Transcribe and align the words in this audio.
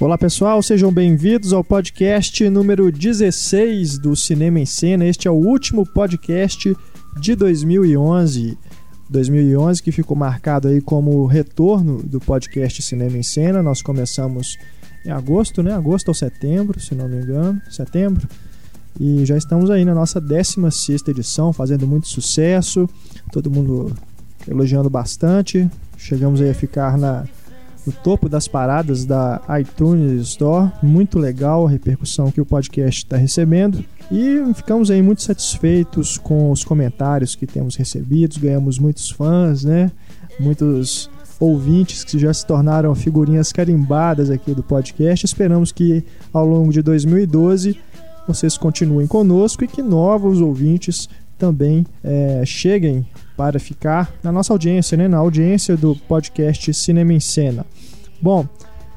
Olá 0.00 0.16
pessoal, 0.16 0.62
sejam 0.62 0.90
bem-vindos 0.90 1.52
ao 1.52 1.62
podcast 1.62 2.48
número 2.48 2.90
16 2.90 3.98
do 3.98 4.16
Cinema 4.16 4.58
em 4.58 4.64
Cena. 4.64 5.04
Este 5.04 5.28
é 5.28 5.30
o 5.30 5.34
último 5.34 5.84
podcast 5.84 6.74
de 7.20 7.34
2011. 7.34 8.56
2011 9.10 9.82
que 9.82 9.92
ficou 9.92 10.16
marcado 10.16 10.68
aí 10.68 10.80
como 10.80 11.26
retorno 11.26 12.02
do 12.02 12.18
podcast 12.18 12.80
Cinema 12.80 13.18
em 13.18 13.22
Cena. 13.22 13.62
Nós 13.62 13.82
começamos 13.82 14.56
em 15.04 15.10
agosto, 15.10 15.62
né? 15.62 15.74
Agosto 15.74 16.08
ou 16.08 16.14
setembro, 16.14 16.80
se 16.80 16.94
não 16.94 17.06
me 17.06 17.16
engano, 17.16 17.60
setembro. 17.70 18.26
E 18.98 19.26
já 19.26 19.36
estamos 19.36 19.68
aí 19.68 19.84
na 19.84 19.94
nossa 19.94 20.18
16 20.18 21.02
edição, 21.08 21.52
fazendo 21.52 21.86
muito 21.86 22.08
sucesso. 22.08 22.88
Todo 23.30 23.50
mundo 23.50 23.94
elogiando 24.48 24.88
bastante. 24.88 25.68
Chegamos 25.98 26.40
aí 26.40 26.48
a 26.48 26.54
ficar 26.54 26.96
na, 26.96 27.26
no 27.86 27.92
topo 27.92 28.28
das 28.28 28.46
paradas 28.46 29.04
da 29.04 29.40
iTunes 29.60 30.28
Store. 30.28 30.70
Muito 30.82 31.18
legal 31.18 31.66
a 31.66 31.70
repercussão 31.70 32.30
que 32.30 32.40
o 32.40 32.46
podcast 32.46 33.04
está 33.04 33.16
recebendo. 33.16 33.84
E 34.10 34.42
ficamos 34.54 34.90
aí 34.90 35.00
muito 35.00 35.22
satisfeitos 35.22 36.18
com 36.18 36.50
os 36.50 36.64
comentários 36.64 37.34
que 37.34 37.46
temos 37.46 37.76
recebidos. 37.76 38.38
Ganhamos 38.38 38.78
muitos 38.78 39.10
fãs, 39.10 39.64
né? 39.64 39.90
Muitos 40.38 41.10
ouvintes 41.38 42.04
que 42.04 42.18
já 42.18 42.32
se 42.34 42.46
tornaram 42.46 42.94
figurinhas 42.94 43.52
carimbadas 43.52 44.30
aqui 44.30 44.54
do 44.54 44.62
podcast. 44.62 45.24
Esperamos 45.24 45.72
que 45.72 46.04
ao 46.32 46.44
longo 46.44 46.72
de 46.72 46.82
2012 46.82 47.78
vocês 48.26 48.58
continuem 48.58 49.06
conosco 49.06 49.64
e 49.64 49.68
que 49.68 49.82
novos 49.82 50.40
ouvintes 50.40 51.08
também 51.38 51.86
é, 52.04 52.42
cheguem 52.44 53.06
para 53.40 53.58
ficar 53.58 54.12
na 54.22 54.30
nossa 54.30 54.52
audiência, 54.52 54.98
né? 54.98 55.08
na 55.08 55.16
audiência 55.16 55.74
do 55.74 55.96
podcast 55.96 56.74
Cinema 56.74 57.14
em 57.14 57.20
Cena. 57.20 57.64
Bom, 58.20 58.46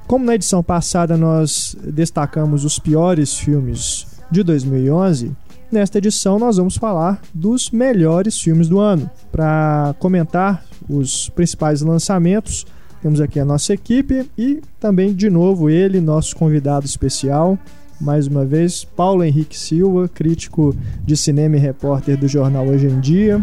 como 0.05 0.25
na 0.25 0.35
edição 0.35 0.61
passada 0.61 1.15
nós 1.15 1.77
destacamos 1.81 2.65
os 2.65 2.77
piores 2.77 3.37
filmes 3.37 4.05
de 4.29 4.43
2011, 4.43 5.31
nesta 5.71 5.97
edição 5.97 6.37
nós 6.37 6.57
vamos 6.57 6.75
falar 6.75 7.21
dos 7.33 7.71
melhores 7.71 8.37
filmes 8.37 8.67
do 8.67 8.81
ano. 8.81 9.09
Para 9.31 9.95
comentar 9.97 10.65
os 10.89 11.29
principais 11.29 11.81
lançamentos, 11.81 12.65
temos 13.01 13.21
aqui 13.21 13.39
a 13.39 13.45
nossa 13.45 13.73
equipe 13.73 14.29
e 14.37 14.61
também, 14.77 15.13
de 15.13 15.29
novo, 15.29 15.69
ele, 15.69 16.01
nosso 16.01 16.35
convidado 16.35 16.85
especial, 16.85 17.57
mais 17.97 18.27
uma 18.27 18.43
vez, 18.43 18.83
Paulo 18.83 19.23
Henrique 19.23 19.57
Silva, 19.57 20.09
crítico 20.09 20.75
de 21.05 21.15
cinema 21.15 21.55
e 21.55 21.59
repórter 21.59 22.17
do 22.17 22.27
jornal 22.27 22.67
Hoje 22.67 22.87
em 22.87 22.99
Dia, 22.99 23.41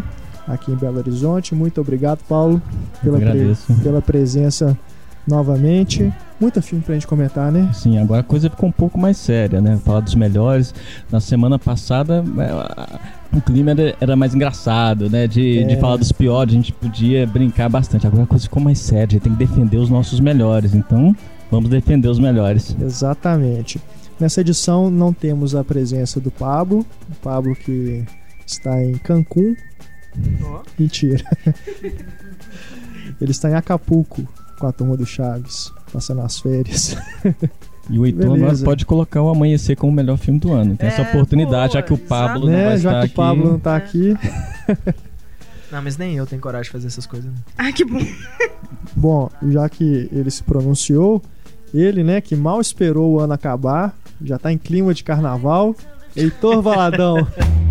aqui 0.53 0.71
em 0.71 0.75
Belo 0.75 0.97
Horizonte. 0.97 1.55
Muito 1.55 1.81
obrigado, 1.81 2.19
Paulo, 2.27 2.61
pela, 3.01 3.19
pre 3.19 3.55
pela 3.83 4.01
presença 4.01 4.77
novamente. 5.27 6.11
Muita 6.39 6.61
filme 6.61 6.83
pra 6.83 6.95
gente 6.95 7.05
comentar, 7.05 7.51
né? 7.51 7.69
Sim, 7.73 7.99
agora 7.99 8.21
a 8.21 8.23
coisa 8.23 8.49
ficou 8.49 8.67
um 8.67 8.71
pouco 8.71 8.97
mais 8.97 9.17
séria, 9.17 9.61
né? 9.61 9.77
Falar 9.77 9.99
dos 9.99 10.15
melhores. 10.15 10.73
Na 11.11 11.19
semana 11.19 11.59
passada, 11.59 12.23
é, 12.39 13.37
o 13.37 13.41
clima 13.41 13.71
era, 13.71 13.95
era 14.01 14.15
mais 14.15 14.33
engraçado, 14.33 15.09
né? 15.09 15.27
De, 15.27 15.59
é. 15.59 15.63
de 15.63 15.77
falar 15.77 15.97
dos 15.97 16.11
piores, 16.11 16.53
a 16.53 16.57
gente 16.57 16.73
podia 16.73 17.27
brincar 17.27 17.69
bastante. 17.69 18.07
Agora 18.07 18.23
a 18.23 18.27
coisa 18.27 18.45
ficou 18.45 18.61
mais 18.61 18.79
séria, 18.79 19.05
a 19.05 19.11
gente 19.11 19.21
tem 19.21 19.33
que 19.33 19.39
defender 19.39 19.77
os 19.77 19.89
nossos 19.89 20.19
melhores. 20.19 20.73
Então, 20.73 21.15
vamos 21.51 21.69
defender 21.69 22.07
os 22.07 22.19
melhores. 22.19 22.75
Exatamente. 22.81 23.79
Nessa 24.19 24.41
edição 24.41 24.89
não 24.89 25.13
temos 25.13 25.55
a 25.55 25.63
presença 25.63 26.19
do 26.19 26.31
Pablo, 26.31 26.85
o 27.09 27.15
Pablo 27.21 27.55
que 27.55 28.03
está 28.45 28.83
em 28.83 28.93
Cancún. 28.93 29.55
Oh. 30.43 30.59
Mentira. 30.77 31.23
Ele 33.19 33.31
está 33.31 33.49
em 33.49 33.53
Acapulco 33.53 34.27
com 34.59 34.67
a 34.67 34.71
turma 34.71 34.95
do 34.97 35.05
Chaves, 35.05 35.71
passando 35.91 36.21
as 36.21 36.39
férias. 36.39 36.95
E 37.89 37.97
o 37.99 38.05
Heitor 38.05 38.37
nós 38.37 38.61
pode 38.61 38.85
colocar 38.85 39.21
o 39.21 39.29
Amanhecer 39.29 39.75
como 39.75 39.91
o 39.91 39.95
melhor 39.95 40.17
filme 40.17 40.39
do 40.39 40.53
ano. 40.53 40.77
Tem 40.77 40.87
é, 40.87 40.91
essa 40.93 41.01
oportunidade, 41.01 41.73
pô, 41.73 41.73
já 41.73 41.81
que 41.81 41.93
o 41.93 41.97
Pablo 41.97 42.45
não 42.45 42.53
né? 42.53 42.65
vai 42.65 42.77
já 42.77 42.89
estar 42.89 43.07
que 43.07 43.13
o 43.13 43.15
Pablo 43.15 43.49
não 43.49 43.57
está 43.57 43.75
aqui. 43.75 44.15
Não, 45.71 45.81
mas 45.81 45.97
nem 45.97 46.17
eu 46.17 46.27
tenho 46.27 46.41
coragem 46.41 46.65
de 46.65 46.71
fazer 46.71 46.87
essas 46.87 47.05
coisas. 47.05 47.31
Né? 47.31 47.37
Ah, 47.57 47.71
que 47.71 47.85
bom. 47.85 47.99
bom, 48.93 49.31
já 49.49 49.69
que 49.69 50.09
ele 50.11 50.29
se 50.29 50.43
pronunciou, 50.43 51.21
ele, 51.73 52.03
né, 52.03 52.19
que 52.19 52.35
mal 52.35 52.59
esperou 52.59 53.13
o 53.13 53.19
ano 53.19 53.33
acabar, 53.33 53.95
já 54.21 54.37
tá 54.37 54.51
em 54.51 54.57
clima 54.57 54.93
de 54.93 55.03
carnaval. 55.03 55.73
Heitor 56.15 56.61
Valadão. 56.61 57.25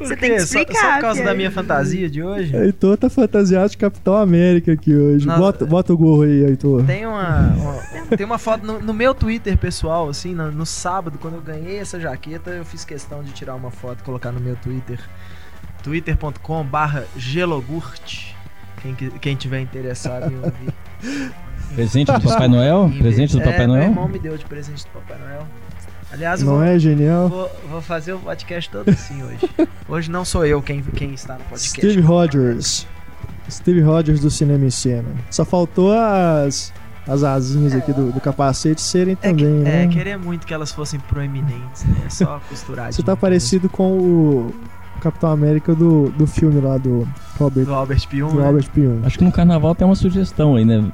Você 0.00 0.16
tem 0.16 0.30
que 0.30 0.36
explicar. 0.36 0.74
Só, 0.74 0.80
só 0.80 0.94
por 0.94 1.00
causa 1.00 1.24
da 1.24 1.34
minha 1.34 1.50
fantasia 1.50 2.08
de 2.08 2.22
hoje? 2.22 2.56
Heitor 2.56 2.96
tá 2.96 3.10
fantasiado 3.10 3.68
de 3.68 3.76
Capitão 3.76 4.16
América 4.16 4.72
aqui 4.72 4.94
hoje. 4.94 5.26
bota, 5.26 5.66
bota 5.66 5.92
o 5.92 5.98
gorro 5.98 6.22
aí, 6.22 6.44
Heitor. 6.44 6.84
Tem 6.84 7.06
uma, 7.06 7.38
uma 7.48 8.16
tem 8.16 8.26
uma 8.26 8.38
foto 8.38 8.66
no, 8.66 8.80
no, 8.80 8.94
meu 8.94 9.14
Twitter 9.14 9.56
pessoal, 9.58 10.08
assim, 10.08 10.34
no, 10.34 10.50
no, 10.50 10.66
sábado, 10.66 11.18
quando 11.20 11.34
eu 11.34 11.42
ganhei 11.42 11.78
essa 11.78 12.00
jaqueta, 12.00 12.50
eu 12.50 12.64
fiz 12.64 12.84
questão 12.84 13.22
de 13.22 13.32
tirar 13.32 13.54
uma 13.54 13.70
foto 13.70 14.00
e 14.00 14.02
colocar 14.02 14.32
no 14.32 14.40
meu 14.40 14.56
Twitter. 14.56 14.98
twitter.com 15.82 16.64
barra 16.64 17.04
gelogurt. 17.16 18.32
Quem, 18.82 18.94
quem 18.94 19.36
tiver 19.36 19.60
interessado 19.60 20.32
em 20.32 20.36
ouvir. 20.36 21.30
Presente 21.74 22.10
do 22.10 22.20
Papai 22.20 22.48
Noel? 22.48 22.90
Presente 22.98 23.36
do 23.36 23.42
Papai 23.42 23.62
é, 23.62 23.66
Noel? 23.66 23.80
Meu 23.82 23.90
irmão 23.90 24.08
me 24.08 24.18
deu 24.18 24.36
de 24.36 24.44
presente 24.44 24.84
do 24.84 24.90
Papai 24.90 25.18
Noel. 25.18 25.46
Aliás, 26.12 26.42
não 26.42 26.54
vou, 26.54 26.62
é 26.62 26.78
genial? 26.78 27.28
Vou, 27.28 27.50
vou, 27.68 27.80
fazer 27.80 28.12
o 28.12 28.18
podcast 28.18 28.68
todo 28.68 28.88
assim 28.88 29.22
hoje. 29.22 29.48
Hoje 29.88 30.10
não 30.10 30.24
sou 30.24 30.44
eu 30.44 30.60
quem, 30.60 30.82
quem 30.82 31.14
está 31.14 31.34
no 31.34 31.44
podcast. 31.44 31.78
Steve 31.80 32.00
Rogers. 32.00 32.86
Steve 33.48 33.80
Rogers 33.80 34.20
do 34.20 34.30
Cinema 34.30 34.64
em 34.64 34.70
Cena. 34.70 35.08
Só 35.30 35.44
faltou 35.44 35.92
as, 35.92 36.72
as 37.06 37.22
asinhas 37.22 37.74
é, 37.74 37.78
aqui 37.78 37.92
do, 37.92 38.12
do, 38.12 38.20
capacete 38.20 38.80
serem 38.80 39.16
é, 39.22 39.28
também, 39.28 39.46
né? 39.46 39.84
É, 39.84 39.86
queria 39.88 40.18
muito 40.18 40.46
que 40.46 40.54
elas 40.54 40.72
fossem 40.72 40.98
proeminentes, 41.00 41.84
né? 41.84 42.08
Só 42.08 42.40
costurar. 42.48 42.92
Você 42.92 43.02
tá 43.02 43.16
parecido 43.16 43.68
com 43.68 43.98
o 43.98 44.54
Capitão 45.00 45.30
América 45.30 45.74
do, 45.74 46.10
do 46.10 46.26
filme 46.26 46.60
lá 46.60 46.76
do 46.76 47.08
Robert, 47.38 47.64
do 47.64 47.74
Albert 47.74 48.08
Pium. 48.08 48.28
Do 48.28 48.40
né? 48.40 48.46
Albert 48.46 48.70
Pium. 48.70 49.00
Acho 49.04 49.18
que 49.18 49.24
no 49.24 49.32
carnaval 49.32 49.74
tem 49.74 49.86
uma 49.86 49.96
sugestão 49.96 50.56
aí, 50.56 50.64
né? 50.64 50.84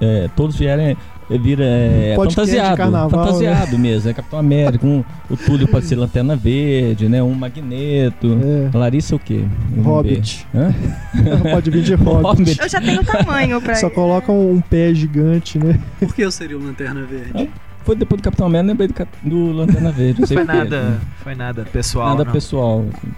É, 0.00 0.28
todos 0.36 0.56
vierem 0.56 0.96
vira 1.30 1.64
é, 1.64 2.14
fantasiado, 2.16 2.76
carnaval, 2.76 3.20
né? 3.20 3.26
fantasiado 3.26 3.72
né? 3.72 3.78
mesmo, 3.78 4.10
é 4.10 4.14
Capitão 4.14 4.38
América, 4.38 4.86
um, 4.86 5.02
o 5.30 5.36
Túlio 5.36 5.66
pode 5.66 5.86
ser 5.86 5.96
Lanterna 5.96 6.36
Verde, 6.36 7.08
né, 7.08 7.22
um 7.22 7.34
Magneto, 7.34 8.38
é. 8.72 8.76
Larissa 8.76 9.16
o 9.16 9.18
quê? 9.18 9.44
Hobbit. 9.82 10.46
pode 11.50 11.70
vir 11.70 11.82
de 11.82 11.94
Hobbit. 11.94 12.22
Hobbit. 12.22 12.60
Eu 12.60 12.68
já 12.68 12.80
tenho 12.80 13.04
tamanho 13.04 13.60
pra 13.60 13.74
Só 13.74 13.88
coloca 13.88 14.30
um, 14.30 14.52
um, 14.52 14.60
pé 14.60 14.92
gigante, 14.94 15.58
né? 15.58 15.80
Por 15.98 16.14
que 16.14 16.22
eu 16.22 16.30
seria 16.30 16.58
o 16.58 16.62
Lanterna 16.62 17.02
Verde? 17.04 17.32
Ah, 17.34 17.46
foi 17.84 17.96
depois 17.96 18.20
do 18.20 18.24
Capitão 18.24 18.46
América, 18.46 18.68
lembrei 18.68 18.88
do, 18.88 19.06
do 19.22 19.52
Lanterna 19.52 19.90
Verde. 19.90 20.20
Não 20.20 20.28
foi 20.28 20.44
nada, 20.44 21.00
foi 21.22 21.34
nada 21.34 21.64
pessoal. 21.64 22.08
Nada 22.10 22.24
não. 22.24 22.32
pessoal. 22.32 22.84
Assim. 22.92 23.12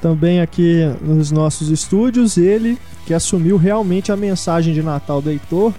Também 0.00 0.40
aqui 0.40 0.80
nos 1.00 1.30
nossos 1.30 1.68
estúdios, 1.68 2.36
ele 2.36 2.76
que 3.06 3.14
assumiu 3.14 3.56
realmente 3.56 4.10
a 4.10 4.16
mensagem 4.16 4.74
de 4.74 4.82
Natal 4.82 5.22
do 5.22 5.30
Heitor 5.30 5.72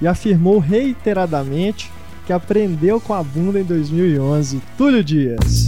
e 0.00 0.06
afirmou 0.06 0.58
reiteradamente 0.58 1.90
que 2.26 2.32
aprendeu 2.32 3.00
com 3.00 3.12
a 3.12 3.22
bunda 3.22 3.60
em 3.60 3.64
2011. 3.64 4.60
Túlio 4.76 5.02
Dias. 5.02 5.66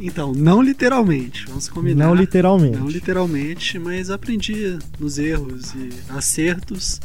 Então, 0.00 0.32
não 0.32 0.62
literalmente, 0.62 1.44
vamos 1.46 1.68
combinar. 1.68 2.06
Não 2.06 2.14
literalmente. 2.14 2.78
Não 2.78 2.88
literalmente, 2.88 3.78
mas 3.78 4.08
aprendi 4.08 4.78
nos 4.98 5.18
erros 5.18 5.74
e 5.74 5.90
acertos 6.08 6.98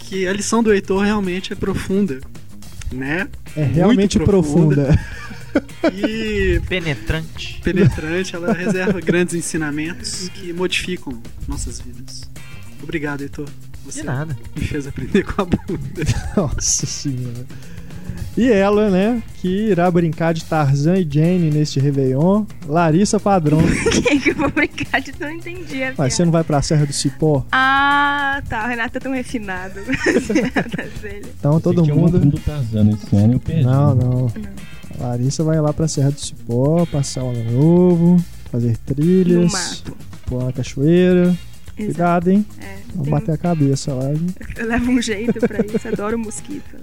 que 0.00 0.26
a 0.26 0.32
lição 0.32 0.62
do 0.62 0.72
Heitor 0.72 1.04
realmente 1.04 1.54
é 1.54 1.56
profunda, 1.56 2.20
né? 2.92 3.28
É 3.56 3.64
realmente 3.64 4.18
profunda. 4.18 4.84
profunda. 4.84 5.00
E. 5.94 6.60
Penetrante. 6.68 7.60
Penetrante, 7.62 8.34
ela 8.34 8.52
reserva 8.52 9.00
grandes 9.00 9.34
ensinamentos 9.34 10.28
que 10.34 10.52
modificam 10.52 11.20
nossas 11.46 11.80
vidas. 11.80 12.28
Obrigado, 12.82 13.22
Heitor. 13.22 13.48
Você 13.84 14.00
De 14.00 14.06
nada. 14.06 14.36
me 14.54 14.64
fez 14.64 14.86
aprender 14.86 15.24
com 15.24 15.42
a 15.42 15.44
bunda. 15.44 16.02
Nossa 16.36 16.86
senhora. 16.86 17.46
E 18.36 18.52
ela, 18.52 18.88
né, 18.88 19.20
que 19.40 19.48
irá 19.48 19.90
brincar 19.90 20.32
de 20.32 20.44
Tarzan 20.44 20.96
e 20.98 21.08
Jane 21.10 21.50
neste 21.50 21.80
Réveillon, 21.80 22.44
Larissa 22.66 23.18
Padrão. 23.18 23.58
Quem 24.06 24.20
que 24.20 24.30
eu 24.30 24.34
vou 24.36 24.50
brincar 24.50 25.00
de 25.00 25.12
não 25.18 25.30
entendi 25.30 25.82
a 25.82 25.92
Mas 25.98 26.14
você 26.14 26.24
não 26.24 26.30
vai 26.30 26.44
pra 26.44 26.62
Serra 26.62 26.86
do 26.86 26.92
Cipó? 26.92 27.44
Ah, 27.50 28.40
tá. 28.48 28.64
O 28.64 28.68
Renato 28.68 28.98
é 28.98 29.00
tão 29.00 29.12
refinado. 29.12 29.80
então 31.38 31.60
todo 31.60 31.84
mundo. 31.84 32.18
Um 32.18 32.28
do 32.28 32.38
Tarzan 32.38 32.90
esse 32.90 33.16
ano 33.16 33.32
eu 33.34 33.40
perdi. 33.40 33.64
Não, 33.64 33.94
não. 33.94 34.10
não. 34.12 34.32
Larissa 34.98 35.44
vai 35.44 35.60
lá 35.60 35.72
pra 35.72 35.86
Serra 35.86 36.10
do 36.10 36.20
Cipó, 36.20 36.84
passar 36.86 37.22
o 37.22 37.30
ano 37.30 37.52
novo, 37.52 38.24
fazer 38.50 38.76
trilhas. 38.78 39.52
No 39.52 39.58
mato. 39.58 39.96
Pôr 40.26 40.42
uma 40.42 40.52
cachoeira. 40.52 41.36
Exato. 41.76 41.76
Cuidado, 41.76 42.28
hein? 42.30 42.46
É, 42.58 42.78
Vamos 42.88 43.02
tem... 43.02 43.10
bater 43.10 43.32
a 43.32 43.38
cabeça 43.38 43.94
lá. 43.94 44.10
Hein? 44.10 44.26
Eu 44.56 44.66
levo 44.66 44.90
um 44.90 45.00
jeito 45.00 45.38
pra 45.38 45.64
isso, 45.64 45.86
adoro 45.88 46.18
mosquito. 46.18 46.78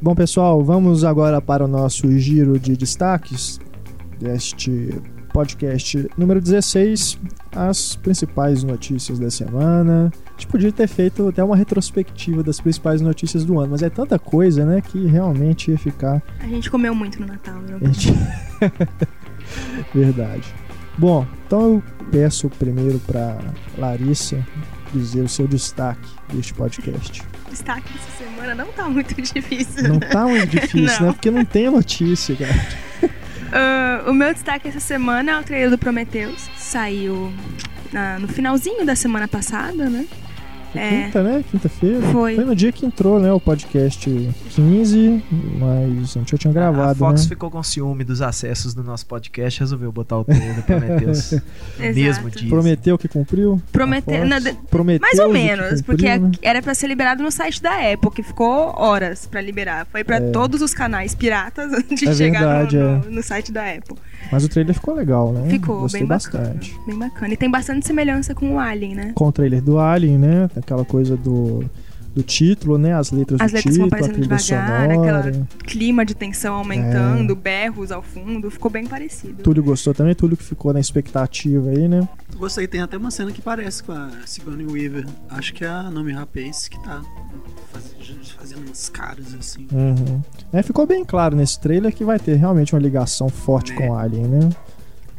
Bom, 0.00 0.14
pessoal, 0.14 0.62
vamos 0.62 1.02
agora 1.02 1.40
para 1.40 1.64
o 1.64 1.68
nosso 1.68 2.16
giro 2.18 2.58
de 2.60 2.76
destaques. 2.76 3.58
deste 4.20 4.94
podcast 5.32 6.08
número 6.16 6.40
16, 6.40 7.18
as 7.52 7.96
principais 7.96 8.62
notícias 8.62 9.18
da 9.18 9.30
semana. 9.30 10.10
A 10.36 10.38
gente 10.38 10.48
podia 10.48 10.70
ter 10.70 10.86
feito 10.86 11.26
até 11.28 11.42
uma 11.42 11.56
retrospectiva 11.56 12.42
das 12.42 12.60
principais 12.60 13.00
notícias 13.00 13.42
do 13.42 13.58
ano, 13.58 13.70
mas 13.70 13.82
é 13.82 13.88
tanta 13.88 14.18
coisa, 14.18 14.66
né, 14.66 14.82
que 14.82 15.06
realmente 15.06 15.70
ia 15.70 15.78
ficar. 15.78 16.22
A 16.40 16.46
gente 16.46 16.70
comeu 16.70 16.94
muito 16.94 17.18
no 17.20 17.26
Natal, 17.26 17.54
né? 17.62 17.78
A 17.80 17.86
gente... 17.86 18.12
Verdade. 19.94 20.44
Bom, 20.98 21.26
então 21.46 21.60
eu 21.76 21.82
peço 22.10 22.48
primeiro 22.50 22.98
para 23.00 23.38
Larissa 23.78 24.44
dizer 24.92 25.22
o 25.22 25.28
seu 25.28 25.46
destaque 25.46 26.08
deste 26.32 26.54
podcast. 26.54 27.22
Destaque 27.50 27.90
dessa 27.92 28.10
semana 28.24 28.54
não 28.54 28.66
tá 28.72 28.88
muito 28.88 29.14
difícil. 29.20 29.88
Não 29.88 29.98
tá 30.00 30.26
muito 30.26 30.46
difícil, 30.48 31.00
Não. 31.00 31.06
né? 31.08 31.12
Porque 31.12 31.30
não 31.30 31.44
tem 31.44 31.70
notícia, 31.70 32.36
cara. 32.36 32.54
Ah, 33.52 34.02
o 34.08 34.12
meu 34.12 34.34
destaque 34.34 34.66
essa 34.66 34.80
semana 34.80 35.30
é 35.30 35.40
o 35.40 35.42
trailer 35.44 35.70
do 35.70 35.78
Prometheus. 35.78 36.50
Saiu 36.58 37.32
na- 37.92 38.18
no 38.18 38.26
finalzinho 38.26 38.84
da 38.84 38.96
semana 38.96 39.28
passada, 39.28 39.88
né? 39.88 40.04
Foi 40.76 40.84
É. 40.84 41.04
Quinta, 41.04 41.22
né? 41.22 41.44
Quinta-feira. 41.50 42.00
Foi. 42.12 42.36
no 42.36 42.54
dia 42.54 42.70
que 42.72 42.84
entrou, 42.86 43.18
né? 43.18 43.32
O 43.32 43.40
podcast 43.40 44.08
15, 44.50 45.22
mas 45.58 46.16
a 46.16 46.18
gente 46.20 46.30
já 46.32 46.38
tinha 46.38 46.50
a 46.50 46.54
gravado, 46.54 46.98
Fox 46.98 47.22
né? 47.22 47.28
ficou 47.28 47.50
com 47.50 47.62
ciúme 47.62 48.04
dos 48.04 48.22
acessos 48.22 48.74
do 48.74 48.82
nosso 48.82 49.06
podcast, 49.06 49.60
resolveu 49.60 49.90
botar 49.92 50.18
o 50.18 50.24
trailer 50.24 50.54
do 50.54 50.62
Prometheus 50.62 51.32
no 51.78 51.94
mesmo 51.94 52.30
dia. 52.30 52.48
Prometeu 52.48 52.98
que 52.98 53.08
cumpriu? 53.08 53.60
Prometeu. 53.72 54.14
A 54.14 54.18
Fox? 54.18 54.30
não, 54.30 54.40
de- 54.40 54.52
Prometeu 54.70 55.00
mais 55.02 55.18
ou 55.18 55.32
menos, 55.32 55.82
porque 55.82 56.06
cumpriu, 56.08 56.28
né? 56.28 56.32
era 56.42 56.62
pra 56.62 56.74
ser 56.74 56.86
liberado 56.86 57.22
no 57.22 57.30
site 57.30 57.62
da 57.62 57.72
Apple, 57.92 58.10
que 58.10 58.22
ficou 58.22 58.74
horas 58.76 59.26
pra 59.26 59.40
liberar. 59.40 59.86
Foi 59.90 60.04
pra 60.04 60.20
todos 60.20 60.62
os 60.62 60.72
canais 60.74 61.14
piratas 61.14 61.72
antes 61.74 61.98
de 62.00 62.08
É 62.08 62.14
chegar 62.14 62.40
verdade, 62.66 62.76
no, 62.76 63.06
é. 63.12 63.16
no 63.16 63.22
site 63.22 63.52
da 63.52 63.62
Apple. 63.70 63.96
Mas 64.32 64.44
o 64.44 64.48
trailer 64.48 64.74
ficou 64.74 64.94
legal, 64.94 65.32
né? 65.32 65.48
Ficou 65.50 65.80
Gostei 65.80 66.00
bem 66.00 66.08
bacana. 66.08 66.44
bastante. 66.44 66.78
Bem 66.86 66.98
bacana. 66.98 67.34
E 67.34 67.36
tem 67.36 67.50
bastante 67.50 67.86
semelhança 67.86 68.34
com 68.34 68.54
o 68.54 68.58
Alien, 68.58 68.94
né? 68.94 69.12
Com 69.14 69.28
o 69.28 69.32
trailer 69.32 69.62
do 69.62 69.78
Alien, 69.78 70.18
né? 70.18 70.50
Aquela 70.56 70.84
coisa 70.84 71.16
do, 71.16 71.64
do 72.14 72.22
título, 72.22 72.76
né? 72.78 72.94
As 72.94 73.10
letras 73.10 73.40
As 73.40 73.50
do 73.52 73.54
letras 73.56 73.76
vão 73.76 73.86
título, 73.88 74.02
a 74.02 74.06
aparecendo 74.06 74.26
trilha 74.28 74.36
devagar, 74.36 74.90
sonora. 74.90 75.22
aquela 75.30 75.46
clima 75.64 76.04
de 76.04 76.14
tensão 76.14 76.54
aumentando, 76.54 77.34
berros 77.36 77.90
ao 77.92 78.02
fundo, 78.02 78.50
ficou 78.50 78.70
bem 78.70 78.86
parecido. 78.86 79.42
Túlio 79.42 79.62
gostou 79.62 79.94
também, 79.94 80.14
Túlio 80.14 80.36
que 80.36 80.44
ficou 80.44 80.72
na 80.72 80.80
expectativa 80.80 81.70
aí, 81.70 81.86
né? 81.88 82.08
Gostei, 82.36 82.66
tem 82.66 82.80
até 82.82 82.96
uma 82.98 83.10
cena 83.10 83.30
que 83.32 83.40
parece 83.40 83.82
com 83.82 83.92
a 83.92 84.10
Sigourney 84.26 84.66
Weaver. 84.66 85.06
Acho 85.30 85.54
que 85.54 85.64
é 85.64 85.68
a 85.68 85.84
Naomi 85.90 86.12
Rapace 86.12 86.68
que 86.68 86.78
tá 86.82 87.00
faz- 87.72 87.95
fazendo 88.46 88.66
umas 88.66 88.88
caras 88.88 89.34
assim. 89.38 89.66
Uhum. 89.72 90.20
É, 90.52 90.62
ficou 90.62 90.86
bem 90.86 91.04
claro 91.04 91.34
nesse 91.36 91.58
trailer 91.58 91.92
que 91.94 92.04
vai 92.04 92.18
ter 92.18 92.36
realmente 92.36 92.74
uma 92.74 92.80
ligação 92.80 93.28
forte 93.28 93.72
Né? 93.72 93.78
com 93.78 93.90
o 93.90 93.94
Alien, 93.94 94.24
né? 94.28 94.48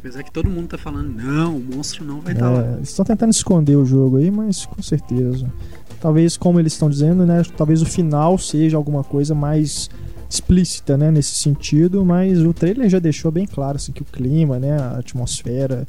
Apesar 0.00 0.22
que 0.22 0.30
todo 0.32 0.48
mundo 0.48 0.68
tá 0.68 0.78
falando, 0.78 1.08
não, 1.12 1.56
o 1.56 1.60
monstro 1.60 2.04
não 2.04 2.20
vai 2.20 2.32
estar 2.32 2.46
É, 2.46 2.48
lá. 2.48 2.76
eles 2.76 2.88
estão 2.88 3.04
tentando 3.04 3.30
esconder 3.32 3.76
o 3.76 3.84
jogo 3.84 4.16
aí, 4.16 4.30
mas 4.30 4.64
com 4.64 4.80
certeza. 4.80 5.50
Talvez, 6.00 6.36
como 6.36 6.60
eles 6.60 6.72
estão 6.72 6.88
dizendo, 6.88 7.26
né? 7.26 7.42
Talvez 7.56 7.82
o 7.82 7.86
final 7.86 8.38
seja 8.38 8.76
alguma 8.76 9.02
coisa 9.02 9.34
mais 9.34 9.90
explícita, 10.30 10.96
né? 10.96 11.10
Nesse 11.10 11.34
sentido, 11.34 12.04
mas 12.04 12.38
o 12.40 12.52
trailer 12.54 12.88
já 12.88 13.00
deixou 13.00 13.32
bem 13.32 13.44
claro 13.46 13.76
assim, 13.76 13.90
que 13.90 14.02
o 14.02 14.04
clima, 14.04 14.58
né? 14.60 14.78
A 14.78 14.98
atmosfera 14.98 15.84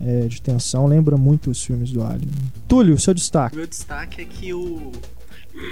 é, 0.00 0.22
de 0.26 0.42
tensão 0.42 0.86
lembra 0.86 1.16
muito 1.16 1.48
os 1.48 1.62
filmes 1.62 1.92
do 1.92 2.02
Alien. 2.02 2.28
Túlio, 2.66 2.98
seu 2.98 3.14
destaque. 3.14 3.54
Meu 3.56 3.66
destaque 3.66 4.20
é 4.22 4.24
que 4.24 4.52
o. 4.52 4.90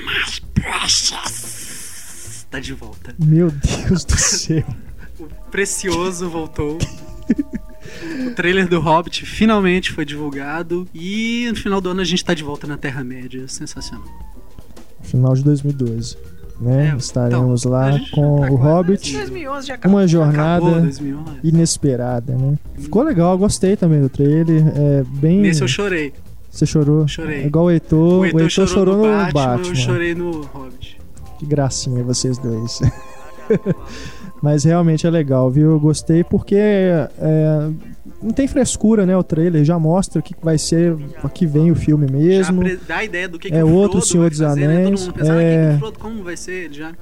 Mais 0.04 0.40
Precious 0.54 2.46
tá 2.50 2.60
de 2.60 2.72
volta. 2.72 3.14
Meu 3.19 3.50
Deus 3.50 4.04
do 4.04 4.16
céu. 4.16 4.64
O 5.19 5.26
Precioso 5.50 6.28
voltou. 6.28 6.78
O 8.26 8.31
trailer 8.34 8.69
do 8.69 8.81
Hobbit 8.81 9.26
finalmente 9.26 9.92
foi 9.92 10.04
divulgado. 10.04 10.86
E 10.94 11.46
no 11.50 11.56
final 11.56 11.81
do 11.81 11.90
ano 11.90 12.00
a 12.00 12.04
gente 12.04 12.25
tá 12.25 12.32
de 12.34 12.42
volta 12.42 12.66
na 12.66 12.76
Terra-média. 12.76 13.46
Sensacional. 13.48 14.06
Final 15.02 15.34
de 15.34 15.42
2012. 15.44 16.16
Né? 16.60 16.92
É, 16.92 16.96
Estaremos 16.96 17.62
então, 17.62 17.72
lá 17.72 17.98
com 18.12 18.40
tá 18.40 18.50
o 18.52 18.54
Hobbit. 18.56 19.08
assim. 19.08 19.19
2011 19.19 19.66
já 19.66 19.75
acabou. 19.75 19.98
Uma 19.98 20.04
Acabou 20.04 20.08
jornada 20.08 20.81
2011. 20.81 21.31
inesperada, 21.42 22.36
né? 22.36 22.56
Ficou 22.78 23.02
legal, 23.02 23.36
gostei 23.36 23.76
também 23.76 24.00
do 24.00 24.08
trailer. 24.08 24.62
É 24.76 25.04
bem. 25.04 25.40
Nesse 25.40 25.62
eu 25.62 25.69
chorei. 25.69 26.12
Você 26.55 26.67
chorou? 26.67 27.09
Chorei. 27.09 27.43
É 27.43 27.47
igual 27.47 27.65
o 27.65 27.71
Heitor. 27.71 28.21
O 28.21 28.25
Heitor, 28.25 28.49
chorou, 28.49 28.97
no, 28.99 29.03
Batman, 29.03 29.33
Batman. 29.33 29.69
eu 29.69 29.75
chorei 29.75 30.15
no 30.15 30.43
Hobbit. 30.43 30.99
Que 31.37 31.47
gracinha 31.47 32.05
vocês 32.05 32.39
dois. 32.39 32.81
Mas 34.41 34.62
realmente 34.62 35.05
é 35.05 35.11
legal, 35.11 35.51
viu? 35.51 35.73
Eu 35.73 35.81
gostei 35.81 36.23
porque 36.23 36.55
é, 36.55 37.71
não 38.23 38.31
tem 38.31 38.47
frescura, 38.47 39.05
né? 39.05 39.17
O 39.17 39.23
trailer 39.25 39.65
já 39.65 39.79
mostra 39.79 40.21
o 40.21 40.23
que 40.23 40.35
vai 40.41 40.56
ser, 40.56 40.97
que 41.33 41.45
vem 41.45 41.73
o 41.73 41.75
filme 41.75 42.06
mesmo. 42.11 42.65
Já 42.65 42.77
dá 42.87 42.97
a 42.99 43.05
ideia 43.05 43.29
do 43.29 43.39
que, 43.39 43.51
que 43.51 43.56
É 43.56 43.65
o 43.65 43.71
outro 43.71 43.99
Frodo 43.99 44.06
Senhor 44.06 44.31
dos 44.31 44.39
fazer, 44.39 44.69
né? 44.69 44.77
Anéis, 44.77 45.06
mundo 45.06 45.15
pensa, 45.15 45.33
ah, 45.33 45.43
é. 45.43 45.69
que 45.71 45.75
o 45.75 45.79
Frodo, 45.79 45.99
como 45.99 46.23
vai 46.23 46.37
ser? 46.37 46.65
Eles 46.67 46.77
já 46.77 46.93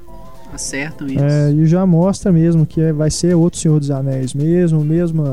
acertam 0.54 1.06
isso. 1.08 1.22
É, 1.22 1.52
e 1.52 1.66
já 1.66 1.84
mostra 1.84 2.32
mesmo 2.32 2.64
que 2.64 2.80
é- 2.80 2.92
vai 2.92 3.10
ser 3.10 3.34
outro 3.34 3.58
Senhor 3.60 3.78
dos 3.78 3.90
Anéis 3.90 4.32
mesmo, 4.32 4.82
mesmo, 4.82 5.24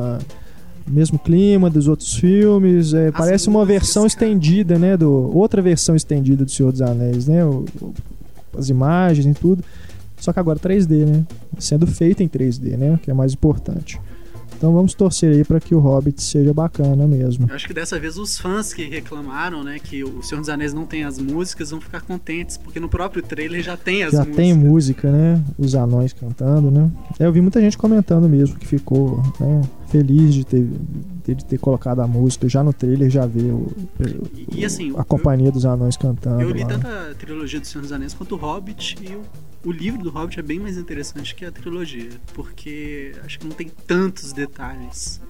mesmo 0.90 1.18
clima 1.20 1.70
dos 1.70 1.88
outros 1.88 2.14
filmes. 2.16 2.94
é, 2.94 3.12
parece 3.12 3.48
uma 3.50 3.66
versão 3.66 4.06
estendida, 4.06 4.78
né? 4.80 4.98
Do, 4.98 5.36
outra 5.38 5.62
versão 5.62 5.96
estendida 5.96 6.44
do 6.44 6.52
Senhor 6.52 6.72
dos 6.72 6.82
Anéis, 6.82 7.28
né? 7.28 7.46
o- 7.46 7.66
o- 7.82 7.94
as 8.58 8.70
imagens 8.70 9.26
e 9.26 9.40
tudo. 9.40 9.64
Só 10.20 10.34
que 10.34 10.40
agora 10.40 10.60
3D, 10.60 11.06
né? 11.06 11.24
Sendo 11.58 11.88
feito 11.88 12.22
em 12.22 12.28
3D, 12.28 12.76
né? 12.76 13.00
Que 13.02 13.12
é 13.12 13.14
mais 13.14 13.34
importante. 13.34 14.00
Então 14.60 14.74
vamos 14.74 14.94
torcer 14.94 15.34
aí 15.34 15.46
para 15.46 15.58
que 15.62 15.74
o 15.74 15.80
Hobbit 15.80 16.22
seja 16.22 16.54
bacana 16.54 17.08
mesmo. 17.08 17.48
Eu 17.50 17.56
acho 17.56 17.66
que 17.66 17.74
dessa 17.74 17.98
vez 17.98 18.18
os 18.18 18.38
fãs 18.38 18.74
que 18.74 18.84
reclamaram, 18.90 19.64
né, 19.64 19.80
que 19.82 20.04
o 20.04 20.22
Senhor 20.22 20.42
dos 20.42 20.50
Anéis 20.50 20.74
não 20.74 20.86
tem 20.86 21.06
as 21.06 21.18
músicas, 21.18 21.72
vão 21.72 21.80
ficar 21.80 22.02
contentes, 22.02 22.58
porque 22.58 22.78
no 22.78 22.90
próprio 22.90 23.24
trailer 23.24 23.64
já 23.64 23.78
tem 23.78 24.04
as 24.04 24.12
Já 24.12 24.18
músicas. 24.20 24.36
tem 24.36 24.54
música, 24.54 25.10
né? 25.10 25.42
Os 25.58 25.76
anões 25.76 26.12
cantando, 26.12 26.70
né? 26.70 26.92
É, 27.18 27.26
eu 27.26 27.32
vi 27.32 27.40
muita 27.40 27.62
gente 27.62 27.78
comentando 27.78 28.28
mesmo 28.28 28.58
que 28.60 28.68
ficou 28.68 29.24
né, 29.40 29.62
feliz 29.88 30.34
de 30.34 30.44
ter, 30.44 30.68
de 31.26 31.46
ter 31.46 31.58
colocado 31.58 32.02
a 32.02 32.08
música 32.08 32.50
já 32.50 32.62
no 32.62 32.74
trailer, 32.74 33.10
já 33.10 33.26
ver 33.26 33.54
o, 33.54 33.72
E, 34.54 34.66
assim, 34.66 34.94
a 34.98 35.06
companhia 35.06 35.54
dos 35.54 35.64
anões 35.66 35.96
cantando. 35.96 36.42
Eu 36.42 36.52
li 36.52 36.64
lá. 36.64 36.68
tanto 36.68 36.86
a 36.86 37.14
trilogia 37.18 37.62
do 37.62 37.66
Senhor 37.66 37.82
dos 37.82 37.94
Anéis 37.94 38.14
quanto 38.14 38.36
o 38.36 38.38
Hobbit 38.38 38.98
e 39.02 39.16
o, 39.16 39.22
o 39.66 39.72
livro 39.72 40.02
do 40.02 40.10
Hobbit 40.10 40.40
é 40.40 40.44
bem 40.44 40.60
mais 40.60 40.78
interessante 40.78 41.36
que 41.36 41.44
a 41.46 41.52
trilogia, 41.52 42.10
porque 42.34 43.14
acho 43.26 43.40
que 43.40 43.46
não 43.46 43.52
tem 43.56 43.70
tantos 43.88 44.32
detalhes. 44.34 45.22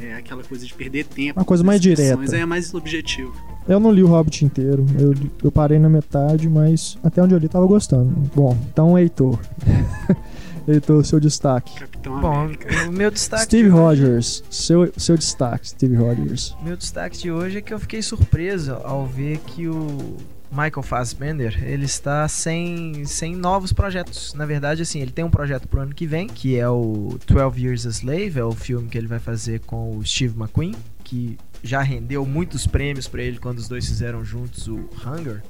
É 0.00 0.14
aquela 0.14 0.44
coisa 0.44 0.64
de 0.64 0.72
perder 0.74 1.04
tempo. 1.06 1.40
Uma 1.40 1.44
coisa 1.44 1.64
mais 1.64 1.80
direta. 1.80 2.36
É 2.36 2.46
mais 2.46 2.72
objetivo. 2.72 3.34
Eu 3.66 3.80
não 3.80 3.90
li 3.90 4.02
o 4.02 4.06
Hobbit 4.06 4.44
inteiro, 4.44 4.86
eu, 4.98 5.12
eu 5.42 5.50
parei 5.52 5.78
na 5.78 5.88
metade, 5.88 6.48
mas 6.48 6.96
até 7.02 7.22
onde 7.22 7.34
eu 7.34 7.38
li 7.38 7.48
tava 7.48 7.66
gostando. 7.66 8.10
Bom, 8.34 8.56
então 8.72 8.96
Heitor. 8.98 9.38
Heitor, 10.68 11.04
seu 11.04 11.18
destaque. 11.18 11.74
Capitão 11.80 12.20
Bom, 12.20 12.40
América. 12.42 12.88
o 12.88 12.92
meu 12.92 13.10
destaque. 13.10 13.44
Steve 13.44 13.70
de 13.70 13.74
hoje- 13.74 14.02
Rogers, 14.02 14.44
seu, 14.50 14.92
seu 14.96 15.16
destaque, 15.16 15.68
Steve 15.70 15.96
Rogers. 15.96 16.54
Meu 16.62 16.76
destaque 16.76 17.18
de 17.18 17.30
hoje 17.32 17.58
é 17.58 17.60
que 17.60 17.72
eu 17.74 17.78
fiquei 17.80 18.00
surpreso 18.02 18.74
ao 18.84 19.06
ver 19.06 19.38
que 19.38 19.66
o 19.66 20.16
Michael 20.50 20.82
Fassbender, 20.82 21.62
ele 21.62 21.84
está 21.84 22.26
sem, 22.28 23.04
sem 23.04 23.36
novos 23.36 23.72
projetos. 23.72 24.34
Na 24.34 24.46
verdade, 24.46 24.82
assim, 24.82 25.00
ele 25.00 25.10
tem 25.10 25.24
um 25.24 25.30
projeto 25.30 25.68
pro 25.68 25.80
ano 25.80 25.94
que 25.94 26.06
vem, 26.06 26.26
que 26.26 26.56
é 26.56 26.68
o 26.68 27.18
12 27.26 27.62
Years 27.62 27.86
a 27.86 27.90
Slave, 27.90 28.38
é 28.38 28.44
o 28.44 28.52
filme 28.52 28.88
que 28.88 28.96
ele 28.96 29.06
vai 29.06 29.18
fazer 29.18 29.60
com 29.60 29.96
o 29.96 30.04
Steve 30.04 30.38
McQueen, 30.38 30.74
que 31.04 31.38
já 31.62 31.82
rendeu 31.82 32.24
muitos 32.24 32.66
prêmios 32.66 33.06
pra 33.06 33.22
ele 33.22 33.38
quando 33.38 33.58
os 33.58 33.68
dois 33.68 33.86
fizeram 33.86 34.24
juntos 34.24 34.68
o 34.68 34.88
Hunger. 35.04 35.42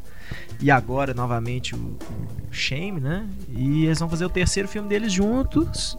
E 0.60 0.70
agora, 0.70 1.14
novamente, 1.14 1.74
o, 1.74 1.78
o 1.78 2.52
Shame, 2.52 3.00
né? 3.00 3.26
E 3.48 3.86
eles 3.86 3.98
vão 3.98 4.08
fazer 4.08 4.24
o 4.24 4.30
terceiro 4.30 4.68
filme 4.68 4.88
deles 4.88 5.12
juntos. 5.12 5.96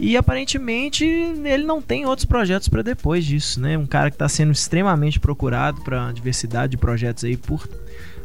E 0.00 0.16
aparentemente 0.16 1.04
ele 1.04 1.64
não 1.64 1.82
tem 1.82 2.06
outros 2.06 2.24
projetos 2.24 2.68
pra 2.68 2.82
depois 2.82 3.24
disso, 3.24 3.60
né? 3.60 3.76
Um 3.76 3.86
cara 3.86 4.10
que 4.10 4.16
tá 4.16 4.28
sendo 4.28 4.52
extremamente 4.52 5.18
procurado 5.18 5.80
pra 5.82 6.12
diversidade 6.12 6.72
de 6.72 6.76
projetos 6.76 7.24
aí 7.24 7.36
por 7.36 7.68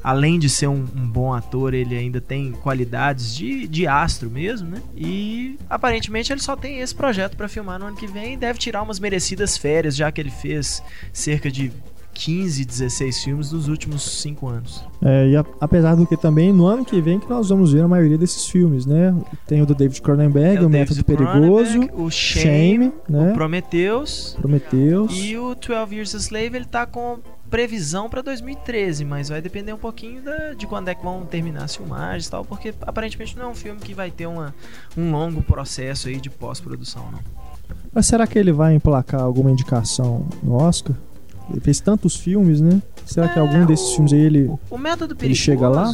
além 0.04 0.38
de 0.38 0.50
ser 0.50 0.68
um, 0.68 0.86
um 0.96 1.08
bom 1.08 1.34
ator, 1.34 1.74
ele 1.74 1.96
ainda 1.98 2.20
tem 2.20 2.52
qualidades 2.52 3.36
de, 3.36 3.68
de 3.68 3.88
astro 3.88 4.30
mesmo, 4.30 4.70
né? 4.70 4.82
E 4.96 5.58
aparentemente 5.70 6.32
ele 6.34 6.42
só 6.42 6.56
tem 6.56 6.80
esse 6.80 6.94
projeto 6.94 7.38
pra 7.38 7.48
filmar 7.48 7.80
no 7.80 7.86
ano 7.86 7.96
que 7.96 8.08
vem 8.08 8.34
e 8.34 8.38
deve 8.38 8.60
tirar 8.60 8.82
umas 8.82 9.00
merecidas 9.00 9.58
férias, 9.58 9.96
já 9.96 10.12
que 10.12 10.20
ele 10.20 10.32
fez 10.32 10.84
cerca 11.14 11.50
de 11.50 11.72
15, 12.16 12.64
16 12.64 13.24
filmes 13.24 13.52
nos 13.52 13.68
últimos 13.68 14.04
5 14.22 14.48
anos. 14.48 14.86
É, 15.04 15.30
e 15.30 15.36
a- 15.36 15.44
apesar 15.60 15.96
do 15.96 16.06
que 16.06 16.16
também, 16.16 16.54
no 16.54 16.68
ano 16.68 16.86
que 16.86 17.02
vem 17.02 17.20
que 17.20 17.28
nós 17.28 17.50
vamos 17.50 17.74
ver 17.74 17.82
a 17.82 17.88
maioria 17.88 18.20
desses 18.20 18.46
filmes, 18.46 18.86
né? 18.86 19.16
Tem 19.48 19.64
o 19.64 19.66
do 19.66 19.74
David 19.74 20.00
Cronenberg, 20.00 20.58
É 20.64 20.66
o, 20.68 20.70
Método 20.70 21.02
David 21.04 21.26
Perigoso, 21.26 21.80
o 21.94 22.12
Shame, 22.12 22.44
Shame, 22.44 22.94
o 23.10 23.12
né? 23.12 23.34
Prometheus 23.34 24.38
Prometheus. 24.40 25.12
e 25.18 25.36
o 25.38 25.56
12 25.56 25.96
Years 25.96 26.14
a 26.14 26.18
Slave, 26.20 26.56
ele 26.56 26.66
tá 26.66 26.86
com 26.86 27.18
previsão 27.58 28.10
pra 28.10 28.24
2013, 28.24 29.06
mas 29.06 29.30
vai 29.30 29.40
depender 29.40 29.74
um 29.74 29.78
pouquinho 29.78 30.24
da- 30.24 30.56
de 30.56 30.66
quando 30.66 30.88
é 30.88 30.96
que 30.96 31.04
vão 31.04 31.24
terminar 31.24 31.66
as 31.66 31.76
filmagens 31.76 32.26
e 32.26 32.32
tal, 32.32 32.44
porque 32.44 32.74
aparentemente 32.82 33.38
não 33.38 33.44
é 33.46 33.48
um 33.50 33.54
filme 33.54 33.80
que 33.80 33.94
vai 33.94 34.10
ter 34.10 34.26
uma, 34.26 34.56
um 34.98 35.12
longo 35.12 35.44
processo 35.44 36.08
aí 36.08 36.20
de 36.20 36.32
pós-produção, 36.32 37.12
não. 37.12 37.20
Mas 37.94 38.08
será 38.08 38.26
que 38.26 38.40
ele 38.40 38.52
vai 38.52 38.74
emplacar 38.74 39.22
alguma 39.22 39.52
indicação 39.52 40.26
no 40.42 40.56
Oscar? 40.56 40.96
Ele 41.52 41.60
fez 41.62 41.80
tantos 41.80 42.16
filmes, 42.16 42.60
né? 42.60 42.82
Será 43.06 43.30
que 43.30 43.38
É, 43.38 43.42
algum 43.44 43.68
desses 43.68 43.86
o- 43.90 43.96
filmes 43.98 44.14
aí 44.14 44.20
ele. 44.22 44.52
O 44.68 44.78
método 44.80 45.14
Ele 45.14 45.20
perigoso. 45.20 45.42
chega 45.44 45.70
lá? 45.70 45.94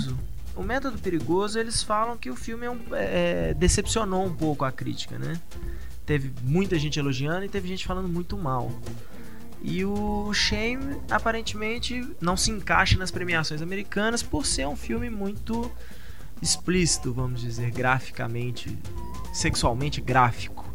O 0.55 0.63
método 0.63 0.97
perigoso, 0.97 1.59
eles 1.59 1.83
falam 1.83 2.15
que 2.15 2.29
o 2.31 2.37
filme 2.37 2.65
é 2.67 2.71
um- 2.71 2.79
é, 2.93 3.53
decepcionou 3.53 4.25
um 4.25 4.33
pouco 4.33 4.63
a 4.63 4.71
crítica, 4.71 5.19
né? 5.19 5.37
Teve 6.05 6.31
muita 6.41 6.79
gente 6.79 6.97
elogiando 6.97 7.43
e 7.43 7.49
teve 7.49 7.67
gente 7.67 7.85
falando 7.85 8.07
muito 8.07 8.37
mal. 8.37 8.71
E 9.61 9.83
o 9.83 10.33
Shame 10.33 10.97
aparentemente 11.11 12.07
não 12.21 12.37
se 12.37 12.49
encaixa 12.51 12.97
nas 12.97 13.11
premiações 13.11 13.61
americanas 13.61 14.23
por 14.23 14.45
ser 14.45 14.67
um 14.67 14.75
filme 14.75 15.09
muito 15.09 15.69
explícito, 16.41 17.11
vamos 17.13 17.41
dizer, 17.41 17.69
graficamente, 17.71 18.77
sexualmente 19.33 19.99
gráfico. 19.99 20.65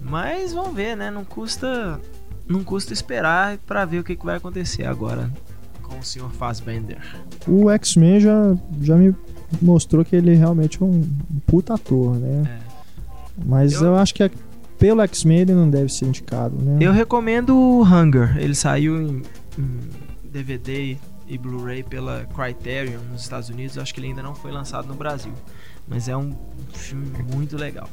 Mas 0.00 0.52
vamos 0.52 0.74
ver, 0.74 0.96
né? 0.96 1.10
Não 1.10 1.24
custa, 1.24 1.98
não 2.46 2.62
custa 2.62 2.92
esperar 2.92 3.56
pra 3.66 3.86
ver 3.86 4.00
o 4.00 4.04
que, 4.04 4.14
que 4.14 4.24
vai 4.24 4.36
acontecer 4.36 4.84
agora 4.84 5.32
com 5.82 5.98
o 5.98 6.04
Sr. 6.04 6.28
Fassbender. 6.30 6.98
O 7.48 7.70
X-Men 7.70 8.20
já, 8.20 8.54
já 8.82 8.96
me 8.96 9.14
mostrou 9.62 10.04
que 10.04 10.14
ele 10.14 10.34
realmente 10.34 10.82
é 10.82 10.84
um 10.84 11.08
puta 11.46 11.74
ator, 11.74 12.16
né? 12.16 12.60
É. 12.60 12.74
Mas 13.46 13.72
Eu- 13.72 13.86
eu, 13.86 13.96
acho 13.96 14.14
que 14.14 14.22
é- 14.22 14.30
pelo 14.84 15.00
X-Men 15.02 15.38
ele 15.38 15.54
não 15.54 15.70
deve 15.70 15.88
ser 15.90 16.04
indicado, 16.04 16.54
né? 16.60 16.78
Eu 16.80 16.92
recomendo 16.92 17.56
o 17.56 17.82
Hunger. 17.82 18.36
Ele 18.36 18.54
saiu 18.54 19.00
em, 19.00 19.22
em 19.58 19.78
DVD 20.30 20.96
e 21.26 21.38
Blu-ray 21.38 21.82
pela 21.82 22.26
Criterion 22.34 23.00
nos 23.10 23.22
Estados 23.22 23.48
Unidos. 23.48 23.78
Acho 23.78 23.94
que 23.94 24.00
ele 24.00 24.08
ainda 24.08 24.22
não 24.22 24.34
foi 24.34 24.52
lançado 24.52 24.86
no 24.86 24.94
Brasil. 24.94 25.32
Mas 25.88 26.06
é 26.08 26.14
um 26.16 26.34
filme 26.74 27.06
muito 27.34 27.56
legal. 27.56 27.88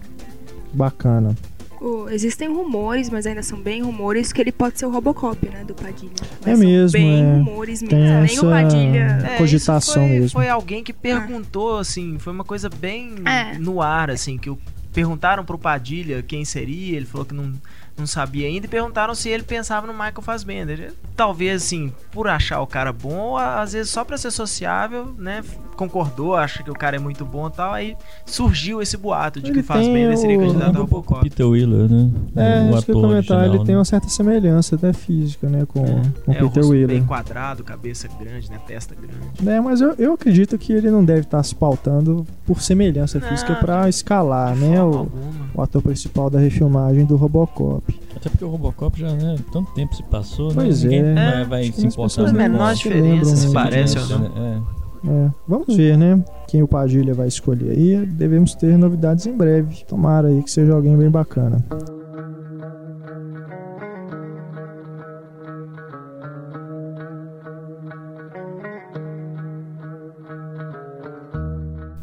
Bacana. 0.73 1.35
O- 1.79 2.07
existem 2.09 2.47
rumores, 2.47 3.09
mas 3.09 3.25
ainda 3.25 3.41
são 3.41 3.59
bem 3.59 3.81
rumores, 3.81 4.31
que 4.31 4.39
ele 4.39 4.51
pode 4.51 4.77
ser 4.77 4.85
o 4.85 4.91
Robocop, 4.91 5.49
né, 5.49 5.63
do 5.63 5.73
Padilha. 5.73 6.11
Mas 6.45 6.47
É 6.47 6.55
são 6.55 6.65
mesmo, 6.65 6.91
bem 6.99 7.23
é. 7.23 7.33
rumores 7.37 7.81
mesmo. 7.81 7.89
Tem 7.97 7.99
Nem 8.05 8.23
essa- 8.23 8.45
o 8.45 8.49
Padilha... 8.51 9.19
É, 9.33 9.37
Cogitação 9.37 9.79
isso 9.79 9.93
foi, 9.93 10.19
mesmo. 10.19 10.29
Foi 10.29 10.49
alguém 10.49 10.83
que 10.83 10.93
perguntou, 10.93 11.79
assim, 11.79 12.19
foi 12.19 12.33
uma 12.33 12.43
coisa 12.43 12.69
bem 12.69 13.15
É. 13.25 13.57
no 13.57 13.81
ar, 13.81 14.11
assim, 14.11 14.37
que 14.37 14.49
o- 14.49 14.59
perguntaram 14.93 15.43
pro 15.45 15.57
Padilha 15.57 16.21
quem 16.21 16.43
seria, 16.45 16.97
ele 16.97 17.05
falou 17.05 17.25
que 17.25 17.33
não, 17.33 17.53
não 17.97 18.07
sabia 18.07 18.47
ainda, 18.47 18.65
e 18.65 18.69
perguntaram 18.69 19.13
se 19.13 19.29
ele 19.29 19.43
pensava 19.43 19.85
no 19.87 19.93
Michael 19.93 20.21
Fassbender. 20.21 20.93
Talvez, 21.15 21.63
assim, 21.63 21.91
por 22.11 22.27
achar 22.27 22.61
o 22.61 22.67
cara 22.67 22.91
bom, 22.91 23.15
ou 23.31 23.37
às 23.37 23.73
vezes 23.73 23.91
só 23.91 24.03
pra 24.03 24.17
ser 24.17 24.31
sociável, 24.31 25.13
né, 25.17 25.43
concordou, 25.75 26.35
acha 26.35 26.63
que 26.63 26.69
o 26.69 26.73
cara 26.73 26.95
é 26.95 26.99
muito 26.99 27.25
bom 27.25 27.47
e 27.47 27.51
tal, 27.51 27.73
aí 27.73 27.95
surgiu 28.25 28.81
esse 28.81 28.97
boato 28.97 29.39
de 29.41 29.47
Ele 29.47 29.55
que 29.55 29.59
o 29.61 29.63
Fassbender 29.63 30.17
seria 30.17 30.37
o- 30.37 30.41
candidato 30.41 30.63
a 30.63 30.67
Lembra 30.67 30.83
um 30.83 30.87
pouco 30.87 31.11
o 31.13 31.15
Robocop. 31.15 31.29
Peter 31.29 31.47
Wheeler, 31.47 31.89
né? 31.89 32.11
É, 32.35 32.71
o 32.71 32.75
isso 32.77 32.85
que 32.85 32.91
eu 32.91 33.01
comentar, 33.01 33.37
ele 33.39 33.45
original, 33.47 33.65
tem 33.65 33.75
né? 33.75 33.79
uma 33.79 33.85
certa 33.85 34.09
semelhança 34.09 34.75
até 34.75 34.93
física, 34.93 35.47
né, 35.49 35.65
com, 35.67 35.83
com 35.83 36.33
É, 36.33 36.43
o 36.43 36.49
Peter 36.49 36.63
rosto 36.63 36.69
Wheeler. 36.71 36.87
bem 36.87 37.03
quadrado, 37.05 37.63
cabeça 37.63 38.07
grande, 38.19 38.49
né, 38.49 38.59
testa 38.67 38.95
grande. 38.95 39.49
É, 39.49 39.59
mas 39.59 39.81
eu, 39.81 39.93
eu 39.97 40.13
acredito 40.13 40.57
que 40.57 40.71
ele 40.73 40.89
não 40.91 41.03
deve 41.03 41.21
estar 41.21 41.41
se 41.43 41.55
pautando 41.55 42.25
por 42.45 42.61
semelhança 42.61 43.19
Não, 43.19 43.27
física 43.27 43.55
pra 43.55 43.87
escalar, 43.89 44.55
né, 44.55 44.81
o, 44.81 44.85
alguma. 44.97 45.31
o 45.55 45.61
ator 45.61 45.81
principal 45.81 46.29
da 46.29 46.39
refilmagem 46.39 47.05
do 47.05 47.15
Robocop. 47.15 47.80
Até 48.15 48.29
porque 48.29 48.45
o 48.45 48.49
Robocop 48.49 48.99
já, 48.99 49.11
né, 49.13 49.35
tanto 49.51 49.73
tempo 49.73 49.95
se 49.95 50.03
passou, 50.03 50.53
Pois 50.53 50.83
né? 50.83 50.89
Ninguém 50.89 51.17
é. 51.17 51.45
vai, 51.45 51.63
se 51.65 51.87
as 51.87 51.93
importar 51.93 52.03
pessoas 52.03 52.31
muito 52.31 52.41
não 52.41 52.45
com 52.45 52.51
menor 52.51 52.69
a 52.69 52.73
diferença 52.73 53.35
se 53.35 53.45
lembram, 53.47 53.63
né, 53.63 53.69
parece 53.69 53.97
ou 53.99 54.07
não. 54.07 54.29
né? 54.29 54.63
É, 55.03 55.29
vamos 55.47 55.75
ver, 55.75 55.97
né? 55.97 56.23
Quem 56.47 56.61
o 56.61 56.67
Padilha 56.67 57.13
vai 57.13 57.27
escolher 57.27 57.71
aí. 57.71 58.05
Devemos 58.05 58.53
ter 58.53 58.77
novidades 58.77 59.25
em 59.25 59.35
breve. 59.35 59.83
Tomara 59.87 60.27
aí 60.27 60.43
que 60.43 60.51
seja 60.51 60.73
alguém 60.73 60.95
bem 60.95 61.09
bacana. 61.09 61.65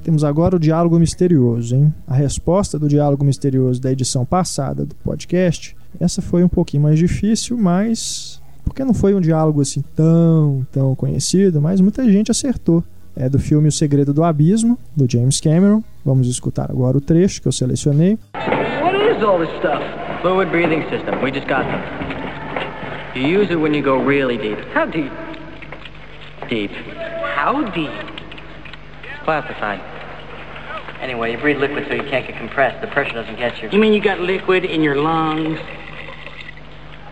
Temos 0.08 0.24
agora 0.24 0.56
o 0.56 0.58
diálogo 0.58 0.98
misterioso, 0.98 1.76
hein? 1.76 1.92
A 2.06 2.14
resposta 2.14 2.78
do 2.78 2.88
diálogo 2.88 3.22
misterioso 3.22 3.78
da 3.78 3.92
edição 3.92 4.24
passada 4.24 4.86
do 4.86 4.94
podcast, 4.94 5.76
essa 6.00 6.22
foi 6.22 6.42
um 6.42 6.48
pouquinho 6.48 6.84
mais 6.84 6.98
difícil, 6.98 7.58
mas 7.58 8.40
porque 8.64 8.82
não 8.82 8.94
foi 8.94 9.14
um 9.14 9.20
diálogo 9.20 9.60
assim 9.60 9.84
tão, 9.94 10.66
tão 10.72 10.94
conhecido, 10.94 11.60
mas 11.60 11.82
muita 11.82 12.10
gente 12.10 12.30
acertou. 12.30 12.82
É 13.14 13.28
do 13.28 13.38
filme 13.38 13.68
O 13.68 13.70
Segredo 13.70 14.14
do 14.14 14.24
Abismo, 14.24 14.78
do 14.96 15.04
James 15.06 15.42
Cameron. 15.42 15.84
Vamos 16.02 16.26
escutar 16.26 16.70
agora 16.70 16.96
o 16.96 17.02
trecho 17.02 17.42
que 17.42 17.48
eu 17.48 17.52
selecionei. 17.52 18.18
What 18.82 18.96
is 18.96 19.22
all 19.22 19.38
this 19.38 19.54
stuff? 19.58 19.84
Fluid 20.22 20.50
breathing 20.50 20.88
system. 20.88 21.22
We 21.22 21.30
just 21.30 21.46
got 21.46 21.66
them. 21.66 21.82
You 23.14 23.42
use 23.42 23.52
it 23.52 23.60
when 23.60 23.74
you 23.74 23.84
go 23.84 24.02
really 24.02 24.38
deep. 24.38 24.58
How 24.74 24.86
deep? 24.86 25.12
Deep. 26.48 26.70
How 27.36 27.62
deep? 27.74 27.92
It's 29.04 29.22
classified. 29.26 29.97
Anyway, 31.00 31.32
you 31.32 31.38
breathe 31.38 31.58
liquid 31.58 31.86
so 31.88 31.94
you 31.94 32.02
can't 32.10 32.26
get 32.26 32.36
compressed. 32.38 32.80
The 32.80 32.88
pressure 32.88 33.14
doesn't 33.14 33.36
get 33.36 33.62
you. 33.62 33.68
You 33.70 33.78
mean 33.78 33.92
you 33.92 34.00
got 34.00 34.20
liquid 34.20 34.64
in 34.64 34.82
your 34.82 34.96
lungs? 34.96 35.60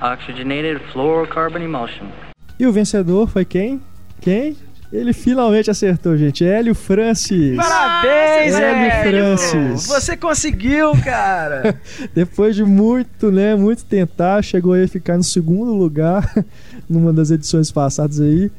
Oxygenated 0.03 0.81
fluorocarbon 0.93 1.63
emulsion. 1.63 2.11
E 2.59 2.67
o 2.67 2.73
vencedor 2.73 3.29
foi 3.29 3.45
quem? 3.45 3.81
Quem? 4.21 4.57
Ele 4.93 5.13
finalmente 5.13 5.71
acertou, 5.71 6.17
gente. 6.17 6.45
Hélio 6.45 6.75
Francis. 6.75 7.57
Parabéns, 7.57 8.55
Hélio 8.55 8.91
Hélio! 8.91 9.39
Francis. 9.39 9.87
Você 9.87 10.17
conseguiu, 10.17 10.93
cara! 11.03 11.79
Depois 12.15 12.55
de 12.57 12.65
muito, 12.65 13.31
né, 13.31 13.55
muito 13.55 13.85
tentar, 13.85 14.43
chegou 14.43 14.73
aí 14.73 14.85
a 14.85 14.89
ficar 14.89 15.17
no 15.17 15.25
segundo 15.25 15.75
lugar 15.75 16.33
numa 16.89 17.13
das 17.13 17.31
edições 17.31 17.71
passadas 17.71 18.21
aí. 18.21 18.51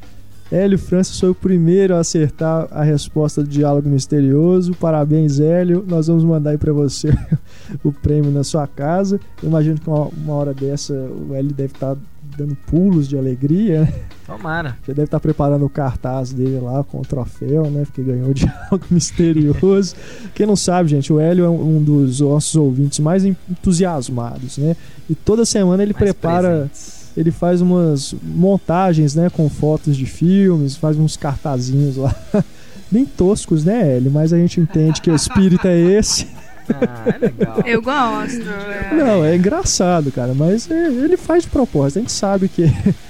Hélio 0.50 0.78
Francis 0.78 1.20
foi 1.20 1.28
o 1.30 1.34
primeiro 1.34 1.94
a 1.94 1.98
acertar 1.98 2.68
a 2.70 2.82
resposta 2.82 3.42
do 3.42 3.48
diálogo 3.48 3.88
misterioso. 3.88 4.74
Parabéns, 4.74 5.40
Hélio. 5.40 5.84
Nós 5.86 6.06
vamos 6.06 6.24
mandar 6.24 6.50
aí 6.50 6.58
pra 6.58 6.72
você 6.72 7.12
o 7.84 7.92
prêmio 7.92 8.30
na 8.30 8.42
sua 8.42 8.66
casa. 8.66 9.20
Eu 9.42 9.48
imagino 9.48 9.78
que 9.78 9.88
uma, 9.88 10.06
uma 10.06 10.34
hora 10.34 10.54
dessa 10.54 10.94
o 10.94 11.34
Hélio 11.34 11.52
deve 11.52 11.74
estar 11.74 11.96
dando 12.36 12.56
pulos 12.66 13.08
de 13.08 13.18
alegria, 13.18 13.82
né? 13.82 13.94
Tomara. 14.26 14.76
Já 14.86 14.92
deve 14.92 15.04
estar 15.04 15.18
preparando 15.18 15.64
o 15.64 15.70
cartaz 15.70 16.32
dele 16.32 16.60
lá 16.60 16.84
com 16.84 17.00
o 17.00 17.02
troféu, 17.02 17.70
né? 17.70 17.84
Porque 17.84 18.02
ganhou 18.02 18.28
o 18.28 18.34
diálogo 18.34 18.84
misterioso. 18.90 19.96
Quem 20.34 20.46
não 20.46 20.56
sabe, 20.56 20.88
gente, 20.88 21.12
o 21.12 21.18
Hélio 21.18 21.44
é 21.44 21.48
um 21.48 21.78
um 21.78 21.82
dos 21.82 22.20
nossos 22.20 22.54
ouvintes 22.54 22.98
mais 22.98 23.24
entusiasmados, 23.24 24.58
né? 24.58 24.76
E 25.08 25.14
toda 25.14 25.44
semana 25.44 25.82
ele 25.82 25.92
Mais 25.92 26.04
prepara, 26.04 26.48
presentes. 26.48 26.97
Ele 27.18 27.32
faz 27.32 27.60
umas 27.60 28.14
montagens, 28.22 29.14
né? 29.14 29.28
Com 29.28 29.48
fotos 29.50 29.96
de 29.96 30.06
filmes, 30.06 30.76
faz 30.76 30.96
uns 30.96 31.16
cartazinhos 31.16 31.96
lá. 31.96 32.14
Bem 32.90 33.04
toscos, 33.04 33.64
né, 33.64 33.96
Hélio? 33.96 34.10
Mas 34.10 34.32
a 34.32 34.38
gente 34.38 34.60
entende 34.60 35.00
que 35.00 35.10
o 35.10 35.14
espírito 35.14 35.66
é 35.66 35.76
esse. 35.78 36.26
Ah, 36.70 37.04
é 37.14 37.18
legal. 37.18 37.62
Eu 37.64 37.80
gosto. 37.80 38.42
é. 38.42 38.94
Não, 38.94 39.24
é 39.24 39.34
engraçado, 39.34 40.12
cara, 40.12 40.34
mas 40.34 40.70
é, 40.70 40.88
ele 40.88 41.16
faz 41.16 41.44
de 41.44 41.48
propósito. 41.48 41.96
A 41.96 42.00
gente 42.02 42.12
sabe 42.12 42.46
que, 42.46 42.64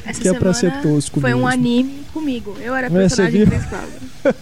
Essa 0.06 0.20
que 0.20 0.28
é 0.28 0.32
pra 0.34 0.54
ser 0.54 0.80
tosco 0.80 1.20
Foi 1.20 1.34
um 1.34 1.38
mesmo. 1.38 1.48
anime 1.48 2.02
comigo. 2.14 2.54
Eu 2.60 2.72
era 2.72 2.88
personagem 2.88 3.44
principal. 3.46 3.82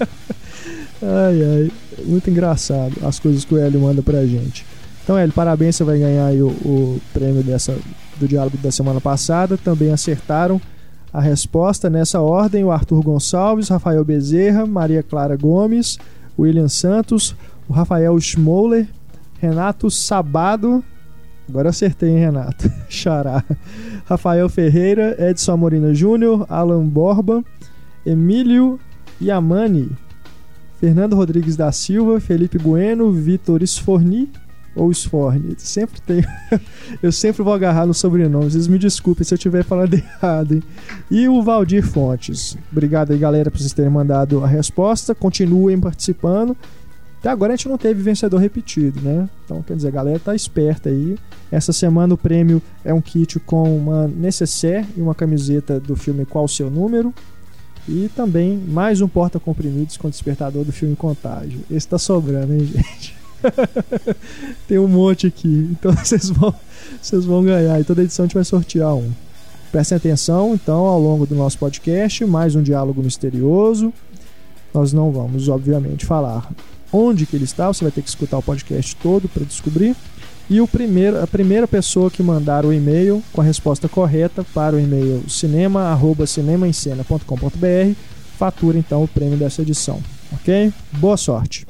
Ai, 1.02 1.42
ai. 1.42 1.73
Muito 2.04 2.28
engraçado 2.28 2.92
as 3.06 3.18
coisas 3.18 3.42
que 3.42 3.54
o 3.54 3.58
Hélio 3.58 3.80
manda 3.80 4.02
pra 4.02 4.26
gente. 4.26 4.66
Então, 5.02 5.16
Hélio, 5.16 5.32
parabéns, 5.32 5.76
você 5.76 5.85
vai 5.85 5.99
ganhar 5.99 6.26
aí 6.26 6.42
o, 6.42 6.49
o 6.49 7.00
prêmio 7.14 7.42
dessa, 7.42 7.75
do 8.18 8.28
diálogo 8.28 8.56
da 8.58 8.70
semana 8.70 9.00
passada. 9.00 9.56
Também 9.56 9.92
acertaram 9.92 10.61
a 11.12 11.20
resposta 11.20 11.88
nessa 11.88 12.20
ordem: 12.20 12.64
o 12.64 12.70
Arthur 12.70 13.02
Gonçalves, 13.02 13.68
Rafael 13.68 14.04
Bezerra, 14.04 14.66
Maria 14.66 15.02
Clara 15.02 15.37
Gomes, 15.37 15.99
William 16.38 16.68
Santos, 16.68 17.35
o 17.68 17.73
Rafael 17.73 18.18
Schmoller, 18.20 18.87
Renato 19.40 19.90
Sabado. 19.90 20.82
Agora 21.49 21.70
acertei, 21.70 22.11
hein, 22.11 22.18
Renato? 22.18 22.70
Xará. 22.90 23.44
Rafael 24.04 24.49
Ferreira, 24.49 25.16
Edson 25.18 25.52
Amorina 25.52 25.94
Júnior, 25.94 26.44
Alan 26.49 26.85
Borba, 26.87 27.44
Emílio 28.04 28.80
Yamani, 29.20 29.90
Fernando 30.80 31.16
Rodrigues 31.16 31.56
da 31.56 31.70
Silva, 31.73 32.20
Felipe 32.20 32.58
Bueno, 32.58 33.11
Vitor 33.11 33.62
Sforni 33.66 34.28
ou 34.76 34.92
Sforni. 34.92 35.54
Sempre 35.59 36.00
tem. 36.02 36.23
eu 37.02 37.11
sempre 37.11 37.42
vou 37.42 37.54
agarrar 37.54 37.87
no 37.87 37.95
sobrenome. 37.95 38.50
Vocês 38.50 38.68
me 38.68 38.78
desculpem 38.78 39.25
se 39.25 39.33
eu 39.33 39.37
estiver 39.37 39.64
falando 39.64 39.95
errado. 39.97 40.54
Hein? 40.54 40.62
E 41.11 41.28
o 41.28 41.42
Valdir 41.42 41.85
Fontes. 41.85 42.56
Obrigado 42.71 43.12
aí, 43.12 43.18
galera, 43.18 43.50
por 43.50 43.59
vocês 43.59 43.73
terem 43.73 43.90
mandado 43.90 44.45
a 44.45 44.47
resposta. 44.47 45.14
Continuem 45.14 45.80
participando. 45.80 46.54
Até 47.18 47.30
agora 47.30 47.54
a 47.54 47.56
gente 47.56 47.68
não 47.68 47.78
teve 47.78 48.02
vencedor 48.02 48.38
repetido, 48.38 49.00
né? 49.00 49.28
Então, 49.45 49.62
quer 49.62 49.75
dizer, 49.75 49.88
a 49.88 49.90
galera 49.90 50.18
tá 50.18 50.35
esperta 50.35 50.90
aí. 50.90 51.16
Essa 51.50 51.73
semana 51.73 52.14
o 52.14 52.18
prêmio 52.18 52.62
é 52.85 52.92
um 52.92 53.00
kit 53.00 53.40
com 53.40 53.76
uma 53.76 54.06
necessaire 54.06 54.87
e 54.97 55.00
uma 55.00 55.14
camiseta 55.14 55.80
do 55.80 55.97
filme 55.97 56.26
Qual 56.26 56.45
o 56.45 56.49
Seu 56.49 56.71
Número. 56.71 57.12
E 57.88 58.11
também 58.14 58.59
mais 58.59 59.00
um 59.00 59.09
porta-comprimidos 59.09 59.97
com 59.97 60.11
despertador 60.11 60.64
do 60.64 60.73
filme 60.73 60.95
Contágio. 60.95 61.61
Esse 61.71 61.88
tá 61.88 61.99
sobrando, 61.99 62.52
hein, 62.52 62.66
gente? 62.66 63.25
Tem 64.69 64.78
um 64.78 64.88
monte 64.88 65.26
aqui. 65.26 65.69
Então 65.73 65.93
vocês 65.97 66.31
vão, 66.31 66.55
vocês 67.00 67.25
vão 67.25 67.45
ganhar. 67.45 67.81
E 67.81 67.85
toda 67.85 68.02
edição 68.02 68.25
a 68.25 68.26
gente 68.26 68.35
vai 68.35 68.45
sortear 68.45 68.95
um. 68.95 69.11
Prestem 69.73 69.97
atenção, 69.97 70.55
então, 70.55 70.87
ao 70.87 71.00
longo 71.00 71.26
do 71.26 71.35
nosso 71.35 71.59
podcast, 71.59 72.25
mais 72.25 72.55
um 72.55 72.62
diálogo 72.62 73.02
misterioso. 73.02 73.93
Nós 74.73 74.93
não 74.93 75.11
vamos, 75.11 75.49
obviamente, 75.49 76.07
falar 76.07 76.49
onde 76.93 77.26
que 77.26 77.35
ele 77.37 77.45
está, 77.45 77.66
você 77.69 77.85
vai 77.85 77.90
ter 77.90 78.02
que 78.02 78.09
escutar 78.09 78.38
o 78.38 78.43
podcast 78.43 78.95
todo 78.97 79.28
para 79.28 79.45
descobrir. 79.45 79.95
E 80.49 80.61
o 80.61 80.69
primeiro, 80.69 81.21
a 81.21 81.26
primeira 81.26 81.66
pessoa 81.66 82.09
que 82.11 82.23
mandar 82.23 82.64
o 82.64 82.73
e-mail 82.73 83.21
com 83.33 83.40
a 83.40 83.45
resposta 83.45 83.88
correta 83.88 84.47
para 84.55 84.76
o 84.76 84.81
e-mail 84.81 85.28
cinema@cinemaencena.com.br 85.28 88.16
fatura 88.37 88.78
então 88.78 89.02
o 89.02 89.09
prêmio 89.09 89.37
dessa 89.37 89.62
edição, 89.62 90.00
ok? 90.33 90.73
Boa 90.93 91.16
sorte. 91.16 91.66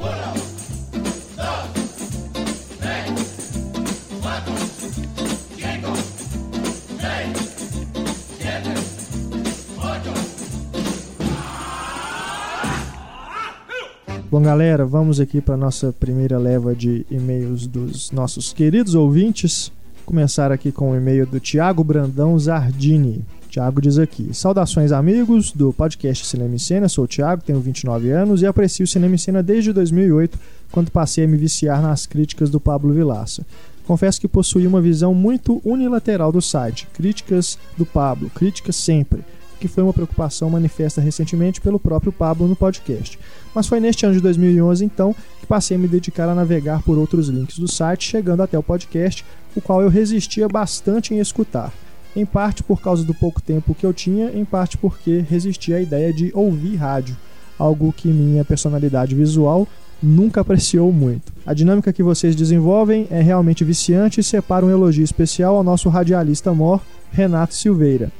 Bom, 14.28 14.42
galera, 14.42 14.84
vamos 14.84 15.20
aqui 15.20 15.40
para 15.40 15.56
nossa 15.56 15.92
primeira 15.92 16.36
leva 16.36 16.74
de 16.74 17.06
e-mails 17.10 17.66
dos 17.66 18.10
nossos 18.10 18.52
queridos 18.52 18.94
ouvintes. 18.94 19.72
Começar 20.04 20.52
aqui 20.52 20.70
com 20.70 20.90
o 20.90 20.96
e-mail 20.96 21.26
do 21.26 21.40
Tiago 21.40 21.82
Brandão 21.82 22.38
Zardini. 22.38 23.24
Tiago 23.48 23.80
diz 23.80 23.98
aqui: 23.98 24.28
Saudações, 24.34 24.92
amigos 24.92 25.52
do 25.52 25.72
podcast 25.72 26.26
Cinema 26.26 26.54
em 26.54 26.58
Cena. 26.58 26.88
Sou 26.88 27.04
o 27.04 27.08
Tiago, 27.08 27.42
tenho 27.42 27.58
29 27.60 28.10
anos 28.10 28.42
e 28.42 28.46
aprecio 28.46 28.84
o 28.84 28.86
Cinema 28.86 29.14
em 29.14 29.18
Cena 29.18 29.42
desde 29.42 29.72
2008, 29.72 30.38
quando 30.76 30.90
passei 30.90 31.24
a 31.24 31.26
me 31.26 31.38
viciar 31.38 31.80
nas 31.80 32.04
críticas 32.04 32.50
do 32.50 32.60
Pablo 32.60 32.92
Vilaça. 32.92 33.46
Confesso 33.86 34.20
que 34.20 34.28
possuí 34.28 34.66
uma 34.66 34.78
visão 34.78 35.14
muito 35.14 35.58
unilateral 35.64 36.30
do 36.30 36.42
site. 36.42 36.86
Críticas 36.92 37.58
do 37.78 37.86
Pablo, 37.86 38.28
críticas 38.28 38.76
sempre 38.76 39.24
que 39.58 39.68
foi 39.68 39.82
uma 39.82 39.92
preocupação 39.94 40.50
manifesta 40.50 41.00
recentemente 41.00 41.62
pelo 41.62 41.80
próprio 41.80 42.12
Pablo 42.12 42.46
no 42.46 42.54
podcast. 42.54 43.18
Mas 43.54 43.66
foi 43.66 43.80
neste 43.80 44.04
ano 44.04 44.16
de 44.16 44.20
2011, 44.20 44.84
então, 44.84 45.16
que 45.40 45.46
passei 45.46 45.78
a 45.78 45.80
me 45.80 45.88
dedicar 45.88 46.28
a 46.28 46.34
navegar 46.34 46.82
por 46.82 46.98
outros 46.98 47.28
links 47.28 47.58
do 47.58 47.66
site, 47.66 48.06
chegando 48.06 48.42
até 48.42 48.58
o 48.58 48.62
podcast, 48.62 49.24
o 49.56 49.62
qual 49.62 49.80
eu 49.80 49.88
resistia 49.88 50.46
bastante 50.46 51.14
em 51.14 51.20
escutar. 51.20 51.72
Em 52.14 52.26
parte 52.26 52.62
por 52.62 52.82
causa 52.82 53.02
do 53.02 53.14
pouco 53.14 53.40
tempo 53.40 53.74
que 53.74 53.86
eu 53.86 53.94
tinha, 53.94 54.30
em 54.30 54.44
parte 54.44 54.76
porque 54.76 55.24
resistia 55.26 55.76
à 55.76 55.80
ideia 55.80 56.12
de 56.12 56.30
ouvir 56.34 56.76
rádio, 56.76 57.16
algo 57.58 57.94
que 57.94 58.08
minha 58.08 58.44
personalidade 58.44 59.14
visual 59.14 59.66
nunca 60.02 60.40
apreciou 60.40 60.92
muito. 60.92 61.32
A 61.44 61.54
dinâmica 61.54 61.92
que 61.92 62.02
vocês 62.02 62.34
desenvolvem 62.34 63.06
é 63.10 63.20
realmente 63.20 63.64
viciante 63.64 64.20
e 64.20 64.24
separa 64.24 64.64
um 64.64 64.70
elogio 64.70 65.04
especial 65.04 65.56
ao 65.56 65.64
nosso 65.64 65.88
radialista 65.88 66.52
mor, 66.52 66.80
Renato 67.12 67.54
Silveira 67.54 68.10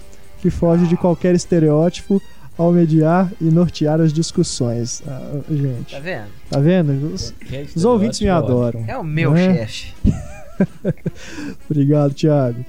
que 0.47 0.51
foge 0.51 0.87
de 0.87 0.97
qualquer 0.97 1.35
estereótipo 1.35 2.23
ao 2.57 2.73
mediar 2.73 3.31
e 3.41 3.45
nortear 3.45 4.01
as 4.01 4.13
discussões. 4.13 5.03
Ah, 5.07 5.41
gente, 5.51 5.93
Tá 5.93 6.01
vendo? 6.01 6.29
tá 6.49 6.61
vendo? 6.61 7.15
Os, 7.15 7.35
os 7.75 7.85
ouvintes 7.85 8.21
me 8.21 8.29
adoram. 8.29 8.85
É 8.87 8.97
o 8.97 9.05
meu 9.05 9.33
né? 9.33 9.67
chefe. 9.67 9.93
Obrigado, 11.69 12.15
Thiago. 12.15 12.65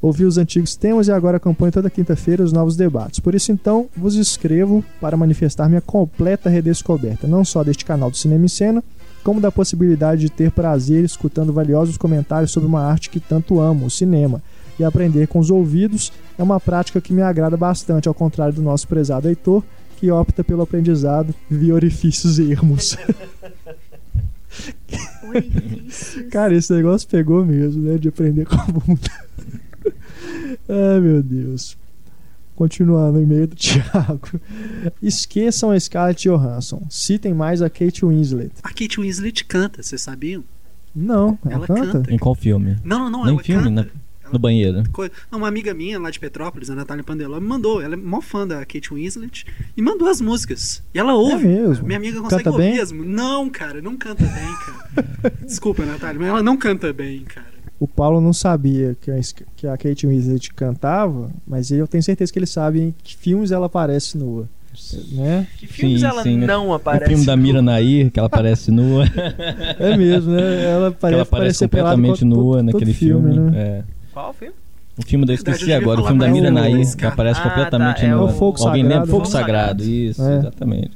Ouvi 0.00 0.24
os 0.24 0.36
antigos 0.36 0.76
temas 0.76 1.08
e 1.08 1.12
agora 1.12 1.38
acompanho 1.38 1.72
toda 1.72 1.90
quinta-feira 1.90 2.44
os 2.44 2.52
novos 2.52 2.76
debates. 2.76 3.18
Por 3.18 3.34
isso, 3.34 3.50
então, 3.50 3.88
vos 3.96 4.14
escrevo 4.14 4.84
para 5.00 5.16
manifestar 5.16 5.68
minha 5.68 5.80
completa 5.80 6.50
redescoberta, 6.50 7.26
não 7.26 7.44
só 7.44 7.64
deste 7.64 7.84
canal 7.84 8.10
do 8.10 8.16
Cinema 8.16 8.44
em 8.44 8.48
Cena, 8.48 8.84
como 9.24 9.40
da 9.40 9.50
possibilidade 9.50 10.20
de 10.20 10.30
ter 10.30 10.52
prazer 10.52 11.02
escutando 11.04 11.52
valiosos 11.52 11.96
comentários 11.96 12.52
sobre 12.52 12.68
uma 12.68 12.82
arte 12.82 13.10
que 13.10 13.18
tanto 13.18 13.58
amo, 13.58 13.86
o 13.86 13.90
cinema. 13.90 14.40
E 14.78 14.84
aprender 14.84 15.26
com 15.26 15.38
os 15.38 15.50
ouvidos 15.50 16.12
é 16.38 16.42
uma 16.42 16.60
prática 16.60 17.00
que 17.00 17.12
me 17.12 17.22
agrada 17.22 17.56
bastante, 17.56 18.06
ao 18.06 18.14
contrário 18.14 18.54
do 18.54 18.62
nosso 18.62 18.86
prezado 18.86 19.26
Heitor, 19.28 19.64
que 19.96 20.10
opta 20.10 20.44
pelo 20.44 20.62
aprendizado 20.62 21.34
via 21.50 21.74
orifícios 21.74 22.38
ermos. 22.38 22.96
Orifícios. 25.28 26.28
Cara, 26.30 26.54
esse 26.54 26.72
negócio 26.72 27.08
pegou 27.08 27.44
mesmo, 27.44 27.82
né? 27.82 27.98
De 27.98 28.08
aprender 28.08 28.46
com 28.46 28.54
a 28.54 28.64
bunda. 28.64 29.10
Ai, 30.68 31.00
meu 31.00 31.22
Deus. 31.22 31.76
Continuando 32.54 33.18
o 33.18 33.22
e-mail 33.22 33.46
do 33.46 33.54
Thiago. 33.56 34.40
Esqueçam 35.02 35.70
a 35.70 35.78
Scarlett 35.78 36.28
Johansson. 36.28 36.82
Citem 36.88 37.34
mais 37.34 37.60
a 37.60 37.68
Kate 37.68 38.04
Winslet. 38.04 38.52
A 38.62 38.68
Kate 38.68 38.98
Winslet 39.00 39.44
canta, 39.44 39.82
vocês 39.82 40.00
sabiam? 40.00 40.42
Não, 40.94 41.38
ela, 41.44 41.54
Ela 41.56 41.66
canta? 41.66 41.92
canta. 41.92 42.14
Em 42.14 42.18
qual 42.18 42.34
filme? 42.34 42.76
Não, 42.82 42.98
não, 42.98 43.10
não, 43.10 43.24
Nem 43.24 43.34
ela 43.34 43.42
filme, 43.42 43.64
canta. 43.64 43.82
né? 43.82 43.88
No 44.32 44.40
banheiro. 44.40 44.82
Não, 45.30 45.38
uma 45.38 45.46
amiga 45.46 45.72
minha 45.72 46.00
lá 46.00 46.10
de 46.10 46.18
Petrópolis, 46.18 46.68
a 46.68 46.74
Natália 46.74 47.04
Pandeló, 47.04 47.38
me 47.38 47.46
mandou. 47.46 47.80
Ela 47.80 47.94
é 47.94 47.96
mó 47.96 48.20
fã 48.20 48.44
da 48.48 48.64
Kate 48.64 48.92
Winslet 48.92 49.44
e 49.76 49.80
mandou 49.82 50.08
as 50.08 50.20
músicas. 50.20 50.82
E 50.92 50.98
ela 50.98 51.14
ouve. 51.14 51.44
É 51.46 51.48
mesmo? 51.48 51.86
Minha 51.86 51.98
amiga 51.98 52.20
consegue 52.20 52.42
Canta 52.42 52.56
ouvir 52.56 52.84
bem? 52.86 52.94
mu- 52.98 53.04
Não, 53.04 53.48
cara, 53.48 53.80
não 53.80 53.96
canta 53.96 54.24
bem, 54.24 54.54
cara. 54.64 55.34
Desculpa, 55.46 55.84
Natália, 55.84 56.18
mas 56.18 56.28
ela 56.28 56.42
não 56.42 56.56
canta 56.56 56.92
bem, 56.92 57.20
cara. 57.24 57.54
O 57.78 57.86
Paulo 57.86 58.20
não 58.20 58.32
sabia 58.32 58.96
que 59.00 59.10
a, 59.10 59.16
que 59.54 59.66
Kate 59.76 60.06
Winslet 60.06 60.52
cantava, 60.54 61.30
mas 61.46 61.70
eu 61.70 61.86
tenho 61.86 62.02
certeza 62.02 62.32
que 62.32 62.38
ele 62.38 62.46
sabe 62.46 62.80
em 62.80 62.94
que 63.02 63.14
filmes 63.16 63.50
ela 63.52 63.66
aparece 63.66 64.16
nua. 64.16 64.48
Né? 65.12 65.46
Que 65.58 65.66
filmes 65.66 66.00
Sim, 66.00 66.06
ela 66.06 66.22
sim, 66.22 66.36
né? 66.38 66.46
não 66.46 66.68
O 66.68 66.74
aparece? 66.74 67.08
filme 67.10 67.24
da 67.26 67.36
Mira 67.36 67.62
Nair, 67.62 68.10
que 68.10 68.18
ela 68.18 68.26
aparece 68.26 68.70
nua. 68.70 69.04
É 69.78 69.96
mesmo, 69.96 70.32
né? 70.32 70.64
Ela 70.64 70.90
que 70.92 70.98
parece, 71.00 71.14
ela 71.14 71.22
aparece 71.22 71.58
completamente 71.64 72.24
com 72.24 72.30
todo- 72.30 72.38
nua 72.42 72.56
todo 72.58 72.64
naquele 72.66 72.92
filme. 72.94 73.34
né? 73.38 73.52
É. 73.54 73.82
Qual 74.12 74.32
filme? 74.34 74.54
O 74.98 75.02
filme 75.02 75.26
da 75.26 75.34
esqueci 75.34 75.72
agora, 75.72 76.00
o 76.00 76.04
filme 76.06 76.20
da 76.20 76.28
Mira 76.28 76.50
Nair, 76.50 76.96
que 76.96 77.04
aparece 77.06 77.40
Ah, 77.40 77.48
completamente 77.50 78.00
tá, 78.00 78.06
é 78.06 78.10
nua. 78.14 78.24
o 78.24 78.28
Fogo 78.28 78.58
Alguém 78.66 78.82
Sagrado. 78.82 78.88
lembra? 78.88 79.06
Fogo 79.06 79.10
Fogo 79.24 79.26
Sagrado, 79.26 79.82
Sagrado. 79.82 79.84
isso, 79.84 80.22
É. 80.22 80.38
exatamente. 80.38 80.90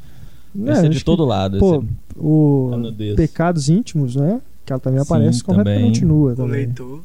É, 0.66 0.72
Esse 0.72 0.86
é 0.86 0.88
de 0.88 0.98
que- 0.98 1.04
todo 1.04 1.24
lado. 1.24 1.58
Pô, 1.58 1.76
esse- 1.76 1.86
o 2.18 2.70
Ah, 2.72 2.76
meu 2.78 2.90
Deus. 2.92 3.16
Pecados 3.16 3.68
Íntimos, 3.68 4.16
né? 4.16 4.40
Que 4.64 4.72
ela 4.72 4.80
também 4.80 5.00
Sim, 5.00 5.06
aparece 5.06 5.42
completamente 5.44 6.00
também. 6.00 6.16
nua 6.16 6.32
O 6.32 6.36
também. 6.36 6.50
leitor. 6.66 7.02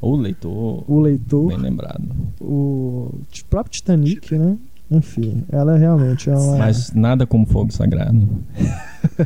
O 0.00 0.16
leitor, 0.16 0.84
O 0.88 1.00
leitor, 1.00 1.48
bem 1.48 1.58
lembrado. 1.58 2.02
o 2.40 3.20
próprio 3.48 3.72
Titanic, 3.72 4.36
né? 4.36 4.56
Enfim, 4.90 5.44
ela 5.48 5.76
realmente 5.78 6.28
é 6.28 6.36
uma. 6.36 6.58
Mas 6.58 6.92
nada 6.92 7.24
como 7.26 7.46
fogo 7.46 7.72
sagrado. 7.72 8.20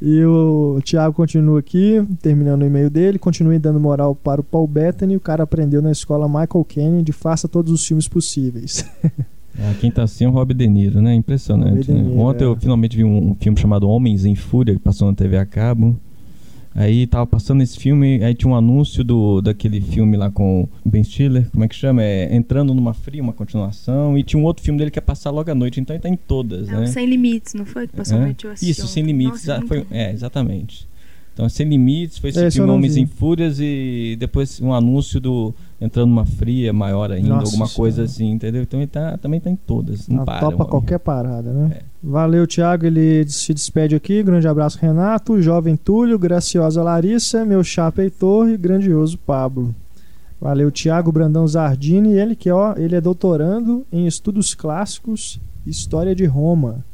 E 0.00 0.24
o 0.24 0.80
Thiago 0.84 1.12
continua 1.12 1.58
aqui, 1.58 2.06
terminando 2.22 2.62
o 2.62 2.66
e-mail 2.66 2.88
dele. 2.88 3.18
Continue 3.18 3.58
dando 3.58 3.80
moral 3.80 4.14
para 4.14 4.40
o 4.40 4.44
Paul 4.44 4.66
Bettany. 4.68 5.16
O 5.16 5.20
cara 5.20 5.42
aprendeu 5.42 5.82
na 5.82 5.90
escola 5.90 6.28
Michael 6.28 6.64
Kennedy. 6.68 7.10
Faça 7.10 7.48
todos 7.48 7.72
os 7.72 7.84
filmes 7.84 8.06
possíveis. 8.08 8.84
Ah, 9.60 9.74
quem 9.80 9.90
tá 9.90 10.04
assim 10.04 10.24
é 10.24 10.28
o 10.28 10.30
Rob 10.30 10.54
De 10.54 10.68
Niro, 10.68 11.02
né? 11.02 11.12
Impressionante. 11.12 11.90
Né? 11.90 12.00
Niro, 12.00 12.16
Ontem 12.20 12.44
é. 12.44 12.46
eu 12.46 12.54
finalmente 12.54 12.96
vi 12.96 13.02
um, 13.02 13.30
um 13.30 13.34
filme 13.34 13.58
chamado 13.58 13.88
Homens 13.88 14.24
em 14.24 14.36
Fúria, 14.36 14.72
que 14.72 14.78
passou 14.80 15.08
na 15.08 15.14
TV 15.16 15.36
a 15.36 15.44
cabo. 15.44 15.96
Aí 16.80 17.08
tava 17.08 17.26
passando 17.26 17.60
esse 17.60 17.76
filme, 17.76 18.22
aí 18.22 18.32
tinha 18.34 18.48
um 18.48 18.54
anúncio 18.54 19.02
do, 19.02 19.40
daquele 19.40 19.80
filme 19.80 20.16
lá 20.16 20.30
com 20.30 20.68
o 20.84 20.88
Ben 20.88 21.02
Stiller, 21.02 21.50
como 21.50 21.64
é 21.64 21.68
que 21.68 21.74
chama? 21.74 22.04
É 22.04 22.32
Entrando 22.34 22.72
numa 22.72 22.94
Fria, 22.94 23.20
uma 23.20 23.32
continuação. 23.32 24.16
E 24.16 24.22
tinha 24.22 24.38
um 24.40 24.44
outro 24.44 24.62
filme 24.62 24.78
dele 24.78 24.88
que 24.90 24.96
ia 24.98 25.02
passar 25.02 25.30
logo 25.30 25.50
à 25.50 25.54
noite, 25.56 25.80
então 25.80 25.96
ele 25.96 26.00
tá 26.02 26.08
em 26.08 26.14
todas, 26.16 26.68
É 26.68 26.72
né? 26.72 26.84
o 26.84 26.86
Sem 26.86 27.06
Limites, 27.06 27.54
não 27.54 27.66
foi? 27.66 27.88
Que 27.88 27.96
passou 27.96 28.16
É. 28.16 28.20
noite 28.20 28.44
eu 28.46 28.52
Isso, 28.52 28.86
Sem. 28.86 29.02
Limites. 29.02 29.44
Nossa, 29.46 29.60
ah, 29.60 29.66
foi, 29.66 29.84
é, 29.90 30.12
exatamente. 30.12 30.87
Então, 31.38 31.48
Sem 31.48 31.68
Limites 31.68 32.18
foi 32.18 32.30
esse 32.30 32.50
filme 32.50 32.68
Homens 32.68 32.96
em 32.96 33.06
Fúrias 33.06 33.60
e 33.60 34.16
depois 34.18 34.60
um 34.60 34.74
anúncio 34.74 35.20
do 35.20 35.54
Entrando 35.80 36.08
numa 36.08 36.26
Fria, 36.26 36.72
maior 36.72 37.12
ainda, 37.12 37.28
Nossa 37.28 37.46
alguma 37.52 37.68
coisa 37.68 38.08
Senhora. 38.08 38.10
assim, 38.10 38.30
entendeu? 38.32 38.62
Então 38.62 38.80
ele 38.80 38.88
tá, 38.88 39.16
também 39.18 39.38
tá 39.38 39.48
em 39.48 39.54
todas. 39.54 40.08
Não 40.08 40.16
Ela 40.16 40.24
para. 40.26 40.40
topa 40.40 40.64
qualquer 40.64 40.98
parada, 40.98 41.52
né? 41.52 41.76
É. 41.78 41.82
Valeu, 42.02 42.44
Thiago. 42.44 42.86
Ele 42.86 43.24
se 43.28 43.54
despede 43.54 43.94
aqui. 43.94 44.20
Grande 44.20 44.48
abraço, 44.48 44.80
Renato. 44.80 45.40
Jovem 45.40 45.76
Túlio, 45.76 46.18
graciosa 46.18 46.82
Larissa, 46.82 47.44
meu 47.44 47.62
chapa 47.62 48.02
Heitor 48.02 48.48
e 48.48 48.56
grandioso 48.56 49.16
Pablo. 49.16 49.72
Valeu, 50.40 50.72
Thiago 50.72 51.12
Brandão 51.12 51.46
Zardini. 51.46 52.14
Ele 52.14 52.34
que, 52.34 52.50
ó, 52.50 52.74
ele 52.76 52.96
é 52.96 53.00
doutorando 53.00 53.86
em 53.92 54.08
estudos 54.08 54.56
clássicos 54.56 55.40
história 55.64 56.16
de 56.16 56.24
Roma. 56.24 56.84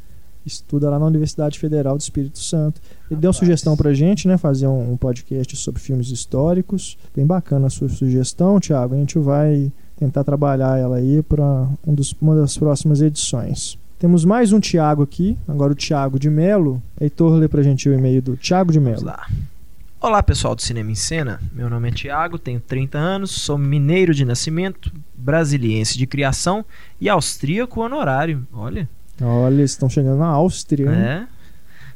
Estuda 0.44 0.90
lá 0.90 0.98
na 0.98 1.06
Universidade 1.06 1.58
Federal 1.58 1.96
do 1.96 2.00
Espírito 2.00 2.38
Santo. 2.38 2.80
Ele 3.10 3.20
deu 3.20 3.28
uma 3.28 3.34
sugestão 3.34 3.76
pra 3.76 3.94
gente, 3.94 4.28
né? 4.28 4.36
Fazer 4.36 4.66
um, 4.66 4.92
um 4.92 4.96
podcast 4.96 5.56
sobre 5.56 5.80
filmes 5.80 6.10
históricos. 6.10 6.98
Bem 7.14 7.26
bacana 7.26 7.66
a 7.66 7.70
sua 7.70 7.88
sugestão, 7.88 8.60
Thiago. 8.60 8.94
A 8.94 8.98
gente 8.98 9.18
vai 9.18 9.72
tentar 9.96 10.24
trabalhar 10.24 10.78
ela 10.78 10.96
aí 10.96 11.22
para 11.22 11.44
um 11.86 11.94
uma 12.20 12.36
das 12.36 12.56
próximas 12.58 13.00
edições. 13.00 13.78
Temos 13.98 14.24
mais 14.24 14.52
um 14.52 14.60
Thiago 14.60 15.02
aqui, 15.02 15.38
agora 15.48 15.72
o 15.72 15.76
Thiago 15.76 16.18
de 16.18 16.28
Melo. 16.28 16.82
Heitor, 17.00 17.34
lê 17.34 17.48
pra 17.48 17.62
gente 17.62 17.88
o 17.88 17.94
e-mail 17.94 18.20
do 18.20 18.36
Thiago 18.36 18.72
de 18.72 18.78
Vamos 18.78 19.02
Melo. 19.02 19.16
lá. 19.16 19.26
Olá 20.00 20.22
pessoal 20.22 20.54
do 20.54 20.60
Cinema 20.60 20.90
em 20.90 20.94
Cena, 20.94 21.40
meu 21.50 21.70
nome 21.70 21.88
é 21.88 21.90
Tiago, 21.90 22.38
tenho 22.38 22.60
30 22.60 22.98
anos, 22.98 23.30
sou 23.30 23.56
mineiro 23.56 24.12
de 24.12 24.22
nascimento, 24.22 24.92
brasiliense 25.14 25.96
de 25.96 26.06
criação 26.06 26.62
e 27.00 27.08
austríaco 27.08 27.80
honorário. 27.80 28.46
Olha, 28.52 28.86
Olha, 29.20 29.54
eles 29.54 29.70
estão 29.72 29.88
chegando 29.88 30.18
na 30.18 30.26
Áustria. 30.26 30.90
é. 30.90 31.26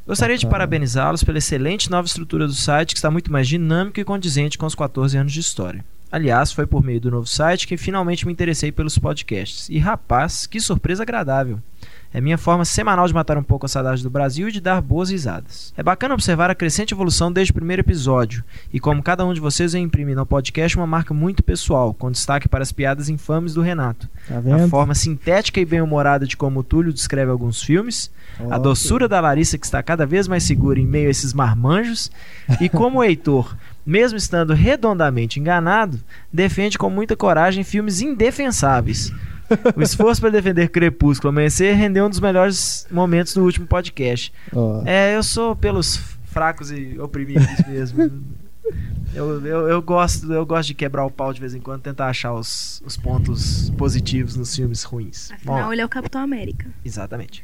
Gostaria 0.07 0.39
de 0.39 0.47
parabenizá-los 0.47 1.23
pela 1.23 1.37
excelente 1.37 1.91
nova 1.91 2.07
estrutura 2.07 2.47
do 2.47 2.55
site, 2.55 2.95
que 2.95 2.99
está 2.99 3.11
muito 3.11 3.31
mais 3.31 3.47
dinâmico 3.47 4.01
e 4.01 4.05
condizente 4.05 4.57
com 4.57 4.65
os 4.65 4.75
14 4.75 5.19
anos 5.19 5.35
de 5.35 5.41
história. 5.41 5.85
Aliás, 6.11 6.51
foi 6.51 6.67
por 6.67 6.83
meio 6.83 6.99
do 6.99 7.11
novo 7.11 7.27
site 7.27 7.67
que 7.67 7.77
finalmente 7.77 8.25
me 8.25 8.33
interessei 8.33 8.73
pelos 8.73 8.97
podcasts. 8.97 9.69
E 9.69 9.79
rapaz, 9.79 10.47
que 10.47 10.61
surpresa 10.61 11.03
agradável! 11.03 11.61
É 12.13 12.21
minha 12.21 12.39
forma 12.39 12.65
semanal 12.65 13.07
de 13.07 13.13
matar 13.13 13.37
um 13.37 13.43
pouco 13.43 13.67
a 13.67 13.69
saudade 13.69 14.03
do 14.03 14.09
Brasil 14.09 14.49
e 14.49 14.53
de 14.53 14.61
dar 14.61 14.81
boas 14.81 15.11
risadas. 15.11 15.75
É 15.77 15.83
bacana 15.83 16.15
observar 16.15 16.51
a 16.51 16.55
crescente 16.55 16.95
evolução 16.95 17.31
desde 17.31 17.51
o 17.51 17.55
primeiro 17.55 17.81
episódio, 17.81 18.43
e 18.73 18.81
como 18.81 19.03
cada 19.03 19.27
um 19.27 19.35
de 19.35 19.41
vocês 19.41 19.75
vem 19.75 19.85
imprimindo 19.85 20.21
ao 20.21 20.27
podcast 20.27 20.77
uma 20.77 20.87
marca 20.87 21.13
muito 21.13 21.43
pessoal, 21.43 21.93
com 21.93 22.11
destaque 22.11 22.49
para 22.49 22.63
as 22.63 22.73
piadas 22.73 23.11
infames 23.11 23.53
do 23.53 23.61
Renato. 23.61 24.09
Tá 24.27 24.39
A 24.39 24.69
forma 24.69 24.95
sintética 24.95 25.61
e 25.61 25.67
bem-humorada 25.67 26.27
de 26.27 26.37
como 26.37 26.61
o 26.61 26.63
Túlio 26.65 26.93
descreve 26.93 27.31
alguns 27.31 27.63
filmes, 27.63 28.11
a 28.51 28.57
doçura 28.57 29.07
da 29.07 29.21
Larissa 29.21 29.59
que 29.59 29.67
está 29.67 29.83
cada 29.83 30.07
vez 30.07 30.27
mais 30.27 30.45
segura 30.45 30.81
em 30.81 30.87
meio 30.87 31.09
a 31.09 31.11
esses 31.11 31.35
marmanjos, 31.35 32.11
e 32.59 32.69
como 32.71 33.01
o 33.01 33.05
Heitor, 33.05 33.55
mesmo 33.85 34.17
estando 34.17 34.55
redondamente 34.55 35.39
enganado, 35.39 36.01
defende 36.33 36.79
com 36.79 36.89
muita 36.89 37.17
coragem 37.17 37.65
filmes 37.65 38.01
indefensáveis. 38.01 39.13
O 39.77 39.83
esforço 39.83 40.21
para 40.21 40.31
defender 40.31 40.69
Crepúsculo 40.69 41.31
Amanhecer 41.31 41.75
rendeu 41.77 42.07
um 42.07 42.11
dos 42.11 42.21
melhores 42.21 42.87
momentos 42.91 43.35
do 43.35 43.43
último 43.45 43.67
podcast. 43.67 44.33
ó. 44.55 44.83
É, 44.85 45.17
eu 45.17 45.23
sou 45.23 45.57
pelos 45.57 45.97
fracos 46.25 46.71
e 46.71 46.99
oprimidos 46.99 47.49
mesmo. 47.67 48.23
Eu, 49.15 49.45
eu, 49.47 49.69
eu, 49.69 49.83
gosto, 49.83 50.31
eu 50.31 50.45
gosto 50.45 50.69
de 50.69 50.75
quebrar 50.75 51.05
o 51.05 51.11
pau 51.11 51.33
de 51.33 51.41
vez 51.41 51.55
em 51.55 51.61
quando, 51.61 51.81
tentar 51.81 52.09
achar 52.09 52.35
os, 52.35 52.83
os 52.85 52.97
pontos 52.97 53.71
positivos 53.71 54.37
nos 54.37 54.55
filmes 54.55 54.83
ruins. 54.83 55.31
Afinal, 55.31 55.65
Bom, 55.65 55.73
ele 55.73 55.81
é 55.81 55.85
o 55.85 55.89
Capitão 55.89 56.21
América. 56.21 56.67
Exatamente. 56.85 57.43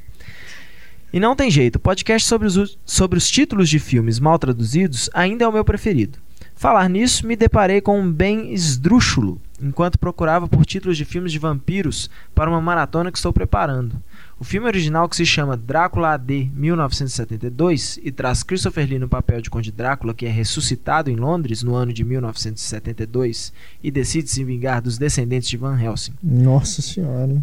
E 1.13 1.19
não 1.19 1.35
tem 1.35 1.51
jeito, 1.51 1.77
o 1.77 1.81
podcast 1.81 2.29
sobre 2.29 2.47
os, 2.47 2.79
sobre 2.85 3.17
os 3.17 3.31
títulos 3.31 3.69
de 3.69 3.79
filmes 3.79 4.19
mal 4.19 4.39
traduzidos 4.39 5.09
ainda 5.15 5.45
é 5.45 5.49
o 5.49 5.53
meu 5.53 5.65
preferido. 5.65 6.19
Falar 6.65 6.89
nisso, 6.89 7.27
me 7.27 7.37
deparei 7.37 7.83
com 7.83 8.01
um 8.01 8.11
bem 8.11 8.55
esdrúxulo 8.55 9.39
enquanto 9.61 9.99
procurava 9.99 10.49
por 10.49 10.65
títulos 10.65 10.97
de 10.97 11.05
filmes 11.05 11.31
de 11.31 11.39
vampiros 11.39 12.09
para 12.35 12.49
uma 12.49 12.59
maratona 12.59 13.13
que 13.13 13.19
estou 13.19 13.35
preparando. 13.35 14.03
O 14.41 14.45
filme 14.45 14.67
original, 14.67 15.07
que 15.07 15.15
se 15.15 15.27
chama 15.27 15.59
Drácula 15.59 16.15
AD 16.15 16.51
1972 16.55 18.01
e 18.03 18.11
traz 18.11 18.43
Christopher 18.43 18.89
Lee 18.89 18.99
no 18.99 19.11
papel 19.11 19.43
de 19.43 19.51
Conde 19.51 19.71
Drácula, 19.71 20.15
que 20.15 20.25
é 20.25 20.31
ressuscitado 20.31 21.11
em 21.11 21.17
Londres 21.17 21.63
no 21.63 21.75
ano 21.75 21.93
de 21.93 22.03
1972 22.03 23.53
e 23.83 23.91
decide 23.91 24.31
se 24.31 24.43
vingar 24.43 24.81
dos 24.81 24.97
descendentes 24.97 25.51
de 25.51 25.59
Van 25.59 25.79
Helsing. 25.79 26.15
Nossa 26.23 26.81
senhora? 26.81 27.43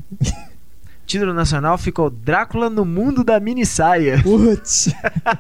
Título 1.05 1.31
nacional 1.31 1.77
ficou 1.77 2.09
Drácula 2.09 2.71
no 2.71 2.85
mundo 2.85 3.23
da 3.23 3.39
minissaia. 3.39 4.19
Putz. 4.23 4.91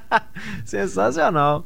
Sensacional. 0.65 1.65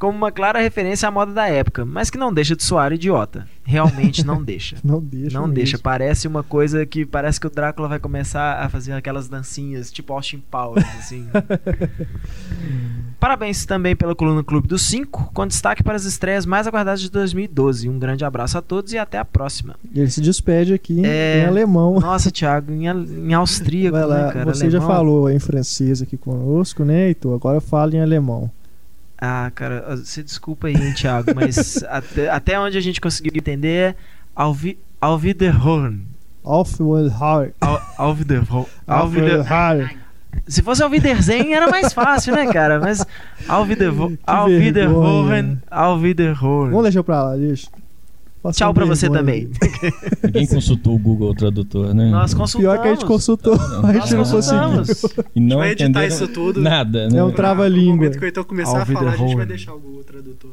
Como 0.00 0.16
uma 0.16 0.32
clara 0.32 0.58
referência 0.60 1.06
à 1.06 1.10
moda 1.12 1.30
da 1.32 1.46
época, 1.46 1.84
mas 1.84 2.08
que 2.10 2.16
não 2.18 2.32
deixa 2.34 2.56
de 2.56 2.64
soar 2.64 2.90
idiota. 2.92 3.46
Realmente 3.62 4.24
não 4.26 4.42
deixa. 4.42 4.76
Não 4.82 4.98
deixa. 5.00 5.34
Não 5.34 5.42
mesmo. 5.42 5.54
deixa, 5.54 5.78
parece 5.78 6.26
uma 6.26 6.42
coisa 6.42 6.84
que 6.86 7.04
parece 7.06 7.38
que 7.38 7.46
o 7.46 7.50
Drácula 7.50 7.86
vai 7.86 7.98
começar 8.00 8.54
a 8.64 8.68
fazer 8.70 8.92
aquelas 8.94 9.28
dancinhas, 9.28 9.92
tipo 9.92 10.12
Austin 10.14 10.42
Powers, 10.50 10.86
assim. 10.98 11.26
Parabéns 13.20 13.66
também 13.66 13.94
pela 13.94 14.14
coluna 14.14 14.42
Clube 14.42 14.66
dos 14.66 14.82
5, 14.86 15.30
com 15.34 15.46
destaque 15.46 15.82
para 15.82 15.96
as 15.96 16.04
estreias 16.06 16.46
mais 16.46 16.66
aguardadas 16.66 17.00
de 17.02 17.10
2012. 17.10 17.88
Um 17.88 17.98
grande 17.98 18.24
abraço 18.24 18.56
a 18.56 18.62
todos 18.62 18.92
e 18.94 18.98
até 18.98 19.18
a 19.18 19.24
próxima. 19.24 19.76
E 19.92 20.00
ele 20.00 20.10
se 20.10 20.20
despede 20.22 20.72
aqui 20.72 21.00
em- 21.00 21.04
É. 21.06 21.42
em 21.42 21.46
alemão. 21.46 22.00
Nossa, 22.00 22.30
Thiago, 22.30 22.72
em, 22.72 22.86
em 22.86 23.34
austríaco, 23.34 23.96
Vai 23.96 24.06
lá, 24.06 24.26
né, 24.28 24.32
cara? 24.32 24.44
você 24.46 24.70
já 24.70 24.78
Alemão. 24.78 24.96
falou 24.96 25.28
em 25.30 25.38
francês 25.38 26.00
aqui 26.00 26.16
conosco, 26.16 26.82
né, 26.84 27.08
Heitor? 27.08 27.34
Agora 27.34 27.60
fala 27.60 27.94
em 27.94 28.00
alemão. 28.00 28.50
Ah, 29.20 29.50
cara, 29.54 29.96
você 29.96 30.22
desculpa 30.22 30.68
aí, 30.68 30.74
hein, 30.74 30.94
Thiago, 30.94 31.32
mas 31.34 31.82
até, 31.88 32.30
até 32.30 32.58
onde 32.58 32.78
a 32.78 32.80
gente 32.80 33.00
conseguiu 33.00 33.32
entender 33.36 33.68
é 33.90 33.94
Auf, 34.34 34.62
Wi- 34.64 34.78
auf 35.00 35.22
Wiederhören. 35.22 36.06
Auf 36.42 36.72
Wiederhören. 36.78 37.52
Auf, 37.60 37.98
auf 37.98 38.18
Wiederhören. 38.18 38.66
Auf 38.86 39.12
Wieder- 39.12 39.38
Wiederhören. 39.44 39.90
Se 40.46 40.62
fosse 40.62 40.82
ao 40.82 40.88
Wiedersehen 40.90 41.52
era 41.52 41.68
mais 41.68 41.92
fácil, 41.92 42.34
né, 42.34 42.46
cara? 42.52 42.78
Mas. 42.80 43.04
Que 44.16 44.22
Ao 44.26 44.46
vergonha. 44.46 44.64
Wiederhören. 44.66 45.58
Ao 45.70 45.98
Vamos 46.70 46.84
deixar 46.84 47.02
pra 47.02 47.22
lá, 47.24 47.36
deixa. 47.36 47.68
Passa 48.42 48.58
Tchau 48.58 48.72
pra 48.72 48.86
você 48.86 49.10
também. 49.10 49.50
Ninguém 50.24 50.46
consultou 50.46 50.94
o 50.94 50.98
Google 50.98 51.34
Tradutor, 51.34 51.92
né? 51.92 52.10
Nós 52.10 52.32
consultamos. 52.32 52.74
Pior 52.74 52.82
que 52.82 52.88
a 52.88 52.94
gente 52.94 53.04
consultou, 53.04 53.52
a 53.54 53.92
gente 53.92 54.10
não 54.12 54.18
Nós 54.18 54.30
conseguiu. 54.30 54.60
consultamos. 54.78 55.04
E 55.36 55.40
não 55.40 55.58
vai 55.58 55.72
editar 55.72 56.06
isso 56.06 56.26
tudo. 56.28 56.60
Nada, 56.60 57.08
né? 57.08 57.18
É 57.18 57.24
um 57.24 57.30
trava-língua. 57.30 57.90
No 57.90 57.96
momento 57.96 58.18
que 58.18 58.24
o 58.24 58.26
Heitor 58.26 58.44
começar 58.46 58.82
a 58.82 58.86
falar, 58.86 59.12
a 59.12 59.16
gente 59.16 59.36
vai 59.36 59.44
deixar 59.46 59.74
o 59.74 59.78
Google 59.78 60.04
Tradutor. 60.04 60.52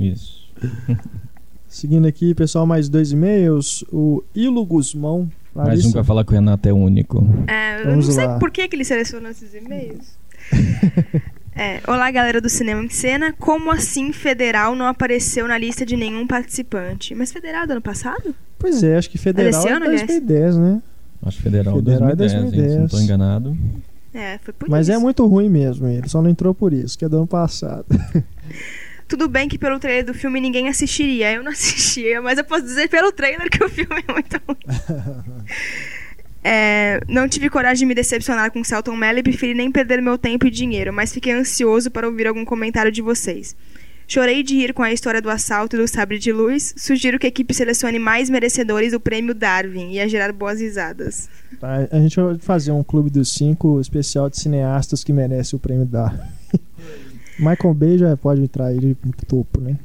Isso. 0.00 0.44
Seguindo 1.68 2.06
aqui, 2.06 2.34
pessoal, 2.34 2.64
mais 2.66 2.88
dois 2.88 3.12
e-mails. 3.12 3.84
O 3.92 4.22
Ilo 4.34 4.64
Guzmão. 4.64 5.28
Mais 5.54 5.66
um 5.66 5.70
Larissa. 5.70 5.92
pra 5.92 6.04
falar 6.04 6.24
que 6.24 6.30
o 6.32 6.34
Renato 6.34 6.68
é 6.68 6.72
único. 6.72 7.26
É, 7.46 7.80
eu 7.80 7.90
Vamos 7.90 8.08
não 8.08 8.14
sei 8.14 8.26
lá. 8.26 8.38
por 8.38 8.50
que, 8.50 8.66
que 8.66 8.74
ele 8.76 8.84
selecionou 8.84 9.30
esses 9.30 9.54
e-mails. 9.54 10.16
É, 11.56 11.80
Olá, 11.86 12.10
galera 12.10 12.40
do 12.40 12.48
Cinema 12.48 12.82
em 12.82 12.88
Cena. 12.90 13.32
Como 13.38 13.70
assim 13.70 14.12
Federal 14.12 14.74
não 14.74 14.86
apareceu 14.86 15.46
na 15.46 15.56
lista 15.56 15.86
de 15.86 15.96
nenhum 15.96 16.26
participante? 16.26 17.14
Mas 17.14 17.32
Federal 17.32 17.66
do 17.66 17.72
ano 17.72 17.80
passado? 17.80 18.34
Pois 18.58 18.82
é, 18.82 18.96
acho 18.96 19.08
que 19.10 19.18
federal 19.18 19.66
é 19.66 19.72
ano, 19.72 19.84
aliás? 19.86 20.06
2010, 20.06 20.56
né? 20.56 20.82
Acho 21.24 21.40
federal, 21.40 21.76
Federal 21.76 22.08
é 22.10 22.16
2010, 22.16 22.22
hein, 22.22 22.28
se 22.28 22.36
não 22.36 22.50
2010. 22.86 22.90
tô 22.90 22.98
enganado. 23.00 23.56
É, 24.12 24.38
foi 24.38 24.54
por 24.54 24.68
Mas 24.68 24.88
isso. 24.88 24.96
é 24.96 24.98
muito 24.98 25.26
ruim 25.26 25.48
mesmo 25.48 25.86
ele, 25.86 26.08
só 26.08 26.20
não 26.22 26.30
entrou 26.30 26.54
por 26.54 26.72
isso, 26.72 26.98
que 26.98 27.04
é 27.04 27.08
do 27.08 27.18
ano 27.18 27.26
passado. 27.26 27.86
Tudo 29.06 29.28
bem 29.28 29.48
que 29.48 29.58
pelo 29.58 29.78
trailer 29.78 30.04
do 30.06 30.14
filme 30.14 30.40
ninguém 30.40 30.68
assistiria. 30.68 31.32
Eu 31.32 31.42
não 31.42 31.52
assistia, 31.52 32.20
mas 32.22 32.38
eu 32.38 32.44
posso 32.44 32.62
dizer 32.62 32.88
pelo 32.88 33.12
trailer 33.12 33.50
que 33.50 33.62
o 33.62 33.68
filme 33.68 34.02
é 34.08 34.12
muito 34.12 34.40
ruim. 34.48 34.58
É, 36.46 37.00
não 37.08 37.26
tive 37.26 37.48
coragem 37.48 37.80
de 37.80 37.86
me 37.86 37.94
decepcionar 37.94 38.52
com 38.52 38.62
Celton 38.62 38.94
Mello 38.94 39.18
e 39.18 39.22
preferi 39.22 39.54
nem 39.54 39.72
perder 39.72 40.02
meu 40.02 40.18
tempo 40.18 40.46
e 40.46 40.50
dinheiro, 40.50 40.92
mas 40.92 41.10
fiquei 41.10 41.32
ansioso 41.32 41.90
para 41.90 42.06
ouvir 42.06 42.26
algum 42.26 42.44
comentário 42.44 42.92
de 42.92 43.00
vocês. 43.00 43.56
Chorei 44.06 44.42
de 44.42 44.54
rir 44.54 44.74
com 44.74 44.82
a 44.82 44.92
história 44.92 45.22
do 45.22 45.30
assalto 45.30 45.76
e 45.76 45.78
do 45.78 45.88
sabre 45.88 46.18
de 46.18 46.30
luz. 46.30 46.74
Sugiro 46.76 47.18
que 47.18 47.26
a 47.26 47.28
equipe 47.28 47.54
selecione 47.54 47.98
mais 47.98 48.28
merecedores 48.28 48.92
do 48.92 49.00
prêmio 49.00 49.34
Darwin. 49.34 49.92
Ia 49.92 50.06
gerar 50.06 50.30
boas 50.30 50.60
risadas. 50.60 51.30
Tá, 51.58 51.88
A 51.90 51.98
gente 51.98 52.20
vai 52.20 52.36
fazer 52.38 52.70
um 52.70 52.84
clube 52.84 53.08
dos 53.08 53.32
cinco 53.32 53.80
especial 53.80 54.28
de 54.28 54.38
cineastas 54.38 55.02
que 55.02 55.12
merece 55.12 55.56
o 55.56 55.58
prêmio 55.58 55.86
dar. 55.86 56.30
Michael 57.38 57.74
Bay 57.74 57.98
já 57.98 58.16
pode 58.16 58.42
entrar 58.42 58.72
ele 58.72 58.94
no 59.02 59.12
topo, 59.26 59.60
né? 59.60 59.78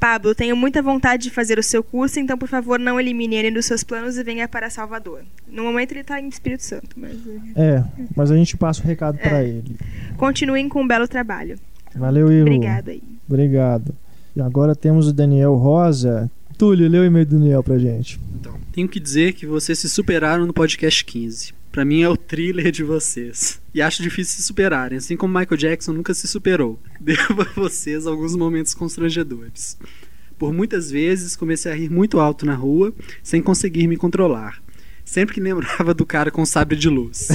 Pablo, 0.00 0.34
tenho 0.34 0.56
muita 0.56 0.80
vontade 0.80 1.24
de 1.24 1.30
fazer 1.30 1.58
o 1.58 1.62
seu 1.62 1.82
curso, 1.84 2.18
então 2.18 2.38
por 2.38 2.48
favor 2.48 2.78
não 2.78 2.98
elimine 2.98 3.36
ele 3.36 3.50
dos 3.50 3.66
seus 3.66 3.84
planos 3.84 4.16
e 4.16 4.24
venha 4.24 4.48
para 4.48 4.70
Salvador. 4.70 5.20
No 5.46 5.62
momento 5.62 5.92
ele 5.92 6.00
está 6.00 6.18
em 6.18 6.26
Espírito 6.26 6.62
Santo, 6.64 6.88
mas 6.96 7.12
É, 7.54 7.84
mas 8.16 8.30
a 8.30 8.36
gente 8.36 8.56
passa 8.56 8.82
o 8.82 8.86
recado 8.86 9.18
É. 9.20 9.28
pra 9.28 9.44
ele. 9.44 9.76
continuem 10.16 10.68
com 10.70 10.80
um 10.82 10.88
belo 10.88 11.06
trabalho. 11.06 11.58
Valeu, 11.94 12.32
Ilo. 12.32 12.42
Obrigada 12.46 12.92
aí. 12.92 13.02
Obrigado. 13.28 13.94
E 14.34 14.40
agora 14.40 14.74
temos 14.74 15.06
o 15.06 15.12
Daniel 15.12 15.54
Rosa. 15.54 16.30
Túlio, 16.56 16.88
lê 16.88 16.98
o 16.98 17.04
e-mail 17.04 17.26
do 17.26 17.38
Daniel 17.38 17.62
pra 17.62 17.76
gente. 17.78 18.18
Então, 18.40 18.54
tenho 18.72 18.88
que 18.88 19.00
dizer 19.00 19.32
que 19.34 19.44
vocês 19.46 19.78
se 19.78 19.88
superaram 19.88 20.46
no 20.46 20.52
podcast 20.52 21.04
15. 21.04 21.52
Pra 21.72 21.84
mim 21.84 22.02
é 22.02 22.08
o 22.08 22.16
thriller 22.16 22.72
de 22.72 22.82
vocês. 22.82 23.60
E 23.72 23.80
acho 23.80 24.02
difícil 24.02 24.36
se 24.36 24.42
superarem, 24.42 24.98
assim 24.98 25.16
como 25.16 25.38
Michael 25.38 25.56
Jackson 25.56 25.92
nunca 25.92 26.12
se 26.12 26.26
superou. 26.26 26.80
Devo 27.00 27.42
a 27.42 27.48
vocês 27.54 28.06
alguns 28.06 28.34
momentos 28.34 28.74
constrangedores. 28.74 29.78
Por 30.36 30.52
muitas 30.52 30.90
vezes 30.90 31.36
comecei 31.36 31.70
a 31.70 31.74
rir 31.74 31.90
muito 31.90 32.18
alto 32.18 32.44
na 32.44 32.54
rua, 32.54 32.92
sem 33.22 33.40
conseguir 33.40 33.86
me 33.86 33.96
controlar. 33.96 34.60
Sempre 35.04 35.34
que 35.34 35.40
lembrava 35.40 35.94
do 35.94 36.04
cara 36.04 36.30
com 36.30 36.44
sabre 36.44 36.76
de 36.76 36.88
luz. 36.88 37.28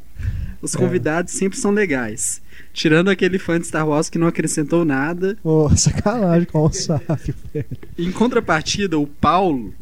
Os 0.62 0.74
convidados 0.74 1.34
sempre 1.34 1.58
são 1.58 1.70
legais. 1.70 2.40
Tirando 2.72 3.10
aquele 3.10 3.38
fã 3.38 3.60
de 3.60 3.66
Star 3.66 3.86
Wars 3.86 4.08
que 4.08 4.18
não 4.18 4.26
acrescentou 4.26 4.84
nada, 4.84 5.36
Ô, 5.44 5.68
sacanagem 5.76 6.46
com 6.46 6.64
o 6.64 6.72
sábio, 6.72 7.34
velho. 7.52 7.66
em 7.98 8.10
contrapartida, 8.10 8.98
o 8.98 9.06
Paulo 9.06 9.74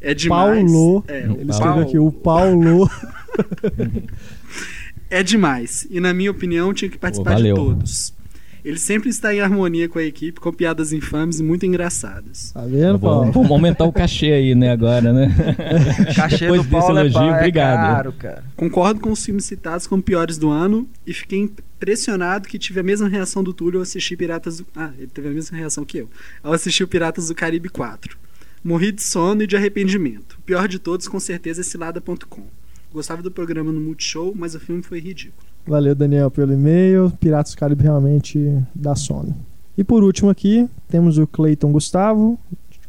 é 0.00 0.14
demais. 0.14 0.70
Paulo. 0.72 1.04
É, 1.08 1.18
Ele 1.18 1.28
o 1.28 1.32
Ele 1.32 1.44
Paulo. 1.46 1.50
escreveu 1.50 1.82
aqui, 1.82 1.98
o 1.98 2.12
Paulo. 2.12 2.90
É 5.12 5.22
demais. 5.24 5.86
E 5.90 5.98
na 5.98 6.14
minha 6.14 6.30
opinião, 6.30 6.72
tinha 6.72 6.88
que 6.88 6.96
participar 6.98 7.30
de 7.34 7.42
valeu. 7.42 7.56
todos. 7.56 8.14
Ele 8.64 8.78
sempre 8.78 9.08
está 9.08 9.34
em 9.34 9.40
harmonia 9.40 9.88
com 9.88 9.98
a 9.98 10.02
equipe, 10.04 10.38
com 10.38 10.52
piadas 10.52 10.92
infames 10.92 11.40
e 11.40 11.42
muito 11.42 11.64
engraçadas. 11.66 12.52
Tá 12.52 12.60
vendo, 12.60 12.98
Vamos, 12.98 13.00
Paulo? 13.00 13.32
vamos 13.32 13.50
aumentar 13.50 13.84
o 13.86 13.92
cachê 13.92 14.32
aí, 14.32 14.54
né, 14.54 14.70
agora, 14.70 15.12
né? 15.14 15.34
Cachê 16.14 16.40
Depois 16.40 16.60
do 16.60 16.68
desse 16.68 16.70
Paulo 16.86 16.98
é, 16.98 17.00
elogio, 17.00 17.22
é 17.22 17.36
obrigado. 17.38 17.94
caro, 17.96 18.12
cara. 18.12 18.44
Concordo 18.56 19.00
com 19.00 19.10
os 19.10 19.24
filmes 19.24 19.46
citados 19.46 19.86
como 19.86 20.02
piores 20.02 20.36
do 20.36 20.50
ano 20.50 20.86
e 21.06 21.12
fiquei 21.14 21.38
impressionado 21.40 22.46
que 22.46 22.58
tive 22.58 22.78
a 22.80 22.82
mesma 22.82 23.08
reação 23.08 23.42
do 23.42 23.54
Túlio 23.54 23.78
ao 23.78 23.82
assistir 23.82 24.16
Piratas 24.16 24.58
do... 24.58 24.66
Ah, 24.76 24.90
ele 24.98 25.06
teve 25.08 25.28
a 25.28 25.32
mesma 25.32 25.56
reação 25.56 25.82
que 25.84 25.96
eu. 25.98 26.10
Ao 26.42 26.52
assistir 26.52 26.84
o 26.84 26.88
Piratas 26.88 27.28
do 27.28 27.34
Caribe 27.34 27.70
4. 27.70 28.16
Morri 28.62 28.92
de 28.92 29.02
sono 29.02 29.42
e 29.42 29.46
de 29.46 29.56
arrependimento. 29.56 30.36
O 30.38 30.42
pior 30.42 30.68
de 30.68 30.78
todos, 30.78 31.08
com 31.08 31.18
certeza, 31.18 31.62
é 31.62 31.64
cilada.com. 31.64 32.42
Gostava 32.92 33.22
do 33.22 33.30
programa 33.30 33.72
no 33.72 33.80
Multishow, 33.80 34.34
mas 34.36 34.54
o 34.54 34.60
filme 34.60 34.82
foi 34.82 35.00
ridículo. 35.00 35.48
Valeu, 35.66 35.94
Daniel, 35.94 36.30
pelo 36.30 36.52
e-mail. 36.52 37.10
Piratas 37.18 37.54
do 37.54 37.58
Caribe 37.58 37.84
realmente 37.84 38.58
dá 38.74 38.94
sono. 38.94 39.34
E 39.78 39.82
por 39.82 40.02
último 40.02 40.28
aqui, 40.28 40.68
temos 40.88 41.16
o 41.16 41.26
Cleiton 41.26 41.72
Gustavo, 41.72 42.38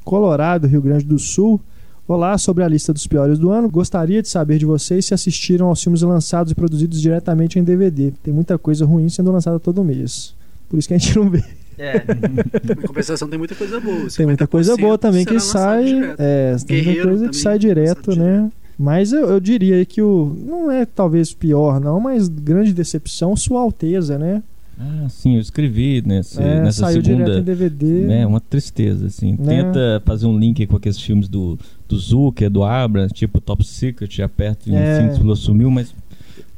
Colorado, 0.03 0.67
Rio 0.67 0.81
Grande 0.81 1.05
do 1.05 1.17
Sul. 1.17 1.62
Olá, 2.05 2.38
sobre 2.38 2.65
a 2.65 2.67
lista 2.67 2.91
dos 2.91 3.07
piores 3.07 3.39
do 3.39 3.49
ano. 3.49 3.69
Gostaria 3.69 4.21
de 4.21 4.27
saber 4.27 4.57
de 4.57 4.65
vocês 4.65 5.05
se 5.05 5.13
assistiram 5.13 5.67
aos 5.67 5.81
filmes 5.81 6.01
lançados 6.01 6.51
e 6.51 6.55
produzidos 6.55 6.99
diretamente 6.99 7.57
em 7.57 7.63
DVD. 7.63 8.12
Tem 8.21 8.34
muita 8.34 8.57
coisa 8.57 8.86
ruim 8.86 9.07
sendo 9.07 9.31
lançada 9.31 9.57
todo 9.57 9.84
mês. 9.86 10.36
Por 10.67 10.77
isso 10.77 10.89
que 10.89 10.93
a 10.93 10.97
gente 10.97 11.15
não 11.15 11.29
vê. 11.29 11.61
É, 11.81 12.03
Em 12.71 12.87
compensação, 12.87 13.27
tem 13.27 13.39
muita 13.39 13.55
coisa 13.55 13.79
boa. 13.79 14.07
Tem 14.15 14.25
muita 14.25 14.47
coisa 14.47 14.75
50% 14.75 14.79
boa 14.79 14.97
também 14.97 15.25
que 15.25 15.39
sai. 15.39 16.13
É, 16.17 16.55
tem 16.65 16.83
muita 16.83 17.03
coisa 17.07 17.29
que 17.29 17.35
sai 17.37 17.57
direto, 17.57 18.15
né? 18.15 18.49
Mas 18.77 19.11
eu, 19.11 19.29
eu 19.29 19.39
diria 19.39 19.83
que 19.85 20.01
o. 20.01 20.35
Não 20.45 20.71
é 20.71 20.85
talvez 20.85 21.33
pior, 21.33 21.79
não, 21.79 21.99
mas 21.99 22.27
grande 22.27 22.73
decepção, 22.73 23.35
Sua 23.35 23.61
Alteza, 23.61 24.17
né? 24.17 24.41
Ah, 24.79 25.07
sim, 25.09 25.35
eu 25.35 25.41
escrevi 25.41 26.01
nesse, 26.03 26.41
É, 26.41 26.61
nessa 26.61 26.79
saiu 26.79 27.01
direto 27.03 27.21
em 27.21 27.25
segunda. 27.33 27.41
DVD. 27.43 28.13
É 28.13 28.25
uma 28.25 28.39
tristeza, 28.41 29.05
assim. 29.05 29.35
Né? 29.37 29.61
Tenta 29.63 30.01
fazer 30.03 30.25
um 30.25 30.35
link 30.39 30.65
com 30.65 30.75
aqueles 30.77 30.99
filmes 30.99 31.27
do, 31.29 31.59
do 31.87 31.95
Zucker, 31.99 32.49
do 32.49 32.63
Abrams, 32.63 33.13
tipo 33.13 33.39
Top 33.39 33.63
Secret, 33.63 34.19
aperta 34.23 34.67
e 34.67 34.73
É. 34.75 34.97
enfim, 35.01 35.11
explodiu, 35.11 35.35
sumiu, 35.35 35.69
mas 35.69 35.93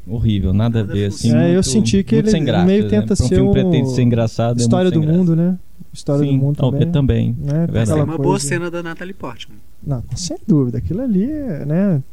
horrível, 0.08 0.54
nada 0.54 0.82
a 0.82 0.84
ver, 0.84 1.06
assim. 1.08 1.34
É, 1.36 1.50
eu 1.50 1.54
muito- 1.54 1.70
senti 1.70 2.04
que 2.04 2.16
ele 2.16 2.30
sem 2.30 2.44
graça, 2.44 2.66
meio 2.66 2.84
né? 2.84 2.90
tenta 2.90 3.14
um 3.14 3.16
ser 3.16 3.28
filme 3.36 3.50
um- 3.50 3.52
pretende 3.52 3.92
ser 3.92 4.02
engraçado, 4.04 4.60
é 4.60 4.62
História 4.62 4.86
muito 4.92 5.00
do 5.00 5.06
graça. 5.06 5.18
mundo, 5.18 5.36
né? 5.36 5.58
História 5.94 6.26
Sim, 6.26 6.38
do 6.38 6.44
mundo 6.44 6.56
também. 6.58 6.92
também. 6.92 7.36
Né? 7.40 7.68
É 7.74 7.82
Aquela 7.82 8.04
uma 8.04 8.18
boa 8.18 8.30
coisa- 8.30 8.48
cena 8.48 8.72
da 8.72 8.82
Natalie 8.82 9.14
Portman. 9.14 9.58
Não, 9.86 10.04
sem 10.16 10.38
dúvida. 10.48 10.78
Aquilo 10.80 11.02
ali 11.02 11.30
é, 11.30 11.66
né? 11.66 12.04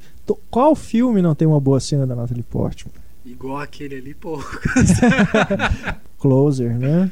Qual 0.51 0.75
filme 0.77 1.23
não 1.23 1.35
tem 1.35 1.47
uma 1.49 1.59
boa 1.61 1.81
cena 1.81 2.07
da 2.07 2.15
Natalie 2.15 2.43
Portman? 2.43 2.93
Igual 3.25 3.59
aquele 3.59 3.97
ali, 3.97 4.13
pô. 4.15 4.39
Closer, 6.19 6.79
né? 6.79 7.11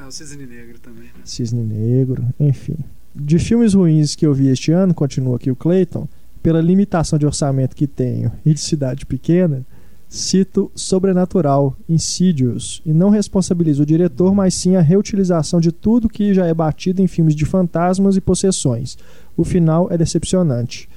É 0.00 0.04
o 0.06 0.10
Cisne 0.10 0.46
Negro 0.46 0.78
também. 0.78 1.04
né? 1.04 1.10
Cisne 1.24 1.62
Negro, 1.62 2.24
enfim. 2.38 2.76
De 3.14 3.38
filmes 3.38 3.74
ruins 3.74 4.14
que 4.14 4.26
eu 4.26 4.32
vi 4.32 4.48
este 4.48 4.70
ano, 4.72 4.94
continua 4.94 5.36
aqui 5.36 5.50
o 5.50 5.56
Clayton, 5.56 6.08
pela 6.42 6.60
limitação 6.60 7.18
de 7.18 7.26
orçamento 7.26 7.74
que 7.74 7.86
tenho 7.86 8.30
e 8.46 8.54
de 8.54 8.60
cidade 8.60 9.04
pequena, 9.04 9.62
cito 10.08 10.70
Sobrenatural, 10.74 11.76
Insidious, 11.88 12.80
e 12.84 12.92
não 12.92 13.10
responsabilizo 13.10 13.82
o 13.82 13.86
diretor, 13.86 14.34
mas 14.34 14.54
sim 14.54 14.76
a 14.76 14.80
reutilização 14.80 15.60
de 15.60 15.70
tudo 15.70 16.08
que 16.08 16.32
já 16.32 16.46
é 16.46 16.54
batido 16.54 17.02
em 17.02 17.06
filmes 17.06 17.34
de 17.34 17.44
fantasmas 17.44 18.16
e 18.16 18.20
possessões. 18.20 18.96
O 19.36 19.44
final 19.44 19.88
é 19.90 19.98
decepcionante. 19.98 20.88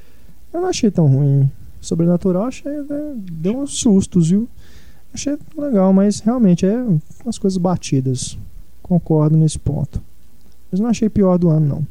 Eu 0.54 0.62
não 0.62 0.69
achei 0.69 0.89
tão 0.89 1.08
ruim. 1.08 1.50
Sobrenatural 1.82 2.45
achei, 2.45 2.71
né, 2.71 3.15
deu 3.17 3.58
uns 3.58 3.80
sustos, 3.80 4.30
viu? 4.30 4.47
Achei 5.13 5.38
legal, 5.58 5.91
mas 5.91 6.19
realmente 6.19 6.65
é 6.65 6.78
umas 7.24 7.38
coisas 7.38 7.58
batidas. 7.58 8.38
Concordo 8.82 9.36
nesse 9.36 9.60
ponto. 9.60 10.02
Mas 10.71 10.80
não 10.80 10.88
achei 10.88 11.10
pior 11.10 11.38
do 11.38 11.50
ano, 11.50 11.67
não. 11.67 11.88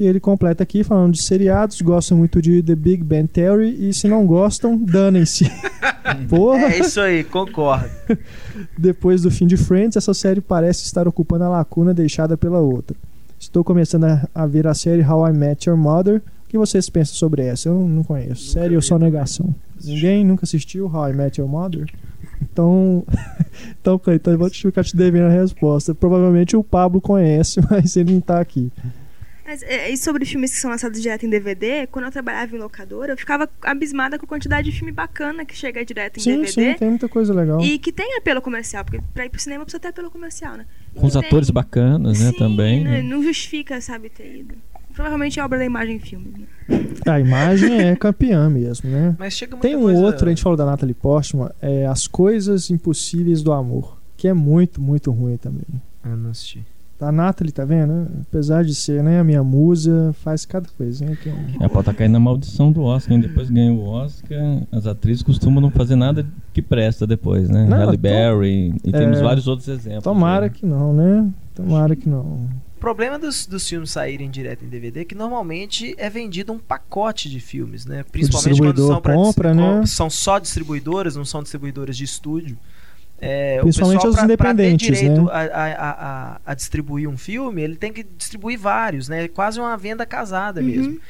E 0.00 0.06
ele 0.06 0.18
completa 0.18 0.62
aqui 0.62 0.82
falando 0.82 1.12
de 1.12 1.22
seriados, 1.22 1.82
gostam 1.82 2.16
muito 2.16 2.40
de 2.40 2.62
The 2.62 2.74
Big 2.74 3.04
Bang 3.04 3.28
Theory 3.28 3.86
e 3.86 3.92
se 3.92 4.08
não 4.08 4.26
gostam, 4.26 4.78
danem-se. 4.82 5.44
Porra! 6.26 6.72
é 6.72 6.78
isso 6.78 6.98
aí, 6.98 7.22
concordo. 7.22 7.90
Depois 8.78 9.20
do 9.20 9.30
fim 9.30 9.46
de 9.46 9.58
Friends, 9.58 9.98
essa 9.98 10.14
série 10.14 10.40
parece 10.40 10.84
estar 10.84 11.06
ocupando 11.06 11.44
a 11.44 11.50
lacuna 11.50 11.92
deixada 11.92 12.34
pela 12.34 12.60
outra. 12.60 12.96
Estou 13.38 13.62
começando 13.62 14.04
a, 14.04 14.26
a 14.34 14.46
ver 14.46 14.66
a 14.66 14.72
série 14.72 15.02
How 15.02 15.28
I 15.28 15.32
Met 15.34 15.68
Your 15.68 15.78
Mother. 15.78 16.22
O 16.46 16.48
que 16.48 16.56
vocês 16.56 16.88
pensam 16.88 17.14
sobre 17.14 17.42
essa? 17.42 17.68
Eu 17.68 17.86
não, 17.86 18.02
conheço. 18.02 18.46
Nunca 18.46 18.58
série 18.58 18.76
ou 18.76 18.82
só 18.82 18.98
negação? 18.98 19.54
Ninguém 19.84 20.24
nunca 20.24 20.46
assistiu 20.46 20.86
How 20.86 21.10
I 21.10 21.12
Met 21.12 21.38
Your 21.38 21.50
Mother? 21.50 21.86
Então, 22.40 23.04
então, 23.78 23.98
Cleiton, 23.98 24.30
eu 24.30 24.38
vou 24.38 24.48
te 24.48 24.62
ficar 24.62 24.82
te 24.82 24.96
devendo 24.96 25.26
a 25.26 25.42
resposta. 25.42 25.94
Provavelmente 25.94 26.56
o 26.56 26.64
Pablo 26.64 27.02
conhece, 27.02 27.60
mas 27.70 27.96
ele 27.96 28.14
não 28.14 28.20
tá 28.22 28.40
aqui. 28.40 28.72
Mas, 29.50 29.64
é, 29.64 29.90
e 29.90 29.96
sobre 29.96 30.24
filmes 30.24 30.52
que 30.52 30.58
são 30.60 30.70
lançados 30.70 31.02
direto 31.02 31.26
em 31.26 31.28
DVD, 31.28 31.84
quando 31.90 32.04
eu 32.04 32.12
trabalhava 32.12 32.54
em 32.54 32.58
locadora, 32.60 33.14
eu 33.14 33.16
ficava 33.16 33.48
abismada 33.62 34.16
com 34.16 34.24
a 34.24 34.28
quantidade 34.28 34.70
de 34.70 34.76
filme 34.78 34.92
bacana 34.92 35.44
que 35.44 35.56
chega 35.56 35.84
direto 35.84 36.18
em 36.18 36.20
Sim, 36.20 36.30
DVD. 36.42 36.52
sim, 36.52 36.74
tem 36.78 36.88
muita 36.88 37.08
coisa 37.08 37.34
legal. 37.34 37.60
E 37.60 37.76
que 37.76 37.90
tem 37.90 38.16
apelo 38.16 38.40
comercial, 38.40 38.84
porque 38.84 39.00
pra 39.12 39.26
ir 39.26 39.28
pro 39.28 39.40
cinema 39.40 39.64
precisa 39.64 39.80
ter 39.80 39.88
apelo 39.88 40.08
comercial, 40.08 40.56
né? 40.56 40.66
Com 40.94 41.04
os 41.04 41.14
tem- 41.14 41.26
atores 41.26 41.50
bacanas, 41.50 42.20
né, 42.20 42.30
Sim, 42.30 42.38
também. 42.38 42.84
né, 42.84 42.90
né? 42.98 43.02
Não 43.02 43.24
justifica, 43.24 43.80
sabe, 43.80 44.08
ter 44.08 44.36
ido. 44.36 44.54
Provavelmente 44.94 45.40
é 45.40 45.44
obra 45.44 45.58
da 45.58 45.64
imagem 45.64 45.96
em 45.96 45.98
filme. 45.98 46.32
Né? 46.68 46.86
A 47.06 47.18
imagem 47.18 47.76
é 47.88 47.96
campeã 47.96 48.48
mesmo, 48.48 48.88
né? 48.88 49.16
Mas 49.18 49.32
chega 49.34 49.56
muita 49.56 49.66
Tem 49.66 49.76
um 49.76 49.82
coisa... 49.82 50.00
outro, 50.00 50.26
a 50.26 50.28
gente 50.28 50.44
falou 50.44 50.56
da 50.56 50.64
Natalie 50.64 50.94
Portman, 50.94 51.50
é 51.60 51.86
As 51.86 52.06
Coisas 52.06 52.70
Impossíveis 52.70 53.42
do 53.42 53.50
Amor, 53.52 53.98
que 54.16 54.28
é 54.28 54.32
muito, 54.32 54.80
muito 54.80 55.10
ruim 55.10 55.36
também. 55.36 55.66
Eu 56.04 56.16
não 56.16 56.30
assisti. 56.30 56.64
A 57.00 57.10
Natalie, 57.10 57.52
tá 57.52 57.64
vendo? 57.64 58.06
Apesar 58.28 58.64
de 58.64 58.74
ser 58.74 59.02
né, 59.02 59.20
a 59.20 59.24
minha 59.24 59.42
musa, 59.42 60.14
faz 60.22 60.44
cada 60.44 60.68
coisinha 60.76 61.16
que... 61.16 61.28
É, 61.28 61.68
pode 61.68 61.80
estar 61.80 61.94
caindo 61.94 62.12
na 62.12 62.20
maldição 62.20 62.70
do 62.70 62.82
Oscar, 62.82 63.14
hein? 63.14 63.20
Depois 63.20 63.48
ganha 63.48 63.72
o 63.72 63.82
Oscar, 63.88 64.62
as 64.70 64.86
atrizes 64.86 65.22
costumam 65.22 65.60
não 65.60 65.70
fazer 65.70 65.96
nada 65.96 66.26
que 66.52 66.60
presta 66.60 67.06
depois, 67.06 67.48
né? 67.48 67.66
Não, 67.66 67.76
Halle 67.78 67.96
Berry, 67.96 68.74
e 68.84 68.92
temos 68.92 69.18
É. 69.18 69.22
vários 69.22 69.48
outros 69.48 69.68
exemplos. 69.68 70.04
Tomara 70.04 70.46
né? 70.46 70.52
que 70.54 70.66
não, 70.66 70.92
né? 70.92 71.30
Tomara 71.54 71.96
que 71.96 72.08
não. 72.08 72.48
O 72.76 72.80
problema 72.80 73.18
dos, 73.18 73.46
dos 73.46 73.68
filmes 73.68 73.90
saírem 73.90 74.30
direto 74.30 74.64
em 74.64 74.68
DVD 74.68 75.00
é 75.00 75.04
que 75.04 75.14
normalmente 75.14 75.94
é 75.98 76.08
vendido 76.08 76.50
um 76.52 76.58
pacote 76.58 77.28
de 77.28 77.38
filmes, 77.38 77.84
né? 77.84 78.04
Principalmente 78.10 78.58
quando 78.58 78.86
são, 78.86 79.00
pra 79.02 79.14
compra, 79.14 79.54
né? 79.54 79.84
são 79.84 80.08
só 80.08 80.38
distribuidoras, 80.38 81.14
não 81.14 81.24
são 81.24 81.42
distribuidoras 81.42 81.96
de 81.96 82.04
estúdio. 82.04 82.56
É, 83.20 83.58
o 83.58 83.64
Principalmente 83.64 83.98
pessoal, 83.98 84.10
os 84.12 84.16
pra- 84.16 84.36
pra 84.36 84.54
ter 84.54 84.62
independentes, 84.70 84.98
direito 84.98 85.22
né? 85.24 85.30
a, 85.32 85.38
a- 85.38 85.90
a- 86.34 86.40
a 86.46 86.54
distribuir 86.54 87.08
um 87.08 87.16
filme, 87.18 87.60
ele 87.62 87.76
tem 87.76 87.92
que 87.92 88.02
distribuir 88.02 88.58
vários, 88.58 89.08
né? 89.08 89.28
Quase 89.28 89.60
uma 89.60 89.76
venda 89.76 90.06
casada 90.06 90.60
Uhum. 90.60 90.66
mesmo. 90.66 91.00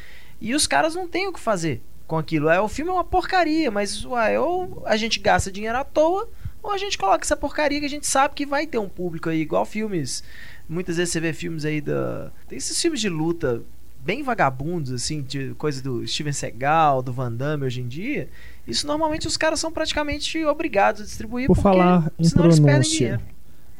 E 0.41 0.55
os 0.55 0.67
caras 0.67 0.95
não 0.95 1.07
têm 1.07 1.29
o 1.29 1.33
que 1.33 1.39
fazer 1.39 1.81
com 2.07 2.19
aquilo. 2.19 2.49
É, 2.49 2.61
o 2.61 2.67
filme 2.69 2.91
é 2.91 2.95
uma 2.95 3.05
porcaria, 3.05 3.71
mas 3.71 4.05
uai, 4.05 4.37
ou 4.39 4.83
a 4.87 4.97
gente 4.97 5.21
gasta 5.21 5.53
dinheiro 5.53 5.79
à 5.79 5.85
toa, 5.85 6.29
ou 6.63 6.73
a 6.73 6.79
gente 6.79 6.99
coloca 6.99 7.25
essa 7.25 7.37
porcaria 7.37 7.79
que 7.79 7.87
a 7.87 7.91
gente 7.91 8.07
sabe 8.07 8.35
que 8.35 8.45
vai 8.45 8.67
ter 8.67 8.79
um 8.79 8.89
público 8.89 9.29
aí, 9.29 9.41
igual 9.41 9.65
filmes. 9.65 10.25
Muitas 10.69 10.97
vezes 10.97 11.13
você 11.13 11.21
vê 11.21 11.33
filmes 11.33 11.65
aí 11.65 11.81
da. 11.81 12.31
Tem 12.49 12.59
esses 12.59 12.81
filmes 12.81 13.01
de 13.01 13.09
luta 13.09 13.63
bem 14.03 14.23
vagabundos, 14.23 14.91
assim, 14.93 15.21
de 15.23 15.53
coisa 15.59 15.83
do 15.83 16.07
Steven 16.09 16.33
Seagal, 16.33 17.03
do 17.03 17.13
Van 17.13 17.31
Damme 17.31 17.67
hoje 17.67 17.81
em 17.83 17.87
dia. 17.89 18.29
Isso 18.67 18.87
normalmente 18.87 19.27
os 19.27 19.37
caras 19.37 19.59
são 19.59 19.73
praticamente 19.73 20.45
obrigados 20.45 21.03
a 21.03 21.05
distribuir 21.05 21.47
Por 21.47 21.55
porque 21.55 21.63
falar 21.63 22.13
em 22.19 22.31
pronúncia, 22.31 23.21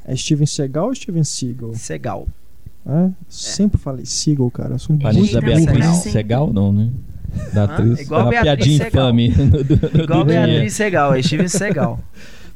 é 0.05 0.17
Steven 0.17 0.47
Seagal 0.47 0.87
ou 0.87 0.95
Steven 0.95 1.25
Seagal? 1.25 1.75
Seagal. 1.75 2.29
É? 2.87 3.11
Sempre 3.29 3.79
falei 3.79 4.07
Seagal, 4.07 4.51
cara. 4.51 4.75
Eu 4.75 4.79
sou 4.79 4.97
um 4.97 4.99
Parente 4.99 5.33
da 5.33 5.41
Beatriz 5.41 5.67
Segal. 5.67 5.95
Segal, 5.95 6.53
não, 6.53 6.73
né? 6.73 6.91
Da 7.53 7.65
atriz. 7.65 8.01
Igual 8.01 8.21
Era 8.21 8.27
uma 8.27 8.31
Beatriz 8.31 8.67
piadinha 8.67 8.85
Segal. 8.85 9.05
infame 9.05 9.29
do, 9.31 9.65
do, 9.65 9.77
do 9.77 10.03
Igual 10.03 10.25
dia. 10.25 10.47
Beatriz 10.47 10.75
Segal, 10.75 11.15
é 11.15 11.23
Steven 11.23 11.49
Seagal. 11.49 12.01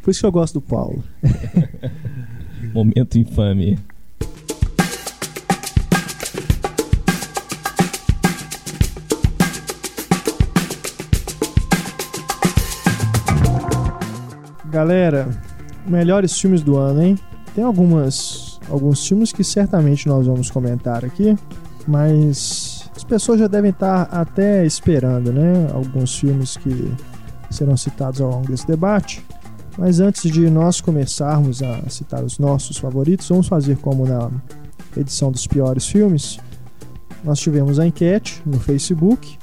Por 0.02 0.10
isso 0.10 0.20
que 0.20 0.26
eu 0.26 0.32
gosto 0.32 0.54
do 0.54 0.60
Paulo. 0.60 1.04
Momento 2.74 3.18
infame. 3.18 3.78
Galera, 14.74 15.28
melhores 15.86 16.36
filmes 16.36 16.60
do 16.60 16.76
ano, 16.76 17.00
hein? 17.00 17.16
Tem 17.54 17.62
algumas 17.62 18.58
alguns 18.68 19.06
filmes 19.06 19.30
que 19.30 19.44
certamente 19.44 20.08
nós 20.08 20.26
vamos 20.26 20.50
comentar 20.50 21.04
aqui, 21.04 21.38
mas 21.86 22.90
as 22.96 23.04
pessoas 23.04 23.38
já 23.38 23.46
devem 23.46 23.70
estar 23.70 24.08
até 24.10 24.66
esperando, 24.66 25.32
né? 25.32 25.68
Alguns 25.72 26.18
filmes 26.18 26.56
que 26.56 26.92
serão 27.50 27.76
citados 27.76 28.20
ao 28.20 28.28
longo 28.28 28.48
desse 28.48 28.66
debate. 28.66 29.24
Mas 29.78 30.00
antes 30.00 30.28
de 30.28 30.50
nós 30.50 30.80
começarmos 30.80 31.62
a 31.62 31.88
citar 31.88 32.24
os 32.24 32.40
nossos 32.40 32.76
favoritos, 32.76 33.28
vamos 33.28 33.46
fazer 33.46 33.76
como 33.76 34.04
na 34.04 34.28
edição 34.96 35.30
dos 35.30 35.46
piores 35.46 35.86
filmes. 35.86 36.40
Nós 37.22 37.38
tivemos 37.38 37.78
a 37.78 37.86
enquete 37.86 38.42
no 38.44 38.58
Facebook. 38.58 39.38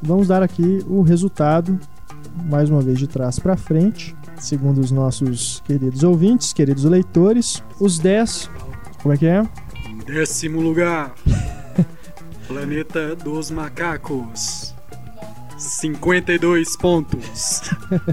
Vamos 0.00 0.28
dar 0.28 0.42
aqui 0.42 0.82
o 0.88 1.02
resultado, 1.02 1.78
mais 2.48 2.70
uma 2.70 2.80
vez 2.80 2.98
de 2.98 3.06
trás 3.06 3.38
para 3.38 3.54
frente, 3.54 4.16
segundo 4.40 4.78
os 4.80 4.90
nossos 4.90 5.60
queridos 5.66 6.02
ouvintes, 6.02 6.52
queridos 6.52 6.84
leitores. 6.84 7.62
Os 7.78 7.98
10, 7.98 8.50
como 9.02 9.14
é 9.14 9.16
que 9.18 9.26
é? 9.26 9.42
Em 9.88 9.98
décimo 9.98 10.60
lugar, 10.60 11.14
Planeta 12.48 13.14
dos 13.16 13.50
Macacos. 13.50 14.74
52 15.58 16.76
pontos. 16.76 17.60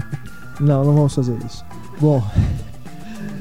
Não, 0.60 0.84
não 0.84 0.92
vamos 0.92 1.14
fazer 1.14 1.38
isso. 1.46 1.64
Bom, 2.00 2.20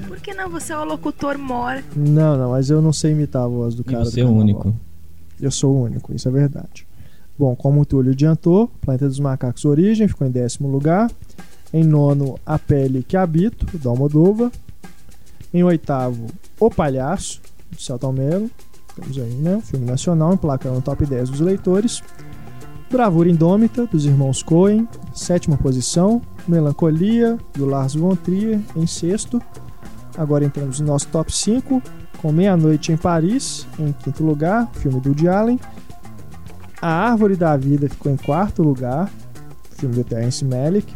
Por 0.08 0.18
que 0.20 0.36
não 0.36 0.50
você 0.52 0.72
é 0.72 0.78
o 0.78 0.84
locutor 0.84 1.36
mora? 1.36 1.84
não, 1.96 2.38
não, 2.38 2.52
mas 2.52 2.70
eu 2.70 2.80
não 2.80 2.94
sei 2.94 3.12
imitar 3.14 3.42
a 3.44 3.48
voz 3.48 3.74
do 3.74 3.82
E 3.82 3.86
cara. 3.86 4.04
do 4.04 4.12
você 4.12 4.22
é 4.22 4.24
o 4.24 4.30
único. 4.30 4.72
Eu 5.42 5.50
sou 5.50 5.74
o 5.76 5.82
único, 5.84 6.14
isso 6.14 6.28
é 6.28 6.32
verdade. 6.32 6.88
Bom, 7.38 7.56
como 7.56 7.82
o 7.82 7.86
Túlio 7.88 8.12
adiantou, 8.12 8.68
Planeta 8.82 9.08
dos 9.08 9.20
Macacos 9.20 9.66
Origem 9.66 10.08
ficou 10.08 10.28
em 10.28 10.32
décimo 10.32 10.68
lugar. 10.70 11.10
Em 11.74 11.84
nono, 11.84 12.40
A 12.46 12.58
Pele 12.58 13.04
que 13.04 13.18
Habito, 13.18 13.66
do 13.78 13.90
Almodóvar. 13.90 14.52
Em 15.54 15.64
oitavo, 15.64 16.28
O 16.60 16.70
Palhaço, 16.70 17.42
do 17.72 17.82
Celton 17.82 18.12
Mello. 18.12 18.50
Temos 18.96 19.18
aí, 19.18 19.34
né? 19.34 19.62
Filme 19.64 19.86
nacional, 19.86 20.34
emplacado 20.34 20.76
no 20.76 20.82
top 20.82 21.06
10 21.06 21.30
dos 21.30 21.40
leitores. 21.40 22.02
Bravura 22.90 23.30
Indômita, 23.30 23.86
dos 23.86 24.06
irmãos 24.06 24.42
Coen, 24.42 24.88
sétima 25.14 25.58
posição. 25.58 26.22
Melancolia, 26.48 27.38
do 27.54 27.66
Lars 27.66 27.94
von 27.96 28.16
Trier, 28.16 28.62
em 28.76 28.88
sexto. 28.88 29.42
Agora 30.18 30.46
entramos 30.46 30.80
no 30.80 30.88
nosso 30.88 31.08
top 31.10 31.32
5, 31.32 31.82
com 32.18 32.32
Meia-Noite 32.32 32.92
em 32.92 32.98
Paris, 32.98 33.68
em 33.78 33.92
quinto 33.92 34.24
lugar, 34.24 34.70
filme 34.74 35.00
do 35.00 35.10
Woody 35.10 35.28
Allen. 35.28 35.60
A 36.82 36.88
Árvore 36.88 37.36
da 37.36 37.56
Vida 37.58 37.90
ficou 37.90 38.12
em 38.12 38.18
quarto 38.18 38.64
lugar, 38.64 39.12
filme 39.72 39.96
do 39.96 40.04
Terence 40.04 40.44
Malick. 40.46 40.96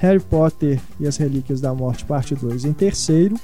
Harry 0.00 0.18
Potter 0.18 0.80
e 0.98 1.06
as 1.06 1.18
Relíquias 1.18 1.60
da 1.60 1.74
Morte, 1.74 2.06
parte 2.06 2.34
2, 2.34 2.64
em 2.64 2.72
terceiro. 2.72 3.36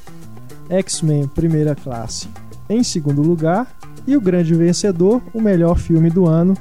X-Men 0.71 1.29
Primeira 1.29 1.75
Classe, 1.75 2.29
em 2.69 2.83
segundo 2.83 3.21
lugar. 3.21 3.69
E 4.07 4.17
o 4.17 4.21
grande 4.21 4.55
vencedor, 4.55 5.21
o 5.35 5.41
melhor 5.41 5.79
filme 5.79 6.09
do 6.09 6.27
ano, 6.27 6.57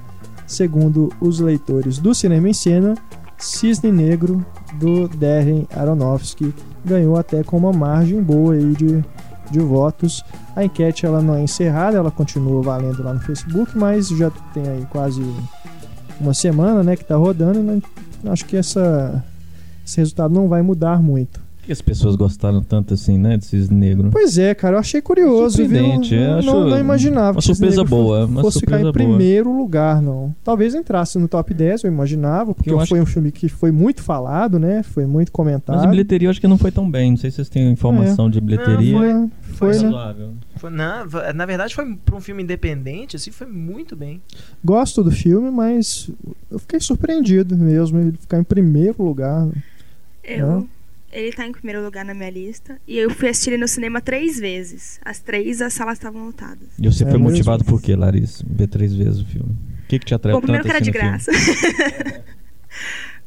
segundo 0.46 1.12
os 1.22 1.40
leitores 1.40 1.98
do 1.98 2.14
Cinema 2.14 2.50
em 2.50 2.54
Cena, 2.54 2.96
Cisne 3.38 3.92
Negro, 3.92 4.46
do 4.74 5.08
Darren 5.08 5.66
Aronofsky. 5.74 6.54
Ganhou 6.84 7.18
até 7.18 7.42
com 7.42 7.58
uma 7.58 7.72
margem 7.72 8.22
boa 8.22 8.54
aí 8.54 8.74
de, 8.74 9.04
de 9.50 9.60
votos. 9.60 10.24
A 10.56 10.66
enquete 10.66 11.06
ela 11.06 11.22
não 11.22 11.36
é 11.36 11.42
encerrada, 11.42 11.98
ela 11.98 12.12
continua 12.12 12.62
valendo 12.62 13.02
lá 13.02 13.14
no 13.14 13.22
Facebook, 13.22 13.78
mas 13.78 14.10
já 14.10 14.30
tem 14.54 14.68
aí 14.68 14.86
quase 14.92 15.24
uma 16.20 16.34
semana 16.34 16.84
né, 16.84 16.98
que 16.98 17.04
está 17.04 17.16
rodando. 17.16 17.64
Né? 17.64 17.82
Acho 18.26 18.46
que 18.46 18.58
essa, 18.58 19.24
esse 19.86 19.98
resultado 19.98 20.34
não 20.34 20.48
vai 20.48 20.62
mudar 20.62 21.02
muito. 21.02 21.46
Por 21.66 21.68
que 21.68 21.72
as 21.72 21.82
pessoas 21.82 22.16
gostaram 22.16 22.62
tanto 22.62 22.94
assim, 22.94 23.18
né, 23.18 23.38
de 23.38 23.46
Cisne 23.46 23.76
Negro? 23.76 24.10
Pois 24.12 24.38
é, 24.38 24.54
cara, 24.54 24.76
eu 24.76 24.80
achei 24.80 25.02
curioso, 25.02 25.58
viu? 25.58 25.66
Surpreendente, 25.68 26.14
eu 26.14 26.22
Não, 26.22 26.38
acho 26.38 26.70
não, 26.70 26.78
imaginava 26.80 27.32
uma 27.32 27.42
que 27.42 27.48
surpresa 27.48 27.84
boa, 27.84 28.26
uma 28.28 28.42
fosse 28.44 28.60
ficar 28.60 28.80
em 28.80 28.84
surpresa 28.84 29.08
boa. 29.08 29.18
primeiro 29.18 29.52
lugar, 29.58 30.00
não. 30.00 30.36
Talvez 30.44 30.76
entrasse 30.76 31.18
no 31.18 31.28
top 31.28 31.56
10, 31.56 31.84
eu 31.86 31.92
imaginava, 31.92 32.54
porque 32.54 32.70
Eu 32.70 32.86
foi 32.86 33.02
um 33.02 33.06
filme 33.08 33.32
que 33.32 33.50
foi 33.50 33.72
muito 33.72 34.04
falado, 34.04 34.60
né? 34.60 34.84
Foi 34.84 35.08
muito 35.08 35.32
comentado. 35.32 35.78
Mas 35.78 35.86
em 35.86 35.90
bilheteria 35.90 36.28
eu 36.28 36.30
acho 36.30 36.40
que 36.40 36.48
não 36.48 36.60
foi 36.60 36.70
tão 36.70 36.88
bem. 36.88 37.10
Não 37.10 37.18
sei 37.18 37.32
se 37.32 37.38
vocês 37.38 37.50
têm 37.50 37.72
informação 37.72 38.30
de 38.30 38.40
bilheteria. 38.40 38.94
Não, 38.94 39.04
É, 39.26 39.30
foi, 39.54 39.70
né? 39.70 39.74
razoável. 39.86 40.34
Foi- 40.58 40.70
não, 40.70 41.10
va- 41.10 41.34
na 41.34 41.48
verdade, 41.48 41.74
foi 41.74 41.96
pra 42.06 42.16
um 42.16 42.22
filme 42.22 42.44
independente, 42.44 43.16
assim, 43.16 43.32
foi 43.32 43.48
muito 43.48 43.96
bem. 43.96 44.22
Gosto 44.64 45.04
do 45.04 45.10
filme, 45.10 45.50
mas 45.50 46.12
eu 46.52 46.60
fiquei 46.60 46.80
surpreendido 46.80 47.58
mesmo 47.58 47.98
ele 47.98 48.12
ficar 48.20 48.38
em 48.38 48.44
primeiro 48.44 49.02
lugar. 49.04 49.48
Eu, 50.28 50.48
Não? 50.48 50.70
ele 51.12 51.32
tá 51.34 51.46
em 51.48 51.52
primeiro 51.52 51.84
lugar 51.84 52.04
na 52.04 52.14
minha 52.14 52.30
lista. 52.30 52.80
E 52.88 52.98
eu 52.98 53.10
fui 53.10 53.30
assistir 53.30 53.52
ele 53.52 53.58
no 53.62 53.68
cinema 53.68 54.02
três 54.02 54.40
vezes. 54.40 55.00
As 55.06 55.20
três, 55.20 55.62
as 55.62 55.74
salas 55.74 55.98
estavam 55.98 56.26
lotadas. 56.26 56.68
E 56.80 56.88
você 56.88 57.04
É 57.04 57.08
foi 57.10 57.18
mesmo? 57.20 57.30
motivado 57.32 57.64
por 57.64 57.82
quê, 57.82 57.96
Larissa? 57.96 58.44
Ver 58.50 58.68
três 58.68 58.94
vezes 58.94 59.22
o 59.22 59.26
filme. 59.26 59.52
O 59.84 59.88
que, 59.88 60.00
que 60.00 60.06
te 60.06 60.16
atraiu 60.16 60.36
Bom, 60.38 60.42
primeiro 60.42 60.64
que 60.64 60.70
era 60.72 60.80
assim 60.80 60.92
de 60.92 60.98
filme? 60.98 61.10
graça. 61.10 61.32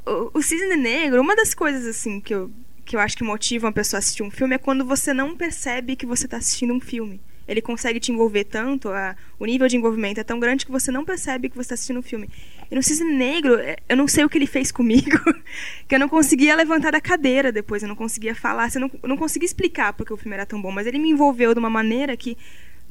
o, 0.07 0.39
o 0.39 0.43
Cisne 0.43 0.77
Negro, 0.77 1.21
uma 1.21 1.37
das 1.37 1.55
coisas 1.55 1.87
assim 1.87 2.21
que 2.21 2.35
eu, 2.35 2.51
que 2.85 2.97
eu 2.97 3.01
acho 3.01 3.17
que 3.17 3.25
motiva 3.25 3.67
uma 3.67 3.73
pessoa 3.73 3.99
a 3.99 4.01
assistir 4.01 4.23
um 4.23 4.31
filme 4.31 4.55
é 4.55 4.59
quando 4.59 4.85
você 4.85 5.13
não 5.13 5.37
percebe 5.37 5.97
que 5.97 6.07
você 6.07 6.25
está 6.27 6.37
assistindo 6.39 6.73
um 6.73 6.81
filme. 6.81 7.21
Ele 7.47 7.63
consegue 7.63 7.99
te 7.99 8.13
envolver 8.13 8.45
tanto, 8.45 8.89
a- 8.91 9.17
o 9.39 9.47
nível 9.47 9.69
de 9.69 9.77
envolvimento 9.77 10.21
é 10.21 10.25
tão 10.25 10.39
grande 10.39 10.67
que 10.67 10.73
você 10.73 10.91
não 10.91 11.05
percebe 11.05 11.49
que 11.49 11.55
você 11.57 11.63
está 11.63 11.75
assistindo 11.75 11.99
um 11.99 12.03
filme. 12.03 12.29
E 12.71 12.75
no 12.75 12.83
Cisne 12.83 13.15
Negro, 13.17 13.55
é, 13.59 13.77
eu 13.89 13.97
não 13.97 14.07
sei 14.07 14.25
o 14.25 14.29
que 14.29 14.37
ele 14.37 14.47
fez 14.47 14.71
comigo, 14.71 15.19
que 15.89 15.95
eu 15.95 15.99
não 15.99 16.09
conseguia 16.09 16.55
levantar 16.55 16.91
da 16.93 17.01
cadeira 17.01 17.51
depois, 17.51 17.83
eu 17.83 17.89
não 17.89 17.97
conseguia 17.97 18.35
falar, 18.35 18.69
eu 18.75 18.81
não, 18.81 18.91
eu 19.03 19.09
não 19.09 19.17
conseguia 19.17 19.47
explicar 19.47 19.93
porque 19.95 20.13
o 20.13 20.17
filme 20.17 20.35
era 20.35 20.45
tão 20.45 20.61
bom, 20.61 20.71
mas 20.71 20.87
ele 20.87 20.99
me 20.99 21.11
envolveu 21.11 21.55
de 21.55 21.59
uma 21.61 21.71
maneira 21.71 22.17
que 22.17 22.37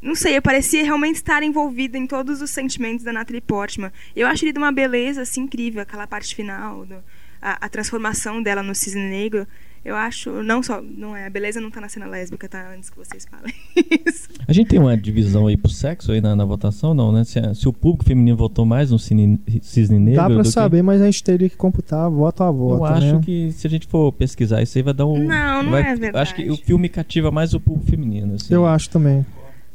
não 0.01 0.13
sei, 0.15 0.37
eu 0.37 0.41
parecia 0.41 0.83
realmente 0.83 1.15
estar 1.15 1.41
envolvida 1.41 1.97
em 1.97 2.05
todos 2.05 2.41
os 2.41 2.51
sentimentos 2.51 3.03
da 3.03 3.11
Natalie 3.11 3.41
Portman. 3.41 3.91
Eu 4.15 4.27
acho 4.27 4.45
ele 4.45 4.53
de 4.53 4.59
uma 4.59 4.71
beleza 4.71 5.21
assim 5.23 5.41
incrível, 5.41 5.81
aquela 5.81 6.05
parte 6.05 6.35
final, 6.35 6.85
do- 6.85 7.03
a, 7.41 7.65
a 7.65 7.69
transformação 7.69 8.41
dela 8.41 8.61
no 8.61 8.75
cisne 8.75 9.01
negro. 9.09 9.47
Eu 9.85 9.95
acho, 9.95 10.43
não 10.43 10.61
só, 10.61 10.81
não 10.81 11.15
é, 11.15 11.25
a 11.27 11.29
beleza 11.29 11.61
não 11.61 11.71
tá 11.71 11.79
na 11.79 11.87
cena 11.87 12.05
lésbica, 12.07 12.49
tá 12.49 12.71
antes 12.75 12.89
que 12.89 12.97
vocês 12.97 13.25
falem 13.25 13.53
isso. 14.05 14.27
A 14.47 14.51
gente 14.51 14.67
tem 14.67 14.79
uma 14.79 14.97
divisão 14.97 15.47
aí 15.47 15.55
pro 15.55 15.69
sexo 15.71 16.11
aí 16.11 16.19
na, 16.19 16.35
na 16.35 16.43
votação, 16.43 16.93
não, 16.93 17.11
né? 17.11 17.23
Se, 17.23 17.39
se 17.55 17.67
o 17.69 17.73
público 17.73 18.03
feminino 18.03 18.35
votou 18.35 18.65
mais 18.65 18.91
no 18.91 18.99
Cine, 18.99 19.39
Cisne 19.61 19.97
Negro. 19.99 20.21
Dá 20.21 20.25
pra 20.27 20.35
do 20.37 20.43
que- 20.43 20.49
saber, 20.51 20.81
mas 20.81 21.01
a 21.01 21.05
gente 21.05 21.23
teria 21.23 21.49
que 21.49 21.55
computar 21.55 22.09
voto 22.09 22.43
a 22.43 22.51
voto, 22.51 22.79
Eu 22.81 22.85
acho 22.85 23.15
né? 23.15 23.21
que 23.23 23.51
se 23.53 23.65
a 23.65 23.69
gente 23.69 23.87
for 23.87 24.11
pesquisar 24.11 24.61
isso 24.61 24.77
aí 24.77 24.83
vai 24.83 24.93
dar 24.93 25.05
um. 25.05 25.23
Não, 25.23 25.63
não 25.63 25.71
vai- 25.71 25.83
é 25.91 25.95
verdade. 25.95 26.17
Acho 26.17 26.35
que 26.35 26.49
o 26.51 26.57
filme 26.57 26.89
cativa 26.89 27.31
mais 27.31 27.53
o 27.53 27.59
público 27.59 27.89
feminino. 27.89 28.35
Assim. 28.35 28.53
Eu 28.53 28.65
acho 28.65 28.89
também. 28.89 29.25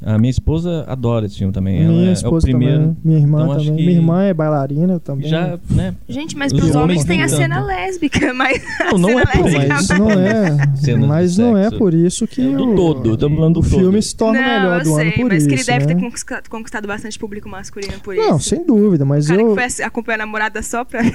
A 0.04 0.18
minha 0.18 0.30
esposa 0.30 0.84
adora 0.88 1.26
esse 1.26 1.38
filme 1.38 1.52
também. 1.52 1.80
Ela 1.82 1.92
Minha 1.92 2.06
é- 2.06 2.10
é, 2.10 2.12
esposa 2.12 2.46
o 2.46 2.50
primeiro. 2.50 2.78
também. 2.78 2.96
Minha 3.04 3.18
irmã 3.20 3.42
Então, 3.44 3.56
também. 3.56 3.76
que- 3.76 3.82
Minha 3.86 3.96
irmã 3.98 4.22
é 4.24 4.34
bailarina 4.34 4.98
também. 5.00 5.28
Já, 5.28 5.58
né? 5.70 5.94
Gente, 6.08 6.36
mas 6.36 6.52
Os 6.52 6.58
pros 6.58 6.70
homens 6.74 6.82
homens 7.00 7.04
tem 7.04 7.22
a 7.22 7.26
tanto. 7.26 7.36
cena 7.36 7.64
lésbica, 7.64 8.32
mas 8.34 8.62
Não, 8.90 8.98
não 8.98 9.20
é 9.20 9.26
por 9.26 9.42
Mas 9.42 9.82
isso. 9.84 9.98
não 9.98 10.10
é. 10.10 11.06
Mas 11.06 11.38
não 11.38 11.56
é 11.56 11.70
por 11.70 11.94
isso 11.94 12.26
que 12.26 12.40
É 12.42 12.56
do 12.56 12.70
o, 12.72 12.74
todo, 12.74 13.14
estamos 13.14 13.36
falando 13.38 13.54
do 13.54 13.60
o 13.60 13.62
filme 13.62 13.84
todo. 13.92 14.02
se 14.02 14.16
torna 14.16 14.38
o 14.38 14.42
não, 14.42 14.48
melhor 14.48 14.78
eu 14.78 14.84
do 14.84 14.94
sei, 14.96 15.02
ano 15.08 15.12
por 15.16 15.24
mas 15.28 15.36
isso. 15.38 15.48
que 15.48 15.54
ele 15.54 15.64
deve 15.64 15.86
né? 15.86 15.94
ter 15.94 16.00
conquistado, 16.00 16.48
conquistado 16.50 16.88
bastante 16.88 17.18
público 17.18 17.48
masculino 17.48 17.94
por 18.02 18.14
Não, 18.16 18.36
isso. 18.36 18.48
sem 18.48 18.66
dúvida, 18.66 19.04
mas 19.04 19.26
o 19.26 19.28
cara 19.28 19.40
eu. 19.42 19.54
que 19.56 19.70
foi 19.70 19.84
acompanhar 19.84 20.16
a 20.16 20.26
namorada 20.26 20.62
só 20.62 20.84
pra 20.84 21.00
ver 21.02 21.12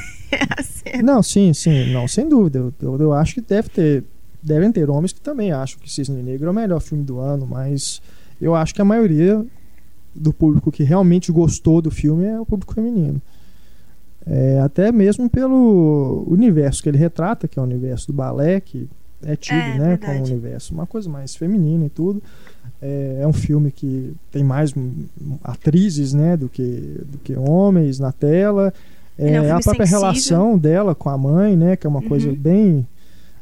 a 0.57 0.63
cena. 0.63 1.03
Não, 1.03 1.21
sim, 1.21 1.53
sim, 1.53 1.91
não, 1.91 2.07
sem 2.07 2.27
dúvida. 2.29 2.59
Eu, 2.59 2.73
eu, 2.81 2.97
eu 3.01 3.13
acho 3.13 3.33
que 3.35 3.41
deve 3.41 3.67
ter. 3.69 4.03
Devem 4.41 4.71
ter 4.71 4.89
homens 4.89 5.11
que 5.11 5.19
também 5.19 5.51
acham 5.51 5.77
que 5.81 5.91
Cisne 5.91 6.23
Negro 6.23 6.47
é 6.47 6.51
o 6.51 6.53
melhor 6.53 6.79
filme 6.79 7.03
do 7.03 7.19
ano, 7.19 7.45
mas 7.45 8.01
eu 8.41 8.55
acho 8.55 8.73
que 8.73 8.81
a 8.81 8.85
maioria 8.85 9.45
do 10.15 10.33
público 10.33 10.71
que 10.71 10.83
realmente 10.83 11.31
gostou 11.31 11.81
do 11.81 11.91
filme 11.91 12.25
é 12.25 12.39
o 12.39 12.45
público 12.45 12.73
feminino. 12.73 13.21
É, 14.25 14.59
até 14.59 14.91
mesmo 14.91 15.29
pelo 15.29 16.25
universo 16.27 16.83
que 16.83 16.89
ele 16.89 16.97
retrata, 16.97 17.47
que 17.47 17.57
é 17.57 17.61
o 17.61 17.65
universo 17.65 18.07
do 18.07 18.13
balé, 18.13 18.59
que 18.59 18.89
é 19.23 19.35
tido 19.35 19.57
É, 19.57 19.77
né, 19.79 19.97
como 19.97 20.17
um 20.19 20.23
universo, 20.23 20.73
uma 20.73 20.85
coisa 20.85 21.09
mais 21.09 21.35
feminina 21.35 21.85
e 21.85 21.89
tudo. 21.89 22.21
É, 22.81 23.19
é 23.21 23.27
um 23.27 23.33
filme 23.33 23.71
que 23.71 24.13
tem 24.31 24.43
mais 24.43 24.73
atrizes 25.43 26.13
né, 26.13 26.35
do, 26.37 26.49
que, 26.49 26.99
do 27.09 27.17
que 27.19 27.35
homens 27.35 27.99
na 27.99 28.11
tela. 28.11 28.73
É 29.17 29.41
um 29.41 29.45
É, 29.45 29.51
a 29.51 29.59
própria 29.59 29.85
sensível. 29.85 29.99
relação 30.01 30.57
dela 30.57 30.93
com 30.93 31.09
a 31.09 31.17
mãe, 31.17 31.55
né? 31.55 31.75
Que 31.75 31.87
é 31.87 31.89
uma 31.89 32.01
coisa 32.03 32.27
Uhum. 32.29 32.35
bem 32.35 32.87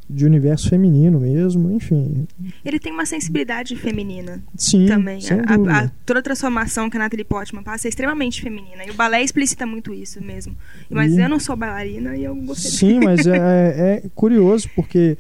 de 0.10 0.26
universo 0.26 0.70
feminino 0.70 1.20
mesmo, 1.20 1.72
enfim. 1.72 2.28
Ele 2.64 2.80
tem 2.80 2.94
uma 2.94 3.06
sensibilidade 3.06 3.76
feminina 3.76 4.44
Sim, 4.56 4.86
também. 4.86 5.20
A- 5.48 5.80
a, 5.86 5.92
toda 6.06 6.20
a 6.20 6.22
transformação 6.24 6.90
que 6.90 6.98
a 6.98 7.00
Natalie 7.00 7.26
Portman 7.26 7.64
passa 7.64 7.88
é 7.88 7.90
extremamente 7.90 8.42
feminina. 8.42 8.86
E 8.86 8.92
o 8.92 8.94
balé 8.94 9.24
explicita 9.24 9.66
muito 9.66 9.94
isso 9.94 10.24
mesmo. 10.24 10.56
Mas 10.90 11.14
E- 11.14 11.22
eu 11.22 11.28
não 11.28 11.40
sou 11.40 11.56
bailarina 11.56 12.16
e 12.16 12.24
eu 12.24 12.36
gostei 12.36 12.70
Sim, 12.72 13.00
mas 13.04 13.26
é, 13.28 14.04
é 14.04 14.10
curioso 14.14 14.70
porque 14.76 15.18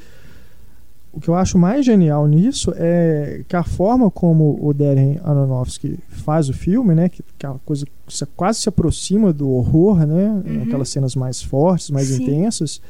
o 1.11 1.19
que 1.19 1.29
eu 1.29 1.35
acho 1.35 1.57
mais 1.57 1.85
genial 1.85 2.27
nisso 2.27 2.73
é 2.75 3.41
que 3.47 3.55
a 3.55 3.63
forma 3.63 4.11
como 4.11 4.59
o 4.61 4.73
Darren 4.73 5.17
Aronofsky 5.23 5.97
faz 6.09 6.49
o 6.49 6.53
filme, 6.53 6.93
né, 6.93 7.07
que 7.09 7.23
aquela 7.37 7.57
coisa 7.65 7.85
que 7.85 7.91
se- 8.13 8.25
quase 8.35 8.59
se 8.59 8.67
aproxima 8.69 9.31
do 9.31 9.49
horror, 9.49 10.05
né, 10.05 10.29
Uhum. 10.45 10.63
aquelas 10.63 10.89
cenas 10.89 11.15
mais 11.15 11.41
fortes, 11.41 11.89
mais 11.89 12.07
Sim. 12.09 12.21
intensas, 12.23 12.81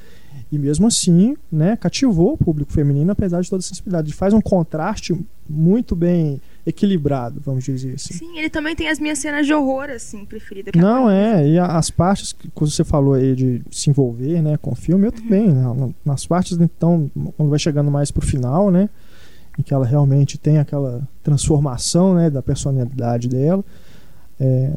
e 0.51 0.57
mesmo 0.57 0.87
assim, 0.87 1.35
né, 1.51 1.75
cativou 1.75 2.33
o 2.33 2.37
público 2.37 2.71
feminino 2.71 3.11
apesar 3.11 3.41
de 3.41 3.49
toda 3.49 3.59
a 3.59 3.63
sensibilidade. 3.63 4.13
Faz 4.13 4.33
um 4.33 4.41
contraste 4.41 5.17
muito 5.47 5.95
bem 5.95 6.39
equilibrado, 6.65 7.39
vamos 7.43 7.63
dizer 7.63 7.95
assim. 7.95 8.13
Sim, 8.13 8.37
ele 8.37 8.49
também 8.49 8.75
tem 8.75 8.87
as 8.87 8.99
minhas 8.99 9.19
cenas 9.19 9.45
de 9.45 9.53
horror, 9.53 9.89
assim, 9.89 10.25
preferidas. 10.25 10.71
que 10.71 10.79
Não, 10.79 11.09
é, 11.09 11.47
e 11.47 11.59
as 11.59 11.89
partes 11.89 12.33
que 12.33 12.49
você 12.55 12.83
falou 12.83 13.13
aí 13.13 13.35
de 13.35 13.61
se 13.69 13.89
envolver, 13.89 14.41
né, 14.41 14.57
com 14.57 14.71
o 14.71 14.75
filme, 14.75 15.07
eu 15.07 15.11
também, 15.11 15.47
né, 15.47 15.93
nas 16.03 16.25
partes, 16.25 16.57
então, 16.57 17.09
quando 17.37 17.49
vai 17.49 17.59
chegando 17.59 17.91
mais 17.91 18.09
pro 18.09 18.25
final, 18.25 18.71
né, 18.71 18.89
em 19.59 19.61
que 19.61 19.73
ela 19.73 19.85
realmente 19.85 20.37
tem 20.37 20.57
aquela 20.57 21.07
transformação, 21.23 22.15
né, 22.15 22.29
da 22.29 22.41
personalidade 22.41 23.27
dela, 23.27 23.63
é, 24.39 24.71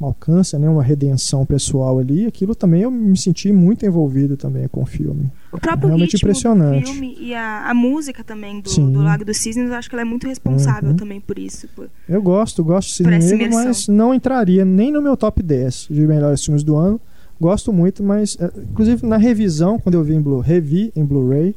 alcança, 0.00 0.58
né, 0.58 0.68
uma 0.68 0.82
redenção 0.82 1.44
pessoal 1.44 1.98
ali, 1.98 2.26
aquilo 2.26 2.54
também 2.54 2.82
eu 2.82 2.90
me 2.90 3.16
senti 3.16 3.52
muito 3.52 3.84
envolvido 3.84 4.36
também 4.36 4.66
com 4.68 4.82
o 4.82 4.86
filme. 4.86 5.30
O 5.52 5.58
próprio 5.60 5.88
realmente 5.88 6.12
ritmo 6.12 6.28
impressionante. 6.28 6.84
do 6.84 6.90
filme 6.92 7.16
e 7.20 7.34
a, 7.34 7.68
a 7.68 7.74
música 7.74 8.24
também 8.24 8.60
do, 8.60 8.70
do 8.90 9.02
Lago 9.02 9.24
dos 9.24 9.36
Cisnes, 9.36 9.68
eu 9.68 9.74
acho 9.74 9.88
que 9.90 9.94
ela 9.94 10.02
é 10.02 10.04
muito 10.04 10.26
responsável 10.26 10.90
Uhum. 10.90 10.96
também 10.96 11.20
por 11.20 11.38
isso. 11.38 11.68
por- 11.76 11.88
Eu 12.08 12.22
gosto, 12.22 12.64
gosto 12.64 13.02
de 13.02 13.08
Negro, 13.10 13.50
mas 13.54 13.86
não 13.86 14.14
entraria 14.14 14.64
nem 14.64 14.90
no 14.90 15.02
meu 15.02 15.16
top 15.16 15.42
10 15.42 15.88
de 15.90 16.06
melhores 16.06 16.42
filmes 16.44 16.62
do 16.62 16.74
ano. 16.76 17.00
Gosto 17.40 17.72
muito, 17.72 18.02
mas 18.02 18.36
é, 18.40 18.50
inclusive 18.70 19.06
na 19.06 19.16
revisão, 19.18 19.78
quando 19.78 19.94
eu 19.96 20.02
vi 20.04 20.14
em 20.14 20.20
Blu, 20.22 20.40
revi 20.40 20.90
em 20.96 21.04
Blu-ray, 21.04 21.54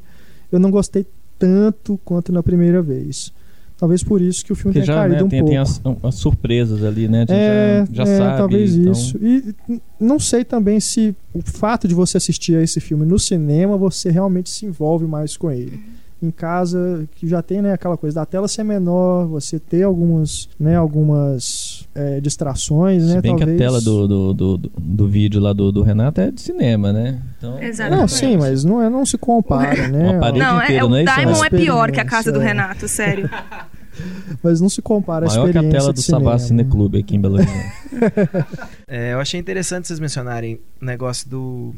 eu 0.51 0.59
não 0.59 0.71
gostei 0.71 1.05
tanto 1.39 1.97
quanto 2.03 2.31
na 2.31 2.41
primeira 2.43 2.81
vez. 2.81 3.31
Talvez 3.77 4.01
por 4.03 4.21
isso 4.21 4.45
que 4.45 4.53
o 4.53 4.55
filme 4.55 4.73
Porque 4.73 4.85
tenha 4.85 4.95
já 4.95 5.01
caído 5.01 5.15
né, 5.17 5.23
um 5.23 5.27
tem, 5.27 5.39
pouco. 5.39 5.49
tem 5.51 5.57
as, 5.59 5.81
as 6.03 6.15
surpresas 6.15 6.81
ali, 6.83 7.09
né? 7.09 7.17
A 7.17 7.21
gente 7.21 7.33
É, 7.33 7.85
já, 7.91 8.05
já 8.05 8.11
é, 8.11 8.17
sabe. 8.17 8.37
talvez 8.37 8.75
então- 8.75 8.91
isso. 8.93 9.17
E 9.21 9.53
não 9.99 10.17
sei 10.17 10.45
também 10.45 10.79
se 10.79 11.13
o 11.33 11.41
fato 11.41 11.85
de 11.87 11.93
você 11.93 12.15
assistir 12.17 12.55
a 12.55 12.61
esse 12.61 12.79
filme 12.79 13.05
no 13.05 13.19
cinema, 13.19 13.75
você 13.77 14.09
realmente 14.09 14.49
se 14.49 14.65
envolve 14.65 15.05
mais 15.05 15.35
com 15.35 15.51
ele. 15.51 15.77
Em 16.21 16.31
casa, 16.31 17.07
que 17.15 17.27
já 17.27 17.41
tem 17.41 17.61
né, 17.61 17.73
aquela 17.73 17.97
coisa 17.97 18.15
da 18.15 18.25
tela 18.25 18.47
ser 18.47 18.63
menor, 18.63 19.27
você 19.27 19.59
ter 19.59 19.83
algumas, 19.83 20.49
né, 20.59 20.75
algumas 20.75 21.87
é, 21.93 22.19
distrações, 22.21 23.03
Se 23.03 23.15
né? 23.15 23.21
bem 23.21 23.35
talvez... 23.35 23.57
que 23.57 23.63
a 23.63 23.67
tela 23.67 23.81
do, 23.81 24.07
do, 24.07 24.33
do, 24.33 24.57
do- 24.57 25.07
vídeo 25.07 25.41
lá 25.41 25.51
do, 25.53 25.71
do 25.71 25.83
Renato 25.83 26.21
é 26.21 26.31
de 26.31 26.41
cinema, 26.41 26.91
né? 26.93 27.21
Então, 27.37 27.61
Exatamente. 27.61 27.99
Não, 27.99 28.07
sim, 28.07 28.37
mas 28.37 28.63
não, 28.63 28.81
é, 28.81 28.89
não 28.89 29.05
se 29.05 29.17
compara, 29.17 29.87
né? 29.89 30.11
Uma 30.11 30.19
parede 30.19 30.39
Não, 30.39 30.59
é, 30.59 30.63
inteira, 30.63 30.85
o 30.85 30.89
não 30.89 30.97
é 30.97 31.03
isso, 31.03 31.13
Diamond 31.15 31.41
né? 31.41 31.47
é 31.47 31.49
pior 31.49 31.91
que 31.91 31.99
a 31.99 32.05
casa 32.05 32.31
do 32.31 32.39
Experiência, 32.39 32.61
é. 32.61 32.63
Renato, 32.63 32.87
sério. 32.87 33.29
Mas 34.43 34.59
não 34.59 34.69
se 34.69 34.81
compara 34.81 35.25
a 35.25 35.29
Maior 35.29 35.43
que 35.43 35.57
a 35.57 35.61
experiência 35.61 35.79
tela 35.79 35.93
do 35.93 36.01
Savassi 36.01 36.47
cinema. 36.47 36.63
Cineclube 36.63 36.99
aqui 36.99 37.15
em 37.15 37.21
Belo 37.21 37.35
Horizonte. 37.35 37.65
É, 38.87 39.13
eu 39.13 39.19
achei 39.19 39.39
interessante 39.39 39.87
vocês 39.87 39.99
mencionarem 39.99 40.59
o 40.81 40.85
negócio 40.85 41.29
do, 41.29 41.73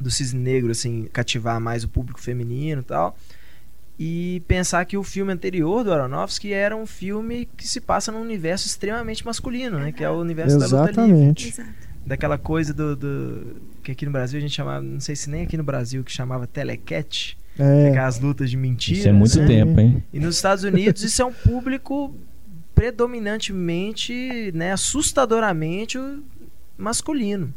do 0.00 0.10
cisne 0.10 0.38
negro, 0.40 0.70
assim, 0.70 1.08
cativar 1.12 1.60
mais 1.60 1.84
o 1.84 1.88
público 1.88 2.20
feminino 2.20 2.80
e 2.82 2.84
tal. 2.84 3.16
E 3.98 4.42
pensar 4.48 4.84
que 4.84 4.96
o 4.96 5.02
filme 5.04 5.32
anterior 5.32 5.84
do 5.84 5.92
Aronofsky 5.92 6.52
era 6.52 6.76
um 6.76 6.84
filme 6.86 7.48
que 7.56 7.66
se 7.66 7.80
passa 7.80 8.10
num 8.10 8.20
universo 8.20 8.66
extremamente 8.66 9.24
masculino, 9.24 9.78
né? 9.78 9.92
Que 9.92 10.02
é 10.02 10.10
o 10.10 10.20
universo 10.20 10.58
da 10.58 10.64
luta 10.66 10.76
livre. 10.78 10.90
Exatamente. 11.02 11.48
Exato. 11.48 11.70
Daquela 12.04 12.36
coisa 12.36 12.74
do, 12.74 12.96
do- 12.96 13.56
Que 13.82 13.92
aqui 13.92 14.04
no 14.04 14.10
Brasil 14.12 14.38
a 14.38 14.40
gente 14.40 14.52
chamava. 14.54 14.82
Não 14.82 14.98
sei 15.00 15.14
se 15.14 15.30
nem 15.30 15.42
aqui 15.42 15.56
no 15.56 15.62
Brasil 15.62 16.02
que 16.02 16.10
chamava 16.12 16.46
telecat. 16.46 17.36
É, 17.56 17.90
Aquelas 17.90 18.18
lutas 18.18 18.50
de 18.50 18.56
mentira. 18.56 18.98
Isso 18.98 19.08
é 19.08 19.12
muito 19.12 19.38
né? 19.38 19.46
tempo, 19.46 19.80
hein? 19.80 20.02
E 20.12 20.18
nos 20.18 20.34
Estados 20.34 20.64
Unidos 20.64 21.02
isso 21.04 21.22
é 21.22 21.24
um 21.24 21.32
público 21.32 22.12
predominantemente, 22.74 24.50
né, 24.54 24.72
assustadoramente 24.72 25.96
masculino. 26.76 27.54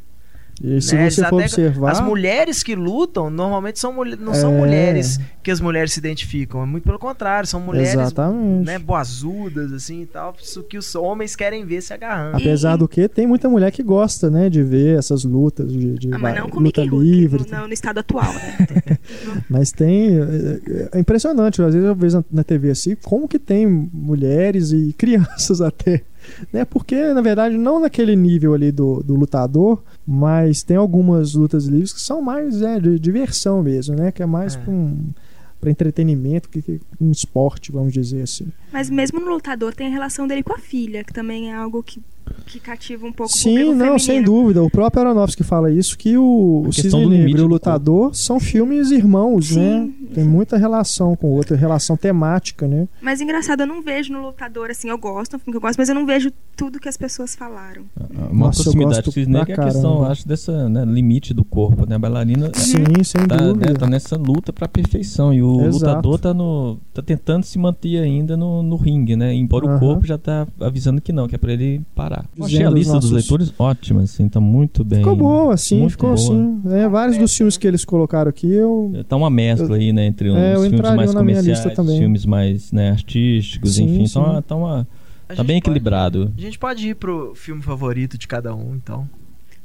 E 0.63 0.81
se 0.81 0.95
né? 0.95 1.09
você 1.09 1.21
Eles 1.21 1.29
for 1.29 1.41
observar. 1.41 1.91
As 1.91 2.01
mulheres 2.01 2.63
que 2.63 2.73
lutam 2.75 3.29
normalmente 3.29 3.79
são 3.79 3.93
não 4.19 4.33
são 4.33 4.53
É. 4.53 4.57
mulheres 4.57 5.19
que 5.43 5.51
as 5.51 5.61
mulheres 5.61 5.93
se 5.93 5.99
identificam, 5.99 6.63
é 6.63 6.65
muito 6.65 6.83
pelo 6.83 6.99
contrário, 6.99 7.47
são 7.47 7.59
mulheres 7.61 7.93
Exatamente. 7.93 8.65
né, 8.65 8.77
boazudas 8.79 9.71
assim 9.71 10.01
e 10.01 10.05
tal, 10.05 10.35
isso 10.41 10.61
que 10.63 10.77
os 10.77 10.93
homens 10.95 11.35
querem 11.35 11.65
ver 11.65 11.81
se 11.81 11.93
agarrando. 11.93 12.37
Apesar 12.37 12.75
do 12.75 12.87
que, 12.87 13.07
tem 13.07 13.25
muita 13.27 13.47
mulher 13.47 13.71
que 13.71 13.81
gosta, 13.83 14.29
né, 14.29 14.49
de 14.49 14.61
ver 14.63 14.97
essas 14.97 15.23
lutas 15.23 15.71
de, 15.71 15.93
de 15.93 16.13
Ah, 16.13 16.17
mas 16.17 16.35
não 16.35 16.49
com 16.49 16.59
luta 16.59 16.81
Mickey 16.81 16.97
livre. 16.99 17.45
no, 17.49 17.57
no- 17.61 17.67
no 17.67 17.73
estado 17.73 17.99
atual, 17.99 18.33
né? 18.33 18.57
Mas 19.49 19.71
tem. 19.71 20.17
é- 20.19 20.89
É 20.93 20.99
impressionante, 20.99 21.61
às 21.61 21.73
vezes 21.73 21.87
eu 21.87 21.95
vejo 21.95 22.17
na- 22.17 22.25
na 22.31 22.43
TV 22.43 22.71
assim, 22.71 22.95
como 23.03 23.27
que 23.27 23.39
tem 23.39 23.65
mulheres 23.67 24.71
e 24.71 24.93
crianças 24.97 25.61
até. 25.61 26.03
Né? 26.51 26.65
Porque, 26.65 27.13
na 27.13 27.21
verdade, 27.21 27.57
não 27.57 27.79
naquele 27.79 28.15
nível 28.15 28.53
ali 28.53 28.71
do, 28.71 29.01
do 29.03 29.15
lutador, 29.15 29.83
mas 30.05 30.63
tem 30.63 30.77
algumas 30.77 31.33
lutas 31.33 31.65
livres 31.65 31.93
que 31.93 32.01
são 32.01 32.21
mais 32.21 32.61
é, 32.61 32.79
de 32.79 32.99
diversão 32.99 33.61
mesmo, 33.63 33.95
né? 33.95 34.11
Que 34.11 34.23
é 34.23 34.25
mais 34.25 34.55
É. 34.55 34.59
um. 34.69 35.09
Pra 35.59 35.71
entretenimento 35.71 36.49
que, 36.49 36.61
que 36.61 36.79
um 37.01 37.09
esporte, 37.09 37.71
vamos 37.71 37.91
dizer 37.91 38.21
assim. 38.21 38.47
Mas 38.71 38.91
mesmo 38.91 39.19
no 39.19 39.31
lutador 39.31 39.73
tem 39.73 39.87
a 39.87 39.89
relação 39.89 40.27
dele 40.27 40.43
com 40.43 40.53
a 40.53 40.59
filha, 40.59 41.03
que 41.03 41.11
também 41.11 41.51
é 41.51 41.55
algo 41.55 41.81
que, 41.81 41.99
que 42.45 42.59
cativa 42.59 43.05
um 43.05 43.11
pouco 43.11 43.31
o 43.33 43.35
Sim, 43.35 43.49
público 43.49 43.71
não, 43.71 43.77
feminino. 43.79 43.99
sem 43.99 44.23
dúvida. 44.23 44.63
O 44.63 44.69
próprio 44.69 45.01
Aronofsky 45.01 45.43
fala 45.43 45.71
isso, 45.71 45.97
que 45.97 46.17
o, 46.17 46.63
A 46.65 46.69
o 46.69 46.71
questão 46.71 46.99
Cisne 46.99 47.03
do 47.05 47.09
Negro 47.09 47.29
e 47.29 47.33
o 47.33 47.37
do 47.37 47.47
Lutador 47.47 48.15
são 48.15 48.39
filmes 48.39 48.91
irmãos, 48.91 49.47
Sim. 49.47 49.59
né? 49.59 49.89
Tem 50.13 50.23
muita 50.23 50.57
relação 50.57 51.15
com 51.15 51.27
o 51.27 51.31
outro, 51.31 51.55
relação 51.55 51.97
temática, 51.97 52.67
né? 52.67 52.87
Mas 53.01 53.19
engraçado, 53.21 53.61
eu 53.61 53.67
não 53.67 53.81
vejo 53.81 54.11
no 54.13 54.21
lutador, 54.21 54.69
assim, 54.69 54.89
eu 54.89 54.97
gosto, 54.97 55.33
é 55.33 55.37
um 55.37 55.39
filme 55.39 55.53
que 55.53 55.57
eu 55.57 55.61
gosto, 55.61 55.77
mas 55.77 55.89
eu 55.89 55.95
não 55.95 56.05
vejo 56.05 56.31
tudo 56.55 56.79
que 56.79 56.87
as 56.89 56.97
pessoas 56.97 57.35
falaram. 57.35 57.83
Uma 58.31 58.47
Nossa, 58.47 58.63
proximidade 58.63 58.95
gosto 58.97 59.03
com 59.05 59.09
o 59.09 59.13
Cisne 59.13 59.33
Negro 59.33 59.51
é 59.51 59.53
a 59.53 59.63
questão, 59.65 60.03
acho, 60.05 60.27
dessa 60.27 60.69
né, 60.69 60.85
limite 60.85 61.33
do 61.33 61.43
corpo, 61.43 61.87
né? 61.87 61.95
A 61.95 61.99
bailarina 61.99 62.51
Sim, 62.53 63.03
sem 63.03 63.27
tá, 63.27 63.35
dúvida. 63.37 63.67
né, 63.67 63.73
tá 63.73 63.87
nessa 63.87 64.15
luta 64.17 64.51
pra 64.53 64.67
perfeição. 64.67 65.33
E 65.33 65.41
o 65.41 65.61
Exato. 65.65 65.73
lutador 65.85 66.19
tá, 66.19 66.33
no, 66.33 66.77
tá 66.93 67.01
tentando 67.01 67.43
se 67.43 67.59
manter 67.59 67.99
ainda 67.99 68.35
no, 68.37 68.63
no 68.63 68.75
ringue, 68.75 69.15
né? 69.15 69.33
Embora 69.33 69.65
o 69.65 69.79
corpo 69.79 70.05
já 70.05 70.17
tá 70.17 70.47
avisando 70.59 71.01
que 71.01 71.11
não, 71.11 71.27
que 71.27 71.35
é 71.35 71.37
pra 71.37 71.53
ele 71.53 71.81
parar. 71.95 72.25
Achei 72.41 72.63
a 72.63 72.69
lista 72.69 72.93
dos 72.99 73.09
nossos- 73.09 73.29
leitores 73.29 73.53
ótima, 73.57 74.01
assim, 74.03 74.27
tá 74.29 74.39
muito 74.39 74.83
bem. 74.83 74.99
Ficou 74.99 75.15
boa, 75.15 75.53
assim, 75.53 75.79
muito 75.79 75.91
ficou 75.91 76.13
boa. 76.13 76.19
assim. 76.19 76.61
É, 76.71 76.87
vários 76.87 77.17
dos 77.17 77.35
filmes 77.35 77.57
que 77.57 77.67
eles 77.67 77.83
colocaram 77.83 78.29
aqui, 78.29 78.51
eu. 78.51 78.91
Tá 79.09 79.15
uma 79.15 79.29
mescla 79.29 79.75
aí, 79.75 79.91
né, 79.91 80.05
entre 80.05 80.29
os 80.29 80.35
É, 80.37 80.51
eu 80.53 80.61
filmes 80.61 80.73
entraria 80.79 80.95
mais 80.97 81.13
comerciais, 81.13 81.73
filmes 81.97 82.25
mais 82.25 82.71
né, 82.71 82.91
artísticos, 82.91 83.75
Sim, 83.75 83.85
enfim. 83.85 84.05
sim. 84.05 84.19
Então, 84.19 84.41
tá, 84.41 84.55
uma, 84.55 84.87
tá 85.27 85.35
gente 85.35 85.45
bem 85.47 85.55
pode- 85.59 85.69
equilibrado. 85.71 86.31
A 86.37 86.41
gente 86.41 86.59
pode 86.59 86.89
ir 86.89 86.95
pro 86.95 87.33
filme 87.35 87.61
favorito 87.61 88.17
de 88.17 88.27
cada 88.27 88.53
um, 88.55 88.75
então. 88.75 89.07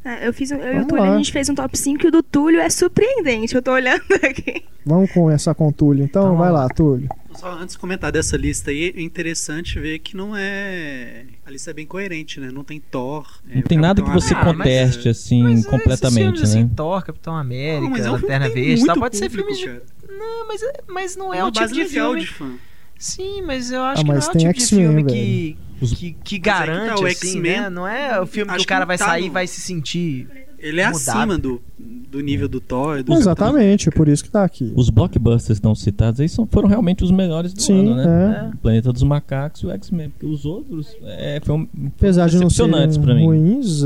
É, 0.04 0.26
eu 0.26 0.32
fiz 0.32 0.50
um, 0.50 0.56
eu 0.56 0.78
e 0.78 0.80
o 0.80 0.86
Túlio, 0.88 1.04
lá. 1.04 1.14
a 1.14 1.16
gente 1.16 1.30
fez 1.30 1.48
um 1.48 1.54
top 1.54 1.78
5 1.78 2.04
e 2.04 2.08
o 2.08 2.10
do 2.10 2.22
Túlio 2.24 2.58
é 2.58 2.68
surpreendente. 2.68 3.54
Eu 3.54 3.62
tô 3.62 3.70
olhando 3.72 4.02
aqui. 4.28 4.62
Vamos 4.84 5.12
começar 5.12 5.54
com 5.54 5.68
o 5.68 5.72
Túlio, 5.72 6.04
então? 6.04 6.24
Então, 6.24 6.36
Vai 6.36 6.50
lá, 6.50 6.68
Túlio. 6.68 7.08
Só 7.34 7.52
antes 7.52 7.74
de 7.74 7.78
comentar 7.78 8.12
dessa 8.12 8.36
lista 8.36 8.70
aí, 8.70 8.92
é 8.96 9.00
interessante 9.02 9.78
ver 9.80 9.98
que 10.00 10.16
não 10.16 10.36
é. 10.36 11.24
A 11.46 11.50
lista 11.50 11.70
é 11.70 11.74
bem 11.74 11.86
coerente, 11.86 12.38
né? 12.40 12.50
Não 12.52 12.62
tem 12.64 12.80
Thor. 12.80 13.26
é, 13.50 13.56
Não 13.56 13.62
tem 13.62 13.78
nada 13.78 14.02
que 14.02 14.10
você 14.10 14.34
Ah, 14.34 14.44
mas- 14.44 14.56
conteste, 14.56 15.08
assim, 15.08 15.42
Mas, 15.42 15.66
completamente, 15.66 16.22
filmes, 16.38 16.40
né? 16.54 16.60
assim, 16.60 16.68
Thor, 16.68 17.04
Capitão 17.04 17.36
América, 17.36 17.82
Não, 17.82 17.90
mas 17.90 18.04
é 18.06 18.10
um 18.10 18.12
Lanterna 18.14 18.48
Verde, 18.48 18.84
tal, 18.86 18.96
pode 18.98 19.16
ser 19.16 19.28
público, 19.30 19.54
filmes 19.54 19.58
de... 19.58 19.66
cara. 19.66 20.18
Não, 20.18 20.46
mas, 20.48 20.62
é- 20.62 20.72
mas 20.88 21.16
não 21.16 21.32
é, 21.34 21.38
É 21.38 21.44
o 21.44 21.50
tipo 21.50 21.60
base 21.60 21.74
de 21.74 21.84
filme... 21.86 22.20
de 22.20 22.26
fã. 22.26 22.52
Sim, 22.98 23.42
mas 23.42 23.72
eu 23.72 23.82
acho 23.82 24.00
Ah, 24.00 24.04
que 24.04 24.08
não 24.08 24.14
mas 24.14 24.26
é 24.26 24.28
o 24.28 24.32
tem 24.32 24.40
tipo 24.52 24.58
de 24.60 24.66
filme 24.66 25.04
que, 25.04 25.58
que, 25.80 25.86
que 25.96 26.04
Mas 26.04 26.12
é 26.12 26.18
que 26.22 26.38
garante, 26.38 26.86
tá, 26.88 27.00
o 27.00 27.06
assim, 27.06 27.28
X-Men- 27.28 27.60
né? 27.62 27.70
Não 27.70 27.88
é 27.88 28.20
o 28.20 28.26
filme 28.26 28.52
que 28.54 28.62
o 28.62 28.66
cara 28.66 28.84
que 28.84 28.88
vai 28.88 28.98
tá 28.98 29.06
sair 29.06 29.24
e 29.24 29.26
no- 29.26 29.32
vai 29.32 29.46
se 29.48 29.60
sentir... 29.60 30.28
Ele 30.62 30.80
é 30.80 30.86
Mudado. 30.90 31.08
acima 31.18 31.36
do, 31.38 31.60
do 31.76 32.20
nível 32.20 32.48
do 32.48 32.60
Thor. 32.60 33.02
Do 33.02 33.12
Exatamente, 33.14 33.90
por 33.90 34.06
isso 34.08 34.22
que 34.22 34.30
tá 34.30 34.44
aqui. 34.44 34.72
Os 34.76 34.88
blockbusters 34.90 35.60
não 35.60 35.74
citados 35.74 36.20
aí 36.20 36.28
são, 36.28 36.46
foram 36.46 36.68
realmente 36.68 37.02
os 37.02 37.10
melhores 37.10 37.52
do 37.52 37.60
Sim, 37.60 37.80
ano, 37.90 37.96
né? 37.96 38.48
é. 38.50 38.54
O 38.54 38.58
Planeta 38.58 38.92
dos 38.92 39.02
Macacos 39.02 39.62
e 39.62 39.66
o 39.66 39.70
X-Men. 39.72 40.10
Porque 40.10 40.26
os 40.26 40.44
outros 40.44 40.96
é, 41.02 41.40
foram, 41.44 41.66
foram 41.66 41.92
Apesar 41.98 42.28
de 42.28 42.38
não 42.38 42.48
serem 42.48 43.00
pra 43.00 43.14
mim. 43.14 43.24
ruins, 43.26 43.84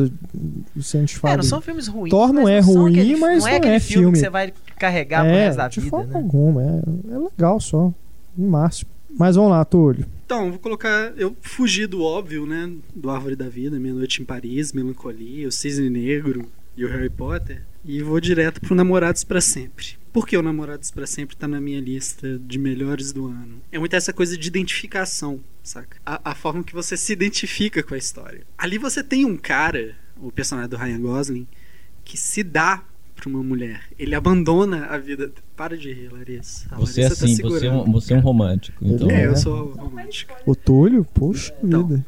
se 0.80 0.96
a 0.96 1.00
gente 1.00 1.16
fala. 1.18 1.34
É, 1.34 1.36
não 1.38 1.44
são 1.44 1.60
filmes 1.62 1.86
ruins. 1.88 2.10
Thor 2.10 2.32
não 2.32 2.46
é 2.48 2.60
ruim, 2.60 2.92
aquele- 2.92 3.16
mas 3.16 3.42
não 3.42 3.48
é 3.48 3.50
não 3.52 3.56
aquele 3.58 3.74
é 3.74 3.80
filme, 3.80 4.02
filme. 4.02 4.12
que 4.12 4.18
você 4.18 4.30
vai 4.30 4.52
carregar 4.78 5.22
pro 5.24 5.32
é, 5.32 5.46
resto 5.46 5.56
da 5.58 5.68
de 5.68 5.80
vida, 5.80 5.90
forma 5.90 6.12
né? 6.12 6.16
alguma. 6.16 6.62
É, 6.62 7.14
é 7.14 7.18
legal 7.18 7.58
só. 7.58 7.90
No 8.36 8.48
máximo. 8.50 8.90
Mas 9.18 9.34
vamos 9.36 9.50
lá, 9.52 9.64
Túlio. 9.64 10.04
Então, 10.26 10.50
vou 10.50 10.58
colocar. 10.58 11.12
Eu 11.16 11.34
fugi 11.40 11.86
do 11.86 12.02
óbvio, 12.02 12.44
né? 12.44 12.70
Do 12.94 13.08
Árvore 13.08 13.34
da 13.34 13.48
Vida, 13.48 13.78
Meia 13.80 13.94
Noite 13.94 14.20
em 14.20 14.26
Paris, 14.26 14.74
Melancolia, 14.74 15.48
O 15.48 15.52
Cisne 15.52 15.88
Negro 15.88 16.44
e 16.76 16.84
o 16.84 16.88
Harry 16.88 17.10
Potter. 17.10 17.62
E 17.84 18.02
vou 18.02 18.20
direto 18.20 18.60
pro 18.60 18.74
Namorados 18.74 19.22
pra 19.24 19.40
Sempre. 19.40 19.96
Por 20.12 20.26
que 20.26 20.36
o 20.36 20.42
Namorados 20.42 20.90
pra 20.90 21.06
Sempre 21.06 21.36
tá 21.36 21.46
na 21.46 21.60
minha 21.60 21.80
lista 21.80 22.38
de 22.38 22.58
melhores 22.58 23.12
do 23.12 23.26
ano? 23.26 23.60
É 23.70 23.78
muito 23.78 23.94
essa 23.94 24.12
coisa 24.12 24.36
de 24.36 24.48
identificação, 24.48 25.40
saca? 25.62 25.96
A, 26.04 26.30
a 26.32 26.34
forma 26.34 26.64
que 26.64 26.72
você 26.74 26.96
se 26.96 27.12
identifica 27.12 27.82
com 27.82 27.94
a 27.94 27.98
história. 27.98 28.42
Ali 28.58 28.78
você 28.78 29.02
tem 29.04 29.24
um 29.24 29.36
cara, 29.36 29.94
o 30.20 30.32
personagem 30.32 30.70
do 30.70 30.76
Ryan 30.76 31.00
Gosling, 31.00 31.46
que 32.04 32.16
se 32.16 32.42
dá 32.42 32.82
pra 33.14 33.28
uma 33.28 33.42
mulher. 33.42 33.82
Ele 33.98 34.14
abandona 34.14 34.86
a 34.86 34.98
vida. 34.98 35.32
Para 35.56 35.76
de 35.76 35.90
rir, 35.92 36.12
Larissa. 36.12 36.66
A 36.70 36.76
Você 36.78 37.00
é 37.00 37.04
Larissa 37.04 37.20
tá 37.26 37.32
assim, 37.32 37.36
você 37.36 37.42
é, 37.42 37.46
um, 37.46 37.60
segurando. 37.78 37.92
você 37.92 38.12
é 38.12 38.16
um 38.16 38.20
romântico. 38.20 38.84
Então, 38.84 39.10
É, 39.10 39.22
É. 39.22 39.26
eu 39.26 39.36
sou 39.36 39.72
romântico. 39.72 40.34
O 40.44 40.54
Túlio, 40.54 41.04
puxa 41.14 41.54
Então, 41.62 41.86
vida. 41.86 42.04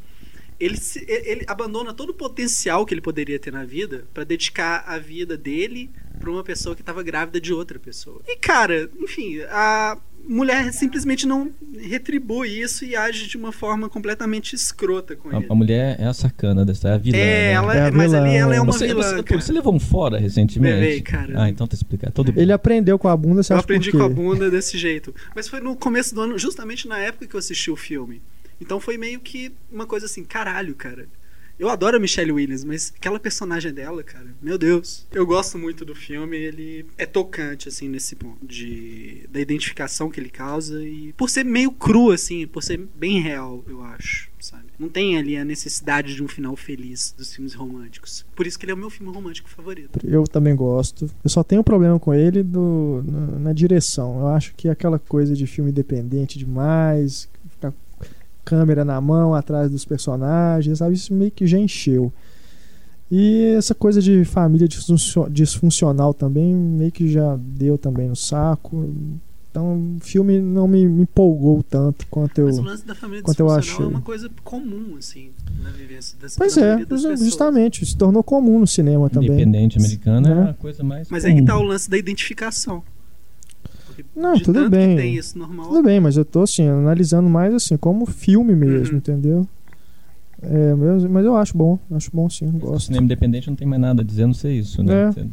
Ele, 0.61 0.77
se- 0.77 1.05
ele 1.09 1.45
abandona 1.47 1.93
todo 1.95 2.11
o 2.11 2.15
potencial 2.15 2.85
que 2.85 2.93
ele 2.95 3.01
poderia 3.01 3.39
ter 3.39 3.53
na 3.53 3.65
vida 3.65 4.05
pra 4.13 4.25
dedicar 4.25 4.85
a 4.87 4.99
vida 4.99 5.37
dele 5.37 5.91
pra 6.19 6.31
uma 6.31 6.43
pessoa 6.43 6.75
que 6.75 6.83
tava 6.83 7.03
grávida 7.03 7.41
de 7.41 7.53
outra 7.53 7.79
pessoa. 7.79 8.21
E 8.27 8.37
cara, 8.37 8.91
enfim, 9.01 9.41
a 9.51 9.97
mulher 10.29 10.73
simplesmente 10.73 11.27
não 11.27 11.51
retribui 11.81 12.49
isso 12.61 12.85
e 12.85 12.95
age 12.97 13.29
de 13.29 13.37
uma 13.37 13.53
forma 13.53 13.89
completamente 13.89 14.53
escrota 14.55 15.15
com 15.17 15.31
a, 15.31 15.37
ele. 15.37 15.47
a 15.49 15.55
mulher 15.55 15.97
é 15.99 16.07
a 16.07 16.13
sacana 16.13 16.65
dessa, 16.65 16.89
é 16.89 16.93
a 16.95 16.99
vilã. 16.99 17.17
É, 17.17 17.21
né? 17.21 17.53
ela, 17.53 17.77
É 17.77 17.89
a 17.89 17.93
mas 17.93 18.11
vilã, 18.11 18.25
ali 18.25 18.37
ela 18.37 18.55
é 18.55 18.59
é. 18.59 18.61
uma 18.61 18.73
Você, 18.73 18.87
vilã. 18.89 19.03
você, 19.17 19.23
cara. 19.23 19.41
você 19.41 19.53
levou 19.53 19.75
um 19.75 19.81
fora 19.81 20.19
recentemente? 20.19 20.75
Levei, 20.75 21.01
cara. 21.01 21.43
Ah, 21.43 21.49
então 21.49 21.67
tá 21.67 21.75
explicado. 21.75 22.13
Todo 22.13 22.33
bem. 22.33 22.43
Ele 22.43 22.53
aprendeu 22.53 22.99
com 22.99 23.09
a 23.09 23.17
bunda, 23.17 23.43
você 23.43 23.53
Eu 23.53 23.57
acha 23.59 23.65
aprendi 23.65 23.93
com 23.93 24.03
a 24.03 24.09
bunda 24.09 24.51
desse 24.51 24.77
jeito. 24.77 25.15
Mas 25.35 25.49
foi 25.49 25.61
no 25.61 25.77
começo 25.77 26.15
do 26.15 26.21
ano, 26.21 26.37
justamente 26.37 26.89
na 26.89 26.99
época 26.99 27.27
que 27.27 27.35
eu 27.35 27.39
assisti 27.39 27.71
o 27.71 27.77
filme. 27.77 28.21
Então 28.61 28.81
foi 28.81 28.97
meio 28.97 29.21
que 29.21 29.53
uma 29.71 29.87
coisa 29.87 30.07
assim, 30.07 30.25
caralho, 30.25 30.75
cara. 30.75 31.09
Eu 31.59 31.69
adoro 31.69 31.97
a 31.97 32.01
Michelle 32.01 32.31
Williams, 32.31 32.63
mas 32.63 32.93
aquela 32.97 33.19
personagem 33.19 33.73
dela, 33.73 34.05
cara, 34.05 34.29
meu 34.41 34.57
Deus. 34.57 35.05
Eu 35.11 35.27
gosto 35.27 35.59
muito 35.59 35.85
do 35.85 35.93
filme, 35.93 36.37
ele 36.37 36.87
é 36.97 37.05
tocante, 37.05 37.69
assim, 37.69 37.89
nesse 37.89 38.15
ponto 38.15 38.47
de, 38.47 39.27
da 39.29 39.41
identificação 39.41 40.09
que 40.09 40.21
ele 40.21 40.31
causa 40.31 40.81
e 40.85 41.13
por 41.15 41.29
ser 41.29 41.45
meio 41.45 41.73
cru, 41.73 42.13
assim, 42.13 42.47
por 42.47 42.63
ser 42.63 42.79
bem 42.95 43.21
real, 43.21 43.65
eu 43.67 43.83
acho, 43.83 44.31
sabe? 44.39 44.67
Não 44.79 44.89
tem 44.89 45.19
ali 45.19 45.37
a 45.37 45.45
necessidade 45.45 46.15
de 46.15 46.23
um 46.23 46.29
final 46.29 46.55
feliz 46.55 47.13
dos 47.19 47.35
filmes 47.35 47.55
românticos. 47.55 48.25
Por 48.37 48.47
isso 48.47 48.57
que 48.57 48.65
ele 48.65 48.71
é 48.71 48.75
o 48.77 48.79
meu 48.79 48.89
filme 48.89 49.13
romântico 49.13 49.51
favorito. 49.51 49.99
Eu 50.05 50.23
também 50.23 50.55
gosto. 50.55 51.11
Eu 51.25 51.29
só 51.29 51.43
tenho 51.43 51.63
um 51.63 51.65
problema 51.65 51.99
com 51.99 52.15
ele 52.15 52.45
do, 52.45 53.03
na, 53.05 53.39
na 53.41 53.53
direção. 53.53 54.21
Eu 54.21 54.29
acho 54.29 54.55
que 54.55 54.69
aquela 54.69 55.01
coisa 55.01 55.35
de 55.35 55.49
filme 55.49 55.73
independente 55.73 56.39
demais, 56.39 57.29
câmera 58.49 58.85
na 58.85 59.01
mão 59.01 59.35
atrás 59.35 59.71
dos 59.71 59.85
personagens, 59.85 60.79
sabe? 60.79 60.95
Isso 60.95 61.13
meio 61.13 61.31
que 61.31 61.47
já 61.47 61.59
encheu. 61.59 62.11
E 63.11 63.55
essa 63.57 63.75
coisa 63.75 64.01
de 64.03 64.25
família 64.25 64.69
disfuncio- 64.69 65.29
disfuncional 65.31 66.13
também 66.13 66.55
meio 66.55 66.93
que 66.93 67.09
já 67.11 67.37
deu 67.39 67.77
também 67.79 68.09
no 68.09 68.17
saco. 68.17 68.91
Então 69.51 69.97
o 69.97 70.01
filme 70.01 70.39
não 70.41 70.69
me, 70.69 70.87
me 70.87 71.03
empolgou 71.03 71.63
tanto 71.63 72.07
quanto 72.11 72.39
eu. 72.39 72.47
Mas 72.47 72.59
o 72.59 72.63
lance 72.63 72.87
da 72.87 72.95
família 72.95 73.23
quanto 73.23 73.41
eu 73.41 73.51
achei. 73.51 73.83
é 73.85 73.89
uma 73.89 74.03
coisa 74.03 74.29
comum, 74.45 74.95
assim, 74.99 75.31
na 75.63 75.71
vivência 75.71 76.17
das 76.21 76.37
Pois 76.37 76.55
da 76.55 76.65
é, 76.67 76.77
das 76.77 76.87
pessoas. 76.89 77.21
justamente, 77.21 77.85
se 77.87 77.97
tornou 77.97 78.23
comum 78.23 78.59
no 78.61 78.67
cinema 78.67 79.09
também. 79.09 79.31
Independente 79.31 79.79
americano 79.79 80.29
Né? 80.29 80.47
é 80.49 80.51
a 80.51 80.55
coisa 80.55 80.85
mais. 80.85 81.09
Mas 81.11 81.25
aí 81.25 81.33
que 81.33 81.39
comum. 81.41 81.47
tá 81.47 81.59
o 81.59 81.63
lance 81.63 81.89
da 81.89 81.97
identificação. 81.97 82.83
Não, 84.15 84.35
de 84.35 84.43
tudo 84.43 84.61
tanto 84.61 84.71
bem. 84.71 84.97
Que 84.97 85.03
tem 85.03 85.15
isso 85.17 85.39
normal. 85.39 85.67
Tudo 85.69 85.83
bem, 85.83 86.01
mas 86.01 86.17
eu 86.17 86.25
tô 86.25 86.43
assim, 86.43 86.67
analisando 86.67 87.29
mais 87.29 87.53
assim, 87.55 87.77
como 87.77 88.07
filme 88.07 88.55
mesmo, 88.55 88.93
Uhum. 88.93 88.99
entendeu? 88.99 89.49
É, 90.41 90.75
mas, 90.75 91.05
mas 91.05 91.25
eu 91.27 91.37
acho 91.37 91.57
bom, 91.57 91.79
acho 91.91 92.11
bom 92.13 92.31
sim, 92.31 92.47
O 92.47 92.53
gosto. 92.59 92.87
cinema 92.87 93.05
independente 93.05 93.49
não 93.49 93.57
tem 93.57 93.67
mais 93.67 93.81
nada 93.83 94.03
a 94.03 94.05
dizer, 94.05 94.23
a 94.23 94.27
não 94.29 94.35
ser 94.35 94.53
isso, 94.53 94.83
né? 94.83 95.11
É. 95.17 95.25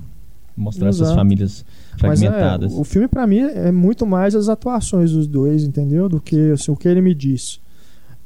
Mostrar 0.58 0.88
essas 0.88 1.02
Exato. 1.02 1.16
famílias 1.18 1.66
Mas 2.02 2.22
é, 2.22 2.26
fragmentadas. 2.28 2.74
o 2.74 2.84
filme 2.86 3.08
pra 3.10 3.28
mim 3.28 3.40
é 3.40 3.72
muito 3.72 4.06
mais 4.06 4.34
as 4.36 4.48
atuações 4.48 5.12
dos 5.12 5.28
dois, 5.28 5.64
entendeu? 5.64 6.08
Do 6.08 6.20
que 6.22 6.52
assim, 6.52 6.72
o 6.72 6.76
que 6.78 6.88
ele 6.88 7.02
me 7.02 7.14
disse. 7.14 7.60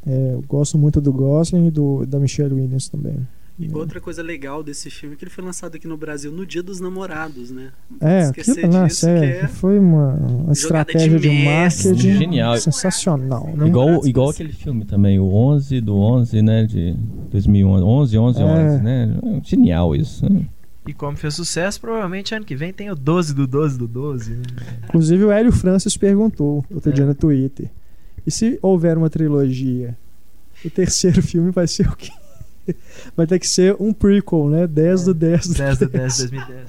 É, 0.05 0.33
eu 0.35 0.43
gosto 0.47 0.77
muito 0.77 1.01
do 1.01 1.11
Gosling 1.11 1.67
e 1.67 1.71
do, 1.71 2.05
da 2.05 2.19
Michelle 2.19 2.53
Williams 2.53 2.87
também. 2.87 3.17
E 3.59 3.69
outra 3.73 3.99
coisa 3.99 4.23
legal 4.23 4.63
desse 4.63 4.89
filme 4.89 5.15
é 5.15 5.17
que 5.17 5.23
ele 5.25 5.31
foi 5.31 5.43
lançado 5.43 5.75
aqui 5.75 5.85
no 5.85 5.97
Brasil 5.97 6.31
no 6.31 6.45
Dia 6.45 6.63
dos 6.63 6.79
Namorados, 6.79 7.51
né? 7.51 7.71
É, 7.99 8.21
Esquecer 8.21 8.51
aquilo, 8.65 8.71
nossa, 8.71 8.87
disso, 8.87 9.09
é, 9.09 9.19
que 9.19 9.45
é 9.45 9.47
foi 9.49 9.77
uma, 9.77 10.13
uma 10.13 10.53
estratégia 10.53 11.19
de, 11.19 11.29
mestre. 11.29 11.89
marketing 11.89 12.17
Genial. 12.17 12.57
sensacional. 12.57 13.51
Né? 13.53 13.67
Igual, 13.67 14.07
igual 14.07 14.29
aquele 14.29 14.53
filme 14.53 14.85
também, 14.85 15.19
o 15.19 15.25
11 15.33 15.81
do 15.81 15.97
11, 15.97 16.41
né? 16.41 16.65
De 16.65 16.95
2011. 17.31 17.83
11, 17.85 18.17
11, 18.17 18.41
É. 18.41 18.45
11, 18.45 18.81
né? 18.83 19.19
Genial 19.43 19.95
isso. 19.95 20.31
né? 20.31 20.45
E 20.87 20.93
como 20.93 21.17
fez 21.17 21.35
sucesso, 21.35 21.79
provavelmente 21.81 22.33
ano 22.33 22.45
que 22.45 22.55
vem 22.55 22.71
tem 22.71 22.89
o 22.89 22.95
12 22.95 23.35
do 23.35 23.45
12 23.45 23.77
do 23.77 23.87
12. 23.87 24.31
né? 24.35 24.41
Inclusive 24.85 25.23
o 25.25 25.31
Hélio 25.31 25.51
Francis 25.51 25.97
perguntou 25.97 26.63
outro 26.73 26.89
É. 26.91 26.93
dia 26.93 27.05
no 27.05 27.13
Twitter. 27.13 27.69
E 28.25 28.31
se 28.31 28.57
houver 28.61 28.97
uma 28.97 29.09
trilogia, 29.09 29.97
o 30.63 30.69
terceiro 30.69 31.21
filme 31.23 31.51
vai 31.51 31.67
ser 31.67 31.87
o 31.89 31.95
quê? 31.95 32.09
Vai 33.15 33.27
ter 33.27 33.39
que 33.39 33.47
ser 33.47 33.75
um 33.79 33.93
prequel, 33.93 34.49
né? 34.49 34.67
10 34.67 35.05
do 35.05 35.13
10 35.13 35.47
do 35.47 35.53
10 35.55 35.77
do 35.77 35.89
10 35.89 36.15
de 36.15 36.27
2010. 36.27 36.67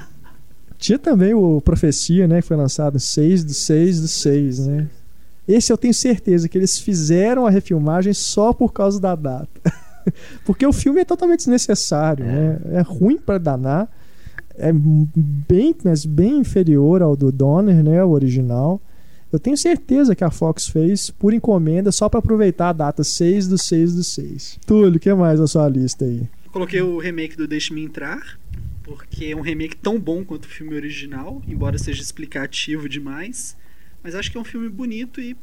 Tinha 0.78 0.98
também 0.98 1.34
o 1.34 1.60
Profecia, 1.60 2.26
né? 2.26 2.40
Que 2.40 2.48
foi 2.48 2.56
lançado 2.56 2.98
6 2.98 3.44
do 3.44 3.52
6 3.52 4.00
do 4.00 4.08
6, 4.08 4.66
né? 4.66 4.88
Esse 5.46 5.72
eu 5.72 5.76
tenho 5.76 5.92
certeza 5.92 6.48
que 6.48 6.56
eles 6.56 6.78
fizeram 6.78 7.46
a 7.46 7.50
refilmagem 7.50 8.14
só 8.14 8.52
por 8.52 8.72
causa 8.72 9.00
da 9.00 9.14
data. 9.14 9.48
Porque 10.44 10.64
o 10.64 10.72
filme 10.72 11.00
é 11.00 11.04
totalmente 11.04 11.40
desnecessário, 11.40 12.24
né? 12.24 12.58
É 12.72 12.80
ruim 12.80 13.18
pra 13.18 13.36
danar. 13.36 13.88
É 14.56 14.72
bem, 14.72 15.74
mas 15.84 16.04
bem 16.04 16.38
inferior 16.38 17.02
ao 17.02 17.16
do 17.16 17.32
Donner, 17.32 17.82
né? 17.82 18.02
O 18.04 18.10
original. 18.10 18.80
Eu 19.32 19.38
tenho 19.38 19.56
certeza 19.56 20.14
que 20.16 20.24
a 20.24 20.30
Fox 20.30 20.66
fez 20.66 21.10
por 21.10 21.32
encomenda 21.32 21.92
só 21.92 22.08
pra 22.08 22.18
aproveitar 22.18 22.70
a 22.70 22.72
data 22.72 23.04
6 23.04 23.46
do 23.48 23.56
6 23.58 23.94
do 23.94 24.02
6. 24.04 24.58
Túlio, 24.66 24.96
o 24.96 25.00
que 25.00 25.12
mais 25.14 25.38
na 25.38 25.46
sua 25.46 25.68
lista 25.68 26.04
aí? 26.04 26.28
Eu 26.44 26.50
coloquei 26.50 26.82
o 26.82 26.98
remake 26.98 27.36
do 27.36 27.46
Deixe-me 27.46 27.82
Entrar, 27.84 28.20
porque 28.82 29.26
é 29.26 29.36
um 29.36 29.40
remake 29.40 29.76
tão 29.76 30.00
bom 30.00 30.24
quanto 30.24 30.46
o 30.46 30.48
filme 30.48 30.74
original, 30.74 31.40
embora 31.46 31.78
seja 31.78 32.02
explicativo 32.02 32.88
demais. 32.88 33.56
Mas 34.02 34.14
acho 34.16 34.32
que 34.32 34.36
é 34.36 34.40
um 34.40 34.44
filme 34.44 34.68
bonito 34.68 35.20
e 35.20 35.36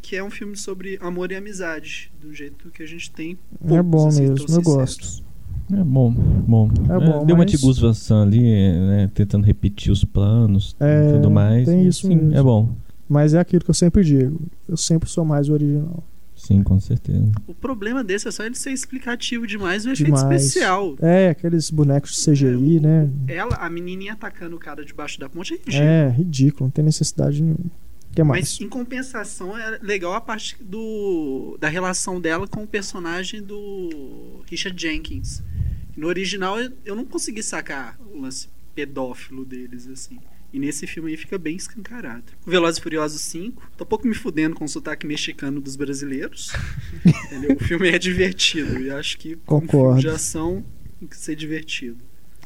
que 0.00 0.16
é 0.16 0.24
um 0.24 0.30
filme 0.30 0.56
sobre 0.56 0.96
amor 1.02 1.30
e 1.32 1.36
amizade, 1.36 2.10
do 2.22 2.32
jeito 2.32 2.70
que 2.70 2.82
a 2.82 2.86
gente 2.86 3.10
tem. 3.10 3.36
é 3.64 3.68
poucos, 3.68 3.84
bom 3.90 4.08
assim, 4.08 4.28
mesmo, 4.30 4.46
eu 4.54 4.62
gosto. 4.62 5.26
É 5.72 5.82
bom, 5.82 6.12
bom. 6.12 6.70
É 6.88 6.98
bom, 7.04 7.26
Deu 7.26 7.34
uma 7.34 7.42
mas- 7.44 7.50
de 7.50 7.58
Gus 7.58 7.78
Van 7.80 7.92
Sant 7.92 8.28
ali, 8.28 8.40
né? 8.40 9.10
Tentando 9.12 9.44
repetir 9.44 9.90
os 9.92 10.04
planos 10.04 10.76
É, 10.78 11.10
e 11.10 11.12
tudo 11.14 11.28
mais. 11.30 11.66
tem 11.66 11.86
isso 11.88 12.06
Sim, 12.06 12.14
mesmo. 12.14 12.34
é 12.36 12.42
bom. 12.42 12.74
Mas 13.08 13.34
é 13.34 13.38
aquilo 13.40 13.62
que 13.64 13.70
eu 13.70 13.74
sempre 13.74 14.02
digo. 14.04 14.40
Eu 14.68 14.76
sempre 14.76 15.08
sou 15.08 15.24
mais 15.24 15.48
o 15.48 15.52
original. 15.52 16.02
Sim, 16.34 16.62
com 16.62 16.78
certeza. 16.78 17.32
O 17.46 17.54
problema 17.54 18.04
desse 18.04 18.28
é 18.28 18.30
só 18.30 18.44
ele 18.44 18.54
ser 18.54 18.70
explicativo 18.70 19.46
demais 19.46 19.86
o 19.86 19.90
efeito 19.90 20.14
Demais. 20.14 20.42
especial. 20.44 20.94
É, 21.00 21.30
aqueles 21.30 21.70
bonecos 21.70 22.14
de 22.14 22.30
CGI, 22.30 22.78
né? 22.80 23.08
Ela, 23.26 23.56
a 23.56 23.70
menininha 23.70 24.12
atacando 24.12 24.54
o 24.54 24.58
cara 24.58 24.84
debaixo 24.84 25.18
da 25.18 25.30
ponte 25.30 25.54
é 25.54 25.56
ridículo. 25.56 25.82
É, 25.82 26.08
ridículo, 26.10 26.64
não 26.66 26.70
tem 26.70 26.84
necessidade 26.84 27.42
nenhuma. 27.42 27.64
O 28.10 28.14
que 28.14 28.22
mais? 28.22 28.40
Mas 28.42 28.60
em 28.60 28.68
compensação 28.68 29.56
é 29.56 29.78
legal 29.82 30.12
a 30.12 30.20
parte 30.20 30.56
do 30.62 31.56
da 31.60 31.68
relação 31.68 32.20
dela 32.20 32.46
com 32.46 32.64
o 32.64 32.66
personagem 32.66 33.42
do 33.42 34.42
Richard 34.50 34.80
Jenkins. 34.80 35.42
No 35.96 36.06
original 36.06 36.60
eu- 36.60 36.72
eu 36.84 36.94
não 36.94 37.04
consegui 37.06 37.42
sacar 37.42 37.98
o 38.14 38.20
lance 38.20 38.48
pedófilo 38.74 39.42
deles 39.44 39.86
assim. 39.88 40.18
E 40.56 40.58
nesse 40.58 40.86
filme 40.86 41.10
aí 41.10 41.18
fica 41.18 41.36
bem 41.36 41.54
escancarado. 41.54 42.24
O 42.46 42.50
Velozes 42.50 42.78
e 42.78 42.80
Furiosos 42.80 43.20
5, 43.20 43.72
tô 43.76 43.84
pouco 43.84 44.08
me 44.08 44.14
fudendo 44.14 44.56
com 44.56 44.64
o 44.64 44.68
sotaque 44.68 45.06
mexicano 45.06 45.60
dos 45.60 45.76
brasileiros. 45.76 46.50
O 47.54 47.62
filme 47.62 47.90
é 47.90 47.98
divertido 47.98 48.80
e 48.80 48.90
acho 48.90 49.18
que 49.18 49.36
como 49.44 49.60
Concordo. 49.60 50.00
filme 50.00 50.00
de 50.00 50.08
ação 50.08 50.64
tem 50.98 51.06
que 51.06 51.16
ser 51.16 51.36
divertido. 51.36 51.98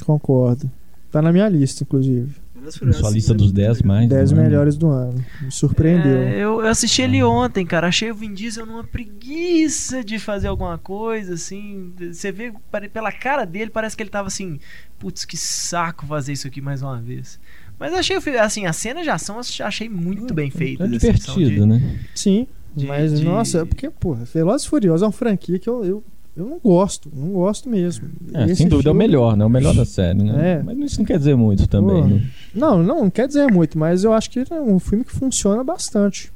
Concordo. 0.05 0.69
Tá 1.13 1.23
na 1.23 1.33
minha 1.33 1.49
lista, 1.49 1.85
inclusive. 1.85 2.35
Velozes 2.53 2.75
e 2.75 2.79
Furiosos 2.81 3.01
Sua 3.01 3.11
5 3.11 3.15
lista 3.15 3.33
é 3.33 3.37
dos 3.37 3.47
muito 3.47 3.57
10 3.57 3.69
legal. 3.77 3.97
mais. 3.97 4.09
10 4.09 4.33
né? 4.33 4.43
melhores 4.43 4.77
do 4.77 4.89
ano. 4.89 5.25
Me 5.41 5.53
surpreendeu. 5.53 6.17
É, 6.17 6.35
eu, 6.35 6.61
eu 6.61 6.67
assisti 6.67 7.03
ele 7.03 7.23
ontem, 7.23 7.65
cara. 7.65 7.87
Achei 7.87 8.11
o 8.11 8.15
Vin 8.15 8.35
Diesel 8.35 8.67
numa 8.67 8.83
preguiça 8.83 10.03
de 10.03 10.19
fazer 10.19 10.49
alguma 10.49 10.77
coisa, 10.79 11.35
assim. 11.35 11.93
Você 11.97 12.33
vê 12.33 12.53
pela 12.93 13.13
cara 13.13 13.45
dele, 13.45 13.71
parece 13.71 13.97
que 13.97 14.03
ele 14.03 14.11
tava 14.11 14.27
assim, 14.27 14.59
putz, 14.99 15.25
que 15.25 15.37
saco 15.37 16.07
fazer 16.07 16.33
isso 16.33 16.49
aqui 16.49 16.61
mais 16.61 16.83
uma 16.83 17.01
vez. 17.01 17.39
Mas 17.81 17.95
achei, 17.95 18.16
assim, 18.39 18.66
a 18.66 18.72
cena 18.74 19.03
de 19.03 19.09
ação 19.11 19.37
eu 19.59 19.66
achei 19.66 19.89
muito 19.89 20.35
bem 20.35 20.51
feita. 20.51 20.85
É 20.85 20.87
divertido, 20.87 21.51
de- 21.51 21.66
né? 21.66 21.99
Sim, 22.14 22.47
de- 22.76 22.87
mas 22.87 23.18
de- 23.18 23.24
nossa, 23.24 23.61
é 23.61 23.64
porque, 23.64 23.89
porra, 23.89 24.24
Velozes 24.33 24.66
e 24.66 24.70
Furiosos 24.70 25.03
é 25.03 25.07
uma 25.07 25.12
franquia 25.12 25.59
que 25.59 25.68
eu, 25.68 25.83
eu, 25.85 26.05
eu 26.37 26.47
não 26.47 26.59
gosto. 26.62 27.11
Não 27.12 27.31
gosto 27.31 27.68
mesmo. 27.70 28.09
É, 28.35 28.55
sem 28.55 28.68
dúvida 28.68 28.91
é 28.91 28.93
o 28.93 28.95
filme- 28.95 28.99
melhor, 29.09 29.35
né? 29.37 29.45
O 29.45 29.49
melhor 29.49 29.74
da 29.74 29.87
série, 29.87 30.22
né? 30.22 30.59
É. 30.59 30.62
Mas 30.62 30.78
isso 30.78 30.99
não 30.99 31.07
quer 31.07 31.18
dizer 31.18 31.35
muito 31.37 31.66
também, 31.66 32.05
né? 32.05 32.22
Não, 32.55 32.83
não, 32.83 33.01
não 33.05 33.11
quer 33.11 33.26
dizer 33.26 33.51
muito, 33.51 33.78
mas 33.78 34.05
eu 34.05 34.12
acho 34.12 34.31
que 34.31 34.41
é 34.51 34.61
um 34.61 34.78
filme 34.78 35.03
que 35.03 35.12
funciona 35.12 35.64
bastante. 35.64 36.31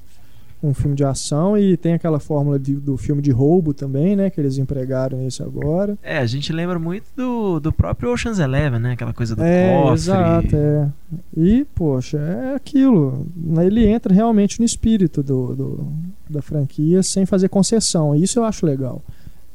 Um 0.67 0.73
filme 0.73 0.97
de 0.97 1.05
ação 1.05 1.59
e 1.59 1.77
tem 1.77 1.93
aquela 1.93 2.19
fórmula 2.19 2.59
de- 2.59 2.75
do 2.77 2.97
filme 2.97 3.21
de 3.21 3.31
roubo 3.31 3.75
também, 3.75 4.17
né? 4.17 4.31
Que 4.31 4.41
eles 4.41 4.57
empregaram 4.57 5.21
esse 5.27 5.43
agora. 5.43 5.99
É, 6.03 6.19
a 6.19 6.27
gente 6.27 6.53
lembra 6.53 6.79
muito 6.79 7.05
do, 7.15 7.61
do 7.61 7.71
próprio 7.73 8.11
Ocean's 8.13 8.39
Eleven, 8.39 8.79
né? 8.81 8.93
Aquela 8.93 9.13
coisa 9.13 9.37
do 9.37 9.43
é, 9.43 9.75
cofre. 9.83 9.95
exato, 9.95 10.57
é. 10.57 10.89
E, 11.37 11.67
poxa, 11.75 12.19
é 12.19 12.55
aquilo. 12.55 13.27
Ele 13.63 13.87
entra 13.87 14.15
realmente 14.15 14.59
no 14.59 14.65
espírito 14.65 15.23
do, 15.23 15.55
do- 15.55 15.87
da 16.31 16.41
franquia 16.41 17.03
sem 17.03 17.27
fazer 17.27 17.49
concessão. 17.51 18.15
Isso 18.15 18.39
eu 18.39 18.45
acho 18.45 18.65
legal. 18.65 19.03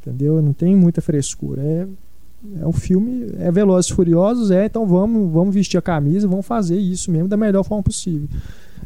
Entendeu? 0.02 0.42
Não 0.42 0.54
tem 0.54 0.76
muita 0.76 1.02
frescura. 1.02 1.62
É, 1.62 1.88
é 2.62 2.68
um 2.68 2.72
filme, 2.72 3.28
é 3.40 3.52
Velozes 3.52 3.92
e 3.92 3.94
Furiosos, 3.96 4.50
é, 4.52 4.66
então 4.66 4.86
vamos, 4.86 5.30
vamos 5.32 5.54
vestir 5.54 5.78
a 5.78 5.82
camisa, 5.82 6.26
vamos 6.28 6.46
fazer 6.46 6.78
isso 6.78 7.12
mesmo 7.12 7.28
da 7.28 7.36
melhor 7.36 7.64
forma 7.66 7.84
possível. 7.84 8.30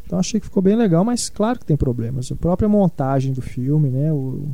Então 0.05 0.19
achei 0.19 0.39
que 0.39 0.45
ficou 0.45 0.61
bem 0.63 0.75
legal, 0.75 1.03
mas 1.03 1.29
claro 1.29 1.59
que 1.59 1.65
tem 1.65 1.77
problemas. 1.77 2.31
A 2.31 2.35
própria 2.35 2.67
montagem 2.69 3.33
do 3.33 3.41
filme, 3.41 3.89
né? 3.89 4.11
O- 4.11 4.47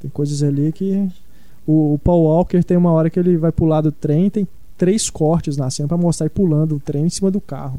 tem 0.00 0.10
coisas 0.10 0.42
ali 0.42 0.70
que. 0.72 1.08
O, 1.66 1.94
o 1.94 1.98
Paul 1.98 2.22
Walker 2.24 2.62
tem 2.64 2.76
uma 2.76 2.90
hora 2.92 3.10
que 3.10 3.18
ele 3.18 3.36
vai 3.36 3.52
pular 3.52 3.80
do 3.82 3.92
trem, 3.92 4.30
tem 4.30 4.46
três 4.76 5.10
cortes 5.10 5.56
na 5.56 5.68
cena 5.70 5.88
pra 5.88 5.96
mostrar 5.98 6.24
ele 6.26 6.34
pulando 6.34 6.76
o 6.76 6.80
trem 6.80 7.04
em 7.06 7.10
cima 7.10 7.30
do 7.30 7.40
carro. 7.40 7.78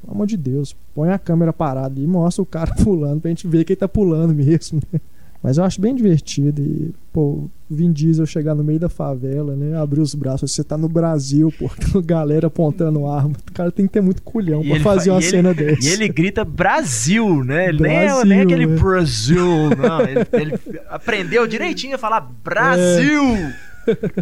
Pelo 0.00 0.14
amor 0.14 0.26
de 0.26 0.36
Deus, 0.36 0.74
põe 0.94 1.10
a 1.10 1.18
câmera 1.18 1.52
parada 1.52 2.00
e 2.00 2.06
mostra 2.06 2.42
o 2.42 2.46
cara 2.46 2.74
pulando 2.82 3.20
pra 3.20 3.28
gente 3.28 3.46
ver 3.46 3.64
que 3.64 3.72
ele 3.72 3.80
tá 3.80 3.88
pulando 3.88 4.32
mesmo. 4.34 4.80
né? 4.92 5.00
Mas 5.42 5.58
eu 5.58 5.64
acho 5.64 5.80
bem 5.80 5.94
divertido. 5.94 6.60
E, 6.60 6.92
pô, 7.12 7.44
Vin 7.70 7.92
Diesel 7.92 8.26
chegar 8.26 8.54
no 8.54 8.64
meio 8.64 8.80
da 8.80 8.88
favela, 8.88 9.54
né? 9.54 9.76
Abrir 9.78 10.00
os 10.00 10.14
braços. 10.14 10.50
Você 10.50 10.64
tá 10.64 10.76
no 10.76 10.88
Brasil, 10.88 11.52
pô, 11.56 11.70
galera 12.02 12.48
apontando 12.48 13.06
arma. 13.06 13.32
O 13.48 13.52
cara 13.52 13.70
tem 13.70 13.86
que 13.86 13.92
ter 13.92 14.00
muito 14.00 14.22
culhão 14.22 14.62
E 14.64 14.70
pra 14.70 14.80
fazer 14.80 15.10
fa- 15.10 15.16
uma 15.16 15.20
e 15.20 15.24
ele- 15.24 15.30
cena 15.30 15.54
dessa. 15.54 15.86
E 15.88 15.92
ele 15.92 16.08
grita 16.08 16.44
Brasil, 16.44 17.44
né? 17.44 17.68
Ele 17.68 17.82
nem, 17.82 17.92
é, 17.96 18.06
Brasil, 18.06 18.24
nem 18.26 18.40
aquele 18.40 18.64
é. 18.64 18.66
Brasil, 18.66 19.46
não. 19.76 20.00
Ele, 20.00 20.26
ele 20.32 20.80
aprendeu 20.88 21.46
direitinho 21.46 21.94
a 21.94 21.98
falar 21.98 22.20
Brasil. 22.42 23.22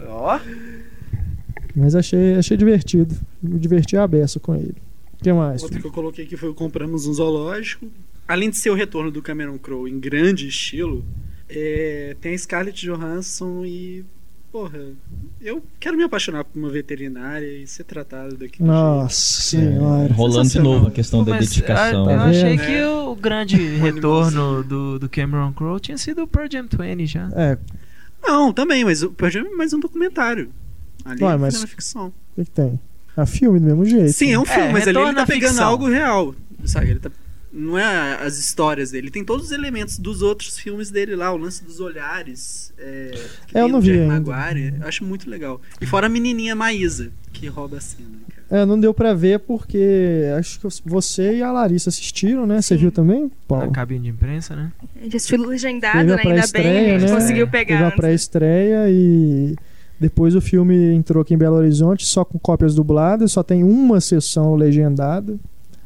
Ó. 0.08 0.38
Mas 1.74 1.94
achei, 1.94 2.34
achei 2.36 2.56
divertido. 2.56 3.14
Me 3.42 3.58
diverti 3.58 3.96
a 3.96 4.06
beça 4.06 4.38
com 4.38 4.54
ele. 4.54 4.74
O 5.20 5.24
que 5.24 5.32
mais? 5.32 5.62
Outra 5.62 5.80
que 5.80 5.86
eu 5.86 5.90
coloquei 5.92 6.24
aqui 6.24 6.36
foi 6.36 6.50
o 6.50 6.54
Compramos 6.54 7.06
um 7.06 7.14
Zoológico. 7.14 7.86
Além 8.26 8.50
de 8.50 8.56
ser 8.56 8.70
o 8.70 8.74
retorno 8.74 9.10
do 9.10 9.20
Cameron 9.22 9.58
Crowe 9.58 9.90
em 9.90 9.98
grande 10.00 10.48
estilo, 10.48 11.04
é, 11.48 12.16
tem 12.20 12.34
a 12.34 12.38
Scarlett 12.38 12.84
Johansson 12.86 13.64
e. 13.64 14.04
Porra, 14.50 14.78
eu 15.40 15.60
quero 15.80 15.96
me 15.96 16.04
apaixonar 16.04 16.44
por 16.44 16.56
uma 16.56 16.70
veterinária 16.70 17.44
e 17.44 17.66
ser 17.66 17.82
tratado 17.82 18.36
daquele 18.36 18.68
Nossa 18.68 19.42
senhora. 19.42 20.12
Rolando 20.14 20.48
de 20.48 20.60
novo 20.60 20.86
a 20.86 20.90
questão 20.92 21.20
Pô, 21.20 21.24
da 21.26 21.32
mas, 21.36 21.46
identificação. 21.46 22.08
ah, 22.08 22.12
Eu 22.12 22.18
Tá 22.18 22.24
achei 22.26 22.56
vendo? 22.56 22.66
que 22.66 22.82
o, 22.84 23.16
grande 23.16 23.56
retorno 23.56 24.62
do, 24.62 24.98
do 25.00 25.08
Cameron 25.08 25.52
Crowe 25.52 25.80
tinha 25.80 25.98
sido 25.98 26.22
o 26.22 26.28
Pearl 26.28 26.46
Jam 26.48 26.68
20 26.70 27.04
já. 27.06 27.28
É, 27.34 27.58
Não, 28.22 28.52
também, 28.52 28.84
mas 28.84 29.02
o 29.02 29.10
Pearl 29.10 29.32
Jam 29.32 29.44
é 29.46 29.56
mais 29.56 29.72
um 29.72 29.80
documentário. 29.80 30.50
Ali 31.04 31.24
Ué, 31.24 31.34
é 31.34 31.36
mas- 31.36 31.54
fazendo 31.54 31.68
ficção. 31.68 32.06
o 32.08 32.12
que, 32.36 32.44
que 32.44 32.50
tem? 32.52 32.78
É 33.16 33.26
filme 33.26 33.58
do 33.58 33.66
mesmo 33.66 33.84
jeito. 33.84 34.12
Sim, 34.12 34.32
é 34.34 34.38
um 34.38 34.44
filme, 34.44 34.68
É, 34.68 34.72
mas 34.72 34.86
ali 34.86 34.96
ele 34.98 35.14
tá 35.14 35.26
pegando 35.26 35.50
ficção. 35.50 35.66
algo 35.68 35.88
real. 35.88 36.32
Sabe? 36.64 36.90
Ele 36.90 37.00
tá. 37.00 37.10
Não 37.56 37.78
é 37.78 38.14
as 38.20 38.36
histórias 38.36 38.90
dele, 38.90 39.10
tem 39.12 39.24
todos 39.24 39.46
os 39.46 39.52
elementos 39.52 39.96
dos 39.96 40.22
outros 40.22 40.58
filmes 40.58 40.90
dele 40.90 41.14
lá, 41.14 41.32
o 41.32 41.36
lance 41.36 41.62
dos 41.64 41.78
olhares. 41.78 42.72
É, 42.76 43.10
que 43.46 43.56
É, 43.56 43.60
eu 43.62 43.68
não 43.68 43.80
vi. 43.80 43.96
Maguire, 44.00 44.74
eu 44.80 44.88
acho 44.88 45.04
muito 45.04 45.30
legal. 45.30 45.60
E 45.80 45.86
fora 45.86 46.06
a 46.06 46.08
menininha 46.10 46.56
Maísa, 46.56 47.12
que 47.32 47.46
rouba 47.46 47.76
a 47.76 47.80
cena. 47.80 48.08
cara. 48.28 48.62
É, 48.62 48.66
não 48.66 48.78
deu 48.78 48.92
pra 48.92 49.14
ver 49.14 49.38
porque 49.38 50.24
acho 50.36 50.58
que 50.60 50.68
você 50.84 51.36
e 51.36 51.42
a 51.42 51.52
Larissa 51.52 51.90
assistiram, 51.90 52.44
né? 52.44 52.60
Você 52.60 52.74
Sim. 52.74 52.80
viu 52.82 52.92
também, 52.92 53.22
Na 53.22 53.30
Paulo? 53.46 53.70
cabine 53.70 54.00
de 54.02 54.08
imprensa, 54.08 54.56
né? 54.56 54.72
A 55.00 55.04
gente 55.04 55.16
assistiu 55.16 55.46
legendado, 55.46 56.04
né? 56.08 56.22
Ainda 56.24 56.46
bem, 56.52 56.90
a 56.92 56.98
gente 56.98 57.10
né? 57.10 57.14
conseguiu 57.16 57.46
pegar. 57.48 57.74
Teve 57.76 57.84
a 57.84 57.86
antes. 57.86 57.96
pré-estreia 57.96 58.90
e 58.90 59.54
depois 60.00 60.34
o 60.34 60.40
filme 60.40 60.74
entrou 60.92 61.22
aqui 61.22 61.34
em 61.34 61.38
Belo 61.38 61.54
Horizonte 61.56 62.04
só 62.04 62.24
com 62.24 62.36
cópias 62.38 62.74
dubladas, 62.74 63.30
só 63.32 63.42
tem 63.44 63.62
uma 63.62 64.00
sessão 64.00 64.56
legendada. 64.56 65.36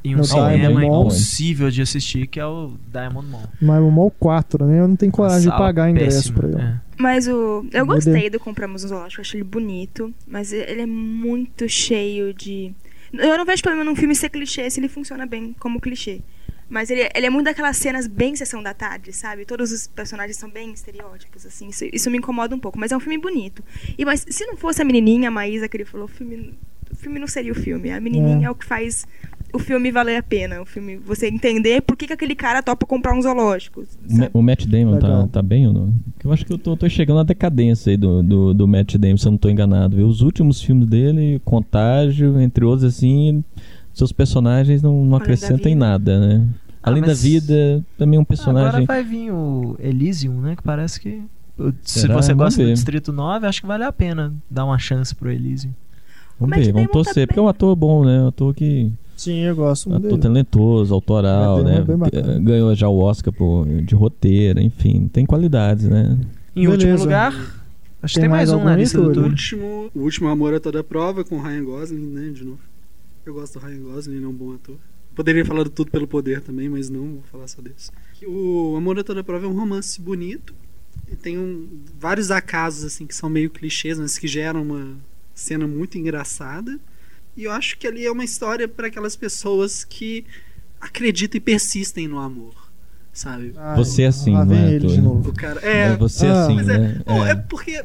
Em 0.05 0.15
um 0.15 0.19
No 0.19 0.25
cinema 0.25 0.57
Diamond 0.57 0.87
Mall. 0.87 1.01
impossível 1.03 1.71
de 1.71 1.83
assistir, 1.83 2.27
que 2.27 2.39
é 2.39 2.47
o 2.47 2.73
Diamond 2.93 3.29
Mall. 3.29 3.43
Mas 3.61 3.83
o 3.83 3.91
Mall 3.91 4.11
4, 4.19 4.65
né? 4.65 4.81
Eu 4.81 4.89
não 4.89 4.97
tenho 4.97 5.11
coragem 5.13 5.51
de 5.51 5.57
pagar 5.57 5.91
ingresso 5.91 6.33
péssima, 6.33 6.39
pra 6.39 6.49
ele. 6.49 6.61
é. 6.61 6.81
Mas 6.99 7.29
o. 7.29 7.67
Eu 7.73 7.87
gostei 7.87 8.31
do 8.31 8.41
Compramos 8.41 8.85
um 8.85 8.89
Zoológico, 8.89 9.21
eu 9.21 9.23
achei 9.23 9.41
ele 9.41 9.49
bonito, 9.49 10.13
mas 10.27 10.53
ele 10.53 10.83
é 10.83 10.87
muito 10.87 11.69
cheio 11.69 12.33
de. 12.33 12.73
Eu 13.13 13.39
não 13.39 13.45
vejo 13.45 13.63
problema 13.63 13.85
num 13.85 13.97
filme 13.97 14.15
ser 14.15 14.29
clichê 14.29 14.69
se 14.71 14.81
ele 14.81 14.89
funciona 14.89 15.25
bem 15.27 15.55
como 15.59 15.81
clichê. 15.81 16.21
Mas 16.69 16.91
ele, 16.91 17.09
ele 17.15 17.27
é 17.27 17.31
muito 17.31 17.47
daquelas 17.47 17.79
cenas 17.79 18.07
bem 18.07 18.37
sessão 18.37 18.63
da 18.63 18.75
tarde, 18.75 19.11
sabe? 19.13 19.47
Todos 19.47 19.73
os 19.73 19.87
personagens 19.87 20.37
são 20.37 20.51
bem 20.51 20.71
estereótipos, 20.71 21.47
assim. 21.47 21.69
Isso, 21.69 21.87
isso 21.91 22.11
me 22.11 22.19
incomoda 22.19 22.55
um 22.55 22.59
pouco. 22.59 22.79
Mas 22.79 22.93
é 22.93 22.97
um 22.97 23.01
filme 23.01 23.17
bonito. 23.17 23.65
E 23.97 24.05
mas 24.05 24.27
se 24.29 24.45
não 24.45 24.55
fosse 24.57 24.83
a 24.83 24.85
menininha, 24.85 25.29
a 25.29 25.31
Maísa, 25.31 25.67
que 25.67 25.79
ele 25.79 25.87
falou, 25.87 26.05
o 26.05 26.09
filme, 26.09 26.53
o 26.93 26.97
filme 26.97 27.19
não 27.19 27.27
seria 27.27 27.53
o 27.53 27.55
filme. 27.55 27.91
A 27.91 27.99
menininha 27.99 28.47
é. 28.47 28.49
É. 28.49 28.51
o 28.51 28.55
que 28.55 28.67
faz 28.67 29.07
o 29.53 29.59
filme 29.59 29.91
valer 29.91 30.17
a 30.17 30.23
pena. 30.23 30.61
O 30.61 30.67
filme, 30.67 30.97
você 30.97 31.29
entender 31.29 31.81
por 31.83 31.97
que, 31.97 32.07
que 32.07 32.13
aquele 32.13 32.35
cara 32.35 32.63
topa 32.63 32.87
comprar 32.87 33.15
um 33.15 33.23
zoológico. 33.23 33.85
Sabe? 34.07 34.31
O 34.33 34.43
Matt 34.43 34.67
Damon 34.67 34.99
tá, 34.99 35.27
tá 35.29 35.43
bem 35.43 35.67
ou 35.67 35.73
não? 35.73 35.95
Eu 36.23 36.33
acho 36.33 36.45
que 36.45 36.53
eu 36.53 36.59
tô, 36.59 36.77
tô 36.77 36.89
chegando 36.89 37.19
na 37.19 37.23
decadência 37.23 37.91
aí 37.91 37.97
do, 37.97 38.23
do, 38.23 38.55
do 38.55 38.69
Matt 38.69 38.97
Damon, 38.97 39.17
se 39.17 39.27
eu 39.27 39.33
não 39.33 39.39
tô 39.39 39.49
enganado. 39.49 39.97
viu? 39.97 40.07
Os 40.07 40.21
últimos 40.21 40.61
filmes 40.61 40.87
dele, 40.89 41.41
Contágio, 41.45 42.41
entre 42.41 42.65
outros, 42.65 42.85
assim, 42.85 43.43
seus 43.93 44.13
personagens 44.13 44.83
não, 44.83 45.05
não 45.05 45.17
acrescentam 45.17 45.71
em 45.71 45.75
nada, 45.75 46.19
né? 46.21 46.47
Ah, 46.83 46.91
Além 46.91 47.03
da 47.03 47.15
vida, 47.15 47.85
também 47.97 48.19
um 48.19 48.23
Agora 48.23 48.27
personagem. 48.27 48.87
vai 48.87 49.03
vir 49.03 49.31
o 49.33 49.77
Elysium, 49.81 50.41
né? 50.41 50.57
Que 50.57 50.63
parece 50.63 51.01
que. 51.01 51.23
Se 51.83 52.01
Será? 52.01 52.15
você 52.15 52.33
gosta 52.33 52.63
do. 52.63 52.73
Distrito 52.73 53.13
9, 53.13 53.47
acho 53.47 53.61
que 53.61 53.67
vale 53.67 53.83
a 53.83 53.93
pena 53.93 54.33
dar 54.49 54.65
uma 54.65 54.79
chance 54.79 55.13
pro 55.15 55.31
Elysium. 55.31 55.73
Vamos 56.39 56.57
ver, 56.57 56.73
vamos 56.73 56.75
Damon 56.75 56.87
tá 56.87 56.93
torcer, 56.93 57.27
porque 57.27 57.39
é 57.39 57.43
um 57.43 57.49
ator 57.49 57.75
bom, 57.75 58.05
né? 58.05 58.23
Um 58.23 58.29
ator 58.29 58.55
que. 58.55 58.91
Sim, 59.17 59.41
eu 59.41 59.57
gosto 59.57 59.89
muito 59.91 60.07
Ator 60.07 60.19
dele. 60.19 60.23
talentoso, 60.23 60.95
autoral, 60.95 61.65
né? 61.65 61.79
é 61.79 61.97
bacana. 61.97 62.35
Eh, 62.35 62.39
Ganhou 62.41 62.73
já 62.77 62.89
o 62.89 62.99
Oscar 63.01 63.33
por, 63.35 63.67
de 63.67 63.93
roteiro, 63.95 64.61
enfim, 64.61 65.09
tem 65.13 65.27
qualidades, 65.27 65.89
né? 65.89 66.17
Em 66.55 66.69
último 66.69 66.85
Beleza. 66.93 67.03
lugar, 67.05 67.33
acho 68.01 68.15
que 68.15 68.21
Tem 68.21 68.23
tem 68.23 68.29
mais 68.29 68.51
mais 68.51 68.63
um 68.63 68.65
na 68.65 68.77
lista 68.77 69.01
do 69.01 69.23
último, 69.25 69.91
o 69.93 70.01
último 70.01 70.29
Amor 70.29 70.55
a 70.55 70.61
Toda 70.61 70.85
Prova 70.85 71.25
com 71.25 71.37
o 71.37 71.43
Ryan 71.43 71.65
Gosling, 71.65 72.07
né? 72.07 72.31
De 72.31 72.45
novo. 72.45 72.61
Eu 73.27 73.35
gosto 73.35 73.59
do 73.59 73.67
Ryan 73.67 73.81
Gosling, 73.81 74.17
ele 74.17 74.25
é 74.25 74.29
um 74.29 74.33
bom 74.33 74.55
ator. 74.55 74.77
Poderia 75.17 75.45
falar 75.45 75.65
do 75.65 75.71
Tudo 75.71 75.91
pelo 75.91 76.07
Poder 76.07 76.41
também, 76.41 76.69
mas 76.69 76.89
não 76.89 77.01
vou 77.15 77.23
falar 77.33 77.49
só 77.49 77.61
desse. 77.61 77.91
O 78.25 78.77
Amor 78.77 79.01
a 79.01 79.03
Toda 79.03 79.25
Prova 79.25 79.47
é 79.47 79.49
um 79.49 79.59
romance 79.59 80.01
bonito. 80.01 80.55
E 81.11 81.17
tem 81.17 81.37
um, 81.39 81.67
vários 81.99 82.31
acasos 82.31 82.85
assim 82.85 83.05
que 83.05 83.15
são 83.15 83.29
meio 83.29 83.51
clichês, 83.51 83.99
mas 83.99 84.17
que 84.17 84.29
geram 84.29 84.63
uma 84.63 84.97
cena 85.39 85.67
muito 85.67 85.97
engraçada. 85.99 86.79
E 87.37 87.45
eu 87.45 87.53
acho 87.53 87.79
que 87.79 87.87
ali 87.87 88.05
é 88.05 88.11
uma 88.11 88.25
história 88.25 88.67
para 88.67 88.89
aquelas 88.89 89.15
pessoas 89.17 89.85
que 89.85 90.25
acreditam 90.81 91.39
e 91.39 91.41
persistem 91.41 92.09
no 92.09 92.19
amor, 92.19 92.55
sabe? 93.13 93.53
Ai, 93.57 93.77
Você 93.77 94.03
é 94.03 94.07
assim, 94.09 94.33
não 94.33 94.53
é, 94.55 94.71
ele 94.71 94.81
de 94.81 94.87
Túlio? 94.87 95.03
novo. 95.03 95.31
O 95.31 95.35
cara 95.35 95.61
É, 95.63 95.93
é, 95.93 95.97
você 95.97 96.27
ah, 96.27 96.45
assim, 96.45 96.55
mas 96.57 96.69
é, 96.69 96.79
né? 96.79 97.03
Bom, 97.07 97.25
É. 97.27 97.31
é 97.31 97.35
porque 97.35 97.85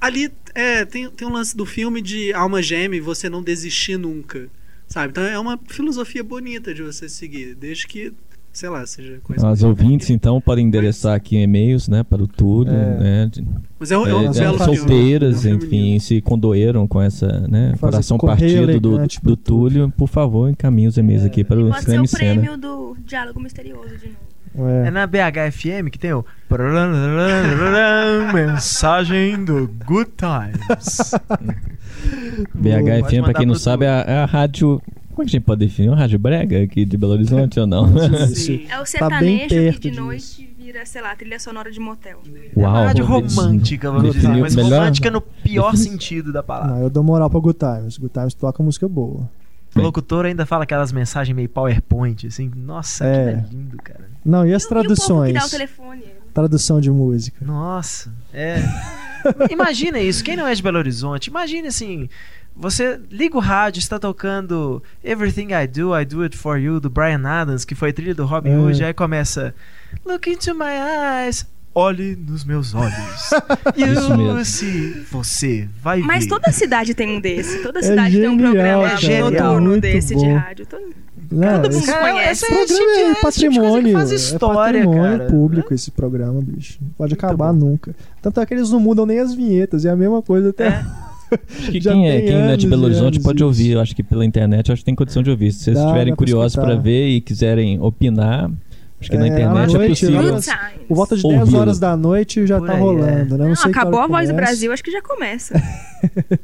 ali 0.00 0.32
é, 0.54 0.84
tem, 0.84 1.08
tem 1.10 1.26
um 1.28 1.32
lance 1.32 1.56
do 1.56 1.64
filme 1.64 2.02
de 2.02 2.32
alma 2.32 2.62
gêmea 2.62 2.98
e 2.98 3.00
você 3.00 3.28
não 3.28 3.42
desistir 3.42 3.96
nunca. 3.96 4.48
Sabe? 4.88 5.10
Então 5.12 5.22
é 5.24 5.38
uma 5.38 5.56
filosofia 5.68 6.24
bonita 6.24 6.74
de 6.74 6.82
você 6.82 7.08
seguir, 7.08 7.54
desde 7.54 7.86
que, 7.86 8.12
sei 8.52 8.68
lá, 8.68 8.84
seja 8.86 9.18
coisa. 9.22 9.48
As 9.48 9.62
ouvintes, 9.62 10.10
então, 10.10 10.40
podem 10.40 10.66
endereçar 10.66 11.14
aqui 11.14 11.36
e-mails, 11.36 11.88
né, 11.88 12.02
para 12.02 12.22
o 12.22 12.26
Túlio, 12.28 12.72
É. 12.72 12.98
né, 12.98 13.28
de- 13.32 13.44
Mas 13.78 13.90
é 13.90 13.96
um, 13.98 14.06
é 14.06 14.10
é, 14.10 14.14
um 14.14 14.30
de- 14.30 14.38
belo 14.40 14.58
filme, 14.58 14.76
solteiras, 14.76 15.46
é 15.46 15.54
um 15.54 15.60
filme 15.60 15.94
enfim, 15.94 15.98
se 15.98 16.20
condoeram 16.20 16.86
com 16.86 17.00
essa, 17.00 17.26
né, 17.48 17.74
Fazer 17.78 17.92
coração 17.92 18.18
partido 18.18 18.78
do, 18.80 18.92
elegante 18.92 19.20
do 19.22 19.36
Túlio, 19.36 19.92
por 19.96 20.08
favor, 20.08 20.50
encaminhe 20.50 20.88
os 20.88 20.96
e-mails 20.98 21.24
aqui 21.24 21.42
para 21.44 21.58
o 21.60 21.68
Pode 21.68 21.78
ser 21.80 21.84
Cinema 21.86 22.02
o 22.02 22.04
e 22.04 22.08
Cena. 22.08 22.18
prêmio 22.40 22.56
do 22.58 22.96
Diálogo 23.06 23.40
Misterioso 23.40 23.96
de 23.98 24.06
novo. 24.08 24.30
É. 24.82 24.88
É 24.88 24.90
na 24.90 25.06
BHFM 25.06 25.88
que 25.92 25.98
tem 25.98 26.12
o. 26.12 26.24
Mensagem 28.34 29.44
do 29.44 29.70
Good 29.86 30.10
Times. 30.16 31.12
BHFM, 32.54 33.22
para 33.22 33.34
quem 33.34 33.46
não 33.46 33.54
sabe, 33.54 33.84
é 33.84 33.88
a, 33.88 34.04
é 34.06 34.18
a 34.18 34.24
rádio. 34.24 34.80
Como 35.10 35.22
é 35.22 35.24
que 35.24 35.30
a 35.30 35.38
gente 35.38 35.44
pode 35.44 35.58
definir? 35.66 35.88
Uma 35.90 35.96
rádio 35.98 36.18
brega 36.18 36.62
aqui 36.62 36.84
de 36.84 36.96
Belo 36.96 37.12
Horizonte 37.12 37.58
ou 37.60 37.66
não? 37.66 37.86
Sim. 38.34 38.64
É 38.68 38.76
o 38.76 38.80
Tá 38.80 38.86
sertanejo 38.86 39.48
que 39.48 39.54
perto 39.54 39.80
de 39.80 39.90
disso. 39.90 40.00
noite 40.02 40.54
vira, 40.58 40.86
sei 40.86 41.02
lá, 41.02 41.14
trilha 41.16 41.38
sonora 41.38 41.70
de 41.70 41.80
motel. 41.80 42.20
É 42.56 42.58
uma 42.58 42.84
rádio 42.84 43.04
Uau, 43.04 43.20
romântica, 43.20 43.90
vamos 43.90 44.14
dizer. 44.14 44.28
Mas 44.28 44.54
melhor? 44.56 44.78
romântica 44.78 45.10
no 45.10 45.20
pior 45.20 45.76
sentido 45.76 46.32
da 46.32 46.42
palavra. 46.42 46.74
Não, 46.76 46.82
eu 46.82 46.90
dou 46.90 47.02
moral 47.02 47.28
pra 47.28 47.40
Good 47.40 47.58
Times. 47.58 47.98
Good 47.98 48.12
Times 48.12 48.34
toca 48.34 48.62
música 48.62 48.88
boa. 48.88 49.28
O 49.76 49.80
locutor 49.80 50.24
ainda 50.26 50.44
fala 50.46 50.64
aquelas 50.64 50.90
mensagens 50.92 51.34
meio 51.34 51.48
PowerPoint, 51.48 52.26
assim. 52.26 52.50
Nossa, 52.56 53.04
É. 53.04 53.30
é 53.32 53.44
lindo, 53.52 53.76
cara. 53.78 54.08
Não, 54.24 54.46
e 54.46 54.52
as 54.54 54.62
E 54.62 54.66
o 54.66 54.68
povo 54.68 54.80
que 54.80 54.86
traduções? 54.86 55.34
dá 55.34 55.44
o 55.44 55.48
telefone. 55.50 56.02
Tradução 56.34 56.80
de 56.80 56.90
música. 56.90 57.44
Nossa, 57.44 58.12
é. 58.32 58.56
Imagina 59.50 59.98
isso, 60.00 60.24
quem 60.24 60.36
não 60.36 60.46
é 60.46 60.54
de 60.54 60.62
Belo 60.62 60.78
Horizonte, 60.78 61.26
imagine 61.28 61.68
assim. 61.68 62.08
Você 62.60 63.00
liga 63.10 63.36
o 63.36 63.40
rádio, 63.40 63.78
está 63.80 63.98
tocando 63.98 64.82
Everything 65.02 65.48
I 65.54 65.66
Do, 65.66 65.98
I 65.98 66.04
Do 66.04 66.22
It 66.22 66.36
For 66.36 66.58
You, 66.58 66.78
do 66.78 66.90
Brian 66.90 67.22
Adams, 67.26 67.64
que 67.64 67.74
foi 67.74 67.90
trilha 67.92 68.14
do 68.14 68.26
Robin 68.26 68.50
É. 68.50 68.58
Hood, 68.58 68.84
aí 68.84 68.92
começa 68.92 69.54
Look 70.04 70.28
into 70.30 70.54
my 70.54 70.66
eyes, 71.26 71.46
olhe 71.74 72.14
nos 72.16 72.44
meus 72.44 72.74
olhos. 72.74 72.92
Isso 73.76 74.14
mesmo. 74.16 74.38
You 74.38 74.44
see, 74.44 74.90
você 75.10 75.68
vai 75.82 76.00
Mas 76.00 76.24
ver. 76.24 76.30
toda 76.30 76.52
cidade 76.52 76.92
tem 76.94 77.16
um 77.16 77.20
desse. 77.20 77.62
Toda 77.62 77.78
É 77.80 77.82
cidade 77.82 78.18
tem 78.18 78.28
um 78.28 78.32
genial, 78.32 78.52
programa 78.52 78.84
cara. 78.88 78.96
Genial. 79.00 79.30
noturno 79.54 79.80
desse 79.80 80.14
de 80.14 80.24
bom. 80.26 80.36
rádio. 80.36 80.66
Todo- 80.66 80.94
Não, 81.32 81.62
Todo 81.62 81.72
mundo 81.72 81.86
conhece. 81.86 81.86
esse 81.86 81.92
programa 81.92 82.20
esse 82.30 82.44
é 82.44 82.48
tipo 82.48 82.66
de 82.66 82.74
coisa 82.74 83.14
que 83.14 83.20
patrimônio. 83.22 83.92
faz 83.94 84.10
história, 84.12 84.78
é 84.78 84.82
patrimônio 84.84 85.18
cara. 85.18 85.30
público 85.30 85.72
esse 85.74 85.90
programa, 85.90 86.40
bicho. 86.42 86.78
Não 86.82 86.90
pode 86.90 87.12
Muito 87.14 87.24
acabar 87.24 87.52
bom. 87.54 87.58
nunca. 87.70 87.94
Tanto 88.20 88.38
é 88.40 88.44
que 88.46 88.52
eles 88.54 88.68
não 88.70 88.78
mudam 88.80 89.06
nem 89.06 89.18
as 89.18 89.34
vinhetas. 89.34 89.84
É 89.86 89.90
a 89.90 89.96
mesma 89.96 90.20
coisa 90.20 90.50
até. 90.50 90.84
É. 91.32 91.38
Acho 91.58 91.70
que 91.72 91.80
Já 91.80 91.92
quem, 91.92 92.08
é, 92.10 92.20
quem 92.22 92.28
é 92.34 92.42
de 92.42 92.52
anos 92.52 92.64
Belo 92.64 92.84
Horizonte 92.84 93.14
anos 93.16 93.18
pode 93.24 93.36
isso. 93.38 93.46
ouvir. 93.46 93.70
Eu 93.72 93.80
acho 93.80 93.94
que 93.94 94.02
pela 94.02 94.24
internet 94.24 94.72
acho 94.72 94.80
que 94.80 94.84
tem 94.86 94.94
condição 94.94 95.22
de 95.22 95.30
ouvir. 95.30 95.52
Se 95.52 95.64
vocês 95.64 95.78
estiverem 95.78 96.14
curiosos 96.14 96.56
para 96.56 96.74
ver 96.76 97.08
e 97.08 97.20
quiserem 97.20 97.78
opinar, 97.80 98.50
acho 99.00 99.10
que 99.10 99.16
na 99.16 99.26
É, 99.26 99.28
internet 99.28 99.70
à 99.70 99.74
é 99.74 99.78
noite, 99.78 99.88
possível. 99.90 100.22
no- 100.22 100.40
times. 100.40 100.46
Por 100.88 100.94
volta 100.96 101.16
de 101.16 101.22
10 101.22 101.40
Ouvi-lo. 101.40 101.58
horas 101.60 101.78
da 101.78 101.96
noite 101.96 102.46
já 102.46 102.58
Por 102.58 102.66
tá 102.66 102.74
aí, 102.74 102.80
rolando. 102.80 103.04
é. 103.04 103.16
Né? 103.24 103.26
Não, 103.30 103.38
Não, 103.48 103.52
acabou 103.52 104.00
a 104.00 104.06
voz 104.06 104.28
do 104.28 104.34
começa. 104.34 104.34
Brasil, 104.34 104.72
acho 104.72 104.82
que 104.84 104.90
já 104.90 105.02
começa. 105.02 105.54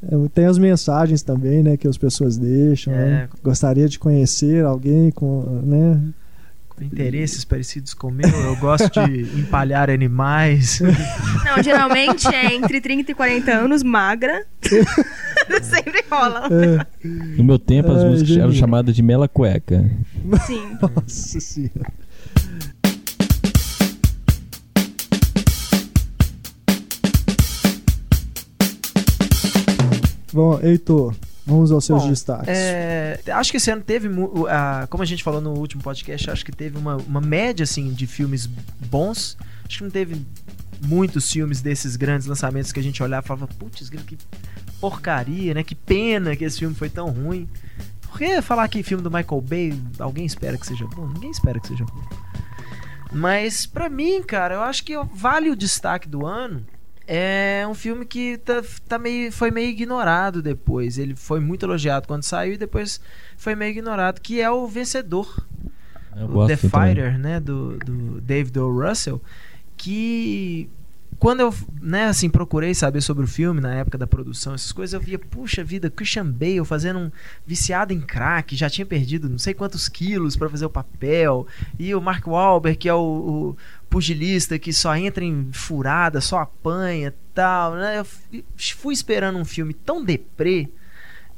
É, 0.00 0.28
Tem 0.32 0.44
as 0.46 0.58
mensagens 0.58 1.22
também, 1.22 1.60
né, 1.62 1.76
que 1.76 1.88
as 1.88 1.98
pessoas 1.98 2.38
deixam. 2.38 2.92
É. 2.94 2.96
né? 3.04 3.28
Gostaria 3.42 3.88
de 3.88 3.98
conhecer 3.98 4.64
alguém 4.64 5.10
com, 5.10 5.40
né? 5.64 6.00
Interesses 6.84 7.44
parecidos 7.44 7.94
com 7.94 8.08
o 8.08 8.10
meu, 8.10 8.28
eu 8.28 8.56
gosto 8.56 8.88
de 9.06 9.22
empalhar 9.40 9.90
animais. 9.90 10.80
Não, 10.80 11.62
geralmente 11.62 12.26
é 12.28 12.54
entre 12.54 12.80
30 12.80 13.12
e 13.12 13.14
40 13.14 13.50
anos, 13.52 13.82
magra. 13.82 14.44
Sempre 15.62 16.04
rola. 16.10 16.48
É, 16.50 16.86
No 17.36 17.44
meu 17.44 17.58
tempo, 17.58 17.90
as 17.90 18.02
Ai, 18.02 18.10
músicas 18.10 18.36
eram 18.36 18.52
chamadas 18.52 18.94
de 18.94 19.02
Mela 19.02 19.28
Cueca. 19.28 19.90
Sim. 20.46 20.76
nossa 20.80 21.40
senhora. 21.40 21.92
Bom, 30.32 30.58
Heitor, 30.62 31.14
vamos 31.48 31.72
aos 31.72 31.84
seus 31.86 32.02
Bom, 32.02 32.10
destaques. 32.10 32.48
É, 32.48 33.18
acho 33.32 33.50
que 33.50 33.56
esse 33.56 33.70
ano 33.70 33.82
teve, 33.82 34.08
como 34.90 35.02
a 35.02 35.06
gente 35.06 35.24
falou 35.24 35.40
no 35.40 35.54
último 35.54 35.82
podcast, 35.82 36.30
acho 36.30 36.44
que 36.44 36.52
teve 36.52 36.76
uma, 36.76 36.96
uma 36.96 37.20
média 37.20 37.64
assim 37.64 37.90
de 37.90 38.06
filmes 38.06 38.46
bons. 38.46 39.36
Acho 39.66 39.78
que 39.78 39.84
não 39.84 39.90
teve 39.90 40.24
muitos 40.84 41.32
filmes 41.32 41.62
desses 41.62 41.96
grandes 41.96 42.26
lançamentos 42.26 42.70
que 42.70 42.78
a 42.78 42.82
gente 42.82 43.02
olhava 43.02 43.24
e 43.24 43.28
falava, 43.28 43.46
putz, 43.46 43.88
que 43.88 44.18
porcaria, 44.78 45.54
né? 45.54 45.62
Que 45.64 45.74
pena 45.74 46.36
que 46.36 46.44
esse 46.44 46.58
filme 46.58 46.74
foi 46.74 46.90
tão 46.90 47.08
ruim. 47.08 47.48
Porque 48.02 48.40
falar 48.42 48.68
que 48.68 48.82
filme 48.82 49.02
do 49.02 49.10
Michael 49.10 49.40
Bay, 49.40 49.82
alguém 49.98 50.26
espera 50.26 50.56
que 50.58 50.66
seja 50.66 50.86
bom? 50.86 51.08
Ninguém 51.08 51.30
espera 51.30 51.58
que 51.58 51.68
seja 51.68 51.84
bom. 51.84 52.02
Mas 53.10 53.64
pra 53.64 53.88
mim, 53.88 54.22
cara, 54.22 54.56
eu 54.56 54.62
acho 54.62 54.84
que 54.84 54.94
vale 55.14 55.50
o 55.50 55.56
destaque 55.56 56.08
do 56.08 56.26
ano. 56.26 56.62
É 57.10 57.66
um 57.66 57.72
filme 57.72 58.04
que 58.04 58.36
tá, 58.36 58.62
tá 58.86 58.98
meio, 58.98 59.32
foi 59.32 59.50
meio 59.50 59.70
ignorado 59.70 60.42
depois. 60.42 60.98
Ele 60.98 61.16
foi 61.16 61.40
muito 61.40 61.64
elogiado 61.64 62.06
quando 62.06 62.22
saiu 62.22 62.52
e 62.52 62.58
depois 62.58 63.00
foi 63.34 63.54
meio 63.54 63.70
ignorado, 63.70 64.20
que 64.20 64.42
é 64.42 64.50
o 64.50 64.66
Vencedor. 64.66 65.42
Eu 66.14 66.26
o 66.26 66.46
The 66.46 66.56
também. 66.56 66.88
Fighter, 66.94 67.18
né, 67.18 67.40
do, 67.40 67.78
do 67.78 68.20
David 68.20 68.58
O. 68.58 68.70
Russell, 68.70 69.22
que 69.74 70.68
quando 71.18 71.40
eu, 71.40 71.52
né, 71.80 72.04
assim, 72.06 72.30
procurei 72.30 72.74
saber 72.74 73.00
sobre 73.00 73.24
o 73.24 73.26
filme 73.26 73.60
na 73.60 73.74
época 73.74 73.98
da 73.98 74.06
produção, 74.06 74.54
essas 74.54 74.70
coisas, 74.70 74.94
eu 74.94 75.00
via, 75.00 75.18
puxa 75.18 75.64
vida, 75.64 75.90
Christian 75.90 76.26
Bale 76.26 76.64
fazendo 76.64 76.98
um 77.00 77.10
viciado 77.46 77.92
em 77.92 78.00
crack, 78.00 78.54
já 78.54 78.70
tinha 78.70 78.86
perdido 78.86 79.28
não 79.28 79.38
sei 79.38 79.52
quantos 79.52 79.88
quilos 79.88 80.36
pra 80.36 80.48
fazer 80.48 80.66
o 80.66 80.70
papel, 80.70 81.46
e 81.78 81.94
o 81.94 82.00
Mark 82.00 82.26
Wahlberg, 82.26 82.78
que 82.78 82.88
é 82.88 82.94
o, 82.94 82.98
o 82.98 83.56
pugilista 83.90 84.58
que 84.58 84.72
só 84.72 84.94
entra 84.96 85.24
em 85.24 85.48
furada, 85.52 86.20
só 86.20 86.38
apanha, 86.38 87.12
tal, 87.34 87.74
né? 87.74 87.98
Eu 88.00 88.06
fui 88.76 88.94
esperando 88.94 89.38
um 89.38 89.44
filme 89.44 89.74
tão 89.74 90.04
deprê, 90.04 90.68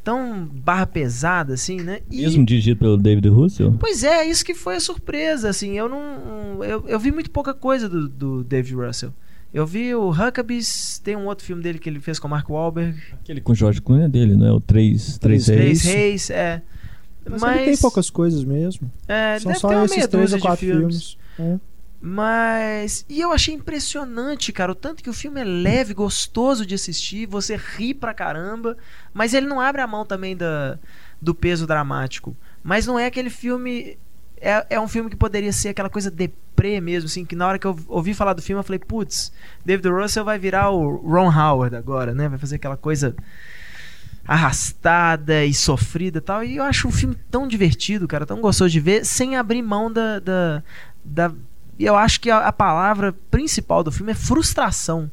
tão 0.04 0.44
barra 0.44 0.86
pesada 0.86 1.54
assim, 1.54 1.80
né? 1.80 2.00
E- 2.10 2.22
Mesmo 2.22 2.44
dirigido 2.44 2.78
pelo 2.80 2.96
David 2.96 3.28
Russell? 3.28 3.76
Pois 3.78 4.02
é, 4.04 4.24
isso 4.26 4.44
que 4.44 4.54
foi 4.54 4.76
a 4.76 4.80
surpresa, 4.80 5.48
assim, 5.48 5.78
eu 5.78 5.88
não... 5.88 6.62
Eu, 6.64 6.86
eu 6.88 6.98
vi 6.98 7.10
muito 7.12 7.30
pouca 7.30 7.54
coisa 7.54 7.88
do, 7.88 8.08
do 8.08 8.44
David 8.44 8.74
Russell. 8.74 9.12
Eu 9.53 9.66
vi 9.66 9.94
o 9.94 10.11
Huckabees, 10.11 11.01
tem 11.03 11.16
um 11.16 11.26
outro 11.26 11.44
filme 11.44 11.62
dele 11.62 11.78
que 11.78 11.88
ele 11.88 12.01
fez 12.01 12.18
com 12.18 12.28
o 12.28 12.30
Mark 12.30 12.48
Wahlberg, 12.48 12.96
Aquele 13.14 13.40
com 13.40 13.53
o 13.53 13.55
George 13.55 13.82
Clooney 13.82 14.07
é 14.07 14.09
dele, 14.09 14.36
não 14.36 14.46
é? 14.46 14.53
O 14.53 14.61
3, 14.61 15.18
Três 15.18 15.44
3 15.44 15.46
Três 15.46 15.82
Reis. 15.82 15.94
Reis, 15.94 16.30
é. 16.30 16.62
Mas, 17.28 17.40
Mas, 17.42 17.64
tem 17.64 17.76
poucas 17.76 18.11
coisas 18.11 18.44
mesmo. 18.44 18.90
é, 19.07 19.38
São 19.38 19.55
só 19.55 19.84
esses 19.84 20.07
três 20.07 20.32
ou 20.32 20.40
quatro 20.40 20.66
filmes. 20.66 21.16
filmes. 21.36 21.59
É. 21.64 21.70
Mas. 22.01 23.05
E 23.09 23.20
eu 23.20 23.30
achei 23.30 23.55
impressionante, 23.55 24.53
cara. 24.53 24.72
O 24.72 24.74
tanto 24.74 25.03
que 25.03 25.11
o 25.11 25.12
filme 25.12 25.40
é 25.40 25.44
leve, 25.44 25.92
gostoso 25.92 26.64
de 26.64 26.74
assistir, 26.74 27.26
você 27.26 27.57
ri 27.57 27.92
pra 27.92 28.14
caramba. 28.14 28.76
Mas 29.12 29.34
ele 29.34 29.46
não 29.46 29.61
abre 29.61 29.82
a 29.82 29.86
mão 29.86 30.07
também 30.07 30.34
da, 30.34 30.78
do 31.20 31.34
peso 31.34 31.66
dramático. 31.66 32.34
Mas 32.62 32.86
não 32.86 32.98
é 32.98 33.05
aquele 33.07 33.28
filme. 33.28 33.98
É, 34.41 34.66
é 34.70 34.80
um 34.80 34.88
filme 34.88 35.11
que 35.11 35.16
poderia 35.16 35.53
ser 35.53 35.68
aquela 35.68 35.91
coisa 35.91 36.11
deprê 36.11 36.80
mesmo, 36.80 37.07
assim, 37.09 37.24
que 37.24 37.36
na 37.36 37.47
hora 37.47 37.59
que 37.59 37.66
eu 37.66 37.78
ouvi 37.88 38.14
falar 38.14 38.32
do 38.32 38.41
filme 38.41 38.59
eu 38.61 38.64
falei, 38.64 38.78
putz, 38.78 39.30
David 39.64 39.88
Russell 39.88 40.24
vai 40.24 40.38
virar 40.38 40.70
o 40.70 40.97
Ron 40.97 41.30
Howard 41.30 41.76
agora, 41.76 42.14
né? 42.14 42.28
Vai 42.28 42.38
fazer 42.38 42.57
aquela 42.57 42.76
coisa 42.76 43.14
arrastada 44.26 45.45
e 45.45 45.53
sofrida 45.53 46.18
e 46.18 46.20
tal. 46.20 46.45
E 46.45 46.57
eu 46.57 46.64
acho 46.64 46.88
um 46.88 46.93
filme 46.93 47.16
tão 47.30 47.47
divertido, 47.49 48.07
cara, 48.09 48.24
tão 48.26 48.41
gostoso 48.41 48.70
de 48.70 48.80
ver, 48.80 49.05
sem 49.05 49.36
abrir 49.36 49.62
mão 49.62 49.91
da. 49.93 50.18
da, 50.18 50.62
da- 51.05 51.32
e 51.78 51.84
eu 51.84 51.97
acho 51.97 52.20
que 52.20 52.30
a, 52.30 52.47
a 52.47 52.53
palavra 52.53 53.12
principal 53.30 53.82
do 53.82 53.91
filme 53.91 54.12
é 54.12 54.14
frustração. 54.14 55.11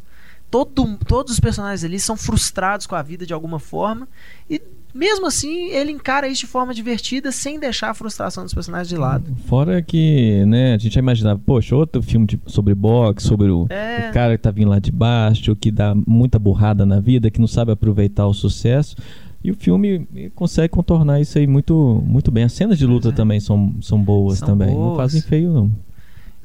Todo, 0.52 0.98
todos 1.06 1.34
os 1.34 1.40
personagens 1.40 1.84
ali 1.84 2.00
são 2.00 2.16
frustrados 2.16 2.86
com 2.86 2.96
a 2.96 3.02
vida 3.02 3.26
de 3.26 3.34
alguma 3.34 3.60
forma. 3.60 4.08
E 4.50 4.62
mesmo 4.98 5.28
assim, 5.28 5.70
ele 5.70 5.91
encara 5.91 6.28
isso 6.28 6.41
de 6.41 6.48
forma 6.48 6.74
divertida, 6.74 7.32
sem 7.32 7.60
deixar 7.60 7.91
a 7.91 7.93
frustração 7.93 8.43
dos 8.43 8.54
personagens 8.54 8.89
de 8.89 8.98
lado. 8.98 9.26
Fora 9.45 9.82
que, 9.82 10.43
né, 10.45 10.74
a 10.74 10.78
gente 10.78 10.93
já 10.95 11.00
imaginava, 11.00 11.39
poxa, 11.45 11.76
outro 11.76 12.02
filme 12.02 12.26
de- 12.26 12.39
sobre 12.48 12.74
boxe, 12.74 13.28
sobre 13.28 13.50
o, 13.50 13.68
É. 13.70 14.10
o 14.10 14.14
cara 14.14 14.36
que 14.38 14.43
tá 14.43 14.52
vindo 14.52 14.70
lá 14.70 14.80
de 14.80 14.91
baixo, 14.91 15.56
que 15.56 15.70
dá 15.72 15.93
muita 16.08 16.39
burrada 16.39 16.86
na 16.86 17.00
vida, 17.00 17.30
que 17.30 17.39
não 17.39 17.48
sabe 17.48 17.72
aproveitar 17.72 18.26
o 18.28 18.34
sucesso. 18.34 18.95
E 19.43 19.52
o 19.52 19.56
filme 19.56 20.08
consegue 20.36 20.70
contornar 20.70 21.22
isso 21.22 21.38
aí 21.38 21.45
muito, 21.48 22.02
muito 22.06 22.32
bem. 22.32 22.43
As 22.43 22.54
cenas 22.54 22.78
de 22.78 22.86
luta 22.86 23.10
é. 23.10 23.12
também 23.12 23.39
são, 23.39 23.76
são 23.82 24.02
boas 24.02 24.39
São 24.39 24.48
também. 24.50 24.70
Não 24.70 24.76
boas. 24.76 24.98
fazem 24.98 25.22
feio, 25.22 25.54
não. 25.54 25.72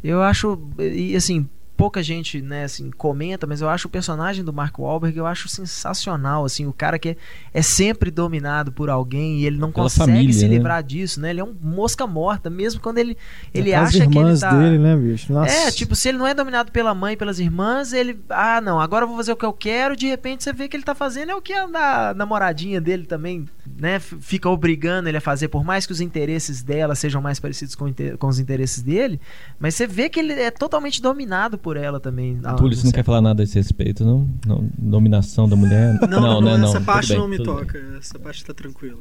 Eu 0.05 0.23
acho, 0.23 0.59
e 0.79 1.17
assim, 1.17 1.49
pouca 1.77 2.03
gente, 2.03 2.41
né, 2.41 2.65
assim, 2.65 2.91
comenta, 2.91 3.47
mas 3.47 3.61
eu 3.61 3.69
acho 3.69 3.89
o 3.89 3.91
personagem 3.91 4.45
do 4.45 4.53
Mark 4.53 4.79
Wahlberg, 4.79 5.17
eu 5.19 5.27
acho 5.27 5.49
sensacional, 5.49 6.45
assim, 6.45 6.67
o 6.67 6.73
cara 6.73 6.99
que 6.99 7.11
é, 7.11 7.17
é 7.55 7.63
sempre 7.63 8.11
dominado 8.11 8.71
por 8.71 8.89
alguém 8.91 9.39
e 9.41 9.47
ele 9.47 9.59
não 9.59 9.73
Pela 9.73 9.85
consegue 9.85 10.11
família, 10.13 10.33
se 10.33 10.47
né? 10.47 10.55
livrar 10.55 10.83
disso, 10.83 11.21
né? 11.21 11.31
Ele 11.31 11.41
é 11.41 11.45
um 11.45 11.55
mosca 11.61 12.07
morta, 12.07 12.49
mesmo 12.51 12.81
quando 12.81 12.99
ele 12.99 13.17
ele 13.53 13.75
As 13.75 13.89
acha 13.89 14.07
que 14.07 14.19
ele 14.19 14.39
tá 14.39 14.51
dele, 14.55 14.79
né, 14.79 14.97
bicho? 14.97 15.33
Nossa. 15.33 15.51
É, 15.53 15.71
tipo, 15.71 15.95
se 15.95 16.09
ele 16.09 16.19
não 16.19 16.27
é 16.27 16.35
dominado 16.35 16.71
pela 16.73 16.95
mãe, 16.95 17.17
pelas 17.17 17.39
irmãs, 17.39 17.93
ele. 17.93 18.19
Ah, 18.29 18.61
não, 18.61 18.81
agora 18.81 19.05
eu 19.05 19.09
vou 19.09 19.17
fazer 19.17 19.33
o 19.33 19.37
que 19.37 19.45
eu 19.45 19.53
quero. 19.53 19.97
De 19.97 20.07
repente 20.07 20.45
você 20.45 20.53
vê 20.53 20.69
que 20.69 20.77
ele 20.77 20.85
tá 20.85 20.95
fazendo 20.95 21.31
é 21.31 21.35
o 21.35 21.43
que 21.43 21.53
a 21.53 21.67
na- 21.67 22.15
namoradinha 22.15 22.81
dele 22.81 23.05
também, 23.07 23.47
né? 23.79 23.99
Fica 23.99 24.49
obrigando 24.49 25.09
ele 25.09 25.17
a 25.17 25.21
fazer, 25.21 25.49
por 25.49 25.65
mais 25.65 25.87
que 25.87 25.93
os 25.93 26.01
interesses 26.01 26.63
dela 26.63 26.95
sejam 26.95 27.21
mais 27.23 27.41
parecidos 27.41 27.75
com, 27.75 27.87
com 28.19 28.27
os 28.29 28.39
interesses 28.39 28.83
dele. 28.83 29.21
Mas 29.59 29.75
você 29.75 29.87
vê 29.87 30.09
que 30.09 30.21
ele 30.21 30.33
é 30.33 30.51
totalmente 30.51 31.01
dominado 31.01 31.59
por 31.59 31.72
ela 31.77 31.99
também. 32.01 32.39
Ah, 32.45 32.55
Túlio, 32.55 32.77
você 32.77 32.85
não 32.85 32.93
quer 32.93 33.05
falar 33.05 33.21
nada 33.21 33.43
a 33.43 33.45
esse 33.45 33.55
respeito, 33.57 34.05
não? 34.05 34.29
não 34.47 34.69
dominação 34.79 35.49
da 35.49 35.57
mulher? 35.57 35.99
Não, 36.09 36.41
não, 36.41 36.59
né, 36.59 36.65
essa 36.65 36.75
tudo 36.79 36.85
parte 36.85 37.09
bem, 37.09 37.19
não 37.19 37.29
me 37.29 37.37
tudo 37.37 37.55
bem. 37.55 37.65
toca. 37.67 37.79
Essa 37.99 38.19
parte 38.19 38.45
tá 38.45 38.53
tranquila. 38.55 38.99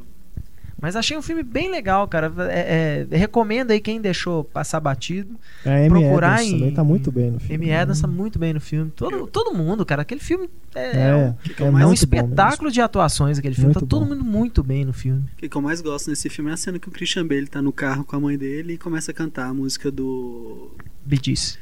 Mas 0.84 0.96
achei 0.96 1.16
um 1.16 1.22
filme 1.22 1.44
bem 1.44 1.70
legal, 1.70 2.08
cara. 2.08 2.34
É, 2.50 3.06
é, 3.12 3.16
recomendo 3.16 3.70
aí 3.70 3.80
quem 3.80 4.02
deixou 4.02 4.44
passar 4.44 4.80
batido. 4.80 5.36
Amy 5.64 5.90
procurar 5.90 6.34
Adams 6.38 6.48
em- 6.50 6.58
também 6.58 6.74
tá 6.74 6.84
muito 6.84 7.12
bem 7.12 7.30
no 7.30 7.40
filme. 7.40 7.54
Amy 7.66 7.72
Adams 7.72 8.02
tá 8.02 8.08
muito 8.08 8.40
bem 8.40 8.52
no 8.52 8.60
filme. 8.60 8.90
Todo, 8.96 9.28
todo 9.28 9.56
mundo, 9.56 9.86
cara. 9.86 10.02
Aquele 10.02 10.20
filme 10.22 10.50
é, 10.74 10.82
É, 10.82 11.10
é 11.12 11.16
um- 11.16 11.78
é, 11.78 11.80
é 11.80 11.84
É 11.84 11.86
um 11.86 11.94
espetáculo 11.94 12.72
de 12.72 12.82
atuações 12.82 13.38
aquele 13.38 13.54
filme. 13.54 13.68
Muito 13.68 13.80
tá 13.82 13.86
todo 13.86 14.06
bom. 14.06 14.16
mundo 14.16 14.24
muito 14.26 14.64
bem 14.64 14.84
no 14.84 14.92
filme. 14.92 15.24
O 15.44 15.48
que 15.48 15.56
eu 15.56 15.62
mais 15.62 15.82
gosto 15.82 16.10
nesse 16.10 16.30
filme 16.32 16.50
é 16.50 16.56
a 16.56 16.58
cena 16.58 16.80
que 16.80 16.90
o 16.90 16.92
Christian 16.92 17.28
Bale 17.28 17.46
tá 17.46 17.62
no 17.62 17.72
carro 17.72 18.04
com 18.04 18.16
a 18.16 18.20
mãe 18.20 18.36
dele 18.36 18.74
e 18.74 18.78
começa 18.80 19.12
a 19.12 19.14
cantar 19.14 19.50
a 19.50 19.54
música 19.54 19.92
do. 19.92 20.72
Bee 21.06 21.20
Gees. 21.24 21.60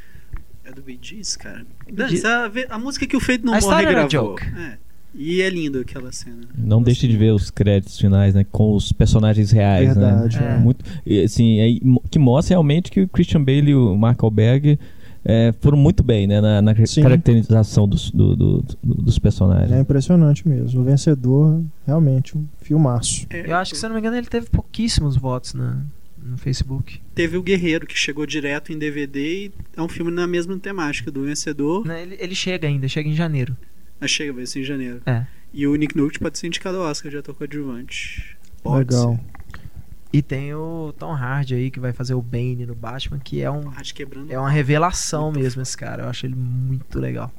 É 0.69 0.73
do 0.73 0.81
Bee 0.81 0.99
Gees, 1.01 1.35
cara? 1.35 1.65
Bee 1.91 2.21
a, 2.25 2.75
a 2.75 2.79
música 2.79 3.05
que 3.07 3.17
o 3.17 3.19
Feito 3.19 3.45
Não 3.45 3.53
Morre 3.59 3.85
a 3.85 3.89
gravou. 3.91 4.37
É. 4.39 4.77
E 5.15 5.41
é 5.41 5.49
lindo 5.49 5.79
aquela 5.79 6.11
cena. 6.11 6.41
Não 6.55 6.83
deixe 6.83 7.07
de 7.07 7.17
ver 7.17 7.33
os 7.33 7.49
créditos 7.49 7.97
finais, 7.99 8.35
né? 8.35 8.45
Com 8.51 8.75
os 8.75 8.91
personagens 8.91 9.51
reais, 9.51 9.95
Verdade, 9.95 10.39
né? 10.39 10.55
é. 10.55 10.57
Muito, 10.59 10.85
e, 11.03 11.23
assim, 11.23 11.79
mo- 11.83 12.03
que 12.11 12.19
mostra 12.19 12.53
realmente 12.53 12.91
que 12.91 13.01
o 13.01 13.07
Christian 13.07 13.43
Bale 13.43 13.71
e 13.71 13.75
o 13.75 13.97
Mark 13.97 14.21
Wahlberg 14.21 14.77
é, 15.25 15.51
foram 15.61 15.77
muito 15.79 16.03
bem, 16.03 16.27
né? 16.27 16.39
Na, 16.39 16.61
na 16.61 16.73
caracterização 16.75 17.87
dos, 17.87 18.11
do- 18.11 18.35
do- 18.35 18.61
do- 18.83 19.01
dos 19.01 19.17
personagens. 19.17 19.71
É 19.71 19.79
impressionante 19.81 20.47
mesmo. 20.47 20.79
O 20.79 20.83
vencedor, 20.83 21.63
realmente, 21.87 22.37
um 22.37 22.45
filmaço. 22.61 23.25
É, 23.31 23.49
Eu 23.51 23.55
acho 23.55 23.71
que, 23.73 23.77
se 23.79 23.85
eu 23.85 23.89
não 23.89 23.95
me 23.95 23.99
engano, 24.01 24.15
ele 24.15 24.27
teve 24.27 24.47
pouquíssimos 24.49 25.17
votos 25.17 25.55
na, 25.55 25.81
no 26.23 26.37
Facebook. 26.37 27.01
Teve 27.15 27.37
o 27.37 27.43
Guerreiro, 27.43 27.85
que 27.87 27.97
chegou 27.97 28.25
direto 28.25 28.71
em 28.71 28.77
DVD 28.77 29.45
e 29.45 29.51
é 29.75 29.81
um 29.81 29.87
filme 29.89 30.11
na 30.11 30.27
mesma 30.27 30.57
temática 30.57 31.11
do 31.11 31.23
vencedor. 31.23 31.85
Né, 31.85 32.01
Ele, 32.01 32.17
ele 32.19 32.35
chega 32.35 32.67
ainda, 32.67 32.87
chega 32.87 33.09
em 33.09 33.15
janeiro. 33.15 33.55
Mas 33.99 34.11
chega, 34.11 34.31
vai 34.33 34.45
ser 34.45 34.61
em 34.61 34.63
janeiro. 34.63 35.01
É. 35.05 35.25
E 35.53 35.67
o 35.67 35.75
Nick 35.75 35.97
Nolte 35.97 36.19
pode 36.19 36.37
ser 36.37 36.47
indicado 36.47 36.77
ao 36.77 36.83
Oscar 36.83 37.11
de 37.11 37.17
ator 37.17 37.35
coadjuvante. 37.35 38.37
Pode 38.63 38.93
Legal. 38.93 39.15
ser. 39.15 39.39
E 40.11 40.21
tem 40.23 40.53
o 40.55 40.93
Tom 40.97 41.13
Hardy 41.13 41.53
aí, 41.53 41.69
que 41.69 41.79
vai 41.79 41.93
fazer 41.93 42.15
o 42.15 42.21
Bane 42.21 42.65
no 42.65 42.73
Batman, 42.73 43.19
que 43.19 43.41
é, 43.41 43.51
um, 43.51 43.61
é 44.27 44.39
uma 44.39 44.49
revelação 44.49 45.31
mesmo 45.31 45.61
esse 45.61 45.77
cara. 45.77 46.03
Eu 46.03 46.09
acho 46.09 46.25
ele 46.25 46.35
muito 46.35 46.99
legal. 46.99 47.31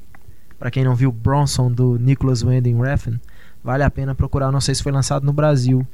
Pra 0.57 0.71
quem 0.71 0.83
não 0.83 0.95
viu 0.95 1.11
Bronson, 1.11 1.69
do 1.71 1.97
Nicholas 1.97 2.43
Winding 2.43 2.79
Refn, 2.79 3.17
vale 3.61 3.83
a 3.83 3.89
pena 3.89 4.15
procurar. 4.15 4.51
Não 4.51 4.61
sei 4.61 4.73
se 4.73 4.83
foi 4.83 4.91
lançado 4.91 5.25
no 5.25 5.33
Brasil. 5.33 5.85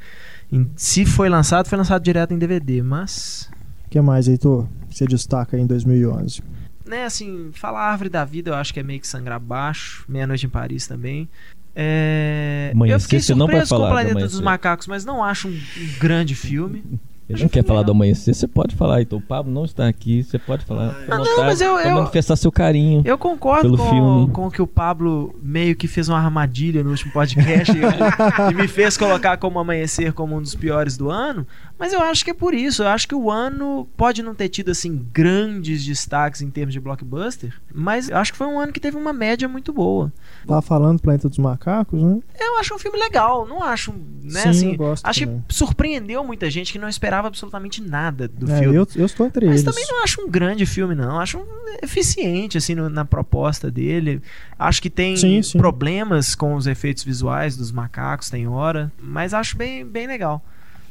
Em- 0.51 0.69
se 0.75 1.05
foi 1.05 1.29
lançado, 1.29 1.67
foi 1.67 1.77
lançado 1.77 2.03
direto 2.03 2.33
em 2.33 2.37
DVD, 2.37 2.81
mas... 2.81 3.49
O 3.85 3.89
que 3.89 3.99
mais, 4.01 4.27
Heitor? 4.27 4.67
Você 4.89 5.05
destaca 5.05 5.55
aí 5.55 5.63
em 5.63 5.67
2011? 5.67 6.41
né, 6.87 7.03
assim, 7.03 7.49
falar 7.53 7.81
Árvore 7.91 8.09
da 8.09 8.23
Vida 8.25 8.51
eu 8.51 8.55
acho 8.55 8.73
que 8.73 8.79
é 8.79 8.83
meio 8.83 8.99
que 8.99 9.07
sangrar 9.07 9.37
abaixo. 9.37 10.05
Meia-Noite 10.07 10.45
em 10.45 10.49
Paris 10.49 10.87
também. 10.87 11.29
É... 11.75 12.71
Eu 12.87 12.99
fiquei 12.99 13.19
você 13.19 13.35
não 13.35 13.45
surpreso 13.45 13.69
com 13.69 13.75
o 13.75 13.77
falar 13.79 13.91
Planeta 13.91 14.21
dos. 14.21 14.39
Macacos, 14.39 14.87
mas 14.87 15.05
não 15.05 15.23
acho 15.23 15.47
um, 15.47 15.51
um 15.51 15.99
grande 15.99 16.33
filme. 16.33 16.83
Ele 17.29 17.41
não 17.41 17.49
quer 17.49 17.61
que 17.61 17.67
falar 17.67 17.83
do 17.83 17.91
amanhecer, 17.91 18.33
você 18.33 18.47
pode 18.47 18.73
falar, 18.75 19.01
então. 19.01 19.19
O 19.19 19.21
Pablo 19.21 19.51
não 19.51 19.65
está 19.65 19.85
aqui, 19.87 20.23
você 20.23 20.39
pode 20.39 20.63
falar. 20.63 20.91
À 21.09 21.15
Ah, 21.15 21.17
não, 21.17 21.37
mas 21.37 21.59
eu- 21.59 21.77
eu- 21.77 21.95
manifestar 21.95 22.35
seu 22.37 22.51
carinho. 22.51 23.01
Eu 23.03 23.17
concordo 23.17 23.63
Pelo 23.63 23.77
com, 23.77 23.89
filme. 23.89 24.31
com 24.31 24.49
que 24.49 24.61
o 24.61 24.67
Pablo 24.67 25.35
meio 25.43 25.75
que 25.75 25.87
fez 25.87 26.07
uma 26.07 26.17
armadilha 26.17 26.83
no 26.83 26.91
último 26.91 27.11
podcast 27.11 27.73
e, 27.73 27.81
e 28.51 28.53
me 28.55 28.67
fez 28.67 28.97
colocar 28.97 29.35
como 29.37 29.59
Amanhecer 29.59 30.13
como 30.13 30.37
um 30.37 30.41
dos 30.41 30.55
piores 30.55 30.95
do 30.95 31.09
ano, 31.09 31.45
mas 31.79 31.93
eu 31.93 32.01
acho 32.01 32.23
que 32.25 32.31
é 32.31 32.33
por 32.33 32.53
isso. 32.53 32.83
Eu 32.83 32.87
acho 32.87 33.07
que 33.07 33.15
o 33.15 33.29
ano 33.29 33.87
pode 33.97 34.21
não 34.23 34.33
ter 34.35 34.49
tido 34.49 34.71
assim 34.71 35.05
grandes 35.13 35.83
destaques 35.85 36.41
em 36.41 36.49
termos 36.49 36.73
de 36.73 36.79
blockbuster, 36.79 37.53
mas 37.73 38.09
eu 38.09 38.17
acho 38.17 38.31
que 38.31 38.37
foi 38.37 38.47
um 38.47 38.59
ano 38.59 38.71
que 38.73 38.79
teve 38.79 38.97
uma 38.97 39.13
média 39.13 39.47
muito 39.47 39.71
boa. 39.73 40.11
Tava 40.47 40.61
falando 40.61 40.99
Planeta 41.01 41.27
dos 41.29 41.37
Macacos, 41.37 42.01
né? 42.01 42.19
Eu 42.39 42.57
acho 42.59 42.73
um 42.73 42.79
filme 42.79 42.97
legal, 42.97 43.47
não 43.47 43.61
acho, 43.63 43.93
né, 44.23 44.41
Sim, 44.43 44.49
assim, 44.49 44.71
eu 44.71 44.77
gosto 44.77 45.05
acho 45.05 45.19
também. 45.21 45.43
que 45.47 45.53
surpreendeu 45.53 46.23
muita 46.23 46.49
gente 46.49 46.71
que 46.71 46.79
não 46.79 46.87
esperava 46.89 47.27
absolutamente 47.27 47.81
nada 47.81 48.27
do 48.27 48.49
É, 48.51 48.59
filme. 48.59 48.75
eu, 48.75 48.87
eu 48.95 49.05
estou 49.05 49.25
entre 49.27 49.45
Mas 49.45 49.61
eles. 49.61 49.63
também 49.75 49.85
não 49.89 50.03
acho 50.03 50.21
um 50.21 50.29
grande 50.29 50.65
filme, 50.65 50.95
não. 50.95 51.19
Acho 51.19 51.37
um 51.39 51.45
eficiente, 51.81 52.57
assim, 52.57 52.75
no- 52.75 52.89
na 52.89 53.05
proposta 53.05 53.69
dele. 53.69 54.21
Acho 54.57 54.81
que 54.81 54.89
tem 54.89 55.15
Sim, 55.17 55.41
sim. 55.41 55.57
problemas 55.57 56.35
com 56.35 56.55
os 56.55 56.67
efeitos 56.67 57.03
visuais 57.03 57.55
dos 57.57 57.71
macacos, 57.71 58.29
tem 58.29 58.47
hora. 58.47 58.91
Mas 59.01 59.33
acho 59.33 59.57
bem, 59.57 59.85
bem 59.85 60.07
legal. 60.07 60.43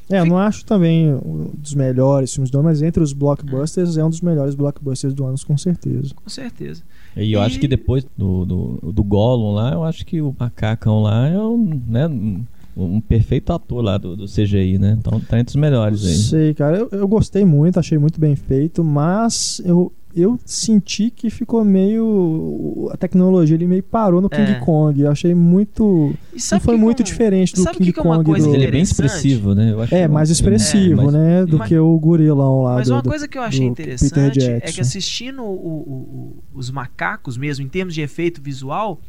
É, 0.09 0.21
eu 0.21 0.25
não 0.27 0.39
acho 0.39 0.65
também 0.65 1.13
um 1.15 1.51
dos 1.59 1.75
melhores 1.75 2.33
filmes 2.33 2.51
do 2.51 2.59
ano, 2.59 2.69
mas 2.69 2.81
entre 2.83 3.03
os 3.03 3.13
blockbusters 3.13 3.97
é 3.97 4.05
um 4.05 4.11
dos 4.11 4.21
melhores 4.21 4.55
blockbusters 4.55 5.13
do 5.13 5.25
ano, 5.25 5.37
com 5.47 5.59
certeza. 5.59 6.15
Com 6.15 6.29
certeza. 6.31 6.83
E 7.17 7.33
eu 7.33 7.41
E- 7.41 7.45
acho 7.45 7.59
que 7.59 7.67
depois 7.67 8.07
do, 8.17 8.45
do, 8.45 8.93
do 8.93 9.03
Gollum 9.03 9.53
lá, 9.55 9.73
eu 9.73 9.83
acho 9.83 10.07
que 10.07 10.21
o 10.21 10.35
macacão 10.39 11.03
lá 11.03 11.27
é 11.29 11.39
um, 11.41 11.81
né, 11.89 12.07
um, 12.07 12.45
um 12.77 13.01
perfeito 13.01 13.53
ator 13.53 13.83
lá 13.83 13.99
do, 13.99 14.15
do 14.17 14.27
CGI, 14.27 14.79
né? 14.79 14.97
Então 15.01 15.19
tá 15.19 15.41
entre 15.41 15.51
os 15.53 15.57
melhores 15.57 16.05
aí. 16.07 16.15
Sei, 16.15 16.55
cara, 16.55 16.77
eu, 16.79 16.89
eu 16.93 17.09
gostei 17.09 17.45
muito, 17.45 17.79
achei 17.81 17.99
muito 17.99 18.21
bem 18.21 18.37
feito, 18.37 18.85
mas 18.85 19.61
eu, 19.65 19.91
eu 20.17 20.39
senti 20.45 21.11
que 21.11 21.29
ficou 21.31 21.65
meio. 21.65 22.89
A 22.93 22.97
tecnologia 22.97 23.55
ele 23.57 23.67
meio 23.67 23.83
parou 23.83 24.21
no 24.21 24.29
King 24.31 24.51
É. 24.53 24.55
Kong. 24.61 25.01
Eu 25.01 25.11
achei 25.11 25.35
muito. 25.35 26.13
E 26.35 26.39
Não 26.53 26.61
foi 26.61 26.75
que 26.75 26.81
muito 26.81 26.97
como- 26.99 27.07
diferente 27.07 27.55
do 27.55 27.63
sabe 27.63 27.77
King 27.79 27.93
que 27.93 28.01
que 28.01 28.07
é 28.07 28.11
uma 28.11 28.17
Kong. 28.17 28.31
coisa 28.31 28.49
do... 28.49 28.55
Ele 28.55 28.65
é 28.65 28.71
bem 28.71 28.83
expressivo, 28.83 29.55
né? 29.55 29.73
Eu 29.73 29.83
acho 29.83 29.95
É, 29.95 30.09
mais 30.09 30.31
expressivo, 30.31 31.01
É, 31.01 31.05
mas- 31.05 31.13
né? 31.15 31.47
Do 31.47 31.59
Mas- 31.59 31.69
que 31.69 31.79
o 31.79 31.99
gorilão 31.99 32.63
lá. 32.63 32.75
Mas 32.77 32.89
do, 32.89 32.95
uma 32.95 33.03
coisa 33.03 33.29
que 33.29 33.37
eu 33.39 33.43
achei 33.43 33.67
interessante 33.67 34.41
é 34.43 34.61
que 34.61 34.81
assistindo 34.81 35.43
o- 35.43 35.47
o- 35.47 36.37
o- 36.55 36.59
os 36.59 36.71
macacos 36.71 37.37
mesmo, 37.37 37.65
em 37.65 37.69
termos 37.69 37.95
de 37.95 38.01
efeito 38.01 38.41
visual, 38.43 39.01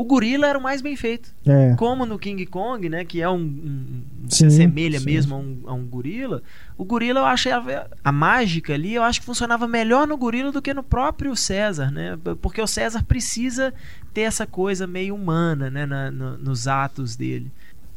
o 0.00 0.04
gorila 0.04 0.46
era 0.46 0.56
o 0.58 0.62
mais 0.62 0.80
bem 0.80 0.94
feito. 0.94 1.34
É. 1.44 1.74
Como 1.76 2.06
no 2.06 2.18
King 2.18 2.46
Kong, 2.46 2.88
né? 2.88 3.04
Que 3.04 3.20
é 3.20 3.28
um. 3.28 3.34
um- 3.36 4.02
se 4.28 4.38
Sim, 4.38 4.46
assemelha 4.46 5.00
sim. 5.00 5.06
mesmo 5.06 5.34
a 5.34 5.38
um, 5.38 5.58
a 5.66 5.72
um 5.74 5.84
gorila. 5.86 6.40
O 6.76 6.84
gorila, 6.84 7.20
eu 7.20 7.24
achei. 7.26 7.50
A, 7.50 7.86
a 8.04 8.12
mágica 8.12 8.74
ali, 8.74 8.94
eu 8.94 9.02
acho 9.02 9.18
que 9.20 9.26
funcionava 9.26 9.66
melhor 9.66 10.06
no 10.06 10.16
gorila 10.16 10.52
do 10.52 10.62
que 10.62 10.72
no 10.72 10.82
próprio 10.84 11.34
César, 11.34 11.90
né? 11.90 12.16
Porque 12.40 12.62
o 12.62 12.66
César 12.66 13.02
precisa 13.02 13.74
ter 14.14 14.20
essa 14.20 14.46
coisa 14.46 14.86
meio 14.86 15.14
humana, 15.16 15.68
né? 15.68 15.84
na- 15.84 16.10
no- 16.12 16.38
nos 16.38 16.68
atos 16.68 17.16
dele. 17.16 17.50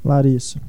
Larissa. 0.03 0.59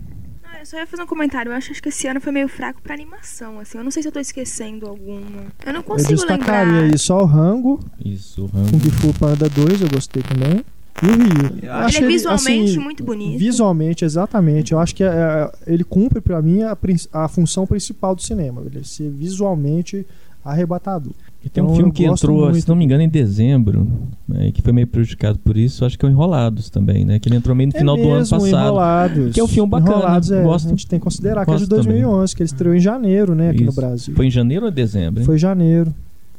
Ah, 0.44 0.58
eu 0.60 0.66
só 0.66 0.76
ia 0.76 0.86
fazer 0.86 1.02
um 1.02 1.06
comentário. 1.06 1.50
Eu 1.50 1.56
acho, 1.56 1.72
acho 1.72 1.82
que 1.82 1.88
esse 1.88 2.06
ano 2.06 2.20
foi 2.20 2.30
meio 2.32 2.48
fraco 2.48 2.82
pra 2.82 2.92
animação, 2.92 3.58
assim. 3.58 3.78
Eu 3.78 3.84
não 3.84 3.90
sei 3.90 4.02
se 4.02 4.08
eu 4.08 4.12
tô 4.12 4.20
esquecendo 4.20 4.86
alguma. 4.86 5.46
Eu 5.64 5.72
não 5.72 5.80
Eu 5.80 5.84
consigo 5.84 6.12
destacaria 6.14 6.72
lembrar. 6.72 6.92
aí 6.92 6.98
só 6.98 7.22
o 7.22 7.24
Rango, 7.24 7.80
Isso, 8.04 8.42
o 8.42 8.46
Rambo. 8.46 8.70
Kung 8.72 8.90
Fu 8.90 9.14
Panda 9.18 9.48
2, 9.48 9.80
eu 9.80 9.88
gostei 9.88 10.22
também. 10.22 10.62
E 11.02 11.06
o 11.06 11.10
Rio. 11.10 11.58
Eu 11.62 11.72
acho 11.72 11.98
Ele 11.98 12.04
é 12.06 12.08
visualmente 12.08 12.70
assim, 12.72 12.78
muito 12.78 13.04
bonito. 13.04 13.38
Visualmente, 13.38 14.04
exatamente. 14.04 14.72
Eu 14.72 14.78
acho 14.78 14.94
que 14.94 15.02
é, 15.04 15.50
ele 15.66 15.84
cumpre 15.84 16.20
pra 16.20 16.40
mim 16.42 16.62
a, 16.62 16.76
a 17.12 17.28
função 17.28 17.66
principal 17.66 18.14
do 18.14 18.22
cinema. 18.22 18.62
Ele 18.66 18.84
ser 18.84 19.10
visualmente 19.10 20.06
arrebatador. 20.44 21.12
E 21.44 21.48
tem 21.48 21.62
um 21.62 21.66
Então, 21.66 21.76
filme 21.76 21.90
eu 21.90 21.94
que 21.94 22.04
entrou, 22.04 22.40
muito. 22.50 22.60
se 22.60 22.68
não 22.68 22.76
me 22.76 22.84
engano, 22.84 23.02
em 23.02 23.08
dezembro, 23.08 23.86
né, 24.28 24.48
e 24.48 24.52
que 24.52 24.60
foi 24.62 24.72
meio 24.72 24.86
prejudicado 24.86 25.38
por 25.38 25.56
isso, 25.56 25.84
acho 25.84 25.98
que 25.98 26.04
é 26.04 26.08
o 26.08 26.12
Enrolados 26.12 26.68
também, 26.70 27.04
né? 27.04 27.18
Que 27.18 27.28
ele 27.28 27.36
entrou 27.36 27.54
meio 27.54 27.68
no 27.68 27.72
final 27.78 27.96
é 27.96 28.00
do 28.02 28.08
ano 28.08 28.18
mesmo, 28.18 28.38
passado. 28.38 28.62
Enrolados. 28.62 29.32
Que 29.34 29.40
é 29.40 29.44
um 29.44 29.48
filme 29.48 29.68
bacana, 29.70 29.96
Enrolados, 29.96 30.30
é, 30.32 30.42
gosto- 30.42 30.66
a 30.66 30.70
gente 30.70 30.86
tem 30.86 30.98
que 30.98 31.04
considerar 31.04 31.44
que 31.44 31.50
é 31.50 31.54
de 31.54 31.60
gosto 31.66 31.68
também. 31.70 32.02
2011, 32.02 32.36
que 32.36 32.42
ele 32.42 32.46
estreou 32.48 32.74
em 32.74 32.80
janeiro, 32.80 33.34
né, 33.34 33.50
aqui 33.50 33.62
no 33.64 33.70
Isso. 33.70 33.80
Brasil. 33.80 34.14
Foi 34.14 34.26
em 34.26 34.30
janeiro 34.30 34.66
ou 34.66 34.72
janeiro? 34.72 35.18
hein? 35.20 35.24
Foi 35.24 35.38
janeiro. 35.38 35.94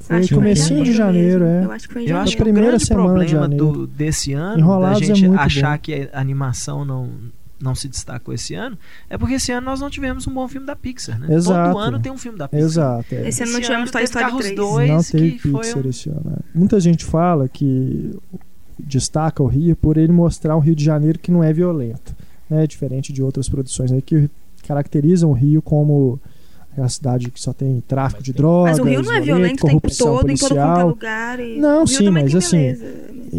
Foi 0.05 0.27
comecinho 0.27 0.83
de 0.83 0.93
janeiro, 0.93 1.45
mesmo. 1.45 1.61
é. 1.61 1.65
Eu 1.65 1.71
acho 1.71 1.87
que 1.87 1.93
foi 1.93 2.01
em 2.01 2.05
Eu 2.05 2.09
janeiro. 2.09 2.27
acho 2.27 2.35
que 2.35 2.41
o 2.41 2.45
primeira 2.45 2.67
grande 2.69 2.87
problema 2.87 3.47
do, 3.49 3.87
desse 3.87 4.33
ano, 4.33 4.59
Enrolados 4.59 4.99
da 4.99 5.05
é 5.05 5.07
gente 5.15 5.27
muito 5.27 5.39
achar 5.39 5.77
bom. 5.77 5.81
que 5.81 6.09
a 6.11 6.19
animação 6.19 6.83
não, 6.83 7.09
não 7.61 7.73
se 7.73 7.87
destacou 7.87 8.33
esse 8.33 8.53
ano, 8.53 8.77
é 9.09 9.17
porque 9.17 9.35
esse 9.35 9.51
ano 9.53 9.65
nós 9.65 9.79
não 9.79 9.89
tivemos 9.89 10.27
um 10.27 10.33
bom 10.33 10.45
filme 10.47 10.67
da 10.67 10.75
Pixar, 10.75 11.17
né? 11.17 11.33
Exato. 11.33 11.71
Todo 11.73 11.79
ano 11.81 11.99
tem 11.99 12.11
um 12.11 12.17
filme 12.17 12.37
da 12.37 12.47
Pixar. 12.49 12.65
Exato. 12.65 13.15
é. 13.15 13.27
Esse 13.29 13.43
ano 13.43 13.51
não 13.53 13.59
Esse 13.59 13.67
tivemos 13.69 13.83
ano 13.89 13.91
Toy 13.93 14.03
Story 14.03 14.25
Carros 14.25 14.41
3. 14.43 14.55
dois. 14.57 14.89
não 14.89 15.03
que 15.03 15.11
teve 15.11 15.39
foi 15.39 15.61
Pixar 15.61 15.85
um- 15.85 15.89
esse 15.89 16.09
ano. 16.09 16.21
né? 16.25 16.35
Muita 16.53 16.79
gente 16.81 17.05
fala 17.05 17.47
que 17.47 18.11
destaca 18.77 19.41
o 19.41 19.47
Rio 19.47 19.75
por 19.75 19.97
ele 19.97 20.11
mostrar 20.11 20.55
um 20.55 20.59
Rio 20.59 20.75
de 20.75 20.83
Janeiro 20.83 21.17
que 21.19 21.31
não 21.31 21.43
é 21.43 21.53
violento, 21.53 22.15
né? 22.49 22.67
Diferente 22.67 23.13
de 23.13 23.23
outras 23.23 23.47
produções 23.47 23.91
aí 23.91 24.01
que 24.01 24.29
caracterizam 24.67 25.29
o 25.29 25.33
Rio 25.33 25.61
como 25.61 26.19
a 26.81 26.89
cidade 26.89 27.29
que 27.31 27.39
só 27.41 27.53
tem 27.53 27.81
tráfico 27.87 28.23
de 28.23 28.33
drogas, 28.33 28.77
Mas 28.77 28.79
o 28.79 28.89
Rio 28.89 29.01
não 29.03 29.11
é 29.13 29.21
violento 29.21 29.65
o 29.65 29.67
tempo 29.67 29.81
corrupção 29.81 30.07
todo, 30.17 30.29
em 30.31 30.35
todo 30.35 30.49
quanto 30.49 30.59
é 30.59 30.63
policial. 30.65 30.87
lugar. 30.89 31.39
E... 31.39 31.57
Não, 31.59 31.85
sim, 31.87 32.09
mas 32.09 32.31
tem 32.31 32.37
assim, 32.39 32.57
beleza. 32.57 32.85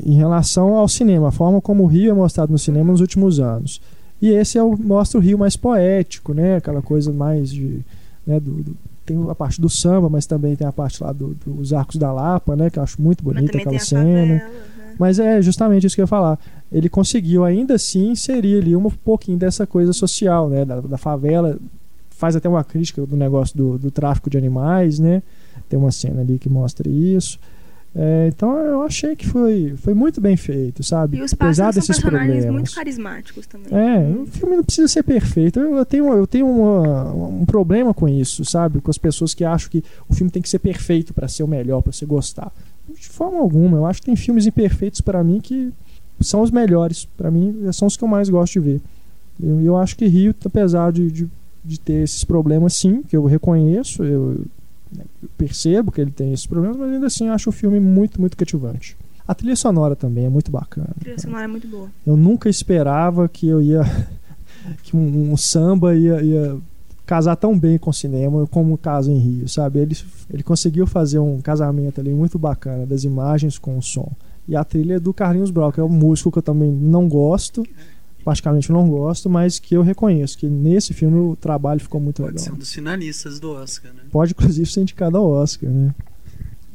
em 0.06 0.14
relação 0.14 0.74
ao 0.76 0.86
cinema, 0.88 1.28
a 1.28 1.32
forma 1.32 1.60
como 1.60 1.82
o 1.84 1.86
Rio 1.86 2.10
é 2.10 2.14
mostrado 2.14 2.52
no 2.52 2.58
cinema 2.58 2.92
nos 2.92 3.00
últimos 3.00 3.40
anos. 3.40 3.80
E 4.22 4.30
esse 4.30 4.56
é 4.56 4.62
o, 4.62 4.76
mostra 4.76 5.18
o 5.18 5.22
Rio 5.22 5.38
mais 5.38 5.56
poético, 5.56 6.32
né? 6.32 6.56
Aquela 6.56 6.80
coisa 6.80 7.12
mais 7.12 7.50
de. 7.50 7.80
Né, 8.26 8.38
do, 8.40 8.52
do- 8.62 8.76
tem 9.04 9.22
a 9.28 9.34
parte 9.34 9.60
do 9.60 9.68
samba, 9.68 10.08
mas 10.08 10.24
também 10.24 10.56
tem 10.56 10.66
a 10.66 10.72
parte 10.72 11.02
lá 11.02 11.12
do- 11.12 11.36
dos 11.46 11.74
Arcos 11.74 11.96
da 11.96 12.10
Lapa, 12.10 12.56
né? 12.56 12.70
Que 12.70 12.78
eu 12.78 12.82
acho 12.82 13.02
muito 13.02 13.22
Mas 13.22 13.34
bonita 13.34 13.52
tem 13.52 13.60
aquela 13.60 13.76
a 13.76 13.80
cena. 13.80 14.02
favela. 14.02 14.26
né? 14.26 14.50
Mas 14.98 15.18
é 15.18 15.42
justamente 15.42 15.86
isso 15.86 15.94
que 15.94 16.00
eu 16.00 16.04
ia 16.04 16.06
falar. 16.06 16.38
Ele 16.72 16.88
conseguiu 16.88 17.44
ainda 17.44 17.74
assim 17.74 18.10
inserir 18.12 18.62
ali 18.62 18.74
um 18.76 18.88
pouquinho 18.88 19.36
dessa 19.36 19.66
coisa 19.66 19.92
social, 19.92 20.48
né? 20.48 20.64
Da, 20.64 20.80
da 20.80 20.96
favela. 20.96 21.58
Faz 22.16 22.36
até 22.36 22.48
uma 22.48 22.62
crítica 22.64 23.04
do 23.04 23.16
negócio 23.16 23.56
do, 23.56 23.78
do 23.78 23.90
tráfico 23.90 24.30
de 24.30 24.38
animais, 24.38 24.98
né? 24.98 25.22
Tem 25.68 25.78
uma 25.78 25.90
cena 25.92 26.20
ali 26.20 26.38
que 26.38 26.48
mostra 26.48 26.88
isso. 26.88 27.38
É, 27.96 28.26
então 28.26 28.56
eu 28.58 28.82
achei 28.82 29.14
que 29.14 29.24
foi, 29.26 29.72
foi 29.76 29.94
muito 29.94 30.20
bem 30.20 30.36
feito, 30.36 30.82
sabe? 30.82 31.16
E 31.18 31.22
os 31.22 31.32
Apesar 31.32 31.72
são 31.72 31.80
desses 31.80 31.96
personagens 32.00 32.28
problemas. 32.38 32.52
muito 32.52 32.74
carismáticos 32.74 33.46
também. 33.46 33.68
É, 33.72 34.10
o 34.20 34.26
filme 34.26 34.56
não 34.56 34.64
precisa 34.64 34.88
ser 34.88 35.04
perfeito. 35.04 35.60
Eu, 35.60 35.76
eu 35.76 35.84
tenho, 35.84 36.12
eu 36.12 36.26
tenho 36.26 36.48
uma- 36.48 37.12
um 37.12 37.44
problema 37.46 37.94
com 37.94 38.08
isso, 38.08 38.44
sabe? 38.44 38.80
Com 38.80 38.90
as 38.90 38.98
pessoas 38.98 39.32
que 39.32 39.44
acham 39.44 39.70
que 39.70 39.84
o 40.08 40.14
filme 40.14 40.28
tem 40.30 40.42
que 40.42 40.48
ser 40.48 40.58
perfeito 40.58 41.14
pra 41.14 41.28
ser 41.28 41.44
o 41.44 41.48
melhor, 41.48 41.82
pra 41.82 41.92
você 41.92 42.04
gostar. 42.04 42.52
De 42.98 43.08
forma 43.08 43.38
alguma. 43.38 43.76
Eu 43.76 43.86
acho 43.86 44.00
que 44.00 44.06
tem 44.06 44.16
filmes 44.16 44.44
imperfeitos 44.44 45.00
pra 45.00 45.22
mim 45.22 45.40
que 45.40 45.72
são 46.20 46.42
os 46.42 46.50
melhores. 46.50 47.04
Pra 47.16 47.30
mim, 47.30 47.56
são 47.72 47.86
os 47.86 47.96
que 47.96 48.02
eu 48.02 48.08
mais 48.08 48.28
gosto 48.28 48.54
de 48.54 48.60
ver. 48.60 48.80
E 49.38 49.46
eu, 49.46 49.60
eu 49.62 49.76
acho 49.76 49.96
que 49.96 50.04
Rio, 50.06 50.34
apesar 50.44 50.90
de, 50.92 51.10
de, 51.12 51.28
de 51.64 51.80
ter 51.80 52.02
esses 52.02 52.24
problemas, 52.24 52.74
sim, 52.74 53.02
que 53.02 53.16
eu 53.16 53.24
reconheço, 53.24 54.04
eu, 54.04 54.40
eu 54.96 55.28
percebo 55.36 55.90
que 55.90 56.00
ele 56.00 56.10
tem 56.10 56.32
esses 56.32 56.46
problemas, 56.46 56.76
mas 56.76 56.92
ainda 56.92 57.06
assim 57.06 57.28
eu 57.28 57.32
acho 57.32 57.48
o 57.48 57.52
filme 57.52 57.80
muito, 57.80 58.20
muito 58.20 58.36
cativante. 58.36 58.96
A 59.26 59.34
trilha 59.34 59.56
sonora 59.56 59.96
também 59.96 60.26
é 60.26 60.28
muito 60.28 60.50
bacana. 60.50 60.90
A 60.96 61.00
trilha 61.00 61.18
sonora 61.18 61.44
é 61.44 61.48
muito 61.48 61.66
boa. 61.66 61.88
Eu 62.06 62.16
nunca 62.16 62.48
esperava 62.48 63.28
que 63.28 63.48
eu 63.48 63.62
ia. 63.62 63.82
que 64.82 64.96
um, 64.96 65.32
um 65.32 65.36
samba 65.36 65.94
ia, 65.94 66.22
ia 66.22 66.56
casar 67.06 67.36
tão 67.36 67.58
bem 67.58 67.78
com 67.78 67.90
o 67.90 67.94
cinema 67.94 68.46
como 68.46 68.76
casa 68.78 69.10
em 69.10 69.18
Rio, 69.18 69.48
sabe? 69.48 69.78
Ele, 69.78 69.96
ele 70.30 70.42
conseguiu 70.42 70.86
fazer 70.86 71.18
um 71.18 71.40
casamento 71.40 72.00
ali 72.00 72.12
muito 72.12 72.38
bacana 72.38 72.86
das 72.86 73.04
imagens 73.04 73.58
com 73.58 73.78
o 73.78 73.82
som. 73.82 74.12
E 74.46 74.54
a 74.54 74.62
trilha 74.62 74.94
é 74.94 75.00
do 75.00 75.12
Carlinhos 75.12 75.50
Brau, 75.50 75.72
que 75.72 75.80
é 75.80 75.82
um 75.82 75.88
músico 75.88 76.30
que 76.30 76.38
eu 76.38 76.42
também 76.42 76.70
não 76.70 77.08
gosto, 77.08 77.64
praticamente 78.24 78.72
não 78.72 78.88
gosto, 78.88 79.28
mas 79.28 79.58
que 79.58 79.74
eu 79.76 79.82
reconheço 79.82 80.38
que 80.38 80.46
nesse 80.48 80.94
filme 80.94 81.18
o 81.18 81.36
trabalho 81.36 81.78
ficou 81.80 82.00
muito 82.00 82.22
Pode 82.22 82.32
legal. 82.32 82.44
ser 82.44 82.52
um 82.52 82.56
dos 82.58 82.72
finalistas 82.72 83.38
do 83.38 83.50
Oscar, 83.52 83.92
né? 83.92 84.02
Pode 84.10 84.32
inclusive 84.32 84.68
ser 84.70 84.80
indicado 84.80 85.16
ao 85.18 85.28
Oscar, 85.28 85.68
né? 85.70 85.94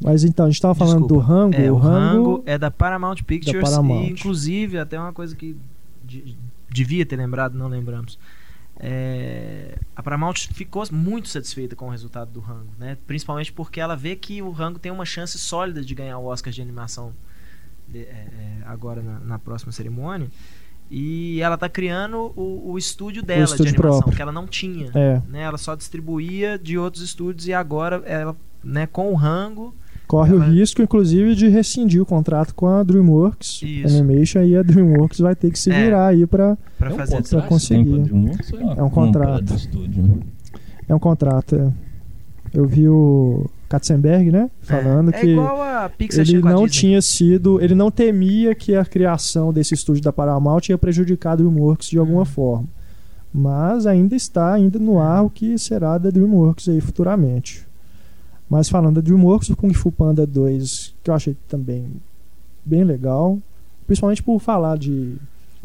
Mas 0.01 0.23
então, 0.23 0.45
a 0.45 0.49
gente 0.49 0.61
tava 0.61 0.75
falando 0.75 1.07
do 1.07 1.17
Rango. 1.17 1.55
É, 1.57 1.69
o 1.69 1.75
Rango 1.75 1.99
Rango 2.35 2.43
é 2.45 2.57
da 2.57 2.71
Paramount 2.71 3.17
Pictures 3.27 3.61
Paramount. 3.69 4.03
e 4.05 4.11
inclusive 4.11 4.77
até 4.79 4.97
uma 4.97 5.11
coisa 5.11 5.35
que 5.35 5.57
de- 6.05 6.37
devia 6.69 7.05
ter 7.05 7.17
lembrado, 7.17 7.57
não 7.57 7.67
lembramos. 7.67 8.17
É, 8.81 9.77
a 9.93 10.01
Paramount 10.01 10.35
ficou 10.53 10.83
muito 10.91 11.27
satisfeita 11.27 11.75
com 11.75 11.87
o 11.87 11.89
resultado 11.89 12.31
do 12.31 12.39
Rango, 12.39 12.69
né? 12.79 12.97
Principalmente 13.05 13.51
porque 13.51 13.81
ela 13.81 13.95
vê 13.95 14.15
que 14.15 14.41
o 14.41 14.51
Rango 14.51 14.79
tem 14.79 14.89
uma 14.91 15.03
chance 15.05 15.37
sólida 15.37 15.83
de 15.83 15.93
ganhar 15.93 16.17
o 16.17 16.25
Oscar 16.27 16.53
de 16.53 16.61
animação 16.61 17.13
de- 17.87 17.99
é, 17.99 18.03
é, 18.03 18.57
agora 18.65 19.01
na, 19.01 19.19
na 19.19 19.37
próxima 19.39 19.73
cerimônia. 19.73 20.29
E 20.91 21.39
ela 21.41 21.55
tá 21.57 21.69
criando 21.69 22.31
o, 22.35 22.71
o 22.71 22.77
estúdio 22.77 23.21
dela 23.21 23.45
de 23.45 23.51
estúdio 23.51 23.73
animação, 23.73 23.91
próprio. 23.99 24.15
que 24.15 24.21
ela 24.21 24.31
não 24.31 24.47
tinha. 24.47 24.89
É, 24.95 25.21
Né? 25.29 25.41
Ela 25.43 25.57
só 25.57 25.75
distribuía 25.75 26.57
de 26.57 26.77
outros 26.77 27.03
estúdios 27.03 27.47
e 27.47 27.53
agora 27.53 28.01
ela, 28.05 28.35
né, 28.63 28.87
com 28.87 29.11
o 29.11 29.15
Rango, 29.15 29.75
corre 30.07 30.33
o 30.33 30.37
Ela- 30.41 30.45
risco, 30.51 30.81
inclusive, 30.81 31.35
de 31.35 31.47
rescindir 31.47 32.01
o 32.01 32.05
contrato 32.07 32.55
com 32.55 32.65
a 32.67 32.81
DreamWorks 32.81 33.61
Isso. 33.61 33.95
Animation 33.97 34.41
e 34.41 34.57
a 34.57 34.63
DreamWorks 34.63 35.19
vai 35.19 35.35
ter 35.35 35.51
que 35.51 35.59
se 35.59 35.71
É. 35.71 35.83
virar 35.85 36.07
aí 36.07 36.25
pra. 36.25 36.57
para 36.79 36.89
É 36.89 36.93
um 36.93 37.21
pra 37.21 37.41
conseguir. 37.43 37.83
tem 37.83 37.93
com 37.93 38.01
a 38.01 38.03
DreamWorks 38.05 38.53
ou 38.53 38.59
uma 38.59 38.73
É 38.73 38.83
um 38.83 38.89
contrato. 38.89 39.43
do 39.43 39.53
estúdio? 39.55 40.19
É 40.87 40.95
um 40.95 40.99
contrato. 40.99 41.55
é. 41.55 41.71
Eu 42.51 42.65
vi 42.65 42.89
o 42.89 43.47
Katzenberg, 43.69 44.31
né? 44.31 44.49
Falando 44.61 45.09
é 45.13 45.19
que 45.21 45.27
igual 45.27 45.61
a 45.61 45.87
Pixar 45.89 46.21
ele 46.27 46.39
não 46.41 46.67
tinha 46.67 47.01
sido. 47.01 47.61
Ele 47.61 47.75
não 47.75 47.91
temia 47.91 48.55
que 48.55 48.75
a 48.75 48.83
criação 48.83 49.53
desse 49.53 49.73
estúdio 49.75 50.01
da 50.03 50.11
Paramount 50.11 50.61
ia 50.69 50.77
prejudicar 50.77 51.33
a 51.33 51.35
DreamWorks 51.37 51.87
de 51.89 51.99
alguma 51.99 52.19
Uhum. 52.19 52.25
forma. 52.25 52.67
Mas 53.31 53.85
ainda 53.85 54.15
está 54.15 54.53
ainda 54.53 54.79
no 54.79 54.99
ar 54.99 55.23
o 55.23 55.29
que 55.29 55.55
será 55.57 55.97
da 55.99 56.09
DreamWorks 56.09 56.67
aí 56.67 56.81
futuramente. 56.81 57.67
Mas 58.49 58.67
falando 58.67 58.95
da 58.95 59.01
DreamWorks, 59.01 59.49
o 59.51 59.55
Kung 59.55 59.71
Fu 59.73 59.91
Panda 59.91 60.25
2, 60.25 60.95
que 61.03 61.11
eu 61.11 61.13
achei 61.13 61.37
também 61.47 61.85
bem 62.65 62.83
legal, 62.83 63.37
principalmente 63.85 64.23
por 64.23 64.39
falar 64.39 64.79
de, 64.79 65.13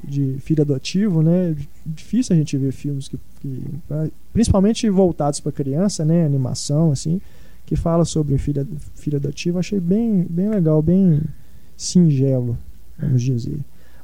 de 0.06 0.36
filho 0.40 0.60
adotivo, 0.62 1.22
né? 1.22 1.56
Difícil 1.86 2.36
a 2.36 2.38
gente 2.38 2.54
ver 2.58 2.72
filmes 2.72 3.08
que, 3.08 3.18
que 3.40 3.62
principalmente 4.34 4.88
voltados 4.90 5.40
para 5.40 5.50
criança, 5.50 6.04
né? 6.04 6.26
Animação 6.26 6.92
assim, 6.92 7.18
que 7.66 7.76
fala 7.76 8.04
sobre 8.04 8.36
filho, 8.38 8.66
filho 8.94 9.16
adotivo, 9.16 9.58
achei 9.58 9.80
bem, 9.80 10.26
bem 10.28 10.48
legal, 10.50 10.82
bem 10.82 11.20
singelo, 11.76 12.56
vamos 12.98 13.22
dizer. 13.22 13.58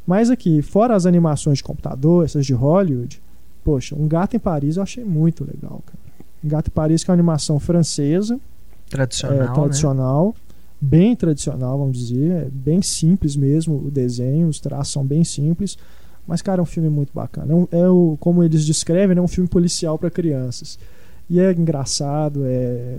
Mas 0.06 0.30
aqui, 0.30 0.62
fora 0.62 0.94
as 0.96 1.06
animações 1.06 1.58
de 1.58 1.64
computador, 1.64 2.24
essas 2.24 2.44
de 2.46 2.52
Hollywood, 2.54 3.20
poxa, 3.62 3.94
Um 3.94 4.08
Gato 4.08 4.34
em 4.36 4.40
Paris 4.40 4.76
eu 4.76 4.82
achei 4.82 5.04
muito 5.04 5.44
legal, 5.44 5.82
cara. 5.86 5.98
Um 6.42 6.48
Gato 6.48 6.68
em 6.68 6.72
Paris 6.72 7.04
que 7.04 7.10
é 7.10 7.12
uma 7.12 7.16
animação 7.16 7.60
francesa, 7.60 8.40
Tradicional, 8.88 9.36
é, 9.36 9.46
né? 9.46 9.52
tradicional, 9.54 10.34
bem 10.80 11.14
tradicional, 11.14 11.78
vamos 11.78 11.98
dizer, 11.98 12.30
é 12.32 12.48
bem 12.50 12.82
simples 12.82 13.36
mesmo 13.36 13.76
o 13.86 13.90
desenho, 13.90 14.48
os 14.48 14.58
traços 14.58 14.92
são 14.92 15.04
bem 15.04 15.22
simples, 15.22 15.78
mas 16.26 16.42
cara, 16.42 16.60
é 16.60 16.62
um 16.62 16.66
filme 16.66 16.88
muito 16.88 17.12
bacana. 17.14 17.52
É, 17.52 17.54
um- 17.54 17.68
é 17.70 17.88
o, 17.88 18.16
como 18.18 18.42
eles 18.42 18.64
descrevem, 18.64 19.16
é 19.16 19.20
um 19.20 19.28
filme 19.28 19.48
policial 19.48 19.96
para 19.98 20.10
crianças. 20.10 20.78
E 21.30 21.38
é 21.38 21.52
engraçado, 21.52 22.42
é 22.44 22.96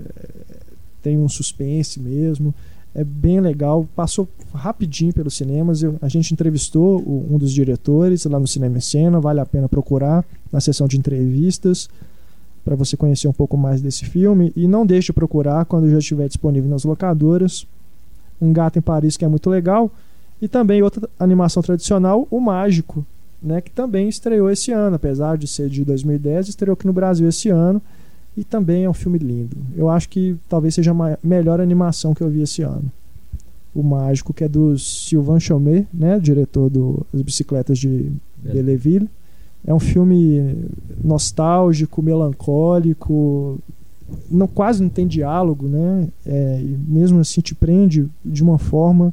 tem 1.02 1.18
um 1.18 1.28
suspense 1.28 1.98
mesmo, 2.00 2.54
é 2.94 3.02
bem 3.02 3.40
legal, 3.40 3.86
passou 3.96 4.28
rapidinho 4.54 5.12
pelos 5.12 5.34
cinemas. 5.34 5.82
Eu- 5.82 5.96
a 6.00 6.08
gente 6.08 6.32
entrevistou 6.32 7.00
o- 7.00 7.26
um 7.28 7.38
dos 7.38 7.52
diretores 7.52 8.24
lá 8.24 8.38
no 8.38 8.46
Cinema 8.46 8.78
em 8.78 8.80
Cena, 8.80 9.20
vale 9.20 9.40
a 9.40 9.46
pena 9.46 9.68
procurar 9.68 10.24
na 10.52 10.60
sessão 10.60 10.86
de 10.86 10.96
entrevistas 10.96 11.88
para 12.64 12.76
você 12.76 12.96
conhecer 12.96 13.26
um 13.26 13.32
pouco 13.32 13.56
mais 13.56 13.82
desse 13.82 14.04
filme 14.04 14.52
e 14.54 14.68
não 14.68 14.86
deixe 14.86 15.06
de 15.06 15.12
procurar 15.12 15.64
quando 15.64 15.90
já 15.90 15.98
estiver 15.98 16.28
disponível 16.28 16.70
nas 16.70 16.84
locadoras. 16.84 17.66
Um 18.40 18.52
Gato 18.52 18.78
em 18.78 18.82
Paris 18.82 19.16
que 19.16 19.24
é 19.24 19.28
muito 19.28 19.50
legal 19.50 19.90
e 20.40 20.46
também 20.46 20.82
outra 20.82 21.08
animação 21.18 21.62
tradicional, 21.64 22.28
O 22.30 22.38
Mágico, 22.38 23.04
né, 23.42 23.60
que 23.60 23.72
também 23.72 24.08
estreou 24.08 24.48
esse 24.48 24.70
ano, 24.70 24.94
apesar 24.94 25.36
de 25.36 25.48
ser 25.48 25.68
de 25.68 25.84
2010, 25.84 26.48
estreou 26.48 26.74
aqui 26.74 26.86
no 26.86 26.92
Brasil 26.92 27.28
esse 27.28 27.48
ano 27.48 27.82
e 28.36 28.42
também 28.44 28.84
é 28.84 28.90
um 28.90 28.94
filme 28.94 29.18
lindo. 29.18 29.56
Eu 29.76 29.88
acho 29.88 30.08
que 30.08 30.36
talvez 30.48 30.74
seja 30.74 30.92
a 30.92 31.18
melhor 31.22 31.60
animação 31.60 32.14
que 32.14 32.22
eu 32.22 32.30
vi 32.30 32.42
esse 32.42 32.62
ano. 32.62 32.90
O 33.74 33.82
Mágico, 33.82 34.32
que 34.34 34.44
é 34.44 34.48
do 34.48 34.78
Sylvain 34.78 35.40
Chomet, 35.40 35.86
né, 35.92 36.18
diretor 36.20 36.68
do- 36.70 37.06
das 37.12 37.22
bicicletas 37.22 37.78
de 37.78 38.10
Belleville. 38.52 39.08
É 39.66 39.72
um 39.72 39.78
filme 39.78 40.56
nostálgico, 41.02 42.02
melancólico, 42.02 43.58
não 44.30 44.46
quase 44.46 44.82
não 44.82 44.90
tem 44.90 45.06
diálogo, 45.06 45.68
né? 45.68 46.08
É, 46.26 46.60
e 46.60 46.76
mesmo 46.86 47.20
assim 47.20 47.40
te 47.40 47.54
prende 47.54 48.08
de 48.24 48.42
uma 48.42 48.58
forma 48.58 49.12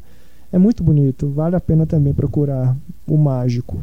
é 0.52 0.58
muito 0.58 0.84
bonito. 0.84 1.30
Vale 1.30 1.56
a 1.56 1.60
pena 1.60 1.86
também 1.86 2.14
procurar 2.14 2.76
o 3.08 3.16
Mágico. 3.18 3.78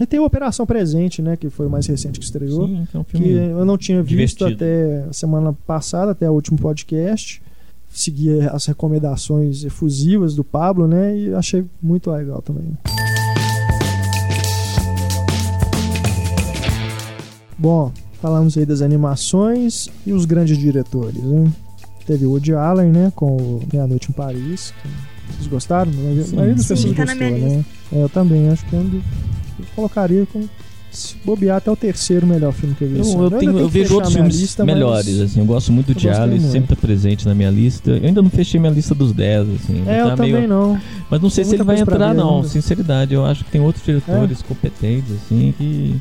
E 0.00 0.06
tem 0.06 0.20
a 0.20 0.22
Operação 0.22 0.64
Presente, 0.64 1.20
né? 1.20 1.36
Que 1.36 1.50
foi 1.50 1.66
o 1.66 1.70
mais 1.70 1.86
recente 1.86 2.18
que 2.20 2.24
estreou. 2.24 2.68
Sim, 2.68 2.86
que 2.90 2.96
é 2.96 3.00
um 3.00 3.04
Que 3.04 3.18
filme 3.18 3.34
eu 3.34 3.64
não 3.64 3.76
tinha 3.76 4.00
visto 4.02 4.46
divertido. 4.46 4.64
até 4.64 5.04
a 5.08 5.12
semana 5.12 5.52
passada, 5.66 6.12
até 6.12 6.30
o 6.30 6.32
último 6.34 6.56
podcast. 6.58 7.42
Segui 7.90 8.40
as 8.42 8.66
recomendações 8.66 9.64
efusivas 9.64 10.36
do 10.36 10.44
Pablo, 10.44 10.86
né? 10.86 11.16
E 11.18 11.34
achei 11.34 11.64
muito 11.82 12.10
legal 12.10 12.40
também. 12.42 12.76
Bom, 17.58 17.92
falamos 18.20 18.56
aí 18.56 18.64
das 18.64 18.82
animações 18.82 19.88
e 20.06 20.12
os 20.12 20.24
grandes 20.24 20.56
diretores, 20.58 21.20
né? 21.22 21.50
Teve 22.06 22.24
o 22.24 22.30
Woody 22.30 22.54
Allen, 22.54 22.90
né? 22.92 23.12
Com 23.16 23.36
o 23.36 23.62
Meia 23.72 23.86
Noite 23.86 24.10
em 24.10 24.12
Paris. 24.12 24.72
que 24.82 25.34
Vocês 25.34 25.46
gostaram? 25.48 25.90
A 25.90 25.94
maioria 25.96 26.22
Sim. 26.24 26.32
a 26.32 26.36
maioria 26.36 26.54
das 26.54 26.66
Sim, 26.66 26.74
pessoas 26.74 26.96
tá 26.96 27.04
na 27.04 27.14
gostou, 27.14 27.36
minha 27.38 27.56
né? 27.58 27.64
É, 27.92 28.02
eu 28.04 28.08
também, 28.08 28.48
acho 28.48 28.64
que 28.66 28.76
é 28.76 28.78
um 28.78 29.02
colocaria 29.78 30.26
com 30.32 30.42
se 30.90 31.16
bobear 31.24 31.58
até 31.58 31.70
o 31.70 31.76
terceiro 31.76 32.26
melhor 32.26 32.50
filme 32.52 32.74
que 32.74 32.82
eu 32.82 32.88
vi 32.88 32.98
Eu, 32.98 33.22
eu 33.24 33.30
tenho- 33.30 33.58
eu 33.58 33.68
vejo 33.68 33.94
outros 33.94 34.14
filmes 34.14 34.40
lista, 34.40 34.64
melhores, 34.64 35.20
assim. 35.20 35.38
Eu 35.40 35.44
gosto 35.46 35.70
muito 35.70 35.94
de 35.94 36.08
Alice, 36.08 36.50
sempre 36.50 36.74
tá 36.74 36.80
presente 36.80 37.26
na 37.26 37.34
minha 37.34 37.50
lista. 37.50 37.90
Eu 37.90 38.06
ainda 38.06 38.22
não 38.22 38.30
fechei 38.30 38.58
minha 38.58 38.72
lista 38.72 38.94
dos 38.94 39.12
10, 39.12 39.48
assim. 39.50 39.82
É, 39.86 40.02
tá 40.02 40.08
eu 40.10 40.16
também 40.16 40.32
meio- 40.32 40.48
não. 40.48 40.80
Mas 41.10 41.20
não 41.20 41.28
sei 41.30 41.44
Tem 41.44 41.50
se 41.50 41.56
ele 41.56 41.62
vai 41.62 41.78
entrar, 41.78 42.14
não. 42.14 42.36
ainda. 42.36 42.48
Sinceridade, 42.48 43.12
eu 43.14 43.24
acho 43.24 43.44
que 43.44 43.50
tem 43.50 43.60
outros 43.60 43.84
diretores 43.84 44.40
competentes, 44.42 45.12
assim, 45.12 45.54
que. 45.56 45.94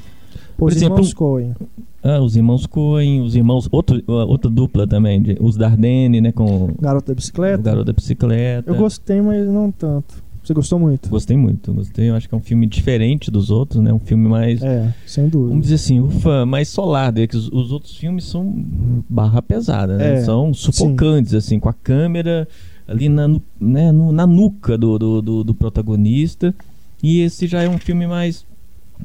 Pô, 0.57 0.65
Por 0.65 0.69
os 0.71 0.75
exemplo, 0.77 0.95
irmãos 0.97 1.13
Coen. 1.13 1.53
Ah, 2.01 2.19
os 2.21 2.35
irmãos 2.35 2.65
Coen, 2.65 3.21
os 3.21 3.35
irmãos. 3.35 3.67
Outro, 3.71 4.01
outra 4.07 4.49
dupla 4.49 4.87
também, 4.87 5.21
de- 5.21 5.37
os 5.39 5.55
Dardenne, 5.57 6.19
né? 6.21 6.31
Com 6.31 6.73
Garoto 6.81 7.07
da 7.09 7.13
Bicicleta. 7.13 7.61
Garoto 7.61 7.85
da 7.85 7.93
Bicicleta. 7.93 8.71
Eu 8.71 8.75
gostei, 8.75 9.21
mas 9.21 9.45
não 9.47 9.69
tanto. 9.69 10.15
Você 10.47 10.53
gostou 10.53 10.79
muito? 10.79 11.09
Gostei 11.09 11.35
muito, 11.35 11.73
gostei. 11.73 12.09
Eu 12.09 12.15
acho 12.15 12.29
que 12.29 12.33
é 12.33 12.37
um 12.37 12.41
filme 12.41 12.65
diferente 12.67 13.29
dos 13.29 13.51
outros, 13.51 13.83
né? 13.83 13.91
Um 13.91 13.99
filme 13.99 14.29
mais. 14.29 14.61
É, 14.63 14.93
sem 15.05 15.25
Vamos 15.27 15.31
dúvida. 15.47 15.61
dizer 15.61 15.75
assim, 15.75 15.99
ufa, 15.99 16.45
mais 16.45 16.69
solar, 16.69 17.11
né? 17.11 17.27
que 17.27 17.35
os, 17.35 17.49
os 17.51 17.73
outros 17.73 17.97
filmes 17.97 18.23
são 18.23 18.65
barra 19.09 19.41
pesada, 19.41 19.97
né? 19.97 20.19
É, 20.19 20.21
São 20.23 20.53
sufocantes, 20.53 21.33
assim, 21.33 21.59
com 21.59 21.67
a 21.67 21.73
câmera 21.73 22.47
ali 22.87 23.09
na, 23.09 23.27
né, 23.59 23.91
no- 23.91 24.13
na 24.13 24.25
nuca 24.25 24.77
do, 24.77 24.97
do, 24.97 25.21
do- 25.21 25.43
do 25.43 25.53
protagonista. 25.53 26.55
E 27.03 27.19
esse 27.19 27.45
já 27.45 27.61
é 27.61 27.67
um 27.67 27.77
filme 27.77 28.07
mais, 28.07 28.45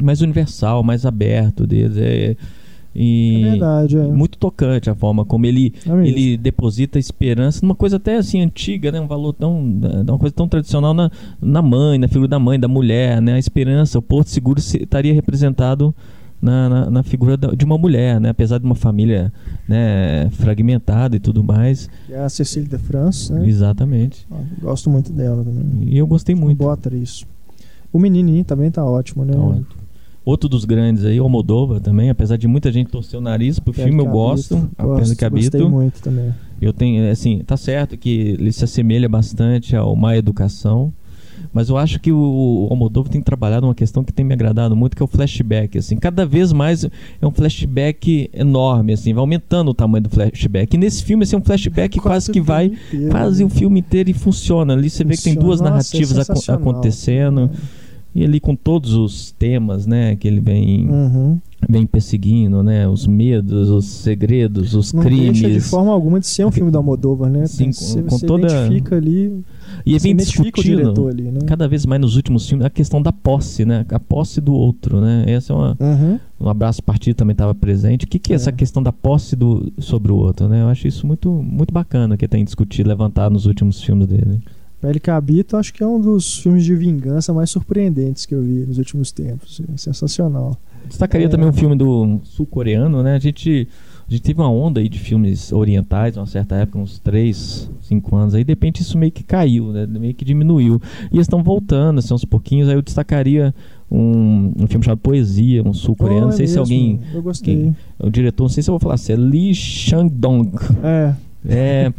mais 0.01 0.21
universal, 0.21 0.85
mais 0.85 1.05
aberto 1.05 1.67
deles. 1.67 1.97
É, 1.99 2.37
e 2.95 3.43
É 3.45 3.51
verdade, 3.53 3.97
é. 3.99 4.03
muito 4.09 4.37
tocante 4.39 4.91
a 4.91 4.95
forma 4.95 5.25
como 5.25 5.47
ele, 5.47 5.73
É 5.89 6.07
ele 6.07 6.37
deposita 6.37 6.99
esperança 6.99 7.61
numa 7.63 7.75
coisa 7.75 7.97
até 7.97 8.17
assim 8.17 8.41
antiga, 8.41 8.93
né? 8.93 9.01
Um 9.01 9.07
valor 9.07 9.33
tão, 9.33 9.59
uma 9.61 10.19
coisa 10.19 10.35
tão 10.35 10.47
tradicional 10.49 10.93
na, 10.93 11.11
na 11.41 11.63
mãe, 11.63 11.99
na 11.99 12.09
figura 12.09 12.29
da 12.29 12.39
mãe, 12.39 12.59
da 12.61 12.69
mulher, 12.69 13.21
né? 13.23 13.35
A 13.35 13.39
esperança, 13.39 13.99
o 13.99 14.03
porto 14.03 14.29
seguro 14.29 14.61
se- 14.61 14.83
estaria 14.83 15.15
representado 15.15 15.95
na, 16.41 16.69
na, 16.69 16.91
na 16.91 17.03
figura 17.03 17.37
da- 17.37 17.53
de 17.53 17.65
uma 17.65 17.79
mulher, 17.79 18.21
né? 18.21 18.29
Apesar 18.31 18.59
de 18.59 18.65
uma 18.67 18.75
família, 18.75 19.33
né? 19.69 20.29
Fragmentada 20.33 21.17
e 21.17 21.21
tudo 21.21 21.43
mais, 21.43 21.89
É 22.11 22.19
a 22.19 22.29
Cecília 22.29 22.69
de 22.69 22.79
France, 22.79 23.33
né? 23.33 23.49
exatamente. 23.49 24.27
Gosto 24.61 24.91
muito 24.91 25.13
dela 25.13 25.43
também. 25.45 25.89
E 25.89 25.97
eu 25.97 26.07
gostei 26.07 26.35
muito. 26.35 26.59
Boa 26.59 26.75
atriz. 26.75 27.25
O 27.93 27.99
menininho 27.99 28.45
também 28.45 28.71
tá 28.71 28.85
ótimo, 28.85 29.25
né? 29.25 29.33
Tá 29.33 29.39
ótimo. 29.39 29.67
Outro 30.25 30.49
dos 30.49 30.65
grandes 30.65 31.05
aí, 31.05 31.21
o 31.21 31.29
Moldova 31.29 31.81
também, 31.81 32.09
apesar 32.09 32.37
de 32.37 32.47
muita 32.47 32.71
gente 32.71 32.91
torcer 32.91 33.19
o 33.19 33.23
nariz 33.23 33.59
pro 33.59 33.73
Pedro 33.73 33.89
filme, 33.89 34.01
eu 34.01 34.05
Cabito. 34.07 34.23
gosto. 34.23 34.71
A 34.79 34.85
Gosto, 34.85 35.01
Pedro 35.03 35.17
Cabito. 35.17 35.59
Gostei 35.59 35.69
muito 35.69 36.01
também. 36.01 36.33
Eu 36.61 36.73
tenho, 36.73 37.11
assim, 37.11 37.39
tá 37.45 37.57
certo 37.57 37.97
que 37.97 38.11
ele 38.39 38.53
se 38.53 38.63
assemelha 38.63 39.09
bastante 39.09 39.75
ao 39.75 39.97
Má 39.97 40.17
Educação, 40.17 40.93
mas 41.53 41.69
eu 41.69 41.77
acho 41.77 41.99
que 41.99 42.13
o, 42.13 42.69
Almodóvar 42.71 43.11
tem 43.11 43.21
trabalhado 43.21 43.67
uma 43.67 43.75
questão 43.75 44.05
que 44.05 44.13
tem 44.13 44.25
me 44.25 44.33
agradado 44.33 44.77
muito, 44.77 44.97
que 44.97 45.03
é 45.03 45.05
o 45.05 45.09
flashback, 45.09 45.77
assim. 45.77 45.97
Cada 45.97 46.25
vez 46.25 46.53
mais 46.53 46.85
é 46.85 47.27
um 47.27 47.33
flashback 47.33 48.31
enorme, 48.33 48.93
assim, 48.93 49.13
vai 49.13 49.21
aumentando 49.21 49.73
o 49.73 49.75
tamanho 49.75 50.05
do 50.05 50.09
flashback. 50.11 50.75
E 50.77 50.79
nesse 50.79 51.03
filme, 51.03 51.25
assim, 51.25 51.35
é 51.35 51.39
um 51.41 51.43
flashback 51.43 51.99
quase 52.01 52.31
que 52.31 52.41
vai 52.41 52.67
inteiro, 52.67 53.11
quase 53.11 53.41
né? 53.43 53.47
o 53.47 53.51
filme 53.51 53.81
inteiro 53.81 54.09
e 54.09 54.15
funciona. 54.15 54.73
Ali 54.73 54.89
você 54.89 55.03
vê 55.03 55.17
que 55.17 55.23
tem 55.25 55.35
duas 55.35 55.59
Funciona. 55.59 55.71
Nossa, 55.77 55.97
é 55.97 55.99
narrativas 55.99 56.19
aco- 56.29 56.39
sensacional. 56.39 56.61
acontecendo. 56.63 57.51
E 58.15 58.23
ali 58.25 58.39
com 58.41 58.55
todos 58.55 58.93
os 58.95 59.33
temas, 59.33 59.87
né, 59.87 60.15
que 60.17 60.29
ele 60.29 60.39
vem, 60.41 60.87
Uhum. 60.89 61.39
vem 61.67 61.87
perseguindo, 61.87 62.63
né, 62.63 62.87
os 62.87 63.07
medos, 63.07 63.71
os 63.71 63.87
segredos, 63.87 64.75
os 64.75 64.93
Não 64.93 65.03
crimes. 65.03 65.41
deixa 65.41 65.51
de 65.51 65.61
forma 65.61 65.91
alguma 65.93 66.21
de 66.21 66.27
ser 66.27 66.45
um 66.45 66.51
filme 66.51 66.71
da 66.71 66.79
Almodóvar, 66.79 67.31
né? 67.31 67.47
Sim, 67.47 67.67
com- 67.67 67.73
você, 67.73 68.03
com 68.03 68.11
você 68.11 68.27
toda- 68.27 68.47
identifica 68.49 68.97
ali, 68.97 69.43
E 69.87 69.99
você 69.99 70.03
bem 70.05 70.13
identifica 70.13 70.43
o 70.43 70.45
discutido. 70.53 70.77
diretor 70.83 71.11
ali, 71.11 71.23
né? 71.31 71.39
cada 71.47 71.67
vez 71.67 71.87
mais 71.87 72.01
nos 72.03 72.15
últimos 72.17 72.47
filmes 72.47 72.67
a 72.67 72.71
questão 72.71 73.01
da 73.01 73.13
posse, 73.13 73.65
né? 73.65 73.87
A 73.89 73.99
posse 73.99 74.43
do 74.43 74.53
outro, 74.53 75.01
né? 75.01 75.25
Essa 75.29 75.55
é 75.55 75.57
uma 75.57 75.77
Uhum. 75.81 76.19
um 76.39 76.49
abraço 76.51 76.83
partido 76.83 77.15
também 77.17 77.33
estava 77.33 77.55
presente. 77.55 78.05
O 78.05 78.09
que, 78.09 78.19
que 78.19 78.33
é, 78.33 78.35
É. 78.35 78.37
essa 78.37 78.53
questão 78.53 78.83
da 78.83 78.93
posse 78.93 79.35
do 79.35 79.73
sobre 79.79 80.13
o 80.13 80.17
outro, 80.17 80.49
né? 80.49 80.61
Eu 80.61 80.69
acho 80.69 80.87
isso 80.87 81.07
muito 81.07 81.31
muito 81.31 81.73
bacana 81.73 82.17
que 82.19 82.29
tem 82.29 82.45
discutido, 82.45 82.91
levantado 82.91 83.33
nos 83.33 83.47
últimos 83.47 83.83
filmes 83.83 84.07
dele. 84.07 84.41
Pele 84.83 84.99
Cabito, 85.01 85.57
acho 85.57 85.73
que 85.73 85.83
é 85.83 85.87
um 85.87 85.99
dos 86.01 86.39
filmes 86.39 86.65
de 86.65 86.75
vingança 86.75 87.33
mais 87.33 87.49
surpreendentes 87.51 88.27
que 88.27 88.35
eu 88.35 88.43
vi 88.43 88.67
nos 88.67 88.77
últimos 88.79 89.13
tempos. 89.13 89.63
É 89.73 89.77
Sensacional. 89.79 90.59
Destacaria 90.89 91.27
É. 91.29 91.31
também 91.31 91.49
um 91.49 91.53
filme 91.53 91.77
do 91.77 92.19
sul-coreano, 92.25 93.03
né? 93.03 93.15
A 93.15 93.19
gente 93.21 93.69
a 94.09 94.13
gente 94.13 94.25
teve 94.25 94.41
uma 94.41 94.51
onda 94.51 94.81
aí 94.81 94.89
de 94.91 94.99
filmes 94.99 95.53
orientais, 95.53 96.17
uma 96.19 96.27
certa 96.27 96.57
época, 96.57 96.79
uns 96.79 96.99
3, 96.99 97.71
5 97.81 98.15
anos. 98.17 98.35
Aí, 98.35 98.45
de 98.45 98.51
repente, 98.51 98.83
isso 98.83 98.99
meio 98.99 99.11
que 99.13 99.23
caiu, 99.23 99.73
né? 99.73 99.87
Meio 99.87 100.13
que 100.13 100.23
diminuiu. 100.25 100.83
E 101.11 101.15
eles 101.15 101.25
estão 101.27 101.43
voltando, 101.43 101.99
assim, 102.01 102.13
aos 102.13 102.25
pouquinhos. 102.25 102.69
Aí 102.69 102.75
eu 102.75 102.83
destacaria 102.83 103.55
um, 103.91 104.53
um 104.59 104.67
filme 104.67 104.85
chamado 104.85 104.99
Poesia, 104.99 105.63
um 105.67 105.73
sul-coreano. 105.73 106.25
Oh, 106.25 106.29
não 106.29 106.35
é 106.35 106.37
sei 106.37 106.47
se 106.47 106.59
mesmo? 106.59 106.63
alguém 106.63 107.01
Eu 107.15 107.23
gostei. 107.23 107.55
quem- 107.57 107.77
O 108.01 108.11
diretor, 108.11 108.43
não 108.45 108.49
sei 108.51 108.63
se 108.63 108.69
eu 108.69 108.73
vou 108.73 108.81
falar, 108.81 108.97
se 108.99 109.13
é 109.13 109.17
Lee 109.17 109.55
Chang-dong. 109.55 110.51
É, 110.83 111.15
É, 111.49 111.91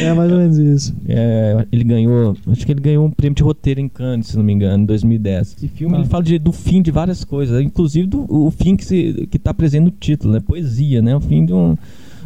é 0.00 0.12
mais 0.14 0.32
ou 0.32 0.38
menos 0.38 0.56
isso. 0.58 0.94
é, 1.08 1.66
ele 1.70 1.84
ganhou, 1.84 2.36
acho 2.48 2.64
que 2.64 2.72
ele 2.72 2.80
ganhou 2.80 3.04
um 3.04 3.10
prêmio 3.10 3.34
de 3.36 3.42
roteiro 3.42 3.80
em 3.80 3.88
Cannes, 3.88 4.28
se 4.28 4.36
não 4.36 4.42
me 4.44 4.52
engano, 4.52 4.82
em 4.82 4.86
2010. 4.86 5.54
Esse 5.58 5.68
filme 5.68 5.96
Ah. 5.96 5.98
ele 6.00 6.08
fala 6.08 6.22
de- 6.24 6.38
do 6.38 6.52
fim 6.52 6.80
de 6.80 6.90
várias 6.90 7.22
coisas, 7.24 7.60
inclusive 7.62 8.06
do 8.06 8.24
o 8.28 8.50
fim 8.50 8.74
que 8.76 8.84
se 8.84 9.28
que 9.30 9.36
está 9.36 9.52
presente 9.52 9.84
no 9.84 9.90
título, 9.90 10.32
né? 10.32 10.40
Poesia, 10.40 11.02
né? 11.02 11.14
O 11.14 11.20
fim 11.20 11.44
de 11.44 11.52
um- 11.52 11.76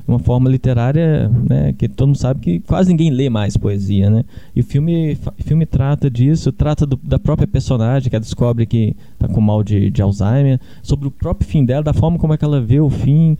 uma 0.07 0.21
forma 0.21 0.49
literária, 0.49 1.29
né? 1.51 1.75
Que 1.77 1.89
todo 1.89 2.07
mundo 2.09 2.19
sabe 2.19 2.39
que 2.39 2.61
quase 2.61 2.91
ninguém 2.91 3.11
lê 3.11 3.29
mais 3.29 3.57
poesia, 3.57 4.09
né? 4.09 4.25
E 4.55 4.61
o 4.61 4.65
filme, 4.65 5.19
filme 5.45 5.67
trata 5.67 6.09
disso, 6.09 6.53
trata 6.53 6.87
do- 6.87 7.01
da 7.03 7.19
própria 7.19 7.49
personagem 7.49 8.09
que 8.09 8.15
ela 8.15 8.21
descobre 8.23 8.67
que 8.67 8.95
está 9.15 9.27
com 9.27 9.41
mal 9.41 9.65
de, 9.65 9.91
de 9.91 10.01
Alzheimer, 10.01 10.61
sobre 10.81 11.09
o 11.09 11.11
próprio 11.11 11.49
fim 11.49 11.65
dela, 11.65 11.83
da 11.83 11.93
forma 11.93 12.19
como 12.19 12.33
é 12.33 12.37
que 12.39 12.45
ela 12.45 12.61
vê 12.61 12.79
o 12.79 12.89
fim. 12.89 13.37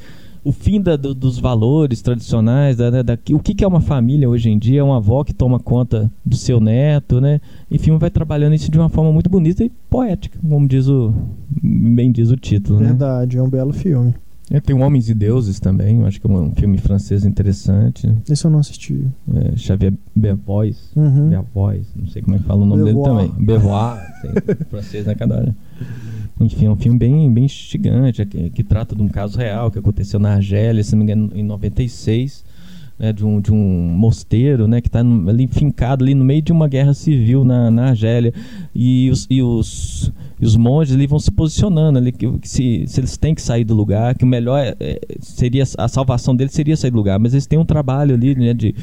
O 0.49 0.53
fim 0.53 0.81
da- 0.81 0.97
do- 0.97 1.15
dos 1.15 1.39
valores 1.39 2.01
tradicionais, 2.03 2.77
da, 2.77 2.89
da- 2.91 3.03
da- 3.03 3.19
o 3.33 3.39
que, 3.41 3.55
que 3.55 3.65
é 3.65 3.67
uma 3.69 3.81
família 3.81 4.29
hoje 4.29 4.49
em 4.49 4.59
dia, 4.59 4.81
é 4.81 4.83
uma 4.83 4.99
avó 4.99 5.25
que 5.25 5.35
toma 5.35 5.59
conta 5.59 6.11
do 6.25 6.37
seu 6.37 6.61
neto, 6.61 7.21
né? 7.21 7.41
E 7.71 7.77
o 7.77 7.81
filme 7.81 7.99
vai 7.99 8.11
trabalhando 8.11 8.55
isso 8.55 8.71
de 8.71 8.79
uma 8.79 8.89
forma 8.89 9.11
muito 9.13 9.29
bonita 9.29 9.65
e 9.65 9.71
poética, 9.91 10.39
como 10.49 10.69
diz 10.69 10.87
o 10.89 11.13
bem 11.63 12.13
diz 12.13 12.31
o 12.31 12.37
título, 12.37 12.79
né? 12.81 12.87
Verdade, 12.87 13.39
é 13.39 13.43
um 13.43 13.49
belo 13.51 13.73
filme. 13.73 14.15
É, 14.49 14.61
tem 14.61 14.81
Homens 14.81 15.09
e 15.09 15.15
Deuses 15.15 15.59
também, 15.59 16.05
acho 16.05 16.21
que 16.21 16.27
é 16.29 16.31
um 16.31 16.53
filme 16.55 16.79
francês 16.79 17.25
interessante. 17.25 18.09
Esse 18.31 18.45
eu 18.45 18.51
não 18.53 18.61
assisti. 18.61 19.05
É, 19.35 19.57
Xavier 19.57 19.93
Bevois, 20.15 20.93
Uhum. 20.95 21.29
Bevois, 21.31 21.89
não 21.97 22.07
sei 22.07 22.23
como 22.23 22.37
é 22.37 22.39
que 22.39 22.45
fala 22.45 22.63
o 22.63 22.67
nome 22.67 22.85
Beauvoir. 22.85 23.17
dele 23.17 23.29
também. 23.33 23.45
Bevois, 23.47 23.99
tem 24.47 24.57
francês 24.71 25.05
na 25.07 25.17
cada 25.17 25.35
hora. 25.39 25.57
Enfim, 26.39 26.67
é 26.67 26.71
um 26.71 26.77
filme 26.77 26.99
bem, 26.99 27.33
bem 27.33 27.45
instigante, 27.45 28.21
é 28.21 28.27
que, 28.27 28.51
que 28.51 28.63
trata 28.63 28.95
de 28.95 29.03
um 29.03 29.09
caso 29.09 29.39
real 29.39 29.71
que 29.71 29.79
aconteceu 29.79 30.21
na 30.21 30.35
Argélia, 30.35 30.85
se 30.85 30.93
não 30.93 30.99
me 30.99 31.05
engano, 31.05 31.31
em 31.35 31.43
96, 31.43 32.45
né, 32.99 33.13
de, 33.13 33.25
um, 33.25 33.41
de 33.41 33.53
um 33.53 33.57
mosteiro 33.57 34.69
né, 34.69 34.81
que 34.83 34.89
está 34.89 35.01
ali 35.01 35.47
fincado 35.47 36.05
ali 36.05 36.15
no 36.15 36.25
meio 36.25 36.43
de 36.43 36.53
uma 36.53 36.69
guerra 36.69 36.93
civil 36.93 37.43
na, 37.43 37.71
na 37.71 37.89
Argélia. 37.89 38.35
E 38.75 39.09
os, 39.11 39.27
e, 39.31 39.41
os, 39.43 40.13
e 40.39 40.45
os 40.45 40.57
monges 40.57 40.95
ali 40.95 41.07
vão 41.07 41.19
se 41.19 41.31
posicionando 41.31 41.99
ali, 41.99 42.13
que, 42.13 42.31
que 42.39 42.49
se, 42.49 42.85
se 42.87 43.01
eles 43.01 43.17
têm 43.17 43.35
que 43.35 43.41
sair 43.43 43.65
do 43.65 43.75
lugar, 43.75 44.15
que 44.15 44.25
o 44.25 44.27
melhor 44.27 44.59
é- 44.59 44.77
é- 44.79 45.01
seria 45.21 45.65
a 45.79 45.89
salvação 45.89 46.37
deles 46.37 46.53
seria 46.53 46.77
sair 46.77 46.91
do 46.91 46.97
lugar, 46.97 47.19
mas 47.19 47.33
eles 47.33 47.47
têm 47.47 47.59
um 47.59 47.65
trabalho 47.65 48.15
ali 48.15 48.35
né, 48.35 48.53
de 48.53 48.75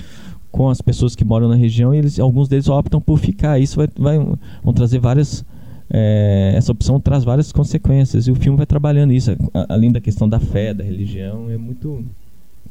com 0.51 0.69
as 0.69 0.81
pessoas 0.81 1.15
que 1.15 1.25
moram 1.25 1.47
na 1.47 1.55
região 1.55 1.95
e 1.95 1.97
eles, 1.97 2.19
alguns 2.19 2.47
deles 2.47 2.67
optam 2.67 3.01
por 3.01 3.17
ficar. 3.17 3.59
Isso 3.59 3.75
vai, 3.75 3.87
vai 3.97 4.19
vão 4.63 4.73
trazer 4.73 4.99
várias 4.99 5.43
é, 5.93 6.53
essa 6.55 6.71
opção 6.71 6.99
traz 6.99 7.23
várias 7.23 7.51
consequências 7.51 8.27
e 8.27 8.31
o 8.31 8.35
filme 8.35 8.57
vai 8.57 8.65
trabalhando 8.65 9.13
isso, 9.13 9.31
a- 9.53 9.67
além 9.69 9.91
da 9.91 10.01
questão 10.01 10.27
da 10.27 10.39
fé, 10.39 10.73
da 10.73 10.83
religião, 10.83 11.49
é 11.51 11.57
muito 11.57 12.03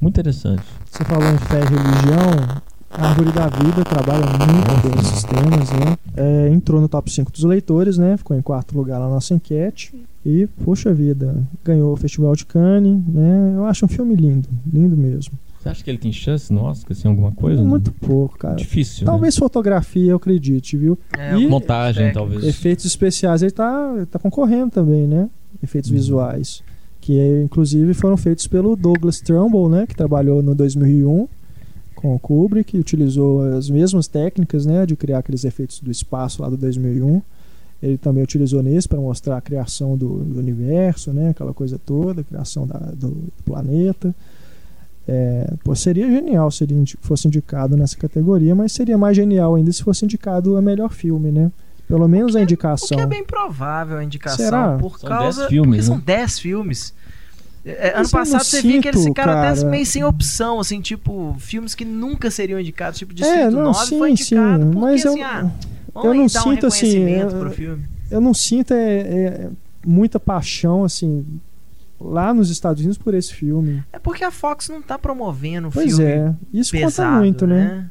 muito 0.01 0.15
interessante. 0.19 0.65
Você 0.91 1.05
falou 1.05 1.29
em 1.29 1.39
fé 1.39 1.61
e 1.61 1.65
religião. 1.65 2.63
A 2.91 3.09
Árvore 3.09 3.31
da 3.33 3.47
Vida 3.47 3.85
trabalha 3.85 4.27
muito 4.27 4.83
bem 4.89 5.01
esses 5.01 5.23
temas, 5.23 5.71
né? 5.71 5.97
É, 6.17 6.49
entrou 6.51 6.79
no 6.81 6.89
top 6.89 7.11
5 7.11 7.31
dos 7.33 7.45
leitores, 7.45 7.97
né? 7.97 8.17
Ficou 8.19 8.37
em 8.37 8.43
quarto 8.43 8.77
lugar 8.77 8.99
na 9.01 9.09
nossa 9.09 9.33
enquete. 9.33 9.95
E, 10.27 10.47
poxa 10.65 10.93
vida, 10.93 11.43
ganhou 11.65 11.93
o 11.93 11.97
Festival 11.97 12.35
de 12.37 12.45
Cannes, 12.45 13.01
né? 13.09 13.53
Eu 13.57 13.65
acho 13.65 13.85
um 13.85 13.89
filme 13.89 14.15
lindo, 14.15 14.49
lindo 14.71 14.95
mesmo. 14.97 15.33
Você 15.63 15.69
acha 15.69 15.85
que 15.85 15.91
ele 15.91 15.99
tem 15.99 16.13
chance 16.13 16.53
no 16.53 16.63
Oscar, 16.63 16.91
assim, 16.91 17.07
alguma 17.07 17.31
coisa? 17.31 17.63
Muito 17.63 17.93
pouco, 17.93 18.37
cara. 18.37 18.57
difícil. 18.57 19.05
Talvez 19.07 19.37
fotografia, 19.37 20.11
eu 20.11 20.17
acredite, 20.17 20.77
viu? 20.77 20.99
É, 21.17 21.37
E- 21.37 21.43
né? 21.45 21.47
montagem, 21.49 22.07
É, 22.07 22.11
talvez. 22.11 22.43
Efeitos 22.43 22.85
especiais, 22.85 23.43
ele 23.43 23.53
tá, 23.53 23.93
ele 23.97 24.07
tá 24.07 24.19
concorrendo 24.19 24.73
também, 24.73 25.07
né? 25.07 25.31
Efeitos 25.63 25.89
Uhum. 25.91 25.97
visuais. 25.97 26.63
Que 27.01 27.19
é, 27.19 27.43
inclusive 27.43 27.95
foram 27.95 28.17
feitos 28.17 28.47
pelo 28.49 28.75
Douglas 28.75 29.21
Trumbull, 29.21 29.69
né? 29.69 29.87
Que 29.87 29.95
trabalhou 29.95 30.43
no 30.43 30.53
2001 30.55 31.29
com 31.95 32.15
o 32.17 32.19
Kubrick, 32.19 32.77
utilizou 32.77 33.43
as 33.57 33.71
mesmas 33.71 34.09
técnicas, 34.09 34.67
né? 34.67 34.85
De 34.85 34.97
criar 34.97 35.19
aqueles 35.19 35.45
efeitos 35.45 35.79
do 35.79 35.93
espaço 35.93 36.43
lá 36.43 36.49
do 36.49 36.57
2001. 36.57 37.23
Ele 37.81 37.99
também 37.99 38.23
utilizou 38.25 38.63
nesse 38.65 38.89
para 38.89 39.01
mostrar 39.01 39.37
a 39.37 39.41
criação 39.41 39.97
do, 39.97 40.25
do 40.25 40.39
universo, 40.41 41.13
né? 41.13 41.31
Aquela 41.31 41.53
coisa 41.55 41.79
toda, 41.79 42.21
a 42.23 42.25
criação 42.25 42.67
da- 42.67 42.79
do 42.97 43.17
planeta. 43.45 44.13
É, 45.09 45.53
pô, 45.65 45.75
seria 45.75 46.07
genial 46.09 46.51
se 46.51 46.63
ele 46.65 46.85
fosse 47.01 47.27
indicado 47.27 47.77
nessa 47.77 47.97
categoria, 47.97 48.55
mas 48.55 48.73
seria 48.73 48.97
mais 48.97 49.17
genial 49.17 49.57
ainda 49.57 49.73
se 49.73 49.83
fosse 49.83 50.05
indicado 50.05 50.57
a 50.57 50.63
melhor 50.63 50.91
filme, 50.93 51.33
né? 51.33 51.51
Pelo 51.89 52.07
menos 52.09 52.37
a 52.37 52.39
O 52.39 52.43
indicação. 52.43 52.97
que 52.97 53.03
é 53.03 53.07
bem 53.07 53.25
provável 53.25 53.99
a 53.99 54.05
indicação, 54.05 54.45
Será? 54.45 54.79
por 54.79 54.99
São 54.99 55.09
causa. 55.09 55.41
10 55.43 55.49
filmes, 55.51 55.69
porque 55.71 55.83
são 55.83 55.97
né? 55.97 56.03
10 56.07 56.39
filmes. 56.39 56.95
É, 57.65 57.93
ano 57.97 58.05
eu 58.07 58.11
passado 58.11 58.43
você 58.45 58.63
via 58.63 58.81
que 58.81 58.89
eles 58.89 59.01
sinto, 59.01 59.11
ficaram 59.11 59.33
até 59.39 59.55
cara. 59.55 59.69
meio 59.71 59.87
sem 59.87 60.03
opção, 60.03 60.59
assim, 60.59 60.81
tipo, 60.81 61.37
filmes 61.39 61.75
que 61.75 61.85
nunca 61.85 62.31
seriam 62.31 62.59
indicados, 62.59 62.99
tipo 62.99 63.13
É, 63.13 63.15
Distrito 63.15 63.51
não, 63.53 63.65
9 63.65 63.87
sim, 63.87 63.99
foi 63.99 64.11
indicado, 64.11 64.65
sim, 64.65 64.71
porque 64.71 64.79
mas 64.81 65.05
eu- 65.05 65.13
assim, 65.13 65.23
ah, 65.23 65.51
vamos 65.95 66.09
eu 66.09 66.15
não 66.15 66.27
dar 66.27 66.41
um 66.41 66.43
sinto, 66.55 66.67
assim, 66.67 66.97
eu- 67.09 67.29
pro 67.29 67.51
filme. 67.51 67.85
Eu 68.11 68.21
não 68.21 68.35
sinto 68.35 68.73
é, 68.75 68.99
é, 69.01 69.51
muita 69.87 70.19
paixão, 70.19 70.83
assim, 70.85 71.25
lá 72.03 72.33
nos 72.35 72.51
Estados 72.51 72.81
Unidos 72.81 72.99
por 72.99 73.15
esse 73.15 73.35
filme. 73.35 73.83
É 73.93 73.99
porque 73.99 74.25
a 74.25 74.31
Fox 74.31 74.69
não 74.69 74.83
tá 74.83 74.99
promovendo 74.99 75.71
Pois 75.71 75.97
filme 75.97 76.05
é, 76.05 76.35
isso 76.53 76.73
pesado, 76.73 77.11
conta 77.11 77.19
muito, 77.21 77.47
né? 77.47 77.91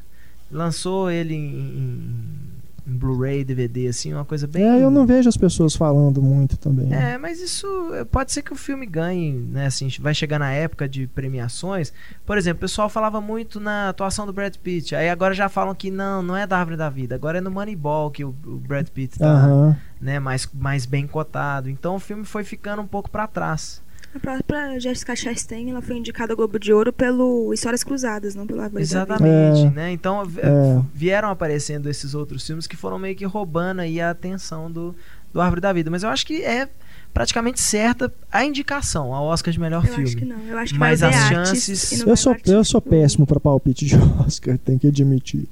Lançou 0.52 1.10
ele 1.10 1.34
em, 1.34 1.56
em- 1.56 2.42
Blu-ray, 2.86 3.44
DVD, 3.44 3.88
assim, 3.88 4.14
uma 4.14 4.26
coisa 4.26 4.48
bem... 4.48 4.64
É, 4.64 4.84
eu 4.84 4.90
não 4.90 5.06
vejo 5.06 5.30
as 5.30 5.38
pessoas 5.38 5.76
falando 5.76 6.22
muito 6.22 6.58
também. 6.58 6.94
É, 6.94 7.18
mas 7.18 7.40
isso 7.40 7.68
eh, 7.94 8.04
pode 8.04 8.32
ser 8.32 8.42
que 8.42 8.52
o 8.52 8.56
filme 8.56 8.86
ganhe, 8.86 9.32
né? 9.34 9.68
Assim, 9.68 9.88
vai 10.00 10.14
chegar 10.14 10.40
na 10.40 10.52
época 10.52 10.90
de 10.90 11.08
premiações. 11.08 11.94
Por 12.26 12.38
exemplo, 12.38 12.58
o 12.58 12.62
pessoal 12.62 12.90
falava 12.90 13.22
muito 13.22 13.60
na 13.60 13.90
atuação 13.90 14.26
do 14.26 14.34
Brad 14.34 14.56
Pitt. 14.56 14.96
Aí 14.96 15.10
agora 15.10 15.34
já 15.34 15.48
falam 15.48 15.76
que 15.76 15.92
não, 15.92 16.22
não 16.22 16.36
é 16.36 16.48
da 16.48 16.58
Árvore 16.58 16.78
da 16.78 16.90
Vida. 16.90 17.16
Agora 17.16 17.38
é 17.38 17.42
no 17.42 17.52
Moneyball 17.52 18.10
que 18.10 18.26
o, 18.26 18.30
o 18.46 18.58
Brad 18.58 18.88
Pitt 18.88 19.20
tá 19.20 19.78
né, 20.00 20.20
mais, 20.20 20.50
mais 20.54 20.86
bem 20.86 21.06
cotado. 21.06 21.70
Então 21.70 21.96
o 21.96 22.00
filme 22.00 22.26
foi 22.26 22.44
ficando 22.44 22.82
um 22.82 22.88
pouco 22.88 23.10
pra 23.10 23.28
trás. 23.28 23.82
A 24.14 24.20
própria 24.20 24.78
Jessica 24.80 25.16
Chastain, 25.16 25.70
ela 25.72 25.82
foi 25.82 25.96
indicada 25.98 26.34
ao 26.34 26.38
Globo 26.38 26.60
de 26.60 26.74
Ouro 26.74 26.92
pelo 26.92 27.54
Histórias 27.54 27.82
Cruzadas, 27.84 28.36
não 28.36 28.46
pela 28.46 28.64
Árvore 28.66 28.84
da 28.86 29.00
Vida. 29.06 29.14
Exatamente, 29.16 29.68
É. 29.68 29.70
né? 29.70 29.92
Então 29.94 30.22
É. 30.38 30.82
vieram 30.94 31.30
aparecendo 31.30 31.90
esses 31.90 32.14
outros 32.14 32.46
filmes 32.46 32.68
que 32.68 32.76
foram 32.76 33.00
meio 33.00 33.16
que 33.16 33.24
roubando 33.26 33.80
aí 33.80 34.02
a 34.02 34.10
atenção 34.10 34.70
do, 34.70 34.94
do 35.34 35.40
Árvore 35.40 35.62
da 35.62 35.72
Vida. 35.72 35.90
Mas 35.90 36.04
eu 36.04 36.10
acho 36.10 36.26
que 36.26 36.44
é 36.44 36.68
praticamente 37.14 37.62
certa 37.62 38.14
a 38.32 38.44
indicação 38.46 39.14
ao 39.14 39.26
Oscar 39.26 39.54
de 39.54 39.60
melhor 39.60 39.84
Eu 39.86 39.90
filme. 39.90 40.04
acho 40.04 40.18
que 40.18 40.26
não. 40.26 40.40
Eu 40.48 40.58
acho 40.58 40.74
que 40.74 40.80
Mas 40.80 41.02
as 41.04 41.16
chances- 41.16 42.02
Eu 42.06 42.16
sou, 42.18 42.36
eu 42.46 42.64
sou 42.66 42.82
péssimo 42.82 43.26
pra 43.26 43.40
palpite 43.40 43.86
de 43.86 43.96
Oscar, 44.28 44.58
tem 44.58 44.78
que 44.78 44.88
admitir. 44.88 45.48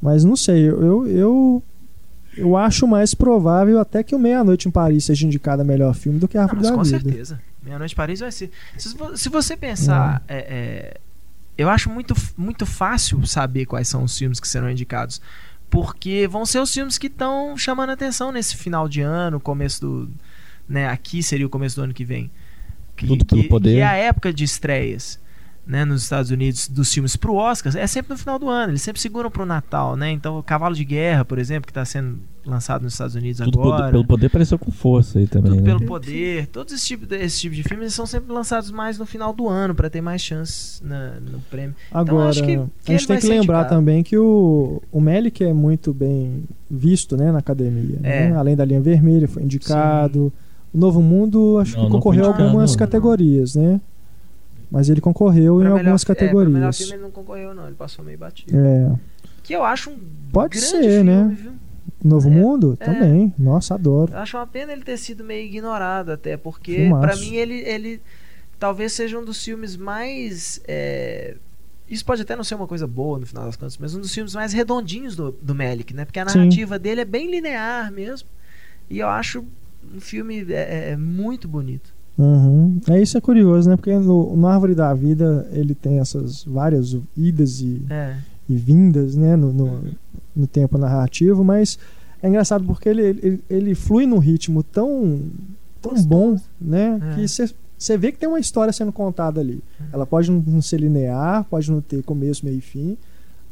Mas 0.00 0.24
não 0.24 0.34
sei, 0.34 0.68
eu, 0.68 1.06
eu, 1.06 1.62
eu 2.36 2.56
acho 2.56 2.86
mais 2.88 3.14
provável 3.14 3.78
até 3.78 4.02
que 4.02 4.12
o 4.14 4.18
Meia-Noite 4.18 4.66
em 4.66 4.72
Paris 4.72 5.04
seja 5.04 5.24
indicado 5.24 5.62
a 5.62 5.64
melhor 5.64 5.94
filme 5.94 6.18
do 6.18 6.26
que 6.26 6.36
a 6.36 6.42
Árvore 6.42 6.62
da 6.62 6.72
com 6.72 6.82
Vida. 6.82 6.98
certeza. 7.00 7.40
Meia-Noite 7.62 7.94
Paris 7.94 8.20
vai 8.20 8.32
ser. 8.32 8.50
Se, 8.76 8.94
se 9.16 9.28
você 9.28 9.56
pensar. 9.56 10.22
é, 10.28 10.36
é, 10.36 11.00
eu 11.56 11.68
acho 11.68 11.88
muito, 11.90 12.14
muito 12.36 12.64
fácil 12.66 13.24
saber 13.26 13.66
quais 13.66 13.86
são 13.88 14.02
os 14.04 14.16
filmes 14.16 14.40
que 14.40 14.48
serão 14.48 14.70
indicados. 14.70 15.20
Porque 15.70 16.26
vão 16.28 16.44
ser 16.44 16.58
os 16.58 16.72
filmes 16.72 16.98
que 16.98 17.06
estão 17.06 17.56
chamando 17.56 17.90
atenção 17.90 18.30
nesse 18.32 18.56
final 18.56 18.88
de 18.88 19.00
ano, 19.00 19.40
começo 19.40 19.80
do. 19.80 20.10
Né, 20.68 20.88
aqui 20.88 21.22
seria 21.22 21.46
o 21.46 21.50
começo 21.50 21.76
do 21.76 21.82
ano 21.84 21.94
que 21.94 22.04
vem. 22.04 22.30
Que, 22.96 23.06
Tudo 23.06 23.24
pelo 23.24 23.42
que- 23.42 23.48
poder. 23.48 23.74
que 23.74 23.80
é 23.80 23.86
a 23.86 23.94
época 23.94 24.32
de 24.32 24.44
estreias. 24.44 25.18
Né, 25.64 25.84
nos 25.84 26.02
Estados 26.02 26.32
Unidos 26.32 26.66
dos 26.66 26.92
filmes 26.92 27.14
pro 27.14 27.36
Oscar 27.36 27.72
é 27.76 27.86
sempre 27.86 28.10
no 28.12 28.18
final 28.18 28.36
do 28.36 28.48
ano, 28.48 28.72
eles 28.72 28.82
sempre 28.82 29.00
seguram 29.00 29.30
pro 29.30 29.46
Natal, 29.46 29.94
né? 29.94 30.10
Então, 30.10 30.36
o 30.36 30.42
Cavalo 30.42 30.74
de 30.74 30.84
Guerra, 30.84 31.24
por 31.24 31.38
exemplo, 31.38 31.66
que 31.66 31.70
está 31.70 31.84
sendo 31.84 32.18
lançado 32.44 32.82
nos 32.82 32.94
Estados 32.94 33.14
Unidos 33.14 33.38
Tudo 33.44 33.60
agora. 33.60 33.76
poder- 33.76 33.90
pelo 33.92 34.04
poder 34.04 34.26
apareceu 34.26 34.58
com 34.58 34.72
força 34.72 35.20
aí 35.20 35.28
também, 35.28 35.52
Tudo 35.52 35.62
né? 35.62 35.68
pelo 35.68 35.86
poder, 35.86 36.48
todos 36.48 36.74
esse 36.74 36.84
tipo, 36.84 37.14
esse 37.14 37.38
tipo 37.42 37.54
de 37.54 37.62
filmes 37.62 37.94
são 37.94 38.04
sempre 38.06 38.32
lançados 38.32 38.72
mais 38.72 38.98
no 38.98 39.06
final 39.06 39.32
do 39.32 39.48
ano 39.48 39.72
pra 39.72 39.88
ter 39.88 40.00
mais 40.00 40.20
chances 40.20 40.82
na- 40.84 41.20
no 41.20 41.38
prêmio. 41.48 41.76
Agora, 41.92 42.30
acho 42.30 42.40
que- 42.42 42.56
que 42.84 42.92
a 42.92 42.96
gente 42.98 43.06
tem 43.06 43.14
vai 43.16 43.20
que 43.20 43.28
lembrar 43.28 43.60
indicado. 43.60 43.68
também 43.76 44.02
que 44.02 44.18
o, 44.18 44.82
o 44.90 45.00
Melick 45.00 45.44
é 45.44 45.52
muito 45.52 45.94
bem 45.94 46.42
visto 46.68 47.16
né, 47.16 47.30
na 47.30 47.38
academia. 47.38 48.00
É. 48.02 48.30
né? 48.30 48.36
Além 48.36 48.56
da 48.56 48.64
linha 48.64 48.80
vermelha, 48.80 49.28
foi 49.28 49.44
indicado. 49.44 50.32
O 50.74 50.78
Novo 50.78 51.00
Mundo, 51.00 51.58
acho 51.60 51.76
Não, 51.76 51.84
que 51.84 51.90
não 51.92 51.96
concorreu 52.00 52.24
a 52.24 52.28
algumas 52.28 52.72
não. 52.72 52.78
categorias, 52.78 53.54
né? 53.54 53.80
Mas 54.72 54.88
ele 54.88 55.00
concorreu 55.02 55.60
em 55.60 55.64
Pra 55.64 55.72
algumas 55.72 55.82
melhor- 55.84 56.00
É, 56.00 56.04
pra 56.04 56.14
melhor 56.24 56.44
categorias. 56.46 56.78
filme 56.78 56.92
ele 56.94 57.02
não 57.02 57.10
concorreu 57.10 57.54
não, 57.54 57.66
ele 57.66 57.76
passou 57.76 58.02
meio 58.04 58.16
batido. 58.18 58.56
É. 58.56 58.92
Que 59.42 59.54
eu 59.54 59.62
acho 59.62 59.90
um 59.90 59.98
Pode 60.32 60.58
ser, 60.58 60.82
filme, 60.82 61.02
né? 61.04 61.36
viu? 61.38 61.52
Novo 62.02 62.28
É, 62.28 62.32
Mundo? 62.32 62.76
é. 62.80 62.84
Também. 62.84 63.34
Nossa, 63.38 63.74
adoro. 63.74 64.12
Eu 64.12 64.18
acho 64.18 64.36
uma 64.36 64.46
pena 64.46 64.72
ele 64.72 64.82
ter 64.82 64.96
sido 64.96 65.22
meio 65.22 65.46
ignorado 65.46 66.10
até, 66.10 66.36
porque 66.38 66.88
pra 67.00 67.14
mim 67.16 67.34
ele, 67.34 67.54
ele 67.60 68.00
talvez 68.58 68.92
seja 68.94 69.18
um 69.18 69.24
dos 69.24 69.44
filmes 69.44 69.76
mais 69.76 70.60
é, 70.66 71.36
isso 71.88 72.04
pode 72.04 72.22
até 72.22 72.34
não 72.34 72.42
ser 72.42 72.54
uma 72.54 72.66
coisa 72.66 72.86
boa 72.86 73.18
no 73.18 73.26
final 73.26 73.44
das 73.44 73.56
contas, 73.56 73.76
mas 73.76 73.94
um 73.94 74.00
dos 74.00 74.14
filmes 74.14 74.34
mais 74.34 74.52
redondinhos 74.54 75.14
do, 75.14 75.32
do 75.42 75.54
Melick, 75.54 75.92
né? 75.92 76.06
Porque 76.06 76.18
a 76.18 76.26
Sim. 76.28 76.38
narrativa 76.38 76.78
dele 76.78 77.02
é 77.02 77.04
bem 77.04 77.30
linear 77.30 77.92
mesmo. 77.92 78.26
E 78.88 78.98
eu 79.00 79.08
acho 79.08 79.44
um 79.94 80.00
filme 80.00 80.46
é, 80.50 80.92
é 80.92 80.96
muito 80.96 81.46
bonito. 81.46 81.92
Uhum. 82.22 82.80
É 82.88 83.00
isso 83.02 83.18
é 83.18 83.20
curioso, 83.20 83.68
né? 83.68 83.76
Porque 83.76 83.96
no, 83.98 84.36
no 84.36 84.46
Árvore 84.46 84.74
da 84.74 84.92
Vida 84.94 85.48
ele 85.52 85.74
tem 85.74 85.98
essas 85.98 86.44
várias 86.44 86.96
idas 87.16 87.60
e, 87.60 87.82
É. 87.90 88.16
e 88.48 88.54
vindas, 88.54 89.16
né? 89.16 89.34
No, 89.36 89.52
no, 89.52 89.80
no 90.34 90.46
tempo 90.46 90.78
narrativo, 90.78 91.42
mas 91.42 91.78
é 92.22 92.28
engraçado 92.28 92.64
porque 92.64 92.88
ele, 92.88 93.02
ele, 93.02 93.44
ele 93.50 93.74
flui 93.74 94.06
num 94.06 94.18
ritmo 94.18 94.62
tão, 94.62 95.20
tão 95.80 95.92
Gostoso. 95.92 96.08
bom, 96.08 96.36
né? 96.60 97.00
É. 97.12 97.14
Que 97.16 97.26
você 97.78 97.96
vê 97.98 98.12
que 98.12 98.18
tem 98.18 98.28
uma 98.28 98.38
história 98.38 98.72
sendo 98.72 98.92
contada 98.92 99.40
ali. 99.40 99.60
Ela 99.92 100.06
pode 100.06 100.30
não 100.30 100.62
ser 100.62 100.78
linear, 100.80 101.44
pode 101.50 101.68
não 101.70 101.80
ter 101.80 102.02
começo, 102.04 102.44
meio 102.44 102.58
e 102.58 102.60
fim, 102.60 102.96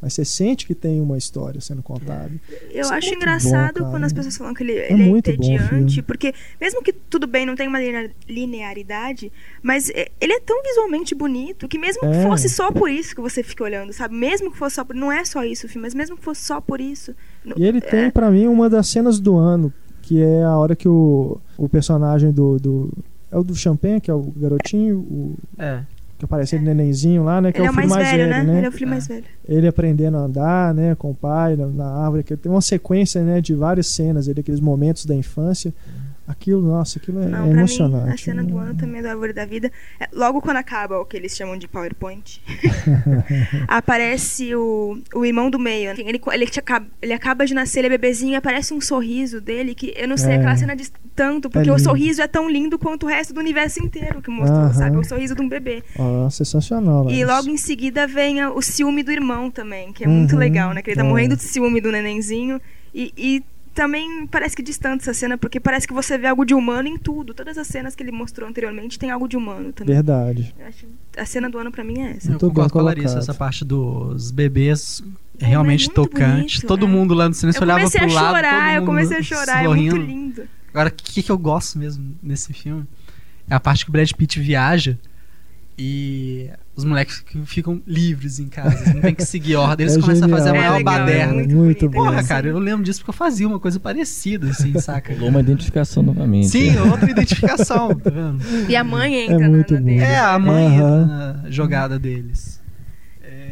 mas 0.00 0.14
você 0.14 0.24
sente 0.24 0.66
que 0.66 0.74
tem 0.74 1.00
uma 1.00 1.18
história 1.18 1.60
sendo 1.60 1.82
contada. 1.82 2.30
Eu 2.70 2.80
Isso 2.82 2.92
é 2.92 2.96
acho 2.96 3.06
muito 3.08 3.16
engraçado 3.18 3.84
bom, 3.84 3.90
quando 3.90 4.04
as 4.04 4.12
pessoas 4.12 4.36
falam 4.36 4.54
que 4.54 4.62
ele 4.62 4.72
ele 4.72 5.02
é, 5.02 5.06
muito 5.06 5.06
bom 5.06 5.12
o 5.12 5.18
entediante, 5.46 5.68
filme. 5.94 6.02
porque 6.02 6.34
mesmo 6.60 6.82
que 6.82 6.92
tudo 6.92 7.26
bem, 7.26 7.44
não 7.44 7.54
tem 7.54 7.68
uma 7.68 7.78
linea- 7.80 8.10
linearidade, 8.28 9.32
mas 9.62 9.90
é- 9.90 10.08
ele 10.20 10.32
é 10.32 10.40
tão 10.40 10.62
visualmente 10.62 11.14
bonito 11.14 11.68
que 11.68 11.78
mesmo 11.78 12.04
É. 12.04 12.10
que 12.22 12.28
fosse 12.28 12.48
só 12.48 12.70
por 12.72 12.90
isso 12.90 13.14
que 13.14 13.20
você 13.20 13.42
fica 13.42 13.64
olhando, 13.64 13.92
sabe? 13.92 14.14
Mesmo 14.14 14.50
que 14.50 14.58
fosse 14.58 14.76
só 14.76 14.84
por. 14.84 14.94
Não 14.94 15.10
é 15.10 15.24
só 15.24 15.44
isso 15.44 15.66
o 15.66 15.68
filme, 15.68 15.86
mas 15.86 15.94
mesmo 15.94 16.16
que 16.16 16.22
fosse 16.24 16.42
só 16.44 16.60
por 16.60 16.80
isso. 16.80 17.14
E 17.56 17.64
ele 17.64 17.80
tem, 17.80 18.10
pra 18.10 18.30
mim, 18.30 18.46
uma 18.46 18.68
das 18.68 18.88
cenas 18.88 19.18
do 19.20 19.36
ano, 19.36 19.72
que 20.02 20.20
é 20.22 20.42
a 20.42 20.56
hora 20.56 20.74
que 20.76 20.88
o, 20.88 21.40
o 21.56 21.68
personagem 21.68 22.30
do, 22.32 22.58
do. 22.58 22.92
É 23.30 23.38
o 23.38 23.44
do 23.44 23.54
Champagne, 23.54 24.00
que 24.00 24.10
é 24.10 24.14
o 24.14 24.22
garotinho, 24.36 24.98
o, 24.98 25.36
É. 25.58 25.82
que 26.20 26.24
aparece 26.26 26.54
ele 26.54 26.64
nenenzinho 26.64 27.24
lá, 27.24 27.40
né? 27.40 27.50
Que 27.50 27.58
Ele 27.60 27.66
é 27.66 27.68
é 27.68 27.70
o 27.70 27.74
filho 27.74 27.88
mais 27.88 28.02
mais, 28.04 28.16
velho, 28.16 28.30
né? 28.30 28.42
né? 28.44 28.56
Ele 28.58 28.66
é 28.66 28.68
o 28.68 28.72
filho 28.72 28.86
É. 28.86 28.90
mais 28.90 29.06
velho. 29.08 29.24
ele 29.48 29.66
aprendendo 29.66 30.16
a 30.16 30.20
andar, 30.20 30.74
né, 30.74 30.94
com 30.94 31.10
o 31.10 31.14
pai 31.14 31.56
na, 31.56 31.66
na 31.66 31.86
árvore, 32.04 32.22
que 32.22 32.36
tem 32.36 32.52
uma 32.52 32.60
sequência, 32.60 33.22
né, 33.22 33.40
de 33.40 33.54
várias 33.54 33.88
cenas, 33.88 34.28
ali, 34.28 34.40
aqueles 34.40 34.60
momentos 34.60 35.04
da 35.06 35.14
infância. 35.14 35.72
Aquilo, 36.28 36.62
nossa, 36.62 36.98
aquilo 37.00 37.20
é, 37.22 37.26
Não, 37.26 37.46
é 37.46 37.50
emocionante. 37.50 38.06
mim, 38.06 38.12
a 38.12 38.16
cena 38.16 38.44
do 38.44 38.54
né? 38.54 38.62
ano 38.62 38.74
também 38.76 39.00
é 39.00 39.02
da 39.02 39.10
Árvore 39.10 39.32
da 39.32 39.44
Vida. 39.44 39.70
É, 39.98 40.08
logo 40.12 40.40
quando 40.40 40.58
acaba 40.58 40.98
o 41.00 41.04
que 41.04 41.16
eles 41.16 41.34
chamam 41.36 41.56
de 41.56 41.66
PowerPoint, 41.66 42.40
aparece 43.66 44.54
o, 44.54 44.98
o 45.14 45.24
irmão 45.24 45.50
do 45.50 45.58
meio. 45.58 45.90
Assim, 45.90 46.02
Ele, 46.06 46.20
ele, 46.32 46.44
acaba, 46.56 46.86
ele 47.02 47.12
acaba 47.12 47.44
de 47.46 47.54
nascer, 47.54 47.80
ele 47.80 47.86
é 47.88 47.90
bebezinho, 47.90 48.32
e 48.32 48.36
aparece 48.36 48.72
um 48.72 48.80
sorriso 48.80 49.40
dele 49.40 49.74
que 49.74 49.92
eu 49.96 50.06
não 50.08 50.16
sei, 50.16 50.32
É. 50.32 50.36
aquela 50.36 50.56
cena 50.56 50.76
diz 50.76 50.92
tanto, 51.14 51.50
porque 51.50 51.68
É 51.68 51.72
o 51.72 51.78
sorriso 51.78 52.22
é 52.22 52.26
tão 52.28 52.48
lindo 52.48 52.78
quanto 52.78 53.06
o 53.06 53.08
resto 53.08 53.34
do 53.34 53.40
universo 53.40 53.82
inteiro 53.82 54.22
que 54.22 54.30
mostrou, 54.30 54.60
Aham. 54.60 54.72
sabe? 54.72 54.96
O 54.98 55.04
sorriso 55.04 55.34
de 55.34 55.42
um 55.42 55.48
bebê. 55.48 55.82
Sensacional. 56.30 57.10
E 57.10 57.24
logo 57.24 57.48
em 57.48 57.56
seguida 57.56 58.06
vem 58.06 58.44
o 58.46 58.62
ciúme 58.62 59.02
do 59.02 59.10
irmão 59.10 59.50
também, 59.50 59.92
que 59.92 60.04
é 60.04 60.06
muito 60.06 60.32
Uhum, 60.34 60.38
legal, 60.38 60.72
né? 60.72 60.82
Que 60.82 60.90
ele 60.90 60.96
tá 60.96 61.04
é. 61.04 61.08
morrendo 61.08 61.36
de 61.36 61.42
ciúme 61.42 61.80
do 61.80 61.90
nenenzinho. 61.90 62.60
E, 62.94 63.12
e 63.16 63.42
também 63.74 64.26
parece 64.26 64.56
que 64.56 64.62
distante 64.62 65.02
essa 65.02 65.14
cena, 65.14 65.38
porque 65.38 65.60
parece 65.60 65.86
que 65.86 65.92
você 65.94 66.18
vê 66.18 66.26
algo 66.26 66.44
de 66.44 66.54
humano 66.54 66.88
em 66.88 66.96
tudo. 66.98 67.32
Todas 67.32 67.56
as 67.56 67.66
cenas 67.66 67.94
que 67.94 68.02
ele 68.02 68.10
mostrou 68.12 68.48
anteriormente 68.48 68.98
tem 68.98 69.10
algo 69.10 69.28
de 69.28 69.36
humano 69.36 69.72
também. 69.72 69.94
Verdade. 69.94 70.54
Eu 70.58 70.66
acho- 70.66 70.86
a 71.16 71.24
cena 71.24 71.48
do 71.48 71.56
ano 71.58 71.70
pra 71.70 71.84
mim 71.84 72.00
é 72.00 72.10
essa. 72.16 72.32
Eu 72.32 72.38
concordo 72.38 72.72
com 72.72 72.78
a 72.78 72.82
Larissa, 72.82 73.18
essa 73.18 73.32
parte 73.34 73.64
dos 73.64 74.30
bebês 74.30 75.02
é 75.40 75.44
É, 75.44 75.48
realmente 75.48 75.86
muito 75.86 75.94
tocante. 75.94 76.56
bonito, 76.58 76.66
todo 76.66 76.84
é. 76.86 76.88
mundo 76.88 77.14
lá 77.14 77.28
no 77.28 77.34
cinema 77.34 77.56
Eu 77.56 77.62
olhava 77.62 77.80
comecei 77.80 78.00
pro 78.00 78.10
a 78.10 78.14
lado, 78.14 78.34
chorar, 78.36 78.68
todo 78.74 78.80
eu 78.82 78.86
comecei 78.86 79.16
a 79.18 79.22
chorar, 79.22 79.64
sorrindo. 79.64 79.96
é 79.96 79.98
muito 79.98 80.06
lindo. 80.10 80.42
Agora, 80.72 80.88
o 80.88 80.92
que, 80.92 81.22
que 81.22 81.30
eu 81.32 81.38
gosto 81.38 81.78
mesmo 81.78 82.14
nesse 82.22 82.52
filme 82.52 82.86
é 83.48 83.54
a 83.54 83.60
parte 83.60 83.84
que 83.84 83.90
o 83.90 83.92
Brad 83.92 84.10
Pitt 84.12 84.38
viaja 84.40 84.98
e 85.78 86.50
os 86.76 86.84
moleques 86.84 87.20
que 87.20 87.38
ficam 87.44 87.82
livres 87.86 88.38
em 88.38 88.46
casa, 88.48 88.94
não 88.94 89.00
tem 89.02 89.14
que 89.14 89.24
seguir 89.24 89.56
ordem, 89.56 89.84
eles 89.86 89.96
É 89.96 90.00
começam 90.00 90.26
a 90.26 90.28
fazer 90.30 90.50
a 90.50 90.52
genial. 90.54 90.62
maior 90.72 90.74
É 90.74 90.78
legal, 90.78 90.94
é 90.94 90.98
baderna. 91.00 91.34
muito 91.34 91.56
Muito 91.56 91.88
bom. 91.90 92.04
Porra, 92.04 92.22
cara, 92.24 92.46
eu 92.48 92.58
lembro 92.58 92.84
disso 92.84 93.00
porque 93.00 93.10
eu 93.10 93.14
fazia 93.14 93.46
uma 93.46 93.58
coisa 93.60 93.78
parecida, 93.80 94.48
assim, 94.50 94.72
saca? 94.80 95.12
Rolou 95.14 95.28
uma 95.28 95.40
identificação 95.40 96.02
novamente. 96.02 96.48
Sim, 96.48 96.76
outra 96.78 97.10
identificação, 97.10 97.94
tá 97.96 98.10
vendo? 98.10 98.40
E 98.68 98.76
a 98.76 98.84
mãe 98.84 99.14
entra 99.24 99.38
na, 99.38 99.48
muito 99.48 99.74
na 99.74 99.80
dele. 99.80 99.98
É, 100.00 100.18
a 100.18 100.38
mãe 100.38 100.66
Aham. 100.78 101.06
na 101.44 101.50
jogada 101.50 101.98
deles. 101.98 102.59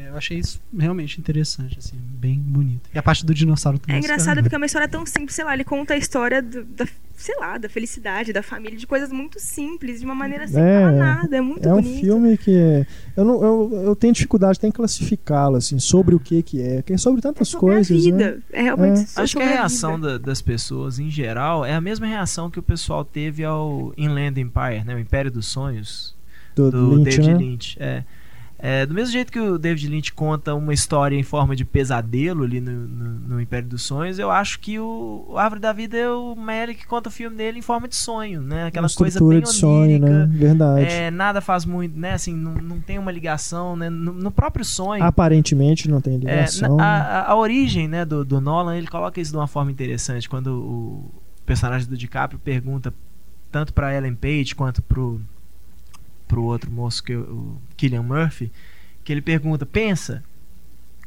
É, 0.09 0.11
eu 0.11 0.17
achei 0.17 0.39
isso 0.39 0.61
realmente 0.77 1.21
interessante, 1.21 1.79
assim, 1.79 1.97
bem 2.01 2.39
bonito. 2.39 2.89
E 2.95 2.99
a 2.99 3.03
parte 3.03 3.25
do 3.27 3.35
dinossauro 3.35 3.79
também. 3.79 3.97
É 3.97 3.99
engraçado 3.99 4.41
porque 4.43 4.55
é 4.55 4.59
uma 4.59 4.67
história 4.67 4.89
tão 4.89 5.05
simples, 5.05 5.35
sei 5.35 5.45
lá, 5.45 5.55
ele 5.55 5.65
conta 5.65 5.95
a 5.95 5.97
história 5.97 6.41
do- 6.43 6.65
da, 6.65 6.87
sei 7.17 7.37
lá, 7.39 7.59
da 7.59 7.69
felicidade, 7.69 8.33
da 8.33 8.43
família, 8.43 8.79
de 8.79 8.87
coisas 8.87 9.11
muito 9.13 9.39
simples, 9.41 10.01
de 10.01 10.07
uma 10.07 10.15
maneira 10.15 10.47
sem 10.49 10.61
É, 10.63 10.81
falar 10.81 10.93
nada. 10.93 11.37
É 11.37 11.41
muito 11.41 11.69
É 11.69 11.73
um 11.73 11.83
bonito. 11.83 12.01
filme 12.01 12.39
que 12.39 12.57
é, 12.57 12.87
eu, 13.17 13.25
não, 13.25 13.43
eu, 13.43 13.83
eu 13.85 13.97
tenho 13.97 14.13
dificuldade 14.15 14.59
até 14.59 14.69
em 14.69 14.73
classificá-lo, 14.73 15.57
assim, 15.57 15.79
sobre 15.79 16.15
o 16.15 16.21
que 16.21 16.43
que 16.43 16.61
é. 16.63 16.81
Que 16.83 16.93
é 16.95 16.97
sobre 16.97 17.21
tantas 17.21 17.49
sobre 17.49 17.75
coisas, 17.75 17.91
a 17.91 17.95
né? 17.95 18.01
vida. 18.19 18.43
É 18.53 18.63
realmente 18.63 19.01
É. 19.17 19.21
Acho 19.21 19.37
que 19.37 19.43
a 19.43 19.49
reação 19.49 19.99
da- 20.01 20.17
das 20.19 20.41
pessoas 20.41 20.99
em 20.99 21.11
geral 21.11 21.65
é 21.65 21.75
a 21.75 21.81
mesma 21.81 22.07
reação 22.07 22.51
que 22.51 22.59
o 22.59 22.63
pessoal 22.63 23.05
teve 23.05 23.45
ao 23.45 23.93
Inland 23.97 24.41
Empire, 24.41 24.85
né? 24.85 24.95
O 24.95 24.99
Império 24.99 25.31
dos 25.31 25.47
Sonhos, 25.47 26.17
Do, 26.55 26.71
do 26.71 26.95
Lynch, 26.95 27.05
David 27.19 27.29
né? 27.29 27.37
Lynch. 27.39 27.77
É. 27.81 28.05
É, 28.61 28.85
do 28.85 28.93
mesmo 28.93 29.13
jeito 29.13 29.31
que 29.31 29.39
o 29.39 29.57
David 29.57 29.87
Lynch 29.89 30.13
conta 30.13 30.53
uma 30.53 30.75
história 30.75 31.15
em 31.17 31.23
forma 31.23 31.55
de 31.55 31.65
pesadelo 31.65 32.43
ali 32.43 32.61
no, 32.61 32.73
no- 32.73 33.19
no 33.29 33.41
Império 33.41 33.69
dos 33.69 33.83
Sonhos, 33.83 34.19
eu 34.19 34.33
acho 34.33 34.59
que 34.59 34.81
o, 34.81 35.27
o 35.29 35.39
Árvore 35.39 35.61
da 35.61 35.73
Vida 35.73 35.97
é 35.97 36.11
o 36.11 36.35
que 36.77 36.85
conta 36.87 37.09
o 37.09 37.13
filme 37.13 37.37
dele 37.37 37.61
em 37.61 37.63
forma 37.63 37.87
de 37.87 37.95
sonho, 37.95 38.43
né? 38.43 38.67
Aquela 38.67 38.89
Uma 38.89 38.95
coisa 38.97 39.21
bem 39.21 39.41
de 39.41 39.49
sonho, 39.53 40.01
né? 40.01 40.29
Verdade. 40.33 40.85
É, 40.87 41.09
nada 41.11 41.41
faz 41.41 41.65
muito, 41.65 41.97
né? 41.97 42.15
Assim, 42.15 42.35
não, 42.35 42.55
não 42.55 42.81
tem 42.81 42.99
uma 42.99 43.13
ligação, 43.13 43.77
né? 43.77 43.89
No, 43.89 44.13
no 44.13 44.31
próprio 44.33 44.65
sonho. 44.65 45.05
Aparentemente 45.05 45.89
não 45.89 46.01
tem 46.01 46.15
É, 46.15 46.19
ligação. 46.19 46.77
na- 46.77 46.85
a, 46.85 47.31
a- 47.31 47.37
origem 47.37 47.87
né, 47.87 48.05
do, 48.05 48.25
do 48.25 48.41
Nolan, 48.41 48.77
ele 48.77 48.89
coloca 48.89 49.21
isso 49.21 49.31
de 49.31 49.37
uma 49.37 49.47
forma 49.47 49.71
interessante. 49.71 50.29
Quando 50.29 50.49
o 50.49 51.11
personagem 51.47 51.89
do 51.89 51.97
DiCaprio 51.97 52.41
pergunta 52.41 52.93
tanto 53.53 53.73
pra 53.73 53.95
Ellen 53.97 54.15
Page 54.17 54.55
quanto 54.57 54.83
pro, 54.83 55.21
pro 56.29 56.43
outro 56.45 56.71
moço, 56.71 57.03
que, 57.03 57.13
é 57.15 57.17
o 57.17 57.57
Killian 57.77 58.03
Murphy, 58.03 58.53
que 59.03 59.13
ele 59.13 59.23
pergunta, 59.23 59.65
pensa, 59.67 60.23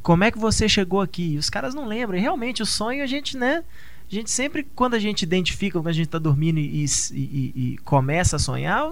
como 0.02 0.24
é 0.24 0.30
que 0.30 0.38
você 0.38 0.68
chegou 0.68 1.00
aqui? 1.00 1.34
E 1.34 1.38
os 1.38 1.48
caras 1.48 1.74
não 1.74 1.86
lembram. 1.86 2.18
E 2.18 2.20
realmente, 2.20 2.62
o 2.62 2.66
sonho 2.66 3.02
a 3.02 3.06
gente, 3.06 3.36
né? 3.36 3.62
A 4.10 4.14
gente 4.14 4.30
sempre, 4.30 4.64
quando 4.74 4.94
a 4.94 4.98
gente 4.98 5.22
identifica, 5.22 5.78
quando 5.78 5.88
a 5.88 5.92
gente 5.92 6.08
tá 6.08 6.18
dormindo 6.18 6.58
e, 6.58 6.84
e- 6.84 7.52
e- 7.56 7.78
começa 7.84 8.36
a 8.36 8.38
sonhar, 8.38 8.84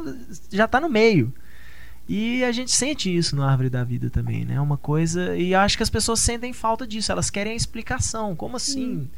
já 0.51 0.67
tá 0.67 0.81
no 0.81 0.89
meio. 0.89 1.33
E 2.09 2.43
a 2.43 2.51
gente 2.53 2.71
sente 2.73 3.15
isso 3.15 3.37
no 3.37 3.43
Árvore 3.43 3.69
da 3.69 3.85
Vida 3.85 4.09
também, 4.09 4.45
né? 4.45 4.61
Uma 4.61 4.77
coisa. 4.77 5.37
E 5.37 5.55
acho 5.55 5.77
que 5.77 5.83
as 5.83 5.91
pessoas 5.91 6.21
sentem 6.21 6.53
falta 6.53 6.87
disso. 6.87 7.13
Elas 7.13 7.31
querem 7.31 7.53
a 7.53 7.57
explicação. 7.57 8.35
Como 8.35 8.57
assim? 8.57 9.09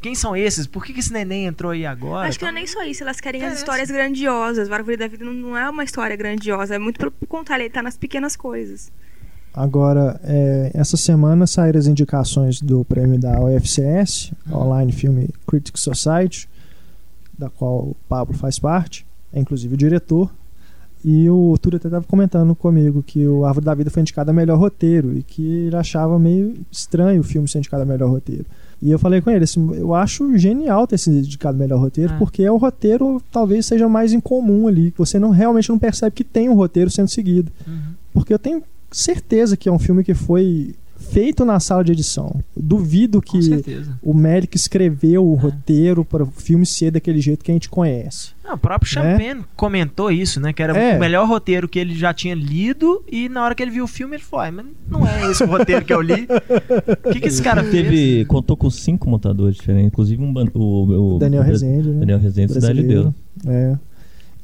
Quem 0.00 0.14
são 0.14 0.36
esses? 0.36 0.66
Por 0.66 0.84
que, 0.84 0.92
que 0.92 1.00
esse 1.00 1.12
neném 1.12 1.46
entrou 1.46 1.72
aí 1.72 1.86
agora? 1.86 2.28
Acho 2.28 2.38
que 2.38 2.44
não 2.44 2.50
é 2.50 2.54
nem 2.54 2.66
só 2.66 2.82
isso, 2.84 3.02
elas 3.02 3.18
querem 3.18 3.42
as 3.44 3.58
histórias 3.58 3.90
grandiosas. 3.90 4.68
O 4.68 4.74
Árvore 4.74 4.98
da 4.98 5.08
Vida 5.08 5.24
não, 5.24 5.32
não 5.32 5.56
é 5.56 5.68
uma 5.70 5.84
história 5.84 6.14
grandiosa, 6.14 6.74
é 6.74 6.78
muito 6.78 6.98
pelo 6.98 7.12
contrário, 7.26 7.62
ele 7.62 7.70
tá 7.70 7.82
nas 7.82 7.96
pequenas 7.96 8.36
coisas. 8.36 8.92
Agora, 9.54 10.20
é, 10.24 10.70
essa 10.74 10.96
semana 10.96 11.46
saíram 11.46 11.78
as 11.78 11.86
indicações 11.86 12.60
do 12.60 12.84
prêmio 12.84 13.18
da 13.18 13.38
OFCS, 13.40 14.32
Online 14.50 14.92
Film 14.92 15.26
Critics 15.46 15.82
Society, 15.82 16.48
da 17.38 17.48
qual 17.50 17.80
o 17.80 17.96
Pablo 18.08 18.34
faz 18.34 18.58
parte, 18.58 19.06
é 19.32 19.40
inclusive 19.40 19.74
o 19.74 19.76
diretor. 19.76 20.30
E 21.04 21.28
o 21.28 21.58
Túlio 21.60 21.78
até 21.78 21.88
estava 21.88 22.04
comentando 22.04 22.54
comigo 22.54 23.02
que 23.02 23.26
o 23.26 23.44
Árvore 23.44 23.66
da 23.66 23.74
Vida 23.74 23.90
foi 23.90 24.02
indicado 24.02 24.30
a 24.30 24.34
melhor 24.34 24.56
roteiro 24.56 25.18
e 25.18 25.22
que 25.22 25.66
ele 25.66 25.76
achava 25.76 26.16
meio 26.18 26.54
estranho 26.70 27.20
o 27.20 27.24
filme 27.24 27.48
ser 27.48 27.58
indicado 27.58 27.82
a 27.82 27.86
melhor 27.86 28.08
roteiro. 28.08 28.46
E 28.82 28.90
eu 28.90 28.98
falei 28.98 29.20
com 29.20 29.30
ele, 29.30 29.44
assim, 29.44 29.74
eu 29.76 29.94
acho 29.94 30.36
genial 30.36 30.86
ter 30.88 30.98
sido 30.98 31.16
indicado 31.18 31.56
a 31.56 31.58
melhor 31.58 31.78
roteiro, 31.78 32.12
Ah. 32.14 32.18
porque 32.18 32.42
é 32.42 32.50
o 32.50 32.56
roteiro 32.56 33.22
talvez 33.30 33.64
seja 33.64 33.88
mais 33.88 34.12
incomum 34.12 34.66
ali, 34.66 34.92
você 34.98 35.18
não 35.20 35.30
realmente 35.30 35.68
não 35.68 35.78
percebe 35.78 36.16
que 36.16 36.24
tem 36.24 36.48
um 36.48 36.54
roteiro 36.54 36.90
sendo 36.90 37.08
seguido. 37.08 37.52
Uhum. 37.66 37.74
Porque 38.12 38.34
eu 38.34 38.38
tenho 38.40 38.60
certeza 38.90 39.56
que 39.56 39.68
é 39.68 39.72
um 39.72 39.78
filme 39.78 40.02
que 40.02 40.14
foi 40.14 40.74
feito 41.02 41.44
na 41.44 41.60
sala 41.60 41.84
de 41.84 41.92
edição. 41.92 42.40
Duvido 42.56 43.20
que 43.20 43.38
o 44.02 44.14
Melick 44.14 44.56
escreveu 44.56 45.26
o 45.26 45.34
É. 45.36 45.40
roteiro 45.40 46.04
para 46.04 46.22
o 46.22 46.26
filme 46.30 46.64
ser 46.64 46.90
daquele 46.92 47.20
jeito 47.20 47.44
que 47.44 47.50
a 47.50 47.54
gente 47.54 47.68
conhece. 47.68 48.30
Não, 48.44 48.54
o 48.54 48.58
próprio 48.58 48.90
Champagne 48.90 49.44
comentou 49.54 50.10
isso, 50.10 50.40
né? 50.40 50.52
Que 50.52 50.62
era 50.62 50.76
É. 50.76 50.96
o 50.96 51.00
melhor 51.00 51.28
roteiro 51.28 51.68
que 51.68 51.78
ele 51.78 51.94
já 51.94 52.12
tinha 52.14 52.34
lido. 52.34 53.04
E 53.10 53.28
na 53.28 53.44
hora 53.44 53.54
que 53.54 53.62
ele 53.62 53.70
viu 53.70 53.84
o 53.84 53.88
filme, 53.88 54.16
ele 54.16 54.22
falou: 54.22 54.44
"Ai, 54.44 54.50
mas 54.50 54.66
não 54.90 55.06
é 55.06 55.30
esse 55.30 55.42
o 55.44 55.46
roteiro 55.46 55.84
que 55.84 55.92
eu 55.92 56.00
li. 56.00 56.26
O 57.04 57.12
que, 57.12 57.20
que 57.20 57.28
esse 57.28 57.42
cara 57.42 57.62
fez? 57.62 57.84
Teve, 57.84 58.24
contou 58.26 58.56
com 58.56 58.70
cinco 58.70 59.08
montadores 59.08 59.56
diferentes, 59.56 59.88
inclusive 59.88 60.22
um 60.22 60.32
o, 60.54 61.14
o, 61.16 61.18
Daniel 61.18 61.42
o- 61.42 61.44
Rezende, 61.44 61.88
né? 61.88 62.00
Daniel 62.00 62.18
Rezende, 62.18 62.52
Cidade 62.52 62.80
de. 62.80 62.86
Deus. 62.88 63.14
É. 63.46 63.76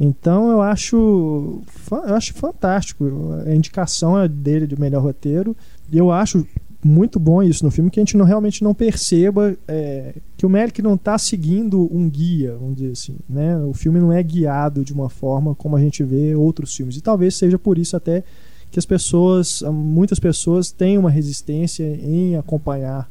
Então 0.00 0.48
eu 0.50 0.62
acho, 0.62 1.60
eu 1.90 2.14
acho 2.14 2.32
fantástico. 2.34 3.04
A 3.46 3.52
indicação 3.54 4.18
é 4.18 4.28
dele 4.28 4.66
de 4.66 4.78
melhor 4.78 5.02
roteiro. 5.02 5.56
Eu 5.92 6.10
acho 6.10 6.46
muito 6.84 7.18
bom 7.18 7.42
isso 7.42 7.64
no 7.64 7.70
filme, 7.70 7.90
que 7.90 7.98
a 7.98 8.02
gente 8.02 8.16
não, 8.16 8.24
realmente 8.24 8.62
não 8.62 8.72
perceba 8.72 9.56
é, 9.66 10.14
que 10.36 10.46
o 10.46 10.48
Melick 10.48 10.80
não 10.80 10.94
está 10.94 11.18
seguindo 11.18 11.88
um 11.92 12.08
guia, 12.08 12.56
vamos 12.56 12.76
dizer 12.76 12.92
assim. 12.92 13.16
Né? 13.28 13.56
O 13.58 13.74
filme 13.74 13.98
não 13.98 14.12
é 14.12 14.22
guiado 14.22 14.84
de 14.84 14.92
uma 14.92 15.08
forma 15.08 15.54
como 15.54 15.76
a 15.76 15.80
gente 15.80 16.04
vê 16.04 16.34
outros 16.34 16.74
filmes. 16.74 16.96
E 16.96 17.00
talvez 17.00 17.34
seja 17.34 17.58
por 17.58 17.78
isso 17.78 17.96
até 17.96 18.22
que 18.70 18.78
as 18.78 18.86
pessoas, 18.86 19.62
muitas 19.62 20.18
pessoas 20.18 20.70
têm 20.70 20.98
uma 20.98 21.10
resistência 21.10 21.84
em 21.84 22.36
acompanhar 22.36 23.10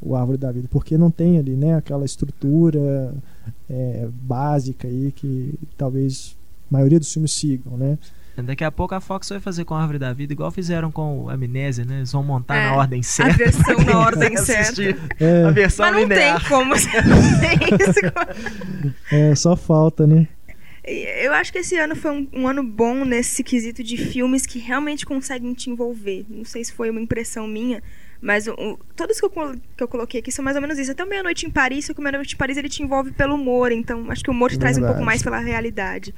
o 0.00 0.14
Árvore 0.14 0.38
da 0.38 0.52
Vida, 0.52 0.68
porque 0.70 0.96
não 0.96 1.10
tem 1.10 1.38
ali 1.38 1.56
né, 1.56 1.74
aquela 1.74 2.04
estrutura 2.04 3.12
é, 3.68 4.08
básica 4.22 4.88
aí 4.88 5.12
que 5.12 5.54
talvez 5.76 6.36
a 6.70 6.74
maioria 6.74 6.98
dos 6.98 7.12
filmes 7.12 7.32
sigam, 7.32 7.76
né? 7.76 7.98
Daqui 8.36 8.64
a 8.64 8.70
pouco 8.70 8.94
a 8.94 9.00
Fox 9.00 9.28
vai 9.28 9.38
fazer 9.40 9.64
com 9.64 9.74
a 9.74 9.80
Árvore 9.80 9.98
da 9.98 10.12
Vida, 10.14 10.32
igual 10.32 10.50
fizeram 10.50 10.90
com 10.90 11.24
o 11.24 11.28
Amnésia, 11.30 11.84
né? 11.84 11.98
Eles 11.98 12.12
vão 12.12 12.22
montar 12.22 12.56
É, 12.56 12.66
na 12.70 12.74
ordem 12.76 13.00
A 13.00 13.02
certa. 13.02 13.36
versão 13.36 13.76
na 13.84 13.98
ordem 14.00 14.36
certa. 14.38 14.82
É, 15.18 15.44
A 15.44 15.50
versão 15.50 15.84
Mas 15.86 15.94
não 15.94 16.02
linear. 16.02 16.40
tem 16.40 16.48
como 16.48 16.74
você 16.74 16.88
não 17.02 17.40
tem 17.40 17.58
isso. 17.88 18.94
é, 19.10 19.34
só 19.34 19.56
falta, 19.56 20.06
né? 20.06 20.26
Eu, 20.84 21.34
acho 21.34 21.52
que 21.52 21.58
esse 21.58 21.76
ano 21.76 21.94
foi 21.94 22.10
um, 22.10 22.28
um 22.32 22.48
ano 22.48 22.62
bom 22.64 23.04
nesse 23.04 23.44
quesito 23.44 23.82
de 23.84 23.96
filmes 23.98 24.46
que 24.46 24.58
realmente 24.58 25.04
conseguem 25.04 25.52
te 25.52 25.68
envolver. 25.70 26.24
Não 26.28 26.44
sei 26.44 26.64
se 26.64 26.72
foi 26.72 26.88
uma 26.88 27.00
impressão 27.00 27.46
minha, 27.46 27.82
mas 28.20 28.46
o- 28.46 28.52
o- 28.54 28.78
todos 28.96 29.20
que 29.20 29.26
eu, 29.26 29.30
que 29.76 29.82
eu 29.84 29.86
coloquei 29.86 30.20
aqui 30.20 30.32
são 30.32 30.42
mais 30.44 30.56
ou 30.56 30.62
menos 30.62 30.78
isso. 30.78 30.90
Até 30.90 31.04
o 31.04 31.08
Meia-Noite 31.08 31.46
em 31.46 31.50
Paris, 31.50 31.84
só 31.84 31.92
que 31.92 32.00
o 32.00 32.02
Meia-Noite 32.02 32.34
em 32.34 32.38
Paris 32.38 32.56
ele 32.56 32.68
te 32.70 32.82
envolve 32.82 33.12
pelo 33.12 33.34
humor, 33.34 33.70
então 33.70 34.10
acho 34.10 34.24
que 34.24 34.30
o 34.30 34.32
humor 34.32 34.50
te 34.50 34.58
traz 34.58 34.78
um 34.78 34.82
pouco 34.86 35.02
mais 35.02 35.22
pela 35.22 35.38
realidade. 35.38 36.14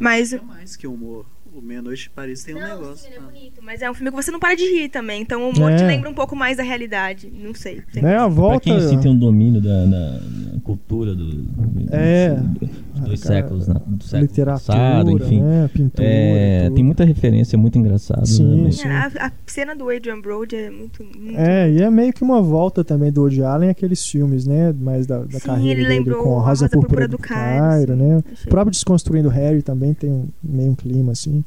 Mas 0.00 0.32
É 0.32 0.40
mais 0.40 0.74
que 0.74 0.86
humor. 0.86 1.26
O 1.58 1.62
Meia-Noite 1.62 2.04
de 2.04 2.10
Paris 2.10 2.44
tem 2.44 2.54
um 2.54 2.60
Não, 2.60 2.68
negócio. 2.68 2.96
sim, 2.98 3.06
ele 3.08 3.16
é 3.16 3.18
ah. 3.18 3.22
bonito, 3.22 3.60
mas 3.62 3.82
é 3.82 3.90
um 3.90 3.94
filme 3.94 4.10
que 4.10 4.16
você 4.16 4.30
não 4.30 4.38
para 4.38 4.54
de 4.54 4.62
rir 4.62 4.88
também, 4.90 5.22
então 5.22 5.42
o 5.42 5.50
humor 5.50 5.74
te 5.74 5.82
É. 5.82 5.86
lembra 5.88 6.08
um 6.08 6.14
pouco 6.14 6.36
mais 6.36 6.56
da 6.56 6.62
realidade. 6.62 7.32
Não 7.34 7.52
sei. 7.52 7.82
Tem- 7.92 8.00
Né, 8.02 8.14
a 8.14 8.18
Pra 8.20 8.28
volta. 8.28 8.60
quem 8.60 8.76
assim 8.76 8.98
tem 9.00 9.10
um 9.10 9.18
domínio 9.18 9.60
da, 9.60 9.84
da- 9.86 10.18
da 10.20 10.60
cultura 10.62 11.16
do, 11.16 11.24
do- 11.32 11.88
É. 11.94 12.36
dos 12.36 13.00
dois 13.00 13.22
Cara, 13.22 13.34
séculos, 13.34 13.66
né, 13.66 13.74
do 13.86 14.04
século 14.04 14.22
literatura, 14.22 14.76
passado, 14.78 15.10
enfim. 15.10 15.42
né? 15.42 15.70
Pintura. 15.72 16.06
É, 16.08 16.70
tem 16.70 16.84
muita 16.84 17.04
referência 17.04 17.58
muito 17.58 17.76
engraçada. 17.76 18.24
Sim, 18.24 18.62
né, 18.62 18.70
sim. 18.70 18.86
É, 18.86 18.92
a, 18.92 19.26
a 19.26 19.32
cena 19.46 19.74
do 19.74 19.88
Adrian 19.90 20.20
Brody 20.20 20.54
é 20.54 20.70
muito. 20.70 21.02
muito 21.02 21.36
É, 21.36 21.68
e 21.72 21.82
é 21.82 21.90
meio 21.90 22.12
que 22.12 22.22
uma 22.22 22.40
volta 22.40 22.84
também 22.84 23.10
do 23.10 23.22
Woody 23.22 23.42
Allen 23.42 23.70
aqueles 23.70 24.06
filmes, 24.06 24.46
né? 24.46 24.72
Mais 24.78 25.06
da, 25.08 25.18
da 25.24 25.40
Sim, 25.40 25.46
carreira 25.46 25.80
ele 25.80 25.88
lembrou 25.88 26.22
com 26.22 26.30
a 26.38 26.42
Rosa, 26.42 26.48
Rosa 26.48 26.68
Púrpura 26.68 26.80
Púrpura 26.88 27.08
do 27.08 27.16
do 27.16 27.18
Cairo, 27.18 27.62
Cairo, 27.64 27.96
né? 27.96 28.22
O 28.44 28.48
próprio 28.48 28.70
Desconstruindo 28.70 29.28
Harry 29.28 29.60
também 29.62 29.92
tem 29.94 30.10
um, 30.10 30.28
meio 30.42 30.70
um 30.70 30.74
clima, 30.74 31.12
assim, 31.12 31.42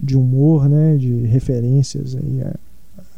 de 0.00 0.16
humor, 0.16 0.68
né? 0.68 0.96
De 0.96 1.26
referências 1.26 2.14
aí 2.14 2.42
à, 2.42 2.54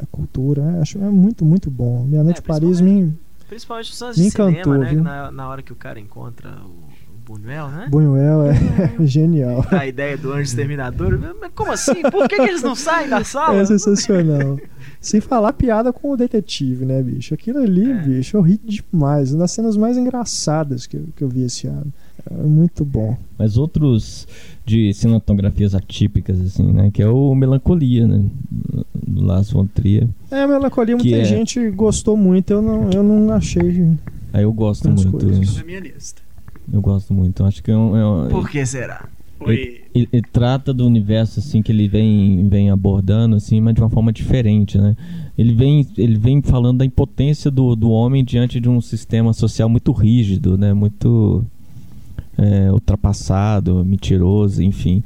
à 0.02 0.06
cultura. 0.06 0.62
É, 0.76 0.80
Acho 0.80 0.98
é 0.98 1.09
muito, 1.09 1.44
muito 1.44 1.70
bom. 1.70 2.05
Meia 2.05 2.22
Noite 2.24 2.38
É, 2.38 2.40
em 2.40 2.46
Paris 2.46 2.80
me... 2.80 3.12
Principalmente 3.48 3.90
os 3.90 3.96
cinema, 3.96 4.50
encantou, 4.50 4.78
né? 4.78 4.92
Na, 4.92 5.30
na 5.30 5.48
hora 5.48 5.62
que 5.62 5.72
o 5.72 5.76
cara 5.76 5.98
encontra 5.98 6.50
o, 6.64 6.88
Buñuel, 7.28 7.68
né? 7.68 7.88
Buñuel 7.90 8.42
é 8.44 8.55
genial. 9.06 9.62
A 9.70 9.86
ideia 9.86 10.16
do 10.16 10.32
anjo 10.32 10.44
exterminador. 10.44 11.20
Como 11.55 11.70
assim? 11.70 12.00
Por 12.10 12.26
que, 12.26 12.36
que 12.36 12.42
eles 12.42 12.62
não 12.62 12.74
saem 12.74 13.06
da 13.06 13.22
sala? 13.22 13.60
É 13.60 13.66
sensacional. 13.66 14.59
Sem 14.98 15.20
falar 15.20 15.52
piada 15.52 15.92
com 15.92 16.10
o 16.10 16.16
detetive, 16.16 16.86
né, 16.86 17.02
bicho? 17.02 17.34
Aquilo 17.34 17.59
ali, 17.59 17.90
É. 17.90 18.02
bicho, 18.02 18.34
eu 18.34 18.40
ri 18.40 18.59
demais. 18.64 19.32
Uma 19.32 19.40
das 19.40 19.52
cenas 19.52 19.76
mais 19.76 19.98
engraçadas 19.98 20.86
que 20.86 20.96
eu, 20.96 21.05
que 21.14 21.22
eu 21.22 21.28
vi 21.28 21.42
esse 21.42 21.66
ano. 21.66 21.92
É 22.30 22.34
muito 22.34 22.82
bom. 22.82 23.16
Mas 23.38 23.59
outros 23.59 24.26
de 24.69 24.93
cinematografias 24.93 25.74
atípicas, 25.74 26.39
assim, 26.40 26.70
né? 26.70 26.90
Que 26.93 27.03
é 27.03 27.09
o 27.09 27.35
Melancolia, 27.35 28.07
né? 28.07 28.23
Do 28.95 29.24
Lars 29.24 29.51
von 29.51 29.66
Trier. 29.66 30.07
É, 30.31 30.43
a 30.43 30.47
melancolia, 30.47 30.95
muita 30.95 31.16
é- 31.16 31.24
gente 31.24 31.70
gostou 31.70 32.16
muito. 32.16 32.53
Eu 32.53 32.61
não, 32.61 32.90
eu 32.90 33.03
não 33.03 33.32
achei. 33.32 33.89
Aí 34.31 34.43
eu 34.43 34.53
gosto 34.53 34.90
muito. 34.90 35.11
coisas. 35.11 35.57
Na 35.57 35.65
minha 35.65 35.81
lista. 35.81 36.20
Eu 36.70 36.82
gosto 36.82 37.15
muito. 37.15 37.43
Acho 37.45 37.62
que 37.62 37.70
é 37.70 37.77
um, 37.77 37.97
é 37.97 38.07
um- 38.07 38.28
Por 38.28 38.49
que 38.51 38.65
será? 38.66 39.09
Foi. 39.39 39.82
ele, 39.95 40.09
ele 40.12 40.23
trata 40.32 40.74
do 40.74 40.85
universo 40.85 41.39
assim 41.39 41.62
que 41.62 41.70
ele 41.70 41.86
vem 41.89 42.49
vem 42.49 42.70
abordando 42.70 43.36
assim, 43.36 43.61
mas 43.61 43.73
de 43.73 43.81
uma 43.81 43.89
forma 43.89 44.12
diferente, 44.12 44.77
né? 44.77 44.97
Ele 45.39 45.55
vem 45.55 45.86
ele 45.97 46.19
vem 46.19 46.43
falando 46.43 46.78
da 46.78 46.85
impotência 46.85 47.49
do, 47.49 47.77
do 47.77 47.89
homem 47.90 48.24
diante 48.24 48.59
de 48.59 48.69
um 48.69 48.81
sistema 48.81 49.32
social 49.32 49.69
muito 49.69 49.93
rígido, 49.93 50.59
né? 50.59 50.74
Muito 50.74 51.47
é, 52.39 52.70
ultrapassado, 52.73 53.85
mentiroso, 53.85 54.62
enfim. 54.62 55.02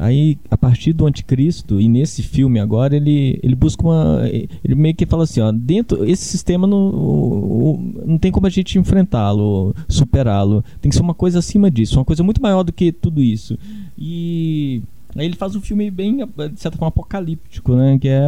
Aí, 0.00 0.38
a 0.48 0.56
partir 0.56 0.92
do 0.92 1.06
anticristo, 1.06 1.80
e 1.80 1.88
nesse 1.88 2.22
filme 2.22 2.60
agora, 2.60 2.94
ele, 2.94 3.40
ele 3.42 3.56
busca 3.56 3.82
uma. 3.82 4.20
Ele 4.62 4.76
meio 4.76 4.94
que 4.94 5.04
fala 5.04 5.24
assim: 5.24 5.40
ó, 5.40 5.50
dentro. 5.50 6.04
Esse 6.04 6.24
sistema 6.24 6.68
não, 6.68 6.78
o- 6.90 7.74
o- 7.74 8.02
não 8.06 8.16
tem 8.16 8.30
como 8.30 8.46
a 8.46 8.50
gente 8.50 8.78
enfrentá-lo, 8.78 9.74
superá-lo. 9.88 10.64
Tem 10.80 10.88
que 10.88 10.94
ser 10.94 11.02
uma 11.02 11.14
coisa 11.14 11.40
acima 11.40 11.68
disso, 11.68 11.98
uma 11.98 12.04
coisa 12.04 12.22
muito 12.22 12.40
maior 12.40 12.62
do 12.62 12.72
que 12.72 12.92
tudo 12.92 13.20
isso. 13.20 13.58
E. 13.98 14.82
Aí 15.16 15.24
ele 15.26 15.34
faz 15.36 15.56
um 15.56 15.60
filme 15.60 15.90
bem, 15.90 16.18
de 16.18 16.60
certa 16.60 16.76
forma, 16.78 16.88
apocalíptico, 16.90 17.74
né? 17.74 17.98
Que 17.98 18.06
é 18.08 18.20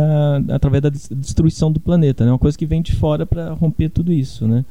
através 0.50 0.82
da 0.82 0.88
des- 0.88 1.08
destruição 1.14 1.70
do 1.70 1.78
planeta, 1.78 2.24
né? 2.24 2.32
Uma 2.32 2.38
coisa 2.38 2.58
que 2.58 2.66
vem 2.66 2.82
de 2.82 2.96
fora 2.96 3.24
para 3.24 3.52
romper 3.52 3.90
tudo 3.90 4.12
isso, 4.12 4.48
né? 4.48 4.64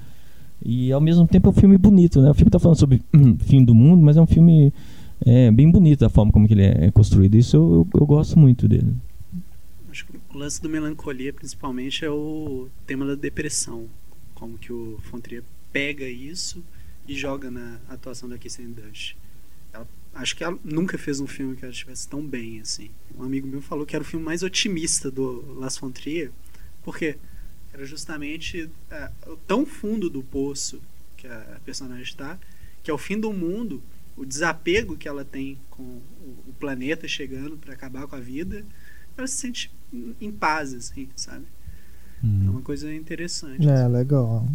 E 0.64 0.92
ao 0.92 1.02
mesmo 1.02 1.28
tempo 1.28 1.48
é 1.48 1.52
um 1.52 1.54
filme 1.54 1.78
bonito, 1.78 2.22
né? 2.22 2.30
O 2.30 2.34
filme 2.34 2.52
tá 2.52 2.60
falando 2.60 2.78
sobre 2.78 3.02
fim 3.40 3.64
do 3.64 3.74
mundo, 3.74 4.02
mas 4.02 4.18
é 4.18 4.22
um 4.22 4.28
filme 4.28 4.74
é, 5.26 5.52
bem 5.52 5.70
bonito 5.70 6.06
a 6.06 6.10
forma 6.10 6.32
como 6.32 6.48
ele 6.50 6.64
é 6.64 6.92
construído. 6.92 7.36
Isso 7.36 7.56
eu, 7.56 7.88
eu, 7.94 8.02
eu 8.02 8.06
gosto 8.06 8.38
muito 8.38 8.68
dele. 8.68 8.94
Acho 9.90 10.06
que 10.06 10.18
o 10.18 10.38
lance 10.38 10.62
do 10.62 10.70
melancolia, 10.70 11.34
principalmente, 11.34 12.06
é 12.06 12.10
o 12.10 12.68
tema 12.86 13.06
da 13.06 13.16
depressão. 13.16 13.86
Como 14.36 14.58
que 14.58 14.72
o 14.72 14.98
Fontrier 15.04 15.44
pega 15.72 16.08
isso 16.08 16.64
e 17.08 17.16
joga 17.16 17.50
na 17.50 17.80
atuação 17.90 18.30
da 18.30 18.38
Kirsten 18.38 18.72
Dunst. 18.72 19.16
Ela, 19.74 19.88
acho 20.14 20.36
que 20.36 20.44
ela 20.44 20.58
nunca 20.64 20.98
fez 20.98 21.20
um 21.20 21.28
filme 21.28 21.56
que 21.56 21.66
ela 21.66 21.72
estivesse 21.72 22.08
tão 22.08 22.26
bem 22.26 22.60
assim. 22.60 22.90
Um 23.18 23.24
amigo 23.24 23.48
meu 23.48 23.62
falou 23.62 23.86
que 23.86 23.96
era 23.96 24.04
o 24.04 24.06
filme 24.06 24.24
mais 24.24 24.44
otimista 24.44 25.10
do 25.10 25.56
Las 25.60 25.78
Fontrier, 25.78 26.32
porque 26.84 27.18
era 27.74 27.86
justamente 27.86 28.70
é, 28.90 29.10
o 29.28 29.36
tão 29.38 29.66
fundo 29.66 30.10
do 30.10 30.24
poço 30.24 30.82
que 31.18 31.28
a 31.28 31.60
personagem 31.66 32.04
está, 32.04 32.38
que 32.84 32.90
ao 32.90 32.98
fim 32.98 33.20
do 33.20 33.32
mundo, 33.34 33.82
o 34.18 34.26
desapego 34.26 34.96
que 34.98 35.08
ela 35.08 35.24
tem 35.26 35.58
com 35.70 35.84
o, 35.84 36.36
o 36.48 36.54
planeta 36.60 37.08
chegando 37.08 37.58
para 37.58 37.74
acabar 37.74 38.08
com 38.08 38.16
a 38.16 38.20
vida, 38.20 38.66
ela 39.18 39.28
se 39.28 39.38
sente 39.38 39.72
em- 39.94 40.16
em 40.22 40.32
paz, 40.32 40.74
assim, 40.74 41.10
sabe? 41.16 41.46
É 42.48 42.50
uma 42.50 42.62
coisa 42.62 42.94
interessante. 42.94 43.68
É, 43.68 43.88
legal. 43.88 44.46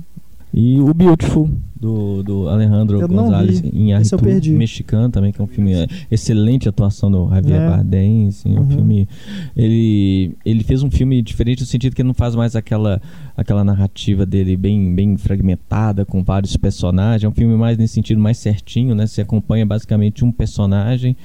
E 0.53 0.81
o 0.81 0.95
Beautiful, 0.95 1.51
do, 1.75 2.23
do 2.23 2.49
Alejandro 2.49 3.01
Eu 3.01 3.09
Gonzalez 3.09 3.61
em 3.65 3.93
Arthur, 3.93 4.21
mexicano 4.53 5.09
também, 5.11 5.33
que 5.33 5.41
é 5.41 5.45
um 5.45 5.49
filme 5.49 5.73
é, 5.75 5.87
excelente 6.11 6.69
atuação 6.69 7.11
do 7.11 7.29
Javier 7.29 7.61
É. 7.61 7.69
Bardem, 7.69 8.29
assim, 8.29 8.55
é 8.57 8.61
um 8.61 8.63
Uhum. 8.63 8.71
filme 8.71 9.09
ele 9.57 10.37
ele 10.45 10.63
fez 10.63 10.83
um 10.83 10.91
filme 10.91 11.21
diferente 11.23 11.61
no 11.61 11.67
sentido 11.67 11.95
que 11.95 12.03
ele 12.03 12.07
não 12.07 12.15
faz 12.15 12.35
mais 12.37 12.55
aquela 12.55 13.03
aquela 13.37 13.65
narrativa 13.65 14.25
dele 14.25 14.57
bem 14.57 14.95
bem 14.95 15.17
fragmentada 15.17 16.05
com 16.05 16.23
vários 16.23 16.57
personagens, 16.57 17.25
é 17.25 17.29
um 17.29 17.33
filme 17.35 17.57
mais 17.57 17.77
nesse 17.77 17.95
sentido 17.95 18.21
mais 18.21 18.39
certinho, 18.39 18.95
né? 18.95 19.07
Você 19.07 19.21
acompanha 19.23 19.67
basicamente 19.67 20.25
um 20.25 20.31
personagem 20.31 21.17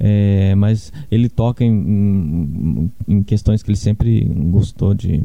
é, 0.00 0.54
mas 0.56 0.92
ele 1.10 1.28
toca 1.28 1.62
em, 1.62 1.70
em, 1.70 2.90
em 3.06 3.22
questões 3.22 3.62
que 3.62 3.70
ele 3.70 3.76
sempre 3.76 4.24
gostou 4.50 4.94
de, 4.94 5.22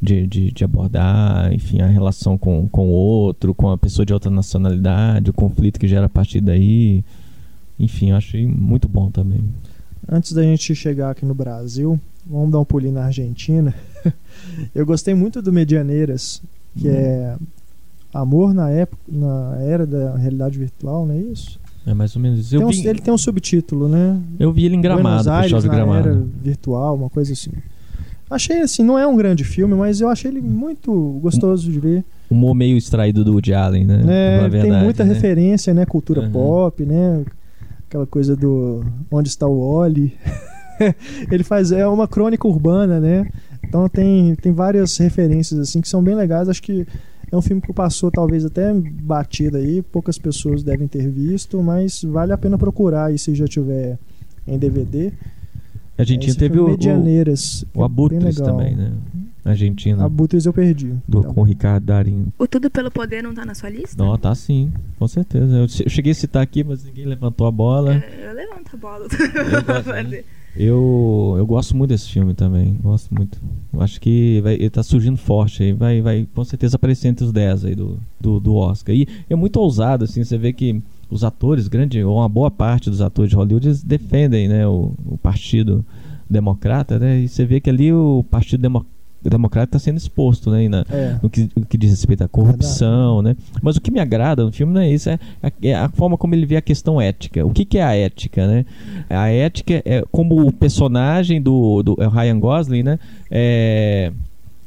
de, 0.00 0.26
de, 0.26 0.50
de 0.50 0.64
abordar, 0.64 1.52
enfim, 1.52 1.80
a 1.80 1.86
relação 1.86 2.38
com, 2.38 2.66
com 2.68 2.88
o 2.88 2.92
outro, 2.92 3.54
com 3.54 3.68
a 3.70 3.76
pessoa 3.78 4.04
de 4.06 4.12
outra 4.12 4.30
nacionalidade, 4.30 5.30
o 5.30 5.32
conflito 5.34 5.78
que 5.78 5.86
gera 5.88 6.06
a 6.06 6.08
partir 6.08 6.40
daí. 6.40 7.04
Enfim, 7.78 8.10
eu 8.10 8.16
achei 8.16 8.46
muito 8.46 8.88
bom 8.88 9.10
também. 9.10 9.42
Antes 10.10 10.32
da 10.32 10.42
gente 10.42 10.74
chegar 10.74 11.10
aqui 11.10 11.24
no 11.24 11.34
Brasil, 11.34 11.98
vamos 12.26 12.50
dar 12.50 12.58
um 12.60 12.64
pulinho 12.64 12.94
na 12.94 13.04
Argentina. 13.04 13.74
Eu 14.74 14.84
gostei 14.86 15.14
muito 15.14 15.40
do 15.42 15.52
Medianeiras, 15.52 16.42
que 16.76 16.88
Hum. 16.88 16.92
é 16.92 17.36
Amor 18.12 18.52
na 18.52 18.68
época, 18.70 19.00
na 19.08 19.56
era 19.60 19.86
da 19.86 20.16
realidade 20.16 20.58
virtual, 20.58 21.06
não 21.06 21.14
é 21.14 21.18
isso? 21.18 21.60
É 21.86 21.94
mais 21.94 22.16
ou 22.16 22.20
menos 22.20 22.40
isso. 22.40 22.50
Tem 22.50 22.58
um- 22.64 22.68
vi, 22.68 22.86
ele 22.88 22.98
tem 23.00 23.14
um 23.14 23.18
subtítulo, 23.18 23.88
né? 23.88 24.20
eu 24.38 24.52
vi 24.52 24.64
ele 24.64 24.74
em 24.74 24.80
Buenos 24.80 24.96
Gramado, 25.02 25.30
Aires 25.30 25.52
Festival 25.52 25.60
de 25.62 25.68
na 25.68 25.74
Gramado. 25.74 26.08
era 26.08 26.26
virtual, 26.42 26.96
uma 26.96 27.08
coisa 27.08 27.32
assim. 27.32 27.52
Achei 28.30 28.60
assim, 28.60 28.84
não 28.84 28.96
é 28.96 29.04
um 29.06 29.16
grande 29.16 29.42
filme, 29.42 29.74
mas 29.74 30.00
eu 30.00 30.08
achei 30.08 30.30
ele 30.30 30.40
muito 30.40 31.18
gostoso 31.20 31.70
de 31.70 31.80
ver. 31.80 32.04
Humor 32.30 32.54
meio 32.54 32.76
extraído 32.76 33.24
do 33.24 33.32
Woody 33.32 33.52
Allen, 33.52 33.84
né? 33.84 34.02
É, 34.06 34.38
a 34.38 34.40
tem 34.42 34.50
verdade, 34.50 34.84
muita 34.84 35.04
né? 35.04 35.12
referência, 35.12 35.74
né? 35.74 35.84
Cultura 35.84 36.20
Uhum. 36.22 36.30
pop, 36.30 36.84
né? 36.84 37.24
Aquela 37.88 38.06
coisa 38.06 38.36
do 38.36 38.84
Onde 39.10 39.28
está 39.28 39.48
o 39.48 39.58
Oli. 39.58 40.16
Ele 41.30 41.42
faz 41.42 41.72
é 41.72 41.86
uma 41.86 42.06
crônica 42.06 42.46
urbana, 42.46 43.00
né? 43.00 43.28
Então 43.64 43.88
tem, 43.88 44.34
tem 44.36 44.52
várias 44.52 44.96
referências 44.96 45.58
assim 45.58 45.80
que 45.80 45.88
são 45.88 46.02
bem 46.02 46.14
legais. 46.14 46.48
Acho 46.48 46.62
que 46.62 46.86
é 47.32 47.36
um 47.36 47.42
filme 47.42 47.60
que 47.60 47.72
passou 47.72 48.10
talvez 48.10 48.44
até 48.44 48.72
batido 48.72 49.56
aí, 49.56 49.82
poucas 49.82 50.18
pessoas 50.18 50.62
devem 50.62 50.86
ter 50.88 51.08
visto, 51.08 51.60
mas 51.62 52.02
vale 52.04 52.32
a 52.32 52.38
pena 52.38 52.56
procurar 52.56 53.06
aí 53.06 53.18
se 53.18 53.34
já 53.34 53.46
tiver 53.46 53.98
em 54.46 54.56
DVD. 54.58 55.12
A 56.00 56.02
Argentina 56.02 56.30
Esse 56.30 56.38
teve 56.38 56.58
o, 56.58 56.66
o, 56.66 56.70
Medianeiras, 56.70 57.64
o 57.74 57.84
Abutres 57.84 58.18
bem 58.22 58.32
legal. 58.32 58.46
também, 58.46 58.74
né? 58.76 58.92
Argentina. 59.44 60.04
Abutres 60.04 60.44
eu 60.46 60.52
perdi. 60.52 60.94
Do, 61.08 61.20
Então, 61.20 61.34
com 61.34 61.40
o 61.40 61.44
Ricardo 61.44 61.84
Darim. 61.84 62.26
O 62.38 62.46
Tudo 62.46 62.70
Pelo 62.70 62.90
Poder 62.90 63.22
não 63.22 63.32
tá 63.34 63.44
na 63.44 63.54
sua 63.54 63.70
lista? 63.70 64.02
Não, 64.02 64.16
tá 64.18 64.34
sim, 64.34 64.70
com 64.98 65.08
certeza. 65.08 65.56
Eu 65.56 65.68
che- 65.68 65.84
eu 65.84 65.90
cheguei 65.90 66.12
a 66.12 66.14
citar 66.14 66.42
aqui, 66.42 66.62
mas 66.62 66.84
ninguém 66.84 67.06
levantou 67.06 67.46
a 67.46 67.50
bola. 67.50 67.94
Eu, 67.94 68.28
eu 68.28 68.34
levanto 68.34 68.74
a 68.74 68.76
bola. 68.76 69.06
Eu 69.52 69.62
gosto, 69.64 69.88
né? 70.10 70.24
Eu, 70.56 71.34
eu 71.38 71.46
gosto 71.46 71.76
muito 71.76 71.90
desse 71.90 72.08
filme 72.10 72.34
também. 72.34 72.76
Gosto 72.82 73.14
muito. 73.14 73.38
Eu 73.72 73.80
acho 73.80 74.00
que 74.00 74.40
vai, 74.42 74.54
ele 74.54 74.68
tá 74.70 74.82
surgindo 74.82 75.16
forte 75.16 75.62
aí. 75.62 75.72
Vai, 75.72 76.02
vai 76.02 76.26
com 76.34 76.44
certeza 76.44 76.76
aparecer 76.76 77.08
entre 77.08 77.24
os 77.24 77.32
10 77.32 77.66
aí 77.66 77.74
do, 77.74 77.98
do, 78.20 78.40
do 78.40 78.54
Oscar. 78.56 78.94
E 78.94 79.06
é 79.28 79.34
muito 79.36 79.56
ousado, 79.58 80.04
assim. 80.04 80.24
Você 80.24 80.36
vê 80.36 80.52
que 80.52 80.82
os 81.10 81.24
atores, 81.24 81.68
grande, 81.68 82.02
ou 82.04 82.16
uma 82.18 82.28
boa 82.28 82.50
parte 82.50 82.88
dos 82.90 83.00
atores 83.00 83.30
de 83.30 83.36
Hollywood, 83.36 83.84
defendem 83.84 84.48
né, 84.48 84.66
o, 84.66 84.92
o 85.06 85.18
Partido 85.18 85.84
Democrata, 86.28 86.98
né? 86.98 87.18
E 87.20 87.28
você 87.28 87.44
vê 87.44 87.60
que 87.60 87.68
ali 87.68 87.92
o 87.92 88.24
Partido 88.30 88.60
Demo- 88.60 88.86
democrático 89.22 89.76
está 89.76 89.78
sendo 89.84 89.96
exposto, 89.98 90.50
né? 90.50 90.66
na- 90.68 90.86
É. 90.88 91.18
no, 91.22 91.28
que, 91.28 91.50
no 91.56 91.66
que 91.66 91.76
diz 91.76 91.90
respeito 91.90 92.22
à 92.24 92.28
corrupção, 92.28 93.20
né? 93.20 93.36
Mas 93.60 93.76
o 93.76 93.80
que 93.80 93.90
me 93.90 93.98
agrada 94.00 94.44
no 94.44 94.52
filme 94.52 94.72
não 94.72 94.80
é 94.80 94.90
isso, 94.90 95.10
é 95.10 95.18
a, 95.42 95.52
é 95.62 95.74
a 95.74 95.88
forma 95.88 96.16
como 96.16 96.34
ele 96.34 96.46
vê 96.46 96.56
a 96.56 96.62
questão 96.62 97.00
ética. 97.00 97.44
O 97.44 97.50
que, 97.50 97.64
que 97.64 97.78
é 97.78 97.82
a 97.82 97.94
ética, 97.94 98.46
né? 98.46 98.64
A 99.10 99.28
ética 99.28 99.82
é 99.84 100.02
como 100.10 100.46
o 100.46 100.52
personagem 100.52 101.42
do, 101.42 101.82
do 101.82 101.96
é 102.00 102.06
Ryan 102.06 102.38
Gosling, 102.38 102.82
né? 102.84 102.98
É, 103.30 104.12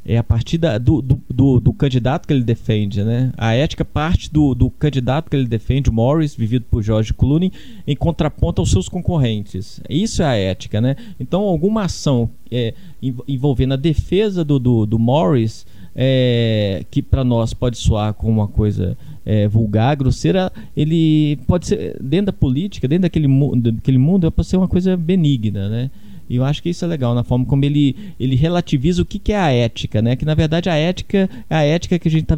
é 0.04 0.18
a 0.18 0.22
partir 0.22 0.58
da- 0.58 0.76
do, 0.76 1.00
do, 1.00 1.60
do, 1.60 1.72
candidato 1.72 2.26
que 2.26 2.32
ele 2.32 2.44
defende, 2.44 3.02
né? 3.02 3.32
A 3.36 3.54
ética 3.54 3.84
parte 3.84 4.30
do, 4.30 4.54
do 4.54 4.68
candidato 4.70 5.30
que 5.30 5.36
ele 5.36 5.46
defende, 5.46 5.90
Morris, 5.90 6.34
vivido 6.34 6.66
por 6.70 6.82
George 6.82 7.14
Clooney, 7.14 7.50
em 7.86 7.96
contraponto 7.96 8.60
aos 8.60 8.70
seus 8.70 8.88
concorrentes. 8.88 9.80
Isso 9.88 10.22
é 10.22 10.26
a 10.26 10.34
ética, 10.36 10.80
né? 10.80 10.96
Então, 11.18 11.42
alguma 11.42 11.84
ação 11.84 12.28
é, 12.50 12.74
env- 13.02 13.22
envolvendo 13.26 13.74
a 13.74 13.78
defesa 13.78 14.44
do, 14.44 14.58
do, 14.58 14.84
do 14.84 14.98
Morris, 14.98 15.66
é, 15.96 16.84
que 16.90 17.00
para 17.00 17.24
nós 17.24 17.54
pode 17.54 17.78
soar 17.78 18.12
como 18.14 18.32
uma 18.32 18.48
coisa 18.48 18.98
é, 19.24 19.48
vulgar, 19.48 19.96
grosseira, 19.96 20.52
ele 20.76 21.36
pode 21.46 21.66
ser, 21.66 21.96
dentro 22.02 22.26
da 22.26 22.32
política, 22.32 22.86
dentro 22.86 23.02
daquele, 23.02 23.28
daquele 23.72 23.98
mundo, 23.98 24.30
pode 24.30 24.48
ser 24.48 24.56
uma 24.56 24.68
coisa 24.68 24.96
benigna, 24.96 25.68
né? 25.68 25.90
E 26.28 26.36
eu 26.36 26.44
acho 26.44 26.62
que 26.62 26.70
isso 26.70 26.84
é 26.84 26.88
legal, 26.88 27.14
na 27.14 27.22
forma 27.22 27.44
como 27.44 27.64
ele, 27.64 27.96
ele 28.18 28.34
relativiza 28.34 29.02
o 29.02 29.04
que, 29.04 29.18
que 29.18 29.32
é 29.32 29.38
a 29.38 29.50
ética, 29.50 30.00
né? 30.00 30.16
Que 30.16 30.24
na 30.24 30.34
verdade 30.34 30.70
a 30.70 30.74
ética 30.74 31.28
é 31.48 31.54
a 31.54 31.62
ética 31.62 31.98
que 31.98 32.08
a 32.08 32.10
gente 32.10 32.24
tá 32.24 32.36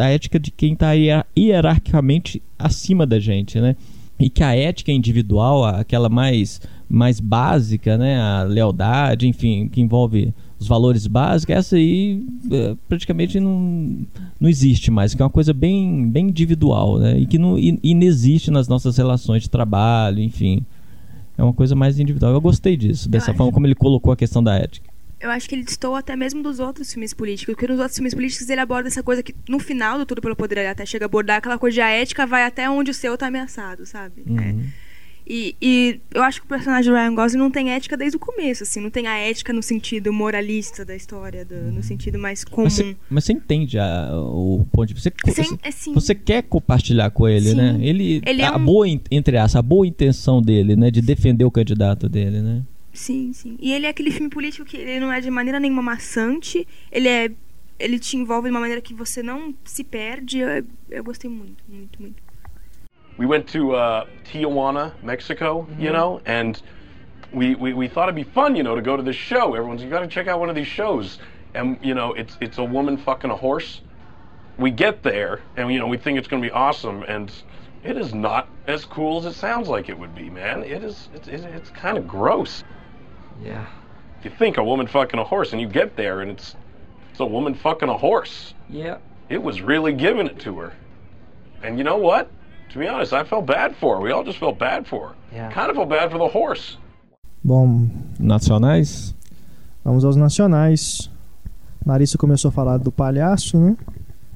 a 0.00 0.08
ética 0.08 0.38
de 0.38 0.50
quem 0.50 0.74
está 0.74 0.92
hierarquicamente 1.36 2.42
acima 2.58 3.06
da 3.06 3.18
gente, 3.18 3.60
né? 3.60 3.76
E 4.18 4.30
que 4.30 4.44
a 4.44 4.54
ética 4.54 4.92
individual, 4.92 5.64
aquela 5.64 6.08
mais 6.08 6.60
mais 6.88 7.18
básica, 7.18 7.98
né? 7.98 8.20
A 8.20 8.42
lealdade, 8.44 9.26
enfim, 9.26 9.68
que 9.68 9.80
envolve 9.80 10.32
os 10.58 10.68
valores 10.68 11.06
básicos, 11.06 11.54
essa 11.54 11.76
aí 11.76 12.24
é, 12.50 12.76
praticamente 12.88 13.40
não, 13.40 13.98
não 14.40 14.48
existe 14.48 14.90
mais, 14.90 15.14
que 15.14 15.20
é 15.20 15.24
uma 15.24 15.30
coisa 15.30 15.52
bem, 15.52 16.08
bem 16.08 16.28
individual, 16.28 16.98
né? 16.98 17.18
E 17.18 17.26
que 17.26 17.38
não 17.38 17.58
e, 17.58 17.78
e 17.82 17.94
não 17.94 18.02
existe 18.02 18.50
nas 18.50 18.68
nossas 18.68 18.96
relações 18.96 19.42
de 19.42 19.50
trabalho, 19.50 20.20
enfim. 20.20 20.64
É 21.36 21.42
uma 21.42 21.52
coisa 21.52 21.74
mais 21.74 21.98
individual. 21.98 22.32
Eu 22.32 22.40
gostei 22.40 22.76
disso, 22.76 23.08
dessa 23.08 23.34
forma 23.34 23.52
como 23.52 23.66
ele 23.66 23.74
colocou 23.74 24.12
a 24.12 24.16
questão 24.16 24.42
da 24.42 24.56
ética. 24.56 24.94
Eu 25.20 25.30
acho 25.30 25.48
que 25.48 25.54
ele 25.54 25.64
destoa 25.64 26.00
até 26.00 26.14
mesmo 26.14 26.42
dos 26.42 26.60
outros 26.60 26.92
filmes 26.92 27.14
políticos, 27.14 27.54
porque 27.54 27.66
nos 27.66 27.78
outros 27.78 27.96
filmes 27.96 28.12
políticos 28.12 28.48
ele 28.50 28.60
aborda 28.60 28.88
essa 28.88 29.02
coisa 29.02 29.22
que 29.22 29.34
no 29.48 29.58
final 29.58 29.96
do 29.96 30.04
Tudo 30.04 30.20
Pelo 30.20 30.36
Poder 30.36 30.58
ele 30.58 30.68
até 30.68 30.84
chega 30.84 31.04
a 31.04 31.06
abordar 31.06 31.38
aquela 31.38 31.58
coisa 31.58 31.74
de 31.74 31.80
a 31.80 31.88
ética 31.88 32.26
vai 32.26 32.44
até 32.44 32.68
onde 32.68 32.90
o 32.90 32.94
seu 32.94 33.16
tá 33.16 33.28
ameaçado, 33.28 33.86
sabe? 33.86 34.22
É. 34.38 34.83
Uhum. 35.26 35.34
E, 35.34 35.56
e 35.60 36.00
eu 36.12 36.22
acho 36.22 36.40
que 36.40 36.46
o 36.46 36.48
personagem 36.48 36.90
do 36.92 36.96
Ryan 36.96 37.14
Gosling 37.14 37.38
não 37.38 37.50
tem 37.50 37.70
ética 37.72 37.96
desde 37.96 38.16
o 38.16 38.20
começo, 38.20 38.62
assim, 38.62 38.80
não 38.80 38.90
tem 38.90 39.06
a 39.06 39.16
ética 39.16 39.52
no 39.52 39.62
sentido 39.62 40.12
moralista 40.12 40.84
da 40.84 40.94
história, 40.94 41.44
do- 41.44 41.72
no 41.72 41.82
sentido 41.82 42.18
mais 42.18 42.44
comum. 42.44 42.64
Mas 42.64 42.74
você, 42.74 42.96
mas 43.08 43.24
você 43.24 43.32
entende 43.32 43.78
a- 43.78 44.10
o 44.14 44.66
ponto 44.70 44.86
de 44.88 44.94
vista. 44.94 45.10
Você, 45.24 45.44
Sim, 45.44 45.58
é 45.62 45.70
sim. 45.70 45.94
você 45.94 46.14
quer 46.14 46.42
compartilhar 46.42 47.10
com 47.10 47.26
ele, 47.26 47.50
Sim. 47.50 47.54
né? 47.56 47.78
Ele, 47.80 48.20
Ele 48.26 48.42
é 48.42 48.46
a 48.46 48.56
um- 48.56 48.64
boa, 48.64 48.86
entre 49.10 49.38
aspas, 49.38 49.56
a 49.56 49.62
boa 49.62 49.86
intenção 49.86 50.42
dele, 50.42 50.76
né? 50.76 50.90
De 50.90 51.00
defender 51.00 51.44
o 51.44 51.50
candidato 51.50 52.08
dele, 52.08 52.40
né? 52.40 52.62
Sim, 52.92 53.32
sim. 53.32 53.56
E 53.60 53.72
ele 53.72 53.86
é 53.86 53.88
aquele 53.88 54.10
filme 54.10 54.28
político 54.28 54.64
que 54.64 54.76
ele 54.76 55.00
não 55.00 55.12
é 55.12 55.20
de 55.20 55.30
maneira 55.30 55.58
nenhuma 55.58 55.82
maçante, 55.82 56.66
ele 56.92 57.08
é 57.08 57.30
ele 57.76 57.98
te 57.98 58.16
envolve 58.16 58.48
de 58.48 58.54
uma 58.54 58.60
maneira 58.60 58.80
que 58.80 58.94
você 58.94 59.20
não 59.20 59.52
se 59.64 59.82
perde. 59.82 60.38
Eu, 60.38 60.64
eu 60.90 61.02
gostei 61.02 61.28
muito, 61.28 61.64
muito, 61.68 62.00
muito. 62.00 62.22
We 63.16 63.26
went 63.26 63.48
to 63.50 63.74
uh, 63.74 64.06
Tijuana, 64.24 64.92
Mexico, 65.02 65.66
you 65.78 65.92
know, 65.92 66.20
and 66.26 66.60
we, 67.32 67.54
we, 67.54 67.72
we 67.72 67.88
thought 67.88 68.04
it'd 68.04 68.14
be 68.14 68.24
fun, 68.24 68.56
you 68.56 68.62
know, 68.62 68.74
to 68.74 68.82
go 68.82 68.96
to 68.96 69.02
this 69.02 69.16
show. 69.16 69.54
Everyone's 69.54 69.82
you 69.82 69.90
got 69.90 70.00
to 70.00 70.06
check 70.06 70.26
out 70.26 70.40
one 70.40 70.48
of 70.48 70.56
these 70.56 70.66
shows, 70.66 71.18
and 71.54 71.78
you 71.82 71.94
know, 71.94 72.12
it's 72.14 72.36
it's 72.40 72.58
a 72.58 72.64
woman 72.64 72.96
fucking 72.96 73.30
a 73.30 73.36
horse. 73.36 73.80
We 74.58 74.70
get 74.70 75.02
there, 75.02 75.40
and 75.56 75.72
you 75.72 75.78
know, 75.78 75.86
we 75.86 75.96
think 75.96 76.18
it's 76.18 76.28
going 76.28 76.42
to 76.42 76.48
be 76.48 76.52
awesome, 76.52 77.02
and 77.04 77.30
it 77.82 77.96
is 77.96 78.14
not 78.14 78.48
as 78.66 78.84
cool 78.84 79.18
as 79.18 79.26
it 79.26 79.38
sounds 79.38 79.68
like 79.68 79.88
it 79.88 79.98
would 79.98 80.14
be, 80.14 80.30
man. 80.30 80.62
It 80.62 80.82
is 80.82 81.08
it's 81.14 81.28
it's, 81.28 81.44
it's 81.44 81.70
kind 81.70 81.98
of 81.98 82.08
gross. 82.08 82.64
Yeah. 83.42 83.66
You 84.22 84.30
think 84.30 84.56
a 84.56 84.64
woman 84.64 84.86
fucking 84.86 85.20
a 85.20 85.24
horse, 85.24 85.52
and 85.52 85.60
you 85.60 85.68
get 85.68 85.96
there, 85.96 86.20
and 86.20 86.30
it's 86.30 86.56
it's 87.10 87.20
a 87.20 87.26
woman 87.26 87.54
fucking 87.54 87.88
a 87.88 87.96
horse. 87.96 88.54
Yeah. 88.68 88.98
It 89.28 89.42
was 89.42 89.60
really 89.60 89.92
giving 89.92 90.26
it 90.26 90.38
to 90.40 90.58
her. 90.58 90.72
And 91.62 91.78
you 91.78 91.84
know 91.84 91.96
what? 91.96 92.30
To 92.74 92.78
be 92.80 92.88
honest, 92.88 93.12
I 93.14 93.24
felt 93.24 93.46
bad 93.46 93.74
for 93.80 93.96
her. 93.96 94.02
We 94.02 94.12
all 94.12 94.24
just 94.24 94.38
felt 94.38 94.58
bad 94.58 94.86
for 94.86 95.08
her. 95.08 95.14
Yeah. 95.32 95.48
Kind 95.52 95.70
of 95.70 95.76
felt 95.76 95.88
bad 95.88 96.10
for 96.10 96.18
the 96.18 96.28
horse. 96.38 96.76
Bom, 97.42 97.88
Nacionais? 98.18 99.14
vamos 99.84 100.04
aos 100.04 100.16
nacionais. 100.16 101.10
Larissa 101.86 102.16
começou 102.18 102.48
a 102.48 102.52
falar 102.52 102.78
do 102.78 102.90
Palhaço, 102.90 103.58
né? 103.58 103.76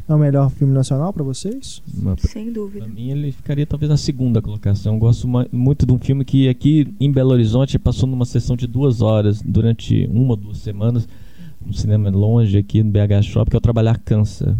É 0.08 0.14
o 0.14 0.18
melhor 0.18 0.50
filme 0.50 0.72
nacional 0.72 1.12
pra 1.12 1.22
vocês? 1.24 1.82
Uma- 1.94 2.16
Sem 2.18 2.52
dúvida. 2.52 2.84
Pra 2.86 2.94
mim, 2.94 3.10
ele 3.10 3.32
ficaria 3.32 3.66
talvez 3.66 3.90
na 3.90 3.96
segunda 3.96 4.40
colocação. 4.40 4.94
Eu 4.94 4.98
gosto 5.00 5.28
muito 5.52 5.84
de 5.84 5.92
um 5.92 5.98
filme 5.98 6.24
que 6.24 6.48
aqui 6.48 6.94
em 7.00 7.10
Belo 7.10 7.30
Horizonte 7.32 7.78
passou 7.78 8.08
numa 8.08 8.24
sessão 8.24 8.56
de 8.56 8.66
duas 8.66 9.02
horas 9.02 9.42
durante 9.42 10.06
uma 10.12 10.30
ou 10.30 10.36
duas 10.36 10.58
semanas. 10.58 11.08
Um 11.66 11.72
cinema 11.72 12.08
longe 12.10 12.56
aqui 12.56 12.82
no 12.82 12.90
BH 12.90 13.22
Shop, 13.22 13.50
que 13.50 13.56
é 13.56 13.58
o 13.58 13.60
Trabalhar 13.60 13.98
Cansa. 13.98 14.56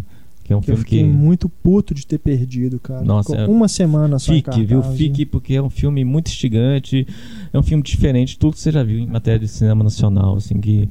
Que 0.49 0.53
é 0.53 0.57
um 0.57 0.61
Que 0.61 0.71
eu 0.71 0.77
filme 0.77 0.83
fiquei 0.83 1.03
que. 1.03 1.07
muito 1.07 1.47
puto 1.47 1.93
de 1.93 2.07
ter 2.07 2.17
perdido, 2.17 2.79
cara. 2.79 3.03
Nossa, 3.03 3.37
Ficou 3.37 3.53
é- 3.53 3.55
uma 3.55 3.67
semana 3.67 4.17
só 4.17 4.33
Fique, 4.33 4.63
viu? 4.63 4.81
Fique, 4.81 5.23
porque 5.23 5.53
é 5.53 5.61
um 5.61 5.69
filme 5.69 6.03
muito 6.03 6.29
instigante, 6.29 7.05
é 7.53 7.59
um 7.59 7.61
filme 7.61 7.83
diferente 7.83 8.29
de 8.29 8.39
tudo 8.39 8.53
que 8.53 8.59
você 8.59 8.71
já 8.71 8.81
viu 8.81 8.97
em 8.97 9.05
matéria 9.05 9.37
de 9.41 9.47
cinema 9.47 9.83
nacional, 9.83 10.37
assim, 10.37 10.59
que 10.59 10.89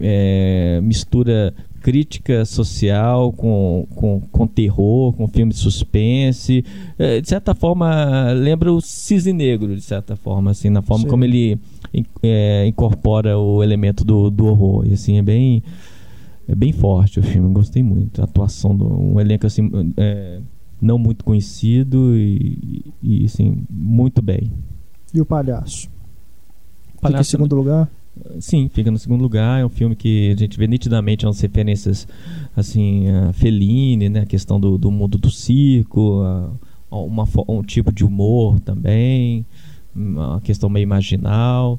é, 0.00 0.80
mistura 0.82 1.52
crítica 1.82 2.46
social 2.46 3.32
com, 3.34 3.86
com, 3.94 4.18
com 4.32 4.46
terror, 4.46 5.12
com 5.12 5.28
filme 5.28 5.52
de 5.52 5.58
suspense. 5.58 6.64
É, 6.98 7.20
de 7.20 7.28
certa 7.28 7.54
forma, 7.54 8.32
lembra 8.32 8.72
o 8.72 8.80
Cisne 8.80 9.34
Negro, 9.34 9.76
de 9.76 9.82
certa 9.82 10.16
forma, 10.16 10.52
assim, 10.52 10.70
na 10.70 10.80
forma 10.80 11.04
Sim. 11.04 11.10
como 11.10 11.22
ele 11.22 11.58
é, 12.22 12.66
incorpora 12.66 13.38
o 13.38 13.62
elemento 13.62 14.06
do, 14.06 14.30
do 14.30 14.46
horror. 14.46 14.86
E 14.86 14.94
assim, 14.94 15.18
é 15.18 15.22
bem. 15.22 15.62
É 16.48 16.54
bem 16.54 16.72
forte 16.72 17.18
o 17.18 17.22
filme, 17.22 17.52
gostei 17.52 17.82
muito. 17.82 18.20
A 18.20 18.24
atuação 18.24 18.76
do 18.76 18.86
um 18.86 19.18
elenco 19.20 19.46
assim 19.46 19.68
é, 19.96 20.40
não 20.80 20.98
muito 20.98 21.24
conhecido 21.24 22.16
e, 22.16 22.84
e 23.02 23.24
assim, 23.24 23.64
muito 23.68 24.22
bem. 24.22 24.52
E 25.12 25.20
o 25.20 25.26
Palhaço? 25.26 25.82
Fica 25.82 26.98
em 26.98 27.00
Palhaço 27.00 27.30
segundo 27.30 27.56
lugar? 27.56 27.88
Sim, 28.40 28.68
fica 28.72 28.90
no 28.90 28.98
segundo 28.98 29.20
lugar. 29.22 29.60
É 29.60 29.66
um 29.66 29.68
filme 29.68 29.94
que 29.96 30.30
a 30.32 30.36
gente 30.38 30.56
vê 30.58 30.66
nitidamente 30.66 31.26
umas 31.26 31.40
referências 31.40 32.06
assim, 32.56 33.08
a 33.10 33.32
Fellini, 33.32 34.08
né? 34.08 34.20
A 34.20 34.26
questão 34.26 34.58
do, 34.58 34.78
do 34.78 34.90
mundo 34.90 35.18
do 35.18 35.30
circo, 35.30 36.22
a- 36.22 36.50
a 36.90 36.96
uma, 36.98 37.28
um 37.48 37.62
tipo 37.62 37.92
de 37.92 38.04
humor 38.04 38.58
também, 38.60 39.44
uma 39.94 40.40
questão 40.40 40.68
meio 40.70 40.86
marginal. 40.88 41.78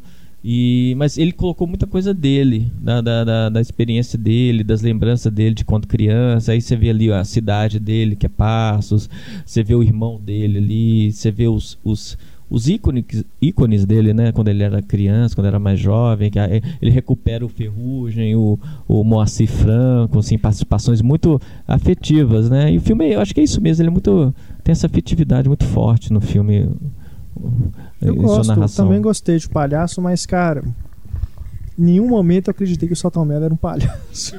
E, 0.49 0.95
mas 0.95 1.17
ele 1.17 1.33
colocou 1.33 1.67
muita 1.67 1.85
coisa 1.85 2.13
dele, 2.13 2.71
da, 2.79 3.01
da, 3.01 3.25
da, 3.25 3.49
da 3.49 3.59
experiência 3.59 4.17
dele, 4.17 4.63
das 4.63 4.81
lembranças 4.81 5.29
dele 5.29 5.53
de 5.53 5.65
quando 5.65 5.85
criança. 5.85 6.53
Aí 6.53 6.61
você 6.61 6.73
vê 6.73 6.89
ali 6.89 7.11
a 7.11 7.21
cidade 7.25 7.81
dele, 7.81 8.15
que 8.15 8.27
é 8.27 8.29
Passos, 8.29 9.09
você 9.45 9.61
vê 9.61 9.75
o 9.75 9.83
irmão 9.83 10.17
dele 10.17 10.57
ali, 10.59 11.11
você 11.11 11.31
vê 11.31 11.49
os, 11.49 11.77
os, 11.83 12.17
os 12.49 12.69
ícones, 12.69 13.25
ícones 13.41 13.85
dele, 13.85 14.13
né? 14.13 14.31
Quando 14.31 14.47
ele 14.47 14.63
era 14.63 14.81
criança, 14.81 15.35
quando 15.35 15.47
era 15.47 15.59
mais 15.59 15.81
jovem, 15.81 16.31
que 16.31 16.39
ele 16.81 16.91
recupera 16.91 17.45
o 17.45 17.49
Ferrugem, 17.49 18.37
o, 18.37 18.57
o 18.87 19.03
Moacir 19.03 19.49
Franco, 19.49 20.19
assim, 20.19 20.37
participações 20.37 21.01
muito 21.01 21.41
afetivas, 21.67 22.49
né? 22.49 22.71
E 22.71 22.77
o 22.77 22.81
filme, 22.81 23.11
eu 23.11 23.19
acho 23.19 23.33
que 23.33 23.41
é 23.41 23.43
isso 23.43 23.59
mesmo, 23.59 23.81
ele 23.81 23.89
é 23.89 23.91
muito 23.91 24.33
tem 24.63 24.71
essa 24.71 24.87
afetividade 24.87 25.47
muito 25.49 25.65
forte 25.65 26.11
no 26.11 26.19
filme. 26.21 26.69
Eu 28.01 28.13
sua 28.15 28.21
gosto, 28.23 28.51
eu 28.51 28.55
narração. 28.55 28.85
também 28.85 29.01
gostei 29.01 29.37
de 29.37 29.49
Palhaço, 29.49 30.01
mas, 30.01 30.25
cara, 30.25 30.63
em 31.77 31.81
nenhum 31.83 32.07
momento 32.07 32.47
eu 32.47 32.51
acreditei 32.51 32.87
que 32.87 32.93
o 32.93 32.97
Saltão 32.97 33.23
Mello 33.25 33.45
era 33.45 33.53
um 33.53 33.57
palhaço. 33.57 34.35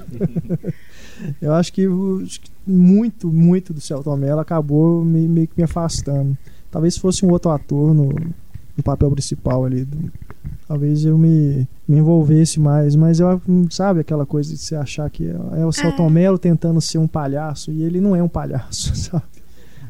eu 1.40 1.52
acho 1.54 1.72
que, 1.72 1.86
o- 1.86 2.22
acho 2.22 2.40
que 2.40 2.50
muito, 2.66 3.28
muito 3.32 3.72
do 3.72 3.80
Celton 3.80 4.16
Mello 4.16 4.40
acabou 4.40 5.04
me- 5.04 5.28
meio 5.28 5.48
que 5.48 5.54
me 5.56 5.62
afastando. 5.64 6.36
Talvez 6.70 6.96
fosse 6.96 7.24
um 7.24 7.30
outro 7.30 7.50
ator 7.50 7.94
no, 7.94 8.08
no 8.76 8.82
papel 8.84 9.10
principal 9.10 9.64
ali. 9.64 9.84
do- 9.84 10.10
talvez 10.66 11.04
eu 11.04 11.16
me, 11.16 11.66
me 11.88 11.96
envolvesse 11.98 12.60
mais, 12.60 12.94
mas 12.94 13.20
eu 13.20 13.40
sabe 13.70 14.00
aquela 14.00 14.26
coisa 14.26 14.50
de 14.52 14.58
você 14.58 14.76
achar 14.76 15.08
que 15.10 15.26
é, 15.26 15.60
é 15.60 15.66
o 15.66 15.72
Celton 15.72 16.10
Mello 16.10 16.38
tentando 16.38 16.80
ser 16.80 16.98
um 16.98 17.06
palhaço 17.08 17.72
e 17.72 17.82
ele 17.82 18.00
não 18.00 18.14
é 18.14 18.22
um 18.22 18.28
palhaço, 18.28 18.94
sabe? 18.96 19.24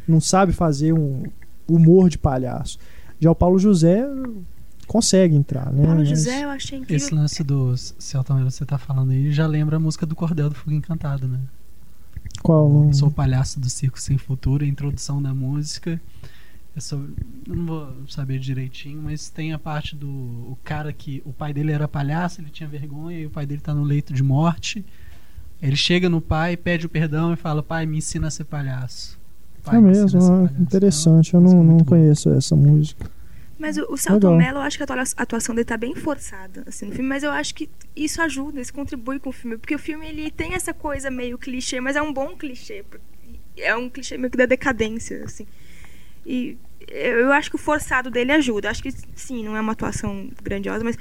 Não 0.07 0.21
sabe 0.21 0.53
fazer 0.53 0.93
um 0.93 1.25
humor 1.69 2.09
de 2.09 2.17
palhaço. 2.17 2.79
Já 3.21 3.31
o 3.31 3.35
Paulo 3.35 3.59
José 3.59 4.07
consegue 4.87 5.35
entrar, 5.35 5.73
né? 5.73 5.85
Paulo 5.85 5.99
Mas- 6.01 6.09
José, 6.09 6.45
eu 6.45 6.49
achei 6.51 6.79
incrível. 6.79 6.97
Esse 6.97 7.15
lance 7.15 7.45
do 7.45 7.77
Celton 7.77 8.35
Mello 8.35 8.47
que 8.49 8.55
você 8.55 8.65
tá 8.65 8.79
falando 8.79 9.11
aí 9.11 9.31
já 9.33 9.47
lembra 9.47 9.77
a 9.77 9.81
música 9.81 10.07
do 10.07 10.15
Cordel 10.15 10.49
do 10.49 10.55
Fogo 10.55 10.73
Encantado, 10.73 11.27
né? 11.29 11.41
Qual? 12.43 12.85
Eu 12.85 12.93
sou 12.93 13.09
o 13.09 13.13
palhaço 13.13 13.59
do 13.59 13.69
Circo 13.69 14.01
Sem 14.01 14.17
Futuro, 14.17 14.65
a 14.65 14.69
introdução 14.69 15.21
da 15.21 15.35
música 15.35 16.01
É 16.77 16.81
sobre, 16.81 17.13
eu 17.49 17.57
não 17.57 17.67
vou 17.67 17.93
saber 18.09 18.39
direitinho, 18.39 19.03
mas 19.03 19.29
tem 19.29 19.53
a 19.53 19.59
parte 19.59 19.97
do 19.97 20.07
o 20.09 20.57
cara 20.63 20.93
que 20.93 21.21
o 21.25 21.33
pai 21.33 21.53
dele 21.53 21.73
era 21.73 21.89
palhaço, 21.89 22.41
ele 22.41 22.51
tinha 22.51 22.69
vergonha 22.69 23.19
e 23.19 23.27
o 23.27 23.31
pai 23.31 23.45
dele 23.47 23.61
tá 23.61 23.75
no 23.75 23.83
leito 23.83 24.15
de 24.15 24.23
morte. 24.23 24.85
Ele 25.61 25.75
chega 25.75 26.09
no 26.09 26.21
pai, 26.21 26.57
pede 26.57 26.87
o 26.87 26.89
perdão 26.89 27.33
e 27.33 27.37
fala: 27.37 27.65
"Pai, 27.65 27.85
me 27.85 27.99
ensina 27.99 28.29
a 28.29 28.31
ser 28.31 28.45
palhaço". 28.45 29.18
Pai, 29.71 29.79
é 29.79 29.81
mesmo, 29.81 30.05
a 30.07 30.09
ser 30.09 30.17
ah, 30.19 30.37
palhaço. 30.49 30.63
interessante. 30.63 31.35
Eu 31.35 31.41
É 31.41 31.43
não, 31.43 31.65
não 31.65 31.85
conheço 31.85 32.31
essa 32.31 32.55
música. 32.57 33.11
Mas 33.59 33.77
o, 33.77 33.93
o 33.93 33.97
Celton. 33.97 34.37
Mello, 34.37 34.59
eu 34.59 34.63
acho 34.63 34.77
que 34.77 34.83
a 34.83 34.85
atua- 34.85 35.03
a 35.17 35.23
atuação 35.23 35.55
dele 35.55 35.65
tá 35.65 35.77
bem 35.77 35.95
forçada 35.95 36.63
assim, 36.67 36.87
no 36.87 36.93
filme, 36.93 37.09
mas 37.09 37.23
eu 37.25 37.31
acho 37.33 37.55
que 37.55 37.69
isso 37.97 38.23
ajuda, 38.23 38.61
isso 38.61 38.73
contribui 38.73 39.19
com 39.19 39.31
o 39.31 39.33
filme, 39.33 39.59
porque 39.59 39.75
o 39.75 39.79
filme 39.79 40.07
ele 40.07 40.31
tem 40.31 40.55
essa 40.55 40.73
coisa 40.73 41.11
meio 41.11 41.37
clichê, 41.37 41.81
mas 41.81 41.97
é 41.97 42.03
um 42.03 42.13
bom 42.13 42.37
clichê, 42.37 42.85
é 43.57 43.75
um 43.75 43.91
clichê 43.91 44.17
meio 44.17 44.31
que 44.31 44.39
da 44.39 44.47
decadência, 44.47 45.25
assim. 45.25 45.45
E 46.25 46.57
eu 46.87 47.19
eu 47.19 47.33
acho 47.33 47.51
que 47.51 47.57
o 47.57 47.59
forçado 47.59 48.11
dele 48.11 48.33
ajuda. 48.33 48.69
Eu 48.69 48.71
acho 48.71 48.83
que 48.83 48.93
sim, 49.17 49.45
não 49.45 49.57
é 49.57 49.61
uma 49.61 49.73
atuação 49.73 50.31
grandiosa, 50.43 50.85
mas 50.85 50.97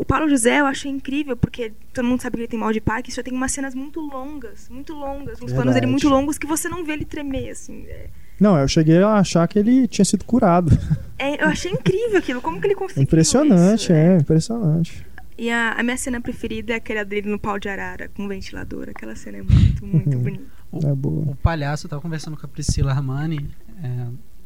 o 0.00 0.04
Paulo 0.04 0.28
José 0.28 0.60
eu 0.60 0.66
achei 0.66 0.90
incrível, 0.90 1.36
porque 1.36 1.72
todo 1.92 2.04
mundo 2.06 2.20
sabe 2.22 2.36
que 2.36 2.40
ele 2.42 2.48
tem 2.48 2.58
mal 2.58 2.72
de 2.72 2.80
Parkinson, 2.80 3.22
tem 3.22 3.34
umas 3.34 3.52
cenas 3.52 3.74
muito 3.74 4.00
longas, 4.00 4.68
muito 4.68 4.92
longas, 4.94 5.40
uns 5.42 5.52
planos 5.52 5.74
dele 5.74 5.86
muito 5.86 6.08
longos 6.08 6.38
que 6.38 6.46
você 6.46 6.68
não 6.68 6.84
vê 6.84 6.92
ele 6.92 7.04
tremer, 7.04 7.50
assim. 7.50 7.84
É, 7.86 8.06
Não, 8.40 8.56
eu 8.58 8.68
cheguei 8.68 9.02
a 9.02 9.14
achar 9.14 9.46
que 9.48 9.58
ele 9.58 9.86
tinha 9.88 10.04
sido 10.04 10.24
curado. 10.24 10.70
é- 11.18 11.42
eu 11.42 11.48
achei 11.48 11.70
incrível 11.72 12.18
aquilo, 12.18 12.40
como 12.40 12.60
que 12.60 12.66
ele 12.66 12.74
conseguiu 12.74 13.02
impressionante, 13.02 13.82
isso, 13.84 13.92
é, 13.92 14.16
impressionante. 14.16 15.06
E 15.36 15.50
a, 15.50 15.72
a 15.72 15.82
minha 15.84 15.96
cena 15.96 16.20
preferida 16.20 16.72
é 16.72 16.76
aquela 16.76 17.04
dele 17.04 17.28
no 17.30 17.38
pau 17.38 17.58
de 17.60 17.68
arara, 17.68 18.08
com 18.08 18.24
o 18.24 18.28
ventilador. 18.28 18.88
Aquela 18.90 19.14
cena 19.14 19.38
é 19.38 19.42
muito, 19.42 19.86
muito 19.86 20.16
Uhum. 20.16 20.22
bonita. 20.22 20.44
É 20.90 20.94
boa. 20.94 21.26
O 21.32 21.36
palhaço, 21.36 21.86
eu 21.86 21.90
tava 21.90 22.02
conversando 22.02 22.36
com 22.36 22.44
a 22.44 22.48
Priscila 22.48 22.90
Armani, 22.92 23.48
é, 23.82 23.88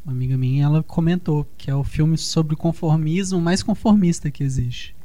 uma 0.05 0.11
amiga 0.13 0.37
minha, 0.37 0.65
ela 0.65 0.83
comentou 0.83 1.47
que 1.57 1.71
é 1.71 1.75
o 1.75 1.83
filme 1.83 2.15
sobre 2.17 2.53
o 2.53 2.57
conformismo 2.57 3.41
mais 3.41 3.63
conformista 3.63 4.29
que 4.29 4.43
existe. 4.43 4.95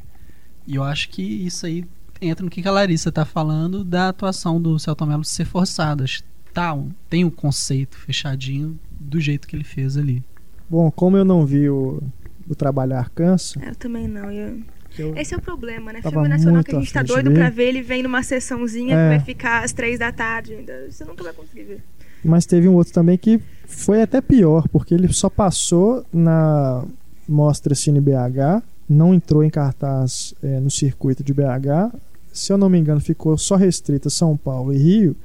E 0.68 0.76
eu 0.76 0.84
acho 0.84 1.08
que 1.08 1.22
isso 1.22 1.64
aí 1.66 1.84
entra 2.20 2.44
no 2.44 2.50
que 2.50 2.66
a 2.68 2.70
Larissa 2.70 3.10
tá 3.10 3.24
falando 3.24 3.82
da 3.84 4.08
atuação 4.10 4.60
do 4.60 4.78
Celton 4.78 5.06
Mello 5.06 5.24
ser 5.24 5.44
forçada. 5.46 6.04
Acho 6.04 6.22
que 6.22 6.28
Tá, 6.52 6.76
tem 7.08 7.24
um 7.24 7.30
conceito 7.30 7.96
fechadinho 7.98 8.76
do 8.98 9.20
jeito 9.20 9.46
que 9.46 9.54
ele 9.54 9.62
fez 9.64 9.96
ali. 9.96 10.24
Bom, 10.68 10.90
como 10.90 11.16
eu 11.16 11.24
não 11.24 11.46
vi 11.46 11.68
o, 11.70 12.02
o 12.48 12.54
Trabalhar 12.54 13.10
Cansa, 13.10 13.60
Eu 13.64 13.76
também 13.76 14.08
não. 14.08 14.28
eu- 14.30 14.60
eu- 14.98 15.14
Esse 15.16 15.34
é 15.34 15.36
o 15.36 15.40
problema, 15.40 15.92
né? 15.92 16.02
Filme 16.02 16.26
nacional 16.26 16.64
que 16.64 16.74
a 16.74 16.78
gente 16.80 16.92
tá 16.92 17.02
doido 17.02 17.30
ver. 17.30 17.36
pra 17.36 17.50
ver, 17.50 17.64
ele 17.68 17.82
vem 17.82 18.02
numa 18.02 18.22
sessãozinha 18.24 18.96
É. 18.96 19.02
que 19.02 19.16
vai 19.16 19.20
ficar 19.24 19.62
às 19.62 19.72
três 19.72 19.98
da 20.00 20.10
tarde 20.10 20.54
ainda. 20.54 20.90
Você 20.90 21.04
nunca 21.04 21.22
vai 21.22 21.32
conseguir 21.32 21.62
ver. 21.64 21.82
mas 22.24 22.44
teve 22.44 22.66
um 22.68 22.74
outro 22.74 22.92
também 22.92 23.16
que 23.16 23.40
foi 23.66 24.02
até 24.02 24.20
pior, 24.20 24.66
porque 24.68 24.94
ele 24.94 25.12
só 25.12 25.30
passou 25.30 26.04
na 26.12 26.84
Mostra 27.28 27.74
Cine 27.76 28.00
BH, 28.00 28.62
não 28.88 29.12
entrou 29.12 29.44
em 29.44 29.50
cartaz 29.50 30.34
é, 30.42 30.58
no 30.60 30.70
circuito 30.70 31.22
de 31.22 31.34
BH. 31.34 31.94
Se 32.32 32.52
eu 32.52 32.58
não 32.58 32.68
me 32.68 32.78
engano, 32.78 33.00
ficou 33.00 33.36
só 33.36 33.56
restrito 33.56 34.08
a 34.08 34.10
São 34.10 34.36
Paulo 34.36 34.72
e 34.72 34.78
Rio, 34.78 35.16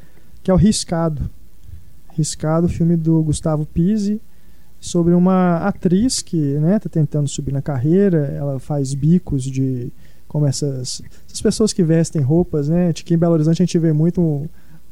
que 0.44 0.52
é 0.52 0.53
o 0.53 0.57
Riscado. 0.57 1.30
Riscado, 2.11 2.68
filme 2.68 2.98
do 2.98 3.23
Gustavo 3.23 3.65
Pise, 3.65 4.22
sobre 4.80 5.14
uma 5.14 5.57
atriz 5.57 6.22
que 6.22 6.38
né, 6.60 6.77
tá 6.77 6.90
tentando 6.90 7.27
subir 7.27 7.53
na 7.53 7.61
carreira, 7.61 8.26
ela 8.38 8.60
faz 8.60 8.94
bicos 8.94 9.44
de 9.44 9.91
como 10.27 10.48
essas, 10.48 11.02
essas 11.27 11.41
pessoas 11.41 11.72
que 11.72 11.84
vestem 11.84 12.22
roupas, 12.22 12.68
né? 12.68 12.90
Aqui 12.90 13.14
em 13.14 13.18
Belo 13.18 13.34
Horizonte 13.34 13.61
a 13.61 13.65
gente 13.65 13.77
vê 13.77 13.94
muito 13.94 14.19
um, 14.19 14.49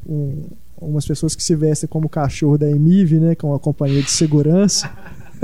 um, 0.08 0.44
umas 0.80 1.06
pessoas 1.06 1.36
que 1.36 1.44
se 1.44 1.56
vestem 1.56 1.90
como 1.90 2.06
o 2.06 2.10
cachorro 2.10 2.58
da 2.58 2.70
Emiv, 2.70 3.14
né, 3.20 3.36
que 3.36 3.44
é 3.44 3.50
uma 3.50 3.60
companhia 3.60 4.02
de 4.02 4.12
segurança. 4.12 4.90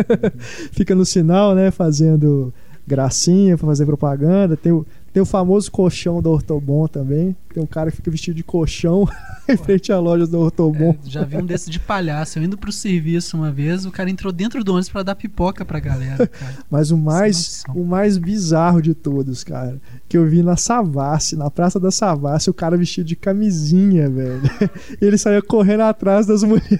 Fica 0.71 0.93
no 0.93 1.05
sinal, 1.05 1.55
né, 1.55 1.71
fazendo 1.71 2.53
gracinha 2.87 3.57
para 3.57 3.67
fazer 3.67 3.85
propaganda. 3.85 4.55
Tem 4.55 4.71
o, 4.71 4.85
tem 5.17 5.21
o 5.23 5.25
famoso 5.25 5.71
colchão 5.71 6.21
da 6.21 6.29
Ortobon 6.29 6.87
também. 6.87 7.35
Tem 7.51 7.63
um 7.63 7.65
cara 7.65 7.89
que 7.89 7.97
fica 7.97 8.11
vestido 8.11 8.35
de 8.35 8.43
colchão 8.43 9.09
em 9.49 9.57
frente 9.57 9.91
à 9.91 9.97
loja 9.99 10.27
da 10.27 10.37
Ortobon. 10.37 10.95
É, 11.03 11.09
já 11.09 11.23
vi 11.23 11.37
um 11.37 11.45
desse 11.45 11.71
de 11.71 11.79
palhaço. 11.79 12.37
Eu 12.37 12.43
indo 12.43 12.55
pro 12.55 12.71
serviço 12.71 13.35
uma 13.35 13.51
vez, 13.51 13.83
o 13.87 13.89
cara 13.89 14.11
entrou 14.11 14.31
dentro 14.31 14.63
do 14.63 14.73
ônibus 14.73 14.89
pra 14.89 15.01
dar 15.01 15.15
pipoca 15.15 15.65
pra 15.65 15.79
galera, 15.79 16.27
cara. 16.29 16.53
Mas 16.69 16.91
o 16.91 16.97
mais, 16.97 17.63
noção. 17.65 17.81
o 17.81 17.83
mais 17.83 18.15
bizarro 18.19 18.79
de 18.79 18.93
todos, 18.93 19.43
cara, 19.43 19.81
que 20.07 20.15
eu 20.15 20.27
vi 20.27 20.43
na 20.43 20.55
Savassi, 20.55 21.35
na 21.35 21.49
Praça 21.49 21.79
da 21.79 21.89
Savassi, 21.89 22.51
o 22.51 22.53
cara 22.53 22.77
vestido 22.77 23.07
de 23.07 23.15
camisinha, 23.15 24.07
velho. 24.07 24.41
E 25.01 25.05
ele 25.05 25.17
saía 25.17 25.41
correndo 25.41 25.81
atrás 25.81 26.27
das 26.27 26.43
mulheres. 26.43 26.79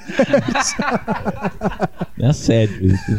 É 2.20 2.34
sério 2.34 2.86
isso. 2.86 3.12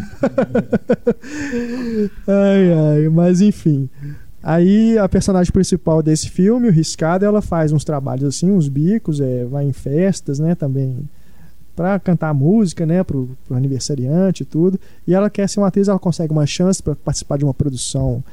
Ai, 2.27 2.73
ai, 2.73 3.09
mas 3.09 3.40
enfim. 3.40 3.89
Aí 4.49 4.97
a 4.97 5.07
personagem 5.07 5.53
principal 5.53 6.03
desse 6.03 6.31
filme, 6.31 6.69
o 6.69 6.73
Riscado, 6.73 7.23
ela 7.23 7.43
faz 7.43 7.70
uns 7.70 7.85
trabalhos 7.85 8.25
assim, 8.25 8.51
uns 8.51 8.66
bicos, 8.66 9.20
é, 9.20 9.45
vai 9.45 9.66
em 9.66 9.75
festas, 9.75 10.39
né, 10.39 10.55
também 10.55 10.97
pra 11.77 11.99
cantar 11.99 12.33
música, 12.33 12.87
né, 12.87 13.05
pro, 13.05 13.29
pro 13.47 13.59
aniversariante 13.59 14.45
e 14.45 14.47
tudo. 14.47 14.81
E 15.07 15.12
ela 15.12 15.29
quer 15.29 15.47
ser 15.51 15.61
uma 15.61 15.66
atriz, 15.66 15.87
ela 15.87 15.99
consegue 15.99 16.33
uma 16.33 16.47
chance 16.47 16.83
pra 16.83 16.97
participar 16.97 17.37
de 17.37 17.45
uma 17.45 17.53
produção 17.53 18.25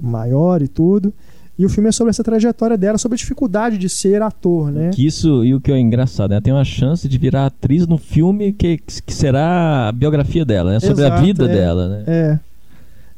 maior 0.00 0.62
e 0.62 0.68
tudo. 0.68 1.12
E 1.58 1.66
o 1.66 1.68
filme 1.68 1.90
é 1.90 1.92
sobre 1.92 2.12
essa 2.12 2.24
trajetória 2.24 2.78
dela, 2.78 2.96
sobre 2.96 3.16
a 3.16 3.18
dificuldade 3.18 3.76
de 3.76 3.90
ser 3.90 4.22
ator, 4.22 4.72
né? 4.72 4.88
Que 4.94 5.04
isso, 5.04 5.44
e 5.44 5.54
o 5.54 5.60
que 5.60 5.70
é 5.70 5.78
engraçado, 5.78 6.30
né? 6.30 6.36
Ela 6.36 6.42
tem 6.42 6.52
uma 6.54 6.64
chance 6.64 7.06
de 7.06 7.18
virar 7.18 7.44
atriz 7.44 7.86
no 7.86 7.98
filme 7.98 8.54
que, 8.54 8.78
que 8.78 9.12
será 9.12 9.88
a 9.88 9.92
biografia 9.92 10.46
dela, 10.46 10.70
né? 10.70 10.80
Sobre 10.80 11.04
a 11.04 11.08
Exato, 11.08 11.22
vida 11.22 11.44
é. 11.44 11.48
dela, 11.48 11.88
né? 11.90 12.04
É. 12.06 12.38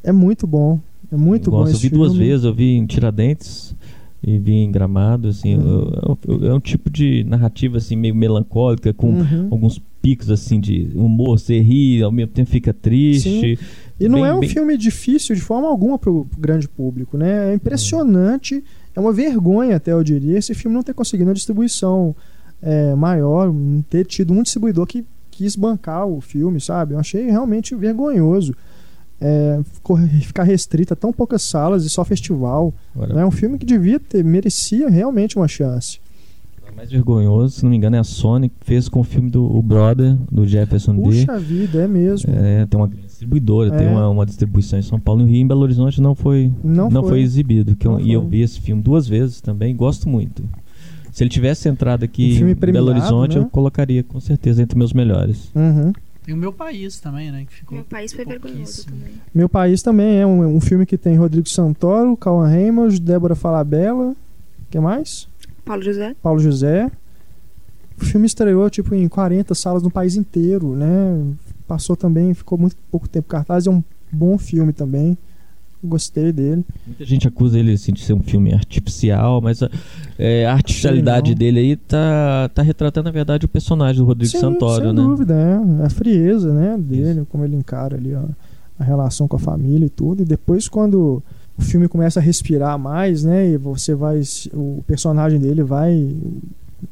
É 0.03 0.11
muito 0.11 0.49
bom. 0.49 0.81
É 1.12 1.16
muito 1.16 1.49
eu 1.49 1.51
bom 1.53 1.59
gosto, 1.61 1.77
esse 1.77 1.87
Eu 1.87 1.91
vi 1.91 1.97
duas 1.97 2.12
filme. 2.12 2.27
vezes, 2.28 2.45
eu 2.45 2.55
vi 2.55 2.73
em 2.77 2.87
Tiradentes 2.87 3.74
e 4.23 4.39
vi 4.39 4.53
em 4.53 4.70
Gramado, 4.70 5.28
assim, 5.28 5.57
Uhum. 5.57 6.19
eu- 6.28 6.45
é 6.51 6.55
um 6.55 6.61
tipo 6.61 6.91
de 6.91 7.24
narrativa 7.24 7.78
assim 7.78 7.97
meio 7.97 8.15
melancólica 8.15 8.93
com 8.93 9.09
Uhum. 9.11 9.49
alguns 9.51 9.81
picos 10.03 10.31
assim 10.31 10.61
de 10.61 10.91
humor, 10.95 11.39
você 11.39 11.61
ri, 11.61 12.03
ao 12.03 12.12
mesmo 12.12 12.32
tempo 12.32 12.49
fica 12.51 12.73
triste. 12.73 13.59
E 13.99 14.09
não 14.09 14.20
Bem- 14.20 14.28
é 14.31 14.35
um 14.35 14.41
bem- 14.41 14.49
filme 14.49 14.77
difícil 14.78 15.35
de 15.35 15.43
forma 15.43 15.69
alguma 15.69 15.99
pro, 15.99 16.24
pro 16.24 16.41
grande 16.41 16.66
público, 16.69 17.19
né? 17.19 17.51
É 17.53 17.55
impressionante, 17.55 18.62
é 18.95 19.01
uma 19.01 19.12
vergonha 19.12 19.77
até 19.77 19.93
eu 19.93 20.03
diria 20.03 20.39
esse 20.39 20.55
filme 20.55 20.74
não 20.74 20.82
ter 20.82 20.95
conseguido 20.95 21.28
uma 21.28 21.35
distribuição 21.35 22.15
é, 22.62 22.95
maior, 22.95 23.51
não 23.53 23.81
ter 23.82 24.05
tido 24.05 24.32
um 24.35 24.43
distribuidor 24.43 24.87
que 24.87 25.03
quis 25.31 25.57
bancar 25.57 26.07
o 26.07 26.20
filme, 26.20 26.61
sabe? 26.61 26.93
Eu 26.95 26.99
achei 26.99 27.24
realmente 27.31 27.74
vergonhoso. 27.74 28.55
É, 29.21 29.61
ficar 30.23 30.45
restrito 30.45 30.95
a 30.95 30.97
tão 30.97 31.13
poucas 31.13 31.43
salas 31.43 31.85
e 31.85 31.91
só 31.91 32.05
festival. 32.05 32.73
Agora, 32.95 33.21
É 33.21 33.27
um 33.27 33.31
filme 33.31 33.59
que 33.59 33.67
devia 33.67 34.01
ter, 34.01 34.25
merecia 34.25 34.89
realmente 34.89 35.37
uma 35.37 35.47
chance. 35.47 35.99
o 36.73 36.77
mais 36.77 36.91
vergonhoso, 36.91 37.57
se 37.57 37.63
não 37.65 37.71
me 37.71 37.77
engano, 37.77 37.97
é 37.97 37.99
a 37.99 38.05
Sony 38.05 38.49
que 38.49 38.55
fez 38.65 38.89
com 38.89 39.01
o 39.01 39.05
filme 39.05 39.29
do 39.29 39.45
o 39.45 39.61
Brother, 39.61 40.17
do 40.33 40.47
Jefferson 40.47 40.95
D. 40.97 41.03
Puxa 41.03 41.39
vida, 41.39 41.83
é 41.83 41.87
mesmo. 41.89 42.33
É, 42.35 42.65
tem 42.65 42.81
uma 42.81 42.89
distribuidora, 42.89 43.75
É. 43.75 43.79
tem 43.79 43.89
uma, 43.89 44.09
uma 44.09 44.25
distribuição 44.25 44.79
em 44.79 44.83
São 44.83 44.99
Paulo 44.99 45.21
e 45.21 45.25
no 45.25 45.31
Rio, 45.31 45.41
em 45.43 45.47
Belo 45.47 45.61
Horizonte 45.63 46.01
não 46.01 46.15
foi, 46.15 46.51
Não 46.65 46.89
não, 46.89 47.03
foi. 47.03 47.11
foi. 47.11 47.21
exibido. 47.21 47.77
Que 47.77 47.87
eu- 47.87 47.93
Não 47.93 48.01
e 48.01 48.13
eu 48.13 48.27
vi 48.27 48.41
esse 48.41 48.59
filme 48.61 48.81
duas 48.83 49.07
vezes 49.07 49.41
também, 49.43 49.75
gosto 49.77 50.09
muito. 50.09 50.43
Se 51.13 51.23
ele 51.25 51.29
tivesse 51.31 51.69
entrado 51.69 52.03
Um 52.03 52.05
aqui 52.05 52.37
filme 52.37 52.53
em 52.53 52.73
Belo 52.73 52.89
Horizonte, 52.89 53.37
né? 53.37 53.45
eu 53.45 53.49
colocaria 53.51 54.03
com 54.03 54.19
certeza 54.21 54.63
entre 54.63 54.79
meus 54.79 54.93
melhores. 54.95 55.51
Uhum. 55.55 55.93
Tem 56.31 56.35
o 56.36 56.39
meu 56.39 56.52
país 56.52 57.01
também, 57.01 57.32
né? 57.32 57.44
Que 57.44 57.52
ficou 57.52 57.74
Meu 57.74 57.85
país 57.85 58.12
foi 58.12 58.24
vergonhoso 58.24 58.86
também. 58.86 59.15
Meu 59.35 59.48
País 59.48 59.82
também 59.82 60.20
é 60.20 60.24
um, 60.24 60.57
um 60.57 60.61
filme 60.61 60.86
que 60.86 60.97
tem 60.97 61.16
Rodrigo 61.16 61.48
Santoro, 61.48 62.16
Cauã 62.16 62.47
Raymond, 62.47 63.01
Débora 63.01 63.35
Falabella, 63.35 64.15
que 64.70 64.78
mais? 64.78 65.27
Paulo 65.65 65.82
José. 65.82 66.15
Paulo 66.23 66.39
José. 66.39 66.89
O 68.01 68.05
filme 68.05 68.28
estreou 68.28 68.70
tipo 68.70 68.94
em 68.94 69.09
40 69.09 69.57
salas 69.57 69.82
no 69.82 69.90
país 69.90 70.15
inteiro, 70.15 70.77
né? 70.77 71.35
Passou 71.66 71.97
também, 71.97 72.32
ficou 72.32 72.57
muito 72.57 72.77
pouco 72.93 73.09
tempo 73.09 73.27
em 73.27 73.31
cartaz, 73.31 73.66
é 73.66 73.70
um 73.70 73.82
bom 74.12 74.39
filme 74.39 74.73
também. 74.73 75.19
Gostei 75.82 76.31
dele. 76.31 76.65
Muita 76.86 77.05
gente 77.07 77.27
acusa 77.27 77.59
ele 77.59 77.73
assim, 77.73 77.93
de 77.93 78.02
ser 78.02 78.12
um 78.12 78.20
filme 78.20 78.52
artificial, 78.52 79.40
mas 79.40 79.62
a, 79.62 79.70
é, 80.19 80.44
a 80.44 80.52
artificialidade 80.52 81.35
dele 81.35 81.59
aí 81.59 81.77
tá, 81.77 82.51
tá 82.55 82.61
retratando, 82.62 83.07
na 83.07 83.11
verdade, 83.11 83.47
o 83.47 83.48
personagem 83.48 84.02
do 84.02 84.05
Rodrigo 84.07 84.31
Sim, 84.31 84.40
Santoro, 84.40 84.85
sem 84.85 84.93
né? 84.93 85.02
dúvida, 85.02 85.35
é. 85.35 85.86
A 85.86 85.89
frieza, 85.89 86.52
né, 86.52 86.77
dele, 86.78 87.27
como 87.31 87.44
ele 87.44 87.57
encara 87.57 87.97
ali 87.97 88.15
ó, 88.15 88.24
a 88.78 88.85
relação 88.85 89.27
com 89.27 89.36
a 89.36 89.39
família 89.39 89.86
e 89.86 89.90
tudo. 89.90 90.23
E 90.23 90.27
depois 90.27 90.69
quando 90.69 91.23
o 91.57 91.62
filme 91.62 91.89
começa 91.89 92.20
a 92.20 92.23
respirar 92.23 92.78
mais, 92.78 93.24
né, 93.24 93.48
e 93.48 93.57
você 93.57 93.94
vai 93.94 94.20
o 94.52 94.85
personagem 94.86 95.39
dele 95.39 95.62
vai 95.62 96.15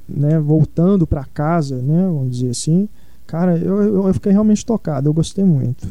né, 0.08 0.38
voltando 0.38 1.06
para 1.06 1.24
casa, 1.24 1.76
né, 1.76 2.04
vamos 2.06 2.30
dizer 2.30 2.50
assim. 2.50 2.88
Cara, 3.26 3.58
eu, 3.58 4.06
eu 4.06 4.14
fiquei 4.14 4.32
realmente 4.32 4.64
tocado, 4.64 5.10
eu 5.10 5.12
gostei 5.12 5.44
muito. 5.44 5.86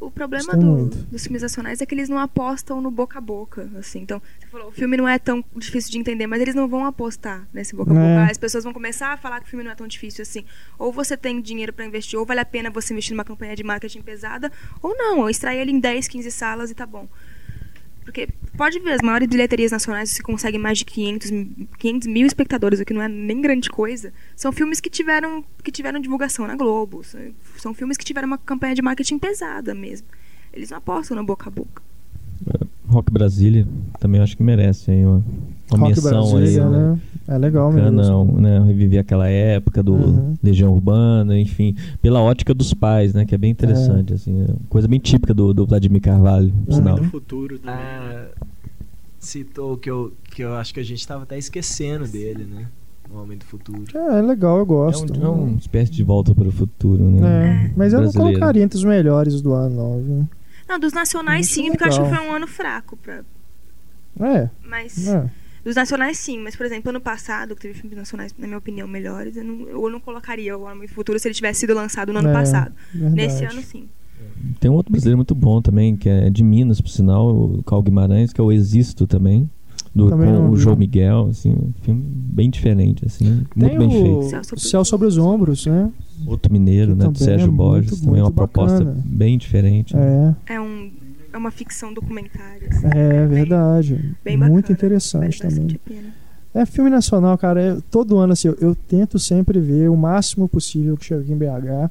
O 0.00 0.10
problema 0.10 0.56
do- 0.56 0.86
dos 0.86 1.22
filmes 1.24 1.42
nacionais 1.42 1.80
é 1.80 1.86
que 1.86 1.94
eles 1.94 2.08
não 2.08 2.18
apostam 2.18 2.80
no 2.80 2.90
boca 2.90 3.18
a 3.18 3.20
boca, 3.20 3.68
assim. 3.78 4.00
Então, 4.00 4.20
você 4.40 4.46
falou, 4.48 4.68
o 4.68 4.72
filme 4.72 4.96
não 4.96 5.08
é 5.08 5.18
tão 5.18 5.44
difícil 5.56 5.90
de 5.90 5.98
entender, 5.98 6.26
mas 6.26 6.40
eles 6.40 6.54
não 6.54 6.66
vão 6.68 6.84
apostar 6.84 7.46
nesse 7.52 7.74
boca 7.74 7.92
a 7.92 7.94
É. 7.94 8.18
boca. 8.20 8.30
As 8.32 8.38
pessoas 8.38 8.64
vão 8.64 8.72
começar 8.72 9.12
a 9.12 9.16
falar 9.16 9.40
que 9.40 9.46
o 9.46 9.48
filme 9.50 9.64
não 9.64 9.70
é 9.72 9.74
tão 9.74 9.86
difícil 9.86 10.22
assim. 10.22 10.44
Ou 10.78 10.92
você 10.92 11.16
tem 11.16 11.40
dinheiro 11.40 11.72
pra 11.72 11.84
investir, 11.84 12.18
ou 12.18 12.24
vale 12.26 12.40
a 12.40 12.44
pena 12.44 12.70
você 12.70 12.92
investir 12.92 13.14
numa 13.14 13.24
campanha 13.24 13.54
de 13.56 13.62
marketing 13.64 14.02
pesada, 14.02 14.50
ou 14.82 14.96
não, 14.96 15.20
ou 15.20 15.30
extrair 15.30 15.58
ele 15.60 15.70
em 15.72 15.78
10, 15.80 16.08
15 16.08 16.30
salas 16.30 16.70
e 16.70 16.74
tá 16.74 16.86
bom. 16.86 17.08
Porque 18.04 18.28
pode 18.56 18.78
ver, 18.80 18.92
as 18.94 19.00
maiores 19.02 19.28
bilheterias 19.28 19.70
nacionais, 19.70 20.10
você 20.10 20.22
consegue 20.22 20.58
mais 20.58 20.78
de 20.78 20.84
500, 20.84 21.30
mi- 21.30 21.68
500 21.78 22.08
mil 22.08 22.26
espectadores, 22.26 22.80
o 22.80 22.84
que 22.84 22.92
não 22.92 23.02
é 23.02 23.08
nem 23.08 23.40
grande 23.40 23.70
coisa. 23.70 24.12
São 24.36 24.50
filmes 24.52 24.80
que 24.80 24.90
tiveram, 24.90 25.44
que 25.62 25.70
tiveram 25.70 26.00
divulgação 26.00 26.46
na 26.46 26.56
Globo. 26.56 27.02
São- 27.58 27.72
filmes 27.74 27.96
que 27.96 28.04
tiveram 28.04 28.26
uma 28.26 28.38
campanha 28.38 28.74
de 28.74 28.82
marketing 28.82 29.18
pesada 29.18 29.74
mesmo. 29.74 30.06
Eles 30.52 30.70
não 30.70 30.78
apostam 30.78 31.16
no 31.16 31.24
boca 31.24 31.48
a 31.48 31.50
boca. 31.50 31.82
Rock 32.88 33.10
Brasília 33.12 33.66
também 34.00 34.20
acho 34.20 34.36
que 34.36 34.42
merece 34.42 34.90
aí 34.90 35.04
uma, 35.06 35.24
uma 35.70 35.78
Rock 35.78 35.94
menção 35.94 36.36
aí. 36.36 36.42
Brasília, 36.42 36.68
né? 36.68 36.92
né? 36.92 37.00
É 37.28 37.38
legal 37.38 37.70
Bacana, 37.70 37.90
mesmo. 37.90 38.40
né? 38.40 38.60
Reviver 38.66 39.00
aquela 39.00 39.28
época 39.28 39.82
do 39.82 39.94
Uhum. 39.94 40.34
Legião 40.42 40.72
Urbana, 40.72 41.38
enfim, 41.38 41.74
pela 42.00 42.20
ótica 42.20 42.52
dos 42.52 42.74
pais, 42.74 43.14
né? 43.14 43.24
Que 43.24 43.34
é 43.34 43.38
bem 43.38 43.50
interessante, 43.50 44.12
assim, 44.14 44.42
é 44.42 44.46
coisa 44.68 44.88
bem 44.88 44.98
típica 44.98 45.32
do, 45.32 45.54
do 45.54 45.64
Vladimir 45.66 46.00
Carvalho, 46.02 46.52
por 46.66 46.74
sinal. 46.74 46.96
Do 46.96 47.04
futuro 47.04 47.58
também. 47.58 47.74
Ah, 47.76 48.26
citou 49.18 49.76
que 49.76 49.88
eu, 49.90 50.12
que 50.34 50.42
eu 50.42 50.54
acho 50.54 50.74
que 50.74 50.80
a 50.80 50.84
gente 50.84 51.06
tava 51.06 51.22
até 51.22 51.38
esquecendo 51.38 52.06
dele, 52.08 52.44
né? 52.44 52.66
O 53.12 53.18
Homem 53.22 53.36
do 53.36 53.44
Futuro. 53.44 53.84
É, 53.94 54.18
é 54.18 54.22
legal, 54.22 54.56
eu 54.56 54.62
É, 54.62 54.66
gosto. 54.66 55.18
um, 55.20 55.24
é 55.24 55.28
uma 55.28 55.58
espécie 55.58 55.92
de 55.92 56.02
volta 56.02 56.34
para 56.34 56.48
o 56.48 56.52
futuro, 56.52 57.04
né? 57.04 57.66
É, 57.66 57.70
mas 57.76 57.92
eu 57.92 58.00
não 58.00 58.10
colocaria 58.12 58.62
entre 58.62 58.76
os 58.78 58.84
melhores 58.84 59.40
do 59.42 59.52
ano, 59.52 59.76
não. 59.76 60.02
viu? 60.02 60.28
Não, 60.68 60.80
dos 60.80 60.92
nacionais 60.94 61.46
Muito 61.46 61.54
sim, 61.54 61.70
porque 61.70 61.84
eu 61.84 61.88
acho 61.88 61.98
que 61.98 62.04
legal. 62.06 62.20
foi 62.24 62.28
um 62.30 62.34
ano 62.34 62.46
fraco. 62.46 62.96
Pra... 62.96 63.20
É, 64.20 64.48
Mas. 64.66 65.06
é. 65.08 65.28
Dos 65.64 65.76
nacionais 65.76 66.18
sim, 66.18 66.38
mas 66.38 66.56
por 66.56 66.66
exemplo, 66.66 66.90
ano 66.90 67.00
passado, 67.00 67.54
que 67.54 67.62
teve 67.62 67.74
filmes 67.74 67.96
nacionais, 67.96 68.34
na 68.36 68.46
minha 68.46 68.58
opinião, 68.58 68.88
melhores, 68.88 69.36
eu 69.36 69.44
não, 69.44 69.68
eu 69.68 69.90
não 69.90 70.00
colocaria 70.00 70.56
o 70.58 70.62
Homem 70.64 70.88
do 70.88 70.92
Futuro 70.94 71.18
se 71.18 71.28
ele 71.28 71.34
tivesse 71.34 71.60
sido 71.60 71.74
lançado 71.74 72.12
no 72.12 72.18
ano 72.18 72.28
É, 72.28 72.32
passado. 72.32 72.72
verdade. 72.92 73.14
Nesse 73.14 73.44
ano 73.44 73.62
sim. 73.62 73.84
Tem 74.58 74.70
um 74.70 74.74
outro 74.74 74.90
brasileiro 74.90 75.16
muito 75.18 75.34
bom 75.34 75.60
também, 75.62 75.96
que 75.96 76.08
é 76.08 76.28
de 76.30 76.42
Minas, 76.42 76.80
por 76.80 76.88
sinal, 76.90 77.28
o 77.28 77.62
Cal 77.62 77.80
Guimarães, 77.82 78.32
que 78.32 78.40
é 78.40 78.44
o 78.44 78.50
Existo 78.50 79.06
também. 79.06 79.48
Do, 79.94 80.08
Também 80.08 80.26
com 80.28 80.32
não 80.32 80.50
o. 80.52 80.56
João 80.56 80.74
Miguel, 80.74 81.28
assim, 81.30 81.50
um 81.50 81.70
filme 81.82 82.02
bem 82.02 82.48
diferente, 82.48 83.04
assim, 83.04 83.44
muito 83.54 83.76
Tem 83.76 83.78
bem 83.78 83.88
o 83.88 83.90
feito. 84.22 84.30
Céu 84.30 84.44
sobre 84.44 84.64
Céu 84.64 84.84
sobre 84.86 85.06
os 85.06 85.18
Ombros, 85.18 85.66
né? 85.66 85.92
Outro 86.26 86.50
Mineiro, 86.50 86.92
que 86.92 86.98
né, 86.98 87.04
do 87.04 87.12
também 87.12 87.24
Sérgio 87.26 87.44
é 87.44 87.46
muito, 87.48 87.56
Borges, 87.58 88.00
também 88.00 88.14
é 88.20 88.22
uma 88.22 88.24
muito 88.24 88.34
proposta 88.34 88.78
bacana. 88.84 89.02
bem 89.04 89.36
diferente. 89.36 89.94
né? 89.94 90.34
É, 90.46 90.54
É, 90.54 90.60
um, 90.60 90.90
é 91.32 91.36
uma 91.38 91.50
ficção 91.50 91.92
documentária. 91.94 92.68
assim, 92.68 92.86
é 92.86 93.26
bem- 93.26 93.28
verdade. 93.28 94.14
Bem 94.24 94.36
Muito 94.36 94.54
bacana, 94.54 94.72
interessante 94.72 95.38
vale 95.42 95.54
também. 95.54 95.80
É 96.54 96.66
filme 96.66 96.90
nacional, 96.90 97.36
cara. 97.38 97.60
é- 97.60 97.76
todo 97.90 98.18
ano, 98.18 98.32
assim, 98.34 98.48
eu, 98.48 98.56
eu 98.60 98.74
tento 98.74 99.18
sempre 99.18 99.58
ver 99.58 99.88
o 99.88 99.96
máximo 99.96 100.46
possível 100.48 100.96
que 100.96 101.04
chega 101.06 101.32
em 101.32 101.36
BH. 101.36 101.90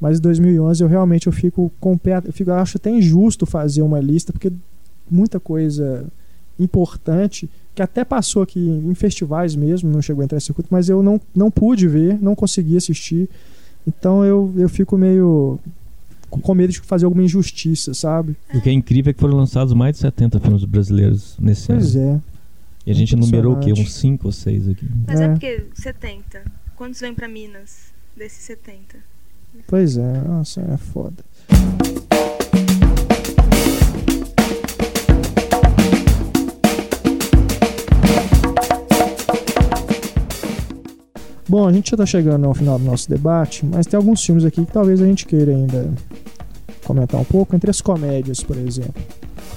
Mas 0.00 0.18
em 0.18 0.22
2011 0.22 0.82
eu 0.82 0.88
realmente 0.88 1.26
eu 1.26 1.32
fico 1.32 1.70
com 1.78 1.92
o 1.92 1.98
pé. 1.98 2.16
Eu, 2.24 2.32
fico, 2.32 2.50
eu 2.50 2.54
acho 2.54 2.78
até 2.78 2.90
injusto 2.90 3.44
fazer 3.46 3.82
uma 3.82 4.00
lista, 4.00 4.32
porque 4.32 4.50
muita 5.10 5.38
coisa 5.38 6.06
importante 6.58 7.48
que 7.74 7.82
até 7.82 8.04
passou 8.04 8.42
aqui 8.42 8.60
em 8.68 8.94
festivais 8.94 9.54
mesmo, 9.54 9.90
não 9.90 10.02
chegou 10.02 10.22
a 10.22 10.24
entrar 10.24 10.38
em 10.38 10.40
circuito, 10.40 10.68
mas 10.70 10.88
eu 10.88 11.02
não, 11.02 11.20
não 11.34 11.50
pude 11.50 11.86
ver, 11.86 12.20
não 12.20 12.34
consegui 12.34 12.76
assistir. 12.76 13.28
Então 13.86 14.24
eu, 14.24 14.52
eu 14.56 14.68
fico 14.68 14.96
meio 14.98 15.58
com 16.38 16.54
medo 16.54 16.72
de 16.72 16.80
fazer 16.80 17.04
alguma 17.04 17.22
injustiça, 17.24 17.92
sabe? 17.92 18.36
O 18.54 18.60
que 18.60 18.68
é 18.68 18.72
incrível 18.72 19.10
é 19.10 19.14
que 19.14 19.20
foram 19.20 19.36
lançados 19.36 19.72
mais 19.74 19.96
de 19.96 20.00
70 20.02 20.38
filmes 20.40 20.64
brasileiros 20.64 21.36
nesse 21.40 21.66
Pois 21.66 21.96
ano. 21.96 22.22
é. 22.26 22.30
E 22.86 22.90
a 22.90 22.94
gente 22.94 23.14
numerou 23.16 23.54
o 23.54 23.60
quê? 23.60 23.72
Uns 23.72 23.92
5 23.92 24.26
ou 24.26 24.32
6 24.32 24.68
aqui. 24.68 24.86
Mas 25.06 25.20
é. 25.20 25.24
É. 25.24 25.28
porque 25.28 25.66
70. 25.74 26.42
Quantos 26.76 27.00
vem 27.00 27.12
pra 27.12 27.28
Minas 27.28 27.92
desses 28.16 28.42
70? 28.44 28.96
Pois 29.66 29.96
é, 29.96 30.22
nossa, 30.22 30.60
é 30.62 30.76
foda. 30.76 31.22
Bom, 41.50 41.66
a 41.66 41.72
gente 41.72 41.90
já 41.90 41.96
tá 41.96 42.06
chegando 42.06 42.46
ao 42.46 42.54
final 42.54 42.78
do 42.78 42.84
nosso 42.84 43.10
debate, 43.10 43.66
mas 43.66 43.84
tem 43.84 43.96
alguns 43.98 44.24
filmes 44.24 44.44
aqui 44.44 44.64
que 44.64 44.70
talvez 44.72 45.02
a 45.02 45.04
gente 45.06 45.26
queira 45.26 45.50
ainda 45.50 45.92
comentar 46.84 47.20
um 47.20 47.24
pouco. 47.24 47.56
Entre 47.56 47.68
as 47.68 47.80
comédias, 47.80 48.40
por 48.40 48.56
exemplo. 48.56 49.02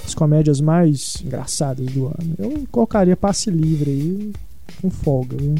As 0.04 0.16
comédias 0.16 0.60
mais 0.60 1.18
engraçadas 1.24 1.86
do 1.86 2.08
ano. 2.08 2.34
Eu 2.40 2.64
colocaria 2.72 3.16
Passe 3.16 3.52
Livre 3.52 3.92
aí 3.92 4.34
com 4.82 4.90
folga, 4.90 5.38
viu? 5.40 5.54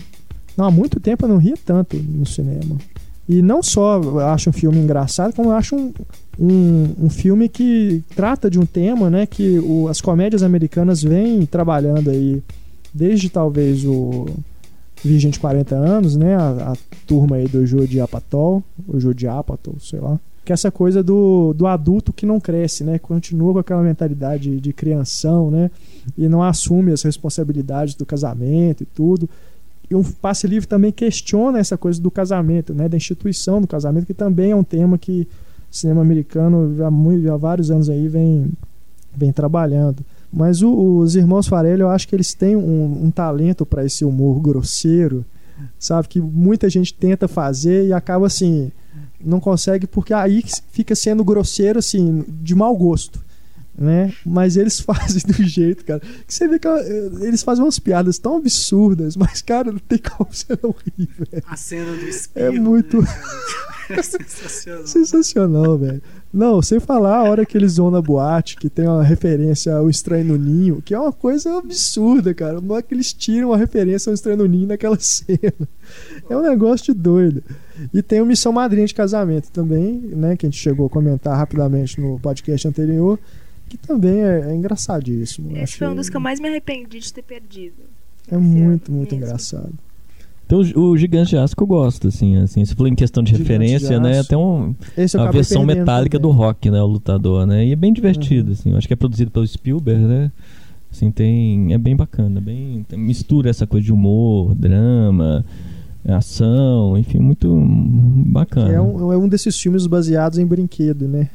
Não, 0.58 0.66
há 0.66 0.72
muito 0.72 1.00
tempo 1.00 1.24
eu 1.26 1.30
não 1.30 1.38
ria 1.38 1.54
tanto 1.64 1.98
no 1.98 2.26
cinema. 2.26 2.78
E 3.30 3.44
não 3.44 3.62
só 3.62 4.02
eu 4.02 4.20
acho 4.20 4.50
um 4.50 4.54
filme 4.54 4.80
engraçado, 4.80 5.36
como 5.36 5.50
eu 5.50 5.54
acho 5.54 5.76
um, 5.76 5.94
um, 6.40 6.94
um 7.06 7.10
filme 7.12 7.48
que 7.48 8.04
trata 8.16 8.50
de 8.50 8.58
um 8.60 8.66
tema 8.66 9.08
né, 9.08 9.28
que 9.28 9.60
o- 9.60 9.88
as 9.88 10.02
comédias 10.02 10.42
americanas 10.42 11.04
vêm 11.04 11.46
trabalhando 11.46 12.10
aí 12.10 12.42
desde 12.92 13.30
talvez 13.30 13.86
o 13.86 14.26
Virgem 15.04 15.32
de 15.32 15.40
40 15.40 15.76
anos, 15.76 16.16
né? 16.16 16.36
A, 16.36 16.72
a 16.72 16.78
turma 17.06 17.36
aí 17.36 17.48
do 17.48 17.66
Jude 17.66 18.00
Apatow, 18.00 18.64
o 18.88 19.00
Jude 19.00 19.28
Apatow, 19.28 19.76
sei 19.80 20.00
lá. 20.00 20.20
Que 20.46 20.52
é 20.52 20.56
essa 20.56 20.72
coisa 20.72 21.02
do, 21.02 21.54
do 21.54 21.68
adulto 21.68 22.12
que 22.12 22.26
não 22.26 22.40
cresce, 22.40 22.84
né? 22.84 23.00
Continua 23.00 23.54
com 23.54 23.60
aquela 23.60 23.82
mentalidade 23.82 24.60
de 24.60 24.74
crianção, 24.74 25.52
né? 25.52 25.70
E 26.18 26.28
não 26.28 26.42
assume 26.42 26.92
as 26.92 27.02
responsabilidades 27.02 27.96
do 27.96 28.06
casamento 28.06 28.84
e 28.84 28.86
tudo. 28.86 29.30
E 29.90 29.96
um 29.96 30.04
passe 30.04 30.48
livre 30.48 30.68
também 30.68 30.92
questiona 30.92 31.60
essa 31.60 31.78
coisa 31.78 32.02
do 32.02 32.10
casamento, 32.10 32.74
né? 32.74 32.88
Da 32.88 32.98
instituição 32.98 33.62
do 33.62 33.68
casamento, 33.68 34.06
que 34.06 34.14
também 34.14 34.52
é 34.52 34.56
um 34.56 34.64
tema 34.64 34.98
que 34.98 35.28
o 35.72 35.76
cinema 35.76 36.02
americano 36.02 36.76
já 36.76 36.90
muito, 36.90 37.32
há 37.32 37.38
vários 37.38 37.70
anos 37.70 37.90
aí 37.90 38.08
vem, 38.08 38.52
vem 39.16 39.32
trabalhando. 39.32 40.04
Mas 40.34 40.64
o- 40.64 40.98
os 40.98 41.16
irmãos 41.16 41.48
Farelli, 41.48 41.82
eu 41.82 41.90
acho 41.90 42.08
que 42.08 42.16
eles 42.16 42.34
têm 42.34 42.56
um, 42.56 43.06
um 43.06 43.12
talento 43.12 43.66
para 43.66 43.86
esse 43.86 44.04
humor 44.04 44.40
grosseiro, 44.42 45.24
sabe? 45.78 46.08
Que 46.08 46.20
muita 46.20 46.68
gente 46.70 46.92
tenta 46.94 47.28
fazer 47.28 47.86
e 47.88 47.94
acaba 47.94 48.26
assim, 48.26 48.72
não 49.24 49.40
consegue, 49.40 49.86
porque 49.86 50.14
aí 50.14 50.44
fica 50.72 50.96
sendo 50.96 51.24
grosseiro, 51.24 51.78
assim, 51.78 52.26
de 52.42 52.56
mau 52.56 52.76
gosto. 52.76 53.20
Né? 53.76 54.14
Mas 54.24 54.56
eles 54.56 54.80
fazem 54.82 55.24
do 55.26 55.44
jeito, 55.44 55.84
cara. 55.84 56.00
Que 56.00 56.34
você 56.34 56.48
vê 56.48 56.60
que 56.60 56.68
eh, 56.68 57.10
eles 57.22 57.42
fazem 57.42 57.64
umas 57.66 57.80
piadas 57.80 58.20
tão 58.20 58.38
absurdas, 58.38 59.16
mas, 59.18 59.42
cara, 59.42 59.72
não 59.72 59.80
tem 59.80 59.98
como 59.98 60.30
você 60.32 60.58
não 60.62 60.76
rir, 60.98 61.10
velho. 61.18 61.44
A 61.48 61.56
cena 61.56 61.92
do 61.92 62.08
espelho. 62.08 62.46
É 62.56 62.60
muito- 62.60 63.02
né, 63.02 63.08
é 63.90 64.02
sensacional. 64.04 64.86
Sensacional, 64.88 65.78
velho. 65.80 66.02
Não, 66.32 66.62
sem 66.62 66.80
falar 66.80 67.18
a 67.18 67.24
hora 67.24 67.46
que 67.46 67.58
eles 67.58 67.78
vão 67.78 67.90
na 67.92 68.02
boate, 68.02 68.58
que 68.58 68.70
tem 68.70 68.88
uma 68.88 69.04
referência 69.04 69.76
ao 69.76 69.90
Estranho 69.90 70.26
no 70.26 70.38
Ninho, 70.38 70.82
que 70.82 70.94
é 70.94 71.00
uma 71.00 71.12
coisa 71.12 71.58
absurda, 71.58 72.34
cara. 72.34 72.62
Não 72.62 72.78
é 72.78 72.82
que 72.82 72.94
eles 72.94 73.12
tiram 73.12 73.50
uma 73.50 73.58
referência 73.58 74.10
ao 74.10 74.14
Estranho 74.14 74.38
no 74.38 74.46
Ninho 74.48 74.68
naquela 74.68 74.98
cena. 75.02 75.68
É 76.30 76.38
um 76.38 76.42
negócio 76.42 76.94
de 76.94 77.00
doido. 77.00 77.44
E 77.94 78.02
tem 78.04 78.22
o 78.22 78.26
Missão 78.26 78.52
Madrinha 78.52 78.86
de 78.86 78.94
Casamento 78.94 79.50
também, 79.52 79.94
né? 80.00 80.38
Que 80.38 80.46
a 80.46 80.50
gente 80.50 80.60
chegou 80.60 80.86
a 80.86 80.90
comentar 80.90 81.36
rapidamente 81.38 82.00
no 82.00 82.20
podcast 82.20 82.68
anterior, 82.68 83.20
que 83.78 83.88
também 83.88 84.22
é, 84.22 84.52
é 84.52 84.56
engraçadíssimo. 84.56 85.52
Esse 85.54 85.62
Acho 85.64 85.78
foi 85.80 85.88
um 85.88 85.96
dos 85.96 86.10
que 86.10 86.16
eu 86.16 86.22
mais 86.22 86.40
me 86.40 86.48
arrependi 86.48 87.00
de 87.00 87.12
ter 87.12 87.24
perdido. 87.24 87.76
É 88.30 88.38
muito, 88.38 88.92
muito 88.92 89.12
mesmo. 89.16 89.26
engraçado. 89.26 89.74
Então 90.46 90.60
o, 90.76 90.96
Gigante 90.98 91.32
de 91.32 91.38
Aço 91.38 91.56
que 91.56 91.64
eu 91.64 91.68
gosto, 91.68 92.08
assim, 92.10 92.36
assim. 92.38 92.64
Você 92.64 92.76
falou 92.76 92.88
em 92.92 92.96
questão 92.96 93.24
de 93.24 93.32
Gigante 93.32 93.48
de 93.48 93.54
referência, 93.54 94.00
né? 94.00 94.20
Aço. 94.20 94.30
Tem 94.30 94.38
um, 94.38 94.76
a 95.18 95.32
versão 95.32 95.66
metálica 95.66 96.20
do 96.20 96.28
também. 96.30 96.38
rock, 96.46 96.70
né? 96.70 96.82
O 96.82 96.86
lutador, 96.86 97.46
né? 97.48 97.66
E 97.66 97.72
é 97.72 97.76
bem 97.76 97.92
divertido, 97.92 98.48
Uhum. 98.48 98.54
assim. 98.54 98.72
Eu 98.72 98.78
acho 98.78 98.88
que 98.88 98.94
é 98.94 98.98
produzido 98.98 99.32
pelo 99.32 99.48
Spielberg, 99.48 100.04
né? 100.04 100.32
Assim, 100.92 101.10
tem... 101.10 101.74
É 101.74 101.78
bem 101.80 101.96
bacana, 101.96 102.40
bem... 102.40 102.86
tem- 102.88 103.00
mistura 103.00 103.50
essa 103.50 103.66
coisa 103.66 103.84
de 103.86 103.92
humor, 103.92 104.54
drama, 104.54 105.44
ação, 106.08 106.96
enfim, 106.98 107.18
muito 107.20 107.50
bacana. 108.28 108.72
É 108.72 108.80
um, 108.80 109.12
é 109.12 109.18
um 109.18 109.28
desses 109.28 109.60
filmes 109.60 109.88
baseados 109.88 110.38
em 110.38 110.46
brinquedo, 110.46 111.08
né? 111.08 111.30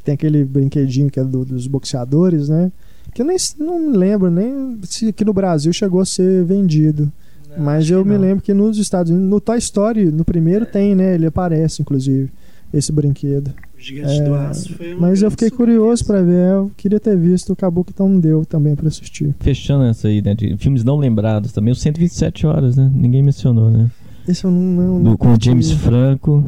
Que 0.00 0.04
tem 0.06 0.14
aquele 0.14 0.44
brinquedinho 0.44 1.10
que 1.10 1.20
é 1.20 1.24
do- 1.24 1.44
dos 1.44 1.66
boxeadores, 1.66 2.48
né? 2.48 2.72
Que 3.14 3.20
eu 3.20 3.26
nem, 3.26 3.36
não 3.58 3.78
me 3.90 3.96
lembro 3.96 4.30
nem 4.30 4.78
se 4.84 5.08
aqui 5.08 5.24
no 5.24 5.32
Brasil 5.34 5.72
chegou 5.74 6.00
a 6.00 6.06
ser 6.06 6.42
vendido. 6.44 7.12
Mas 7.58 7.84
acho 7.84 7.94
eu 7.94 8.04
me 8.04 8.14
não. 8.14 8.20
lembro 8.20 8.42
que 8.42 8.54
nos 8.54 8.78
Estados 8.78 9.10
Unidos, 9.10 9.28
no 9.28 9.40
Toy 9.40 9.58
Story, 9.58 10.06
no 10.06 10.24
primeiro 10.24 10.64
tem, 10.64 10.94
né? 10.94 11.14
Ele 11.16 11.26
aparece, 11.26 11.82
inclusive, 11.82 12.30
esse 12.72 12.90
brinquedo. 12.92 13.48
O 13.76 13.82
Gigante 13.82 14.20
É, 14.20 14.24
do 14.24 14.34
Aço 14.34 14.74
foi 14.74 14.94
uma 14.94 15.08
Mas 15.08 15.20
eu 15.20 15.30
fiquei 15.32 15.50
curioso 15.50 16.04
pra 16.06 16.22
ver, 16.22 16.52
eu 16.52 16.70
queria 16.76 17.00
ter 17.00 17.16
visto, 17.16 17.52
acabou 17.52 17.82
que 17.84 17.90
então 17.92 18.08
não 18.08 18.20
deu 18.20 18.44
também 18.46 18.74
pra 18.76 18.86
assistir. 18.88 19.34
Fechando 19.40 19.84
essa 19.84 20.06
aí, 20.08 20.22
né? 20.22 20.34
De 20.34 20.56
filmes 20.58 20.84
não 20.84 20.96
lembrados 20.96 21.50
também, 21.52 21.72
os 21.72 21.80
127 21.80 22.46
horas, 22.46 22.76
né? 22.76 22.90
Ninguém 22.94 23.22
mencionou, 23.22 23.70
né? 23.70 23.90
Esse 24.28 24.44
eu 24.44 24.50
não. 24.50 24.60
não 25.00 25.02
Do, 25.02 25.18
com 25.18 25.32
o 25.32 25.36
James. 25.40 25.72
Franco. 25.72 26.44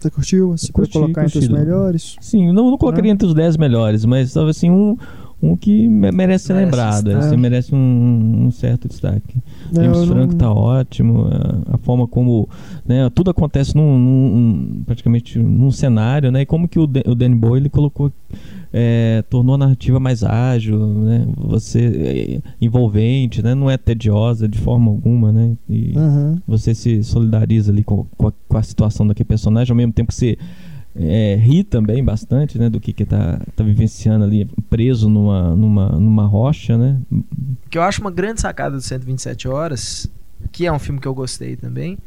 Você 0.00 0.10
curtiu? 0.10 0.50
Você 0.56 0.72
curti, 0.72 0.92
colocar 0.92 1.24
entre 1.24 1.38
os 1.38 1.46
curti. 1.48 1.60
melhores? 1.60 2.16
Sim, 2.20 2.52
não, 2.52 2.70
não 2.70 2.78
colocaria 2.78 3.08
Não. 3.08 3.14
entre 3.14 3.26
os 3.26 3.34
10 3.34 3.56
melhores, 3.56 4.04
mas 4.04 4.32
talvez 4.32 4.56
assim, 4.56 4.70
um, 4.70 4.96
um 5.42 5.56
que 5.56 5.88
me- 5.88 6.10
merece 6.12 6.46
ser 6.46 6.54
Merece 6.54 6.64
lembrado. 6.64 7.10
Assim, 7.16 7.36
merece 7.36 7.74
um, 7.74 8.46
um 8.46 8.50
certo 8.50 8.88
destaque. 8.88 9.38
É, 9.72 9.74
James 9.82 9.98
eu 9.98 10.06
não- 10.06 10.14
Franco 10.14 10.34
tá 10.36 10.52
ótimo, 10.52 11.26
a, 11.26 11.74
a 11.74 11.78
forma 11.78 12.06
como 12.06 12.48
né, 12.86 13.08
tudo 13.14 13.30
acontece 13.30 13.74
num, 13.76 13.98
num- 13.98 14.82
praticamente 14.86 15.38
num 15.38 15.70
cenário, 15.70 16.30
né? 16.30 16.42
E 16.42 16.46
como 16.46 16.68
que 16.68 16.78
o, 16.78 16.86
Dan- 16.86 17.02
o 17.06 17.14
Danny 17.14 17.34
Boyle 17.34 17.68
colocou, 17.68 18.12
é, 18.72 19.22
tornou 19.30 19.54
a 19.54 19.58
narrativa 19.58 19.98
mais 19.98 20.22
ágil, 20.22 20.78
né? 20.78 21.26
Você 21.36 22.40
é, 22.42 22.54
envolvente, 22.60 23.42
né? 23.42 23.54
Não 23.54 23.70
é 23.70 23.76
tediosa 23.76 24.46
de 24.48 24.58
forma 24.58 24.90
alguma, 24.90 25.32
né? 25.32 25.56
E 25.68 25.92
Uhum. 25.96 26.38
você 26.46 26.74
se 26.74 27.02
solidariza 27.02 27.72
ali 27.72 27.82
com, 27.82 28.04
com, 28.16 28.28
a, 28.28 28.32
com 28.48 28.56
a 28.58 28.62
situação 28.62 29.06
daquele 29.06 29.26
personagem, 29.28 29.72
ao 29.72 29.76
mesmo 29.76 29.92
tempo 29.92 30.08
que 30.08 30.14
você 30.14 30.36
é, 30.94 31.36
ri 31.36 31.62
também 31.64 32.02
bastante, 32.04 32.58
né? 32.58 32.68
Do 32.68 32.80
que 32.80 32.92
que 32.92 33.04
tá, 33.04 33.40
tá 33.56 33.64
vivenciando 33.64 34.24
ali, 34.24 34.44
preso 34.68 35.08
numa, 35.08 35.54
numa, 35.54 35.88
numa 35.90 36.26
rocha, 36.26 36.76
né? 36.76 36.98
que 37.70 37.76
eu 37.78 37.82
acho 37.82 38.00
uma 38.00 38.10
grande 38.10 38.40
sacada 38.40 38.76
do 38.76 38.80
127 38.82 39.46
Horas, 39.48 40.10
que 40.50 40.66
é 40.66 40.72
um 40.72 40.78
filme 40.78 40.98
que 41.00 41.06
eu 41.06 41.14
gostei 41.14 41.54
também, 41.56 41.98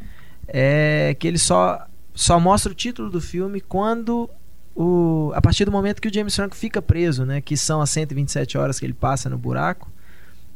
é 0.48 1.16
que 1.20 1.28
ele 1.28 1.38
só, 1.38 1.86
só 2.14 2.40
mostra 2.40 2.72
o 2.72 2.76
título 2.76 3.10
do 3.10 3.22
filme 3.22 3.62
quando. 3.62 4.30
O, 4.76 5.32
a 5.36 5.42
partir 5.42 5.66
do 5.66 5.72
momento 5.72 6.02
que 6.02 6.08
o 6.08 6.14
James 6.14 6.36
Franco 6.36 6.56
fica 6.56 6.82
preso, 6.82 7.26
né? 7.26 7.42
Que 7.42 7.58
são 7.58 7.82
as 7.82 7.90
127 7.90 8.58
horas 8.58 8.80
que 8.80 8.86
ele 8.86 8.94
passa 8.94 9.30
no 9.30 9.38
buraco. 9.38 9.92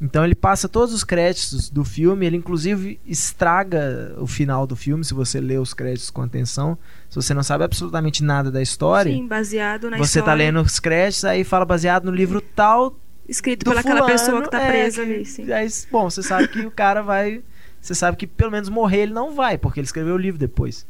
Então 0.01 0.25
ele 0.25 0.35
passa 0.35 0.67
todos 0.67 0.93
os 0.93 1.03
créditos 1.05 1.69
do 1.69 1.85
filme, 1.85 2.25
ele 2.25 2.35
inclusive 2.35 2.99
estraga 3.05 4.13
o 4.17 4.27
final 4.27 4.67
do 4.67 4.75
filme, 4.75 5.05
se 5.05 5.13
você 5.13 5.39
lê 5.39 5.57
os 5.57 5.73
créditos 5.73 6.09
com 6.09 6.21
atenção. 6.21 6.77
Se 7.09 7.15
você 7.15 7.33
não 7.33 7.43
sabe 7.43 7.63
absolutamente 7.63 8.21
nada 8.23 8.51
da 8.51 8.61
história, 8.61 9.11
Sim, 9.11 9.25
baseado 9.27 9.89
na 9.89 9.97
você 9.97 10.19
tá 10.19 10.31
história. 10.33 10.35
lendo 10.45 10.61
os 10.61 10.79
créditos, 10.79 11.23
aí 11.25 11.43
fala 11.45 11.63
baseado 11.65 12.05
no 12.05 12.11
livro 12.11 12.41
tal 12.41 12.97
Escrito 13.27 13.63
do 13.63 13.71
por 13.71 13.77
aquela 13.77 14.01
fulano, 14.01 14.11
pessoa 14.19 14.41
que 14.43 14.51
tá 14.51 14.61
é, 14.61 14.67
presa 14.69 15.03
que- 15.05 15.13
ali, 15.13 15.25
sim. 15.25 15.51
Aí, 15.51 15.67
bom, 15.91 16.09
você 16.09 16.21
sabe 16.21 16.47
que 16.49 16.59
o 16.65 16.71
cara 16.71 17.01
vai. 17.01 17.41
Você 17.81 17.95
sabe 17.95 18.17
que 18.17 18.27
pelo 18.27 18.51
menos 18.51 18.67
morrer 18.67 19.03
ele 19.03 19.13
não 19.13 19.33
vai, 19.33 19.57
porque 19.57 19.79
ele 19.79 19.85
escreveu 19.85 20.15
o 20.15 20.17
livro 20.17 20.37
depois. 20.39 20.85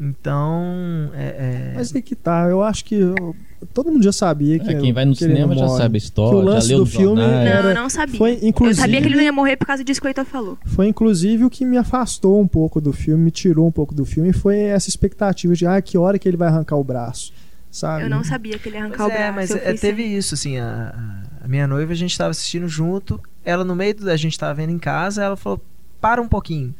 Então. 0.00 1.10
É, 1.14 1.70
é- 1.70 1.72
Mas 1.74 1.94
aí 1.94 2.02
que 2.02 2.14
tá, 2.14 2.46
eu 2.48 2.62
acho 2.62 2.84
que 2.84 2.94
eu- 2.94 3.34
todo 3.74 3.90
mundo 3.90 4.02
já 4.02 4.12
sabia 4.12 4.58
que 4.58 4.70
É, 4.70 4.74
quem 4.80 4.92
vai 4.92 5.04
no 5.04 5.12
que 5.12 5.18
cinema 5.18 5.54
não 5.54 5.60
já 5.62 5.68
sabe 5.68 5.98
a 5.98 6.00
Que 6.00 6.06
história, 6.06 6.38
o 6.38 6.42
lance 6.42 6.68
já 6.68 6.74
leu 6.76 6.84
do 6.84 6.86
filme 6.90 7.20
jornais. 7.20 7.46
era- 7.50 7.62
Não, 7.62 7.68
eu 7.70 7.74
não 7.74 7.90
sabia. 7.90 8.16
Foi, 8.16 8.32
Eu 8.34 8.48
inclusive, 8.48 8.80
sabia 8.80 9.00
que 9.00 9.08
ele 9.08 9.16
não 9.16 9.22
ia 9.22 9.32
morrer 9.32 9.56
por 9.56 9.66
causa 9.66 9.82
disso 9.84 10.00
que 10.00 10.06
o 10.06 10.08
Heitor 10.08 10.24
falou. 10.24 10.58
Foi 10.66 10.86
inclusive 10.86 11.44
o 11.44 11.50
que 11.50 11.64
me 11.64 11.76
afastou 11.76 12.40
um 12.40 12.46
pouco 12.46 12.80
do 12.80 12.92
filme, 12.92 13.24
me 13.24 13.30
tirou 13.30 13.66
um 13.66 13.72
pouco 13.72 13.94
do 13.94 14.04
filme, 14.04 14.32
foi 14.32 14.56
essa 14.58 14.88
expectativa 14.88 15.54
de 15.54 15.66
ah, 15.66 15.80
que 15.82 15.98
hora 15.98 16.18
que 16.18 16.28
ele 16.28 16.36
vai 16.36 16.48
arrancar 16.48 16.76
o 16.76 16.84
braço, 16.84 17.32
sabe? 17.70 18.04
Eu 18.04 18.10
não 18.10 18.22
sabia 18.22 18.58
que 18.58 18.68
ele 18.68 18.76
ia 18.76 18.82
arrancar 18.84 18.98
Pois 18.98 19.08
o 19.08 19.12
é, 19.12 19.18
braço. 19.18 19.34
mas 19.34 19.50
eu 19.50 19.56
é, 19.56 19.72
teve 19.74 20.02
sem- 20.02 20.16
isso, 20.16 20.34
assim, 20.34 20.58
a- 20.58 21.22
a 21.42 21.48
minha 21.48 21.66
noiva, 21.66 21.92
a 21.92 21.96
gente 21.96 22.16
tava 22.16 22.30
assistindo 22.30 22.68
junto, 22.68 23.20
ela 23.44 23.64
no 23.64 23.74
meio 23.74 23.94
da 23.96 24.16
gente 24.16 24.38
tava 24.38 24.54
vendo 24.54 24.70
em 24.70 24.78
casa, 24.78 25.24
ela 25.24 25.36
falou, 25.36 25.60
para 26.00 26.22
um 26.22 26.28
pouquinho, 26.28 26.72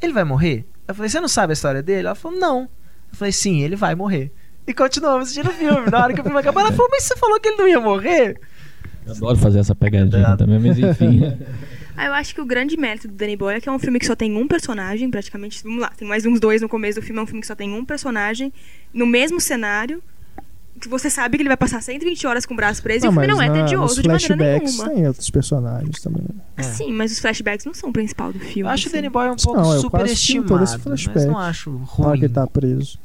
ele 0.00 0.12
vai 0.14 0.24
morrer? 0.24 0.64
Eu 0.86 0.94
falei, 0.94 1.08
você 1.08 1.20
não 1.20 1.28
sabe 1.28 1.52
a 1.52 1.54
história 1.54 1.82
dele? 1.82 2.06
Ela 2.06 2.14
falou, 2.14 2.38
não. 2.38 2.62
Eu 3.10 3.16
falei, 3.16 3.32
sim, 3.32 3.62
ele 3.62 3.76
vai 3.76 3.94
morrer. 3.94 4.32
E 4.66 4.72
continuamos 4.72 5.24
assistindo 5.24 5.48
o 5.48 5.54
filme. 5.54 5.90
Na 5.90 6.02
hora 6.02 6.12
que 6.14 6.20
o 6.20 6.24
filme 6.24 6.38
acabou, 6.38 6.60
ela 6.60 6.72
falou, 6.72 6.88
mas 6.90 7.04
você 7.04 7.16
falou 7.16 7.38
que 7.40 7.48
ele 7.48 7.56
não 7.56 7.68
ia 7.68 7.80
morrer? 7.80 8.40
Eu 9.06 9.12
adoro 9.12 9.36
fazer 9.36 9.58
essa 9.58 9.74
pegadinha 9.74 10.36
também, 10.36 10.58
mas 10.58 10.78
enfim. 10.78 11.20
Ah, 11.94 12.06
eu 12.06 12.14
acho 12.14 12.34
que 12.34 12.40
o 12.40 12.46
grande 12.46 12.74
mérito 12.74 13.06
do 13.06 13.14
Danny 13.14 13.36
Boyle 13.36 13.58
é 13.58 13.60
que 13.60 13.68
é 13.68 13.72
um 13.72 13.78
filme 13.78 13.98
que 13.98 14.06
só 14.06 14.16
tem 14.16 14.34
um 14.34 14.48
personagem, 14.48 15.10
praticamente. 15.10 15.62
Vamos 15.62 15.80
lá, 15.82 15.90
tem 15.90 16.08
mais 16.08 16.24
uns 16.24 16.40
dois 16.40 16.62
no 16.62 16.68
começo 16.68 16.98
do 16.98 17.04
filme. 17.04 17.20
É 17.20 17.22
um 17.22 17.26
filme 17.26 17.42
que 17.42 17.46
só 17.46 17.54
tem 17.54 17.70
um 17.70 17.84
personagem, 17.84 18.50
no 18.94 19.06
mesmo 19.06 19.38
cenário. 19.38 20.02
Que 20.82 20.88
você 20.88 21.08
sabe 21.08 21.36
que 21.38 21.42
ele 21.42 21.48
vai 21.48 21.56
passar 21.56 21.80
120 21.80 22.26
horas 22.26 22.44
com 22.44 22.54
o 22.54 22.56
braço 22.56 22.82
preso 22.82 23.06
e 23.06 23.08
o 23.08 23.12
filme 23.12 23.26
não 23.28 23.40
é 23.40 23.48
na- 23.48 23.54
tedioso 23.54 23.94
nos 23.94 24.02
de 24.02 24.08
maneira 24.08 24.26
flashbacks 24.36 24.72
nenhuma. 24.78 24.90
tem 24.94 25.06
outros 25.06 25.30
personagens 25.30 26.00
também. 26.00 26.24
É. 26.56 26.62
Sim, 26.64 26.92
mas 26.92 27.12
os 27.12 27.18
flashbacks 27.20 27.64
não 27.64 27.72
são 27.72 27.90
o 27.90 27.92
principal 27.92 28.32
do 28.32 28.38
filme. 28.40 28.62
Eu 28.62 28.68
acho 28.68 28.86
o 28.86 28.88
assim. 28.88 28.96
Danny 28.96 29.08
Boy 29.08 29.30
um 29.30 29.36
pouco 29.36 29.60
Não, 29.60 29.74
eu 29.74 29.88
quase 29.90 30.06
assisti 30.12 30.42
todo 30.42 30.64
esse 30.64 30.72
superestimado, 30.72 30.90
mas 30.90 31.02
flashback. 31.04 31.26
não 31.26 31.38
acho 31.38 31.70
ruim. 31.70 32.18
que 32.18 32.24
ele 32.26 32.32
tá 32.34 32.46
preso. 32.48 32.98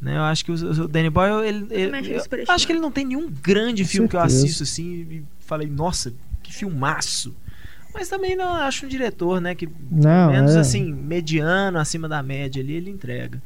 né? 0.00 0.16
Eu 0.16 0.22
acho 0.22 0.44
que 0.44 0.52
o, 0.52 0.54
o 0.54 0.86
Danny 0.88 1.10
Boyle, 1.10 1.44
ele, 1.46 1.66
ele- 1.70 2.16
eu 2.16 2.54
acho 2.54 2.66
que 2.66 2.72
ele 2.72 2.80
não 2.80 2.92
tem 2.92 3.04
nenhum 3.04 3.28
grande 3.42 3.82
Com 3.82 3.88
filme 3.88 4.08
que 4.08 4.14
eu 4.16 4.20
certeza. 4.20 4.44
assisto 4.44 4.62
assim 4.62 4.84
e 5.10 5.24
falei, 5.40 5.66
nossa, 5.68 6.12
que 6.42 6.54
filmaço. 6.54 7.34
Mas 7.92 8.08
também 8.08 8.36
não 8.36 8.52
acho 8.54 8.86
um 8.86 8.88
diretor, 8.88 9.40
né, 9.40 9.56
que 9.56 9.68
Não, 9.90 10.30
menos 10.30 10.54
é. 10.54 10.60
assim, 10.60 10.92
mediano, 10.92 11.78
acima 11.78 12.08
da 12.08 12.22
média 12.22 12.62
ali, 12.62 12.74
ele 12.74 12.90
entrega. 12.90 13.42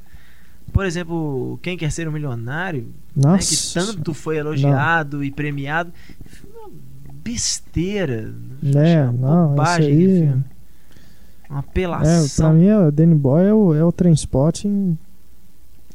Por 0.73 0.87
exemplo, 0.87 1.59
Quem 1.63 1.77
Quer 1.77 1.93
Ser 1.93 2.09
um 2.09 2.13
Milionário, 2.13 2.89
né, 3.15 3.39
que 3.39 3.75
tanto 3.75 4.15
foi 4.15 4.39
elogiado 4.39 5.23
e 5.23 5.31
premiado, 5.31 5.93
uma 6.57 6.71
besteira. 7.23 8.35
É, 8.75 9.03
Uma 9.05 9.13
não, 9.37 9.49
bobagem 9.49 9.91
isso 9.91 10.11
aí- 10.11 10.19
filme. 10.29 10.45
Uma 11.51 11.59
É, 11.59 11.61
apelação. 11.61 12.51
pra 12.51 12.59
mim, 12.59 12.71
o 12.71 12.91
Danny 12.91 13.15
Boy 13.15 13.45
é 13.45 13.53
o, 13.53 13.75
é 13.75 13.85
o. 13.85 13.93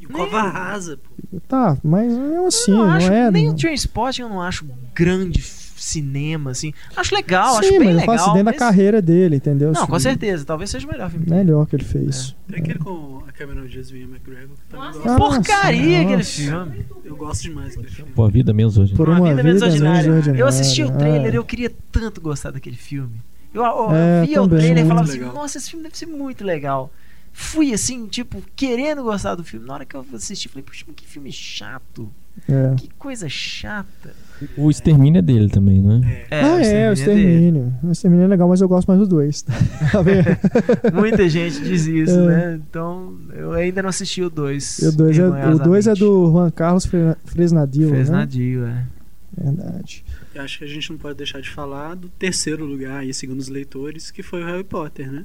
E 0.00 0.06
o 0.06 0.08
Cova 0.10 0.42
Rasa, 0.42 0.96
pô. 0.96 1.40
Tá, 1.48 1.76
mas 1.82 2.12
assim, 2.46 2.70
eu 2.70 2.76
não, 2.78 2.86
não 2.86 2.92
acho, 2.92 3.12
é. 3.12 3.30
nem 3.32 3.46
não- 3.46 3.52
o 3.52 3.56
Trainspotting 3.56 4.22
eu 4.22 4.28
não 4.28 4.40
acho 4.40 4.64
grande 4.94 5.40
f- 5.40 5.57
cinema, 5.80 6.50
assim. 6.50 6.72
Acho 6.96 7.14
legal, 7.14 7.54
Sim, 7.54 7.58
acho 7.60 7.70
bem 7.70 7.78
mas 7.80 7.96
legal. 7.96 8.16
faço 8.18 8.26
dentro 8.32 8.44
mas- 8.44 8.54
da 8.54 8.58
carreira 8.58 9.00
dele, 9.02 9.36
entendeu? 9.36 9.72
Não, 9.72 9.82
Assim, 9.82 9.90
com 9.90 9.98
certeza. 9.98 10.44
Talvez 10.44 10.70
seja 10.70 10.86
o 10.86 10.90
melhor 10.90 11.10
filme. 11.10 11.26
Melhor 11.28 11.66
que 11.66 11.76
ele 11.76 11.84
fez. 11.84 12.34
Tem 12.48 12.60
aquele 12.60 12.78
com 12.78 13.22
a 13.28 13.32
Cameron 13.32 13.66
Diaz 13.66 13.90
e 13.90 13.94
o 13.94 14.08
McGregor. 14.08 14.56
que 14.56 14.62
também 14.76 14.86
Nossa, 14.86 15.16
Porcaria 15.16 16.00
aquele 16.00 16.16
nossa. 16.16 16.30
filme. 16.30 16.86
Eu 17.04 17.16
gosto 17.16 17.42
demais 17.42 17.74
daquele 17.76 17.94
filme. 17.94 18.12
Pô, 18.12 18.24
a 18.24 18.30
vida 18.30 18.52
mesmo 18.52 18.82
hoje. 18.82 18.94
Por 18.94 19.08
uma, 19.08 19.28
vida 19.30 19.42
menos 19.42 19.62
ordinária. 19.62 20.12
ordinária. 20.12 20.40
Eu 20.40 20.46
assisti 20.46 20.82
o 20.82 20.90
trailer, 20.90 21.32
Ah. 21.32 21.36
eu 21.36 21.44
queria 21.44 21.72
tanto 21.92 22.20
gostar 22.20 22.50
daquele 22.50 22.76
filme. 22.76 23.20
Eu, 23.54 23.62
eu 23.64 23.90
É, 23.92 24.26
via 24.26 24.42
o 24.42 24.44
também. 24.48 24.58
trailer 24.64 24.84
e 24.84 24.88
falava 24.88 25.08
assim, 25.08 25.18
legal. 25.18 25.34
nossa, 25.34 25.58
esse 25.58 25.70
filme 25.70 25.82
deve 25.84 25.96
ser 25.96 26.06
muito 26.06 26.44
legal. 26.44 26.92
Fui 27.32 27.72
assim, 27.72 28.06
tipo, 28.06 28.42
querendo 28.56 29.02
gostar 29.02 29.34
do 29.36 29.44
filme. 29.44 29.66
Na 29.66 29.74
hora 29.74 29.84
que 29.86 29.94
eu 29.94 30.04
assisti, 30.12 30.48
falei, 30.48 30.62
puxa, 30.64 30.84
que 30.94 31.06
filme 31.06 31.30
chato. 31.30 32.10
É. 32.48 32.74
Que 32.76 32.88
coisa 32.98 33.28
chata. 33.28 34.14
O 34.56 34.70
extermínio 34.70 35.18
é 35.18 35.22
dele 35.22 35.48
também, 35.48 35.80
não 35.82 35.94
é? 36.04 36.26
É, 36.30 36.40
ah, 36.44 36.60
é, 36.64 36.90
o 36.90 36.92
extermínio. 36.92 37.74
O 37.82 37.90
extermínio 37.90 38.24
é 38.24 38.28
legal, 38.28 38.48
mas 38.48 38.60
eu 38.60 38.68
gosto 38.68 38.86
mais 38.86 39.00
dos 39.00 39.08
dois. 39.08 39.42
Tá? 39.42 39.52
Muita 40.94 41.28
gente 41.28 41.60
diz 41.60 41.86
isso, 41.86 42.18
É. 42.18 42.26
né? 42.26 42.60
Então, 42.68 43.16
eu 43.34 43.52
ainda 43.52 43.82
não 43.82 43.88
assisti 43.88 44.22
o 44.22 44.30
2. 44.30 44.78
E 44.80 44.86
o 44.86 44.92
2 44.92 45.18
é, 45.18 45.26
o 45.48 45.58
dois 45.58 45.86
é 45.86 45.94
do 45.94 46.30
Juan 46.30 46.50
Carlos 46.50 46.86
Fre- 46.86 47.16
Fresnadillo, 47.24 47.90
Fez 47.90 48.10
né? 48.10 48.28
é. 48.32 48.98
Verdade. 49.42 50.04
Eu 50.34 50.42
acho 50.42 50.58
que 50.58 50.64
a 50.64 50.68
gente 50.68 50.90
não 50.90 50.98
pode 50.98 51.16
deixar 51.16 51.40
de 51.40 51.50
falar 51.50 51.94
do 51.94 52.08
terceiro 52.08 52.64
lugar 52.64 52.98
aí, 53.00 53.12
segundo 53.14 53.40
os 53.40 53.48
leitores, 53.48 54.10
que 54.10 54.22
foi 54.22 54.42
o 54.42 54.46
Harry 54.46 54.64
Potter, 54.64 55.10
né? 55.10 55.24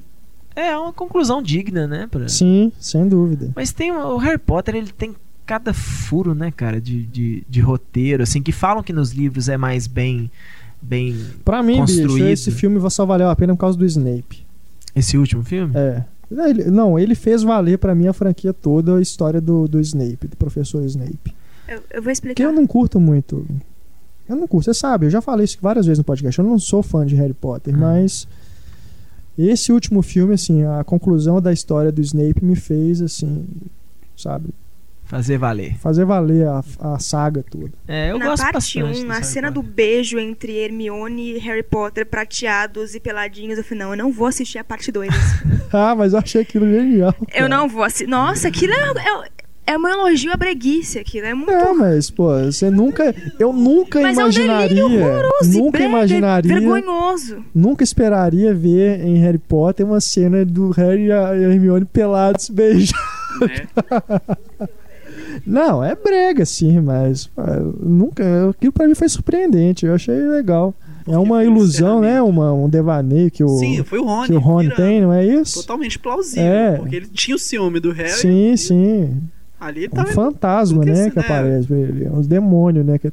É 0.56 0.76
uma 0.76 0.92
conclusão 0.92 1.42
digna, 1.42 1.86
né? 1.86 2.06
Pra... 2.08 2.28
Sim, 2.28 2.70
sem 2.78 3.08
dúvida. 3.08 3.50
Mas 3.56 3.72
tem 3.72 3.90
o 3.90 4.16
Harry 4.18 4.38
Potter, 4.38 4.76
ele 4.76 4.92
tem 4.92 5.14
cada 5.46 5.72
furo, 5.74 6.34
né, 6.34 6.50
cara, 6.50 6.80
de, 6.80 7.02
de, 7.04 7.44
de 7.48 7.60
roteiro, 7.60 8.22
assim, 8.22 8.42
que 8.42 8.52
falam 8.52 8.82
que 8.82 8.92
nos 8.92 9.10
livros 9.12 9.48
é 9.48 9.56
mais 9.56 9.86
bem. 9.86 10.30
bem 10.80 11.16
Pra 11.44 11.62
mim, 11.62 11.80
bicho, 11.84 11.98
Construído. 12.02 12.26
esse 12.28 12.50
filme 12.50 12.80
só 12.90 13.04
valeu 13.06 13.28
a 13.28 13.36
pena 13.36 13.54
por 13.54 13.60
causa 13.60 13.76
do 13.78 13.84
Snape. 13.84 14.44
esse 14.94 15.16
último 15.18 15.42
filme? 15.42 15.72
É. 15.76 16.04
Ele- 16.30 16.64
não, 16.70 16.98
ele 16.98 17.14
fez 17.14 17.42
valer 17.42 17.78
pra 17.78 17.94
mim 17.94 18.06
a 18.08 18.12
franquia 18.12 18.52
toda 18.52 18.96
a 18.96 19.00
história 19.00 19.40
do, 19.40 19.68
do 19.68 19.78
Snape, 19.80 20.26
do 20.28 20.36
professor 20.36 20.82
Snape. 20.84 21.34
Eu, 21.68 21.74
eu 21.76 21.80
vou 21.80 21.82
Porque 22.02 22.10
explicar. 22.12 22.44
eu 22.44 22.52
não 22.52 22.66
curto 22.66 22.98
muito. 22.98 23.46
Eu 24.28 24.36
não 24.36 24.46
curto, 24.48 24.64
você 24.64 24.74
sabe, 24.74 25.06
eu 25.06 25.10
já 25.10 25.20
falei 25.20 25.44
isso 25.44 25.58
várias 25.60 25.84
vezes 25.86 25.98
no 25.98 26.04
podcast. 26.04 26.38
Eu 26.38 26.44
não 26.46 26.58
sou 26.58 26.82
fã 26.82 27.04
de 27.06 27.14
Harry 27.14 27.34
Potter, 27.34 27.74
Hum. 27.74 27.78
mas 27.80 28.26
esse 29.38 29.70
último 29.72 30.00
filme, 30.02 30.34
assim, 30.34 30.62
a 30.64 30.82
conclusão 30.84 31.40
da 31.40 31.52
história 31.52 31.92
do 31.92 32.00
Snape 32.00 32.42
me 32.44 32.56
fez, 32.56 33.02
assim, 33.02 33.44
sabe, 34.16 34.48
Fazer 35.14 35.38
valer. 35.38 35.76
fazer 35.78 36.04
valer 36.04 36.46
a, 36.48 36.64
a 36.80 36.98
saga 36.98 37.44
toda. 37.48 37.70
É, 37.86 38.10
eu 38.10 38.18
Na 38.18 38.26
gosto 38.26 38.42
parte 38.42 38.54
bastante. 38.80 39.04
1, 39.04 39.06
do 39.06 39.12
a 39.12 39.22
cena 39.22 39.50
do 39.50 39.62
beijo 39.62 40.18
entre 40.18 40.56
Hermione 40.56 41.34
e 41.36 41.38
Harry 41.38 41.62
Potter 41.62 42.04
prateados 42.04 42.94
e 42.96 43.00
peladinhos. 43.00 43.56
Eu 43.56 43.62
falei, 43.62 43.84
não, 43.84 43.90
eu 43.92 43.96
não 43.96 44.12
vou 44.12 44.26
assistir 44.26 44.58
a 44.58 44.64
parte 44.64 44.90
2. 44.90 45.08
ah, 45.72 45.94
mas 45.94 46.12
eu 46.14 46.18
achei 46.18 46.42
aquilo 46.42 46.66
genial. 46.66 47.14
eu 47.20 47.26
cara. 47.28 47.48
não 47.48 47.68
vou 47.68 47.84
assistir. 47.84 48.08
Nossa, 48.08 48.48
aquilo 48.48 48.72
é, 48.72 48.76
é, 49.66 49.72
é 49.74 49.78
um 49.78 49.88
elogio 49.88 50.32
à 50.32 50.36
breguice. 50.36 50.98
Aquilo 50.98 51.26
é 51.26 51.34
muito. 51.34 51.52
É, 51.52 51.72
mas, 51.72 52.10
pô, 52.10 52.36
você 52.44 52.68
nunca. 52.68 53.14
Eu 53.38 53.52
nunca 53.52 54.00
Mas 54.00 54.18
é 54.18 54.20
um 54.20 54.24
imaginaria. 54.24 54.84
horroroso 54.84 55.52
nunca 55.58 55.78
brega, 55.78 55.88
imaginaria. 55.90 56.52
vergonhoso. 56.52 57.44
Nunca 57.54 57.84
esperaria 57.84 58.52
ver 58.52 59.00
em 59.04 59.16
Harry 59.18 59.38
Potter 59.38 59.86
uma 59.86 60.00
cena 60.00 60.44
do 60.44 60.70
Harry 60.70 61.04
e 61.06 61.12
a 61.12 61.34
Hermione 61.36 61.84
pelados 61.84 62.48
beijando. 62.48 62.98
né? 63.40 64.68
Não, 65.46 65.82
é 65.82 65.94
brega, 65.94 66.44
sim, 66.44 66.80
mas 66.80 67.30
eu 67.36 67.76
nunca. 67.80 68.50
Aquilo 68.50 68.72
pra 68.72 68.86
mim 68.86 68.94
foi 68.94 69.08
surpreendente. 69.08 69.86
Eu 69.86 69.94
achei 69.94 70.14
legal. 70.14 70.74
É 71.06 71.18
uma 71.18 71.36
um 71.36 71.42
ilusão, 71.42 72.00
né? 72.00 72.22
Uma, 72.22 72.52
um 72.54 72.66
devaneio 72.68 73.30
que 73.30 73.44
o, 73.44 73.48
Sim, 73.58 73.84
foi 73.84 73.98
o 73.98 74.04
Rony. 74.04 74.26
que 74.28 74.34
o 74.34 74.38
Ron 74.38 74.60
virando. 74.60 74.76
tem, 74.76 75.00
não 75.02 75.12
é 75.12 75.26
isso? 75.26 75.60
Totalmente 75.60 75.98
plausível. 75.98 76.42
É. 76.44 76.76
Porque 76.78 76.96
ele 76.96 77.06
tinha 77.08 77.34
o 77.36 77.38
ciúme 77.38 77.78
do 77.78 77.92
Harry. 77.92 78.08
Sim, 78.08 78.56
sim. 78.56 79.20
Ali 79.60 79.80
ele 79.84 79.86
É 79.88 80.00
um 80.00 80.04
tava. 80.04 80.12
fantasma, 80.12 80.82
né, 80.84 81.10
que 81.10 81.16
né? 81.18 81.22
aparece 81.24 81.66
pra 81.66 81.76
ele. 81.76 82.08
Uns 82.08 82.26
demônios, 82.26 82.86
né, 82.86 82.98
que, 82.98 83.10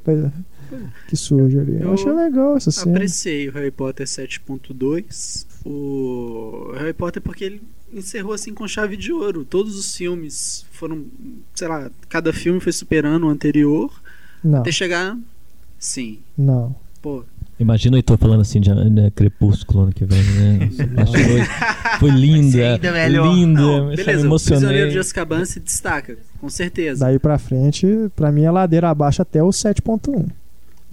que 1.07 1.15
surge 1.17 1.59
ali. 1.59 1.75
Eu 1.75 1.87
Eu 1.89 1.93
achei 1.95 2.11
legal 2.13 2.55
essa 2.55 2.71
cena. 2.71 2.95
Apreciei 2.95 3.49
o 3.49 3.51
Harry 3.51 3.71
Potter 3.71 4.05
7.2. 4.07 5.45
O 5.65 6.71
Harry 6.77 6.93
Potter 6.93 7.21
porque 7.21 7.43
ele 7.43 7.61
encerrou 7.93 8.33
assim 8.33 8.53
com 8.53 8.67
chave 8.67 8.97
de 8.97 9.11
ouro. 9.11 9.45
Todos 9.45 9.77
os 9.77 9.95
filmes 9.95 10.65
foram, 10.71 11.05
sei 11.53 11.67
lá, 11.67 11.89
cada 12.09 12.31
filme 12.33 12.59
foi 12.59 12.71
superando 12.71 13.25
o 13.25 13.29
anterior 13.29 13.91
Não, 14.43 14.59
até 14.59 14.71
chegar. 14.71 15.17
Sim. 15.79 16.19
não. 16.37 16.75
Pô, 17.01 17.23
Imagina 17.61 17.93
o 17.95 17.97
Heitor 17.99 18.17
falando 18.17 18.41
assim 18.41 18.59
de 18.59 18.73
né, 18.73 19.11
Crepúsculo 19.11 19.83
ano 19.83 19.93
que 19.93 20.03
vem, 20.03 20.23
né? 20.23 20.69
Foi, 21.99 22.09
linda. 22.09 22.73
Ainda 22.73 22.91
melhor. 22.91 23.35
Linda. 23.35 23.61
não, 23.61 23.95
beleza, 23.95 24.27
o. 24.27 24.39
Prisioneiro 24.39 24.89
de 24.89 24.97
Azkaban 24.97 25.45
se 25.45 25.59
destaca, 25.59 26.17
com 26.39 26.49
certeza. 26.49 27.05
Daí 27.05 27.19
pra 27.19 27.37
frente, 27.37 27.87
pra 28.15 28.31
mim 28.31 28.41
é 28.41 28.49
ladeira 28.49 28.89
abaixo 28.89 29.21
até 29.21 29.43
o 29.43 29.49
7.1. 29.49 30.27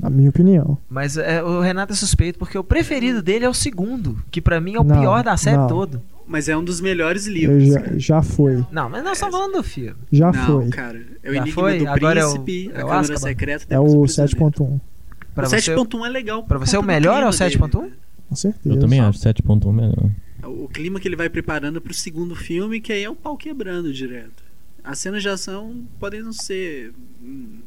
Na 0.03 0.09
minha 0.11 0.31
opinião. 0.31 0.79
Mas 0.89 1.17
é, 1.17 1.43
o 1.43 1.61
Renato 1.61 1.93
é 1.93 1.97
suspeito 1.97 2.39
porque 2.39 2.57
o 2.57 2.63
preferido 2.65 3.21
dele 3.23 3.45
é 3.45 3.49
o 3.49 3.55
segundo, 3.55 4.17
que 4.31 4.41
pra 4.41 4.61
mim 4.61 4.75
é 4.77 4.81
o 4.81 4.85
Não, 4.85 4.99
pior 5.01 5.25
da 5.25 5.37
série 5.37 5.57
não. 5.57 5.67
toda. 5.67 6.01
Mas 6.27 6.49
é 6.49 6.57
um 6.57 6.63
dos 6.63 6.81
melhores 6.81 7.27
Eu 7.27 7.33
livros. 7.33 7.67
já, 7.69 7.83
já 7.99 8.23
foi. 8.23 8.65
Não, 8.71 8.89
mas 8.89 9.03
nós 9.03 9.15
estamos 9.15 9.35
falando 9.35 9.55
do 9.55 9.63
filme. 9.63 9.97
Já 10.13 10.31
não, 10.31 10.45
foi. 10.61 10.69
cara. 10.69 11.01
É 11.23 11.31
o 11.31 11.35
Já 11.35 11.41
Enigma 11.41 11.55
foi? 11.63 11.79
do 11.79 11.89
Agora 11.89 12.21
é 12.21 12.25
o- 12.27 12.41
Príncipe, 12.41 12.69
é 12.75 12.81
a 12.81 12.85
o 12.85 12.89
Câmara 12.89 13.01
Azkaban. 13.01 13.21
Secreta. 13.21 13.67
É 13.71 13.79
o 13.81 14.03
Prisioneiro. 14.03 14.37
7.1. 14.37 14.81
Pra 15.35 15.47
o 15.47 15.51
você, 15.51 15.57
7.1 15.57 16.05
é 16.07 16.09
legal. 16.11 16.43
pra 16.45 16.59
você 16.59 16.77
o 16.77 16.83
melhor 16.83 17.23
é 17.23 17.27
o 17.27 17.31
clima 17.31 17.49
dele, 17.49 17.59
7.1? 17.59 17.83
né? 17.83 17.91
Com 18.29 18.37
certeza. 18.37 18.75
Eu 18.75 18.79
também 18.79 19.01
acho 19.01 19.19
7.1 19.19 19.73
melhor. 19.73 20.11
O 20.45 20.69
clima 20.69 21.01
que 21.01 21.09
ele 21.09 21.17
vai 21.17 21.29
preparando 21.31 21.81
pro 21.81 21.95
segundo 21.95 22.35
filme, 22.37 22.81
que 22.81 22.93
aí 22.93 23.03
é 23.03 23.11
o 23.11 23.17
pau 23.17 23.37
quebrando 23.37 23.93
direto. 23.93 24.45
As 24.85 24.99
cenas 24.99 25.23
de 25.23 25.29
ação 25.29 25.83
podem 25.99 26.23
não 26.23 26.33
ser 26.33 26.93
hum, 27.23 27.59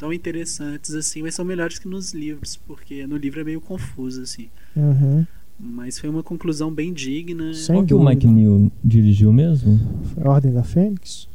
tão 0.00 0.12
interessantes 0.14 0.94
assim, 0.94 1.22
mas 1.22 1.34
são 1.34 1.44
melhores 1.44 1.78
que 1.78 1.86
nos 1.86 2.14
livros, 2.14 2.56
porque 2.66 3.06
no 3.06 3.18
livro 3.18 3.40
é 3.42 3.44
meio 3.44 3.60
confuso 3.60 4.22
assim. 4.22 4.48
Uhum. 4.74 5.26
Mas 5.58 5.98
foi 5.98 6.08
uma 6.08 6.22
conclusão 6.22 6.72
bem 6.72 6.90
digna. 6.90 7.52
Sem 7.52 7.74
Qual 7.76 7.84
que 7.86 7.92
o. 7.94 8.02
Mike 8.02 8.26
New 8.26 8.72
dirigiu 8.82 9.30
mesmo? 9.30 9.78
Foi 10.14 10.24
a 10.24 10.30
Ordem 10.30 10.52
da 10.54 10.62
Fênix? 10.64 11.28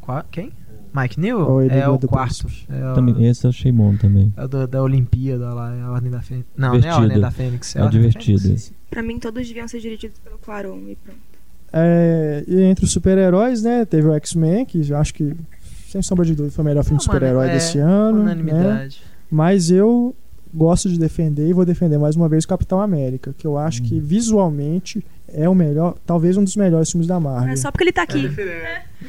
Qual- 0.00 0.24
Quem? 0.30 0.50
Mike 0.94 1.20
New? 1.20 1.38
Ou 1.40 1.60
ele 1.62 1.74
É 1.74 1.84
do- 1.84 1.92
o 1.92 1.98
do 1.98 2.08
quarto. 2.08 2.46
É 2.70 2.92
o, 2.92 2.94
Também, 2.94 3.26
esse 3.26 3.44
eu 3.44 3.50
achei 3.50 3.70
bom 3.70 3.94
também. 3.98 4.32
é 4.34 4.44
o 4.44 4.48
do- 4.48 4.66
da 4.66 4.82
Olimpíada 4.82 5.52
lá, 5.52 5.76
é 5.76 5.82
a 5.82 5.90
Ordem 5.90 6.10
da 6.10 6.22
Fênix. 6.22 6.46
Não, 6.56 6.68
não 6.68 6.74
é 6.74 6.78
a 6.78 6.80
Divertido. 6.80 7.02
Ordem 7.02 7.20
da 7.20 7.30
Fênix. 7.30 7.76
É, 7.76 7.78
a 7.78 7.82
É 7.82 7.84
Ordem 7.84 8.00
da 8.00 8.08
divertido 8.08 8.40
Fênix. 8.40 8.62
esse. 8.62 8.72
Pra 8.88 9.02
mim, 9.02 9.18
todos 9.18 9.46
deviam 9.46 9.68
ser 9.68 9.80
dirigidos 9.80 10.18
pelo 10.20 10.38
Claron 10.38 10.78
e 10.88 10.96
pronto. 10.96 11.20
É, 11.70 12.44
e 12.48 12.62
entre 12.62 12.86
os 12.86 12.92
super-heróis, 12.92 13.62
né? 13.62 13.84
Teve 13.84 14.08
o 14.08 14.14
X-Men, 14.14 14.64
que 14.64 14.88
eu 14.88 14.96
acho 14.96 15.12
que, 15.12 15.34
sem 15.96 16.02
sombra 16.02 16.24
de 16.26 16.34
dúvida, 16.34 16.54
foi 16.54 16.62
o 16.62 16.66
melhor 16.66 16.84
filme 16.84 16.98
de 16.98 17.04
super-herói 17.04 17.48
é 17.48 17.52
desse 17.54 17.78
ano. 17.78 18.18
Né? 18.22 18.32
Unanimidade. 18.32 19.00
Mas 19.30 19.70
eu 19.70 20.14
gosto 20.52 20.88
de 20.88 20.98
defender 20.98 21.48
e 21.48 21.52
vou 21.52 21.64
defender 21.64 21.98
mais 21.98 22.16
uma 22.16 22.28
vez 22.28 22.44
o 22.44 22.48
Capitão 22.48 22.80
América, 22.80 23.34
que 23.36 23.46
eu 23.46 23.56
acho 23.56 23.82
Hum. 23.82 23.86
que 23.86 23.98
visualmente 24.00 25.04
é 25.32 25.48
o 25.48 25.54
melhor, 25.54 25.94
talvez 26.06 26.36
um 26.36 26.44
dos 26.44 26.56
melhores 26.56 26.90
filmes 26.90 27.06
da 27.06 27.18
Marvel. 27.20 27.52
É 27.52 27.56
só 27.56 27.70
porque 27.70 27.84
ele 27.84 27.92
tá 27.92 28.02
aqui. 28.02 28.28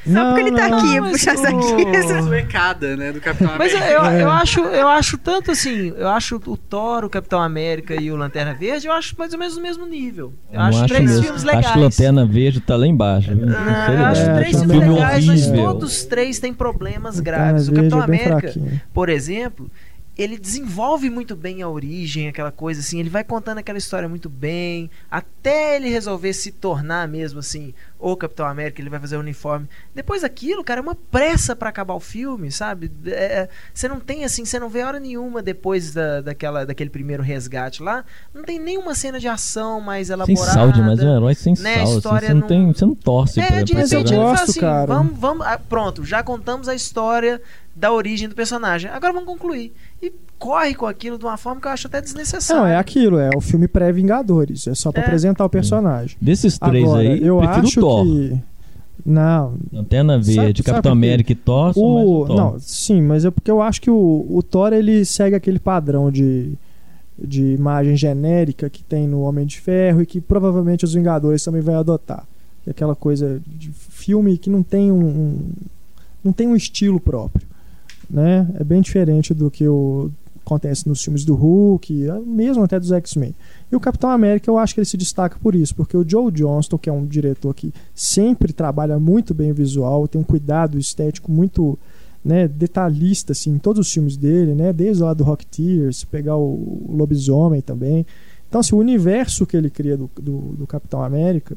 Só 0.05 0.09
Não, 0.11 0.33
porque 0.33 0.41
ele 0.49 0.55
tá 0.57 0.67
não. 0.67 0.77
aqui, 0.79 0.99
mas 0.99 1.11
puxa 1.11 1.31
essa 1.31 1.51
o- 1.53 1.57
aqui. 1.57 2.03
Suecada, 2.23 2.97
né, 2.97 3.11
do 3.13 3.21
Capitão 3.21 3.51
Mas 3.57 3.71
eu, 3.71 3.77
América. 3.79 4.01
eu, 4.01 4.05
É. 4.05 4.23
eu 4.23 4.29
acho, 4.29 4.59
eu 4.61 4.87
acho 4.87 5.17
tanto 5.17 5.51
assim, 5.51 5.93
eu 5.95 6.07
acho 6.09 6.35
o 6.45 6.57
Thor, 6.57 7.05
o 7.05 7.09
Capitão 7.09 7.41
América 7.41 7.95
e 7.99 8.11
o 8.11 8.15
Lanterna 8.15 8.53
Verde, 8.53 8.87
eu 8.87 8.93
acho 8.93 9.15
mais 9.17 9.31
ou 9.33 9.39
menos 9.39 9.55
no 9.55 9.61
mesmo 9.63 9.85
nível. 9.85 10.33
Eu 10.51 10.59
Não 10.59 10.65
acho 10.67 10.85
três 10.87 11.03
mesmo. 11.09 11.23
filmes 11.23 11.43
legais. 11.43 11.65
Acho 11.65 11.73
que 11.75 11.79
Lanterna 11.79 12.25
Verde 12.25 12.59
tá 12.61 12.75
lá 12.75 12.87
embaixo. 12.87 13.31
eu 13.31 14.05
acho 14.05 14.21
É, 14.21 14.35
três 14.35 14.51
também. 14.59 14.67
filmes 14.79 14.83
Filme 14.83 14.93
legais, 14.99 15.25
mas 15.25 15.47
horrível. 15.47 15.65
todos 15.65 16.03
três 16.05 16.39
têm 16.39 16.53
problemas 16.53 17.17
Lanterna 17.17 17.21
graves. 17.41 17.67
O 17.69 17.71
Verde 17.71 17.89
Capitão 17.89 17.99
é 18.01 18.03
América, 18.03 18.39
fraquinho. 18.51 18.81
por 18.93 19.09
exemplo, 19.09 19.71
ele 20.17 20.37
desenvolve 20.37 21.09
muito 21.09 21.35
bem 21.35 21.61
a 21.61 21.69
origem, 21.69 22.27
aquela 22.27 22.51
coisa 22.51 22.79
assim, 22.79 22.99
ele 22.99 23.09
vai 23.09 23.23
contando 23.23 23.59
aquela 23.59 23.77
história 23.77 24.09
muito 24.09 24.29
bem, 24.29 24.89
até 25.11 25.75
ele 25.75 25.89
resolver 25.89 26.33
se 26.33 26.51
tornar 26.51 27.07
mesmo 27.07 27.39
assim, 27.39 27.73
o 27.99 28.15
Capitão 28.15 28.45
América, 28.47 28.81
ele 28.81 28.89
vai 28.89 28.99
fazer 28.99 29.17
o 29.17 29.19
uniforme. 29.19 29.67
Depois 29.93 30.21
daquilo, 30.23 30.63
cara, 30.63 30.79
é 30.79 30.83
uma 30.83 30.95
pressa 30.95 31.55
pra 31.55 31.69
acabar 31.69 31.93
o 31.93 31.99
filme, 31.99 32.51
sabe? 32.51 32.91
É, 33.05 33.11
é, 33.41 33.49
Você 33.73 33.87
não 33.87 33.99
tem 33.99 34.23
assim, 34.23 34.43
você 34.45 34.59
não 34.59 34.69
vê 34.69 34.83
hora 34.83 34.99
nenhuma 34.99 35.41
depois 35.43 35.93
da, 35.93 36.21
daquela, 36.21 36.65
daquele 36.65 36.89
primeiro 36.89 37.21
resgate 37.21 37.83
lá, 37.83 38.03
não 38.33 38.43
tem 38.43 38.59
nenhuma 38.59 38.95
cena 38.95 39.19
de 39.19 39.27
ação 39.27 39.79
mais 39.81 40.07
Sem 40.07 40.13
elaborada. 40.15 40.51
sal 40.53 40.71
demais, 40.71 40.99
é 40.99 41.03
um 41.05 41.15
herói 41.17 41.35
sem 41.35 41.53
né, 41.59 41.75
sal. 41.75 41.83
assim, 41.83 41.97
história 41.97 42.27
você, 42.27 42.33
não 42.33 42.41
não- 42.41 42.47
tem, 42.47 42.67
você 42.73 42.85
não 42.85 42.95
torce 42.95 43.39
É, 43.39 43.47
pra, 43.47 43.61
de 43.61 43.73
pra 43.73 43.81
repente 43.83 44.13
ele 44.13 44.21
fala 44.23 44.33
assim, 44.33 44.59
cara. 44.59 44.85
vamos, 44.87 45.17
vamos, 45.19 45.45
ah, 45.45 45.59
pronto, 45.59 46.03
já 46.03 46.23
contamos 46.23 46.67
a 46.67 46.75
história 46.75 47.41
da 47.75 47.91
origem 47.91 48.27
do 48.27 48.33
personagem. 48.33 48.89
Agora 48.89 49.13
vamos 49.13 49.27
concluir. 49.27 49.71
E 50.01 50.11
corre 50.37 50.75
com 50.75 50.85
aquilo 50.85 51.17
de 51.17 51.25
uma 51.25 51.37
forma 51.37 51.59
que 51.59 51.67
eu 51.67 51.71
acho 51.71 51.87
até 51.87 51.99
desnecessária. 52.01 52.61
Não, 52.61 52.67
é 52.67 52.75
aquilo, 52.77 53.17
é 53.17 53.29
o 53.35 53.41
filme 53.41 53.67
pré-Vingadores, 53.67 54.67
é 54.67 54.75
só 54.75 54.91
pra 54.91 55.01
É. 55.01 55.05
apresentar 55.05 55.43
o 55.45 55.49
personagem. 55.49 56.15
Desses 56.21 56.57
três 56.59 56.83
Agora, 56.83 57.01
aí, 57.01 57.25
eu 57.25 57.37
prefiro 57.39 57.67
acho 57.67 57.79
o 57.79 57.81
Thor. 57.81 58.03
que 58.05 58.37
não, 59.05 59.55
Lanterna 59.71 60.21
Sabe- 60.21 60.35
Verde, 60.35 60.61
sabe 60.63 60.71
Capitão? 60.75 60.91
América 60.91 61.31
e 61.31 61.35
Thor 61.35 61.69
o 61.77 62.25
Thor. 62.25 62.35
não, 62.35 62.59
sim, 62.59 63.01
mas 63.01 63.25
é 63.25 63.31
porque 63.31 63.49
eu 63.49 63.61
acho 63.61 63.81
que 63.81 63.89
o, 63.89 64.25
o 64.29 64.43
Thor 64.43 64.73
ele 64.73 65.03
segue 65.05 65.35
aquele 65.35 65.59
padrão 65.59 66.11
de 66.11 66.53
de 67.19 67.41
imagem 67.55 67.97
genérica 67.97 68.69
que 68.69 68.83
tem 68.83 69.07
no 69.07 69.21
Homem 69.21 69.43
de 69.43 69.59
Ferro 69.59 70.03
e 70.03 70.05
que 70.05 70.21
provavelmente 70.21 70.85
os 70.85 70.93
Vingadores 70.93 71.43
também 71.43 71.61
vai 71.63 71.73
adotar. 71.73 72.23
Que 72.63 72.69
é 72.69 72.71
aquela 72.71 72.95
coisa 72.95 73.41
de 73.47 73.71
filme 73.71 74.37
que 74.37 74.51
não 74.51 74.61
tem 74.61 74.91
um, 74.91 75.03
um- 75.07 75.51
não 76.23 76.31
tem 76.31 76.47
um 76.47 76.55
estilo 76.55 76.99
próprio, 76.99 77.47
né? 78.09 78.47
É 78.55 78.63
bem 78.63 78.81
diferente 78.81 79.33
do 79.33 79.49
que 79.51 79.67
o 79.67 80.11
acontece 80.47 80.87
nos 80.87 81.03
filmes 81.03 81.25
do 81.25 81.35
Hulk, 81.35 82.07
mesmo 82.25 82.63
até 82.63 82.79
dos 82.79 82.91
X-Men. 82.91 83.35
E 83.69 83.75
o 83.75 83.79
Capitão 83.81 84.09
América, 84.09 84.49
eu 84.49 84.57
acho 84.57 84.73
que 84.73 84.79
ele 84.79 84.85
se 84.85 84.95
destaca 84.95 85.37
por 85.43 85.53
isso, 85.53 85.75
porque 85.75 85.97
o 85.97 86.09
Joe 86.09 86.31
Johnston, 86.31 86.77
que 86.77 86.89
é 86.89 86.93
um 86.93 87.05
diretor 87.05 87.53
que 87.53 87.73
sempre 87.93 88.53
trabalha 88.53 88.97
muito 88.97 89.33
bem 89.33 89.51
o 89.51 89.55
visual, 89.55 90.07
tem 90.07 90.21
um 90.21 90.23
cuidado 90.23 90.79
estético 90.79 91.29
muito 91.29 91.77
né, 92.23 92.47
detalhista 92.47 93.33
assim, 93.33 93.51
em 93.51 93.57
todos 93.57 93.85
os 93.87 93.93
filmes 93.93 94.15
dele, 94.15 94.55
né, 94.55 94.71
desde 94.71 95.03
lá 95.03 95.13
do 95.13 95.23
Rocketeer, 95.23 95.93
se 95.93 96.05
pegar 96.05 96.37
o, 96.37 96.53
o 96.87 96.95
Lobisomem 96.95 97.61
também. 97.61 98.05
Então, 98.47 98.61
assim, 98.61 98.73
o 98.75 98.79
universo 98.79 99.45
que 99.45 99.57
ele 99.57 99.69
cria 99.69 99.97
do, 99.97 100.09
do, 100.15 100.37
do 100.57 100.67
Capitão 100.67 101.03
América, 101.03 101.55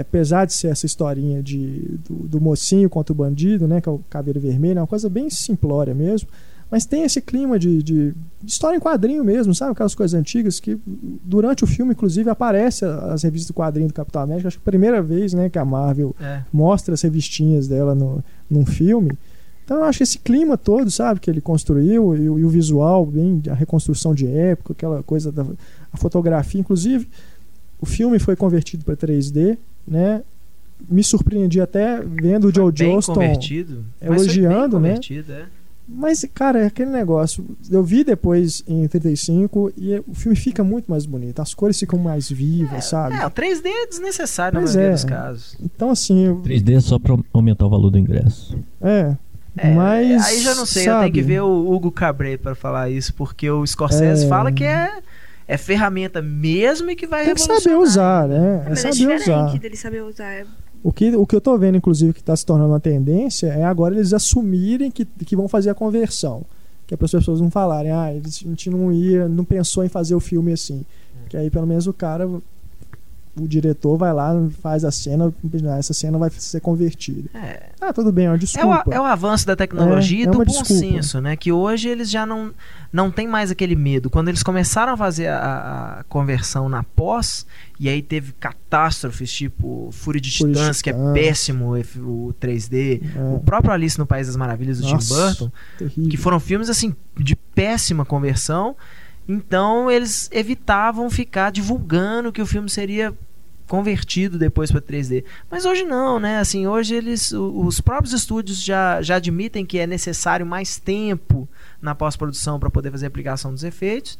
apesar 0.00 0.44
de 0.46 0.52
ser 0.54 0.68
essa 0.68 0.86
historinha 0.86 1.42
de, 1.42 1.98
do, 2.08 2.14
do 2.28 2.40
mocinho 2.40 2.88
contra 2.88 3.12
o 3.12 3.16
bandido, 3.16 3.66
né, 3.68 3.80
que 3.80 3.88
é 3.88 3.92
o 3.92 4.00
Caveira 4.10 4.38
Vermelha, 4.40 4.78
é 4.78 4.82
uma 4.82 4.86
coisa 4.86 5.08
bem 5.08 5.28
simplória 5.30 5.94
mesmo, 5.94 6.28
mas 6.70 6.86
tem 6.86 7.02
esse 7.02 7.20
clima 7.20 7.58
de, 7.58 7.82
de, 7.82 8.14
de 8.42 8.50
história 8.50 8.76
em 8.76 8.80
quadrinho 8.80 9.22
mesmo, 9.22 9.54
sabe? 9.54 9.72
Aquelas 9.72 9.94
coisas 9.94 10.18
antigas 10.18 10.58
que 10.58 10.78
durante 10.86 11.62
o 11.64 11.66
filme, 11.66 11.92
inclusive, 11.92 12.30
aparece 12.30 12.84
as 12.86 13.22
revistas 13.22 13.48
do 13.48 13.52
quadrinho 13.54 13.88
do 13.88 13.92
Capitão 13.94 14.22
América. 14.22 14.48
Acho 14.48 14.56
que 14.56 14.62
é 14.62 14.64
a 14.68 14.70
primeira 14.70 15.02
vez 15.02 15.34
né, 15.34 15.50
que 15.50 15.58
a 15.58 15.64
Marvel 15.66 16.16
É. 16.18 16.42
mostra 16.50 16.94
as 16.94 17.02
revistinhas 17.02 17.68
dela 17.68 17.94
no, 17.94 18.24
num 18.48 18.64
filme. 18.64 19.12
Então 19.64 19.76
eu 19.76 19.84
acho 19.84 19.98
que 19.98 20.02
esse 20.04 20.18
clima 20.18 20.56
todo, 20.56 20.90
sabe, 20.90 21.20
que 21.20 21.30
ele 21.30 21.42
construiu 21.42 22.16
e, 22.16 22.28
o- 22.30 22.38
e 22.38 22.44
o 22.44 22.48
visual, 22.48 23.04
bem, 23.04 23.42
a 23.50 23.54
reconstrução 23.54 24.14
de 24.14 24.26
época, 24.26 24.72
aquela 24.72 25.02
coisa 25.02 25.30
da 25.30 25.44
a 25.92 25.96
fotografia, 25.98 26.58
inclusive 26.60 27.06
o 27.80 27.84
filme 27.84 28.18
foi 28.18 28.34
convertido 28.34 28.82
para 28.82 28.96
3D, 28.96 29.58
né? 29.86 30.22
Me 30.88 31.02
surpreendi 31.04 31.60
até 31.60 32.00
vendo 32.00 32.48
o 32.48 32.54
Joe 32.54 32.72
Johnston 32.72 33.14
convertido. 33.14 33.84
mas 34.00 34.08
foi 34.08 34.08
bem 34.08 34.16
elogiando, 34.44 34.80
né? 34.80 34.98
é. 35.28 35.44
Mas, 35.88 36.24
cara, 36.32 36.60
é 36.62 36.66
aquele 36.66 36.90
negócio. 36.90 37.44
Eu 37.70 37.82
vi 37.84 38.02
depois 38.04 38.62
em 38.66 38.86
35 38.88 39.72
e 39.76 39.94
o 40.08 40.14
filme 40.14 40.36
fica 40.36 40.62
muito 40.64 40.90
mais 40.90 41.04
bonito. 41.04 41.42
As 41.42 41.52
cores 41.52 41.78
ficam 41.78 41.98
mais 41.98 42.30
vivas, 42.30 42.86
sabe? 42.86 43.16
É, 43.16 43.26
o 43.26 43.30
3D 43.30 43.66
é 43.66 43.86
desnecessário 43.88 44.60
Mas 44.60 44.70
na 44.70 44.76
maioria 44.76 44.90
é. 44.90 44.94
dos 44.94 45.04
casos. 45.04 45.56
Então, 45.62 45.90
assim. 45.90 46.24
eu- 46.26 46.36
3D 46.42 46.76
é 46.76 46.80
só 46.80 46.98
pra 46.98 47.16
aumentar 47.32 47.66
o 47.66 47.70
valor 47.70 47.90
do 47.90 47.98
ingresso. 47.98 48.56
É. 48.80 49.16
É, 49.56 49.74
mas. 49.74 50.24
aí 50.24 50.40
já 50.40 50.54
não 50.54 50.64
sei, 50.64 50.82
eu 50.82 50.86
sabe, 50.86 51.00
tenho 51.02 51.14
que 51.14 51.22
ver 51.22 51.42
o 51.42 51.70
Hugo 51.70 51.90
Cabret 51.92 52.38
pra 52.38 52.54
falar 52.54 52.88
isso, 52.88 53.12
porque 53.12 53.50
o 53.50 53.66
Scorsese 53.66 54.24
É. 54.24 54.28
fala 54.28 54.50
que 54.50 54.64
é, 54.64 54.98
é 55.46 55.56
ferramenta 55.56 56.20
mesmo 56.22 56.90
e 56.90 56.96
que 56.96 57.06
vai 57.06 57.24
Tem 57.24 57.34
que 57.34 57.40
saber 57.40 57.76
usar, 57.76 58.28
né? 58.28 58.62
É 58.66 58.70
Mas 58.70 58.84
é 58.84 58.92
saber 58.92 59.16
usar. 59.16 59.58
dele 59.58 59.76
saber 59.76 60.02
usar. 60.02 60.30
É- 60.32 60.46
O 60.82 60.92
que, 60.92 61.14
o 61.16 61.24
que 61.26 61.36
eu 61.36 61.40
tô 61.40 61.56
vendo, 61.56 61.76
inclusive, 61.76 62.12
que 62.12 62.20
está 62.20 62.34
se 62.34 62.44
tornando 62.44 62.70
uma 62.70 62.80
tendência 62.80 63.46
é 63.48 63.64
agora 63.64 63.94
eles 63.94 64.12
assumirem 64.12 64.90
que, 64.90 65.04
que 65.04 65.36
vão 65.36 65.48
fazer 65.48 65.70
a 65.70 65.74
conversão. 65.74 66.44
Que 66.86 66.94
é 66.94 66.96
para 66.96 67.04
as 67.06 67.12
pessoas 67.12 67.40
não 67.40 67.50
falarem, 67.50 67.92
ah, 67.92 68.12
eles- 68.12 68.42
a 68.44 68.48
gente 68.48 68.68
não 68.68 68.90
ia, 68.92 69.28
não 69.28 69.44
pensou 69.44 69.84
em 69.84 69.88
fazer 69.88 70.14
o 70.14 70.20
filme 70.20 70.52
assim. 70.52 70.84
Que 71.28 71.36
aí 71.36 71.48
pelo 71.50 71.66
menos 71.66 71.86
o 71.86 71.92
cara 71.92 72.28
o 73.34 73.48
diretor 73.48 73.96
vai 73.96 74.12
lá, 74.12 74.34
faz 74.60 74.84
a 74.84 74.90
cena, 74.90 75.32
essa 75.78 75.94
cena 75.94 76.18
vai 76.18 76.28
ser 76.30 76.60
convertida. 76.60 77.30
É, 77.34 77.70
Ah, 77.80 77.92
tudo 77.92 78.12
bem, 78.12 78.26
é 78.26 78.28
uma 78.28 78.34
É 78.34 78.36
o, 78.36 78.38
desculpa. 78.38 78.84
é 78.90 79.00
o 79.00 79.04
avanço 79.04 79.46
da 79.46 79.56
tecnologia 79.56 80.18
É, 80.18 80.20
e 80.20 80.28
é 80.28 80.30
do 80.30 80.38
bom 80.38 80.44
desculpa. 80.44 80.74
senso, 80.74 81.20
né? 81.20 81.34
Que 81.34 81.50
hoje 81.50 81.88
eles 81.88 82.10
já 82.10 82.26
não, 82.26 82.52
não 82.92 83.10
tem 83.10 83.26
mais 83.26 83.50
aquele 83.50 83.74
medo. 83.74 84.10
Quando 84.10 84.28
eles 84.28 84.42
começaram 84.42 84.92
a 84.92 84.96
fazer 84.96 85.28
a, 85.28 85.98
a 86.00 86.04
conversão 86.04 86.68
na 86.68 86.82
pós, 86.82 87.46
e 87.80 87.88
aí 87.88 88.02
teve 88.02 88.32
catástrofes 88.32 89.32
tipo 89.32 89.88
Fúria 89.92 90.20
de 90.20 90.36
Fúria 90.36 90.52
de 90.54 90.60
Titãs, 90.60 90.82
que 90.82 90.90
é 90.90 91.12
péssimo 91.14 91.70
o 91.70 91.76
F- 91.76 92.00
o 92.00 92.34
3D, 92.40 93.02
É. 93.16 93.34
o 93.34 93.40
próprio 93.40 93.72
Alice 93.72 93.98
no 93.98 94.06
País 94.06 94.26
das 94.26 94.36
Maravilhas 94.36 94.78
do 94.78 94.86
Tim 94.86 94.92
Nossa, 94.92 95.14
Burton, 95.14 95.52
terrível. 95.78 96.10
que 96.10 96.16
foram 96.16 96.38
filmes 96.38 96.68
assim 96.68 96.94
de 97.18 97.34
péssima 97.34 98.04
conversão. 98.04 98.76
Então 99.32 99.90
eles 99.90 100.28
evitavam 100.32 101.08
ficar 101.08 101.50
divulgando 101.50 102.32
que 102.32 102.42
o 102.42 102.46
filme 102.46 102.68
seria 102.68 103.14
convertido 103.66 104.38
depois 104.38 104.70
para 104.70 104.82
3D. 104.82 105.24
Mas 105.50 105.64
hoje 105.64 105.84
não, 105.84 106.20
né? 106.20 106.38
Assim, 106.38 106.66
hoje 106.66 106.94
eles 106.94 107.32
os 107.32 107.80
próprios 107.80 108.12
estúdios 108.12 108.62
já, 108.62 109.00
já 109.00 109.16
admitem 109.16 109.64
que 109.64 109.78
é 109.78 109.86
necessário 109.86 110.44
mais 110.44 110.78
tempo 110.78 111.48
na 111.80 111.94
pós-produção 111.94 112.60
para 112.60 112.68
poder 112.68 112.90
fazer 112.90 113.06
a 113.06 113.08
aplicação 113.08 113.52
dos 113.52 113.64
efeitos. 113.64 114.18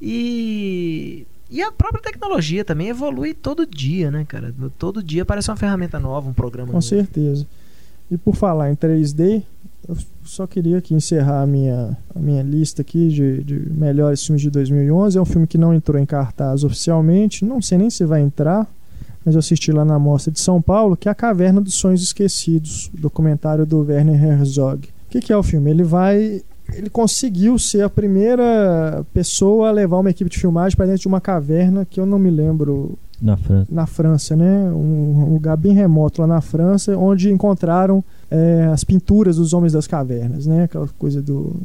E 0.00 1.26
e 1.50 1.62
a 1.62 1.70
própria 1.70 2.02
tecnologia 2.02 2.64
também 2.64 2.88
evolui 2.88 3.34
todo 3.34 3.66
dia, 3.66 4.10
né, 4.10 4.24
cara? 4.26 4.54
Todo 4.78 5.02
dia 5.02 5.22
aparece 5.22 5.50
uma 5.50 5.56
ferramenta 5.56 6.00
nova, 6.00 6.28
um 6.28 6.32
programa 6.32 6.68
Com 6.68 6.74
novo. 6.74 6.86
certeza. 6.86 7.46
E 8.10 8.16
por 8.16 8.34
falar 8.34 8.70
em 8.70 8.74
3D, 8.74 9.42
eu 9.88 9.96
só 10.24 10.46
queria 10.46 10.78
aqui 10.78 10.94
encerrar 10.94 11.42
a 11.42 11.46
minha, 11.46 11.96
a 12.14 12.18
minha 12.18 12.42
lista 12.42 12.82
aqui 12.82 13.08
de, 13.08 13.44
de 13.44 13.70
melhores 13.70 14.24
filmes 14.24 14.42
de 14.42 14.50
2011. 14.50 15.18
É 15.18 15.20
um 15.20 15.24
filme 15.24 15.46
que 15.46 15.58
não 15.58 15.74
entrou 15.74 16.00
em 16.00 16.06
cartaz 16.06 16.64
oficialmente, 16.64 17.44
não 17.44 17.60
sei 17.60 17.78
nem 17.78 17.90
se 17.90 18.04
vai 18.04 18.22
entrar, 18.22 18.66
mas 19.24 19.34
eu 19.34 19.38
assisti 19.38 19.72
lá 19.72 19.84
na 19.84 19.98
Mostra 19.98 20.32
de 20.32 20.40
São 20.40 20.60
Paulo, 20.60 20.96
que 20.96 21.08
é 21.08 21.12
A 21.12 21.14
Caverna 21.14 21.60
dos 21.60 21.74
Sonhos 21.74 22.02
Esquecidos, 22.02 22.90
documentário 22.94 23.66
do 23.66 23.80
Werner 23.80 24.22
Herzog. 24.22 24.88
O 25.06 25.10
que, 25.10 25.20
que 25.20 25.32
é 25.32 25.36
o 25.36 25.42
filme? 25.42 25.70
Ele 25.70 25.84
vai... 25.84 26.42
Ele 26.72 26.88
conseguiu 26.88 27.58
ser 27.58 27.82
a 27.82 27.90
primeira 27.90 29.04
pessoa 29.12 29.68
a 29.68 29.72
levar 29.72 29.98
uma 29.98 30.10
equipe 30.10 30.30
de 30.30 30.38
filmagem 30.38 30.74
para 30.74 30.86
dentro 30.86 31.02
de 31.02 31.08
uma 31.08 31.20
caverna 31.20 31.84
que 31.84 32.00
eu 32.00 32.06
não 32.06 32.18
me 32.18 32.30
lembro 32.30 32.98
Na 33.24 33.38
França. 33.38 33.66
na 33.70 33.86
França, 33.86 34.36
né? 34.36 34.70
Um, 34.70 35.32
lugar 35.32 35.56
bem 35.56 35.72
remoto 35.72 36.20
lá 36.20 36.26
na 36.26 36.42
França, 36.42 36.94
onde 36.94 37.32
encontraram 37.32 38.04
é, 38.30 38.68
as 38.70 38.84
pinturas 38.84 39.36
dos 39.36 39.54
homens 39.54 39.72
das 39.72 39.86
cavernas, 39.86 40.46
né? 40.46 40.64
Aquela 40.64 40.86
coisa 40.98 41.22
do 41.22 41.56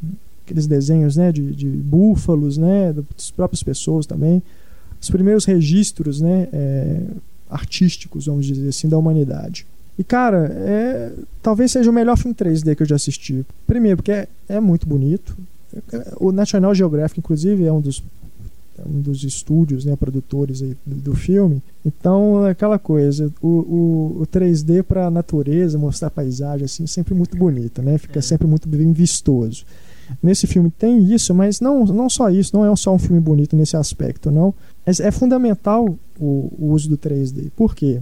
aqueles 0.46 0.66
desenhos, 0.66 1.18
né? 1.18 1.34
De, 1.34 1.54
de 1.54 1.68
búfalos, 1.68 2.58
né? 2.58 2.94
Das 2.94 3.30
próprias 3.30 3.62
pessoas 3.62 4.06
também, 4.06 4.42
os 5.02 5.10
primeiros 5.10 5.44
registros, 5.44 6.22
né? 6.22 6.48
é, 6.54 7.02
artísticos, 7.50 8.28
vamos 8.28 8.46
dizer 8.46 8.70
assim, 8.70 8.88
da 8.88 8.98
humanidade. 8.98 9.68
E 9.98 10.04
cara, 10.04 10.50
é, 10.50 11.12
talvez 11.42 11.74
seja 11.74 11.90
o 11.90 11.94
melhor 11.94 12.18
filme 12.18 12.34
3D 12.34 12.74
que 12.74 12.84
eu 12.84 12.88
já 12.88 12.96
assisti. 12.96 13.46
Primeiro, 13.68 13.98
porque 13.98 14.14
é, 14.14 14.28
é 14.48 14.60
muito 14.62 14.88
bonito. 14.88 15.38
O 16.22 16.32
National 16.32 16.74
Geographic, 16.74 17.20
inclusive, 17.20 17.66
é 17.66 17.72
um 17.72 17.82
dos 17.82 18.02
é 18.02 18.19
um 18.86 19.02
dos 19.02 19.24
estúdios, 19.24 19.86
né, 19.86 19.96
produtores 19.96 20.62
aí 20.62 20.76
do, 20.86 20.96
do 20.96 21.16
filme. 21.16 21.62
Então, 21.86 22.46
é 22.46 22.52
aquela 22.52 22.78
coisa, 22.78 23.32
o, 23.42 23.48
o, 23.48 24.22
o 24.22 24.28
3D 24.28 24.84
para 24.84 25.08
a 25.08 25.12
natureza, 25.12 25.78
mostrar 25.78 26.08
a 26.10 26.12
paisagem, 26.12 26.66
assim, 26.66 26.86
sempre 26.88 27.14
muito 27.14 27.38
bonito, 27.38 27.82
né? 27.82 27.98
Fica 27.98 28.20
É. 28.20 28.22
sempre 28.22 28.48
muito 28.48 28.68
bem 28.68 28.92
vistoso. 28.92 29.66
Nesse 30.24 30.48
filme 30.48 30.72
tem 30.72 31.04
isso, 31.14 31.34
mas 31.36 31.60
não, 31.60 31.86
não 31.86 32.10
só 32.10 32.30
isso, 32.30 32.56
não 32.56 32.66
é 32.66 32.76
só 32.76 32.94
um 32.94 33.00
filme 33.00 33.20
bonito 33.20 33.56
nesse 33.56 33.78
aspecto, 33.78 34.32
não. 34.32 34.54
Mas 34.86 35.00
é 35.00 35.12
fundamental 35.12 35.88
o, 36.20 36.52
o 36.58 36.72
uso 36.72 36.90
do 36.90 36.98
3D. 36.98 37.52
Por 37.56 37.76
quê? 37.76 38.02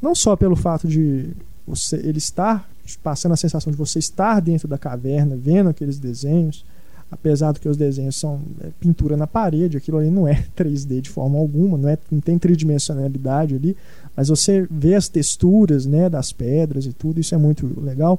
Não 0.00 0.14
só 0.14 0.36
pelo 0.36 0.54
fato 0.56 0.86
de 0.86 1.30
você, 1.66 1.96
ele 1.96 2.18
estar 2.18 2.68
passando 3.02 3.32
a 3.32 3.36
sensação 3.36 3.70
de 3.70 3.76
você 3.76 3.98
estar 3.98 4.40
dentro 4.40 4.68
da 4.68 4.76
caverna, 4.78 5.36
vendo 5.36 5.68
aqueles 5.70 5.98
desenhos, 5.98 6.64
apesar 7.12 7.52
do 7.52 7.60
que 7.60 7.68
os 7.68 7.76
desenhos 7.76 8.16
são 8.16 8.40
é, 8.62 8.68
pintura 8.80 9.18
na 9.18 9.26
parede, 9.26 9.76
aquilo 9.76 9.98
ali 9.98 10.10
não 10.10 10.26
é 10.26 10.44
3D 10.56 11.02
de 11.02 11.10
forma 11.10 11.38
alguma, 11.38 11.76
não, 11.76 11.88
é, 11.88 11.98
não 12.10 12.20
tem 12.20 12.38
tridimensionalidade 12.38 13.54
ali, 13.54 13.76
mas 14.16 14.28
você 14.28 14.66
vê 14.70 14.94
as 14.94 15.08
texturas 15.08 15.84
né, 15.84 16.08
das 16.08 16.32
pedras 16.32 16.86
e 16.86 16.92
tudo, 16.92 17.20
isso 17.20 17.34
é 17.34 17.38
muito 17.38 17.70
legal. 17.80 18.18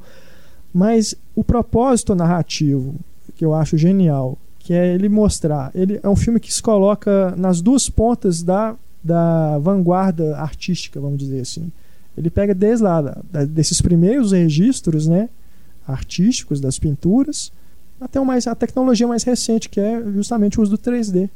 Mas 0.71 1.15
o 1.35 1.43
propósito 1.43 2.13
narrativo, 2.13 2.95
que 3.35 3.43
eu 3.43 3.53
acho 3.53 3.77
genial, 3.77 4.37
que 4.59 4.73
é 4.73 4.93
ele 4.93 5.09
mostrar, 5.09 5.71
ele 5.73 5.99
é 6.01 6.07
um 6.07 6.15
filme 6.15 6.39
que 6.39 6.53
se 6.53 6.61
coloca 6.61 7.35
nas 7.35 7.61
duas 7.61 7.89
pontas 7.89 8.43
da, 8.43 8.75
da 9.03 9.57
vanguarda 9.57 10.37
artística, 10.37 11.01
vamos 11.01 11.17
dizer 11.17 11.41
assim. 11.41 11.71
Ele 12.15 12.29
pega 12.29 12.53
desde 12.53 12.83
lá, 12.83 13.01
desses 13.49 13.81
primeiros 13.81 14.31
registros 14.31 15.07
né, 15.07 15.29
artísticos 15.85 16.61
das 16.61 16.77
pinturas, 16.77 17.51
até 18.03 18.19
o 18.19 18.25
mais, 18.25 18.45
a 18.47 18.55
tecnologia 18.55 19.07
mais 19.07 19.23
recente, 19.23 19.69
que 19.69 19.79
é 19.79 20.01
justamente 20.13 20.59
o 20.59 20.63
uso 20.63 20.71
do 20.71 20.77
3D, 20.77 21.29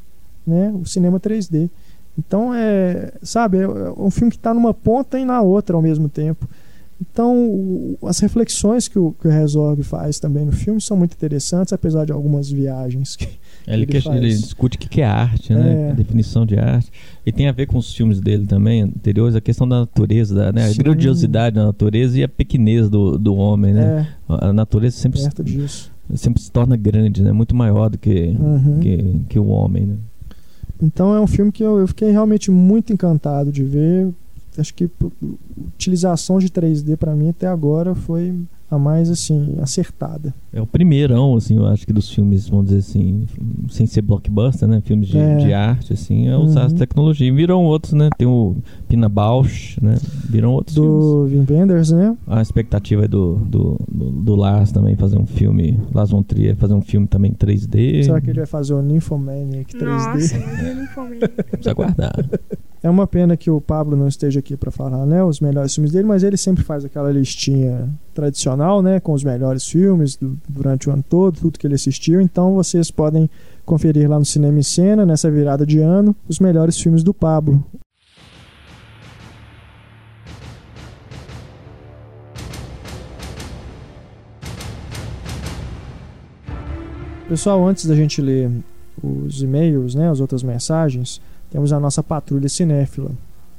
né? 0.45 0.71
O 0.81 0.85
cinema 0.85 1.19
3D. 1.19 1.69
Então 2.17 2.53
é, 2.53 3.11
sabe, 3.21 3.59
é 3.59 3.67
um 3.97 4.09
filme 4.09 4.31
que 4.31 4.37
está 4.37 4.53
numa 4.53 4.73
ponta 4.73 5.19
e 5.19 5.25
na 5.25 5.41
outra 5.41 5.75
ao 5.75 5.81
mesmo 5.81 6.09
tempo. 6.09 6.47
Então 6.99 7.95
as 8.03 8.19
reflexões 8.19 8.87
que 8.87 8.97
o, 8.97 9.13
que 9.21 9.27
o 9.27 9.31
Herzog 9.31 9.83
faz 9.83 10.19
também 10.19 10.43
no 10.45 10.51
filme 10.51 10.81
são 10.81 10.97
muito 10.97 11.13
interessantes, 11.13 11.71
apesar 11.71 12.05
de 12.05 12.11
algumas 12.11 12.49
viagens 12.49 13.15
que 13.15 13.25
Ele, 13.67 13.83
Ele 13.83 13.85
que- 13.85 14.01
faz. 14.01 14.15
ele 14.17 14.29
discute 14.29 14.77
o 14.77 14.79
que 14.79 15.01
é 15.01 15.05
arte, 15.05 15.53
né? 15.53 15.89
É. 15.89 15.91
A 15.91 15.93
definição 15.93 16.43
de 16.45 16.57
arte. 16.57 16.91
E 17.25 17.31
tem 17.31 17.47
a 17.47 17.51
ver 17.51 17.67
com 17.67 17.77
os 17.77 17.93
filmes 17.93 18.19
dele 18.19 18.47
também, 18.47 18.81
anteriores, 18.81 19.35
a 19.35 19.41
questão 19.41 19.67
da 19.67 19.81
natureza, 19.81 20.33
da, 20.33 20.51
né? 20.51 20.69
a 20.69 20.73
grandiosidade 20.73 21.55
da 21.55 21.65
natureza 21.65 22.17
e 22.17 22.23
a 22.23 22.27
pequenez 22.29 22.89
do, 22.89 23.17
do 23.19 23.35
homem, 23.35 23.73
né? 23.73 24.07
é 24.29 24.33
A 24.47 24.51
natureza 24.53 24.97
sempre, 24.97 25.21
perto 25.21 25.43
disso. 25.43 25.91
Sempre 26.15 26.41
se 26.41 26.51
torna 26.51 26.75
grande, 26.77 27.21
né? 27.23 27.31
Muito 27.31 27.55
maior 27.55 27.89
do 27.89 27.97
que, 27.97 28.35
Uhum. 28.39 28.79
que, 28.79 29.21
que 29.29 29.39
o 29.39 29.47
homem, 29.47 29.85
né? 29.85 29.95
Então 30.81 31.13
é 31.15 31.19
um 31.19 31.27
filme 31.27 31.51
que 31.51 31.63
eu, 31.63 31.79
eu 31.79 31.87
fiquei 31.87 32.11
realmente 32.11 32.51
muito 32.51 32.93
encantado 32.93 33.51
de 33.51 33.63
ver. 33.63 34.09
Acho 34.57 34.73
que 34.73 34.85
a 34.85 34.89
utilização 35.75 36.39
de 36.39 36.49
3D 36.49 36.95
para 36.97 37.15
mim 37.15 37.29
até 37.29 37.47
agora 37.47 37.93
foi 37.95 38.33
a 38.69 38.77
mais 38.77 39.09
assim 39.09 39.55
acertada. 39.61 40.33
É 40.51 40.61
o 40.61 40.67
primeirão, 40.67 41.35
assim, 41.35 41.55
eu 41.55 41.65
acho 41.67 41.85
que 41.87 41.93
dos 41.93 42.09
filmes, 42.09 42.49
vamos 42.49 42.65
dizer 42.65 42.79
assim, 42.79 43.25
sem 43.69 43.85
ser 43.85 44.01
blockbuster, 44.01 44.67
né? 44.67 44.81
Filmes 44.83 45.07
de, 45.07 45.17
É. 45.17 45.35
de 45.37 45.53
arte, 45.53 45.93
assim, 45.93 46.27
é 46.27 46.35
usar 46.35 46.69
Uhum. 46.69 46.75
tecnologia. 46.75 47.27
E 47.27 47.31
viram 47.31 47.63
outros, 47.63 47.93
né? 47.93 48.09
Tem 48.17 48.27
o 48.27 48.55
Pina 48.89 49.07
Bausch, 49.07 49.77
né? 49.81 49.95
Viram 50.29 50.51
outros 50.53 50.75
filmes. 50.75 50.91
Do 51.05 51.23
Wim 51.31 51.45
Wenders, 51.49 51.91
né? 51.91 52.17
A 52.27 52.41
expectativa 52.41 53.05
é 53.05 53.07
do, 53.07 53.35
do, 53.35 53.79
do, 53.89 54.09
do 54.11 54.35
Lars 54.35 54.71
também 54.71 54.95
fazer 54.95 55.17
um 55.17 55.25
filme, 55.25 55.79
Lars 55.93 56.09
von 56.11 56.21
Trier 56.23 56.55
fazer 56.57 56.73
um 56.73 56.81
filme 56.81 57.07
também 57.07 57.31
em 57.31 57.35
3D. 57.35 58.03
Será 58.03 58.19
que 58.19 58.29
ele 58.29 58.39
vai 58.39 58.47
fazer 58.47 58.73
o 58.73 58.81
Nymphomaniac 58.81 59.73
3D? 59.77 59.85
Nossa, 59.85 60.87
fome. 60.93 61.19
Precisa 61.19 61.71
aguardar. 61.71 62.13
É 62.83 62.89
uma 62.89 63.07
pena 63.07 63.35
que 63.35 63.49
o 63.49 63.59
Pablo 63.59 63.97
não 63.97 64.07
esteja 64.07 64.39
aqui 64.39 64.55
para 64.55 64.69
falar, 64.71 65.05
né, 65.05 65.23
os 65.23 65.39
melhores 65.39 65.73
filmes 65.73 65.91
dele, 65.91 66.07
mas 66.07 66.23
ele 66.23 66.37
sempre 66.37 66.63
faz 66.63 66.85
aquela 66.85 67.11
listinha 67.11 67.89
tradicional, 68.13 68.56
né, 68.81 68.99
com 68.99 69.13
os 69.13 69.23
melhores 69.23 69.67
filmes 69.67 70.15
do- 70.15 70.37
durante 70.47 70.89
o 70.89 70.93
ano 70.93 71.03
todo, 71.07 71.39
tudo 71.39 71.59
que 71.59 71.65
ele 71.67 71.75
assistiu. 71.75 72.19
Então 72.19 72.55
vocês 72.55 72.89
podem 72.91 73.29
conferir 73.65 74.09
lá 74.09 74.17
no 74.17 74.25
Cinema 74.25 74.59
em 74.59 74.63
Cena 74.63 75.05
nessa 75.05 75.29
virada 75.29 75.65
de 75.65 75.79
ano 75.79 76.15
os 76.27 76.39
melhores 76.39 76.79
filmes 76.79 77.03
do 77.03 77.13
Pablo. 77.13 77.63
Pessoal, 87.27 87.67
antes 87.67 87.85
da 87.85 87.95
gente 87.95 88.21
ler 88.21 88.49
os 89.03 89.41
e-mails, 89.41 89.93
né, 89.95 90.09
as 90.09 90.19
outras 90.21 90.41
mensagens, 90.43 91.21
temos 91.51 91.73
a 91.73 91.79
nossa 91.79 92.01
patrulha 92.01 92.47
cinéfila. 92.47 93.11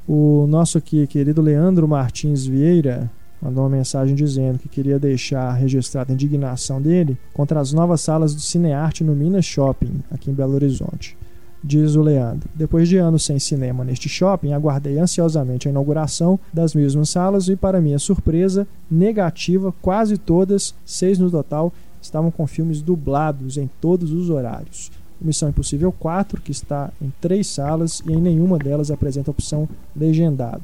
O 0.06 0.46
nosso 0.48 0.78
aqui 0.78 1.06
querido 1.06 1.42
Leandro 1.42 1.86
Martins 1.86 2.46
Vieira 2.46 3.10
mandou 3.40 3.64
uma 3.64 3.76
mensagem 3.76 4.14
dizendo 4.14 4.58
que 4.58 4.68
queria 4.68 4.98
deixar 4.98 5.52
registrada 5.52 6.12
a 6.12 6.14
indignação 6.14 6.80
dele 6.80 7.16
contra 7.32 7.60
as 7.60 7.72
novas 7.72 8.00
salas 8.00 8.34
do 8.34 8.40
Cinearte 8.40 9.04
no 9.04 9.14
Minas 9.14 9.44
Shopping, 9.44 10.02
aqui 10.10 10.30
em 10.30 10.34
Belo 10.34 10.54
Horizonte. 10.54 11.16
Diz 11.62 11.96
o 11.96 12.02
Leandro: 12.02 12.48
Depois 12.54 12.88
de 12.88 12.96
anos 12.96 13.24
sem 13.24 13.38
cinema 13.38 13.84
neste 13.84 14.08
shopping, 14.08 14.52
aguardei 14.52 14.98
ansiosamente 14.98 15.66
a 15.66 15.70
inauguração 15.70 16.38
das 16.52 16.72
mesmas 16.72 17.08
salas 17.10 17.48
e, 17.48 17.56
para 17.56 17.80
minha 17.80 17.98
surpresa 17.98 18.66
negativa, 18.88 19.74
quase 19.82 20.16
todas, 20.16 20.74
seis 20.86 21.18
no 21.18 21.30
total, 21.30 21.72
estavam 22.00 22.30
com 22.30 22.46
filmes 22.46 22.80
dublados 22.80 23.56
em 23.56 23.68
todos 23.80 24.12
os 24.12 24.30
horários. 24.30 24.90
O 25.20 25.26
Missão 25.26 25.48
Impossível 25.48 25.90
4, 25.90 26.40
que 26.40 26.52
está 26.52 26.92
em 27.02 27.12
três 27.20 27.48
salas 27.48 28.00
e 28.06 28.12
em 28.12 28.20
nenhuma 28.20 28.56
delas 28.56 28.88
apresenta 28.88 29.30
a 29.30 29.32
opção 29.32 29.68
legendado. 29.96 30.62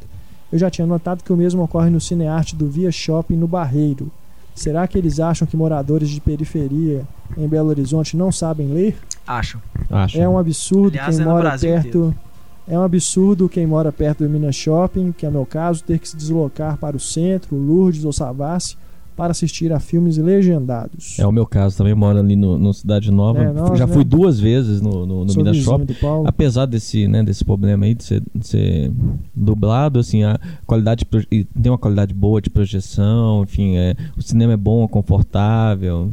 Eu 0.55 0.59
já 0.61 0.71
tinha 0.71 0.87
notado 0.87 1.25
que 1.25 1.33
o 1.33 1.37
mesmo 1.37 1.65
ocorre 1.65 1.91
no 1.91 2.01
Cinearte 2.01 2.55
do 2.55 2.71
Via 2.71 2.93
Shopping 2.93 3.35
no 3.35 3.49
Barreiro. 3.49 4.09
Será 4.55 4.87
que 4.87 4.97
eles 4.97 5.19
acham 5.19 5.49
que 5.49 5.57
moradores 5.57 6.09
de 6.09 6.21
periferia 6.21 7.03
em 7.37 7.49
Belo 7.49 7.71
Horizonte 7.71 8.17
não 8.17 8.31
sabem 8.31 8.69
ler? 8.69 8.97
Acho. 9.27 9.61
Acho. 9.91 10.17
É 10.17 10.29
um 10.29 10.39
absurdo 10.39 10.97
Aliás, 10.97 11.17
quem 11.17 11.27
é 11.27 11.29
mora 11.29 11.59
perto 11.59 12.15
É 12.69 12.79
um 12.79 12.85
absurdo 12.85 13.49
quem 13.49 13.67
mora 13.67 13.91
perto 13.91 14.23
do 14.23 14.31
Minas 14.31 14.55
Shopping, 14.55 15.11
que 15.11 15.27
é 15.27 15.29
o 15.29 15.33
meu 15.33 15.45
caso, 15.45 15.83
ter 15.83 15.99
que 15.99 16.09
se 16.09 16.17
deslocar 16.17 16.77
para 16.77 16.97
o 16.97 17.01
centro, 17.01 17.57
Lourdes 17.57 18.05
ou 18.05 18.13
Savassi, 18.13 18.77
para 19.17 19.31
assistir 19.31 19.73
a 19.73 19.79
filmes 19.79 20.17
legendados. 20.17 21.19
É 21.19 21.27
o 21.27 21.33
meu 21.33 21.47
caso, 21.47 21.77
também 21.77 21.95
moro 21.95 22.19
ali 22.19 22.37
no, 22.37 22.59
no 22.59 22.75
Cidade 22.75 23.11
Nova. 23.11 23.43
É, 23.43 23.53
nós, 23.53 23.79
Já 23.79 23.87
né? 23.87 23.93
fui 23.93 24.05
duas 24.05 24.41
vezes 24.41 24.81
no, 24.81 25.07
no, 25.07 25.25
no 25.25 25.35
Minas 25.35 25.57
Shopping. 25.59 25.95
Apesar 26.25 26.67
desse, 26.67 27.07
né, 27.07 27.23
desse 27.23 27.45
problema 27.45 27.85
aí 27.85 27.95
de 27.95 28.05
ser, 28.05 28.23
de 28.35 28.47
ser 28.47 28.93
dublado, 29.35 29.99
assim, 29.99 30.25
a 30.25 30.39
qualidade 30.67 31.05
tem 31.05 31.47
uma 31.73 31.79
qualidade 31.79 32.13
boa 32.13 32.41
de 32.41 32.51
projeção, 32.51 33.43
enfim, 33.45 33.77
é, 33.77 33.95
o 34.17 34.23
cinema 34.23 34.55
é 34.55 34.57
bom, 34.57 34.85
é 34.85 34.89
confortável. 34.89 36.11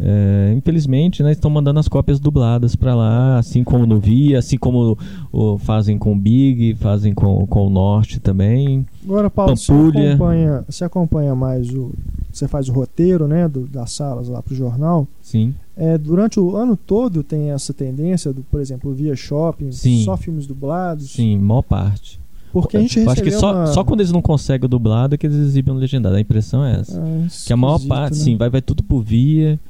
É, 0.00 0.52
infelizmente, 0.56 1.22
né, 1.22 1.30
estão 1.30 1.50
mandando 1.50 1.78
as 1.78 1.86
cópias 1.86 2.18
dubladas 2.18 2.74
pra 2.74 2.92
lá, 2.94 3.38
assim 3.38 3.62
como 3.62 3.86
no 3.86 4.00
Via, 4.00 4.38
assim 4.40 4.58
como 4.58 4.98
o, 5.32 5.58
fazem 5.58 5.96
com 5.96 6.12
o 6.12 6.16
Big, 6.16 6.74
fazem 6.74 7.14
com, 7.14 7.46
com 7.46 7.66
o 7.66 7.70
Norte 7.70 8.18
também. 8.18 8.84
Agora, 9.04 9.30
Paulo, 9.30 9.56
você 9.56 9.72
acompanha, 9.72 10.64
você 10.68 10.84
acompanha 10.84 11.34
mais 11.34 11.72
o. 11.72 11.92
Você 12.32 12.48
faz 12.48 12.68
o 12.68 12.72
roteiro 12.72 13.28
né, 13.28 13.46
do- 13.46 13.66
das 13.68 13.92
salas 13.92 14.28
lá 14.28 14.42
pro 14.42 14.54
jornal. 14.54 15.06
Sim. 15.20 15.54
É, 15.76 15.96
durante 15.98 16.40
o 16.40 16.56
ano 16.56 16.76
todo 16.76 17.22
tem 17.22 17.50
essa 17.50 17.72
tendência 17.74 18.32
do, 18.32 18.42
por 18.42 18.58
exemplo, 18.60 18.92
via 18.94 19.14
shopping, 19.14 19.70
Sim. 19.70 20.02
só 20.04 20.16
filmes 20.16 20.46
dublados. 20.46 21.10
Sim, 21.10 21.38
maior 21.38 21.62
parte. 21.62 22.18
Porque 22.52 22.76
a 22.76 22.80
gente 22.80 22.98
Eu 22.98 23.04
recebeu 23.06 23.12
acho 23.12 23.22
que 23.22 23.40
só, 23.40 23.52
uma... 23.54 23.66
só 23.68 23.84
quando 23.84 24.00
eles 24.00 24.12
não 24.12 24.20
conseguem 24.20 24.64
o 24.66 24.68
dublado 24.68 25.14
é 25.14 25.18
que 25.18 25.26
eles 25.26 25.36
exibem 25.36 25.72
o 25.74 25.76
legendado. 25.78 26.16
A 26.16 26.20
impressão 26.20 26.64
é 26.64 26.80
essa. 26.80 27.00
Ah, 27.00 27.26
que 27.46 27.52
a 27.52 27.56
maior 27.56 27.78
parte, 27.86 28.18
né? 28.18 28.24
sim, 28.24 28.36
vai, 28.36 28.50
vai 28.50 28.60
tudo 28.60 28.82
por 28.82 29.00
via. 29.02 29.60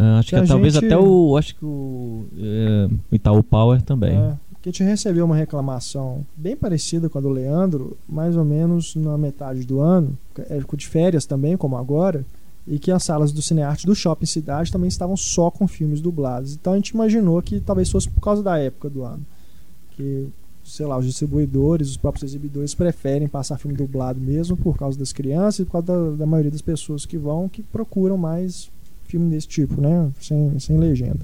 Ah, 0.00 0.20
acho 0.20 0.30
Que 0.30 0.40
que, 0.40 0.46
talvez 0.46 0.76
até 0.76 0.96
o. 0.96 1.36
Acho 1.36 1.56
que 1.56 1.64
o. 1.64 2.24
é, 2.38 2.88
Itaú 3.10 3.42
Power 3.42 3.82
também. 3.82 4.16
É, 4.16 4.34
que 4.62 4.68
a 4.68 4.72
gente 4.72 4.84
recebeu 4.84 5.24
uma 5.24 5.34
reclamação 5.34 6.24
bem 6.36 6.56
parecida 6.56 7.08
com 7.08 7.18
a 7.18 7.20
do 7.20 7.28
Leandro, 7.28 7.96
mais 8.08 8.36
ou 8.36 8.44
menos 8.44 8.94
na 8.94 9.18
metade 9.18 9.64
do 9.64 9.80
ano, 9.80 10.16
é, 10.48 10.60
de 10.76 10.86
férias 10.86 11.26
também, 11.26 11.56
como 11.56 11.76
agora, 11.76 12.24
e 12.64 12.78
que 12.78 12.92
as 12.92 13.02
salas 13.02 13.32
do 13.32 13.42
Cinearte 13.42 13.86
do 13.86 13.94
Shopping 13.94 14.26
Cidade 14.26 14.70
também 14.70 14.86
estavam 14.88 15.16
só 15.16 15.50
com 15.50 15.66
filmes 15.66 16.00
dublados. 16.00 16.54
Então 16.54 16.74
a 16.74 16.76
gente 16.76 16.90
imaginou 16.90 17.42
que 17.42 17.58
talvez 17.58 17.90
fosse 17.90 18.08
por 18.08 18.20
causa 18.20 18.40
da 18.40 18.56
época 18.56 18.88
do 18.88 19.02
ano. 19.02 19.26
Que, 19.96 20.28
sei 20.62 20.86
lá, 20.86 20.96
os 20.96 21.06
distribuidores, 21.06 21.90
os 21.90 21.96
próprios 21.96 22.22
exibidores 22.22 22.72
preferem 22.72 23.26
passar 23.26 23.58
filme 23.58 23.76
dublado 23.76 24.20
mesmo 24.20 24.56
por 24.56 24.76
causa 24.76 24.96
das 24.96 25.12
crianças 25.12 25.60
e 25.60 25.64
por 25.64 25.72
causa 25.72 25.86
da, 25.86 26.16
da 26.18 26.26
maioria 26.26 26.52
das 26.52 26.62
pessoas 26.62 27.04
que 27.04 27.18
vão, 27.18 27.48
que 27.48 27.64
procuram 27.64 28.16
mais 28.16 28.70
filme 29.08 29.28
desse 29.30 29.48
tipo, 29.48 29.80
né? 29.80 30.08
Sem, 30.20 30.58
sem 30.60 30.76
legenda. 30.78 31.20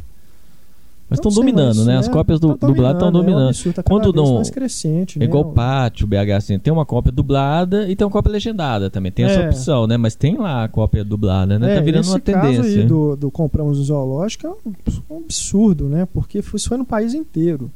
Mas 1.08 1.18
estão 1.18 1.30
dominando, 1.30 1.76
mas, 1.76 1.86
né? 1.86 1.98
As 1.98 2.08
é, 2.08 2.10
cópias 2.10 2.40
do, 2.40 2.56
tá 2.56 2.66
dubladas 2.66 2.96
estão 2.96 3.08
É 3.08 3.10
um 3.10 3.12
dominando. 3.12 3.48
absurdo, 3.50 3.74
tá 3.76 3.82
Quando 3.82 4.10
não- 4.12 4.36
mais 4.36 4.48
crescente, 4.48 5.18
É 5.18 5.20
né? 5.20 5.26
igual 5.26 5.44
o 5.44 5.52
Pátio, 5.52 6.06
BH, 6.06 6.32
assim, 6.36 6.58
tem 6.58 6.72
uma 6.72 6.86
cópia 6.86 7.12
dublada 7.12 7.86
e 7.88 7.94
tem 7.94 8.06
uma 8.06 8.10
cópia 8.10 8.32
legendada 8.32 8.88
também. 8.88 9.12
Tem 9.12 9.26
essa 9.26 9.40
É. 9.40 9.46
opção, 9.46 9.86
né? 9.86 9.98
Mas 9.98 10.14
tem 10.14 10.36
lá 10.38 10.64
a 10.64 10.68
cópia 10.68 11.04
dublada, 11.04 11.58
né? 11.58 11.72
É, 11.72 11.74
tá 11.76 11.80
virando 11.82 12.06
uma 12.08 12.18
caso 12.18 12.40
tendência. 12.42 12.80
aí 12.82 12.86
do, 12.88 13.14
do 13.16 13.30
compramos 13.30 13.78
no 13.78 13.84
zoológico 13.84 14.46
é 14.46 14.50
um, 14.50 15.14
um 15.14 15.18
absurdo, 15.18 15.84
né? 15.90 16.08
Porque 16.12 16.38
isso 16.38 16.68
foi 16.68 16.78
no 16.78 16.86
país 16.86 17.12
inteiro, 17.12 17.70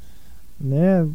né? 0.58 1.06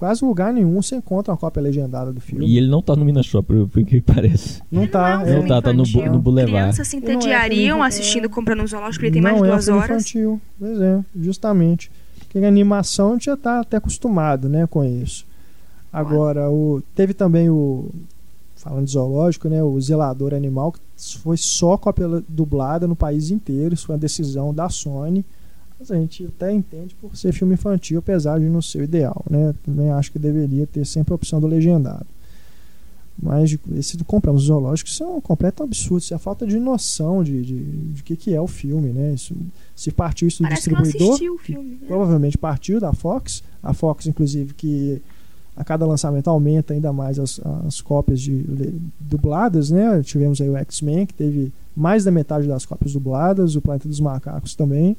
Quase 0.00 0.24
lugar 0.24 0.50
nenhum 0.50 0.80
você 0.80 0.96
encontra 0.96 1.30
uma 1.30 1.36
cópia 1.36 1.60
legendada 1.60 2.10
do 2.10 2.22
filme. 2.22 2.46
E 2.46 2.56
ele 2.56 2.68
não 2.68 2.80
tá 2.80 2.96
no 2.96 3.04
Minas 3.04 3.26
Shop, 3.26 3.46
por 3.66 3.84
que 3.84 4.00
pareça. 4.00 4.62
não 4.72 4.86
tá, 4.86 4.98
Não 5.02 5.08
é 5.08 5.18
um 5.18 5.20
é, 5.20 5.32
filme 5.34 5.48
tá, 5.48 5.60
tá 5.60 5.72
no, 5.74 5.82
no 5.84 6.18
Boulevard. 6.18 6.52
Crianças 6.56 6.88
se 6.88 6.96
E 6.96 7.00
não 7.00 7.08
é 7.10 7.12
entediariam 7.16 7.76
filme- 7.76 7.86
assistindo 7.86 8.24
é. 8.24 8.28
comprando 8.30 8.60
no 8.60 8.66
zoológico, 8.66 9.04
ele 9.04 9.12
tem 9.12 9.20
mais 9.20 9.36
não 9.36 9.42
de 9.42 9.48
é 9.48 9.52
um 9.52 9.54
duas 9.56 9.64
filme 9.66 9.78
horas. 9.80 9.90
infantil. 9.90 10.40
Pois 10.58 10.80
é, 10.80 11.00
justamente. 11.20 11.90
Porque 12.20 12.38
a 12.38 12.48
animação 12.48 13.10
a 13.10 13.12
gente 13.12 13.26
já 13.26 13.36
tá 13.36 13.60
até 13.60 13.76
acostumado, 13.76 14.48
né, 14.48 14.66
com 14.66 14.82
isso. 14.82 15.26
Agora, 15.92 16.48
o, 16.50 16.82
teve 16.94 17.12
também 17.12 17.50
o 17.50 17.90
falando 18.56 18.86
de 18.86 18.92
zoológico, 18.92 19.48
né, 19.50 19.62
o 19.62 19.78
zelador 19.80 20.32
animal 20.32 20.72
que 20.72 20.80
foi 21.18 21.36
só 21.36 21.76
cópia 21.76 22.06
dublada 22.28 22.86
no 22.88 22.96
país 22.96 23.30
inteiro, 23.30 23.74
isso 23.74 23.84
foi 23.86 23.94
uma 23.96 24.00
decisão 24.00 24.54
da 24.54 24.68
Sony. 24.70 25.24
Mas 25.80 25.90
a 25.90 25.96
gente 25.96 26.26
até 26.26 26.52
entende 26.52 26.94
por 27.00 27.16
ser 27.16 27.32
filme 27.32 27.54
infantil, 27.54 27.98
apesar 28.00 28.38
de 28.38 28.44
não 28.50 28.60
ser 28.60 28.78
o 28.82 28.84
ideal, 28.84 29.24
né? 29.30 29.54
Também 29.64 29.90
acho 29.90 30.12
que 30.12 30.18
deveria 30.18 30.66
ter 30.66 30.84
sempre 30.84 31.12
a 31.12 31.16
opção 31.16 31.40
do 31.40 31.46
legendado. 31.46 32.04
Mas 33.22 33.50
de- 33.50 33.60
esse 33.76 33.96
do 33.98 34.04
compramos 34.04 34.44
zoológico, 34.44 34.88
isso 34.88 35.02
é 35.02 35.06
um 35.06 35.20
completo 35.20 35.62
absurdo. 35.62 36.02
Isso 36.02 36.14
é 36.14 36.16
a 36.16 36.18
falta 36.18 36.46
de 36.46 36.58
noção 36.58 37.22
de, 37.22 37.42
de, 37.42 37.58
de 37.92 38.02
que, 38.02 38.16
que 38.16 38.34
é 38.34 38.40
o 38.40 38.46
filme, 38.46 38.90
né? 38.90 39.12
Isso, 39.14 39.34
se 39.76 39.90
partiu 39.90 40.26
isso 40.28 40.42
do 40.42 40.48
Parece 40.48 40.68
que 40.70 40.74
não 40.74 40.82
distribuidor, 40.82 41.34
o 41.34 41.38
filme. 41.38 41.70
né? 41.80 41.86
provavelmente 41.86 42.38
partiu 42.38 42.80
da 42.80 42.92
Fox. 42.94 43.42
A 43.62 43.74
Fox, 43.74 44.06
inclusive, 44.06 44.54
que 44.54 45.02
a 45.54 45.62
cada 45.64 45.84
lançamento 45.86 46.28
aumenta 46.28 46.72
ainda 46.72 46.92
mais 46.94 47.18
as, 47.18 47.40
as 47.66 47.82
cópias 47.82 48.20
de 48.22 48.32
le- 48.32 48.80
dubladas, 48.98 49.70
né? 49.70 50.02
Tivemos 50.02 50.40
aí 50.40 50.48
o 50.48 50.56
X-Men, 50.56 51.04
que 51.06 51.12
teve 51.14 51.52
mais 51.76 52.04
da 52.04 52.10
metade 52.10 52.46
das 52.48 52.64
cópias 52.64 52.94
dubladas, 52.94 53.54
o 53.54 53.60
Planeta 53.60 53.86
dos 53.88 54.00
Macacos 54.00 54.54
também, 54.54 54.96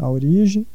a 0.00 0.08
origem. 0.10 0.66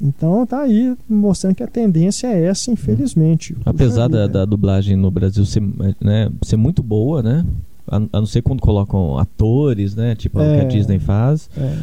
Então 0.00 0.44
tá 0.46 0.60
aí 0.60 0.94
mostrando 1.08 1.54
que 1.54 1.62
a 1.62 1.66
tendência 1.66 2.26
é 2.26 2.44
essa, 2.44 2.70
infelizmente. 2.70 3.54
Puxa 3.54 3.70
Apesar 3.70 4.08
da, 4.08 4.26
vida. 4.26 4.28
da 4.40 4.44
dublagem 4.44 4.94
no 4.96 5.10
Brasil 5.10 5.44
ser, 5.46 5.62
né, 6.00 6.30
ser 6.42 6.56
muito 6.56 6.82
boa, 6.82 7.22
né? 7.22 7.46
A, 7.88 7.96
a 7.96 8.20
não 8.20 8.26
ser 8.26 8.42
quando 8.42 8.60
colocam 8.60 9.16
atores, 9.18 9.94
né? 9.94 10.14
Tipo 10.14 10.38
o 10.38 10.42
que 10.42 10.48
É. 10.48 10.60
a 10.60 10.64
Disney 10.64 10.98
faz. 10.98 11.48
É, 11.56 11.78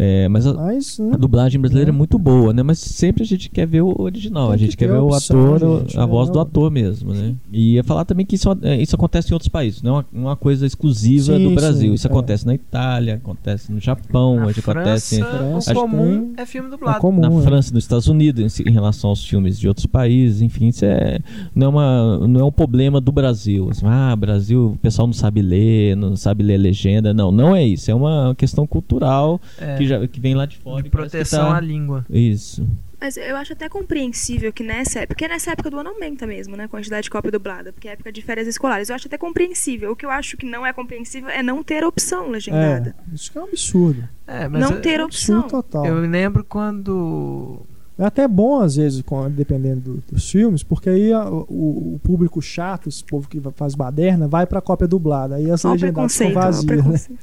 É, 0.00 0.28
mas 0.28 0.46
a, 0.46 0.54
mas 0.54 1.00
a 1.00 1.02
né, 1.02 1.16
dublagem 1.18 1.60
brasileira 1.60 1.90
é 1.90 1.92
É. 1.92 1.96
muito 1.96 2.18
boa, 2.18 2.52
né? 2.52 2.62
Mas 2.62 2.78
sempre 2.78 3.24
a 3.24 3.26
gente 3.26 3.50
quer 3.50 3.66
ver 3.66 3.82
o 3.82 3.94
original. 4.00 4.46
Tem 4.48 4.54
a 4.54 4.58
que 4.58 4.64
gente 4.66 4.76
quer 4.76 4.86
ver 4.88 4.94
a 4.96 5.02
o 5.02 5.08
opção, 5.08 5.56
ator, 5.56 5.80
gente, 5.80 5.98
a 5.98 6.02
é. 6.02 6.06
voz 6.06 6.30
do 6.30 6.38
ator 6.38 6.70
mesmo, 6.70 7.12
né? 7.12 7.34
E 7.52 7.74
ia 7.74 7.82
falar 7.82 8.04
também 8.04 8.24
que 8.24 8.36
isso, 8.36 8.48
é, 8.62 8.80
isso 8.80 8.94
acontece 8.94 9.30
em 9.30 9.34
outros 9.34 9.48
países, 9.48 9.82
não 9.82 9.96
é 9.98 10.04
uma, 10.12 10.28
uma 10.30 10.36
coisa 10.36 10.64
exclusiva 10.64 11.36
Sim, 11.36 11.48
do 11.48 11.54
Brasil. 11.54 11.88
sim, 11.88 11.94
isso 11.94 12.06
é. 12.06 12.10
acontece 12.10 12.46
na 12.46 12.54
Itália, 12.54 13.14
acontece 13.16 13.72
no 13.72 13.80
Japão, 13.80 14.36
Na 14.36 14.46
hoje 14.46 14.60
acontece 14.60 15.16
França, 15.18 15.36
França 15.36 15.72
o 15.72 15.74
comum 15.74 16.32
é 16.36 16.46
filme 16.46 16.68
é 16.68 16.70
dublado. 16.70 17.00
comum, 17.00 17.20
na? 17.20 17.42
França, 17.42 17.74
nos 17.74 17.82
Estados 17.82 18.06
Unidos, 18.06 18.60
em, 18.60 18.68
em 18.68 18.72
relação 18.72 19.10
aos 19.10 19.24
filmes 19.24 19.58
de 19.58 19.66
outros 19.66 19.86
países, 19.86 20.42
enfim, 20.42 20.68
isso 20.68 20.84
é, 20.84 21.18
não, 21.54 21.66
é 21.66 21.70
uma, 21.70 22.28
não 22.28 22.40
é 22.40 22.44
um 22.44 22.52
problema 22.52 23.00
do 23.00 23.10
Brasil. 23.10 23.68
Assim, 23.70 23.84
ah, 23.86 24.14
Brasil, 24.14 24.72
o 24.74 24.78
pessoal 24.78 25.06
não 25.08 25.12
sabe 25.14 25.42
ler, 25.42 25.96
não 25.96 26.14
sabe 26.14 26.42
ler 26.44 26.56
legenda. 26.56 27.12
Não, 27.12 27.32
não 27.32 27.56
é 27.56 27.66
isso. 27.66 27.90
É 27.90 27.94
uma 27.94 28.34
questão 28.36 28.66
cultural 28.66 29.40
É, 29.60 29.76
que, 29.76 29.87
já, 29.88 30.06
que 30.06 30.20
vem 30.20 30.34
lá 30.34 30.46
de 30.46 30.58
fora. 30.58 30.82
de 30.82 30.90
proteção 30.90 31.48
tá- 31.50 31.56
à 31.56 31.60
língua. 31.60 32.04
Isso. 32.08 32.66
Mas 33.00 33.16
eu 33.16 33.36
acho 33.36 33.52
até 33.52 33.68
compreensível 33.68 34.52
que 34.52 34.64
nessa 34.64 35.00
época, 35.00 35.14
porque 35.14 35.28
nessa 35.28 35.52
época 35.52 35.70
do 35.70 35.78
ano 35.78 35.90
aumenta 35.90 36.26
mesmo, 36.26 36.56
né? 36.56 36.64
A 36.64 36.68
quantidade 36.68 37.04
de 37.04 37.10
cópia 37.10 37.30
dublada, 37.30 37.72
porque 37.72 37.88
é 37.88 37.92
época 37.92 38.10
de 38.10 38.20
férias 38.22 38.48
escolares. 38.48 38.88
Eu 38.88 38.96
acho 38.96 39.06
até 39.06 39.16
compreensível. 39.16 39.92
O 39.92 39.96
que 39.96 40.04
eu 40.04 40.10
acho 40.10 40.36
que 40.36 40.44
não 40.44 40.66
é 40.66 40.72
compreensível 40.72 41.28
é 41.30 41.40
não 41.40 41.62
ter 41.62 41.84
opção 41.84 42.28
legendada. 42.28 42.96
É, 43.10 43.14
isso 43.14 43.30
que 43.30 43.38
é 43.38 43.40
um 43.40 43.44
absurdo. 43.44 44.08
É, 44.26 44.48
mas 44.48 44.60
não 44.60 44.76
eu, 44.76 44.82
ter 44.82 45.00
opção. 45.00 45.42
Total. 45.42 45.86
eu 45.86 46.00
lembro 46.00 46.42
quando. 46.44 47.64
É 47.98 48.04
até 48.04 48.28
bom, 48.28 48.60
às 48.60 48.76
vezes, 48.76 49.02
com- 49.02 49.28
dependendo 49.28 49.80
do- 49.80 50.02
dos 50.12 50.30
filmes, 50.30 50.62
porque 50.62 50.88
aí 50.88 51.12
a- 51.12 51.28
o, 51.28 51.94
o 51.94 52.00
público 52.02 52.40
chato, 52.40 52.88
esse 52.88 53.02
povo 53.02 53.28
que 53.28 53.40
faz 53.56 53.74
baderna, 53.74 54.28
vai 54.28 54.46
pra 54.46 54.60
cópia 54.60 54.86
dublada. 54.86 55.34
Aí 55.34 55.50
as 55.50 55.60
legendadas 55.72 56.12
ficam 56.28 56.42
vazias, 56.42 57.08
né? 57.08 57.16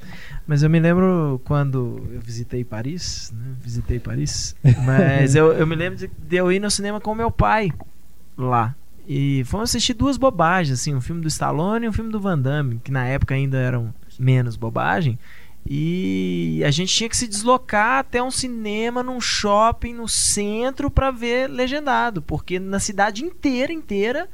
Mas 0.45 0.63
eu 0.63 0.69
me 0.69 0.79
lembro 0.79 1.41
quando 1.45 2.01
eu 2.11 2.19
visitei 2.19 2.63
Paris, 2.65 3.33
né? 3.35 3.53
Visitei 3.61 3.99
Paris. 3.99 4.53
Mas 4.85 5.33
eu, 5.33 5.53
eu 5.53 5.65
me 5.65 5.75
lembro 5.75 5.97
de, 5.97 6.07
de 6.27 6.35
eu 6.35 6.51
ir 6.51 6.59
no 6.59 6.69
cinema 6.69 6.99
com 6.99 7.15
meu 7.15 7.31
pai 7.31 7.71
lá. 8.37 8.75
E 9.07 9.43
fomos 9.45 9.69
assistir 9.69 9.93
duas 9.93 10.17
bobagens, 10.17 10.79
assim, 10.79 10.93
um 10.93 10.99
filme 11.01 11.21
do 11.21 11.27
Stallone 11.27 11.85
e 11.85 11.89
um 11.89 11.93
filme 11.93 12.11
do 12.11 12.19
Van 12.19 12.37
Damme, 12.37 12.81
que 12.83 12.91
na 12.91 13.05
época 13.05 13.33
ainda 13.35 13.57
eram 13.57 13.93
menos 14.19 14.55
bobagem. 14.55 15.17
E 15.67 16.61
a 16.63 16.69
gente 16.69 16.93
tinha 16.93 17.09
que 17.09 17.17
se 17.17 17.27
deslocar 17.27 17.99
até 17.99 18.21
um 18.21 18.29
cinema, 18.29 19.01
num 19.01 19.19
shopping, 19.19 19.93
no 19.93 20.07
centro, 20.07 20.91
pra 20.91 21.09
ver 21.09 21.49
legendado. 21.49 22.21
Porque 22.21 22.59
na 22.59 22.79
cidade 22.79 23.23
inteira, 23.23 23.73
inteira, 23.73 24.29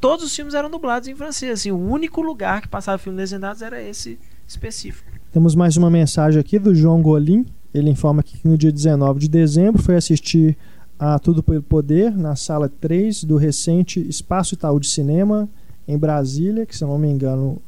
todos 0.00 0.24
os 0.24 0.34
filmes 0.34 0.54
eram 0.54 0.70
dublados 0.70 1.08
em 1.08 1.14
francês. 1.14 1.52
Assim, 1.52 1.70
o 1.70 1.78
único 1.78 2.22
lugar 2.22 2.62
que 2.62 2.68
passava 2.68 2.96
filmes 2.96 3.18
legendados 3.20 3.60
era 3.60 3.82
esse 3.82 4.18
específico. 4.48 5.10
Temos 5.30 5.54
mais 5.54 5.76
uma 5.76 5.90
mensagem 5.90 6.40
aqui 6.40 6.58
do 6.58 6.74
João 6.74 7.02
Golim. 7.02 7.44
Ele 7.74 7.90
informa 7.90 8.22
que 8.22 8.40
no 8.48 8.56
dia 8.56 8.72
19 8.72 9.20
de 9.20 9.28
dezembro 9.28 9.82
foi 9.82 9.96
assistir 9.96 10.56
a 10.98 11.18
Tudo 11.18 11.42
pelo 11.42 11.62
Poder 11.62 12.16
na 12.16 12.34
sala 12.36 12.68
3 12.68 13.24
do 13.24 13.36
recente 13.36 14.00
Espaço 14.08 14.54
Itaú 14.54 14.80
de 14.80 14.88
Cinema 14.88 15.48
em 15.86 15.96
Brasília, 15.96 16.66
que 16.66 16.76
se 16.76 16.84
não 16.84 16.98
me 16.98 17.08
engano 17.08 17.60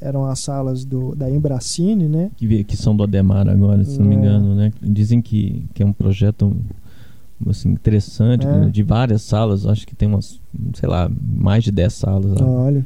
eram 0.00 0.24
as 0.26 0.38
salas 0.40 0.84
do, 0.84 1.14
da 1.14 1.30
Embracine, 1.30 2.08
né? 2.08 2.30
Que, 2.36 2.64
que 2.64 2.76
são 2.76 2.96
do 2.96 3.02
Ademar 3.02 3.48
agora, 3.48 3.84
se 3.84 3.98
não 3.98 4.06
me 4.06 4.14
É. 4.16 4.18
engano, 4.18 4.54
né? 4.54 4.72
Dizem 4.82 5.20
que, 5.20 5.64
que 5.74 5.82
é 5.82 5.86
um 5.86 5.92
projeto 5.92 6.54
assim, 7.48 7.70
interessante, 7.70 8.46
É. 8.46 8.68
de 8.68 8.82
várias 8.82 9.22
salas. 9.22 9.66
Acho 9.66 9.86
que 9.86 9.94
tem 9.94 10.08
umas, 10.08 10.40
sei 10.74 10.88
lá, 10.88 11.10
mais 11.36 11.64
de 11.64 11.70
10 11.70 11.92
salas. 11.92 12.40
lá. 12.40 12.46
Olha. 12.46 12.84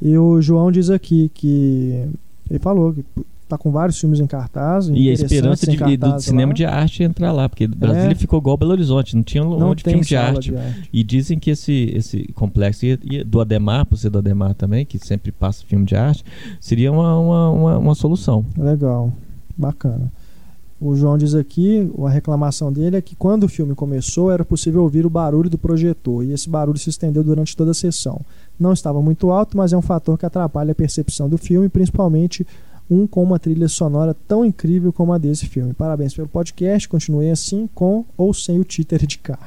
E 0.00 0.16
o 0.18 0.40
João 0.42 0.70
diz 0.70 0.90
aqui 0.90 1.30
que 1.32 2.04
ele 2.50 2.58
falou 2.58 2.92
que 2.92 3.04
tá 3.48 3.56
com 3.56 3.70
vários 3.70 3.98
filmes 4.00 4.18
em 4.20 4.26
cartaz. 4.26 4.88
E 4.88 5.08
a 5.08 5.12
esperança 5.12 5.66
de, 5.66 5.76
do 5.76 5.78
cartaz 6.00 6.24
cinema 6.24 6.48
lá. 6.50 6.54
de 6.54 6.64
arte 6.64 7.02
entrar 7.02 7.32
lá, 7.32 7.48
porque 7.48 7.66
Brasília 7.66 8.12
É. 8.12 8.14
ficou 8.14 8.38
igual 8.38 8.56
Belo 8.56 8.72
Horizonte, 8.72 9.14
não 9.14 9.22
tinha 9.22 9.44
Não 9.44 9.70
onde 9.70 9.82
filme 9.84 10.00
de 10.04 10.16
arte. 10.16 10.50
de 10.50 10.56
arte. 10.56 10.90
E 10.92 11.04
dizem 11.04 11.38
que 11.38 11.50
esse, 11.50 11.90
esse 11.94 12.32
complexo 12.34 12.84
ia- 12.86 12.98
ia- 13.04 13.24
do 13.24 13.40
Ademar, 13.40 13.86
por 13.86 13.96
ser 13.96 14.10
do 14.10 14.18
Ademar 14.18 14.54
também, 14.54 14.84
que 14.84 14.98
sempre 14.98 15.30
passa 15.32 15.64
filme 15.66 15.84
de 15.84 15.94
arte, 15.94 16.24
seria 16.60 16.90
uma, 16.90 17.18
uma, 17.18 17.50
uma, 17.50 17.78
uma 17.78 17.94
solução. 17.94 18.44
Legal, 18.58 19.12
bacana. 19.56 20.10
O 20.78 20.94
João 20.94 21.16
diz 21.16 21.34
aqui, 21.34 21.90
a 22.04 22.10
reclamação 22.10 22.70
dele 22.70 22.98
é 22.98 23.00
que 23.00 23.16
quando 23.16 23.44
o 23.44 23.48
filme 23.48 23.74
começou 23.74 24.30
era 24.30 24.44
possível 24.44 24.82
ouvir 24.82 25.06
o 25.06 25.10
barulho 25.10 25.48
do 25.48 25.56
projetor 25.56 26.22
e 26.22 26.32
esse 26.32 26.50
barulho 26.50 26.76
se 26.78 26.90
estendeu 26.90 27.24
durante 27.24 27.56
toda 27.56 27.70
a 27.70 27.74
sessão. 27.74 28.20
Não 28.60 28.74
estava 28.74 29.00
muito 29.00 29.30
alto, 29.30 29.56
mas 29.56 29.72
é 29.72 29.76
um 29.76 29.80
fator 29.80 30.18
que 30.18 30.26
atrapalha 30.26 30.72
a 30.72 30.74
percepção 30.74 31.30
do 31.30 31.38
filme, 31.38 31.70
principalmente 31.70 32.46
um 32.90 33.06
com 33.06 33.22
uma 33.22 33.38
trilha 33.38 33.68
sonora 33.68 34.14
tão 34.28 34.44
incrível 34.44 34.92
como 34.92 35.12
a 35.12 35.18
desse 35.18 35.46
filme. 35.46 35.72
Parabéns 35.74 36.14
pelo 36.14 36.28
podcast, 36.28 36.88
continue 36.88 37.30
assim, 37.30 37.68
com 37.74 38.04
ou 38.16 38.32
sem 38.32 38.58
o 38.60 38.64
títer 38.64 39.06
de 39.06 39.18
carne. 39.18 39.44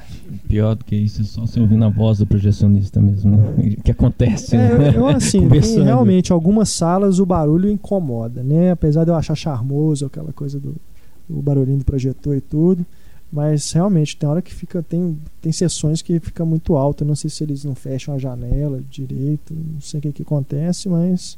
Pior 0.47 0.75
do 0.75 0.83
que 0.83 0.95
isso, 0.95 1.21
é 1.21 1.23
só 1.23 1.41
você 1.41 1.59
ouvindo 1.59 1.85
a 1.85 1.89
voz 1.89 2.17
do 2.17 2.27
projecionista 2.27 2.99
mesmo, 3.01 3.37
né? 3.37 3.75
Que 3.83 3.91
acontece, 3.91 4.55
É, 4.55 4.77
né? 4.77 4.93
eu, 4.95 5.07
assim, 5.07 5.47
tem 5.49 5.83
realmente 5.83 6.33
algumas 6.33 6.69
salas 6.69 7.19
o 7.19 7.25
barulho 7.25 7.69
incomoda, 7.69 8.43
né? 8.43 8.71
Apesar 8.71 9.03
de 9.05 9.11
eu 9.11 9.15
achar 9.15 9.35
charmoso 9.35 10.05
aquela 10.05 10.33
coisa 10.33 10.59
do 10.59 10.75
o 11.29 11.41
barulhinho 11.43 11.77
do 11.77 11.85
projetor 11.85 12.35
e 12.35 12.41
tudo, 12.41 12.83
mas 13.31 13.71
realmente 13.71 14.17
tem 14.17 14.27
hora 14.27 14.41
que 14.41 14.51
fica 14.53 14.81
tem 14.81 15.15
tem 15.39 15.51
sessões 15.51 16.01
que 16.01 16.19
fica 16.19 16.43
muito 16.43 16.75
alto, 16.75 17.03
eu 17.03 17.07
não 17.07 17.15
sei 17.15 17.29
se 17.29 17.43
eles 17.43 17.63
não 17.63 17.75
fecham 17.75 18.15
a 18.15 18.17
janela 18.17 18.81
direito, 18.89 19.53
não 19.53 19.79
sei 19.79 19.99
o 19.99 20.01
que 20.01 20.11
que 20.11 20.21
acontece, 20.23 20.89
mas 20.89 21.37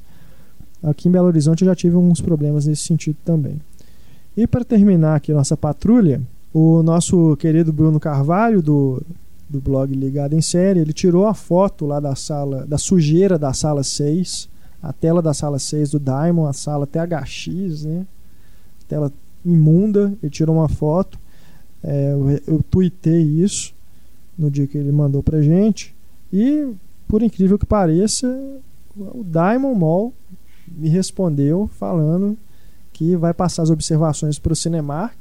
aqui 0.84 1.08
em 1.08 1.12
Belo 1.12 1.28
Horizonte 1.28 1.62
eu 1.62 1.68
já 1.68 1.76
tive 1.76 1.96
alguns 1.96 2.22
problemas 2.22 2.66
nesse 2.66 2.84
sentido 2.84 3.18
também. 3.24 3.60
E 4.36 4.48
para 4.48 4.64
terminar 4.64 5.16
aqui 5.16 5.34
nossa 5.34 5.58
patrulha, 5.58 6.22
o 6.54 6.82
nosso 6.84 7.36
querido 7.38 7.72
Bruno 7.72 8.00
Carvalho 8.00 8.62
do 8.62 9.02
do 9.52 9.60
blog 9.60 9.94
Ligado 9.94 10.34
em 10.34 10.42
Série, 10.42 10.80
ele 10.80 10.94
tirou 10.94 11.28
a 11.28 11.34
foto 11.34 11.86
lá 11.86 12.00
da 12.00 12.16
sala, 12.16 12.66
da 12.66 12.78
sujeira 12.78 13.38
da 13.38 13.52
sala 13.52 13.84
6, 13.84 14.48
a 14.82 14.94
tela 14.94 15.22
da 15.22 15.34
sala 15.34 15.60
6 15.60 15.92
do 15.92 16.00
Diamond, 16.00 16.50
a 16.50 16.54
sala 16.54 16.88
THX, 16.88 17.84
né? 17.84 18.08
Tela 18.88 19.12
imunda, 19.46 20.14
ele 20.24 20.30
tirou 20.30 20.56
uma 20.56 20.70
foto. 20.70 21.20
É, 21.84 22.14
eu, 22.14 22.42
eu 22.48 22.64
tuitei 22.64 23.22
isso 23.22 23.74
no 24.38 24.50
dia 24.50 24.66
que 24.66 24.78
ele 24.78 24.92
mandou 24.92 25.22
pra 25.22 25.42
gente. 25.42 25.94
E, 26.32 26.74
por 27.08 27.22
incrível 27.22 27.60
que 27.60 27.66
pareça, 27.66 28.28
o 28.96 29.24
Diamond 29.24 29.78
Mall 29.78 30.14
me 30.78 30.90
respondeu 30.90 31.70
falando 31.80 32.38
que 32.94 33.16
vai 33.16 33.34
passar 33.34 33.64
as 33.64 33.70
observações 33.70 34.38
para 34.40 34.54
o 34.54 34.56
Cinemark. 34.56 35.16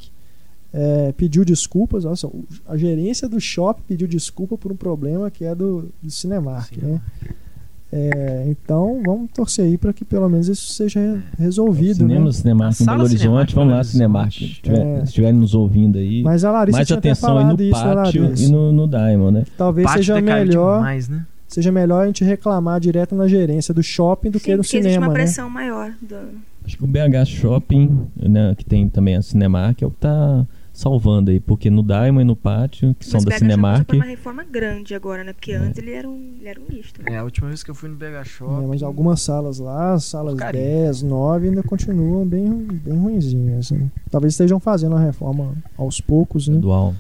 É, 0.72 1.12
pediu 1.16 1.44
desculpas. 1.44 2.04
Nossa, 2.04 2.30
a 2.68 2.76
gerência 2.76 3.28
do 3.28 3.40
shopping 3.40 3.82
pediu 3.88 4.06
desculpa 4.06 4.56
por 4.56 4.70
um 4.70 4.76
problema 4.76 5.30
que 5.30 5.44
é 5.44 5.54
do, 5.54 5.88
do 6.02 6.10
Cinemark. 6.10 6.76
Né? 6.76 7.00
É, 7.92 8.44
então 8.48 9.02
vamos 9.04 9.30
torcer 9.32 9.64
aí 9.64 9.76
para 9.76 9.92
que 9.92 10.04
pelo 10.04 10.28
menos 10.28 10.46
isso 10.46 10.72
seja 10.74 11.20
resolvido. 11.36 11.96
Cinema, 11.96 12.26
né? 12.26 12.32
Cinemark 12.32 12.80
A 12.80 12.82
em 12.82 12.86
Belo 12.86 13.08
Cinemark 13.08 13.28
Horizonte, 13.40 13.54
vamos 13.56 13.74
lá, 13.74 13.82
Cinemark. 13.82 14.32
Se 14.32 14.46
tiver- 14.62 14.78
É. 14.86 15.02
Estiverem 15.02 15.40
nos 15.40 15.54
ouvindo 15.54 15.98
aí, 15.98 16.22
Mas 16.22 16.44
a 16.44 16.52
Larissa 16.52 16.78
mais 16.78 16.92
atenção 16.92 17.36
aí 17.38 17.44
no 17.46 17.54
isso, 17.60 17.84
né, 17.84 17.94
pátio 17.94 18.32
e 18.36 18.46
no, 18.48 18.72
no 18.72 18.86
Diamond, 18.86 19.32
né? 19.32 19.44
Talvez 19.58 19.90
seja 19.90 20.20
melhor, 20.20 20.76
demais, 20.76 21.08
né? 21.08 21.26
Seja 21.54 21.70
melhor 21.72 22.02
a 22.04 22.06
gente 22.06 22.24
reclamar 22.24 22.80
direto 22.80 23.14
na 23.14 23.26
gerência 23.28 23.72
do 23.74 23.82
shopping 23.82 24.30
do 24.30 24.38
Sim, 24.38 24.44
que 24.44 24.50
no 24.56 24.62
porque 24.62 24.76
existe 24.76 24.88
cinema, 24.92 25.06
uma 25.06 25.12
né? 25.14 25.20
pressão 25.20 25.50
maior. 25.50 25.92
do- 26.00 26.50
Acho 26.64 26.76
que 26.76 26.84
o 26.84 26.86
BH 26.86 27.24
Shopping, 27.26 28.06
né, 28.16 28.54
que 28.56 28.64
tem 28.64 28.86
também 28.88 29.16
a 29.16 29.22
Cinemark, 29.22 29.80
é 29.82 29.86
o 29.86 29.90
que 29.90 29.96
tá 29.96 30.46
salvando 30.72 31.30
aí, 31.30 31.40
porque 31.40 31.68
no 31.70 31.82
Diamond 31.82 32.20
e 32.20 32.24
no 32.24 32.36
pátio, 32.36 32.94
que 32.98 33.04
são 33.04 33.14
Mas 33.18 33.24
da 33.24 33.30
BH 33.30 33.32
Shopping 33.34 33.44
Cinemark, 33.50 33.78
já 33.78 33.84
foi 33.86 33.96
uma 33.96 34.04
reforma 34.04 34.44
grande 34.44 34.94
agora, 34.94 35.24
né? 35.24 35.32
Porque 35.32 35.52
antes 35.52 35.78
ele 35.78 35.90
era 35.92 36.08
um, 36.08 36.34
ele 36.38 36.48
era 36.48 36.60
um 36.60 36.64
misto. 36.70 37.02
né? 37.02 37.14
É, 37.14 37.18
a 37.18 37.24
última 37.24 37.48
vez 37.48 37.62
que 37.62 37.70
eu 37.70 37.74
fui 37.74 37.88
no 37.88 37.96
BH 37.96 38.24
Shopping. 38.26 38.64
É, 38.64 38.66
mas 38.66 38.82
algumas 38.82 39.20
salas 39.22 39.58
lá, 39.58 39.94
as 39.94 40.04
salas 40.04 40.34
Porcaria. 40.34 40.60
10, 40.60 41.02
9 41.02 41.48
ainda 41.48 41.62
continuam 41.62 42.26
bem, 42.26 42.48
bem 42.84 42.96
ruinzinhas. 42.96 43.70
Né? 43.72 43.88
Talvez 44.10 44.34
estejam 44.34 44.60
fazendo 44.60 44.94
a 44.96 45.00
reforma 45.00 45.54
aos 45.78 46.00
poucos, 46.00 46.46
né? 46.46 46.58
dual. 46.58 46.94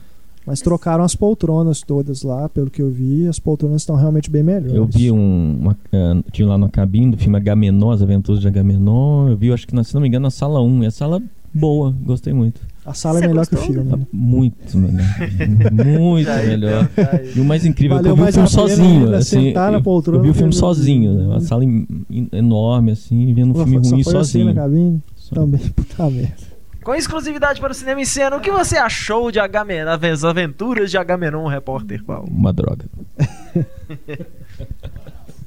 Mas 0.46 0.60
trocaram 0.60 1.04
as 1.04 1.14
poltronas 1.14 1.82
todas 1.82 2.22
lá, 2.22 2.48
pelo 2.48 2.70
que 2.70 2.80
eu 2.82 2.90
vi. 2.90 3.28
As 3.28 3.38
poltronas 3.38 3.82
estão 3.82 3.94
realmente 3.94 4.30
bem 4.30 4.42
melhores. 4.42 4.74
Eu 4.74 4.86
vi 4.86 5.10
um. 5.10 5.58
Uma, 5.60 5.76
ah, 5.92 6.20
tinha 6.32 6.48
lá 6.48 6.56
na 6.58 6.68
cabine 6.68 7.12
do 7.12 7.18
filme 7.18 7.36
Agamenon, 7.36 7.90
As 7.90 8.02
Aventuras 8.02 8.40
de 8.40 8.48
Agamenon. 8.48 9.28
Eu 9.28 9.36
vi, 9.36 9.52
acho 9.52 9.66
que, 9.66 9.74
na- 9.74 9.84
se 9.84 9.94
não 9.94 10.00
me 10.00 10.08
engano, 10.08 10.24
na 10.24 10.30
sala 10.30 10.60
1. 10.62 10.82
E 10.82 10.86
a 10.86 10.90
sala 10.90 11.22
boa, 11.52 11.94
gostei 12.02 12.32
muito. 12.32 12.60
A 12.86 12.94
sala 12.94 13.18
é 13.18 13.22
Você 13.22 13.28
melhor 13.28 13.46
que 13.46 13.54
o 13.54 13.58
gostou? 13.58 13.74
filme. 13.74 13.90
Ah, 13.92 13.96
né? 13.98 14.06
Muito 14.12 14.78
melhor. 14.78 16.00
muito 16.00 16.28
ia 16.28 16.42
melhor. 16.46 16.88
E 17.36 17.40
o 17.40 17.44
mais 17.44 17.64
incrível 17.66 17.98
é 17.98 18.02
que 18.02 18.08
eu 18.08 18.16
vi 18.16 18.22
o 18.22 18.32
filme 18.32 18.48
sozinho. 18.48 19.14
Assim, 19.14 19.40
sentar 19.48 19.70
na 19.70 19.78
eu, 19.78 19.82
poltrona 19.82 20.18
eu 20.18 20.22
vi 20.24 20.30
o 20.30 20.34
filme 20.34 20.52
sozinho, 20.52 21.12
né? 21.14 21.26
Uma 21.26 21.40
sala 21.40 21.64
em- 21.64 21.86
em- 22.10 22.28
enorme, 22.32 22.92
assim, 22.92 23.32
vendo 23.34 23.50
um 23.50 23.64
filme 23.64 23.84
só 23.84 23.90
ruim 23.94 24.02
foi 24.02 24.12
assim 24.16 24.22
sozinho. 24.24 24.46
na 24.46 24.54
cabine? 24.54 25.02
Só- 25.16 25.34
Também, 25.34 25.60
puta 25.76 26.10
merda. 26.10 26.49
Com 26.82 26.94
exclusividade 26.94 27.60
para 27.60 27.72
o 27.72 27.74
Cinema 27.74 28.00
em 28.00 28.06
Cena, 28.06 28.36
o 28.36 28.40
que 28.40 28.50
você 28.50 28.78
achou 28.78 29.30
de 29.30 29.38
Agamenon, 29.38 29.86
as 29.90 30.24
aventuras 30.24 30.90
de 30.90 30.96
Agamenon, 30.96 31.46
repórter 31.46 32.02
Paulo? 32.02 32.26
Uma 32.30 32.52
droga. 32.52 32.86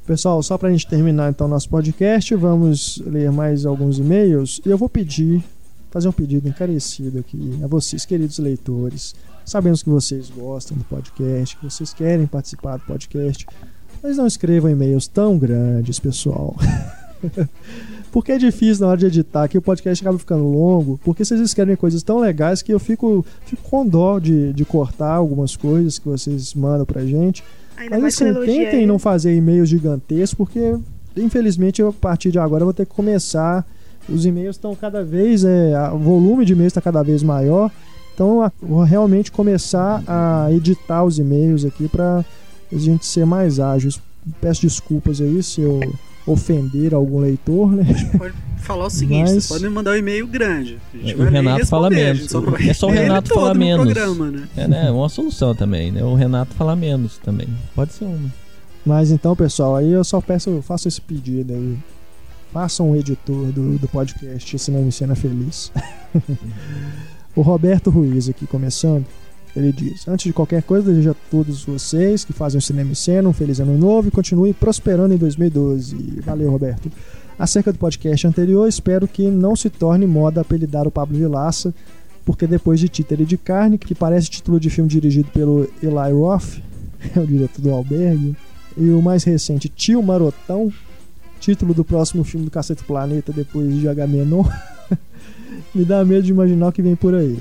Pessoal, 0.05 0.43
só 0.43 0.57
pra 0.57 0.69
gente 0.69 0.85
terminar 0.85 1.31
então 1.31 1.47
nosso 1.47 1.69
podcast, 1.69 2.35
vamos 2.35 3.01
ler 3.05 3.31
mais 3.31 3.65
alguns 3.65 3.97
e-mails. 3.97 4.61
E 4.63 4.69
eu 4.69 4.77
vou 4.77 4.89
pedir, 4.89 5.43
fazer 5.89 6.07
um 6.07 6.11
pedido 6.11 6.47
encarecido 6.47 7.19
aqui 7.19 7.59
a 7.63 7.67
vocês, 7.67 8.05
queridos 8.05 8.37
leitores. 8.37 9.15
Sabemos 9.43 9.81
que 9.81 9.89
vocês 9.89 10.29
gostam 10.29 10.77
do 10.77 10.83
podcast, 10.83 11.57
que 11.57 11.63
vocês 11.63 11.93
querem 11.93 12.27
participar 12.27 12.77
do 12.77 12.83
podcast, 12.83 13.47
mas 14.03 14.17
não 14.17 14.27
escrevam 14.27 14.69
e-mails 14.69 15.07
tão 15.07 15.37
grandes, 15.37 15.99
pessoal. 15.99 16.55
porque 18.11 18.31
é 18.33 18.37
difícil 18.37 18.85
na 18.85 18.91
hora 18.91 18.99
de 18.99 19.05
editar, 19.07 19.47
que 19.47 19.57
o 19.57 19.61
podcast 19.61 20.03
acaba 20.03 20.19
ficando 20.19 20.43
longo, 20.43 20.99
porque 21.03 21.23
vocês 21.25 21.39
escrevem 21.39 21.75
coisas 21.75 22.03
tão 22.03 22.19
legais 22.19 22.61
que 22.61 22.73
eu 22.73 22.79
fico, 22.79 23.25
fico 23.45 23.61
com 23.69 23.85
dó 23.85 24.19
de, 24.19 24.53
de 24.53 24.65
cortar 24.65 25.13
algumas 25.15 25.55
coisas 25.55 25.97
que 25.99 26.07
vocês 26.07 26.53
mandam 26.53 26.85
pra 26.85 27.05
gente. 27.05 27.43
Ainda 27.77 27.97
Mas 27.99 28.13
assim, 28.15 28.25
tentem 28.45 28.85
não 28.85 28.99
fazer 28.99 29.35
e-mails 29.35 29.67
gigantescos, 29.69 30.35
porque 30.37 30.77
infelizmente 31.17 31.81
eu, 31.81 31.89
a 31.89 31.93
partir 31.93 32.31
de 32.31 32.39
agora 32.39 32.61
eu 32.61 32.65
vou 32.67 32.73
ter 32.73 32.85
que 32.85 32.93
começar. 32.93 33.65
Os 34.07 34.25
e-mails 34.25 34.57
estão 34.57 34.75
cada 34.75 35.03
vez. 35.03 35.43
É, 35.43 35.73
o 35.93 35.97
volume 35.97 36.45
de 36.45 36.53
e-mails 36.53 36.71
está 36.71 36.81
cada 36.81 37.01
vez 37.03 37.23
maior. 37.23 37.71
Então 38.13 38.41
a- 38.43 38.51
vou 38.61 38.83
realmente 38.83 39.31
começar 39.31 40.03
a 40.05 40.47
editar 40.51 41.03
os 41.03 41.17
e-mails 41.17 41.65
aqui 41.65 41.87
para 41.87 42.23
a 42.71 42.77
gente 42.77 43.05
ser 43.05 43.25
mais 43.25 43.59
ágeis. 43.59 43.99
Peço 44.39 44.61
desculpas 44.61 45.19
aí 45.19 45.41
se 45.41 45.61
eu 45.61 45.79
ofender 46.25 46.93
algum 46.93 47.19
leitor, 47.19 47.71
né? 47.71 47.83
Pode 48.17 48.33
falar 48.57 48.85
o 48.85 48.89
seguinte: 48.89 49.21
Mas- 49.21 49.31
vocês 49.31 49.47
podem 49.47 49.69
mandar 49.69 49.91
um 49.91 49.95
e-mail 49.95 50.25
grande. 50.27 50.79
A 50.93 50.97
gente 50.97 51.11
É, 51.11 51.15
vai 51.15 51.27
o 51.27 51.29
Renato 51.29 51.65
fala 51.67 51.87
a 51.87 51.89
menos. 51.89 52.19
gente 52.19 52.31
só 52.31 52.41
É 52.69 52.73
só 52.73 52.87
o 52.87 52.91
Renato 52.91 53.33
falar 53.33 53.53
no 53.53 53.59
menos. 53.59 53.85
programa, 53.93 54.31
né? 54.31 54.47
É, 54.55 54.67
né? 54.67 54.91
Uma 54.91 55.09
solução 55.09 55.53
também, 55.55 55.91
né? 55.91 56.03
O 56.03 56.13
Renato 56.15 56.53
falar 56.55 56.75
menos 56.75 57.17
também. 57.17 57.47
Pode 57.75 57.93
ser 57.93 58.05
uma. 58.05 58.31
Mas 58.85 59.11
então, 59.11 59.35
pessoal, 59.35 59.75
aí 59.77 59.91
eu 59.91 60.03
só 60.03 60.19
peço, 60.19 60.61
faço 60.61 60.87
esse 60.87 60.99
pedido 60.99 61.53
aí. 61.53 61.77
Façam 62.51 62.91
um 62.91 62.95
editor 62.95 63.47
do, 63.51 63.77
do 63.79 63.87
podcast 63.87 64.59
Cinema 64.59 64.85
em 64.85 64.91
Cena 64.91 65.15
Feliz. 65.15 65.71
o 67.35 67.41
Roberto 67.41 67.89
Ruiz 67.89 68.29
aqui 68.29 68.45
começando. 68.45 69.05
Ele 69.55 69.71
diz: 69.71 70.07
Antes 70.07 70.25
de 70.25 70.33
qualquer 70.33 70.63
coisa, 70.63 70.89
desejo 70.89 71.11
a 71.11 71.15
todos 71.29 71.63
vocês 71.63 72.25
que 72.25 72.33
fazem 72.33 72.57
o 72.57 72.61
Cinema 72.61 72.91
em 72.91 72.95
Cena 72.95 73.29
um 73.29 73.33
feliz 73.33 73.59
ano 73.59 73.77
novo 73.77 74.07
e 74.07 74.11
continuem 74.11 74.53
prosperando 74.53 75.13
em 75.13 75.17
2012. 75.17 76.21
Valeu, 76.25 76.49
Roberto. 76.49 76.91
Acerca 77.37 77.71
do 77.71 77.79
podcast 77.79 78.27
anterior, 78.27 78.67
espero 78.67 79.07
que 79.07 79.27
não 79.29 79.55
se 79.55 79.69
torne 79.69 80.05
moda 80.05 80.41
apelidar 80.41 80.87
o 80.87 80.91
Pablo 80.91 81.17
Vilaça, 81.17 81.73
porque 82.25 82.47
depois 82.47 82.79
de 82.79 82.87
Títere 82.87 83.25
de 83.25 83.37
Carne, 83.37 83.77
que 83.77 83.95
parece 83.95 84.29
título 84.29 84.59
de 84.59 84.69
filme 84.69 84.89
dirigido 84.89 85.29
pelo 85.31 85.67
Eli 85.81 86.13
Roth, 86.13 86.61
é 87.15 87.19
o 87.19 87.25
diretor 87.25 87.61
do 87.61 87.71
Albergue, 87.71 88.35
e 88.77 88.89
o 88.89 89.01
mais 89.01 89.23
recente, 89.23 89.69
Tio 89.69 90.01
Marotão, 90.01 90.71
título 91.39 91.73
do 91.73 91.83
próximo 91.83 92.23
filme 92.23 92.45
do 92.45 92.51
Cacete 92.51 92.83
Planeta 92.83 93.33
depois 93.33 93.75
de 93.79 93.87
Agamenon, 93.87 94.43
me 95.73 95.83
dá 95.83 96.03
medo 96.05 96.23
de 96.23 96.31
imaginar 96.31 96.69
o 96.69 96.71
que 96.71 96.81
vem 96.81 96.95
por 96.95 97.13
aí. 97.13 97.39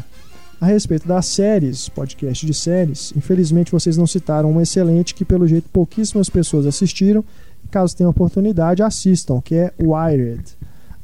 A 0.62 0.66
respeito 0.66 1.09
das 1.09 1.26
séries, 1.26 1.89
podcast 1.89 2.47
de 2.47 2.55
séries, 2.55 3.12
infelizmente 3.16 3.72
vocês 3.72 3.97
não 3.97 4.06
citaram 4.06 4.48
uma 4.48 4.62
excelente 4.62 5.12
que 5.12 5.24
pelo 5.24 5.44
jeito 5.48 5.68
pouquíssimas 5.70 6.30
pessoas 6.30 6.66
assistiram. 6.66 7.24
Caso 7.68 7.97
tenham 7.97 8.10
oportunidade, 8.10 8.80
assistam, 8.80 9.40
que 9.40 9.56
é 9.56 9.72
Wired, 9.80 10.44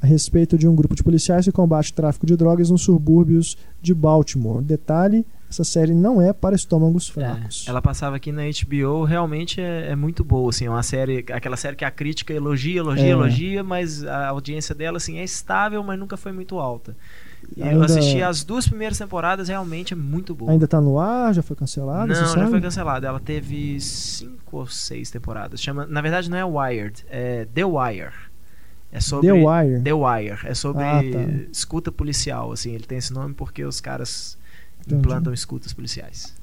a 0.01 0.07
respeito 0.07 0.57
de 0.57 0.69
um 0.69 0.77
grupo 0.77 0.95
de 0.95 1.03
policiais 1.03 1.45
que 1.45 1.51
combate 1.51 1.91
o 1.91 1.95
tráfico 1.95 2.25
de 2.25 2.37
drogas 2.37 2.71
nos 2.71 2.83
subúrbios 2.83 3.59
de 3.83 3.93
Baltimore. 3.93 4.63
Detalhe 4.63 5.27
essa 5.51 5.65
série 5.65 5.95
não 5.95 6.21
é 6.21 6.31
para 6.33 6.55
estômagos 6.55 7.09
É, 7.09 7.13
fracos. 7.15 7.65
ela 7.67 7.81
passava 7.81 8.15
aqui 8.17 8.31
na 8.31 8.43
HBO, 8.43 9.03
realmente 9.05 9.61
é, 9.61 9.89
é 9.93 9.97
muito 9.97 10.23
boa, 10.23 10.51
assim, 10.51 10.67
é 10.67 10.71
uma 10.71 10.83
série, 10.83 11.25
aquela 11.33 11.57
série 11.57 11.75
que 11.75 11.87
a 11.87 11.91
crítica 11.91 12.35
elogia, 12.35 12.79
elogia, 12.81 13.07
É. 13.07 13.11
elogia, 13.11 13.65
mas 13.65 14.05
a 14.05 14.29
audiência 14.29 14.75
dela, 14.75 14.99
assim, 14.99 15.17
é 15.19 15.25
estável, 15.25 15.83
mas 15.83 15.99
nunca 15.99 16.19
foi 16.19 16.33
muito 16.33 16.59
alta. 16.59 16.95
E 17.57 17.61
eu 17.61 17.67
Ainda- 17.67 17.85
assisti 17.87 18.23
as 18.23 18.45
duas 18.45 18.69
primeiras 18.69 18.99
temporadas, 18.99 19.49
realmente 19.49 19.93
é 19.93 19.97
muito 19.97 20.35
boa. 20.35 20.51
Ainda 20.53 20.69
tá 20.69 20.81
no 20.81 20.99
ar, 20.99 21.33
já 21.35 21.43
foi 21.43 21.57
cancelado? 21.57 22.15
você 22.15 22.21
Não, 22.21 22.29
já 22.29 22.35
sabe? 22.35 22.51
foi 22.51 22.61
cancelada. 22.61 23.07
Ela 23.09 23.19
teve 23.21 23.81
cinco 23.81 24.59
ou 24.59 24.67
seis 24.67 25.11
temporadas. 25.11 25.61
Chama, 25.61 25.87
na 25.87 26.01
verdade, 26.01 26.29
não 26.31 26.37
é 26.37 26.45
Wired, 26.45 27.05
é 27.11 27.47
The 27.55 27.65
Wire. 27.65 28.13
É 28.93 29.01
sobre 29.01 29.27
The 29.27 29.33
Wire. 29.33 29.81
The 29.83 29.93
Wire. 29.93 30.39
É 30.45 30.55
sobre 30.55 30.83
Ah, 30.85 31.01
tá. 31.03 31.49
escuta 31.53 31.91
policial, 31.93 32.53
assim. 32.53 32.73
Ele 32.75 32.85
tem 32.85 32.99
esse 32.99 33.13
nome 33.13 33.35
porque 33.35 33.65
os 33.65 33.81
caras 33.81 34.39
Entendi. 34.81 35.01
implantam 35.01 35.33
escutas 35.33 35.73
policiais. 35.73 36.35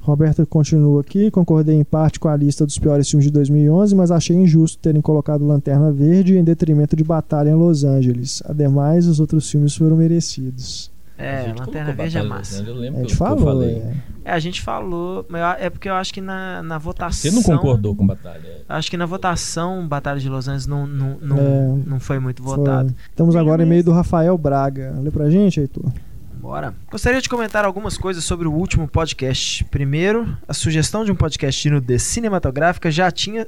Roberta 0.00 0.46
continua 0.46 1.00
aqui. 1.02 1.30
Concordei 1.30 1.74
em 1.76 1.84
parte 1.84 2.18
com 2.18 2.28
a 2.28 2.36
lista 2.36 2.64
dos 2.64 2.78
piores 2.78 3.08
filmes 3.10 3.26
de 3.26 3.32
2011, 3.32 3.94
mas 3.94 4.10
achei 4.10 4.36
injusto 4.36 4.78
terem 4.78 5.00
colocado 5.02 5.46
Lanterna 5.46 5.92
Verde 5.92 6.36
em 6.38 6.44
detrimento 6.44 6.96
de 6.96 7.04
Batalha 7.04 7.50
em 7.50 7.54
Los 7.54 7.84
Angeles. 7.84 8.42
Ademais, 8.46 9.06
os 9.06 9.20
outros 9.20 9.50
filmes 9.50 9.76
foram 9.76 9.96
merecidos. 9.96 10.90
A 11.18 11.22
É, 11.24 11.52
Lanterna 11.58 11.92
Verde 11.92 12.16
é 12.16 12.22
massa. 12.22 12.62
Eu 12.62 12.74
A 12.74 12.78
lembro 12.78 13.00
gente 13.00 13.16
que 13.16 13.22
eu, 13.22 13.26
que 13.26 13.32
eu 13.32 13.36
falou, 13.38 13.44
falei. 13.44 13.74
é. 13.76 13.92
É, 14.24 14.32
a 14.32 14.38
gente 14.38 14.62
falou, 14.62 15.26
mas 15.28 15.40
é 15.60 15.68
porque 15.70 15.88
eu 15.88 15.94
acho 15.94 16.12
que 16.14 16.20
na, 16.20 16.62
na 16.62 16.78
votação. 16.78 17.30
Você 17.30 17.30
não 17.34 17.42
concordou 17.42 17.94
com 17.96 18.06
Batalha? 18.06 18.62
Acho 18.68 18.90
que 18.90 18.96
na 18.96 19.04
votação 19.06 19.88
Batalha 19.88 20.20
de 20.20 20.28
Los 20.28 20.46
Angeles 20.48 20.66
não, 20.66 20.86
não, 20.86 21.16
não, 21.20 21.38
É. 21.38 21.74
não 21.86 21.98
foi 22.00 22.18
muito 22.18 22.42
Foi. 22.42 22.56
votado. 22.56 22.94
Estamos 23.10 23.34
Nem 23.34 23.42
agora 23.42 23.62
em 23.62 23.66
meio 23.66 23.82
do 23.82 23.90
Rafael 23.90 24.36
Braga. 24.38 24.94
Lê 25.02 25.10
pra 25.10 25.28
gente, 25.28 25.58
Heitor. 25.60 25.90
Bora. 26.38 26.72
Gostaria 26.88 27.20
de 27.20 27.28
comentar 27.28 27.64
algumas 27.64 27.98
coisas 27.98 28.22
sobre 28.22 28.46
o 28.46 28.52
último 28.52 28.86
podcast. 28.86 29.64
Primeiro, 29.64 30.38
a 30.46 30.54
sugestão 30.54 31.04
de 31.04 31.10
um 31.10 31.16
podcast 31.16 31.60
de 31.60 31.68
nudez 31.68 32.02
cinematográfica 32.04 32.90
já 32.92 33.10
tinha, 33.10 33.46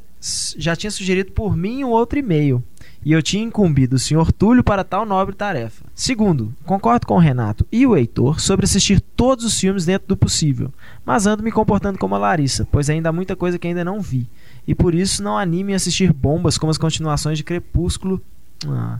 já 0.56 0.74
tinha 0.74 0.90
sugerido 0.90 1.30
por 1.30 1.56
mim 1.56 1.84
um 1.84 1.90
outro 1.90 2.18
e-mail. 2.18 2.62
E 3.04 3.12
eu 3.12 3.22
tinha 3.22 3.44
incumbido 3.44 3.96
o 3.96 3.98
Sr. 3.98 4.32
Túlio 4.32 4.64
para 4.64 4.84
tal 4.84 5.06
nobre 5.06 5.34
tarefa. 5.34 5.84
Segundo, 5.94 6.52
concordo 6.66 7.06
com 7.06 7.14
o 7.14 7.20
Renato 7.20 7.66
e 7.70 7.86
o 7.86 7.96
Heitor 7.96 8.40
sobre 8.40 8.64
assistir 8.64 9.00
todos 9.00 9.44
os 9.44 9.58
filmes 9.58 9.86
dentro 9.86 10.08
do 10.08 10.16
possível, 10.16 10.72
mas 11.04 11.26
ando 11.26 11.42
me 11.42 11.52
comportando 11.52 11.98
como 11.98 12.14
a 12.14 12.18
Larissa, 12.18 12.66
pois 12.70 12.90
ainda 12.90 13.08
há 13.08 13.12
muita 13.12 13.36
coisa 13.36 13.58
que 13.58 13.68
ainda 13.68 13.84
não 13.84 14.00
vi. 14.00 14.28
E 14.66 14.74
por 14.74 14.94
isso 14.94 15.22
não 15.22 15.38
anime 15.38 15.72
a 15.72 15.76
assistir 15.76 16.12
bombas 16.12 16.58
como 16.58 16.70
as 16.70 16.76
continuações 16.76 17.38
de 17.38 17.44
Crepúsculo. 17.44 18.20
Ah, 18.66 18.98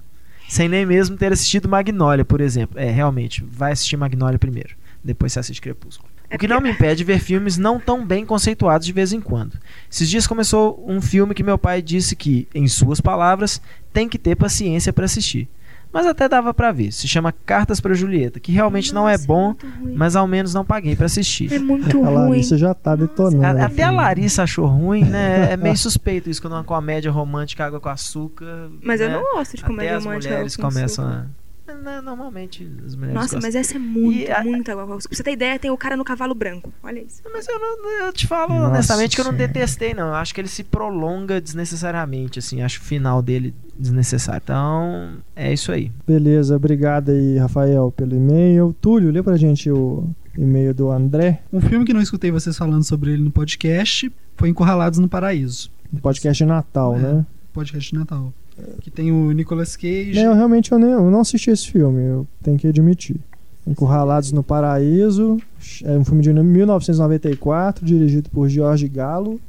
sem 0.50 0.68
nem 0.68 0.84
mesmo 0.84 1.16
ter 1.16 1.32
assistido 1.32 1.68
Magnolia, 1.68 2.24
por 2.24 2.40
exemplo. 2.40 2.76
É, 2.76 2.90
realmente, 2.90 3.44
vai 3.48 3.70
assistir 3.70 3.96
Magnolia 3.96 4.36
primeiro, 4.36 4.74
depois 5.02 5.32
você 5.32 5.38
assiste 5.38 5.60
Crepúsculo. 5.60 6.10
É 6.28 6.34
O 6.34 6.38
que 6.40 6.48
não 6.48 6.60
me 6.60 6.72
impede 6.72 6.98
de 6.98 7.04
ver 7.04 7.20
filmes 7.20 7.56
não 7.56 7.78
tão 7.78 8.04
bem 8.04 8.26
conceituados 8.26 8.84
de 8.84 8.92
vez 8.92 9.12
em 9.12 9.20
quando. 9.20 9.56
Esses 9.88 10.10
dias 10.10 10.26
começou 10.26 10.84
um 10.86 11.00
filme 11.00 11.34
que 11.34 11.44
meu 11.44 11.56
pai 11.56 11.80
disse 11.80 12.16
que, 12.16 12.48
em 12.52 12.66
suas 12.66 13.00
palavras, 13.00 13.62
tem 13.92 14.08
que 14.08 14.18
ter 14.18 14.34
paciência 14.34 14.92
para 14.92 15.04
assistir. 15.04 15.48
Mas 15.92 16.06
até 16.06 16.28
dava 16.28 16.54
pra 16.54 16.70
ver. 16.70 16.92
Se 16.92 17.08
chama 17.08 17.32
Cartas 17.32 17.80
para 17.80 17.94
Julieta, 17.94 18.38
que 18.38 18.52
realmente 18.52 18.94
não 18.94 19.08
é 19.08 19.12
Nossa, 19.12 19.26
bom, 19.26 19.56
ruim. 19.80 19.94
mas 19.96 20.14
ao 20.14 20.26
menos 20.26 20.54
não 20.54 20.64
paguei 20.64 20.94
pra 20.94 21.06
assistir. 21.06 21.52
É 21.52 21.58
muito 21.58 22.02
A 22.04 22.08
ruim. 22.08 22.14
Larissa 22.30 22.56
já 22.56 22.72
tá 22.74 22.94
detonando. 22.94 23.58
A- 23.60 23.66
Até 23.66 23.82
a? 23.82 23.90
Larissa 23.90 24.44
achou 24.44 24.66
ruim, 24.66 25.04
né? 25.04 25.50
É 25.52 25.56
meio 25.56 25.76
suspeito 25.76 26.30
isso 26.30 26.40
quando 26.40 26.52
uma 26.54 26.64
comédia 26.64 27.10
romântica 27.10 27.64
água 27.66 27.80
com 27.80 27.88
açúcar. 27.88 28.70
Mas 28.82 29.00
eu 29.00 29.08
né? 29.08 29.14
não 29.16 29.22
gosto 29.34 29.56
de 29.56 29.62
Até 29.62 29.66
comédia 29.72 29.96
as 29.96 30.04
romântica. 30.04 30.30
mulheres 30.32 30.56
com 30.56 30.62
começam 30.62 31.04
açúcar. 31.08 31.26
a. 31.36 31.39
Não, 31.74 32.02
Normalmente 32.02 32.68
as 32.86 32.94
mulheres 32.94 33.14
Nossa, 33.14 33.34
gostam. 33.36 33.40
mas 33.42 33.54
essa 33.54 33.76
é 33.76 33.78
muito, 33.78 34.18
E 34.28 34.30
a- 34.30 34.42
muito 34.42 34.70
água 34.70 34.84
açúcar. 34.84 35.08
Pra 35.08 35.16
você 35.16 35.22
ter 35.22 35.32
ideia, 35.32 35.58
tem 35.58 35.70
o 35.70 35.76
cara 35.76 35.96
no 35.96 36.04
cavalo 36.04 36.34
branco. 36.34 36.72
Olha 36.82 37.00
isso. 37.00 37.22
Mas 37.32 37.46
eu, 37.48 37.58
não, 37.58 38.06
eu 38.06 38.12
te 38.12 38.26
falo 38.26 38.54
Nossa 38.54 38.68
honestamente 38.68 39.14
que 39.14 39.20
eu 39.20 39.24
não 39.24 39.32
Senhora. 39.32 39.52
detestei, 39.52 39.94
não. 39.94 40.08
Eu 40.08 40.14
acho 40.14 40.34
que 40.34 40.40
ele 40.40 40.48
se 40.48 40.64
prolonga 40.64 41.40
desnecessariamente, 41.40 42.38
assim. 42.38 42.62
Acho 42.62 42.80
o 42.80 42.84
final 42.84 43.22
dele 43.22 43.54
desnecessário. 43.78 44.40
Então, 44.44 45.12
é 45.34 45.52
isso 45.52 45.72
aí. 45.72 45.90
Beleza, 46.06 46.56
obrigado 46.56 47.10
aí, 47.10 47.38
Rafael, 47.38 47.92
pelo 47.96 48.14
e-mail. 48.14 48.74
Túlio, 48.80 49.10
lê 49.10 49.22
pra 49.22 49.36
gente 49.36 49.70
o 49.70 50.08
e-mail 50.36 50.72
do 50.74 50.90
André, 50.90 51.42
Um 51.52 51.60
filme 51.60 51.84
que 51.84 51.92
não 51.92 52.00
escutei 52.00 52.30
vocês 52.30 52.56
falando 52.56 52.84
sobre 52.84 53.12
ele 53.12 53.22
no 53.22 53.30
podcast 53.30 54.10
foi 54.36 54.48
Encurralados 54.48 54.98
no 54.98 55.08
Paraíso. 55.08 55.70
podcast 56.02 56.42
de 56.44 56.48
Natal, 56.48 56.94
É. 56.96 56.98
né? 56.98 57.26
Podcast 57.52 57.90
de 57.90 57.98
Natal. 57.98 58.32
Que 58.80 58.90
tem 58.90 59.10
o 59.12 59.32
Nicolas 59.32 59.76
Cage. 59.76 60.14
Não, 60.14 60.22
eu 60.22 60.34
realmente 60.34 60.72
eu, 60.72 60.78
nem, 60.78 60.90
eu 60.90 61.10
não 61.10 61.20
assisti 61.20 61.50
esse 61.50 61.70
filme, 61.70 62.02
eu 62.02 62.26
tenho 62.42 62.58
que 62.58 62.66
admitir. 62.66 63.20
Encurralados 63.66 64.32
no 64.32 64.42
Paraíso, 64.42 65.38
é 65.84 65.96
um 65.96 66.04
filme 66.04 66.22
de 66.22 66.32
1994, 66.32 67.84
dirigido 67.84 68.30
por 68.30 68.48
George 68.48 68.88
Gallo. 68.88 69.40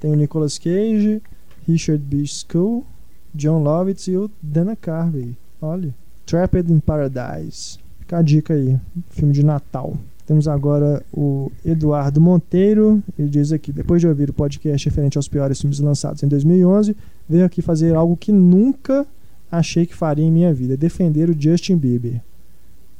Tem 0.00 0.10
o 0.10 0.16
Nicolas 0.16 0.58
Cage, 0.58 1.22
Richard 1.66 2.02
B. 2.04 2.24
School, 2.26 2.84
John 3.34 3.62
Lovitz 3.62 4.08
e 4.08 4.16
o 4.16 4.30
Dana 4.42 4.76
Carvey. 4.76 5.36
Olha, 5.60 5.94
Trapped 6.26 6.70
in 6.70 6.80
Paradise. 6.80 7.78
Fica 8.00 8.18
a 8.18 8.22
dica 8.22 8.54
aí, 8.54 8.78
filme 9.10 9.32
de 9.32 9.44
Natal. 9.44 9.96
Temos 10.26 10.46
agora 10.46 11.02
o 11.12 11.50
Eduardo 11.64 12.20
Monteiro. 12.20 13.02
Ele 13.18 13.28
diz 13.28 13.52
aqui: 13.52 13.72
depois 13.72 14.00
de 14.00 14.06
ouvir 14.06 14.30
o 14.30 14.32
podcast 14.32 14.88
referente 14.88 15.18
aos 15.18 15.28
piores 15.28 15.60
filmes 15.60 15.80
lançados 15.80 16.22
em 16.22 16.28
2011, 16.28 16.96
veio 17.28 17.44
aqui 17.44 17.60
fazer 17.60 17.94
algo 17.94 18.16
que 18.16 18.30
nunca 18.32 19.06
achei 19.50 19.84
que 19.84 19.94
faria 19.94 20.24
em 20.24 20.30
minha 20.30 20.52
vida: 20.54 20.76
defender 20.76 21.28
o 21.28 21.36
Justin 21.38 21.76
Bieber. 21.76 22.20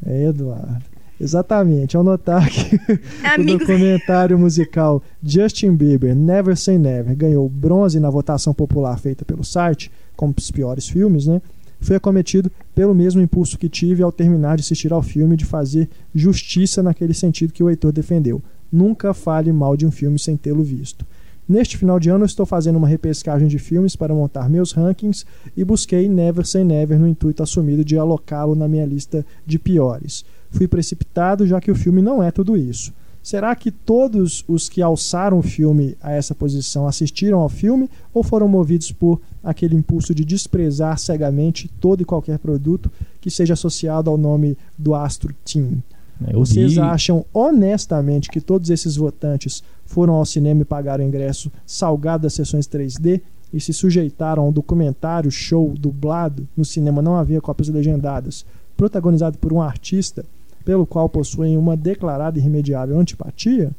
É, 0.05 0.25
Eduardo. 0.25 0.85
Exatamente, 1.21 1.97
ao 1.97 2.03
notar 2.03 2.51
que 2.51 2.75
É 3.23 3.31
o 3.31 3.35
amigo. 3.35 3.61
documentário 3.61 4.37
musical 4.37 5.01
Justin 5.23 5.77
Bieber 5.77 6.17
Never 6.17 6.57
Say 6.57 6.77
Never 6.79 7.15
ganhou 7.15 7.49
bronze 7.49 8.01
na 8.01 8.11
votação 8.11 8.53
popular 8.53 8.99
feita 8.99 9.25
pelo 9.25 9.45
site, 9.45 9.89
como 10.17 10.35
os 10.37 10.51
piores 10.51 10.89
filmes, 10.89 11.29
né? 11.29 11.41
Foi 11.83 11.97
acometido 11.97 12.51
pelo 12.75 12.95
mesmo 12.95 13.21
impulso 13.21 13.59
que 13.59 13.69
tive 13.69 14.03
ao 14.03 14.13
terminar 14.13 14.57
de 14.57 14.63
assistir 14.63 14.93
ao 14.93 15.03
filme 15.03 15.37
de 15.37 15.45
fazer 15.45 15.91
justiça 16.15 16.83
naquele 16.83 17.13
sentido 17.13 17.53
que 17.53 17.63
o 17.63 17.69
Heitor 17.69 17.93
defendeu. 17.93 18.41
Nunca 18.73 19.13
fale 19.13 19.53
mal 19.53 19.77
de 19.77 19.85
um 19.85 19.91
filme 19.91 20.19
sem 20.19 20.37
tê-lo 20.37 20.63
visto. 20.63 21.05
Neste 21.47 21.77
final 21.77 21.99
de 21.99 22.09
ano, 22.09 22.25
estou 22.25 22.47
fazendo 22.47 22.77
uma 22.77 22.87
repescagem 22.87 23.49
de 23.49 23.59
filmes 23.59 23.97
para 23.97 24.15
montar 24.15 24.49
meus 24.49 24.71
rankings 24.73 25.27
e 25.57 25.65
busquei 25.65 26.09
Never 26.09 26.47
Say 26.47 26.63
Never 26.63 26.99
no 26.99 27.09
intuito 27.09 27.43
assumido 27.43 27.85
de 27.85 27.99
alocá-lo 27.99 28.55
na 28.55 28.69
minha 28.69 28.87
lista 28.87 29.27
de 29.45 29.59
piores. 29.59 30.25
Fui 30.53 30.69
precipitado, 30.69 31.45
já 31.47 31.61
que 31.61 31.71
o 31.71 31.75
filme 31.75 32.01
não 32.01 32.23
é 32.23 32.31
tudo 32.31 32.57
isso. 32.57 32.93
Será 33.23 33.55
que 33.55 33.71
todos 33.71 34.45
os 34.49 34.69
que 34.69 34.83
alçaram 34.83 35.39
o 35.39 35.43
filme 35.43 35.97
a 36.03 36.11
essa 36.13 36.35
posição 36.35 36.89
assistiram 36.89 37.39
ao 37.39 37.49
filme 37.49 37.89
ou 38.13 38.25
foram 38.25 38.49
movidos 38.49 38.91
por 38.91 39.21
aquele 39.45 39.77
impulso 39.77 40.13
de 40.15 40.25
desprezar 40.25 40.99
cegamente 40.99 41.71
todo 41.81 42.01
e 42.03 42.05
qualquer 42.05 42.39
produto 42.39 42.91
que 43.21 43.31
seja 43.31 43.55
associado 43.55 44.11
ao 44.11 44.19
nome 44.19 44.59
do 44.77 44.93
astro 44.95 45.33
Tim? 45.45 45.81
Eu 46.29 46.41
Vocês 46.41 46.75
vi- 46.75 46.81
acham 46.81 47.25
honestamente 47.33 48.29
que 48.29 48.41
todos 48.41 48.71
esses 48.71 48.97
votantes 48.97 49.63
foram 49.87 50.15
ao 50.15 50.25
cinema 50.27 50.63
e 50.63 50.65
pagaram 50.65 51.05
ingresso 51.05 51.51
salgado 51.67 52.25
das 52.25 52.35
sessões 52.35 52.67
3D 52.67 53.21
e 53.53 53.61
se 53.61 53.73
sujeitaram 53.73 54.43
a 54.45 54.49
um 54.49 54.53
documentário 54.53 55.31
show 55.31 55.75
dublado 55.79 56.47
no 56.57 56.65
cinema? 56.65 57.01
Não 57.03 57.17
havia 57.17 57.41
cópias 57.41 57.69
legendadas, 57.69 58.45
protagonizado 58.77 59.39
por 59.39 59.53
um 59.53 59.61
artista 59.61 60.25
pelo 60.65 60.87
qual 60.87 61.09
possuem 61.09 61.57
uma 61.57 61.77
declarada 61.77 62.39
e 62.39 62.41
irremediável 62.41 62.99
antipatia? 62.99 63.71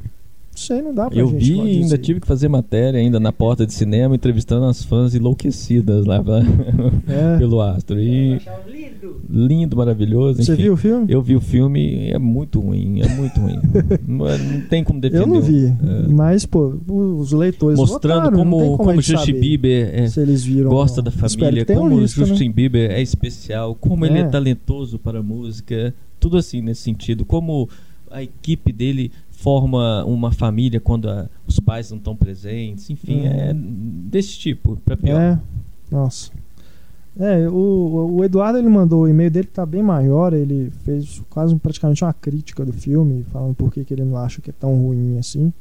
Não 0.56 0.60
sei, 0.60 0.82
não 0.84 0.94
dá 0.94 1.10
pra 1.10 1.18
Eu 1.20 1.30
gente 1.30 1.44
vi 1.50 1.56
falar 1.56 1.68
e 1.68 1.82
ainda 1.82 1.98
tive 1.98 2.20
que 2.20 2.28
fazer 2.28 2.48
matéria 2.48 3.00
ainda 3.00 3.20
na 3.20 3.32
porta 3.32 3.66
de 3.66 3.74
cinema, 3.74 4.14
entrevistando 4.14 4.66
as 4.68 4.84
fãs 4.84 5.16
enlouquecidas 5.16 6.06
lá 6.06 6.22
pra- 6.24 6.42
É. 7.10 7.38
pelo 7.40 7.60
astro. 7.60 8.00
E 8.00 8.40
lindo, 9.30 9.76
maravilhoso. 9.76 10.44
Você 10.44 10.54
enfim. 10.54 10.62
viu 10.62 10.74
o 10.74 10.78
filme? 10.78 11.06
Eu 11.10 11.22
vi 11.24 11.36
o 11.36 11.42
filme 11.42 11.80
e 11.80 12.12
é 12.12 12.20
muito 12.20 12.60
ruim, 12.60 13.02
é 13.02 13.08
muito 13.16 13.40
ruim. 13.40 13.60
não, 14.08 14.28
é- 14.28 14.38
não 14.38 14.62
tem 14.62 14.84
como 14.84 15.00
defender. 15.02 15.24
Eu 15.24 15.28
não 15.28 15.42
vi, 15.42 15.66
É. 15.66 16.08
mas 16.10 16.46
pô, 16.46 16.76
os 16.88 17.32
leitores 17.32 17.80
Mostrando 17.80 18.24
votaram, 18.26 18.38
como, 18.38 18.78
como 18.78 18.92
gente 19.02 19.12
Justin 19.18 19.40
Bieber 19.40 19.90
é, 19.92 20.08
se 20.08 20.20
eles 20.20 20.44
viram 20.44 20.70
ou 20.70 20.78
gosta 20.78 21.02
da 21.02 21.10
família, 21.10 21.66
como 21.66 21.96
o 21.96 22.00
visto, 22.02 22.20
né? 22.22 22.28
Justin 22.28 22.52
Bieber 22.52 22.92
é 22.92 23.02
especial, 23.02 23.74
como 23.76 24.06
ele 24.06 24.20
É. 24.20 24.22
é 24.22 24.24
talentoso 24.26 25.00
para 25.00 25.18
a 25.20 25.24
música, 25.24 25.94
tudo 26.24 26.38
assim 26.38 26.62
nesse 26.62 26.82
sentido, 26.82 27.26
como 27.26 27.68
a 28.10 28.24
equipe 28.24 28.72
dele 28.72 29.12
forma 29.32 30.06
uma 30.06 30.32
família 30.32 30.80
quando 30.80 31.10
a- 31.10 31.28
os 31.48 31.60
pais 31.60 31.90
não 31.92 31.98
estão 31.98 32.16
presentes, 32.16 32.90
enfim, 32.90 33.22
Uhum. 33.22 33.26
é 33.28 33.54
desse 33.54 34.38
tipo, 34.40 34.78
para 34.86 34.96
pior. 34.96 35.20
É, 35.20 35.40
nossa. 35.92 36.32
É, 37.20 37.48
o, 37.50 38.16
o 38.18 38.24
Eduardo 38.24 38.58
ele 38.58 38.70
mandou 38.70 39.02
o 39.04 39.08
e-mail 39.08 39.30
dele 39.30 39.48
que 39.48 39.54
tá 39.54 39.66
bem 39.66 39.84
maior, 39.84 40.34
ele 40.34 40.72
fez 40.86 41.22
quase 41.30 41.56
praticamente 41.58 42.04
uma 42.04 42.14
crítica 42.14 42.66
do 42.66 42.74
filme, 42.74 43.24
falando 43.32 43.54
por 43.54 43.72
que 43.72 43.84
que 43.84 43.94
ele 43.94 44.04
não 44.06 44.18
acha 44.18 44.42
que 44.42 44.50
é 44.50 44.54
tão 44.60 44.76
ruim 44.82 45.18
assim, 45.20 45.52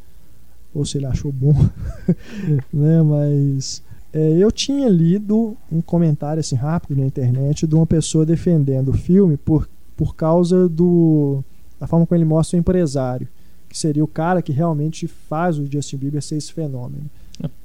ou 0.75 0.85
se 0.87 0.97
ele 0.97 1.07
achou 1.07 1.31
bom, 1.33 1.53
né, 2.73 3.03
mas 3.03 3.83
é, 4.13 4.31
eu 4.39 4.51
tinha 4.51 4.89
lido 4.89 5.57
um 5.71 5.81
comentário 5.83 6.41
assim 6.41 6.55
rápido 6.57 6.99
na 7.01 7.07
internet 7.07 7.67
de 7.67 7.75
uma 7.75 7.87
pessoa 7.87 8.25
defendendo 8.25 8.89
o 8.89 8.93
filme 8.95 9.37
por, 9.37 9.69
por 9.97 10.15
causa 10.17 10.69
do 10.69 11.43
da 11.81 11.87
forma 11.87 12.07
como 12.07 12.17
ele 12.17 12.25
mostra 12.25 12.57
o 12.57 12.61
empresário, 12.61 13.27
que 13.69 13.77
seria 13.77 14.05
o 14.05 14.07
cara 14.09 14.41
que 14.43 14.53
realmente 14.53 15.07
faz 15.09 15.59
o 15.59 15.67
Justin 15.71 15.97
Bieber 15.97 16.23
ser 16.23 16.37
esse 16.37 16.53
fenômeno. 16.53 17.05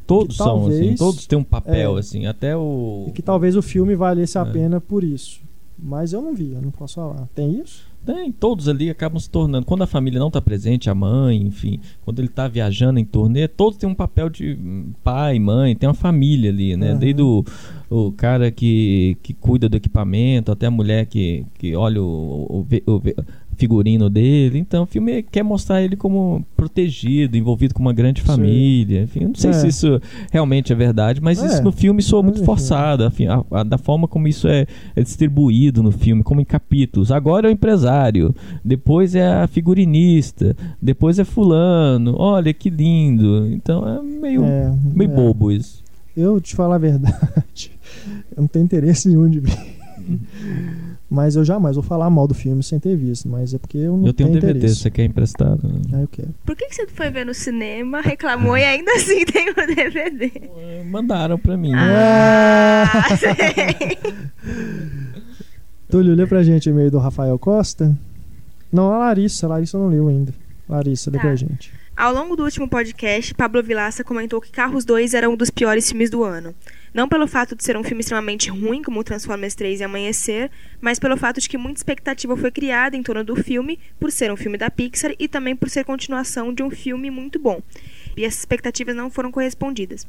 Todos 0.08 0.38
Que 0.38 0.44
são, 0.44 0.60
assim, 0.62 0.70
talvez- 0.70 1.00
todos 1.00 1.28
têm 1.28 1.38
um 1.38 1.44
papel, 1.44 1.98
é. 1.98 2.00
assim, 2.00 2.26
até 2.26 2.56
o. 2.56 3.06
E 3.08 3.12
que 3.12 3.22
talvez 3.22 3.56
o 3.58 3.62
filme 3.62 3.94
valesse 3.94 4.38
a 4.38 4.42
É. 4.42 4.46
pena 4.52 4.80
por 4.82 5.04
isso. 5.04 5.42
Mas 5.78 6.14
eu 6.14 6.22
não 6.22 6.34
vi, 6.34 6.54
eu 6.54 6.62
não 6.62 6.72
posso 6.72 6.96
falar. 6.96 7.28
Tem 7.36 7.60
isso? 7.60 7.84
Tem, 8.08 8.32
todos 8.32 8.70
ali 8.70 8.90
acabam 8.90 9.20
se 9.20 9.30
tornando. 9.30 9.66
Quando 9.66 9.82
a 9.82 9.88
família 9.88 10.18
não 10.18 10.28
está 10.28 10.40
presente, 10.40 10.90
a 10.90 10.96
mãe, 10.96 11.42
enfim, 11.42 11.82
quando 12.06 12.20
ele 12.20 12.30
está 12.30 12.48
viajando 12.48 13.00
em 13.00 13.04
turnê, 13.04 13.50
todos 13.50 13.78
têm 13.78 13.90
um 13.90 13.94
papel 13.94 14.30
de 14.30 14.58
pai, 15.04 15.38
mãe, 15.38 15.76
tem 15.76 15.90
uma 15.90 15.94
família 15.94 16.50
ali, 16.50 16.78
né? 16.78 16.94
Uhum. 16.94 17.00
Desde 17.00 17.22
o, 17.22 17.44
o 17.90 18.14
cara 18.14 18.50
que, 18.50 19.18
que 19.22 19.34
cuida 19.34 19.68
do 19.68 19.76
equipamento, 19.76 20.54
até 20.54 20.68
a 20.68 20.72
mulher 20.72 21.06
que, 21.06 21.46
que 21.58 21.76
olha 21.76 22.02
o, 22.02 22.66
o, 22.66 22.94
o 22.94 23.02
figurino 23.58 24.10
dele. 24.10 24.60
Então 24.60 24.84
o 24.84 24.86
filme 24.86 25.24
quer 25.24 25.44
mostrar 25.44 25.82
ele 25.82 25.96
como 25.96 26.46
protegido, 26.56 27.36
envolvido 27.36 27.74
com 27.74 27.82
uma 27.82 27.94
grande 27.94 28.22
família. 28.22 29.04
Enfim, 29.04 29.22
não 29.26 29.36
sei 29.36 29.50
É. 29.50 29.54
se 29.54 29.68
isso 29.68 30.02
realmente 30.32 30.72
é 30.72 30.76
verdade, 30.76 31.20
mas 31.22 31.42
É. 31.42 31.46
isso 31.48 31.64
no 31.64 31.72
filme 31.72 32.02
soa 32.02 32.22
muito 32.24 32.44
forçado, 32.44 33.04
a- 33.04 33.12
a- 33.60 33.64
da 33.64 33.78
forma 33.78 34.08
como 34.08 34.28
isso 34.28 34.48
é, 34.48 34.66
é 34.96 35.02
distribuído 35.02 35.82
no 35.84 35.92
filme, 35.92 36.24
como 36.24 36.40
em 36.40 36.46
capítulos. 36.46 37.12
Agora 37.12 37.48
é 37.48 37.50
o 37.50 37.54
empresário, 37.54 38.34
depois 38.64 39.16
é 39.16 39.28
a 39.28 39.48
figurinista, 39.48 40.56
depois 40.82 41.18
é 41.20 41.24
fulano. 41.24 42.16
Olha 42.18 42.54
que 42.54 42.70
lindo. 42.70 43.48
Então 43.52 43.88
é 43.88 44.02
meio, 44.02 44.44
É, 44.44 44.74
meio 44.94 45.12
é. 45.12 45.16
bobo 45.16 45.52
isso. 45.52 45.84
Eu, 46.16 46.40
te 46.42 46.56
falar 46.56 46.76
a 46.76 46.80
verdade, 46.80 47.72
eu 48.36 48.42
não 48.42 48.48
tenho 48.48 48.66
interesse 48.66 49.08
nenhum 49.08 49.30
de 49.30 49.40
ver. 49.40 49.58
Mas 51.10 51.38
eu 51.38 51.46
jamais 51.46 51.76
vou 51.78 51.84
falar 51.84 52.10
mal 52.10 52.28
do 52.28 52.34
filme 52.34 52.62
sem 52.62 52.80
ter 52.80 52.96
visto. 52.98 53.30
Mas 53.30 53.54
é 53.54 53.58
porque 53.58 53.78
eu 53.78 53.96
não 53.96 54.08
Eu 54.08 54.14
tenho 54.14 54.30
um 54.30 54.34
tenho 54.34 54.42
DVD, 54.42 54.60
interesse. 54.60 54.82
você 54.82 54.92
quer 54.92 55.06
emprestado? 55.06 55.62
Ah, 55.94 56.02
eu 56.02 56.08
quero. 56.10 56.36
Por 56.46 56.54
que, 56.56 56.66
que 56.68 56.76
você 56.76 56.86
foi 56.88 57.10
ver 57.10 57.26
no 57.26 57.34
cinema, 57.34 58.02
reclamou 58.02 58.58
e 58.58 58.64
ainda 58.64 58.92
assim 58.92 59.24
tem 59.26 59.50
o 59.50 59.54
DVD? 59.56 60.32
Eh, 60.36 60.84
Mandaram 60.86 61.40
pra 61.40 61.56
mim. 61.56 61.72
Ah, 61.74 62.86
sei. 63.18 63.98
Túlio, 65.90 66.14
lê 66.16 66.26
pra 66.28 66.44
gente 66.44 66.70
o 66.70 66.72
e-mail 66.72 66.92
do 66.92 66.98
Rafael 66.98 67.40
Costa. 67.40 67.96
Não, 68.72 68.92
a 68.92 68.98
Larissa. 68.98 69.46
A 69.46 69.50
Larissa 69.50 69.78
não 69.78 69.88
leu 69.88 70.08
ainda. 70.10 70.34
Larissa, 70.68 71.10
lê 71.10 71.18
Tá. 71.18 71.22
pra 71.24 71.36
gente. 71.36 71.72
Ao 71.96 72.14
longo 72.14 72.36
do 72.36 72.44
último 72.44 72.68
podcast, 72.70 73.34
Pablo 73.34 73.64
Vilaça 73.64 74.04
comentou 74.04 74.40
que 74.42 74.52
Carros 74.52 74.84
2 74.86 75.14
era 75.14 75.30
um 75.30 75.36
dos 75.36 75.50
piores 75.50 75.88
filmes 75.90 76.10
do 76.10 76.24
ano. 76.24 76.54
Não 76.94 77.08
pelo 77.08 77.28
fato 77.28 77.56
de 77.56 77.64
ser 77.64 77.78
um 77.78 77.84
filme 77.84 78.02
extremamente 78.02 78.50
ruim, 78.50 78.82
como 78.82 79.04
Transformers 79.04 79.56
3 79.56 79.82
e 79.82 79.84
Amanhecer, 79.84 80.50
mas 80.80 81.00
pelo 81.00 81.18
fato 81.18 81.40
de 81.40 81.50
que 81.50 81.58
muita 81.58 81.80
expectativa 81.80 82.36
foi 82.36 82.52
criada 82.52 82.96
em 82.96 83.04
torno 83.04 83.24
do 83.24 83.36
filme, 83.36 83.80
por 84.00 84.12
ser 84.12 84.32
um 84.32 84.38
filme 84.38 84.58
da 84.58 84.70
Pixar 84.70 85.14
e 85.20 85.28
também 85.28 85.56
por 85.56 85.70
ser 85.70 85.84
continuação 85.84 86.54
de 86.54 86.64
um 86.64 86.70
filme 86.70 87.10
muito 87.12 87.38
bom. 87.40 87.62
E 88.16 88.24
essas 88.26 88.40
expectativas 88.40 88.96
não 88.96 89.10
foram 89.10 89.32
correspondidas. 89.32 90.08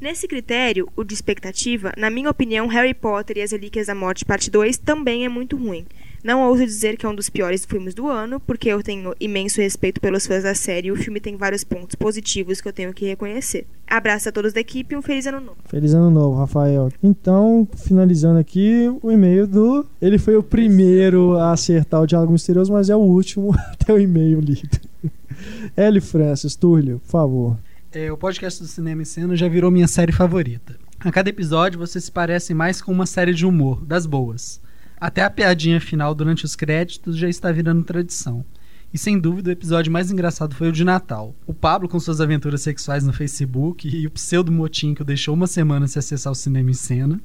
Nesse 0.00 0.28
critério, 0.28 0.88
o 0.94 1.02
de 1.02 1.12
expectativa, 1.12 1.92
na 1.96 2.08
minha 2.08 2.30
opinião, 2.30 2.68
Harry 2.68 2.94
Potter 2.94 3.38
e 3.38 3.42
as 3.42 3.50
Relíquias 3.50 3.88
da 3.88 3.96
Morte 3.96 4.24
Parte 4.24 4.48
2 4.48 4.78
também 4.78 5.24
é 5.24 5.28
muito 5.28 5.56
ruim. 5.56 5.84
Não 6.22 6.42
ouso 6.42 6.64
dizer 6.64 6.96
que 6.96 7.06
é 7.06 7.08
um 7.08 7.14
dos 7.14 7.30
piores 7.30 7.64
filmes 7.64 7.94
do 7.94 8.08
ano, 8.08 8.40
porque 8.40 8.68
eu 8.68 8.82
tenho 8.82 9.14
imenso 9.20 9.60
respeito 9.60 10.00
pelos 10.00 10.26
fãs 10.26 10.42
da 10.42 10.54
série 10.54 10.88
e 10.88 10.92
o 10.92 10.96
filme 10.96 11.20
tem 11.20 11.36
vários 11.36 11.64
pontos 11.64 11.94
positivos 11.94 12.60
que 12.60 12.68
eu 12.68 12.72
tenho 12.72 12.92
que 12.92 13.06
reconhecer. 13.06 13.66
Abraço 13.86 14.28
a 14.28 14.32
todos 14.32 14.52
da 14.52 14.60
equipe 14.60 14.94
e 14.94 14.98
um 14.98 15.02
feliz 15.02 15.26
ano 15.26 15.40
novo. 15.40 15.58
Feliz 15.66 15.94
ano 15.94 16.10
novo, 16.10 16.38
Rafael. 16.38 16.90
Então, 17.02 17.66
finalizando 17.76 18.38
aqui, 18.38 18.88
o 19.02 19.10
e-mail 19.10 19.46
do. 19.46 19.86
Ele 20.00 20.18
foi 20.18 20.36
o 20.36 20.42
primeiro 20.42 21.38
a 21.38 21.52
acertar 21.52 22.02
o 22.02 22.06
diálogo 22.06 22.32
misterioso, 22.32 22.72
mas 22.72 22.90
é 22.90 22.96
o 22.96 23.00
último 23.00 23.54
até 23.72 23.92
o 23.92 23.98
e-mail 23.98 24.40
lido. 24.40 24.78
L. 25.76 26.00
Francis, 26.00 26.56
Túlio, 26.56 26.98
por 27.00 27.10
favor. 27.10 27.58
É, 27.92 28.12
o 28.12 28.18
podcast 28.18 28.60
do 28.60 28.68
Cinema 28.68 29.02
em 29.02 29.04
Cena 29.04 29.34
já 29.34 29.48
virou 29.48 29.70
minha 29.70 29.88
série 29.88 30.12
favorita. 30.12 30.76
A 31.00 31.10
cada 31.10 31.30
episódio 31.30 31.78
você 31.78 32.00
se 32.00 32.10
parece 32.10 32.52
mais 32.52 32.82
com 32.82 32.92
uma 32.92 33.06
série 33.06 33.32
de 33.32 33.46
humor, 33.46 33.84
das 33.86 34.04
boas. 34.04 34.60
Até 35.00 35.22
a 35.22 35.30
piadinha 35.30 35.80
final 35.80 36.14
durante 36.14 36.44
os 36.44 36.56
créditos 36.56 37.16
já 37.16 37.28
está 37.28 37.52
virando 37.52 37.84
tradição. 37.84 38.44
E 38.92 38.96
sem 38.96 39.18
dúvida 39.18 39.50
o 39.50 39.52
episódio 39.52 39.92
mais 39.92 40.10
engraçado 40.10 40.54
foi 40.54 40.68
o 40.68 40.72
de 40.72 40.82
Natal. 40.82 41.34
O 41.46 41.52
Pablo 41.52 41.88
com 41.88 42.00
suas 42.00 42.20
aventuras 42.20 42.62
sexuais 42.62 43.04
no 43.04 43.12
Facebook 43.12 43.86
e 43.86 44.06
o 44.06 44.10
pseudo 44.10 44.50
motim 44.50 44.94
que 44.94 45.02
o 45.02 45.04
deixou 45.04 45.34
uma 45.34 45.46
semana 45.46 45.86
se 45.86 45.98
acessar 45.98 46.32
o 46.32 46.36
cinema 46.36 46.70
em 46.70 46.74
cena. 46.74 47.20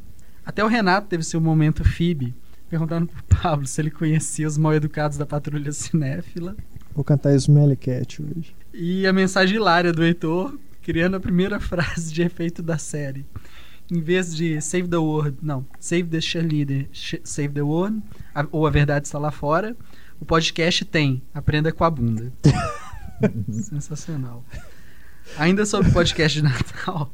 Até 0.45 0.63
o 0.63 0.67
Renato 0.67 1.07
teve 1.07 1.23
seu 1.23 1.39
momento 1.39 1.83
Phoebe, 1.85 2.35
perguntando 2.69 3.07
pro 3.07 3.23
Pablo 3.23 3.65
se 3.65 3.81
ele 3.81 3.89
conhecia 3.89 4.47
os 4.47 4.57
mal 4.57 4.73
educados 4.73 5.17
da 5.17 5.25
patrulha 5.25 5.71
cinéfila. 5.71 6.55
Vou 6.93 7.03
cantar 7.03 7.33
Smelly 7.35 7.77
Cat 7.77 8.21
hoje. 8.21 8.53
E 8.73 9.07
a 9.07 9.13
mensagem 9.13 9.55
hilária 9.55 9.93
do 9.93 10.03
Heitor, 10.03 10.57
criando 10.81 11.15
a 11.15 11.19
primeira 11.19 11.59
frase 11.61 12.13
de 12.13 12.21
efeito 12.21 12.61
da 12.61 12.77
série. 12.77 13.25
Em 13.91 13.99
vez 14.01 14.35
de 14.35 14.59
Save 14.61 14.87
the 14.87 14.97
World, 14.97 15.37
não, 15.41 15.65
Save 15.79 16.03
the 16.05 16.21
Cheerleader, 16.21 16.87
Save 17.23 17.49
the 17.49 17.61
World, 17.61 18.01
a- 18.33 18.45
ou 18.51 18.65
A 18.65 18.69
Verdade 18.69 19.05
Está 19.05 19.19
Lá 19.19 19.29
Fora, 19.31 19.75
o 20.19 20.25
podcast 20.25 20.83
tem 20.85 21.21
Aprenda 21.33 21.71
com 21.71 21.83
a 21.83 21.89
Bunda. 21.89 22.31
Sensacional. 23.51 24.43
Ainda 25.37 25.65
sobre 25.65 25.89
o 25.89 25.93
podcast 25.93 26.37
de 26.41 26.43
Natal, 26.43 27.11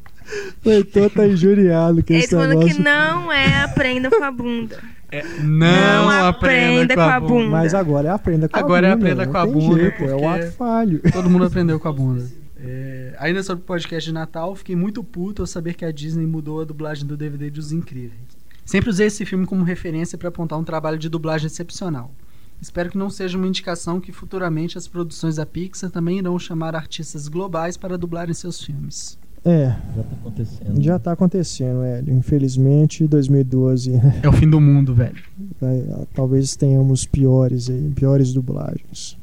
O 0.66 0.70
Heitor 0.70 1.10
tá 1.10 1.28
injuriado 1.28 2.04
com 2.04 2.14
Eles 2.14 2.26
esse 2.26 2.36
falando 2.36 2.66
que 2.66 2.80
não 2.82 3.32
é 3.32 3.62
aprenda 3.64 4.10
com 4.10 4.24
a 4.24 4.32
bunda. 4.32 4.78
não, 5.44 6.06
Não 6.06 6.28
aprenda, 6.28 6.96
com 6.96 7.02
a 7.02 7.20
bunda. 7.20 7.50
Mas 7.50 7.74
agora 7.74 8.08
é 8.10 8.12
aprenda 8.12 8.48
com 8.50 8.58
Agora 8.60 8.88
é 8.88 8.92
a 8.92 8.96
bunda. 8.96 9.06
aprenda 9.12 9.26
não 9.26 9.32
com 9.32 9.38
a 9.38 9.46
bunda, 9.46 9.80
jeito, 9.82 10.04
é 10.04 10.16
o 10.16 10.30
ato 10.30 10.52
falho. 10.54 11.02
Todo 11.12 11.30
mundo 11.30 11.46
aprendeu 11.46 11.80
com 11.80 11.88
a 11.88 11.94
bunda. 11.94 12.26
É, 12.62 12.99
ainda 13.20 13.44
sobre 13.44 13.64
o 13.64 13.66
podcast 13.66 14.10
de 14.10 14.14
Natal, 14.14 14.56
fiquei 14.56 14.76
muito 14.76 15.04
puto 15.04 15.42
ao 15.44 15.48
saber 15.48 15.74
que 15.76 15.86
a 15.86 15.92
Disney 15.92 16.26
mudou 16.26 16.62
a 16.62 16.66
dublagem 16.66 17.06
do 17.06 17.18
DVD 17.18 17.50
de 17.50 17.60
Os 17.60 17.72
Incríveis. 17.72 18.40
Sempre 18.66 18.90
usei 18.90 19.08
esse 19.08 19.26
filme 19.26 19.46
como 19.46 19.64
referência 19.64 20.18
para 20.18 20.30
apontar 20.30 20.58
um 20.60 20.64
trabalho 20.64 20.98
de 20.98 21.10
dublagem 21.10 21.48
excepcional. 21.48 22.12
Espero 22.62 22.90
que 22.90 22.98
não 22.98 23.10
seja 23.10 23.38
uma 23.38 23.48
indicação 23.48 24.02
que 24.02 24.12
futuramente 24.12 24.78
as 24.78 24.88
produções 24.88 25.38
da 25.38 25.46
Pixar 25.46 25.90
também 25.90 26.20
irão 26.20 26.38
chamar 26.38 26.76
artistas 26.76 27.28
globais 27.28 27.78
para 27.78 27.98
dublarem 27.98 28.34
seus 28.34 28.62
filmes. 28.62 29.18
É, 29.46 29.68
Já 29.96 30.04
tá 30.04 30.16
acontecendo. 30.20 30.84
já 30.84 31.00
tá 31.00 31.12
acontecendo, 31.14 31.82
Hélio. 31.84 32.14
Infelizmente, 32.14 33.08
2012 33.08 33.94
É 34.22 34.28
o 34.28 34.34
fim 34.34 34.50
do 34.50 34.60
mundo, 34.60 34.94
velho. 34.94 35.16
talvez 36.14 36.56
tenhamos 36.58 37.06
piores 37.06 37.70
aí, 37.70 37.90
piores 37.96 38.34
dublagens. 38.34 39.18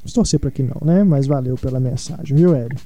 Vamos 0.00 0.12
torcer 0.12 0.38
pra 0.38 0.50
que 0.50 0.62
não, 0.62 0.76
né? 0.84 1.02
Mas 1.04 1.26
valeu 1.26 1.56
pela 1.56 1.80
mensagem, 1.80 2.36
viu, 2.36 2.54
Hélio? 2.54 2.76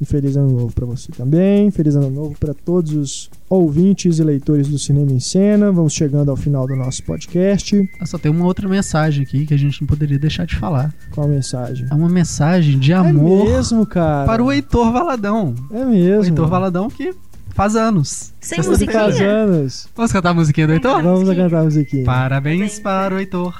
E 0.00 0.04
feliz 0.04 0.36
ano 0.36 0.50
novo 0.50 0.74
pra 0.74 0.84
você 0.84 1.12
também. 1.12 1.70
Feliz 1.70 1.94
ano 1.94 2.10
novo 2.10 2.36
pra 2.38 2.52
todos 2.52 2.92
os 2.92 3.30
ouvintes 3.48 4.18
e 4.18 4.24
leitores 4.24 4.66
do 4.68 4.78
Cinema 4.78 5.12
em 5.12 5.20
Cena. 5.20 5.70
Vamos 5.70 5.92
chegando 5.92 6.30
ao 6.30 6.36
final 6.36 6.66
do 6.66 6.74
nosso 6.74 7.02
podcast. 7.04 7.88
Ah, 8.00 8.04
Só 8.06 8.18
tem 8.18 8.30
uma 8.30 8.44
outra 8.44 8.68
mensagem 8.68 9.22
aqui 9.22 9.46
que 9.46 9.54
a 9.54 9.56
gente 9.56 9.80
não 9.80 9.86
poderia 9.86 10.18
deixar 10.18 10.46
de 10.46 10.56
falar. 10.56 10.92
Qual 11.12 11.26
a 11.26 11.30
mensagem? 11.30 11.86
É 11.90 11.94
uma 11.94 12.08
mensagem 12.08 12.78
de 12.78 12.92
amor 12.92 13.46
É 13.48 13.52
mesmo, 13.52 13.86
cara. 13.86 14.26
para 14.26 14.42
o 14.42 14.50
Heitor 14.52 14.92
Valadão. 14.92 15.54
É 15.72 15.84
O 15.84 15.90
mesmo. 15.90 16.24
Heitor 16.24 16.48
Valadão 16.48 16.90
que 16.90 17.14
faz 17.50 17.76
anos. 17.76 18.34
Sem 18.40 18.58
Você 18.62 18.84
de 18.86 18.92
faz 18.92 19.06
musiquinha? 19.12 19.30
anos. 19.30 19.88
Vamos 19.94 20.12
cantar 20.12 20.30
a 20.30 20.34
musiquinha 20.34 20.66
do 20.66 20.72
Heitor? 20.72 21.02
Vamos 21.02 21.28
a 21.28 21.34
cantar 21.36 21.60
a 21.60 21.64
musiquinha. 21.64 22.04
Parabéns 22.04 22.80
para 22.80 23.14
o 23.14 23.18
Heitor. 23.20 23.54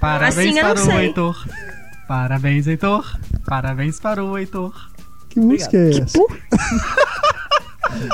Parabéns 0.00 0.56
Assim 0.56 0.60
para 0.60 0.84
o. 0.84 1.00
Heitor. 1.00 1.48
Parabéns, 2.08 2.66
Heitor. 2.66 3.18
Parabéns 3.46 3.98
para 4.00 4.24
o 4.24 4.36
Heitor. 4.38 4.91
Que 5.32 5.40
música 5.40 5.76
é 5.76 5.90
essa? 5.90 6.18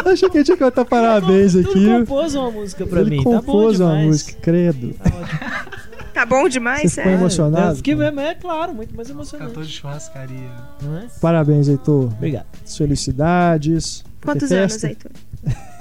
Achei 0.07 0.29
que 0.29 0.39
a 0.39 0.41
gente 0.41 0.49
ia 0.51 0.57
cantar 0.57 0.85
parabéns 0.85 1.53
Tudo 1.53 1.71
aqui. 1.71 1.87
compôs 1.87 2.35
uma 2.35 2.51
música 2.51 2.87
pra 2.87 3.01
Ele 3.01 3.11
mim. 3.11 3.17
Tá 3.19 3.25
bom 3.31 3.37
compôs 3.41 3.81
uma 3.81 3.91
demais. 3.91 4.07
música, 4.07 4.39
credo. 4.41 4.95
Tá. 4.95 5.67
Tá 6.15 6.27
bom 6.27 6.49
demais, 6.49 6.83
Você 6.83 6.89
ficou 6.89 7.05
sério? 7.05 7.19
emocionado? 7.21 7.71
Eu 7.73 7.77
fiquei, 7.77 7.95
é, 7.95 8.31
é 8.31 8.35
claro, 8.35 8.75
muito 8.75 8.95
mais 8.97 9.09
emocionante. 9.09 9.51
Cantor 9.51 9.65
de 9.65 9.73
churrascaria. 9.73 10.51
Não 10.83 10.99
é? 10.99 11.07
Parabéns, 11.21 11.69
Heitor. 11.69 12.07
Obrigado. 12.07 12.47
Felicidades. 12.67 14.05
Quantos 14.25 14.51
anos? 14.51 14.83
Heitor? 14.83 15.11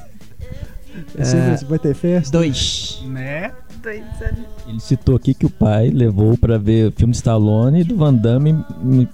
É 1.18 1.24
sempre- 1.24 1.66
Vai 1.66 1.80
ter 1.80 1.94
festa? 1.94 2.32
Dois. 2.38 3.02
Né? 3.06 3.52
Dois 3.88 4.04
anos. 4.22 4.40
Ele 4.68 4.80
citou 4.82 5.16
aqui 5.16 5.34
que 5.34 5.46
o 5.46 5.50
pai 5.50 5.90
levou 5.90 6.38
pra 6.38 6.58
ver 6.58 6.90
o 6.90 6.92
filme 6.92 7.14
Stallone 7.14 7.80
e 7.80 7.84
do 7.86 7.96
Van 7.96 8.14
Damme 8.14 8.62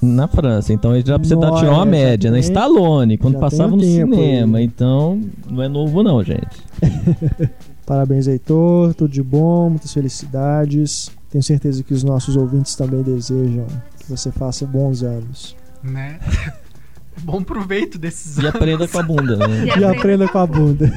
na 0.02 0.28
França. 0.28 0.74
Então 0.74 0.96
ele 0.96 1.06
já 1.06 1.20
precisa 1.20 1.40
Nossa, 1.40 1.60
tirar 1.60 1.74
uma 1.74 1.86
média, 1.86 2.32
né? 2.32 2.40
Stallone, 2.40 3.16
quando 3.20 3.36
já 3.36 3.40
passava 3.40 3.76
no 3.76 3.80
tempo 3.82 4.16
cinema. 4.16 4.58
aí. 4.58 4.64
Então 4.64 5.22
não 5.48 5.62
é 5.62 5.68
novo, 5.70 6.02
não, 6.02 6.24
gente. 6.24 6.64
Parabéns, 7.86 8.26
Heitor. 8.26 8.96
Tudo 8.96 9.12
de 9.12 9.22
bom, 9.22 9.70
muitas 9.70 9.94
felicidades. 9.94 11.12
Tenho 11.30 11.44
certeza 11.44 11.84
que 11.84 11.94
os 11.94 12.04
nossos 12.04 12.36
ouvintes 12.36 12.76
também 12.76 13.04
desejam 13.04 13.68
que 14.00 14.10
você 14.10 14.32
faça 14.32 14.66
bons 14.66 15.04
anos. 15.04 15.56
Né? 15.84 16.18
Bom 17.22 17.44
proveito 17.44 18.00
desses 18.00 18.38
E 18.38 18.42
anos. 18.42 18.56
aprenda 18.56 18.88
com 18.88 18.98
a 18.98 19.04
bunda, 19.04 19.36
né? 19.48 19.66
E 19.78 19.84
aprenda 19.84 20.28
com 20.28 20.38
a 20.40 20.48
bunda. 20.48 20.92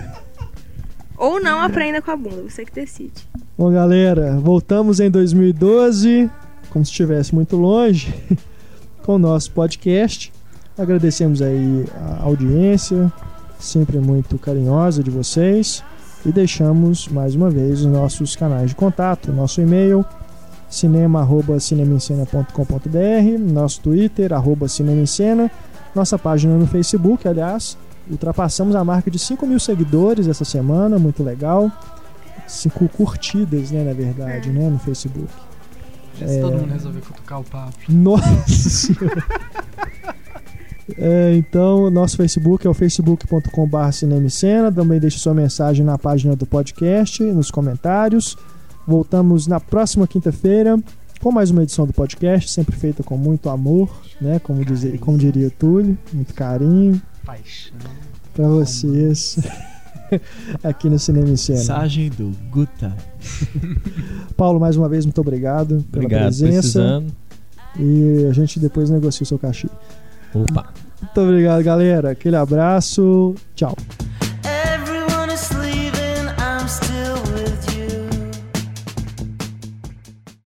Ou 1.19 1.41
não 1.41 1.61
aprenda 1.61 2.03
com 2.03 2.11
a 2.11 2.17
bunda, 2.17 2.43
você 2.49 2.65
que 2.65 2.73
decide. 2.73 3.27
Bom, 3.57 3.73
galera, 3.73 4.39
voltamos 4.39 5.01
em 5.01 5.11
2012 5.11 6.31
como 6.71 6.85
se 6.85 6.91
estivesse 6.91 7.35
muito 7.35 7.57
longe, 7.57 8.15
com 9.03 9.15
o 9.15 9.19
nosso 9.19 9.51
podcast. 9.53 10.31
Agradecemos 10.77 11.41
aí 11.41 11.87
a 11.95 12.25
audiência, 12.25 13.11
sempre 13.59 13.99
muito 13.99 14.39
carinhosa 14.39 15.03
de 15.03 15.11
vocês. 15.11 15.83
E 16.25 16.33
deixamos 16.33 17.09
mais 17.09 17.35
uma 17.35 17.49
vez 17.49 17.81
os 17.81 17.87
nossos 17.87 18.37
canais 18.37 18.71
de 18.71 18.77
contato, 18.77 19.33
nosso 19.33 19.61
e-mail 19.61 20.05
cinema@cinemencena.com.br, 20.69 23.53
nosso 23.53 23.81
Twitter 23.81 24.33
arroba 24.33 24.69
cinemencena, 24.69 25.51
nossa 25.95 26.19
página 26.19 26.57
no 26.57 26.67
Facebook, 26.67 27.27
aliás, 27.27 27.79
ultrapassamos 28.11 28.75
a 28.77 28.85
marca 28.85 29.11
de 29.11 29.19
5 29.19 29.47
mil 29.47 29.59
seguidores 29.59 30.29
essa 30.29 30.45
semana, 30.45 30.99
muito 30.99 31.23
legal. 31.23 31.71
Cinco 32.47 32.89
curtidas, 32.89 33.71
né, 33.71 33.83
na 33.83 33.93
verdade, 33.93 34.51
né, 34.51 34.69
no 34.69 34.79
Facebook. 34.79 35.29
Já 36.19 36.29
se 36.29 36.41
todo 36.41 36.57
mundo 36.57 36.73
resolver 36.73 37.01
cutucar 37.01 37.41
o 37.41 37.45
papo. 37.45 37.75
Nossa 37.89 38.71
senhora. 38.71 39.25
É, 40.97 41.35
então, 41.37 41.91
nosso 41.91 42.17
Facebook 42.17 42.65
é 42.65 42.71
o 42.71 42.75
facebook.com.br 42.75 43.91
cinemicena. 43.93 44.71
Também 44.71 45.01
deixe 45.01 45.19
sua 45.19 45.35
mensagem 45.35 45.85
na 45.85 45.99
página 45.99 46.37
do 46.37 46.47
podcast, 46.47 47.25
nos 47.25 47.51
comentários. 47.51 48.37
Voltamos 48.87 49.49
na 49.49 49.59
próxima 49.59 50.07
quinta-feira 50.07 50.79
com 51.21 51.33
mais 51.33 51.51
uma 51.51 51.65
edição 51.65 51.87
do 51.87 51.93
podcast, 51.93 52.49
sempre 52.53 52.77
feita 52.77 53.03
com 53.03 53.17
muito 53.17 53.49
amor, 53.49 53.91
né? 54.21 54.39
Como, 54.39 54.65
dizer, 54.65 54.97
como 55.01 55.19
diria 55.19 55.49
o 55.49 55.51
Túlio, 55.51 55.99
muito 56.13 56.33
carinho 56.33 57.03
Paixão. 57.27 57.77
para 58.33 58.49
vocês 58.49 59.39
aqui 60.63 60.89
no 60.89 60.99
Cinema 60.99 61.29
em 61.29 61.37
Cena. 61.37 61.59
Mensagem 61.59 62.09
do 62.11 62.33
Guta. 62.51 62.97
Paulo, 64.37 64.61
mais 64.61 64.77
uma 64.77 64.89
vez, 64.89 65.05
muito 65.05 65.21
obrigado 65.21 65.85
pela 65.91 66.05
Obrigado, 66.05 66.23
presença. 66.23 66.61
precisando. 66.61 67.13
E 67.79 68.27
a 68.31 68.33
gente 68.33 68.59
depois 68.59 68.89
negocia 68.89 69.25
o 69.25 69.27
seu 69.27 69.39
cachê. 69.39 69.69
Opa. 70.33 70.73
Muito 71.03 71.21
obrigado, 71.21 71.63
galera. 71.63 72.13
Aquele 72.13 72.37
abraço. 72.37 73.35
Tchau. 73.55 73.77